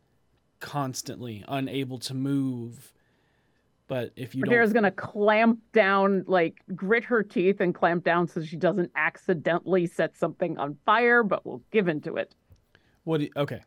constantly, 0.60 1.44
unable 1.46 1.98
to 1.98 2.14
move. 2.14 2.92
But 3.86 4.12
if 4.16 4.34
you 4.34 4.42
don't 4.44 4.72
gonna 4.72 4.90
clamp 4.90 5.60
down, 5.74 6.24
like 6.26 6.62
grit 6.74 7.04
her 7.04 7.22
teeth 7.22 7.60
and 7.60 7.74
clamp 7.74 8.02
down 8.04 8.26
so 8.26 8.42
she 8.42 8.56
doesn't 8.56 8.90
accidentally 8.96 9.86
set 9.86 10.16
something 10.16 10.56
on 10.56 10.78
fire, 10.86 11.22
but 11.22 11.44
will 11.44 11.62
give 11.70 11.88
into 11.88 12.16
it. 12.16 12.34
what 13.04 13.18
do 13.18 13.24
you, 13.24 13.30
okay. 13.36 13.60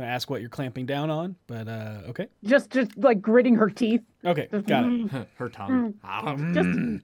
Gonna 0.00 0.12
ask 0.12 0.30
what 0.30 0.40
you're 0.40 0.48
clamping 0.48 0.86
down 0.86 1.10
on, 1.10 1.36
but 1.46 1.68
uh 1.68 1.98
okay. 2.08 2.28
Just, 2.44 2.70
just 2.70 2.96
like 2.96 3.20
gritting 3.20 3.54
her 3.56 3.68
teeth. 3.68 4.00
Okay, 4.24 4.48
Just, 4.50 4.66
got 4.66 4.84
it. 4.84 4.88
mm, 4.88 5.26
her 5.36 5.48
tongue. 5.50 5.92
Just, 6.54 6.68
Mm. 6.68 7.02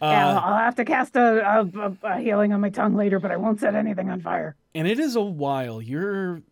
yeah, 0.00 0.28
Uh, 0.36 0.40
I'll 0.44 0.58
have 0.58 0.74
to 0.76 0.84
cast 0.84 1.16
a, 1.16 1.40
a, 1.44 1.64
a, 1.80 1.96
a 2.16 2.18
healing 2.20 2.52
on 2.52 2.60
my 2.60 2.68
tongue 2.70 2.94
later, 2.94 3.18
but 3.18 3.30
I 3.32 3.36
won't 3.36 3.58
set 3.60 3.74
anything 3.74 4.08
on 4.10 4.20
fire. 4.20 4.54
and 4.74 4.86
it 4.86 5.00
is 5.00 5.16
a 5.16 5.22
while 5.22 5.82
you're 5.82 6.42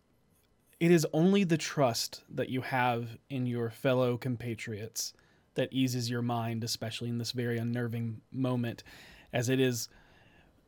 it 0.81 0.91
is 0.91 1.07
only 1.13 1.45
the 1.45 1.57
trust 1.57 2.23
that 2.29 2.49
you 2.49 2.59
have 2.61 3.17
in 3.29 3.45
your 3.45 3.69
fellow 3.69 4.17
compatriots 4.17 5.13
that 5.53 5.69
eases 5.71 6.09
your 6.09 6.21
mind 6.21 6.65
especially 6.65 7.07
in 7.07 7.17
this 7.17 7.31
very 7.31 7.57
unnerving 7.57 8.19
moment 8.29 8.83
as 9.31 9.47
it 9.47 9.59
is 9.61 9.87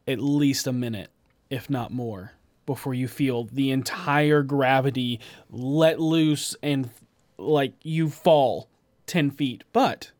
at 0.07 0.19
least 0.19 0.65
a 0.65 0.71
minute, 0.71 1.09
if 1.49 1.69
not 1.69 1.91
more, 1.91 2.31
before 2.67 2.93
you 2.93 3.07
feel 3.07 3.45
the 3.45 3.71
entire 3.71 4.43
gravity 4.43 5.19
let 5.49 5.99
loose 5.99 6.55
and 6.61 6.91
like 7.39 7.73
you 7.81 8.09
fall 8.09 8.69
10 9.07 9.31
feet. 9.31 9.63
But 9.73 10.11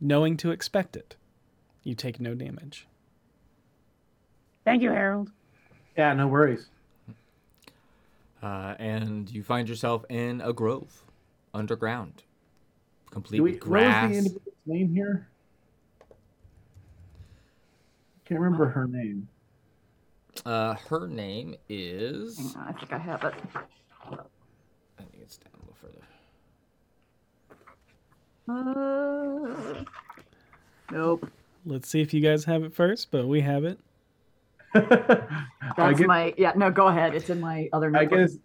knowing 0.00 0.36
to 0.36 0.52
expect 0.52 0.94
it, 0.94 1.16
you 1.82 1.96
take 1.96 2.20
no 2.20 2.34
damage. 2.34 2.86
Thank 4.64 4.82
you, 4.82 4.90
Harold. 4.90 5.32
Yeah, 5.96 6.12
no 6.12 6.28
worries. 6.28 6.66
Uh, 8.42 8.74
and 8.78 9.28
you 9.30 9.42
find 9.42 9.68
yourself 9.68 10.04
in 10.08 10.40
a 10.42 10.52
grove 10.52 11.02
underground, 11.54 12.22
complete 13.10 13.38
Do 13.38 13.42
we, 13.42 13.52
with 13.52 13.62
what 13.66 13.80
was 13.80 13.80
grass. 13.80 14.10
the 14.10 14.18
individual's 14.18 14.54
name 14.66 14.94
here? 14.94 15.26
Can't 18.26 18.40
remember 18.40 18.66
her 18.66 18.86
name. 18.86 19.28
Uh, 20.44 20.74
her 20.88 21.06
name 21.08 21.54
is. 21.68 22.36
Hang 22.38 22.62
on, 22.62 22.68
I 22.68 22.72
think 22.72 22.92
I 22.92 22.98
have 22.98 23.24
it. 23.24 23.34
I 24.04 25.02
think 25.02 25.22
it's 25.22 25.38
down 25.38 25.52
a 25.54 25.58
little 25.60 25.76
further. 25.80 26.04
Uh, 29.78 29.84
nope. 30.92 31.30
Let's 31.64 31.88
see 31.88 32.00
if 32.00 32.14
you 32.14 32.20
guys 32.20 32.44
have 32.44 32.62
it 32.62 32.74
first, 32.74 33.10
but 33.10 33.26
we 33.26 33.40
have 33.40 33.64
it. 33.64 33.78
I 34.74 34.80
That's 35.76 35.98
guess, 35.98 36.06
my 36.06 36.34
yeah. 36.36 36.52
No, 36.54 36.70
go 36.70 36.86
ahead. 36.88 37.14
It's 37.14 37.30
in 37.30 37.40
my 37.40 37.68
other. 37.72 37.90
I 37.96 38.04
guess 38.04 38.36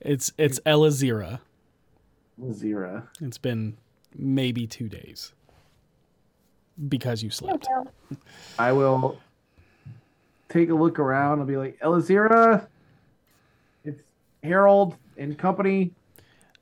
It's 0.00 0.32
it's 0.38 0.60
Elazira. 0.60 1.40
Zira. 2.40 3.08
It's 3.20 3.38
been 3.38 3.78
maybe 4.14 4.66
two 4.66 4.88
days 4.88 5.32
because 6.88 7.22
you 7.22 7.30
slept. 7.30 7.66
I 8.58 8.72
will 8.72 9.18
take 10.48 10.70
a 10.70 10.74
look 10.74 10.98
around. 10.98 11.40
I'll 11.40 11.46
be 11.46 11.56
like, 11.56 11.78
Elazira, 11.80 12.66
it's 13.84 14.02
Harold 14.42 14.96
and 15.16 15.36
company. 15.38 15.92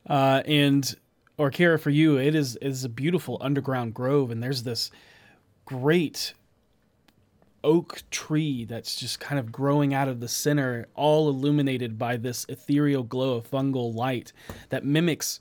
Uh, 0.07 0.43
and 0.47 0.95
Orkira, 1.39 1.81
for 1.81 1.91
you, 1.91 2.19
it 2.19 2.35
is 2.35 2.57
it 2.57 2.69
is 2.69 2.85
a 2.85 2.89
beautiful 2.89 3.39
underground 3.41 3.95
grove, 3.95 4.31
and 4.31 4.43
there's 4.43 4.63
this 4.63 4.91
great 5.65 6.35
oak 7.65 8.03
tree 8.11 8.65
that's 8.67 8.95
just 8.95 9.19
kind 9.19 9.39
of 9.39 9.51
growing 9.51 9.95
out 9.95 10.07
of 10.07 10.21
the 10.21 10.29
center, 10.29 10.87
all 10.95 11.29
illuminated 11.29 11.99
by 11.99 12.17
this 12.17 12.45
ethereal 12.49 13.03
glow 13.03 13.37
of 13.37 13.51
fungal 13.51 13.95
light 13.95 14.33
that 14.69 14.85
mimics 14.85 15.41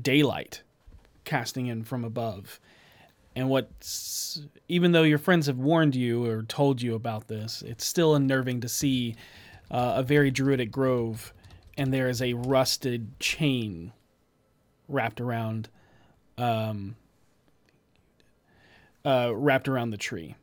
daylight 0.00 0.62
casting 1.24 1.66
in 1.66 1.84
from 1.84 2.02
above. 2.02 2.58
And 3.36 3.48
what's 3.48 4.42
even 4.68 4.92
though 4.92 5.02
your 5.02 5.18
friends 5.18 5.46
have 5.46 5.58
warned 5.58 5.94
you 5.94 6.26
or 6.26 6.42
told 6.42 6.82
you 6.82 6.94
about 6.94 7.28
this, 7.28 7.62
it's 7.62 7.84
still 7.84 8.14
unnerving 8.14 8.60
to 8.60 8.68
see 8.68 9.16
uh, 9.70 9.94
a 9.96 10.02
very 10.02 10.30
druidic 10.30 10.70
grove, 10.70 11.32
and 11.78 11.92
there 11.92 12.08
is 12.08 12.20
a 12.20 12.34
rusted 12.34 13.18
chain 13.20 13.92
wrapped 14.88 15.20
around, 15.20 15.68
um, 16.38 16.96
uh, 19.04 19.30
wrapped 19.34 19.68
around 19.68 19.90
the 19.90 19.96
tree, 19.96 20.34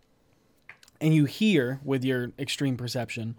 and 1.01 1.14
you 1.14 1.25
hear 1.25 1.80
with 1.83 2.03
your 2.06 2.32
extreme 2.40 2.77
perception 2.77 3.35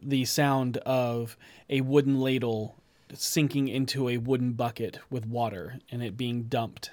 the 0.00 0.24
sound 0.24 0.76
of 0.78 1.36
a 1.68 1.80
wooden 1.80 2.20
ladle 2.20 2.76
sinking 3.12 3.68
into 3.68 4.08
a 4.08 4.18
wooden 4.18 4.52
bucket 4.52 4.98
with 5.10 5.24
water 5.26 5.78
and 5.90 6.02
it 6.02 6.16
being 6.16 6.44
dumped 6.44 6.90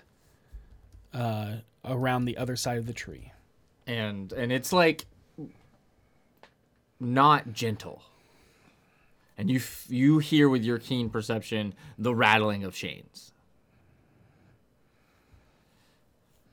uh, 1.14 1.56
around 1.86 2.26
the 2.26 2.38
other 2.38 2.56
side 2.56 2.78
of 2.78 2.86
the 2.86 2.94
tree. 2.94 3.32
and 3.88 4.32
and 4.34 4.52
it's 4.52 4.72
like 4.72 5.06
not 7.00 7.52
gentle 7.52 8.04
and 9.38 9.50
you 9.50 9.58
f- 9.58 9.88
you 9.90 10.20
hear 10.20 10.48
with 10.48 10.64
your 10.64 10.78
keen 10.78 11.10
perception 11.10 11.74
the 11.98 12.14
rattling 12.14 12.64
of 12.64 12.76
chains 12.76 13.32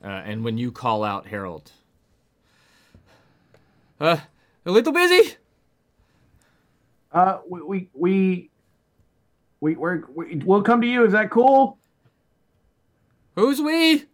uh, 0.03 0.07
and 0.07 0.43
when 0.43 0.57
you 0.57 0.71
call 0.71 1.03
out 1.03 1.27
harold 1.27 1.71
uh 4.01 4.17
a 4.65 4.71
little 4.71 4.93
busy 4.93 5.35
Uh, 7.11 7.39
we 7.49 7.61
we 7.61 7.89
we, 7.93 8.49
we 9.61 9.75
we're, 9.75 10.03
we 10.15 10.35
we'll 10.45 10.61
come 10.61 10.79
to 10.79 10.85
you. 10.87 11.03
Is 11.05 11.11
that 11.13 11.31
cool? 11.31 11.77
who's 13.35 13.59
we 13.59 14.05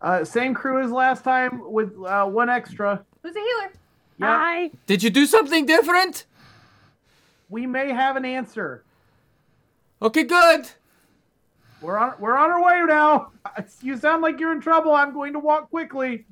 Uh, 0.00 0.24
same 0.24 0.54
crew 0.54 0.82
as 0.82 0.90
last 0.90 1.24
time 1.24 1.70
with 1.70 1.94
uh, 2.04 2.24
one 2.24 2.48
extra. 2.48 3.04
Who's 3.22 3.36
a 3.36 3.38
healer? 3.38 3.72
Yeah, 4.18 4.38
Hi. 4.38 4.70
did 4.86 5.02
you 5.02 5.10
do 5.10 5.26
something 5.26 5.66
different 5.66 6.26
we 7.50 7.66
may 7.66 7.92
have 7.92 8.16
an 8.16 8.24
answer. 8.24 8.84
okay 10.00 10.22
good 10.24 10.70
We're 11.82 11.98
on 11.98 12.14
we're 12.18 12.36
on 12.38 12.50
our 12.50 12.62
way 12.62 12.82
now. 12.86 13.32
You 13.82 13.96
sound 13.96 14.22
like 14.22 14.38
you're 14.38 14.52
in 14.52 14.60
trouble. 14.60 14.94
I'm 14.94 15.12
going 15.12 15.32
to 15.32 15.38
walk 15.38 15.70
quickly, 15.70 16.24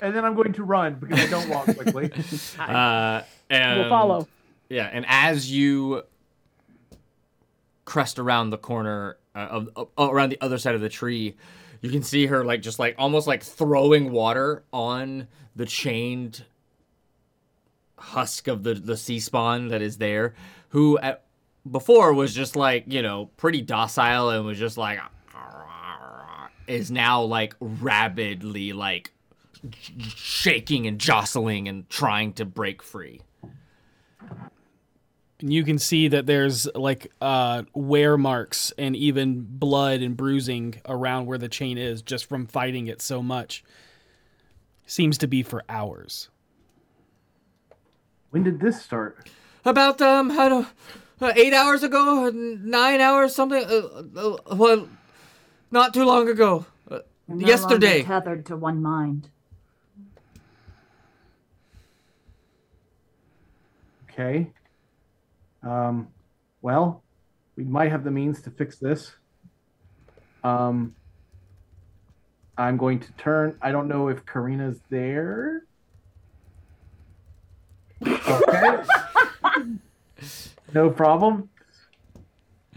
and 0.00 0.14
then 0.14 0.24
I'm 0.24 0.34
going 0.34 0.52
to 0.52 0.62
run 0.64 0.94
because 0.94 1.18
I 1.18 1.26
don't 1.26 1.48
walk 1.48 1.64
quickly. 1.64 2.10
uh 2.58 3.22
and 3.50 3.80
We'll 3.80 3.88
follow. 3.88 4.28
Yeah, 4.68 4.88
and 4.90 5.04
as 5.08 5.50
you 5.50 6.04
crest 7.84 8.18
around 8.18 8.50
the 8.50 8.58
corner 8.58 9.16
uh, 9.34 9.38
of 9.38 9.90
uh, 9.98 10.08
around 10.10 10.30
the 10.30 10.40
other 10.40 10.58
side 10.58 10.74
of 10.74 10.80
the 10.80 10.88
tree, 10.88 11.34
you 11.82 11.90
can 11.90 12.02
see 12.02 12.26
her 12.26 12.44
like 12.44 12.62
just 12.62 12.78
like 12.78 12.94
almost 12.96 13.26
like 13.26 13.42
throwing 13.42 14.12
water 14.12 14.64
on 14.72 15.28
the 15.54 15.66
chained 15.66 16.44
husk 17.98 18.48
of 18.48 18.62
the 18.62 18.74
the 18.74 18.96
sea 18.96 19.20
spawn 19.20 19.68
that 19.68 19.82
is 19.82 19.98
there, 19.98 20.34
who 20.70 20.98
at, 20.98 21.24
before 21.70 22.14
was 22.14 22.34
just 22.34 22.56
like 22.56 22.84
you 22.86 23.02
know 23.02 23.26
pretty 23.36 23.60
docile 23.60 24.30
and 24.30 24.46
was 24.46 24.58
just 24.58 24.78
like 24.78 25.00
is 26.68 26.90
now 26.90 27.22
like 27.22 27.54
rabidly 27.60 28.72
like 28.72 29.10
shaking 29.98 30.86
and 30.86 30.98
jostling 30.98 31.68
and 31.68 31.88
trying 31.90 32.32
to 32.32 32.44
break 32.44 32.82
free. 32.82 33.20
And 35.42 35.52
you 35.52 35.64
can 35.64 35.78
see 35.80 36.06
that 36.06 36.26
there's 36.26 36.68
like 36.76 37.10
uh, 37.20 37.64
wear 37.74 38.16
marks 38.16 38.72
and 38.78 38.94
even 38.94 39.44
blood 39.44 40.00
and 40.00 40.16
bruising 40.16 40.76
around 40.88 41.26
where 41.26 41.36
the 41.36 41.48
chain 41.48 41.78
is 41.78 42.00
just 42.00 42.26
from 42.26 42.46
fighting 42.46 42.86
it 42.86 43.02
so 43.02 43.22
much. 43.24 43.64
Seems 44.86 45.18
to 45.18 45.26
be 45.26 45.42
for 45.42 45.64
hours. 45.68 46.28
when 48.30 48.44
did 48.44 48.60
this 48.60 48.80
start? 48.80 49.28
About 49.64 50.00
um, 50.00 50.30
I 50.30 50.48
don't, 50.48 50.68
uh, 51.20 51.32
eight 51.34 51.52
hours 51.52 51.82
ago, 51.82 52.26
uh, 52.26 52.30
nine 52.32 53.00
hours, 53.00 53.34
something. 53.34 53.64
Uh, 53.64 54.02
uh, 54.16 54.54
well, 54.54 54.88
not 55.72 55.92
too 55.92 56.04
long 56.04 56.28
ago. 56.28 56.66
Uh, 56.88 57.00
no 57.26 57.46
yesterday. 57.46 58.02
tethered 58.04 58.46
to 58.46 58.56
one 58.56 58.80
mind. 58.80 59.28
Okay. 64.10 64.52
Um, 65.62 66.08
well, 66.60 67.02
we 67.56 67.64
might 67.64 67.90
have 67.90 68.04
the 68.04 68.10
means 68.10 68.42
to 68.42 68.50
fix 68.50 68.78
this. 68.78 69.12
Um, 70.42 70.94
I'm 72.58 72.76
going 72.76 73.00
to 73.00 73.12
turn. 73.12 73.56
I 73.62 73.72
don't 73.72 73.88
know 73.88 74.08
if 74.08 74.24
Karina's 74.26 74.80
there. 74.90 75.64
Okay. 78.06 78.82
no 80.74 80.90
problem. 80.90 81.48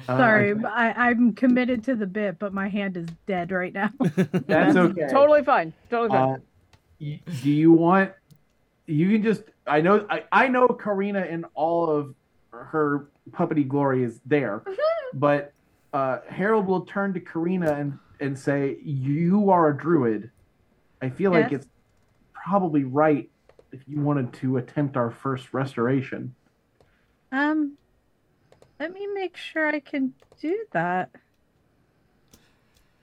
Uh, 0.07 0.17
Sorry, 0.17 0.53
I, 0.65 0.89
I, 0.91 1.09
I'm 1.09 1.33
committed 1.33 1.83
to 1.85 1.95
the 1.95 2.05
bit, 2.05 2.38
but 2.38 2.53
my 2.53 2.67
hand 2.67 2.95
is 2.97 3.07
dead 3.25 3.51
right 3.51 3.73
now. 3.73 3.89
that's 3.99 4.75
okay. 4.75 5.07
Totally 5.09 5.43
fine. 5.43 5.73
Totally 5.89 6.09
fine. 6.09 6.33
Uh, 6.33 6.38
y- 7.01 7.22
do 7.41 7.49
you 7.49 7.72
want? 7.72 8.11
You 8.85 9.11
can 9.11 9.23
just. 9.23 9.43
I 9.65 9.81
know. 9.81 10.05
I, 10.09 10.23
I 10.31 10.47
know 10.47 10.67
Karina 10.67 11.25
in 11.25 11.45
all 11.55 11.89
of 11.89 12.14
her 12.64 13.08
puppety 13.32 13.67
glory 13.67 14.03
is 14.03 14.19
there, 14.25 14.64
but 15.14 15.53
uh, 15.93 16.19
Harold 16.27 16.66
will 16.67 16.82
turn 16.82 17.14
to 17.14 17.19
Karina 17.19 17.74
and 17.74 18.00
and 18.19 18.38
say, 18.38 18.77
"You 18.84 19.50
are 19.50 19.69
a 19.69 19.77
druid. 19.77 20.32
I 21.01 21.09
feel 21.09 21.32
like 21.32 21.51
it's 21.51 21.67
probably 22.34 22.84
right 22.84 23.30
if 23.72 23.82
you 23.88 24.00
wanted 24.00 24.34
to 24.34 24.58
attempt 24.58 24.98
our 24.98 25.11
first 25.11 25.53
restoration." 25.53 26.34
Um, 27.32 27.77
let 28.80 28.93
me 28.93 29.08
make 29.14 29.38
sure 29.38 29.67
I 29.67 29.80
can 29.80 30.14
do 30.42 30.66
that. 30.72 31.09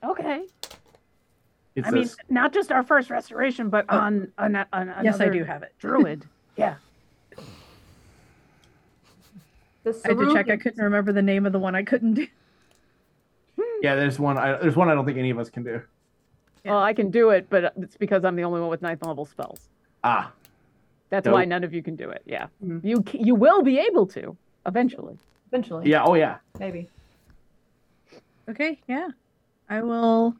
okay. 0.04 0.46
It's 1.74 1.88
I 1.88 1.90
mean, 1.90 2.08
not 2.28 2.52
just 2.52 2.70
our 2.70 2.82
first 2.82 3.08
restoration, 3.08 3.70
but 3.70 3.88
on, 3.88 4.30
on, 4.36 4.54
on 4.56 4.66
another 4.72 5.04
Yes, 5.04 5.20
I 5.20 5.28
do 5.30 5.42
have 5.42 5.62
it. 5.62 5.72
druid. 5.78 6.26
yeah. 6.56 6.74
The 9.84 10.00
I 10.04 10.08
had 10.08 10.18
to 10.18 10.32
check. 10.32 10.50
I 10.50 10.56
couldn't 10.56 10.82
remember 10.82 11.12
the 11.12 11.22
name 11.22 11.44
of 11.46 11.52
the 11.52 11.58
one 11.58 11.74
I 11.74 11.82
couldn't 11.82 12.14
do. 12.14 12.26
yeah. 13.82 13.94
There's 13.96 14.18
one. 14.18 14.38
I, 14.38 14.56
there's 14.58 14.76
one 14.76 14.88
I 14.88 14.94
don't 14.94 15.04
think 15.04 15.18
any 15.18 15.30
of 15.30 15.38
us 15.38 15.50
can 15.50 15.62
do. 15.64 15.82
Well, 16.64 16.78
I 16.78 16.92
can 16.94 17.10
do 17.10 17.30
it, 17.30 17.48
but 17.50 17.72
it's 17.76 17.96
because 17.96 18.24
I'm 18.24 18.36
the 18.36 18.44
only 18.44 18.60
one 18.60 18.70
with 18.70 18.82
ninth 18.82 19.04
level 19.04 19.24
spells. 19.24 19.68
Ah, 20.04 20.32
That's 21.10 21.26
Nope. 21.26 21.34
why 21.34 21.44
none 21.44 21.64
of 21.64 21.74
you 21.74 21.82
can 21.82 21.96
do 21.96 22.08
it. 22.10 22.22
Yeah, 22.24 22.46
Mhm. 22.64 22.84
you 22.84 23.04
you 23.12 23.34
will 23.34 23.62
be 23.62 23.78
able 23.80 24.06
to 24.08 24.36
eventually. 24.66 25.18
Eventually. 25.48 25.90
yeah, 25.90 26.04
oh 26.04 26.14
yeah. 26.14 26.38
Maybe. 26.60 26.88
Okay, 28.48 28.80
yeah. 28.88 29.08
I 29.68 29.82
will 29.82 30.34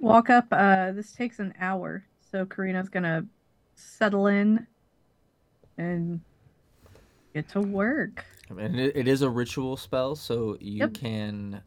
walk 0.00 0.28
up. 0.30 0.46
Uh, 0.50 0.92
this 0.92 1.12
takes 1.12 1.38
an 1.38 1.54
hour, 1.58 2.04
so 2.30 2.44
Karina's 2.44 2.88
gonna 2.90 3.26
settle 3.74 4.26
in 4.26 4.66
and 5.78 6.20
get 7.34 7.48
to 7.50 7.60
work. 7.60 8.24
And 8.50 8.78
it, 8.78 8.96
it 8.96 9.08
is 9.08 9.22
a 9.22 9.30
ritual 9.30 9.76
spell, 9.76 10.14
so 10.16 10.56
you 10.60 10.80
Yep. 10.80 10.94
can. 10.94 11.62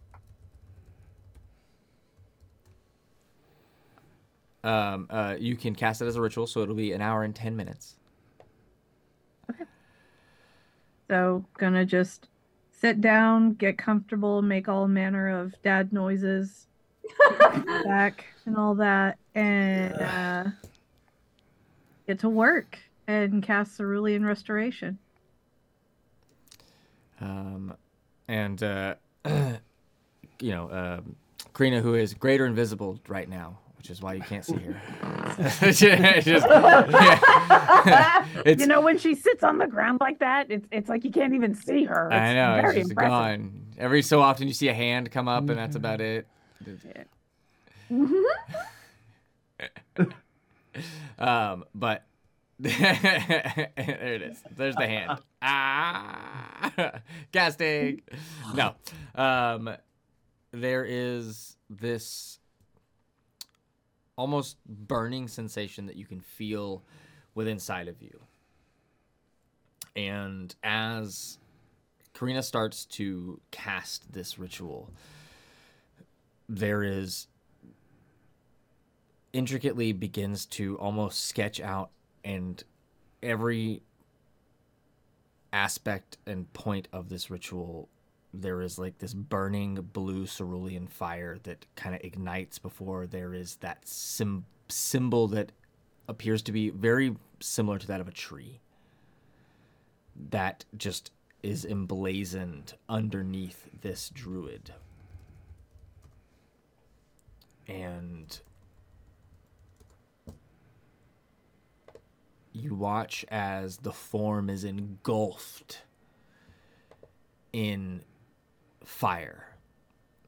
Um, 4.63 5.07
uh, 5.11 5.35
you 5.39 5.55
can 5.55 5.75
cast 5.75 6.01
it 6.01 6.05
as 6.05 6.15
a 6.15 6.21
ritual, 6.21 6.47
so 6.47 6.61
it'll 6.61 6.75
be 6.75 6.91
an 6.91 7.01
hour 7.01 7.23
and 7.23 7.35
ten 7.35 7.55
minutes. 7.55 7.95
Okay. 9.51 9.65
So 11.09 11.45
gonna 11.57 11.85
just 11.85 12.27
sit 12.71 12.99
down, 13.01 13.53
get 13.53 13.77
comfortable, 13.77 14.41
make 14.41 14.67
all 14.67 14.87
manner 14.87 15.29
of 15.29 15.53
dad 15.61 15.93
noises, 15.93 16.67
back 17.85 18.25
and 18.45 18.57
all 18.57 18.75
that, 18.75 19.17
and 19.35 19.93
uh, 20.01 20.43
get 22.07 22.19
to 22.19 22.29
work 22.29 22.77
and 23.07 23.43
cast 23.43 23.77
Cerulean 23.77 24.25
Restoration. 24.25 24.97
Um, 27.21 27.73
and 28.27 28.61
uh, 28.63 28.95
you 29.25 30.51
know, 30.51 30.71
um, 30.71 31.15
Karina, 31.53 31.81
who 31.81 31.95
is 31.95 32.13
greater 32.13 32.45
invisible 32.45 32.99
right 33.07 33.29
now, 33.29 33.57
which 33.77 33.89
is 33.89 34.01
why 34.01 34.13
you 34.13 34.21
can't 34.21 34.43
see 34.45 34.55
her. 34.57 34.81
It's 35.37 35.79
just- 36.25 36.45
yeah. 36.47 38.25
You 38.45 38.67
know, 38.67 38.81
when 38.81 38.97
she 38.97 39.15
sits 39.15 39.43
on 39.43 39.57
the 39.57 39.67
ground 39.67 39.99
like 40.01 40.19
that, 40.19 40.51
it's 40.51 40.67
it's 40.71 40.87
like 40.89 41.03
you 41.03 41.11
can't 41.11 41.33
even 41.33 41.55
see 41.55 41.83
her. 41.85 42.07
It's 42.07 42.15
I 42.15 42.33
know 42.33 42.55
very 42.61 42.67
it's 42.67 42.75
just 42.89 42.91
impressive. 42.91 43.09
gone. 43.11 43.65
Every 43.77 44.01
so 44.01 44.21
often, 44.21 44.47
you 44.47 44.53
see 44.53 44.67
a 44.69 44.73
hand 44.73 45.11
come 45.11 45.27
up, 45.27 45.49
and 45.49 45.57
that's 45.57 45.75
about 45.75 45.99
it. 46.01 46.27
Um, 51.17 51.63
but 51.73 52.03
there 52.59 53.69
it 53.75 54.21
is. 54.21 54.41
There's 54.55 54.75
the 54.75 54.87
hand. 54.87 55.19
Ah, 55.41 56.71
casting. 57.33 58.01
No. 58.53 58.75
Um, 59.13 59.75
there 60.51 60.85
is 60.87 61.57
this 61.69 62.39
almost 64.15 64.57
burning 64.65 65.27
sensation 65.27 65.87
that 65.87 65.97
you 65.97 66.05
can 66.05 66.21
feel 66.21 66.83
within 67.33 67.53
inside 67.53 67.89
of 67.89 68.01
you. 68.01 68.21
And 69.95 70.55
as 70.63 71.37
Karina 72.13 72.43
starts 72.43 72.85
to 72.85 73.41
cast 73.51 74.11
this 74.13 74.39
ritual, 74.39 74.89
there 76.47 76.83
is 76.83 77.27
intricately 79.33 79.91
begins 79.91 80.45
to 80.45 80.77
almost 80.77 81.25
sketch 81.27 81.59
out 81.59 81.89
and 82.25 82.63
every 83.23 83.81
aspect 85.53 86.17
and 86.27 86.51
point 86.51 86.89
of 86.91 87.07
this 87.07 87.31
ritual 87.31 87.87
there 88.33 88.61
is 88.61 88.77
like 88.77 88.97
this 88.97 89.13
burning 89.13 89.75
blue 89.93 90.25
cerulean 90.25 90.87
fire 90.87 91.37
that 91.43 91.65
kind 91.77 91.95
of 91.95 92.01
ignites 92.03 92.59
before 92.59 93.07
there 93.07 93.33
is 93.33 93.55
that 93.57 93.87
sim- 93.87 94.43
symbol 94.67 95.29
that 95.29 95.53
appears 96.09 96.41
to 96.41 96.51
be 96.51 96.69
very 96.69 97.15
similar 97.39 97.79
to 97.79 97.87
that 97.87 98.01
of 98.01 98.09
a 98.09 98.11
tree 98.11 98.59
that 100.29 100.65
just 100.75 101.11
is 101.43 101.65
emblazoned 101.65 102.73
underneath 102.89 103.67
this 103.81 104.09
druid. 104.13 104.73
And 107.67 108.39
you 112.55 112.73
watch 112.73 113.25
as 113.29 113.77
the 113.77 113.91
form 113.91 114.49
is 114.49 114.63
engulfed 114.63 115.81
in 117.51 118.01
fire. 118.83 119.57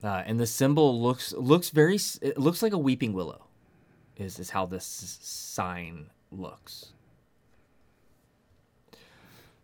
Uh, 0.03 0.23
and 0.25 0.39
the 0.39 0.45
symbol 0.45 1.01
looks 1.01 1.33
looks 1.33 1.69
very 1.69 1.97
it 2.21 2.37
looks 2.37 2.61
like 2.61 2.73
a 2.73 2.77
weeping 2.77 3.13
willow 3.13 3.45
is 4.15 4.39
is 4.39 4.51
how 4.51 4.65
this 4.65 4.85
sign 4.85 6.09
looks. 6.31 6.93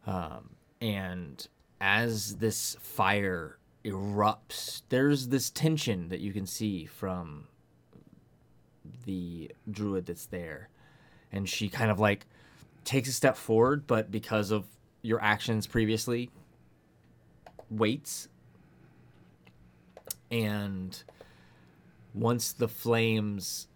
Um, 0.08 0.56
and 0.82 1.48
as 1.80 2.38
this 2.38 2.75
fire 2.82 3.58
erupts 3.85 4.82
there's 4.90 5.27
this 5.27 5.50
tension 5.50 6.09
that 6.09 6.19
you 6.19 6.33
can 6.33 6.45
see 6.45 6.85
from 6.85 7.48
the 9.06 9.51
druid 9.69 10.06
that's 10.06 10.25
there. 10.25 10.69
And 11.32 11.48
she 11.48 11.69
kind 11.69 11.92
of 11.92 12.00
like 12.00 12.25
takes 12.86 13.10
a 13.10 13.12
step 13.12 13.38
forward 13.38 13.86
but 13.88 14.12
because 14.12 14.52
of 14.52 14.66
your 15.02 15.22
actions 15.22 15.68
previously 15.68 16.30
waits 17.70 18.28
and 20.32 21.03
once 22.14 22.53
the 22.53 22.68
flames 22.68 23.68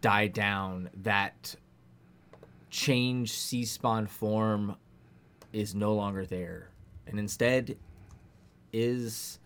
die 0.00 0.28
down 0.28 0.90
that 1.02 1.54
change 2.70 3.32
sea 3.32 3.64
spawn 3.64 4.06
form 4.06 4.76
is 5.52 5.74
no 5.74 5.94
longer 5.94 6.24
there 6.26 6.70
and 7.06 7.18
instead 7.18 7.76
is 8.72 9.38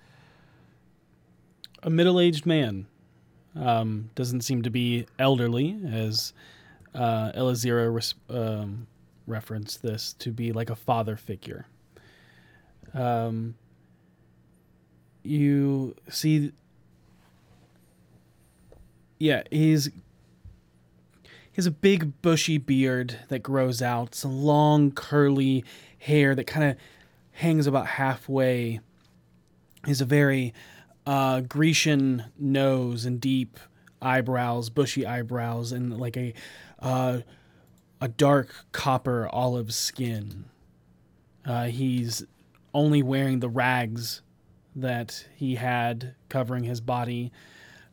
a 1.82 1.90
middle-aged 1.90 2.46
man. 2.46 2.86
Um, 3.54 4.10
doesn't 4.14 4.42
seem 4.42 4.62
to 4.62 4.70
be 4.70 5.06
elderly, 5.18 5.78
as 5.86 6.32
uh, 6.94 7.32
res- 7.90 8.14
um, 8.28 8.86
referenced 9.26 9.82
this 9.82 10.12
to 10.14 10.30
be 10.30 10.52
like 10.52 10.70
a 10.70 10.76
father 10.76 11.16
figure. 11.16 11.66
Um, 12.94 13.54
you 15.22 15.94
see, 16.08 16.52
yeah, 19.18 19.42
he's 19.50 19.86
he 19.86 21.56
has 21.56 21.66
a 21.66 21.70
big 21.70 22.22
bushy 22.22 22.58
beard 22.58 23.18
that 23.28 23.42
grows 23.42 23.82
out, 23.82 24.14
some 24.14 24.42
long 24.42 24.90
curly 24.90 25.64
hair 25.98 26.34
that 26.34 26.46
kind 26.46 26.70
of 26.70 26.76
hangs 27.32 27.66
about 27.66 27.86
halfway. 27.86 28.80
He's 29.86 30.00
a 30.00 30.06
very 30.06 30.54
uh, 31.06 31.40
Grecian 31.40 32.24
nose 32.38 33.04
and 33.04 33.20
deep 33.20 33.58
eyebrows, 34.00 34.70
bushy 34.70 35.06
eyebrows, 35.06 35.72
and 35.72 35.98
like 35.98 36.16
a 36.16 36.32
uh, 36.82 37.20
a 38.00 38.08
dark 38.08 38.54
copper 38.72 39.28
olive 39.28 39.72
skin. 39.72 40.46
Uh, 41.44 41.64
he's 41.64 42.24
only 42.74 43.02
wearing 43.02 43.40
the 43.40 43.48
rags 43.48 44.22
that 44.74 45.26
he 45.36 45.54
had 45.54 46.14
covering 46.28 46.64
his 46.64 46.80
body 46.80 47.32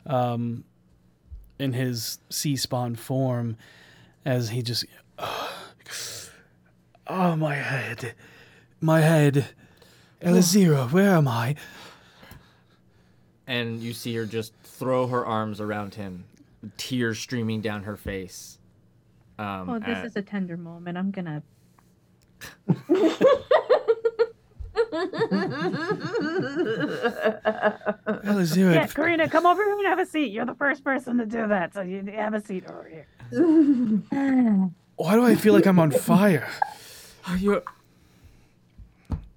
um, 0.05 0.63
in 1.57 1.73
his 1.73 2.19
sea 2.29 2.55
spawn 2.55 2.95
form, 2.95 3.57
as 4.25 4.49
he 4.49 4.61
just. 4.61 4.85
Oh, 7.11 7.35
my 7.35 7.55
head. 7.55 8.13
My 8.79 9.01
head. 9.01 9.47
Elazira, 10.21 10.91
where 10.91 11.15
am 11.15 11.27
I? 11.27 11.55
and 13.49 13.81
you 13.81 13.93
see 13.93 14.13
her 14.15 14.25
just 14.25 14.53
throw 14.63 15.07
her 15.07 15.25
arms 15.25 15.59
around 15.59 15.95
him 15.95 16.23
tears 16.77 17.17
streaming 17.17 17.61
down 17.61 17.83
her 17.83 17.97
face 17.97 18.58
um, 19.39 19.69
Oh, 19.69 19.79
this 19.79 19.97
at- 19.97 20.05
is 20.05 20.15
a 20.15 20.21
tender 20.21 20.57
moment. 20.57 20.97
I'm 20.97 21.11
gonna. 21.11 21.41
Elazira, 28.25 28.73
Yeah, 28.75 28.87
Karina, 28.87 29.29
come 29.29 29.45
over 29.45 29.63
here 29.63 29.73
and 29.77 29.85
have 29.87 29.99
a 29.99 30.05
seat. 30.05 30.31
You're 30.31 30.45
the 30.45 30.55
first 30.55 30.83
person 30.83 31.17
to 31.17 31.25
do 31.25 31.47
that, 31.47 31.73
so 31.73 31.81
you 31.81 32.03
have 32.15 32.33
a 32.33 32.41
seat 32.41 32.65
over 32.69 32.89
here. 32.89 33.07
why 34.95 35.13
do 35.15 35.25
I 35.25 35.35
feel 35.35 35.53
like 35.53 35.65
I'm 35.65 35.79
on 35.79 35.91
fire? 35.91 36.49
Are 37.27 37.37
you? 37.37 37.61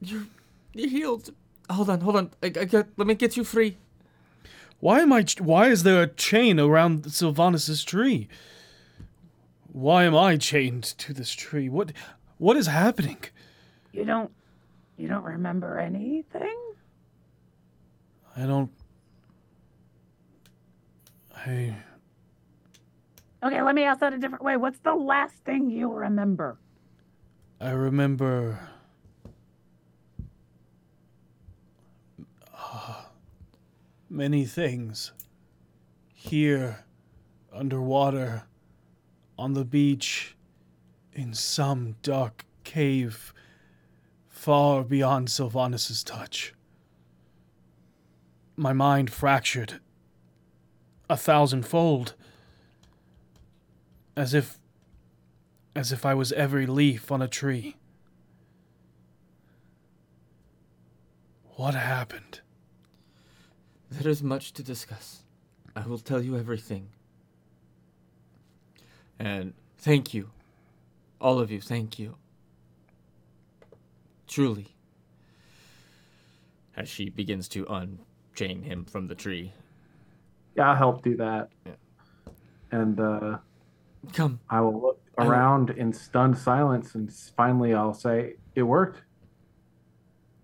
You're 0.00 0.24
you're 0.74 0.88
healed. 0.90 1.30
Hold 1.70 1.90
on, 1.90 2.00
hold 2.00 2.16
on. 2.16 2.30
I, 2.42 2.46
I 2.46 2.64
got, 2.64 2.86
let 2.96 3.06
me 3.06 3.14
get 3.14 3.36
you 3.36 3.44
free. 3.44 3.76
Why 4.80 5.00
am 5.00 5.12
I? 5.12 5.24
Why 5.38 5.68
is 5.68 5.82
there 5.84 6.02
a 6.02 6.06
chain 6.08 6.58
around 6.58 7.12
Silvanus's 7.12 7.84
tree? 7.84 8.28
Why 9.72 10.04
am 10.04 10.14
I 10.14 10.36
chained 10.36 10.84
to 10.98 11.14
this 11.14 11.32
tree? 11.32 11.70
What? 11.70 11.92
What 12.36 12.56
is 12.58 12.66
happening? 12.66 13.18
You 13.92 14.04
don't, 14.04 14.30
you 14.98 15.08
don't 15.08 15.24
remember 15.24 15.78
anything? 15.78 16.58
I 18.36 18.42
don't. 18.42 18.70
I. 21.34 21.74
Okay, 23.42 23.62
let 23.62 23.74
me 23.74 23.84
ask 23.84 24.00
that 24.00 24.12
a 24.12 24.18
different 24.18 24.44
way. 24.44 24.56
What's 24.56 24.78
the 24.80 24.94
last 24.94 25.36
thing 25.44 25.70
you 25.70 25.90
remember? 25.90 26.58
I 27.60 27.70
remember. 27.70 28.60
uh, 32.54 33.02
many 34.08 34.44
things. 34.44 35.12
Here, 36.14 36.84
underwater, 37.52 38.44
on 39.42 39.54
the 39.54 39.64
beach, 39.64 40.36
in 41.12 41.34
some 41.34 41.96
dark 42.00 42.44
cave, 42.62 43.34
far 44.28 44.84
beyond 44.84 45.28
Silvanus's 45.28 46.04
touch. 46.04 46.54
My 48.54 48.72
mind 48.72 49.12
fractured 49.12 49.80
a 51.10 51.16
thousandfold, 51.16 52.14
as 54.16 54.32
if 54.32 54.60
as 55.74 55.90
if 55.90 56.06
I 56.06 56.14
was 56.14 56.30
every 56.30 56.64
leaf 56.64 57.10
on 57.10 57.20
a 57.20 57.26
tree. 57.26 57.74
What 61.56 61.74
happened? 61.74 62.42
There 63.90 64.08
is 64.08 64.22
much 64.22 64.52
to 64.52 64.62
discuss. 64.62 65.24
I 65.74 65.84
will 65.84 65.98
tell 65.98 66.22
you 66.22 66.38
everything. 66.38 66.90
And 69.22 69.54
thank 69.78 70.12
you. 70.12 70.30
All 71.20 71.38
of 71.38 71.52
you, 71.52 71.60
thank 71.60 71.96
you. 71.96 72.16
Truly. 74.26 74.66
As 76.76 76.88
she 76.88 77.08
begins 77.08 77.46
to 77.50 77.64
unchain 77.70 78.62
him 78.62 78.84
from 78.84 79.06
the 79.06 79.14
tree. 79.14 79.52
Yeah, 80.56 80.70
I'll 80.70 80.76
help 80.76 81.04
do 81.04 81.16
that. 81.18 81.50
Yeah. 81.64 81.72
And 82.72 82.98
uh, 82.98 83.38
Come. 84.12 84.40
I 84.50 84.60
will 84.60 84.80
look 84.80 85.00
will- 85.16 85.28
around 85.30 85.70
in 85.70 85.92
stunned 85.92 86.36
silence, 86.36 86.96
and 86.96 87.12
finally 87.36 87.74
I'll 87.74 87.94
say, 87.94 88.34
"It 88.56 88.62
worked. 88.64 89.02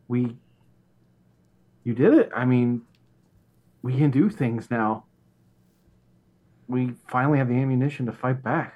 We, 0.06 0.36
you 1.82 1.94
did 1.94 2.14
it. 2.14 2.30
I 2.34 2.44
mean, 2.44 2.82
we 3.82 3.96
can 3.96 4.10
do 4.12 4.30
things 4.30 4.70
now. 4.70 5.04
We 6.68 6.94
finally 7.08 7.38
have 7.38 7.48
the 7.48 7.54
ammunition 7.54 8.06
to 8.06 8.12
fight 8.12 8.42
back. 8.42 8.74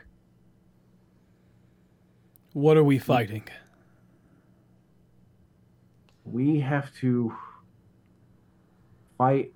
What 2.54 2.76
are 2.76 2.84
we 2.84 2.98
fighting? 2.98 3.44
We 6.24 6.60
have 6.60 6.92
to 6.96 7.34
fight." 9.18 9.52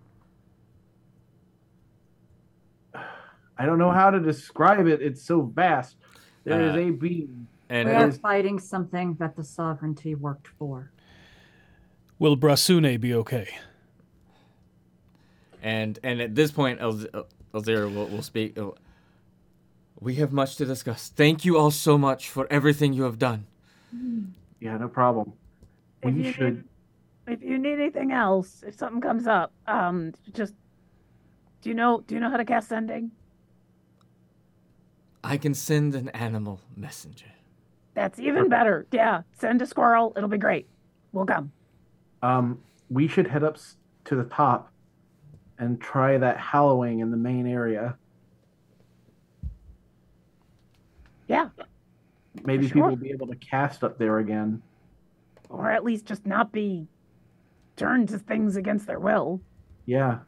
I 3.58 3.65
don't 3.65 3.78
know 3.78 3.90
how 3.90 4.10
to 4.10 4.20
describe 4.20 4.86
it. 4.86 5.00
It's 5.00 5.23
so 5.23 5.40
vast. 5.42 5.97
There 6.44 6.60
is 6.60 6.74
Uh, 6.74 6.78
a 6.78 6.90
being 6.90 7.47
And 7.68 7.89
We 7.89 7.94
are 7.97 8.06
is- 8.08 8.18
fighting 8.18 8.58
something 8.60 9.15
that 9.15 9.34
the 9.34 9.42
sovereignty 9.42 10.15
worked 10.15 10.47
for. 10.47 10.92
Will 12.18 12.36
Brasune 12.36 12.97
be 13.00 13.12
okay? 13.15 13.48
and 15.62 15.98
and 16.05 16.20
at 16.20 16.34
this 16.36 16.52
point, 16.52 16.78
El- 17.57 17.62
El- 17.62 17.62
Elazira 17.62 17.94
will, 17.94 18.07
will 18.09 18.23
speak. 18.23 18.59
Oh, 18.59 18.75
We 20.01 20.17
have 20.17 20.33
much 20.33 20.57
to 20.57 20.65
discuss. 20.65 21.09
Thank 21.09 21.44
you 21.44 21.57
all 21.59 21.70
so 21.70 21.97
much 21.99 22.28
for 22.28 22.47
everything 22.51 22.93
you 22.93 23.05
have 23.05 23.18
done. 23.18 23.47
Yeah, 24.60 24.76
no 24.78 24.89
problem. 24.89 25.33
If 26.02 26.15
We 26.15 26.25
you 26.26 26.33
should. 26.33 26.55
need, 26.57 26.65
if 27.28 27.43
you 27.43 27.59
need 27.59 27.75
anything 27.75 28.12
else, 28.12 28.62
if 28.67 28.76
something 28.76 29.01
comes 29.01 29.26
up, 29.26 29.52
um, 29.67 30.12
just 30.35 30.55
do 31.62 31.70
you 31.70 31.75
know 31.75 32.02
do 32.07 32.15
you 32.15 32.20
know 32.20 32.31
how 32.31 32.36
to 32.36 32.44
cast 32.44 32.68
sending? 32.68 33.10
I 35.25 35.36
can 35.39 35.55
send 35.55 35.94
an 35.94 36.09
animal 36.10 36.60
messenger. 36.76 37.26
That's 37.94 38.18
even 38.18 38.49
better. 38.49 38.86
Yeah, 38.93 39.23
send 39.33 39.62
a 39.62 39.67
squirrel. 39.67 40.12
It'll 40.17 40.28
be 40.28 40.39
great. 40.39 40.67
We'll 41.12 41.26
come. 41.26 41.51
Um, 42.23 42.60
we 42.91 43.09
should 43.09 43.26
head 43.26 43.43
up 43.43 43.57
to 44.05 44.15
the 44.15 44.25
top 44.25 44.70
and 45.59 45.81
try 45.81 46.18
that 46.18 46.39
hallowing 46.39 47.01
in 47.01 47.10
the 47.10 47.17
main 47.17 47.47
area. 47.47 47.97
Yeah, 51.28 51.49
Maybe 52.44 52.68
Sure. 52.68 52.75
people 52.75 52.89
will 52.91 52.97
be 52.97 53.10
able 53.10 53.26
to 53.28 53.35
cast 53.36 53.83
up 53.83 53.99
there 53.99 54.18
again. 54.18 54.62
or 55.49 55.70
at 55.70 55.85
least 55.85 56.05
just 56.07 56.26
not 56.26 56.51
be 56.52 56.86
turned 57.76 58.09
to 58.10 58.18
things 58.18 58.57
against 58.57 58.86
their 58.86 58.99
will. 58.99 59.41
Yeah. 59.86 60.18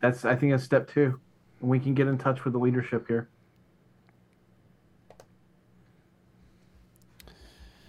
That's 0.00 0.24
I 0.24 0.36
think 0.36 0.52
that's 0.52 0.62
step 0.64 0.88
two. 0.88 1.18
And 1.60 1.68
we 1.68 1.78
can 1.80 1.94
get 1.94 2.06
in 2.06 2.16
touch 2.16 2.44
with 2.44 2.52
the 2.52 2.58
leadership 2.60 3.06
here. 3.08 3.28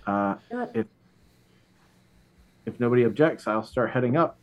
Uh, 0.07 0.35
Good. 0.49 0.69
if 0.73 0.87
if 2.65 2.79
nobody 2.79 3.03
objects, 3.05 3.47
I'll 3.47 3.63
start 3.63 3.91
heading 3.91 4.17
up. 4.17 4.37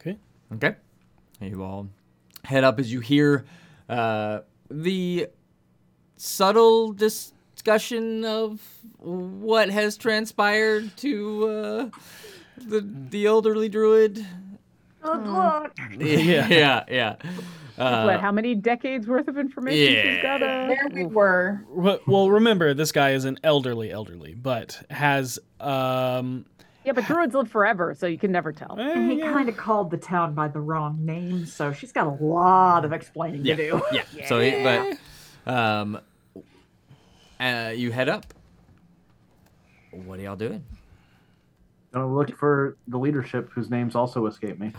Okay. 0.00 0.18
Okay. 0.54 0.76
You 1.40 1.62
all 1.62 1.88
head 2.44 2.64
up 2.64 2.78
as 2.78 2.92
you 2.92 3.00
hear 3.00 3.44
uh, 3.88 4.40
the 4.70 5.28
subtle 6.16 6.92
discussion 6.92 8.24
of 8.24 8.60
what 8.98 9.70
has 9.70 9.96
transpired 9.96 10.96
to 10.98 11.48
uh, 11.48 11.88
the 12.56 12.80
the 13.10 13.26
elderly 13.26 13.68
druid. 13.68 14.26
Good 15.02 15.26
luck. 15.26 15.76
Yeah, 15.98 16.46
yeah, 16.48 16.84
yeah. 16.88 17.16
Uh, 17.76 18.04
what? 18.04 18.20
How 18.20 18.30
many 18.32 18.54
decades 18.54 19.06
worth 19.06 19.26
of 19.28 19.36
information 19.36 20.14
she's 20.14 20.22
got? 20.22 20.40
yeah. 20.40 20.64
Uh, 20.64 20.68
There 20.68 20.88
we 20.94 21.04
were. 21.06 21.62
Well, 21.68 21.98
well, 22.06 22.30
remember 22.30 22.72
this 22.72 22.92
guy 22.92 23.10
is 23.10 23.24
an 23.24 23.38
elderly, 23.42 23.90
elderly, 23.90 24.34
but 24.34 24.80
has 24.90 25.38
um. 25.60 26.46
Yeah, 26.84 26.92
but 26.92 27.06
druids 27.06 27.34
live 27.34 27.50
forever, 27.50 27.94
so 27.94 28.06
you 28.06 28.18
can 28.18 28.30
never 28.32 28.52
tell. 28.52 28.76
eh, 28.78 28.92
And 28.92 29.10
he 29.12 29.18
yeah. 29.18 29.32
kind 29.32 29.48
of 29.48 29.56
called 29.56 29.90
the 29.90 29.96
town 29.96 30.34
by 30.34 30.48
the 30.48 30.60
wrong 30.60 31.04
name, 31.04 31.46
so 31.46 31.72
she's 31.72 31.92
got 31.92 32.06
a 32.06 32.22
lot 32.24 32.84
of 32.84 32.92
explaining 32.92 33.44
yeah, 33.44 33.56
to 33.56 33.70
do. 33.70 33.82
yeah. 33.92 34.02
So, 34.28 34.38
it, 34.38 34.98
but 35.46 35.52
um, 35.52 35.98
uh, 37.40 37.72
you 37.74 37.90
head 37.92 38.08
up. 38.08 38.26
What 39.92 40.18
are 40.18 40.22
y'all 40.22 40.36
doing? 40.36 40.64
Gonna 41.92 42.12
look 42.12 42.36
for 42.36 42.76
the 42.88 42.98
leadership 42.98 43.50
whose 43.54 43.70
names 43.70 43.94
also 43.94 44.26
escape 44.26 44.58
me. 44.58 44.72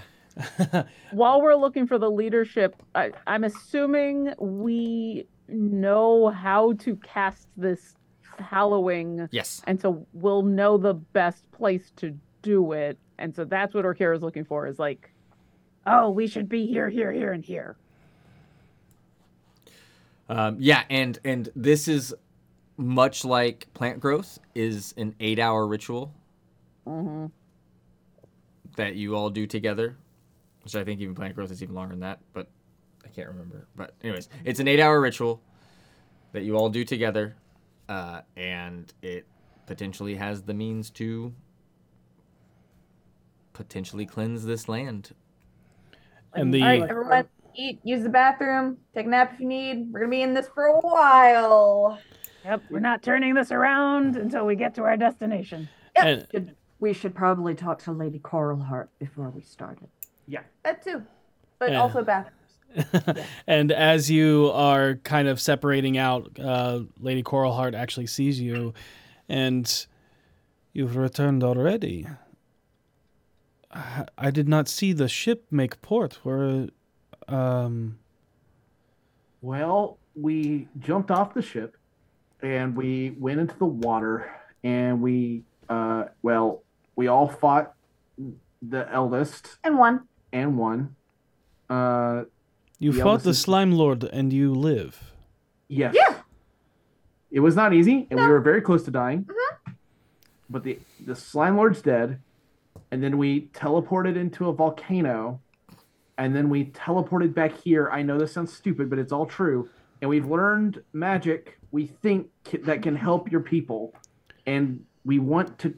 While 1.12 1.42
we're 1.42 1.56
looking 1.56 1.88
for 1.88 1.98
the 1.98 2.12
leadership, 2.12 2.76
I, 2.94 3.12
I'm 3.26 3.46
assuming 3.46 4.34
we 4.38 5.26
know 5.48 6.28
how 6.30 6.74
to 6.74 6.98
cast 6.98 7.48
this 7.56 7.96
hallowing, 8.40 9.28
Yes. 9.32 9.62
and 9.66 9.80
so 9.82 10.06
we'll 10.14 10.42
know 10.44 10.78
the 10.78 10.94
best 10.94 11.50
place 11.52 11.92
to 11.98 12.18
do 12.42 12.72
it. 12.74 12.98
And 13.18 13.36
so 13.36 13.46
that's 13.46 13.74
what 13.74 13.86
Orkira 13.86 14.16
is 14.16 14.22
looking 14.22 14.44
for 14.46 14.68
is 14.68 14.78
like, 14.80 15.10
oh, 15.88 16.10
we 16.10 16.28
should 16.28 16.50
be 16.50 16.66
here, 16.66 16.90
here, 16.90 17.12
here, 17.12 17.32
and 17.32 17.44
here. 17.44 17.76
Um, 20.28 20.58
yeah, 20.60 20.84
and 20.90 21.20
and 21.24 21.50
this 21.56 21.88
is 21.88 22.14
much 22.78 23.24
like 23.24 23.68
plant 23.74 24.00
growth 24.00 24.40
is 24.56 24.94
an 24.98 25.16
eight-hour 25.20 25.68
ritual 25.68 26.14
Mm-hmm. 26.88 27.26
that 28.76 28.96
you 28.96 29.16
all 29.16 29.32
do 29.32 29.48
together, 29.48 29.98
which 30.64 30.76
I 30.76 30.84
think 30.84 31.00
even 31.02 31.16
plant 31.16 31.34
growth 31.34 31.50
is 31.52 31.64
even 31.64 31.74
longer 31.74 31.94
than 31.94 32.02
that, 32.02 32.20
but 32.34 32.48
I 33.04 33.08
can't 33.08 33.28
remember. 33.28 33.68
But 33.76 33.96
anyways, 34.04 34.30
it's 34.44 34.60
an 34.60 34.68
eight-hour 34.68 35.02
ritual 35.02 35.42
that 36.34 36.44
you 36.44 36.58
all 36.58 36.70
do 36.70 36.84
together, 36.84 37.36
uh, 37.90 38.22
and 38.36 38.94
it 39.02 39.26
potentially 39.66 40.16
has 40.16 40.44
the 40.44 40.54
means 40.54 40.90
to 40.92 41.34
potentially 43.54 44.06
cleanse 44.06 44.46
this 44.46 44.68
land. 44.68 45.12
And 46.34 46.54
the 46.54 46.62
All 46.62 46.68
right, 46.68 46.90
everyone, 46.90 47.28
eat, 47.56 47.80
use 47.84 48.04
the 48.04 48.10
bathroom, 48.10 48.78
take 48.94 49.06
a 49.06 49.10
nap 49.10 49.34
if 49.34 49.40
you 49.40 49.48
need. 49.48 49.88
We're 49.92 50.02
gonna 50.02 50.12
be 50.12 50.22
in 50.22 50.34
this 50.34 50.48
for 50.54 50.66
a 50.66 50.80
while. 50.80 52.02
Yep, 52.44 52.64
we're 52.70 52.80
not 52.80 53.02
turning 53.02 53.34
this 53.34 53.52
around 53.52 54.18
until 54.18 54.46
we 54.46 54.56
get 54.56 54.76
to 54.76 54.84
our 54.84 54.98
destination. 54.98 55.68
and, 55.96 56.28
Should, 56.32 56.56
we 56.80 56.94
should 56.94 57.16
probably 57.16 57.56
talk 57.56 57.80
to 57.84 57.92
Lady 57.92 58.20
Coralheart 58.20 58.90
before 59.00 59.30
we 59.30 59.42
started. 59.42 59.88
Yeah, 60.28 60.42
that 60.64 60.84
too, 60.84 61.04
but 61.60 61.72
Yeah. 61.72 61.82
also 61.82 62.04
bathrooms. 62.74 63.20
and 63.48 63.72
as 63.72 64.10
you 64.12 64.52
are 64.54 64.96
kind 64.96 65.28
of 65.28 65.40
separating 65.42 65.98
out, 65.98 66.38
uh, 66.40 66.82
Lady 67.00 67.24
Coralheart 67.24 67.76
actually 67.76 68.08
sees 68.08 68.40
you, 68.40 68.74
and 69.30 69.86
you've 70.74 70.96
returned 70.96 71.44
already. 71.44 72.08
I, 73.72 74.06
I 74.18 74.32
did 74.32 74.48
not 74.48 74.68
see 74.68 74.94
the 74.94 75.08
ship 75.08 75.46
make 75.52 75.82
port. 75.82 76.20
Where, 76.24 76.68
um, 77.28 78.00
Well, 79.42 79.98
we 80.16 80.68
jumped 80.80 81.12
off 81.12 81.34
the 81.34 81.42
ship 81.42 81.76
and 82.42 82.76
we 82.76 83.16
went 83.20 83.40
into 83.40 83.58
the 83.58 83.66
water 83.66 84.32
and 84.64 85.02
we 85.02 85.44
uh 85.68 86.06
well, 86.22 86.64
we 86.96 87.08
all 87.08 87.28
fought 87.28 87.74
the 88.62 88.88
eldest 88.92 89.58
And 89.64 89.78
one. 89.78 90.08
and 90.32 90.58
won. 90.58 90.96
Uh 91.70 92.24
you 92.80 92.92
The 92.92 93.02
fought 93.02 93.24
the 93.24 93.34
slime 93.34 93.72
lord, 93.72 94.04
and 94.04 94.32
you 94.34 94.54
live. 94.54 95.14
Yes. 95.68 95.96
Yeah. 95.96 96.16
It 97.32 97.40
was 97.40 97.56
not 97.56 97.74
easy, 97.74 98.08
and 98.10 98.20
we 98.20 98.28
were 98.28 98.40
very 98.40 98.62
close 98.62 98.84
to 98.86 98.92
dying. 98.92 99.26
Mhm. 99.26 99.74
But 100.50 100.64
the 100.64 100.80
the 101.06 101.16
slime 101.16 101.56
lord's 101.58 101.82
dead, 101.82 102.20
and 102.92 103.02
then 103.04 103.18
we 103.18 103.48
teleported 103.54 104.16
into 104.16 104.48
a 104.48 104.54
volcano, 104.54 105.42
and 106.18 106.36
then 106.36 106.50
we 106.50 106.66
teleported 106.66 107.34
back 107.34 107.52
here. 107.54 107.90
I 107.92 108.04
know 108.04 108.18
this 108.18 108.34
sounds 108.34 108.54
stupid, 108.54 108.90
but 108.90 109.00
it's 109.00 109.12
all 109.12 109.26
true. 109.26 109.70
And 110.02 110.10
we've 110.10 110.28
learned 110.28 110.82
magic. 110.94 111.58
We 111.72 111.88
think 111.88 112.30
that 112.64 112.82
can 112.84 112.96
help 112.96 113.32
your 113.32 113.42
people, 113.42 113.94
and 114.46 114.86
we 115.04 115.20
want 115.20 115.58
to 115.60 115.74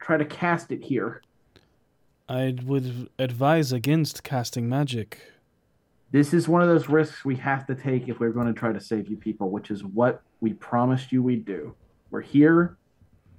try 0.00 0.16
to 0.16 0.24
cast 0.24 0.72
it 0.72 0.82
here. 0.82 1.22
I 2.28 2.56
would 2.64 3.10
advise 3.18 3.70
against 3.72 4.24
casting 4.24 4.68
magic. 4.68 5.20
This 6.16 6.32
is 6.32 6.48
one 6.48 6.62
of 6.62 6.68
those 6.68 6.88
risks 6.88 7.26
we 7.26 7.36
have 7.36 7.66
to 7.66 7.74
take 7.74 8.08
if 8.08 8.20
we're 8.20 8.30
going 8.30 8.46
to 8.46 8.54
try 8.54 8.72
to 8.72 8.80
save 8.80 9.06
you 9.06 9.18
people, 9.18 9.50
which 9.50 9.70
is 9.70 9.84
what 9.84 10.22
we 10.40 10.54
promised 10.54 11.12
you 11.12 11.22
we'd 11.22 11.44
do. 11.44 11.74
We're 12.10 12.22
here. 12.22 12.78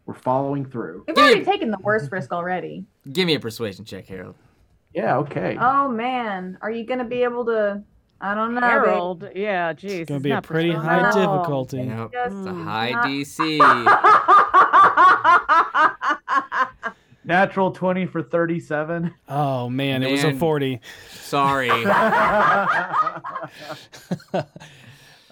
We're 0.06 0.14
following 0.14 0.64
through. 0.64 1.04
We've 1.08 1.18
already 1.18 1.44
taken 1.44 1.72
the 1.72 1.80
worst 1.82 2.12
risk 2.12 2.32
already. 2.32 2.86
Give 3.12 3.26
me 3.26 3.34
a 3.34 3.40
persuasion 3.40 3.84
check, 3.84 4.06
Harold. 4.06 4.36
Yeah, 4.94 5.18
okay. 5.18 5.58
Oh 5.60 5.90
man, 5.90 6.60
are 6.62 6.70
you 6.70 6.86
gonna 6.86 7.04
be 7.04 7.24
able 7.24 7.46
to? 7.46 7.82
I 8.22 8.36
don't 8.36 8.54
know. 8.54 8.62
babe. 8.62 8.70
Harold, 8.70 9.28
yeah, 9.34 9.74
geez. 9.74 9.94
It's 9.94 10.10
gonna 10.10 10.18
it's 10.18 10.24
be 10.24 10.30
a 10.30 10.42
pretty 10.44 10.72
high 10.72 11.12
difficulty. 11.12 11.78
Yep. 11.78 12.12
Just 12.14 12.36
It's 12.36 12.46
a 12.48 12.54
high 12.54 12.92
not- 12.92 13.08
DC. 13.08 13.58
Natural 17.28 17.72
20 17.72 18.06
for 18.06 18.24
37. 18.24 19.14
Oh 19.28 19.70
man, 19.70 20.02
it 20.02 20.10
was 20.10 20.24
a 20.24 20.34
forty. 20.34 20.80
Sorry. 21.12 21.70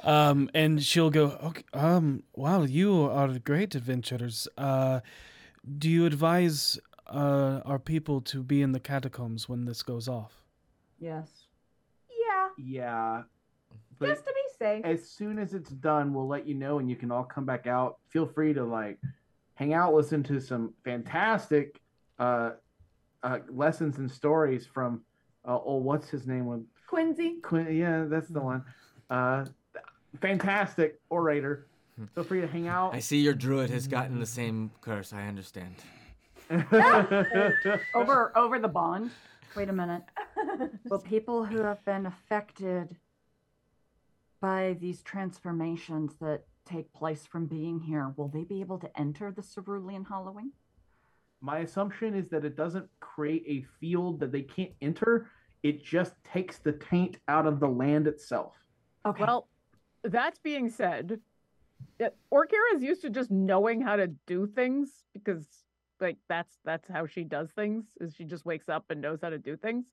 um, 0.03 0.49
and 0.53 0.83
she'll 0.83 1.09
go, 1.09 1.40
okay, 1.41 1.64
um, 1.74 2.24
wow, 2.33 2.64
you 2.64 3.03
are 3.03 3.40
great 3.40 3.75
adventurers. 3.75 4.49
Uh, 4.57 4.99
do 5.80 5.90
you 5.90 6.06
advise 6.06 6.77
uh, 7.07 7.61
our 7.64 7.80
people 7.80 8.19
to 8.22 8.43
be 8.43 8.61
in 8.61 8.74
the 8.74 8.82
catacombs 8.82 9.48
when 9.48 9.64
this 9.64 9.82
goes 9.82 10.09
off? 10.09 10.43
Yes. 10.99 11.30
Yeah, 12.09 12.49
yeah. 12.57 13.24
But 13.99 14.09
just 14.09 14.25
to 14.25 14.33
be 14.33 14.41
safe. 14.59 14.83
as 14.83 15.07
soon 15.07 15.40
as 15.40 15.53
it's 15.53 15.69
done, 15.69 16.14
we'll 16.14 16.27
let 16.27 16.45
you 16.45 16.56
know 16.56 16.80
and 16.80 16.90
you 16.90 16.98
can 16.98 17.09
all 17.09 17.24
come 17.24 17.45
back 17.45 17.67
out. 17.67 17.99
Feel 18.09 18.25
free 18.25 18.53
to 18.53 18.65
like 18.65 18.99
hang 19.53 19.74
out, 19.74 19.93
listen 19.93 20.24
to 20.24 20.41
some 20.41 20.74
fantastic 20.83 21.80
uh, 22.19 22.52
uh, 23.24 23.40
lessons 23.50 23.98
and 23.98 24.10
stories 24.10 24.66
from 24.66 25.02
uh, 25.45 25.60
oh, 25.64 25.77
what's 25.77 26.10
his 26.10 26.26
name? 26.26 26.45
With 26.48 26.66
Quincy. 26.88 27.35
Quinn, 27.42 27.76
yeah, 27.76 28.06
that's 28.08 28.30
the 28.30 28.42
one. 28.42 28.64
Uh, 29.10 29.45
fantastic 30.19 31.00
orator. 31.10 31.68
Feel 32.14 32.24
free 32.24 32.42
to 32.42 32.48
hang 32.48 32.68
out. 32.68 32.94
I 32.94 33.00
see 33.00 33.18
your 33.18 33.34
druid 33.34 33.69
has 33.69 33.88
gotten 33.88 34.19
the 34.19 34.26
same 34.26 34.72
curse. 34.82 35.14
I 35.14 35.27
understand. 35.27 35.76
Over 37.95 38.32
over 38.35 38.60
the 38.60 38.68
bond. 38.68 39.10
Wait 39.56 39.69
a 39.69 39.74
minute. 39.74 40.03
Will 40.90 41.00
people 41.00 41.44
who 41.44 41.58
have 41.60 41.84
been 41.85 42.06
affected 42.06 42.95
by 44.42 44.77
these 44.80 45.02
transformations 45.02 46.14
that 46.22 46.44
take 46.66 46.92
place 46.94 47.26
from 47.26 47.45
being 47.45 47.80
here, 47.80 48.14
will 48.18 48.27
they 48.27 48.44
be 48.44 48.60
able 48.61 48.77
to 48.80 49.00
enter 49.00 49.32
the 49.32 49.42
cerulean 49.42 50.03
hallowing? 50.03 50.52
My 51.45 51.59
assumption 51.59 52.15
is 52.15 52.27
that 52.30 52.43
it 52.43 52.57
doesn't 52.57 52.90
create 53.01 53.43
a 53.45 53.64
field 53.80 54.19
that 54.19 54.32
they 54.32 54.41
can't 54.41 54.72
enter. 54.82 55.30
It 55.61 55.85
just 55.85 56.14
takes 56.24 56.57
the 56.57 56.72
taint 56.72 57.19
out 57.27 57.45
of 57.45 57.59
the 57.59 57.67
land 57.67 58.07
itself. 58.07 58.56
Okay. 59.06 59.24
Well, 59.24 59.48
that's 60.03 60.40
being 60.40 60.69
said, 60.69 61.19
Orkira 62.33 62.75
is 62.75 62.82
used 62.82 63.03
to 63.03 63.11
just 63.11 63.30
knowing 63.30 63.80
how 63.80 63.95
to 63.95 64.07
do 64.25 64.48
things 64.48 64.90
because, 65.14 65.45
like, 66.01 66.17
that's 66.27 66.57
that's 66.65 66.88
how 66.88 67.06
she 67.06 67.24
does 67.24 67.51
things. 67.51 67.85
Is 68.01 68.15
she 68.15 68.24
just 68.24 68.43
wakes 68.43 68.67
up 68.67 68.85
and 68.90 68.99
knows 68.99 69.19
how 69.22 69.30
to 69.30 69.38
do 69.38 69.56
things? 69.56 69.85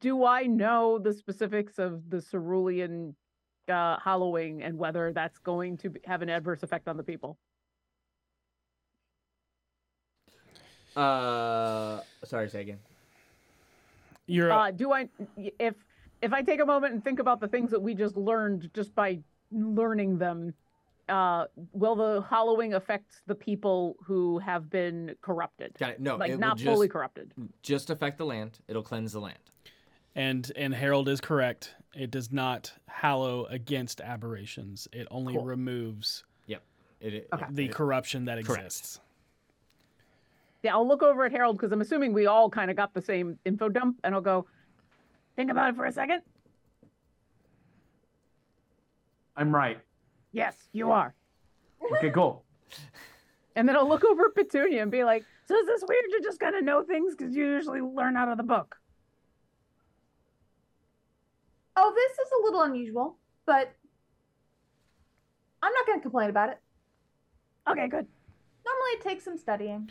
Do 0.00 0.26
I 0.26 0.42
know 0.42 0.98
the 0.98 1.14
specifics 1.14 1.78
of 1.78 2.10
the 2.10 2.20
cerulean 2.20 3.14
uh, 3.70 3.96
hallowing 4.04 4.62
and 4.62 4.76
whether 4.76 5.14
that's 5.14 5.38
going 5.38 5.78
to 5.78 5.88
be- 5.88 6.00
have 6.04 6.20
an 6.20 6.28
adverse 6.28 6.62
effect 6.62 6.88
on 6.88 6.98
the 6.98 7.02
people? 7.02 7.38
Uh, 10.96 12.00
sorry, 12.24 12.48
say 12.48 12.60
again. 12.62 12.78
You're 14.26 14.52
Uh, 14.52 14.70
do 14.70 14.92
I 14.92 15.08
if 15.36 15.74
if 16.20 16.32
I 16.32 16.42
take 16.42 16.60
a 16.60 16.66
moment 16.66 16.94
and 16.94 17.02
think 17.02 17.18
about 17.18 17.40
the 17.40 17.48
things 17.48 17.70
that 17.70 17.80
we 17.80 17.94
just 17.94 18.16
learned 18.16 18.70
just 18.74 18.94
by 18.94 19.18
learning 19.50 20.18
them, 20.18 20.54
uh, 21.08 21.46
will 21.72 21.96
the 21.96 22.22
hallowing 22.22 22.74
affect 22.74 23.22
the 23.26 23.34
people 23.34 23.96
who 24.04 24.38
have 24.38 24.70
been 24.70 25.16
corrupted? 25.20 25.74
Got 25.78 25.90
it. 25.90 26.00
No, 26.00 26.16
like 26.16 26.30
it 26.32 26.38
not 26.38 26.56
just, 26.56 26.66
fully 26.72 26.88
corrupted. 26.88 27.32
Just 27.62 27.90
affect 27.90 28.18
the 28.18 28.24
land. 28.26 28.60
It'll 28.68 28.82
cleanse 28.84 29.12
the 29.12 29.20
land. 29.20 29.38
and 30.14 30.52
and 30.56 30.74
Harold 30.74 31.08
is 31.08 31.20
correct. 31.20 31.74
It 31.94 32.10
does 32.10 32.30
not 32.30 32.72
hallow 32.86 33.46
against 33.46 34.00
aberrations. 34.00 34.86
It 34.92 35.08
only 35.10 35.34
Cool. 35.34 35.44
removes 35.44 36.24
It, 37.04 37.14
it, 37.14 37.28
Okay. 37.34 37.46
the 37.50 37.64
it- 37.64 37.72
corruption 37.74 38.26
that 38.26 38.38
exists. 38.38 39.00
Yeah, 40.62 40.74
I'll 40.74 40.86
look 40.86 41.02
over 41.02 41.24
at 41.24 41.32
Harold 41.32 41.56
because 41.56 41.72
I'm 41.72 41.80
assuming 41.80 42.12
we 42.12 42.26
all 42.26 42.48
kind 42.48 42.70
of 42.70 42.76
got 42.76 42.94
the 42.94 43.02
same 43.02 43.38
info 43.44 43.68
dump, 43.68 43.96
and 44.04 44.14
I'll 44.14 44.20
go. 44.20 44.46
Think 45.34 45.50
about 45.50 45.70
it 45.70 45.76
for 45.76 45.86
a 45.86 45.92
second. 45.92 46.22
I'm 49.36 49.52
right. 49.54 49.78
Yes, 50.30 50.56
you 50.72 50.92
are. 50.92 51.14
Okay, 51.96 52.10
cool. 52.10 52.44
And 53.54 53.68
then 53.68 53.76
I'll 53.76 53.86
look 53.86 54.02
over 54.02 54.24
at 54.24 54.34
Petunia 54.34 54.80
and 54.80 54.90
be 54.90 55.04
like, 55.04 55.26
"So 55.44 55.54
is 55.54 55.66
this 55.66 55.84
weird 55.86 56.04
to 56.12 56.20
just 56.22 56.40
kind 56.40 56.56
of 56.56 56.64
know 56.64 56.82
things 56.82 57.14
because 57.14 57.36
you 57.36 57.44
usually 57.44 57.82
learn 57.82 58.16
out 58.16 58.28
of 58.28 58.38
the 58.38 58.42
book?" 58.42 58.78
Oh, 61.76 61.92
this 61.94 62.12
is 62.12 62.32
a 62.40 62.44
little 62.44 62.62
unusual, 62.62 63.18
but 63.44 63.70
I'm 65.62 65.70
not 65.70 65.86
gonna 65.86 66.00
complain 66.00 66.30
about 66.30 66.48
it. 66.48 66.60
Okay, 67.68 67.88
good. 67.88 68.06
Normally, 68.64 68.90
it 68.94 69.02
takes 69.02 69.24
some 69.24 69.36
studying. 69.36 69.90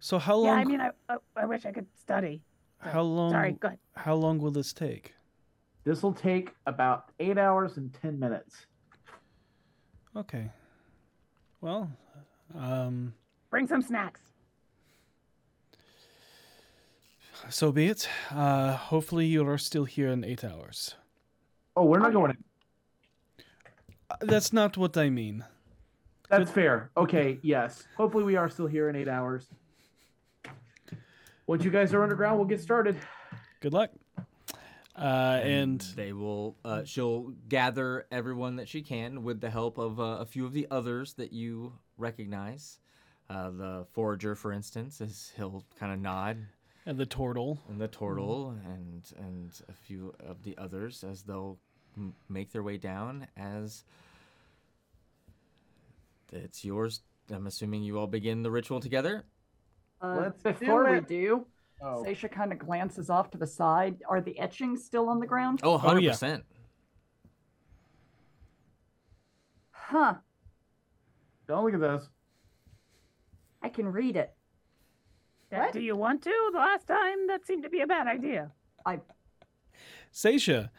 So 0.00 0.18
how 0.18 0.36
long? 0.36 0.46
Yeah, 0.46 0.52
I 0.54 0.64
mean, 0.64 0.80
I, 0.80 0.90
I, 1.08 1.16
I 1.36 1.46
wish 1.46 1.64
I 1.66 1.72
could 1.72 1.86
study. 1.98 2.42
how 2.80 3.02
long? 3.02 3.32
Sorry, 3.32 3.52
go 3.52 3.68
ahead. 3.68 3.78
How 3.94 4.14
long 4.14 4.38
will 4.38 4.50
this 4.50 4.72
take? 4.72 5.14
This 5.84 6.02
will 6.02 6.12
take 6.12 6.52
about 6.66 7.10
eight 7.20 7.38
hours 7.38 7.76
and 7.76 7.92
10 8.02 8.18
minutes. 8.18 8.66
Okay. 10.16 10.50
Well, 11.60 11.90
um, 12.58 13.14
Bring 13.50 13.66
some 13.66 13.82
snacks. 13.82 14.20
so 17.50 17.70
be 17.70 17.86
it. 17.86 18.08
Uh, 18.30 18.76
hopefully 18.76 19.26
you 19.26 19.46
are 19.48 19.58
still 19.58 19.84
here 19.84 20.08
in 20.08 20.24
eight 20.24 20.42
hours. 20.44 20.94
Oh, 21.76 21.84
we're 21.84 21.98
not 21.98 22.12
going 22.12 22.30
in. 22.32 22.38
Uh, 24.10 24.16
That's 24.20 24.52
not 24.52 24.76
what 24.76 24.96
I 24.96 25.10
mean. 25.10 25.44
That's 26.28 26.50
fair. 26.50 26.90
Okay, 26.96 27.38
yes. 27.42 27.86
Hopefully, 27.96 28.24
we 28.24 28.34
are 28.36 28.48
still 28.48 28.66
here 28.66 28.88
in 28.88 28.96
eight 28.96 29.08
hours. 29.08 29.48
Once 31.46 31.62
you 31.64 31.70
guys 31.70 31.94
are 31.94 32.02
underground, 32.02 32.38
we'll 32.38 32.46
get 32.48 32.60
started. 32.60 32.96
Good 33.60 33.72
luck. 33.72 33.90
Uh, 34.96 35.40
and 35.42 35.80
they 35.94 36.12
will. 36.12 36.56
Uh, 36.64 36.82
she'll 36.84 37.32
gather 37.48 38.06
everyone 38.10 38.56
that 38.56 38.68
she 38.68 38.82
can 38.82 39.22
with 39.22 39.40
the 39.40 39.50
help 39.50 39.78
of 39.78 40.00
uh, 40.00 40.18
a 40.20 40.26
few 40.26 40.44
of 40.46 40.52
the 40.52 40.66
others 40.70 41.12
that 41.14 41.32
you 41.32 41.72
recognize. 41.98 42.78
Uh, 43.28 43.50
the 43.50 43.86
forager, 43.92 44.34
for 44.34 44.52
instance, 44.52 45.00
is 45.00 45.32
he'll 45.36 45.64
kind 45.78 45.92
of 45.92 45.98
nod, 46.00 46.38
and 46.86 46.96
the 46.96 47.06
turtle. 47.06 47.60
and 47.68 47.80
the 47.80 47.88
turtle, 47.88 48.56
and 48.64 49.02
and 49.18 49.50
a 49.68 49.72
few 49.72 50.14
of 50.20 50.42
the 50.44 50.56
others 50.56 51.04
as 51.04 51.22
they'll 51.22 51.58
m- 51.96 52.14
make 52.28 52.52
their 52.52 52.62
way 52.62 52.78
down. 52.78 53.26
As 53.36 53.84
it's 56.32 56.64
yours. 56.64 57.02
I'm 57.30 57.46
assuming 57.46 57.82
you 57.82 57.98
all 57.98 58.06
begin 58.06 58.42
the 58.42 58.50
ritual 58.50 58.80
together. 58.80 59.24
Uh, 60.00 60.16
Let's 60.22 60.42
do 60.42 60.52
before 60.52 60.90
we 60.90 61.00
do, 61.00 61.46
Oh, 61.82 62.04
Seisha 62.06 62.30
kind 62.30 62.52
of 62.52 62.58
glances 62.58 63.10
off 63.10 63.30
to 63.32 63.38
the 63.38 63.46
side. 63.46 63.96
Are 64.08 64.20
the 64.20 64.38
etchings 64.38 64.84
still 64.84 65.08
on 65.08 65.20
the 65.20 65.26
ground? 65.26 65.60
Oh, 65.62 65.72
100 65.72 66.00
yeah. 66.02 66.10
percent. 66.10 66.44
Huh. 69.70 70.14
don't 71.46 71.64
look 71.64 71.74
at 71.74 71.80
those. 71.80 72.08
I 73.62 73.68
can 73.68 73.86
read 73.86 74.16
it. 74.16 74.32
What? 75.50 75.72
Do 75.72 75.80
you 75.80 75.96
want 75.96 76.22
to? 76.22 76.50
The 76.52 76.58
last 76.58 76.86
time 76.86 77.28
that 77.28 77.46
seemed 77.46 77.62
to 77.62 77.70
be 77.70 77.80
a 77.82 77.86
bad 77.86 78.06
idea. 78.08 78.50
I 78.84 79.00
Seisha, 80.12 80.70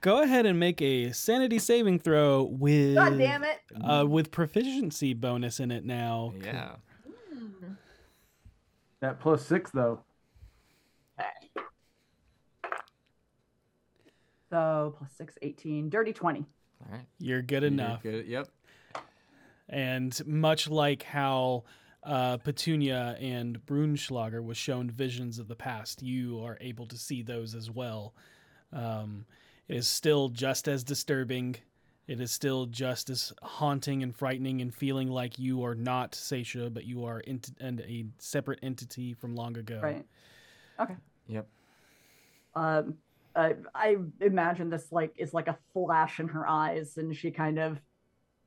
go 0.00 0.22
ahead 0.22 0.46
and 0.46 0.58
make 0.58 0.80
a 0.80 1.12
sanity 1.12 1.58
saving 1.58 1.98
throw 1.98 2.42
with 2.44 2.94
God 2.94 3.18
damn 3.18 3.44
it! 3.44 3.58
uh, 3.82 4.06
with 4.08 4.30
proficiency 4.30 5.14
bonus 5.14 5.60
in 5.60 5.70
it 5.70 5.84
now. 5.84 6.32
Yeah. 6.42 6.76
That 9.04 9.20
plus 9.20 9.44
six, 9.44 9.70
though. 9.70 10.00
so 14.48 14.94
plus 14.96 15.10
six, 15.12 15.34
18, 15.42 15.90
dirty 15.90 16.14
20. 16.14 16.40
All 16.40 16.46
right. 16.96 17.04
You're 17.18 17.42
good 17.42 17.64
You're 17.64 17.72
enough. 17.72 18.02
good- 18.02 18.26
Yep. 18.26 18.48
And 19.68 20.26
much 20.26 20.70
like 20.70 21.02
how 21.02 21.64
uh, 22.02 22.38
Petunia 22.38 23.18
and 23.20 23.58
Brunschlager 23.66 24.42
was 24.42 24.56
shown 24.56 24.88
visions 24.90 25.38
of 25.38 25.48
the 25.48 25.54
past, 25.56 26.02
you 26.02 26.42
are 26.42 26.56
able 26.62 26.86
to 26.86 26.96
see 26.96 27.22
those 27.22 27.54
as 27.54 27.70
well. 27.70 28.14
Um, 28.72 29.26
it 29.68 29.76
is 29.76 29.86
still 29.86 30.30
just 30.30 30.66
as 30.66 30.82
disturbing. 30.82 31.56
It 32.06 32.20
is 32.20 32.30
still 32.30 32.66
just 32.66 33.08
as 33.08 33.32
haunting 33.42 34.02
and 34.02 34.14
frightening 34.14 34.60
and 34.60 34.74
feeling 34.74 35.08
like 35.08 35.38
you 35.38 35.64
are 35.64 35.74
not 35.74 36.12
Seisha, 36.12 36.72
but 36.72 36.84
you 36.84 37.04
are 37.06 37.22
ent- 37.26 37.56
and 37.60 37.80
a 37.80 38.04
separate 38.18 38.58
entity 38.62 39.14
from 39.14 39.34
long 39.34 39.56
ago. 39.56 39.80
Right. 39.82 40.04
Okay. 40.78 40.96
Yep. 41.28 41.46
Um, 42.54 42.94
uh, 43.34 43.54
I 43.74 43.96
imagine 44.20 44.68
this 44.68 44.92
like 44.92 45.14
is 45.16 45.32
like 45.32 45.48
a 45.48 45.56
flash 45.72 46.20
in 46.20 46.28
her 46.28 46.46
eyes, 46.46 46.98
and 46.98 47.16
she 47.16 47.30
kind 47.30 47.58
of 47.58 47.80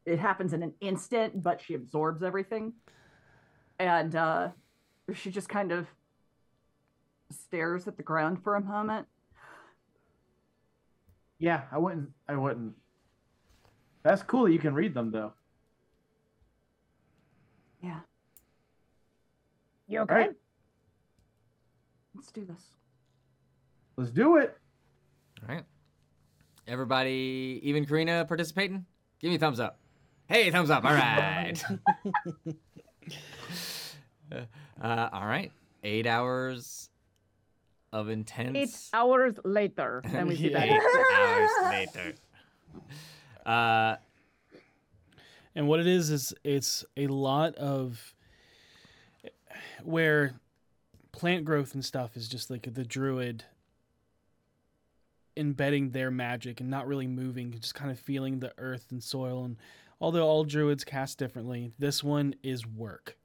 it 0.06 0.20
happens 0.20 0.54
in 0.54 0.62
an 0.62 0.74
instant, 0.80 1.42
but 1.42 1.60
she 1.60 1.74
absorbs 1.74 2.22
everything, 2.22 2.74
and 3.80 4.16
uh, 4.16 4.50
she 5.14 5.32
just 5.32 5.50
kind 5.50 5.72
of 5.72 5.88
stares 7.32 7.88
at 7.88 7.98
the 7.98 8.04
ground 8.04 8.42
for 8.44 8.56
a 8.56 8.62
moment. 8.62 9.08
Yeah, 11.40 11.64
I 11.72 11.78
wouldn't. 11.80 12.10
I 12.30 12.36
wouldn't. 12.36 12.74
That's 14.08 14.24
cool 14.24 14.46
that 14.46 14.54
you 14.54 14.60
can 14.60 14.74
read 14.74 14.94
them, 14.94 15.12
though. 15.12 15.34
Yeah, 17.84 18.00
You 19.90 20.00
All 20.00 20.04
okay? 20.06 20.14
right, 20.14 20.32
let's 22.16 22.32
do 22.32 22.46
this. 22.46 22.72
let's 23.98 24.12
do 24.12 24.38
it. 24.38 24.58
All 25.42 25.54
right. 25.54 25.66
Everybody, 26.70 27.60
even 27.64 27.86
Karina 27.86 28.24
participating? 28.26 28.86
Give 29.20 29.28
me 29.30 29.36
a 29.36 29.40
thumbs 29.40 29.60
up. 29.60 29.78
Hey, 30.30 30.52
thumbs 30.52 30.70
up. 30.70 30.86
All 30.86 30.94
right. 30.94 31.62
uh, 34.32 35.10
all 35.12 35.28
right. 35.28 35.52
Eight 35.84 36.08
hours 36.08 36.90
of 37.92 38.08
intense. 38.08 38.56
Eight 38.56 38.78
hours 38.94 39.36
later. 39.44 40.02
Then 40.10 40.28
we 40.28 40.36
see 40.38 40.48
that. 40.48 40.64
Eight 40.64 40.82
hours 41.14 41.50
later. 41.66 42.14
Uh, 43.48 43.96
And 45.58 45.68
what 45.68 45.80
it 45.80 45.88
is 45.88 46.12
is 46.12 46.36
it's 46.44 46.86
a 46.96 47.08
lot 47.08 47.56
of 47.56 48.14
where 49.84 50.36
plant 51.12 51.46
growth 51.46 51.74
and 51.74 51.84
stuff 51.84 52.16
is 52.16 52.30
just 52.30 52.52
like 52.52 52.72
the 52.72 52.84
druid 52.84 53.44
embedding 55.36 55.90
their 55.90 56.12
magic 56.12 56.62
and 56.62 56.70
not 56.70 56.88
really 56.88 57.08
moving, 57.08 57.50
just 57.60 57.74
kind 57.74 57.90
of 57.90 58.00
feeling 58.00 58.40
the 58.40 58.54
earth 58.60 58.86
and 58.92 59.04
soil. 59.04 59.46
And 59.46 59.58
although 60.00 60.28
all 60.28 60.44
druids 60.44 60.84
cast 60.84 61.18
differently, 61.18 61.72
this 61.80 62.04
one 62.04 62.36
is 62.44 62.68
work. 62.68 63.18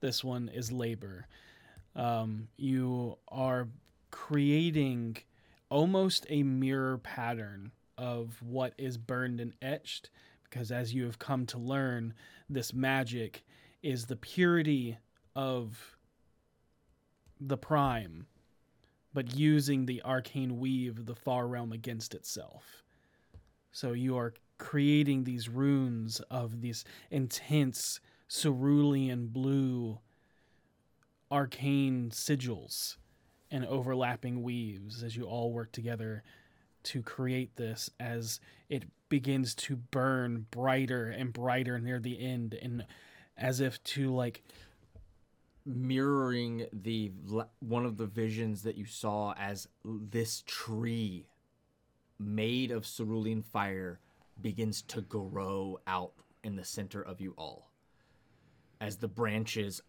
This 0.00 0.24
one 0.24 0.48
is 0.48 0.72
labor. 0.72 1.28
Um, 1.94 2.48
you 2.56 3.18
are 3.28 3.68
creating 4.10 5.18
almost 5.68 6.26
a 6.28 6.42
mirror 6.42 6.98
pattern 6.98 7.70
of 7.98 8.40
what 8.42 8.72
is 8.78 8.96
burned 8.96 9.40
and 9.40 9.52
etched 9.60 10.08
because 10.44 10.72
as 10.72 10.94
you 10.94 11.04
have 11.04 11.18
come 11.18 11.44
to 11.44 11.58
learn 11.58 12.14
this 12.48 12.72
magic 12.72 13.44
is 13.82 14.06
the 14.06 14.16
purity 14.16 14.96
of 15.36 15.96
the 17.40 17.58
prime 17.58 18.26
but 19.12 19.34
using 19.34 19.86
the 19.86 20.02
arcane 20.04 20.58
weave 20.58 20.98
of 20.98 21.06
the 21.06 21.14
far 21.14 21.48
realm 21.48 21.72
against 21.72 22.14
itself. 22.14 22.84
So 23.72 23.92
you 23.92 24.16
are 24.16 24.34
creating 24.58 25.24
these 25.24 25.48
runes 25.48 26.20
of 26.30 26.60
these 26.60 26.84
intense 27.10 28.00
cerulean 28.28 29.26
blue 29.28 29.98
arcane 31.30 32.10
sigils 32.10 32.96
and 33.50 33.64
overlapping 33.66 34.42
weaves 34.42 35.02
as 35.02 35.16
you 35.16 35.24
all 35.24 35.52
work 35.52 35.72
together 35.72 36.22
to 36.84 37.02
create 37.02 37.56
this 37.56 37.90
as 37.98 38.40
it 38.68 38.84
begins 39.08 39.54
to 39.54 39.76
burn 39.76 40.46
brighter 40.50 41.08
and 41.08 41.32
brighter 41.32 41.78
near 41.78 41.98
the 41.98 42.20
end 42.20 42.54
and 42.54 42.84
as 43.36 43.60
if 43.60 43.82
to 43.84 44.14
like 44.14 44.42
mirroring 45.64 46.66
the 46.72 47.12
one 47.60 47.84
of 47.84 47.96
the 47.96 48.06
visions 48.06 48.62
that 48.62 48.76
you 48.76 48.86
saw 48.86 49.34
as 49.38 49.68
this 49.84 50.42
tree 50.46 51.26
made 52.18 52.70
of 52.70 52.86
cerulean 52.86 53.42
fire 53.42 54.00
begins 54.40 54.82
to 54.82 55.00
grow 55.02 55.78
out 55.86 56.12
in 56.42 56.56
the 56.56 56.64
center 56.64 57.02
of 57.02 57.20
you 57.20 57.34
all. 57.36 57.70
As 58.80 58.96
the 58.96 59.08
branches 59.08 59.82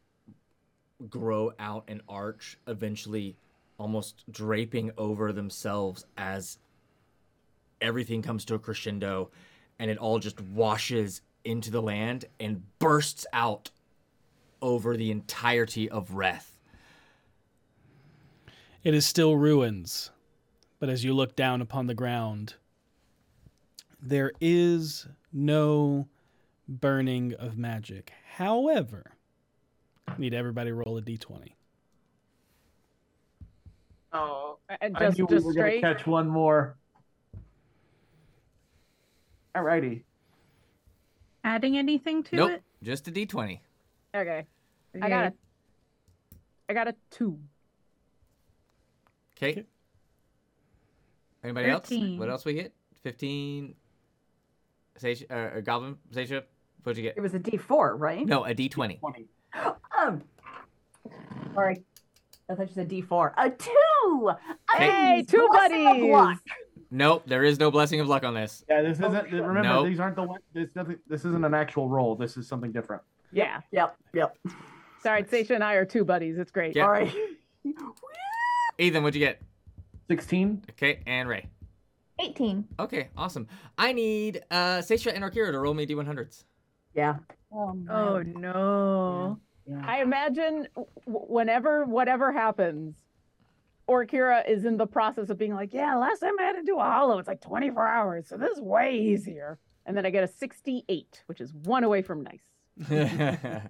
grow 1.10 1.54
out 1.60 1.86
and 1.88 2.02
arch 2.10 2.58
eventually 2.68 3.38
almost 3.78 4.24
draping 4.30 4.92
over 4.98 5.32
themselves 5.32 6.06
as 6.18 6.58
everything 7.82 8.22
comes 8.22 8.46
to 8.46 8.56
a 8.56 8.60
crescendo 8.60 9.30
and 9.80 9.90
it 9.90 9.98
all 9.98 10.20
just 10.20 10.42
washes 10.42 11.22
into 11.46 11.72
the 11.72 11.82
land 11.82 12.26
and 12.40 12.64
bursts 12.80 13.26
out 13.34 13.72
over 14.62 14.98
the 14.98 15.10
entirety 15.10 15.90
of 15.90 16.10
Reth. 16.10 16.58
It 18.84 18.94
is 18.94 19.06
still 19.06 19.36
ruins, 19.36 20.12
but 20.80 20.90
as 20.90 21.04
you 21.04 21.14
look 21.14 21.36
down 21.36 21.62
upon 21.62 21.88
the 21.88 21.94
ground, 21.94 22.56
there 24.02 24.32
is 24.40 25.08
no 25.34 26.08
burning 26.68 27.34
of 27.34 27.58
magic. 27.58 28.14
However, 28.36 29.12
I 30.08 30.18
need 30.18 30.34
everybody 30.34 30.70
to 30.70 30.76
roll 30.76 30.98
a 30.98 31.02
d20. 31.02 31.52
Oh, 34.12 34.58
and 34.82 34.98
I 34.98 35.08
just 35.08 35.18
knew 35.20 35.26
we 35.26 35.36
just 35.36 35.46
were 35.46 35.54
gonna 35.54 35.68
straight. 35.68 35.82
catch 35.82 36.08
one 36.08 36.28
more. 36.28 36.76
Alrighty. 39.56 40.04
Adding 41.44 41.78
anything 41.78 42.24
to 42.24 42.36
nope, 42.36 42.52
it? 42.52 42.64
just 42.84 43.08
a 43.08 43.12
d20. 43.12 43.60
Okay, 44.16 44.46
I 45.02 45.10
got 45.10 45.26
a, 45.28 45.34
I 46.68 46.74
got 46.74 46.88
a 46.88 46.96
two. 47.10 47.40
Okay. 49.38 49.66
Anybody 51.44 51.70
else? 51.70 51.90
What 52.18 52.30
else 52.30 52.44
we 52.44 52.54
get? 52.54 52.74
15. 53.04 53.74
Sage, 54.98 55.24
uh, 55.30 55.62
Goblin, 55.62 55.96
Seisha, 56.14 56.44
what'd 56.84 56.98
you 56.98 57.04
get? 57.04 57.16
It 57.16 57.22
was 57.22 57.34
a 57.34 57.40
D 57.40 57.56
four, 57.56 57.96
right? 57.96 58.26
No, 58.26 58.46
a 58.46 58.54
d20. 58.54 59.00
Um, 60.00 60.22
sorry, 61.54 61.84
I 62.50 62.56
thought 62.56 62.70
you 62.70 62.74
said 62.74 62.88
D 62.88 63.02
four. 63.02 63.34
A 63.38 63.50
two. 63.50 64.32
Hey, 64.78 64.90
Hey, 65.18 65.26
two 65.28 65.46
blessing 65.52 66.12
buddies. 66.12 66.38
Luck. 66.92 66.98
Nope, 66.98 67.24
there 67.28 67.44
is 67.44 67.60
no 67.60 67.72
blessing 67.72 68.00
of 68.00 68.08
luck 68.08 68.24
on 68.24 68.34
this. 68.34 68.64
Yeah, 68.70 68.82
this 68.82 68.98
isn't. 69.00 69.32
Remember, 69.32 69.62
Nope. 69.64 69.88
these 69.88 70.00
aren't 70.00 70.16
the 70.16 70.24
one. 70.24 70.40
This 70.54 70.76
nothing. 70.76 70.98
This 71.08 71.26
isn't 71.26 71.44
an 71.46 71.54
actual 71.54 71.88
roll. 71.90 72.16
This 72.16 72.38
is 72.38 72.48
something 72.48 72.72
different. 72.72 73.02
Yeah. 73.32 73.62
Yep, 73.72 73.96
yep. 74.14 74.38
Sorry, 75.02 75.24
Seisha 75.24 75.52
and 75.52 75.64
I 75.64 75.74
are 75.76 75.86
two 75.86 76.04
buddies. 76.04 76.38
It's 76.38 76.52
great. 76.52 76.76
Yeah. 76.76 76.84
All 76.86 76.92
right. 76.92 77.14
Ethan, 78.78 79.04
what'd 79.04 79.20
you 79.20 79.26
get? 79.26 79.42
Sixteen. 80.08 80.64
Okay, 80.72 81.02
and 81.06 81.28
Ray. 81.30 81.48
18. 82.22 82.68
Okay, 82.80 83.08
awesome. 83.16 83.48
I 83.78 83.94
need 83.94 84.42
uh 84.52 84.80
Seisha 84.80 85.14
and 85.14 85.24
Orkira 85.24 85.52
to 85.52 85.60
roll 85.60 85.74
me 85.74 85.86
d100s. 85.86 86.44
Yeah. 86.94 87.16
Oh 87.54 87.72
no. 88.26 89.40
Yeah. 89.66 89.82
I 89.86 90.02
imagine 90.02 90.68
w- 90.76 90.88
whenever 91.06 91.86
whatever 91.86 92.32
happens, 92.34 92.96
Orkira 93.90 94.48
is 94.48 94.66
in 94.66 94.78
the 94.78 94.86
process 94.88 95.30
of 95.30 95.38
being 95.38 95.54
like, 95.56 95.74
yeah, 95.74 95.96
last 95.96 96.20
time 96.20 96.34
I 96.40 96.44
had 96.44 96.54
to 96.54 96.64
do 96.64 96.78
a 96.78 96.84
hollow, 96.84 97.18
it's 97.18 97.28
like 97.28 97.42
24 97.42 97.88
hours, 97.88 98.28
so 98.28 98.38
this 98.38 98.52
is 98.52 98.62
way 98.62 98.96
easier. 98.96 99.58
And 99.86 99.98
then 99.98 100.06
I 100.06 100.12
get 100.12 100.24
a 100.24 100.28
68, 100.28 101.24
which 101.26 101.42
is 101.42 101.52
one 101.54 101.84
away 101.84 102.02
from 102.04 102.24
nice. 102.24 102.44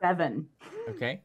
Seven. 0.00 0.46
okay. 0.90 1.22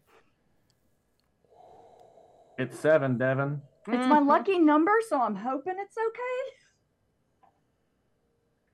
It's 2.58 2.80
seven, 2.80 3.18
Devin. 3.18 3.62
It's 3.88 4.08
my 4.08 4.20
lucky 4.20 4.58
number, 4.60 4.92
so 5.10 5.22
I'm 5.22 5.36
hoping 5.36 5.76
it's 5.78 5.96
okay. 5.98 6.56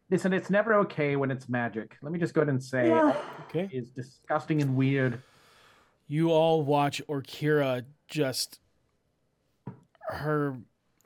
Listen, 0.10 0.34
it's 0.34 0.50
never 0.50 0.74
okay 0.76 1.16
when 1.16 1.32
it's 1.32 1.50
magic. 1.50 1.98
Let 2.02 2.12
me 2.12 2.20
just 2.20 2.34
go 2.34 2.42
ahead 2.42 2.50
and 2.50 2.64
say 2.64 2.88
Yeah. 2.88 3.16
Okay. 3.48 3.70
it 3.72 3.78
is 3.78 3.92
disgusting 3.92 4.62
and 4.62 4.76
weird. 4.76 5.22
You 6.08 6.32
all 6.32 6.64
watch 6.64 7.02
Orkira 7.08 7.84
just 8.10 8.60
her 10.10 10.58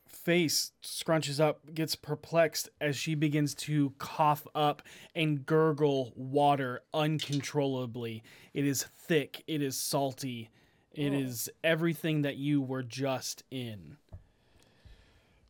face 0.08 0.72
scrunches 0.82 1.40
up, 1.40 1.74
gets 1.74 1.96
perplexed 1.96 2.70
as 2.80 2.96
she 2.96 3.14
begins 3.14 3.54
to 3.54 3.94
cough 3.98 4.48
up 4.56 4.82
and 5.14 5.46
gurgle 5.46 6.14
water 6.16 6.82
uncontrollably. 6.94 8.24
It 8.54 8.66
is 8.66 8.84
thick, 8.84 9.44
it 9.48 9.62
is 9.62 9.76
salty, 9.78 10.50
it 10.94 11.14
is 11.14 11.50
everything 11.64 12.22
that 12.22 12.38
you 12.38 12.62
were 12.62 12.84
just 12.84 13.44
in. 13.52 13.98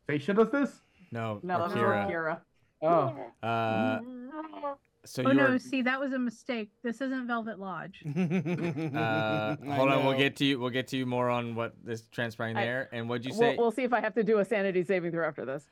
Facia 0.07 0.35
does 0.35 0.49
this? 0.49 0.81
No, 1.11 1.39
No, 1.43 1.59
that 1.59 1.67
was 1.67 1.73
Orkira. 1.73 2.09
Kira. 2.09 2.39
Oh. 2.81 3.47
Uh, 3.47 3.99
so 5.05 5.23
oh 5.25 5.31
you're. 5.31 5.49
no, 5.49 5.57
see 5.57 5.81
that 5.81 5.99
was 5.99 6.13
a 6.13 6.19
mistake. 6.19 6.69
This 6.83 7.01
isn't 7.01 7.27
Velvet 7.27 7.59
Lodge. 7.59 8.03
Uh, 8.15 9.55
hold 9.75 9.89
on, 9.89 10.05
we'll 10.05 10.17
get 10.17 10.35
to 10.37 10.45
you. 10.45 10.59
We'll 10.59 10.69
get 10.69 10.87
to 10.89 10.97
you 10.97 11.05
more 11.05 11.29
on 11.29 11.55
what 11.55 11.73
is 11.87 12.03
transpiring 12.11 12.55
I- 12.57 12.63
there. 12.65 12.89
And 12.93 13.09
what'd 13.09 13.25
you 13.25 13.31
We'll, 13.37 13.51
say? 13.51 13.55
we'll 13.57 13.71
see 13.71 13.83
if 13.83 13.93
I 13.93 13.99
have 14.01 14.13
to 14.15 14.23
do 14.23 14.39
a 14.39 14.45
sanity 14.45 14.83
saving 14.83 15.11
throw 15.11 15.27
after 15.27 15.45
this. 15.45 15.69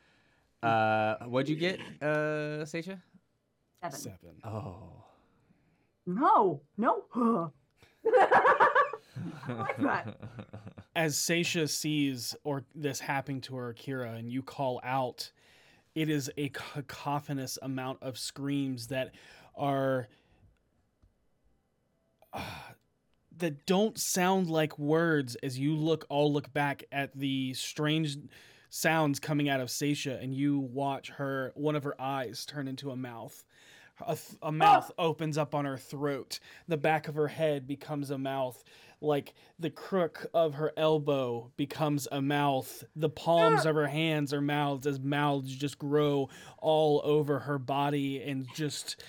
Uh, 0.64 1.16
what'd 1.26 1.50
you 1.50 1.56
get, 1.56 1.80
uh, 2.01 2.66
Seisha? 2.66 3.00
Seven. 3.82 4.00
Seven. 4.00 4.35
Oh. 4.43 5.03
No, 6.06 6.61
no. 6.77 7.51
like 9.48 9.77
that. 9.80 10.18
As 10.95 11.16
Seisha 11.16 11.69
sees 11.69 12.35
or 12.43 12.64
this 12.76 13.00
happening 13.00 13.42
to 13.42 13.56
her, 13.56 13.74
Kira, 13.74 14.18
and 14.18 14.32
you 14.32 14.42
call 14.43 14.80
out, 14.84 15.32
it 15.95 16.09
is 16.09 16.31
a 16.37 16.49
cacophonous 16.49 17.57
amount 17.61 17.99
of 18.01 18.17
screams 18.17 18.87
that 18.87 19.13
are 19.55 20.07
uh, 22.33 22.41
that 23.37 23.65
don't 23.65 23.99
sound 23.99 24.49
like 24.49 24.77
words. 24.79 25.35
As 25.43 25.59
you 25.59 25.75
look, 25.75 26.05
all 26.09 26.31
look 26.31 26.51
back 26.53 26.83
at 26.91 27.17
the 27.17 27.53
strange 27.53 28.17
sounds 28.69 29.19
coming 29.19 29.49
out 29.49 29.59
of 29.59 29.67
Seisha, 29.69 30.21
and 30.21 30.33
you 30.33 30.59
watch 30.59 31.09
her 31.09 31.51
one 31.55 31.75
of 31.75 31.83
her 31.83 31.99
eyes 31.99 32.45
turn 32.45 32.67
into 32.67 32.91
a 32.91 32.95
mouth. 32.95 33.43
A, 34.07 34.15
th- 34.15 34.39
a 34.41 34.51
mouth 34.51 34.91
opens 34.97 35.37
up 35.37 35.53
on 35.53 35.65
her 35.65 35.77
throat. 35.77 36.39
The 36.67 36.77
back 36.77 37.07
of 37.07 37.15
her 37.15 37.27
head 37.27 37.67
becomes 37.67 38.09
a 38.09 38.17
mouth 38.17 38.63
like 39.01 39.33
the 39.59 39.69
crook 39.69 40.27
of 40.33 40.53
her 40.53 40.71
elbow 40.77 41.51
becomes 41.57 42.07
a 42.11 42.21
mouth. 42.21 42.83
The 42.95 43.09
palms 43.09 43.65
of 43.65 43.75
her 43.75 43.88
hands 43.88 44.31
are 44.33 44.41
mouths 44.41 44.85
as 44.85 44.99
mouths 44.99 45.55
just 45.55 45.80
grow 45.80 46.30
all 46.59 47.01
over 47.03 47.39
her 47.39 47.57
body 47.57 48.21
and 48.21 48.47
just 48.53 49.03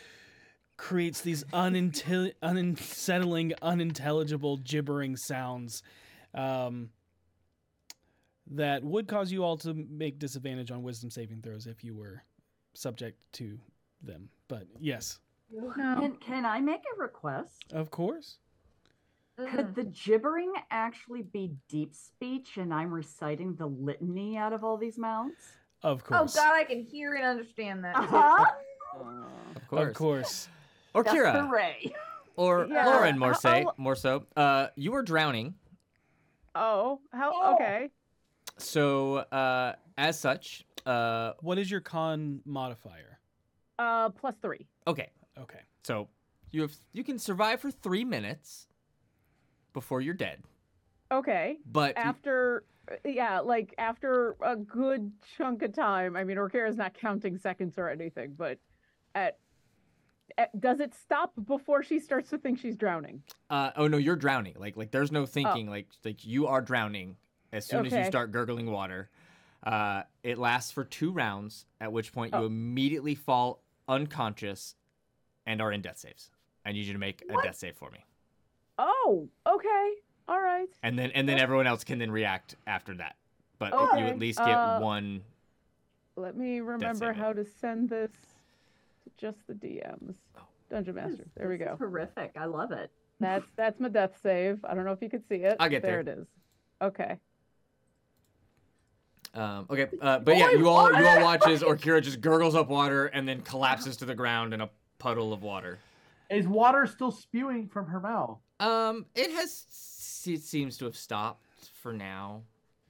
creates 0.79 1.21
these 1.21 1.45
unintel- 1.53 2.33
unsettling, 2.43 3.53
unintelligible, 3.61 4.57
gibbering 4.57 5.17
sounds 5.17 5.83
um, 6.35 6.89
that 8.51 8.83
would 8.83 9.07
cause 9.07 9.31
you 9.31 9.45
all 9.45 9.57
to 9.59 9.75
make 9.75 10.19
disadvantage 10.19 10.71
on 10.71 10.83
wisdom 10.83 11.11
saving 11.11 11.43
throws 11.43 11.67
if 11.67 11.85
you 11.85 11.95
were 11.95 12.23
subject 12.75 13.21
to 13.35 13.59
them. 14.03 14.29
But 14.49 14.67
yes, 14.81 15.21
No. 15.53 15.97
Can, 16.01 16.17
can 16.17 16.47
I 16.47 16.61
make 16.61 16.81
a 16.97 17.01
request? 17.01 17.65
of 17.73 17.91
course. 17.91 18.39
Could 19.51 19.75
the 19.75 19.85
gibbering 19.85 20.53
actually 20.71 21.23
be 21.23 21.53
deep 21.69 21.95
speech 21.95 22.57
and 22.57 22.73
I'm 22.73 22.91
reciting 22.93 23.55
the 23.57 23.67
litany 23.67 24.37
out 24.37 24.53
of 24.53 24.65
all 24.65 24.77
these 24.77 24.99
mouths? 24.99 25.35
Of 25.83 26.05
course. 26.05 26.37
Oh 26.37 26.41
god, 26.41 26.55
I 26.55 26.65
can 26.65 26.81
hear 26.81 27.15
and 27.15 27.25
understand 27.25 27.85
that. 27.85 27.97
Uh-huh. 27.97 28.45
Of 29.57 29.69
course. 29.69 29.89
Of 29.89 29.95
course. 29.95 30.49
Or 30.95 31.03
That's 31.03 31.17
Kira. 31.17 31.47
hooray. 31.49 31.95
Or 32.37 32.67
Yeah. 32.71 32.87
Lauren, 32.87 33.19
more 33.19 33.31
I'll- 33.31 33.35
say, 33.41 33.67
more 33.77 33.97
so. 33.97 34.25
Uh, 34.37 34.69
you 34.77 34.93
were 34.93 35.03
drowning. 35.03 35.55
Oh, 36.55 37.01
how? 37.13 37.33
Oh. 37.35 37.55
Okay. 37.55 37.91
So, 38.59 39.17
uh, 39.17 39.75
as 39.97 40.21
such, 40.21 40.65
uh, 40.87 41.33
What 41.41 41.59
is 41.59 41.71
your 41.71 41.81
con 41.81 42.41
modifier? 42.45 43.19
Uh, 43.79 44.11
plus 44.11 44.37
three. 44.43 44.67
okay. 44.87 45.09
Okay. 45.39 45.61
So 45.83 46.09
you 46.51 46.61
have 46.61 46.73
you 46.93 47.03
can 47.03 47.19
survive 47.19 47.61
for 47.61 47.71
three 47.71 48.05
minutes 48.05 48.69
before 49.73 50.01
you're 50.01 50.15
dead. 50.15 50.43
Okay. 51.11 51.59
But 51.67 51.97
you- 51.97 52.03
After, 52.03 52.65
yeah, 53.05 53.41
like 53.41 53.75
after 53.79 54.37
a 54.43 54.57
good 54.57 55.13
chunk 55.37 55.63
of 55.63 55.73
time. 55.73 56.17
I 56.17 56.25
mean, 56.25 56.37
Orkira's 56.37 56.77
not 56.77 56.95
counting 56.95 57.37
seconds 57.39 57.79
or 57.79 57.89
anything, 57.89 58.35
but 58.37 58.59
at, 59.15 59.39
at 60.39 60.59
does 60.59 60.81
it 60.81 60.95
stop 60.95 61.33
before 61.47 61.83
she 61.83 61.99
starts 61.99 62.31
to 62.31 62.39
think 62.39 62.59
she's 62.59 62.77
drowning? 62.77 63.23
uh, 63.51 63.71
oh 63.77 63.87
no, 63.89 63.99
you're 63.99 64.17
drowning. 64.17 64.55
Like 64.59 64.77
like 64.77 64.91
there's 64.91 65.13
no 65.13 65.27
thinking. 65.27 65.69
Like 65.69 65.89
like 66.05 66.25
you 66.25 66.47
are 66.47 66.63
drowning 66.63 67.17
as 67.53 67.67
soon 67.67 67.85
as 67.87 67.93
you 67.93 68.05
start 68.05 68.33
gurgling 68.33 68.71
water. 68.71 69.11
Uh, 69.63 70.03
it 70.25 70.39
lasts 70.39 70.73
for 70.73 70.83
two 70.85 71.13
rounds, 71.13 71.67
at 71.81 71.93
which 71.93 72.13
point 72.13 72.33
you 72.35 72.41
Oh. 72.41 72.47
immediately 72.47 73.15
fall 73.15 73.63
unconscious 73.87 74.75
and 75.47 75.61
are 75.63 75.71
in 75.71 75.83
death 75.83 75.99
saves. 75.99 76.31
I 76.65 76.73
need 76.73 76.85
you 76.87 76.95
to 76.95 76.99
make 76.99 77.23
a 77.31 77.41
death 77.43 77.57
save 77.57 77.77
for 77.77 77.91
me, 77.91 77.99
Oh, 78.79 79.29
okay. 79.47 79.93
All 80.29 80.41
right. 80.41 80.69
and 80.83 80.99
then 80.99 81.11
and 81.13 81.29
then 81.29 81.39
everyone 81.39 81.67
else 81.67 81.85
can 81.85 81.99
then 81.99 82.11
react 82.11 82.57
after 82.67 82.95
that. 82.95 83.17
But 83.59 83.73
you 83.73 84.07
at 84.07 84.19
least 84.19 84.39
get 84.39 84.49
uh, 84.49 84.81
one. 84.81 85.23
Let 86.17 86.37
me 86.37 86.61
remember 86.61 87.13
how 87.13 87.33
to 87.33 87.45
send 87.45 87.89
this 87.91 88.11
to 89.05 89.11
just 89.17 89.39
the 89.47 89.55
DMs. 89.55 90.15
Dungeon 90.71 90.95
Master. 90.95 91.25
There 91.37 91.49
we 91.49 91.59
go. 91.59 91.73
is 91.73 91.79
Horrific. 91.79 92.33
I 92.37 92.47
love 92.47 92.73
it. 92.73 92.91
That's 93.21 93.47
that's 93.57 93.79
my 93.79 93.89
death 93.89 94.19
save. 94.23 94.65
I 94.65 94.75
don't 94.75 94.85
know 94.85 94.93
if 94.93 95.03
you 95.03 95.11
could 95.11 95.27
see 95.29 95.37
it. 95.37 95.57
I'll 95.61 95.69
get 95.69 95.83
there. 95.83 96.03
there. 96.03 96.15
it 96.15 96.19
is. 96.21 96.27
Okay. 96.81 97.19
Um, 99.35 99.67
okay, 99.71 99.89
uh, 100.03 100.19
but 100.19 100.37
yeah, 100.37 100.51
you 100.51 100.69
all 100.69 100.93
you 100.93 101.07
all 101.07 101.23
watch 101.23 101.47
as 101.47 101.63
Orkira 101.63 102.03
just 102.03 102.21
gurgles 102.21 102.55
up 102.55 102.69
water 102.69 103.07
and 103.07 103.27
then 103.27 103.41
collapses 103.43 103.97
to 103.99 104.05
the 104.05 104.15
ground 104.15 104.53
in 104.53 104.61
a 104.61 104.69
puddle 104.99 105.33
of 105.33 105.43
water. 105.43 105.79
Is 106.31 106.47
water 106.47 106.87
still 106.87 107.11
spewing 107.11 107.69
from 107.69 107.87
her 107.87 108.01
mouth? 108.01 108.39
Um, 108.63 109.07
it 109.15 109.31
has 109.33 109.65
it 110.27 110.41
seems 110.43 110.77
to 110.79 110.85
have 110.85 110.97
stopped 110.97 111.47
for 111.81 111.93
now. 111.93 112.43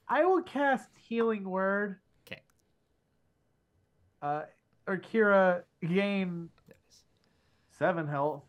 I 0.08 0.24
will 0.24 0.42
cast 0.42 0.88
Healing 1.08 1.48
Word. 1.48 1.96
Okay. 2.26 2.42
Uh, 4.20 4.42
Orkira 4.86 5.62
gain 5.86 6.50
seven 7.78 8.06
health. 8.06 8.42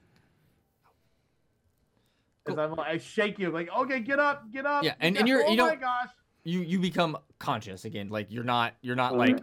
As 2.46 2.58
I'm 2.58 2.76
like, 2.76 2.88
I 2.88 2.98
shake 2.98 3.40
you, 3.40 3.52
like, 3.52 3.70
okay, 3.74 4.02
get 4.02 4.20
up, 4.20 4.52
get 4.52 4.66
up. 4.66 4.84
Yeah, 4.84 4.96
and- 5.00 5.16
get- 5.16 5.22
and 5.22 5.28
you're- 5.30 5.44
oh 5.48 5.52
you 5.52 5.58
my 5.66 5.76
gosh. 5.76 6.10
You 6.46 6.60
you 6.60 6.78
become 6.78 7.18
conscious 7.40 7.86
again. 7.86 8.10
Like 8.10 8.28
you're 8.30 8.44
not 8.44 8.74
you're 8.82 8.98
not 8.98 9.16
like 9.16 9.40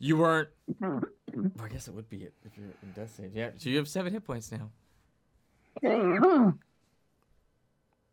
you 0.00 0.16
weren't. 0.16 0.48
Well, 0.80 1.00
I 1.62 1.68
guess 1.68 1.86
it 1.86 1.94
would 1.94 2.08
be 2.08 2.24
it 2.24 2.34
if 2.44 2.58
you're 2.58 2.66
in 2.82 2.90
death 2.92 3.14
save. 3.16 3.36
Yeah, 3.36 3.50
so 3.56 3.68
you 3.70 3.76
have 3.76 3.86
seven 3.86 4.12
hit 4.12 4.24
points 4.24 4.50
now. 4.50 4.72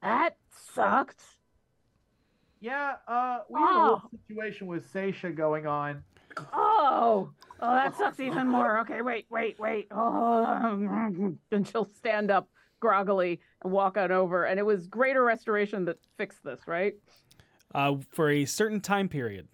That 0.08 0.38
sucked. 0.74 1.22
Yeah, 2.62 2.96
uh, 3.10 3.40
we 3.50 3.60
have 3.60 3.76
a 3.76 3.80
Oh. 3.80 3.96
whole 3.98 4.12
situation 4.26 4.68
with 4.68 4.92
Seisha 4.94 5.36
going 5.36 5.68
on. 5.68 6.02
Oh, 6.54 7.30
oh, 7.60 7.72
that 7.76 7.94
sucks 7.98 8.22
even 8.22 8.48
more. 8.48 8.80
Okay, 8.80 9.02
wait, 9.02 9.26
wait, 9.30 9.60
wait. 9.60 9.88
Oh, 9.92 11.36
and 11.52 11.68
she'll 11.68 11.86
stand 11.86 12.32
up 12.32 12.48
groggily 12.80 13.42
and 13.64 13.74
walk 13.74 13.98
on 13.98 14.14
over. 14.14 14.46
And 14.46 14.58
it 14.58 14.64
was 14.66 14.88
Greater 14.88 15.24
Restoration 15.26 15.84
that 15.86 15.98
fixed 16.18 16.42
this, 16.42 16.62
right? 16.68 16.94
Uh, 17.76 17.98
for 18.12 18.30
a 18.30 18.46
certain 18.46 18.80
time 18.80 19.10
period. 19.10 19.50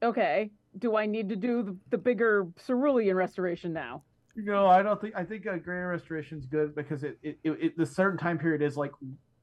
Okay. 0.00 0.52
Do 0.78 0.94
I 0.94 1.06
need 1.06 1.28
to 1.30 1.36
do 1.36 1.64
the, 1.64 1.76
the 1.90 1.98
bigger 1.98 2.46
cerulean 2.64 3.16
restoration 3.16 3.72
now? 3.72 4.04
No, 4.40 4.68
I 4.68 4.82
don't 4.82 5.00
think. 5.00 5.14
I 5.16 5.24
think 5.24 5.46
a 5.46 5.52
uh, 5.52 5.56
Greater 5.56 5.92
is 5.92 6.46
good 6.46 6.74
because 6.76 7.02
it, 7.02 7.18
it, 7.22 7.38
it, 7.42 7.50
it 7.60 7.76
the 7.76 7.84
certain 7.84 8.16
time 8.16 8.38
period 8.38 8.62
is 8.62 8.76
like 8.76 8.92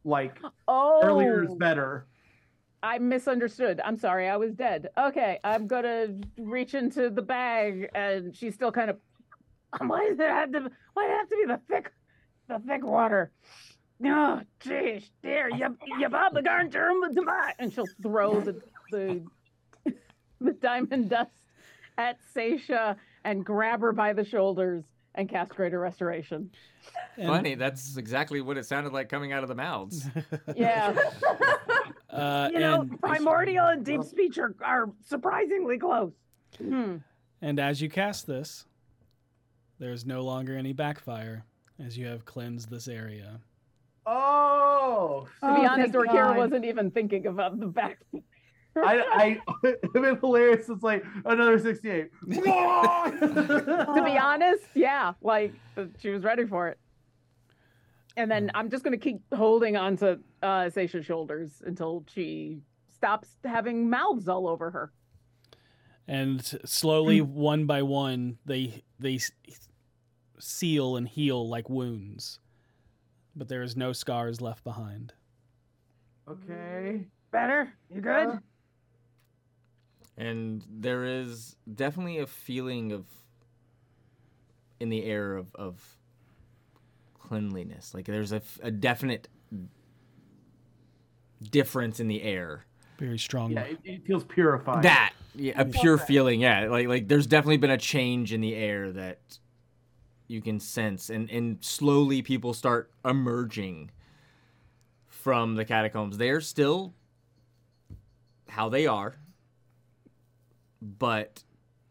like 0.05 0.39
Oh, 0.69 1.01
earlier 1.03 1.43
is 1.43 1.53
better. 1.55 2.07
I 2.81 2.99
misunderstood. 2.99 3.81
I'm 3.83 3.97
sorry. 3.97 4.29
I 4.29 4.37
was 4.37 4.53
dead. 4.53 4.89
Okay, 4.97 5.39
I'm 5.43 5.67
gonna 5.67 6.15
reach 6.37 6.75
into 6.75 7.09
the 7.09 7.21
bag, 7.21 7.89
and 7.93 8.33
she's 8.33 8.53
still 8.53 8.71
kind 8.71 8.89
of. 8.89 8.97
Why 9.85 10.07
does 10.09 10.19
it 10.19 10.29
have 10.29 10.51
to? 10.53 10.71
Why 10.93 11.07
does 11.07 11.11
it 11.11 11.17
have 11.17 11.29
to 11.29 11.35
be 11.35 11.45
the 11.45 11.59
thick, 11.67 11.91
the 12.47 12.59
thick 12.65 12.85
water? 12.85 13.31
Oh, 14.05 14.41
jeez, 14.61 15.09
there 15.21 15.49
you 15.49 15.77
you 15.99 16.09
bob 16.09 16.33
the 16.33 16.41
garden 16.41 16.69
germ 16.69 17.01
and 17.59 17.73
she'll 17.73 17.85
throw 18.01 18.39
the 18.39 18.61
the 18.91 19.23
the 20.41 20.51
diamond 20.51 21.09
dust 21.09 21.31
at 21.97 22.17
Seisha 22.35 22.97
and 23.25 23.43
grab 23.43 23.81
her 23.81 23.91
by 23.91 24.13
the 24.13 24.23
shoulders 24.23 24.85
and 25.15 25.27
cast 25.27 25.55
greater 25.55 25.79
restoration. 25.79 26.49
And, 27.17 27.27
Funny, 27.27 27.55
that's 27.55 27.97
exactly 27.97 28.39
what 28.41 28.57
it 28.57 28.65
sounded 28.65 28.93
like 28.93 29.09
coming 29.09 29.33
out 29.33 29.43
of 29.43 29.49
the 29.49 29.55
mouths. 29.55 30.07
Yeah, 30.55 30.95
Uh, 32.09 32.49
you 32.53 32.59
know, 32.59 32.81
and, 32.81 33.01
primordial 33.01 33.65
and 33.67 33.83
deep 33.83 34.01
speech 34.03 34.37
are, 34.37 34.55
are 34.63 34.89
surprisingly 35.05 35.77
close. 35.77 36.13
Hmm. 36.57 36.97
and 37.41 37.59
as 37.59 37.81
you 37.81 37.89
cast 37.89 38.25
this, 38.25 38.65
there's 39.79 40.05
no 40.05 40.21
longer 40.21 40.55
any 40.55 40.71
backfire 40.71 41.43
as 41.83 41.97
you 41.97 42.05
have 42.05 42.23
cleansed 42.23 42.69
this 42.69 42.87
area. 42.87 43.41
Oh, 44.05 45.27
To 45.41 45.55
be 45.55 45.61
Oh, 45.65 45.67
honest, 45.69 45.91
thank 45.91 46.07
Orkira 46.09 46.37
wasn't 46.37 46.63
even 46.63 46.89
thinking 46.91 47.25
about 47.27 47.59
the 47.59 47.67
back. 47.67 47.99
I, 48.77 48.99
I, 49.11 49.41
it's 49.63 49.93
been 49.93 50.17
hilarious. 50.17 50.69
It's 50.69 50.83
like 50.83 51.03
another 51.25 51.59
68. 51.59 52.09
to 52.33 54.01
be 54.05 54.17
honest, 54.17 54.63
yeah, 54.73 55.13
like 55.21 55.53
uh, 55.77 55.85
she 55.99 56.09
was 56.09 56.23
ready 56.23 56.45
for 56.45 56.67
it. 56.67 56.77
And 58.17 58.29
then 58.31 58.51
I'm 58.55 58.69
just 58.69 58.83
gonna 58.83 58.97
keep 58.97 59.21
holding 59.33 59.75
on 59.75 59.97
to 59.97 60.19
uh, 60.41 60.69
Seisha's 60.69 61.05
shoulders 61.05 61.61
until 61.65 62.05
she 62.13 62.59
stops 62.93 63.29
having 63.43 63.89
mouths 63.89 64.27
all 64.27 64.47
over 64.47 64.71
her. 64.71 64.91
and 66.07 66.43
slowly, 66.65 67.21
one 67.21 67.65
by 67.65 67.81
one, 67.81 68.37
they 68.45 68.83
they 68.99 69.19
seal 70.39 70.95
and 70.95 71.07
heal 71.07 71.47
like 71.47 71.69
wounds, 71.69 72.39
but 73.35 73.47
there 73.49 73.63
is 73.63 73.75
no 73.75 73.91
scars 73.93 74.41
left 74.41 74.63
behind. 74.63 75.13
Okay. 76.27 77.05
Better? 77.31 77.73
You 77.93 78.01
good? 78.01 78.39
And 80.17 80.63
there 80.69 81.03
is 81.05 81.55
definitely 81.73 82.19
a 82.19 82.27
feeling 82.27 82.91
of 82.91 83.05
in 84.79 84.89
the 84.89 85.03
air 85.03 85.35
of, 85.35 85.53
of 85.55 85.97
cleanliness 87.19 87.93
like 87.93 88.05
there's 88.05 88.31
a, 88.31 88.41
a 88.61 88.71
definite 88.71 89.27
difference 91.51 91.99
in 91.99 92.07
the 92.07 92.21
air 92.23 92.65
Very 92.99 93.17
strong. 93.19 93.51
Yeah, 93.51 93.61
it, 93.61 93.79
it 93.83 94.05
feels 94.05 94.23
purified. 94.23 94.83
that 94.83 95.13
yeah, 95.35 95.59
a 95.59 95.65
pure 95.65 95.95
Okay. 95.95 96.05
feeling 96.05 96.41
yeah 96.41 96.67
like 96.69 96.87
like 96.87 97.07
there's 97.07 97.27
definitely 97.27 97.57
been 97.57 97.71
a 97.71 97.77
change 97.77 98.31
in 98.31 98.41
the 98.41 98.55
air 98.55 98.91
that 98.91 99.19
you 100.27 100.41
can 100.41 100.59
sense 100.59 101.09
and 101.09 101.29
and 101.29 101.57
slowly 101.63 102.21
people 102.21 102.53
start 102.53 102.89
emerging 103.03 103.91
from 105.07 105.55
the 105.55 105.65
catacombs 105.65 106.17
they're 106.17 106.41
still 106.41 106.93
how 108.49 108.69
they 108.69 108.87
are 108.87 109.15
but 110.85 111.43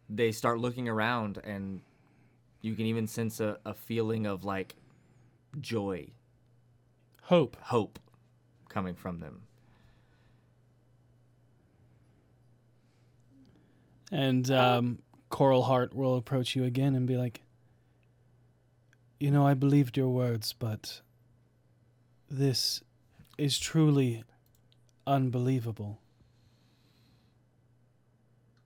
they 0.08 0.32
start 0.32 0.58
looking 0.58 0.88
around 0.88 1.38
and 1.42 1.80
you 2.60 2.74
can 2.74 2.86
even 2.86 3.06
sense 3.06 3.40
a, 3.40 3.58
a 3.64 3.74
feeling 3.74 4.26
of 4.26 4.44
like 4.44 4.76
joy. 5.60 6.08
Hope. 7.22 7.56
Hope 7.60 7.98
coming 8.68 8.94
from 8.94 9.20
them. 9.20 9.42
And 14.10 14.50
um, 14.50 14.98
Coralheart 15.30 15.94
will 15.94 16.16
approach 16.16 16.54
you 16.54 16.64
again 16.64 16.94
and 16.94 17.06
be 17.06 17.16
like, 17.16 17.42
You 19.18 19.30
know, 19.30 19.46
I 19.46 19.54
believed 19.54 19.96
your 19.96 20.08
words, 20.08 20.52
but 20.52 21.00
this 22.30 22.82
is 23.36 23.58
truly 23.58 24.24
unbelievable. 25.06 26.00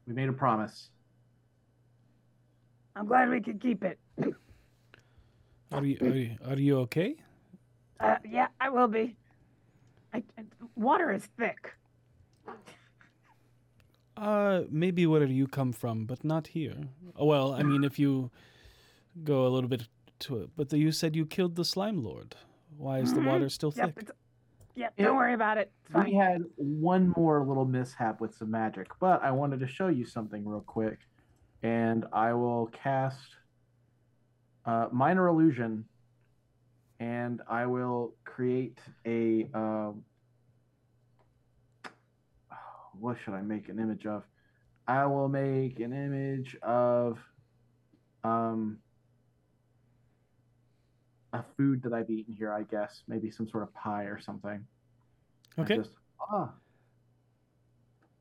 We 0.08 0.14
made 0.14 0.30
a 0.30 0.32
promise. 0.32 0.88
I'm 2.96 3.06
glad 3.06 3.28
we 3.28 3.42
could 3.42 3.60
keep 3.60 3.84
it. 3.84 3.98
Are 5.70 5.84
you, 5.84 5.98
are 6.00 6.06
you, 6.14 6.36
are 6.46 6.56
you 6.58 6.78
okay? 6.80 7.14
Uh, 8.00 8.16
yeah, 8.26 8.46
I 8.58 8.70
will 8.70 8.88
be. 8.88 9.14
I, 10.14 10.22
I- 10.38 10.44
water 10.76 11.12
is 11.12 11.28
thick. 11.38 11.74
Uh, 14.16 14.62
maybe 14.70 15.06
where 15.06 15.24
you 15.26 15.46
come 15.46 15.72
from, 15.72 16.06
but 16.06 16.24
not 16.24 16.46
here. 16.48 16.74
Oh, 17.14 17.26
Well, 17.26 17.52
I 17.52 17.62
mean, 17.62 17.84
if 17.84 17.98
you 17.98 18.30
go 19.22 19.46
a 19.46 19.50
little 19.50 19.68
bit 19.68 19.86
to 20.20 20.38
it, 20.38 20.50
but 20.56 20.72
you 20.72 20.90
said 20.90 21.14
you 21.14 21.26
killed 21.26 21.54
the 21.54 21.66
slime 21.66 22.02
lord. 22.02 22.34
Why 22.78 23.00
is 23.00 23.12
the 23.12 23.20
Mhm. 23.20 23.26
water 23.26 23.48
still 23.50 23.74
Yep, 23.76 23.94
thick? 23.94 24.10
Yep, 24.78 24.94
Yeah. 24.96 25.04
don't 25.06 25.16
worry 25.16 25.34
about 25.34 25.58
it. 25.58 25.72
It's 25.82 25.92
fine. 25.92 26.04
We 26.04 26.14
had 26.14 26.44
one 26.54 27.12
more 27.16 27.44
little 27.44 27.64
mishap 27.64 28.20
with 28.20 28.32
some 28.36 28.52
magic, 28.52 28.86
but 29.00 29.20
I 29.24 29.32
wanted 29.32 29.58
to 29.60 29.66
show 29.66 29.88
you 29.88 30.04
something 30.04 30.46
real 30.46 30.60
quick. 30.60 31.00
And 31.64 32.06
I 32.12 32.32
will 32.34 32.66
cast 32.68 33.34
uh, 34.64 34.86
Minor 34.92 35.26
Illusion, 35.26 35.84
and 37.00 37.42
I 37.48 37.66
will 37.66 38.14
create 38.24 38.78
a. 39.04 39.48
Um, 39.52 40.04
what 43.00 43.16
should 43.24 43.34
I 43.34 43.42
make 43.42 43.68
an 43.68 43.80
image 43.80 44.06
of? 44.06 44.22
I 44.86 45.06
will 45.06 45.28
make 45.28 45.80
an 45.80 45.92
image 45.92 46.56
of 46.62 47.18
um, 48.22 48.78
a 51.32 51.44
food 51.56 51.82
that 51.82 51.92
I've 51.92 52.10
eaten 52.10 52.34
here, 52.34 52.52
I 52.52 52.62
guess. 52.62 53.02
Maybe 53.08 53.30
some 53.30 53.48
sort 53.48 53.62
of 53.62 53.74
pie 53.74 54.04
or 54.04 54.20
something. 54.20 54.64
And 55.56 55.64
Okay. 55.64 55.76
Just, 55.76 55.90
ah. 56.20 56.50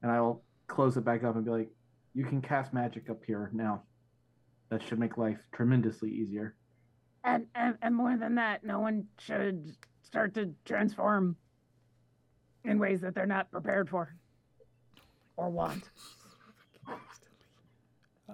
And 0.01 0.11
I 0.11 0.19
will 0.21 0.43
close 0.67 0.97
it 0.97 1.05
back 1.05 1.23
up 1.23 1.35
and 1.35 1.45
be 1.45 1.51
like, 1.51 1.69
you 2.13 2.25
can 2.25 2.41
cast 2.41 2.73
magic 2.73 3.09
up 3.09 3.23
here 3.25 3.49
now. 3.53 3.83
That 4.69 4.83
should 4.83 4.99
make 4.99 5.17
life 5.17 5.39
tremendously 5.53 6.11
easier. 6.11 6.55
And, 7.23 7.45
and 7.55 7.77
and 7.81 7.95
more 7.95 8.17
than 8.17 8.35
that, 8.35 8.63
no 8.63 8.79
one 8.79 9.05
should 9.17 9.75
start 10.01 10.33
to 10.35 10.53
transform 10.65 11.35
in 12.63 12.79
ways 12.79 13.01
that 13.01 13.15
they're 13.15 13.25
not 13.25 13.51
prepared 13.51 13.89
for 13.89 14.15
or 15.37 15.49
want. 15.49 15.89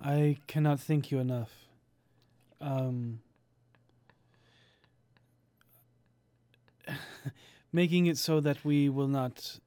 I 0.03 0.37
cannot 0.47 0.79
thank 0.79 1.11
you 1.11 1.19
enough. 1.19 1.51
Um, 2.61 3.19
making 7.73 8.05
it 8.05 8.17
so 8.17 8.39
that 8.39 8.63
we 8.63 8.87
will 8.87 9.07
not 9.07 9.59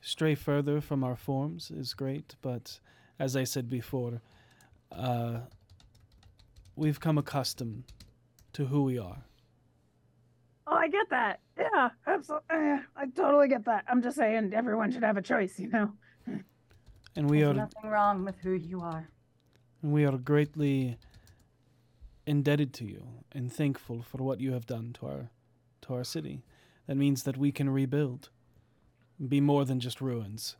stray 0.00 0.34
further 0.34 0.80
from 0.80 1.02
our 1.02 1.16
forms 1.16 1.70
is 1.70 1.92
great, 1.94 2.36
but 2.40 2.78
as 3.18 3.36
I 3.36 3.44
said 3.44 3.68
before, 3.68 4.22
uh, 4.92 5.40
we've 6.76 7.00
come 7.00 7.18
accustomed 7.18 7.84
to 8.52 8.66
who 8.66 8.84
we 8.84 8.98
are. 8.98 9.24
Oh, 10.66 10.74
I 10.76 10.88
get 10.88 11.10
that. 11.10 11.40
Yeah, 11.58 11.90
absolutely. 12.06 12.56
I 12.96 13.06
totally 13.14 13.48
get 13.48 13.64
that. 13.66 13.84
I'm 13.88 14.02
just 14.02 14.16
saying 14.16 14.52
everyone 14.54 14.90
should 14.92 15.02
have 15.02 15.16
a 15.16 15.22
choice, 15.22 15.58
you 15.58 15.68
know. 15.68 15.92
And 17.16 17.28
we 17.30 17.40
There's 17.40 17.50
are 17.50 17.54
nothing 17.54 17.90
wrong 17.90 18.24
with 18.24 18.38
who 18.40 18.52
you 18.52 18.80
are. 18.80 19.08
and 19.82 19.92
we 19.92 20.04
are 20.04 20.16
greatly 20.16 20.96
indebted 22.26 22.72
to 22.74 22.84
you 22.86 23.06
and 23.32 23.52
thankful 23.52 24.02
for 24.02 24.18
what 24.18 24.40
you 24.40 24.52
have 24.52 24.66
done 24.66 24.92
to 24.94 25.06
our 25.06 25.30
to 25.82 25.94
our 25.94 26.04
city. 26.04 26.42
That 26.86 26.96
means 26.96 27.22
that 27.22 27.36
we 27.36 27.50
can 27.50 27.70
rebuild, 27.70 28.30
be 29.26 29.40
more 29.40 29.64
than 29.64 29.80
just 29.80 30.00
ruins. 30.00 30.56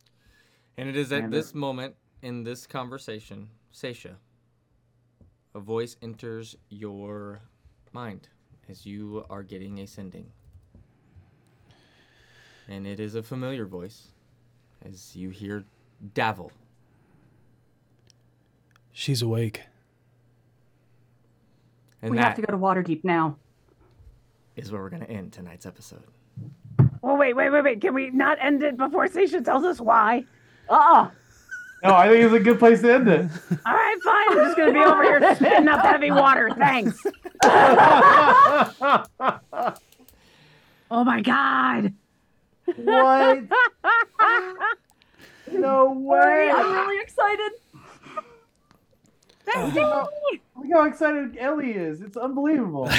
And 0.77 0.89
it 0.89 0.95
is 0.95 1.11
at 1.11 1.25
And 1.25 1.33
this 1.33 1.53
moment 1.53 1.95
in 2.21 2.43
this 2.43 2.65
conversation, 2.65 3.49
Seisha, 3.73 4.15
a 5.53 5.59
voice 5.59 5.95
enters 6.01 6.55
your 6.69 7.41
mind 7.91 8.29
as 8.67 8.85
you 8.85 9.25
are 9.29 9.43
getting 9.43 9.79
a 9.79 9.87
sending. 9.87 10.31
And 12.67 12.87
it 12.87 12.99
is 12.99 13.13
a 13.13 13.21
familiar 13.21 13.65
voice 13.65 14.07
as 14.83 15.15
you 15.15 15.29
hear 15.29 15.63
Davil. 16.13 16.49
She's 18.91 19.21
awake. 19.21 19.61
And 22.01 22.11
we 22.11 22.17
that 22.17 22.23
have 22.23 22.35
to 22.35 22.41
go 22.41 22.51
to 22.51 22.57
Waterdeep 22.57 23.03
now. 23.03 23.37
is 24.55 24.71
where 24.71 24.81
we're 24.81 24.89
going 24.89 25.03
to 25.05 25.09
end 25.09 25.33
tonight's 25.33 25.65
episode. 25.65 26.03
Well, 27.05 27.17
wait, 27.17 27.35
wait, 27.35 27.51
wait, 27.51 27.63
wait. 27.63 27.81
Can 27.81 27.93
we 27.93 28.09
not 28.09 28.39
end 28.41 28.63
it 28.63 28.77
before 28.77 29.07
Sasha 29.07 29.39
tells 29.39 29.63
us 29.63 29.79
why? 29.79 30.25
Uh-uh. 30.67 31.11
No, 31.83 31.93
I 31.93 32.09
think 32.09 32.25
it's 32.25 32.33
a 32.33 32.39
good 32.39 32.57
place 32.57 32.81
to 32.81 32.95
end 32.95 33.07
it. 33.07 33.29
All 33.63 33.73
right, 33.73 33.97
fine. 34.03 34.31
I'm 34.31 34.37
just 34.43 34.57
gonna 34.57 34.73
be 34.73 34.79
over 34.79 35.03
here 35.03 35.35
spitting 35.35 35.67
up 35.67 35.85
heavy 35.85 36.09
water. 36.09 36.49
Thanks. 36.57 36.99
oh 40.89 41.03
my 41.03 41.21
god. 41.21 41.93
What? 42.75 43.43
no 45.51 45.91
way. 45.91 46.51
I'm 46.51 46.73
really 46.73 47.03
excited. 47.03 47.51
Thanks, 49.45 49.75
Look 49.77 50.67
how 50.71 50.85
excited 50.85 51.37
Ellie 51.37 51.71
is. 51.73 52.01
It's 52.01 52.15
unbelievable. 52.17 52.85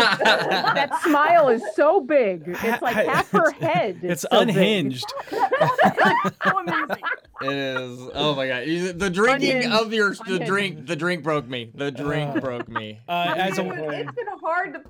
that 0.00 1.00
smile 1.02 1.48
is 1.48 1.62
so 1.74 2.00
big. 2.00 2.44
It's 2.46 2.82
like 2.82 2.94
half 2.94 3.30
her 3.30 3.50
head. 3.52 3.98
It's 4.02 4.22
so 4.22 4.28
big. 4.30 4.48
unhinged. 4.50 5.12
so 5.30 6.58
amazing. 6.58 7.04
It 7.42 7.50
is. 7.52 7.98
Oh 8.14 8.34
my 8.34 8.46
god! 8.48 8.64
The 8.98 9.10
drinking 9.10 9.56
Unhinged. 9.64 9.74
of 9.74 9.92
your 9.92 10.14
the 10.14 10.20
Unhinged. 10.24 10.46
drink 10.46 10.86
the 10.86 10.96
drink 10.96 11.22
broke 11.24 11.48
me. 11.48 11.70
The 11.74 11.90
drink 11.90 12.36
Uh, 12.36 12.40
broke 12.40 12.68
me. 12.68 13.00
Uh, 13.08 13.34
as 13.36 13.58
a 13.58 13.62
it's 13.66 14.12
been 14.12 14.26
hard 14.42 14.74
to 14.74 14.82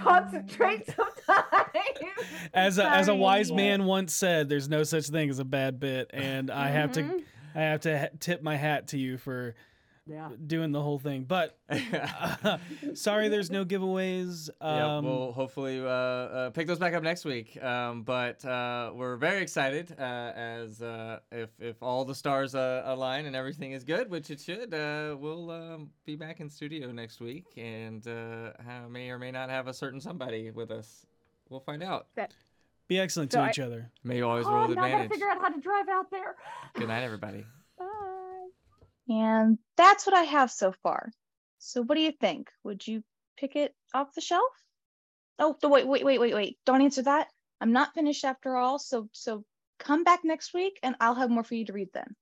concentrate 0.00 0.86
sometimes. 0.86 1.46
as 2.54 2.78
a 2.78 2.88
as 2.88 3.08
a 3.08 3.14
wise 3.14 3.52
man 3.52 3.84
once 3.84 4.14
said, 4.14 4.48
"There's 4.48 4.68
no 4.70 4.82
such 4.84 5.08
thing 5.08 5.28
as 5.28 5.38
a 5.38 5.44
bad 5.44 5.78
bit," 5.80 6.10
and 6.14 6.50
I 6.50 6.68
have 6.68 6.92
Mm-hmm. 6.92 7.18
to 7.18 7.24
I 7.54 7.60
have 7.62 7.80
to 7.82 7.98
ha- 7.98 8.08
tip 8.20 8.42
my 8.42 8.56
hat 8.56 8.88
to 8.88 8.98
you 8.98 9.18
for 9.18 9.54
Yeah. 10.08 10.30
doing 10.46 10.72
the 10.72 10.80
whole 10.80 10.98
thing. 10.98 11.24
But 11.24 11.58
uh, 11.68 12.56
sorry, 12.94 13.28
there's 13.28 13.50
no 13.50 13.64
giveaways. 13.64 14.48
yeah, 14.60 14.96
Um, 14.96 15.04
we'll 15.04 15.32
hopefully 15.32 15.80
uh, 15.80 15.84
uh, 15.86 16.50
pick 16.50 16.66
those 16.66 16.78
back 16.78 16.94
up 16.94 17.02
next 17.02 17.24
week. 17.24 17.62
Um, 17.62 18.02
but 18.04 18.42
uh, 18.44 18.92
we're 18.94 19.16
very 19.16 19.42
excited 19.42 19.94
uh, 19.98 20.02
as 20.02 20.80
uh, 20.80 21.18
if 21.30 21.50
if 21.60 21.82
all 21.82 22.04
the 22.04 22.14
stars 22.14 22.54
uh, 22.54 22.82
align 22.86 23.26
and 23.26 23.36
everything 23.36 23.72
is 23.72 23.84
good, 23.84 24.10
which 24.10 24.30
it 24.30 24.40
should. 24.40 24.72
Uh, 24.72 25.16
we'll 25.18 25.50
um, 25.50 25.90
be 26.06 26.16
back 26.16 26.40
in 26.40 26.48
studio 26.48 26.90
next 26.90 27.20
week 27.20 27.44
and 27.56 28.06
uh, 28.08 28.52
ha- 28.64 28.88
may 28.88 29.10
or 29.10 29.18
may 29.18 29.30
not 29.30 29.50
have 29.50 29.68
a 29.68 29.74
certain 29.74 30.00
somebody 30.00 30.50
with 30.50 30.70
us. 30.70 31.04
We'll 31.50 31.60
find 31.60 31.82
out. 31.82 32.06
be 32.88 32.98
excellent 32.98 33.32
So 33.32 33.40
to 33.40 33.44
I- 33.46 33.50
each 33.50 33.58
other. 33.58 33.90
May 34.04 34.16
you 34.18 34.26
always 34.26 34.46
Oh, 34.46 34.52
roll 34.54 34.68
with 34.68 34.76
now 34.76 34.84
I 34.84 34.90
gotta 34.90 35.02
advantage. 35.04 35.12
figure 35.12 35.28
out 35.28 35.40
how 35.42 35.48
to 35.50 35.60
drive 35.60 35.88
out 35.90 36.10
there. 36.10 36.36
Good 36.74 36.88
night, 36.88 37.02
everybody. 37.02 37.44
And 39.08 39.58
that's 39.76 40.06
what 40.06 40.14
I 40.14 40.22
have 40.22 40.50
so 40.50 40.72
far. 40.82 41.10
So 41.58 41.82
what 41.82 41.94
do 41.96 42.02
you 42.02 42.12
think? 42.12 42.48
Would 42.64 42.86
you 42.86 43.02
pick 43.38 43.56
it 43.56 43.74
off 43.94 44.14
the 44.14 44.20
shelf? 44.20 44.42
Oh, 45.38 45.56
the, 45.60 45.68
wait, 45.68 45.86
wait, 45.86 46.04
wait, 46.04 46.20
wait, 46.20 46.34
wait. 46.34 46.58
Don't 46.66 46.82
answer 46.82 47.02
that. 47.02 47.28
I'm 47.60 47.72
not 47.72 47.94
finished 47.94 48.24
after 48.24 48.56
all. 48.56 48.78
So 48.78 49.08
so 49.12 49.44
come 49.78 50.04
back 50.04 50.20
next 50.24 50.52
week 50.54 50.78
and 50.82 50.96
I'll 51.00 51.14
have 51.14 51.30
more 51.30 51.44
for 51.44 51.54
you 51.54 51.64
to 51.66 51.72
read 51.72 51.88
then. 51.94 52.14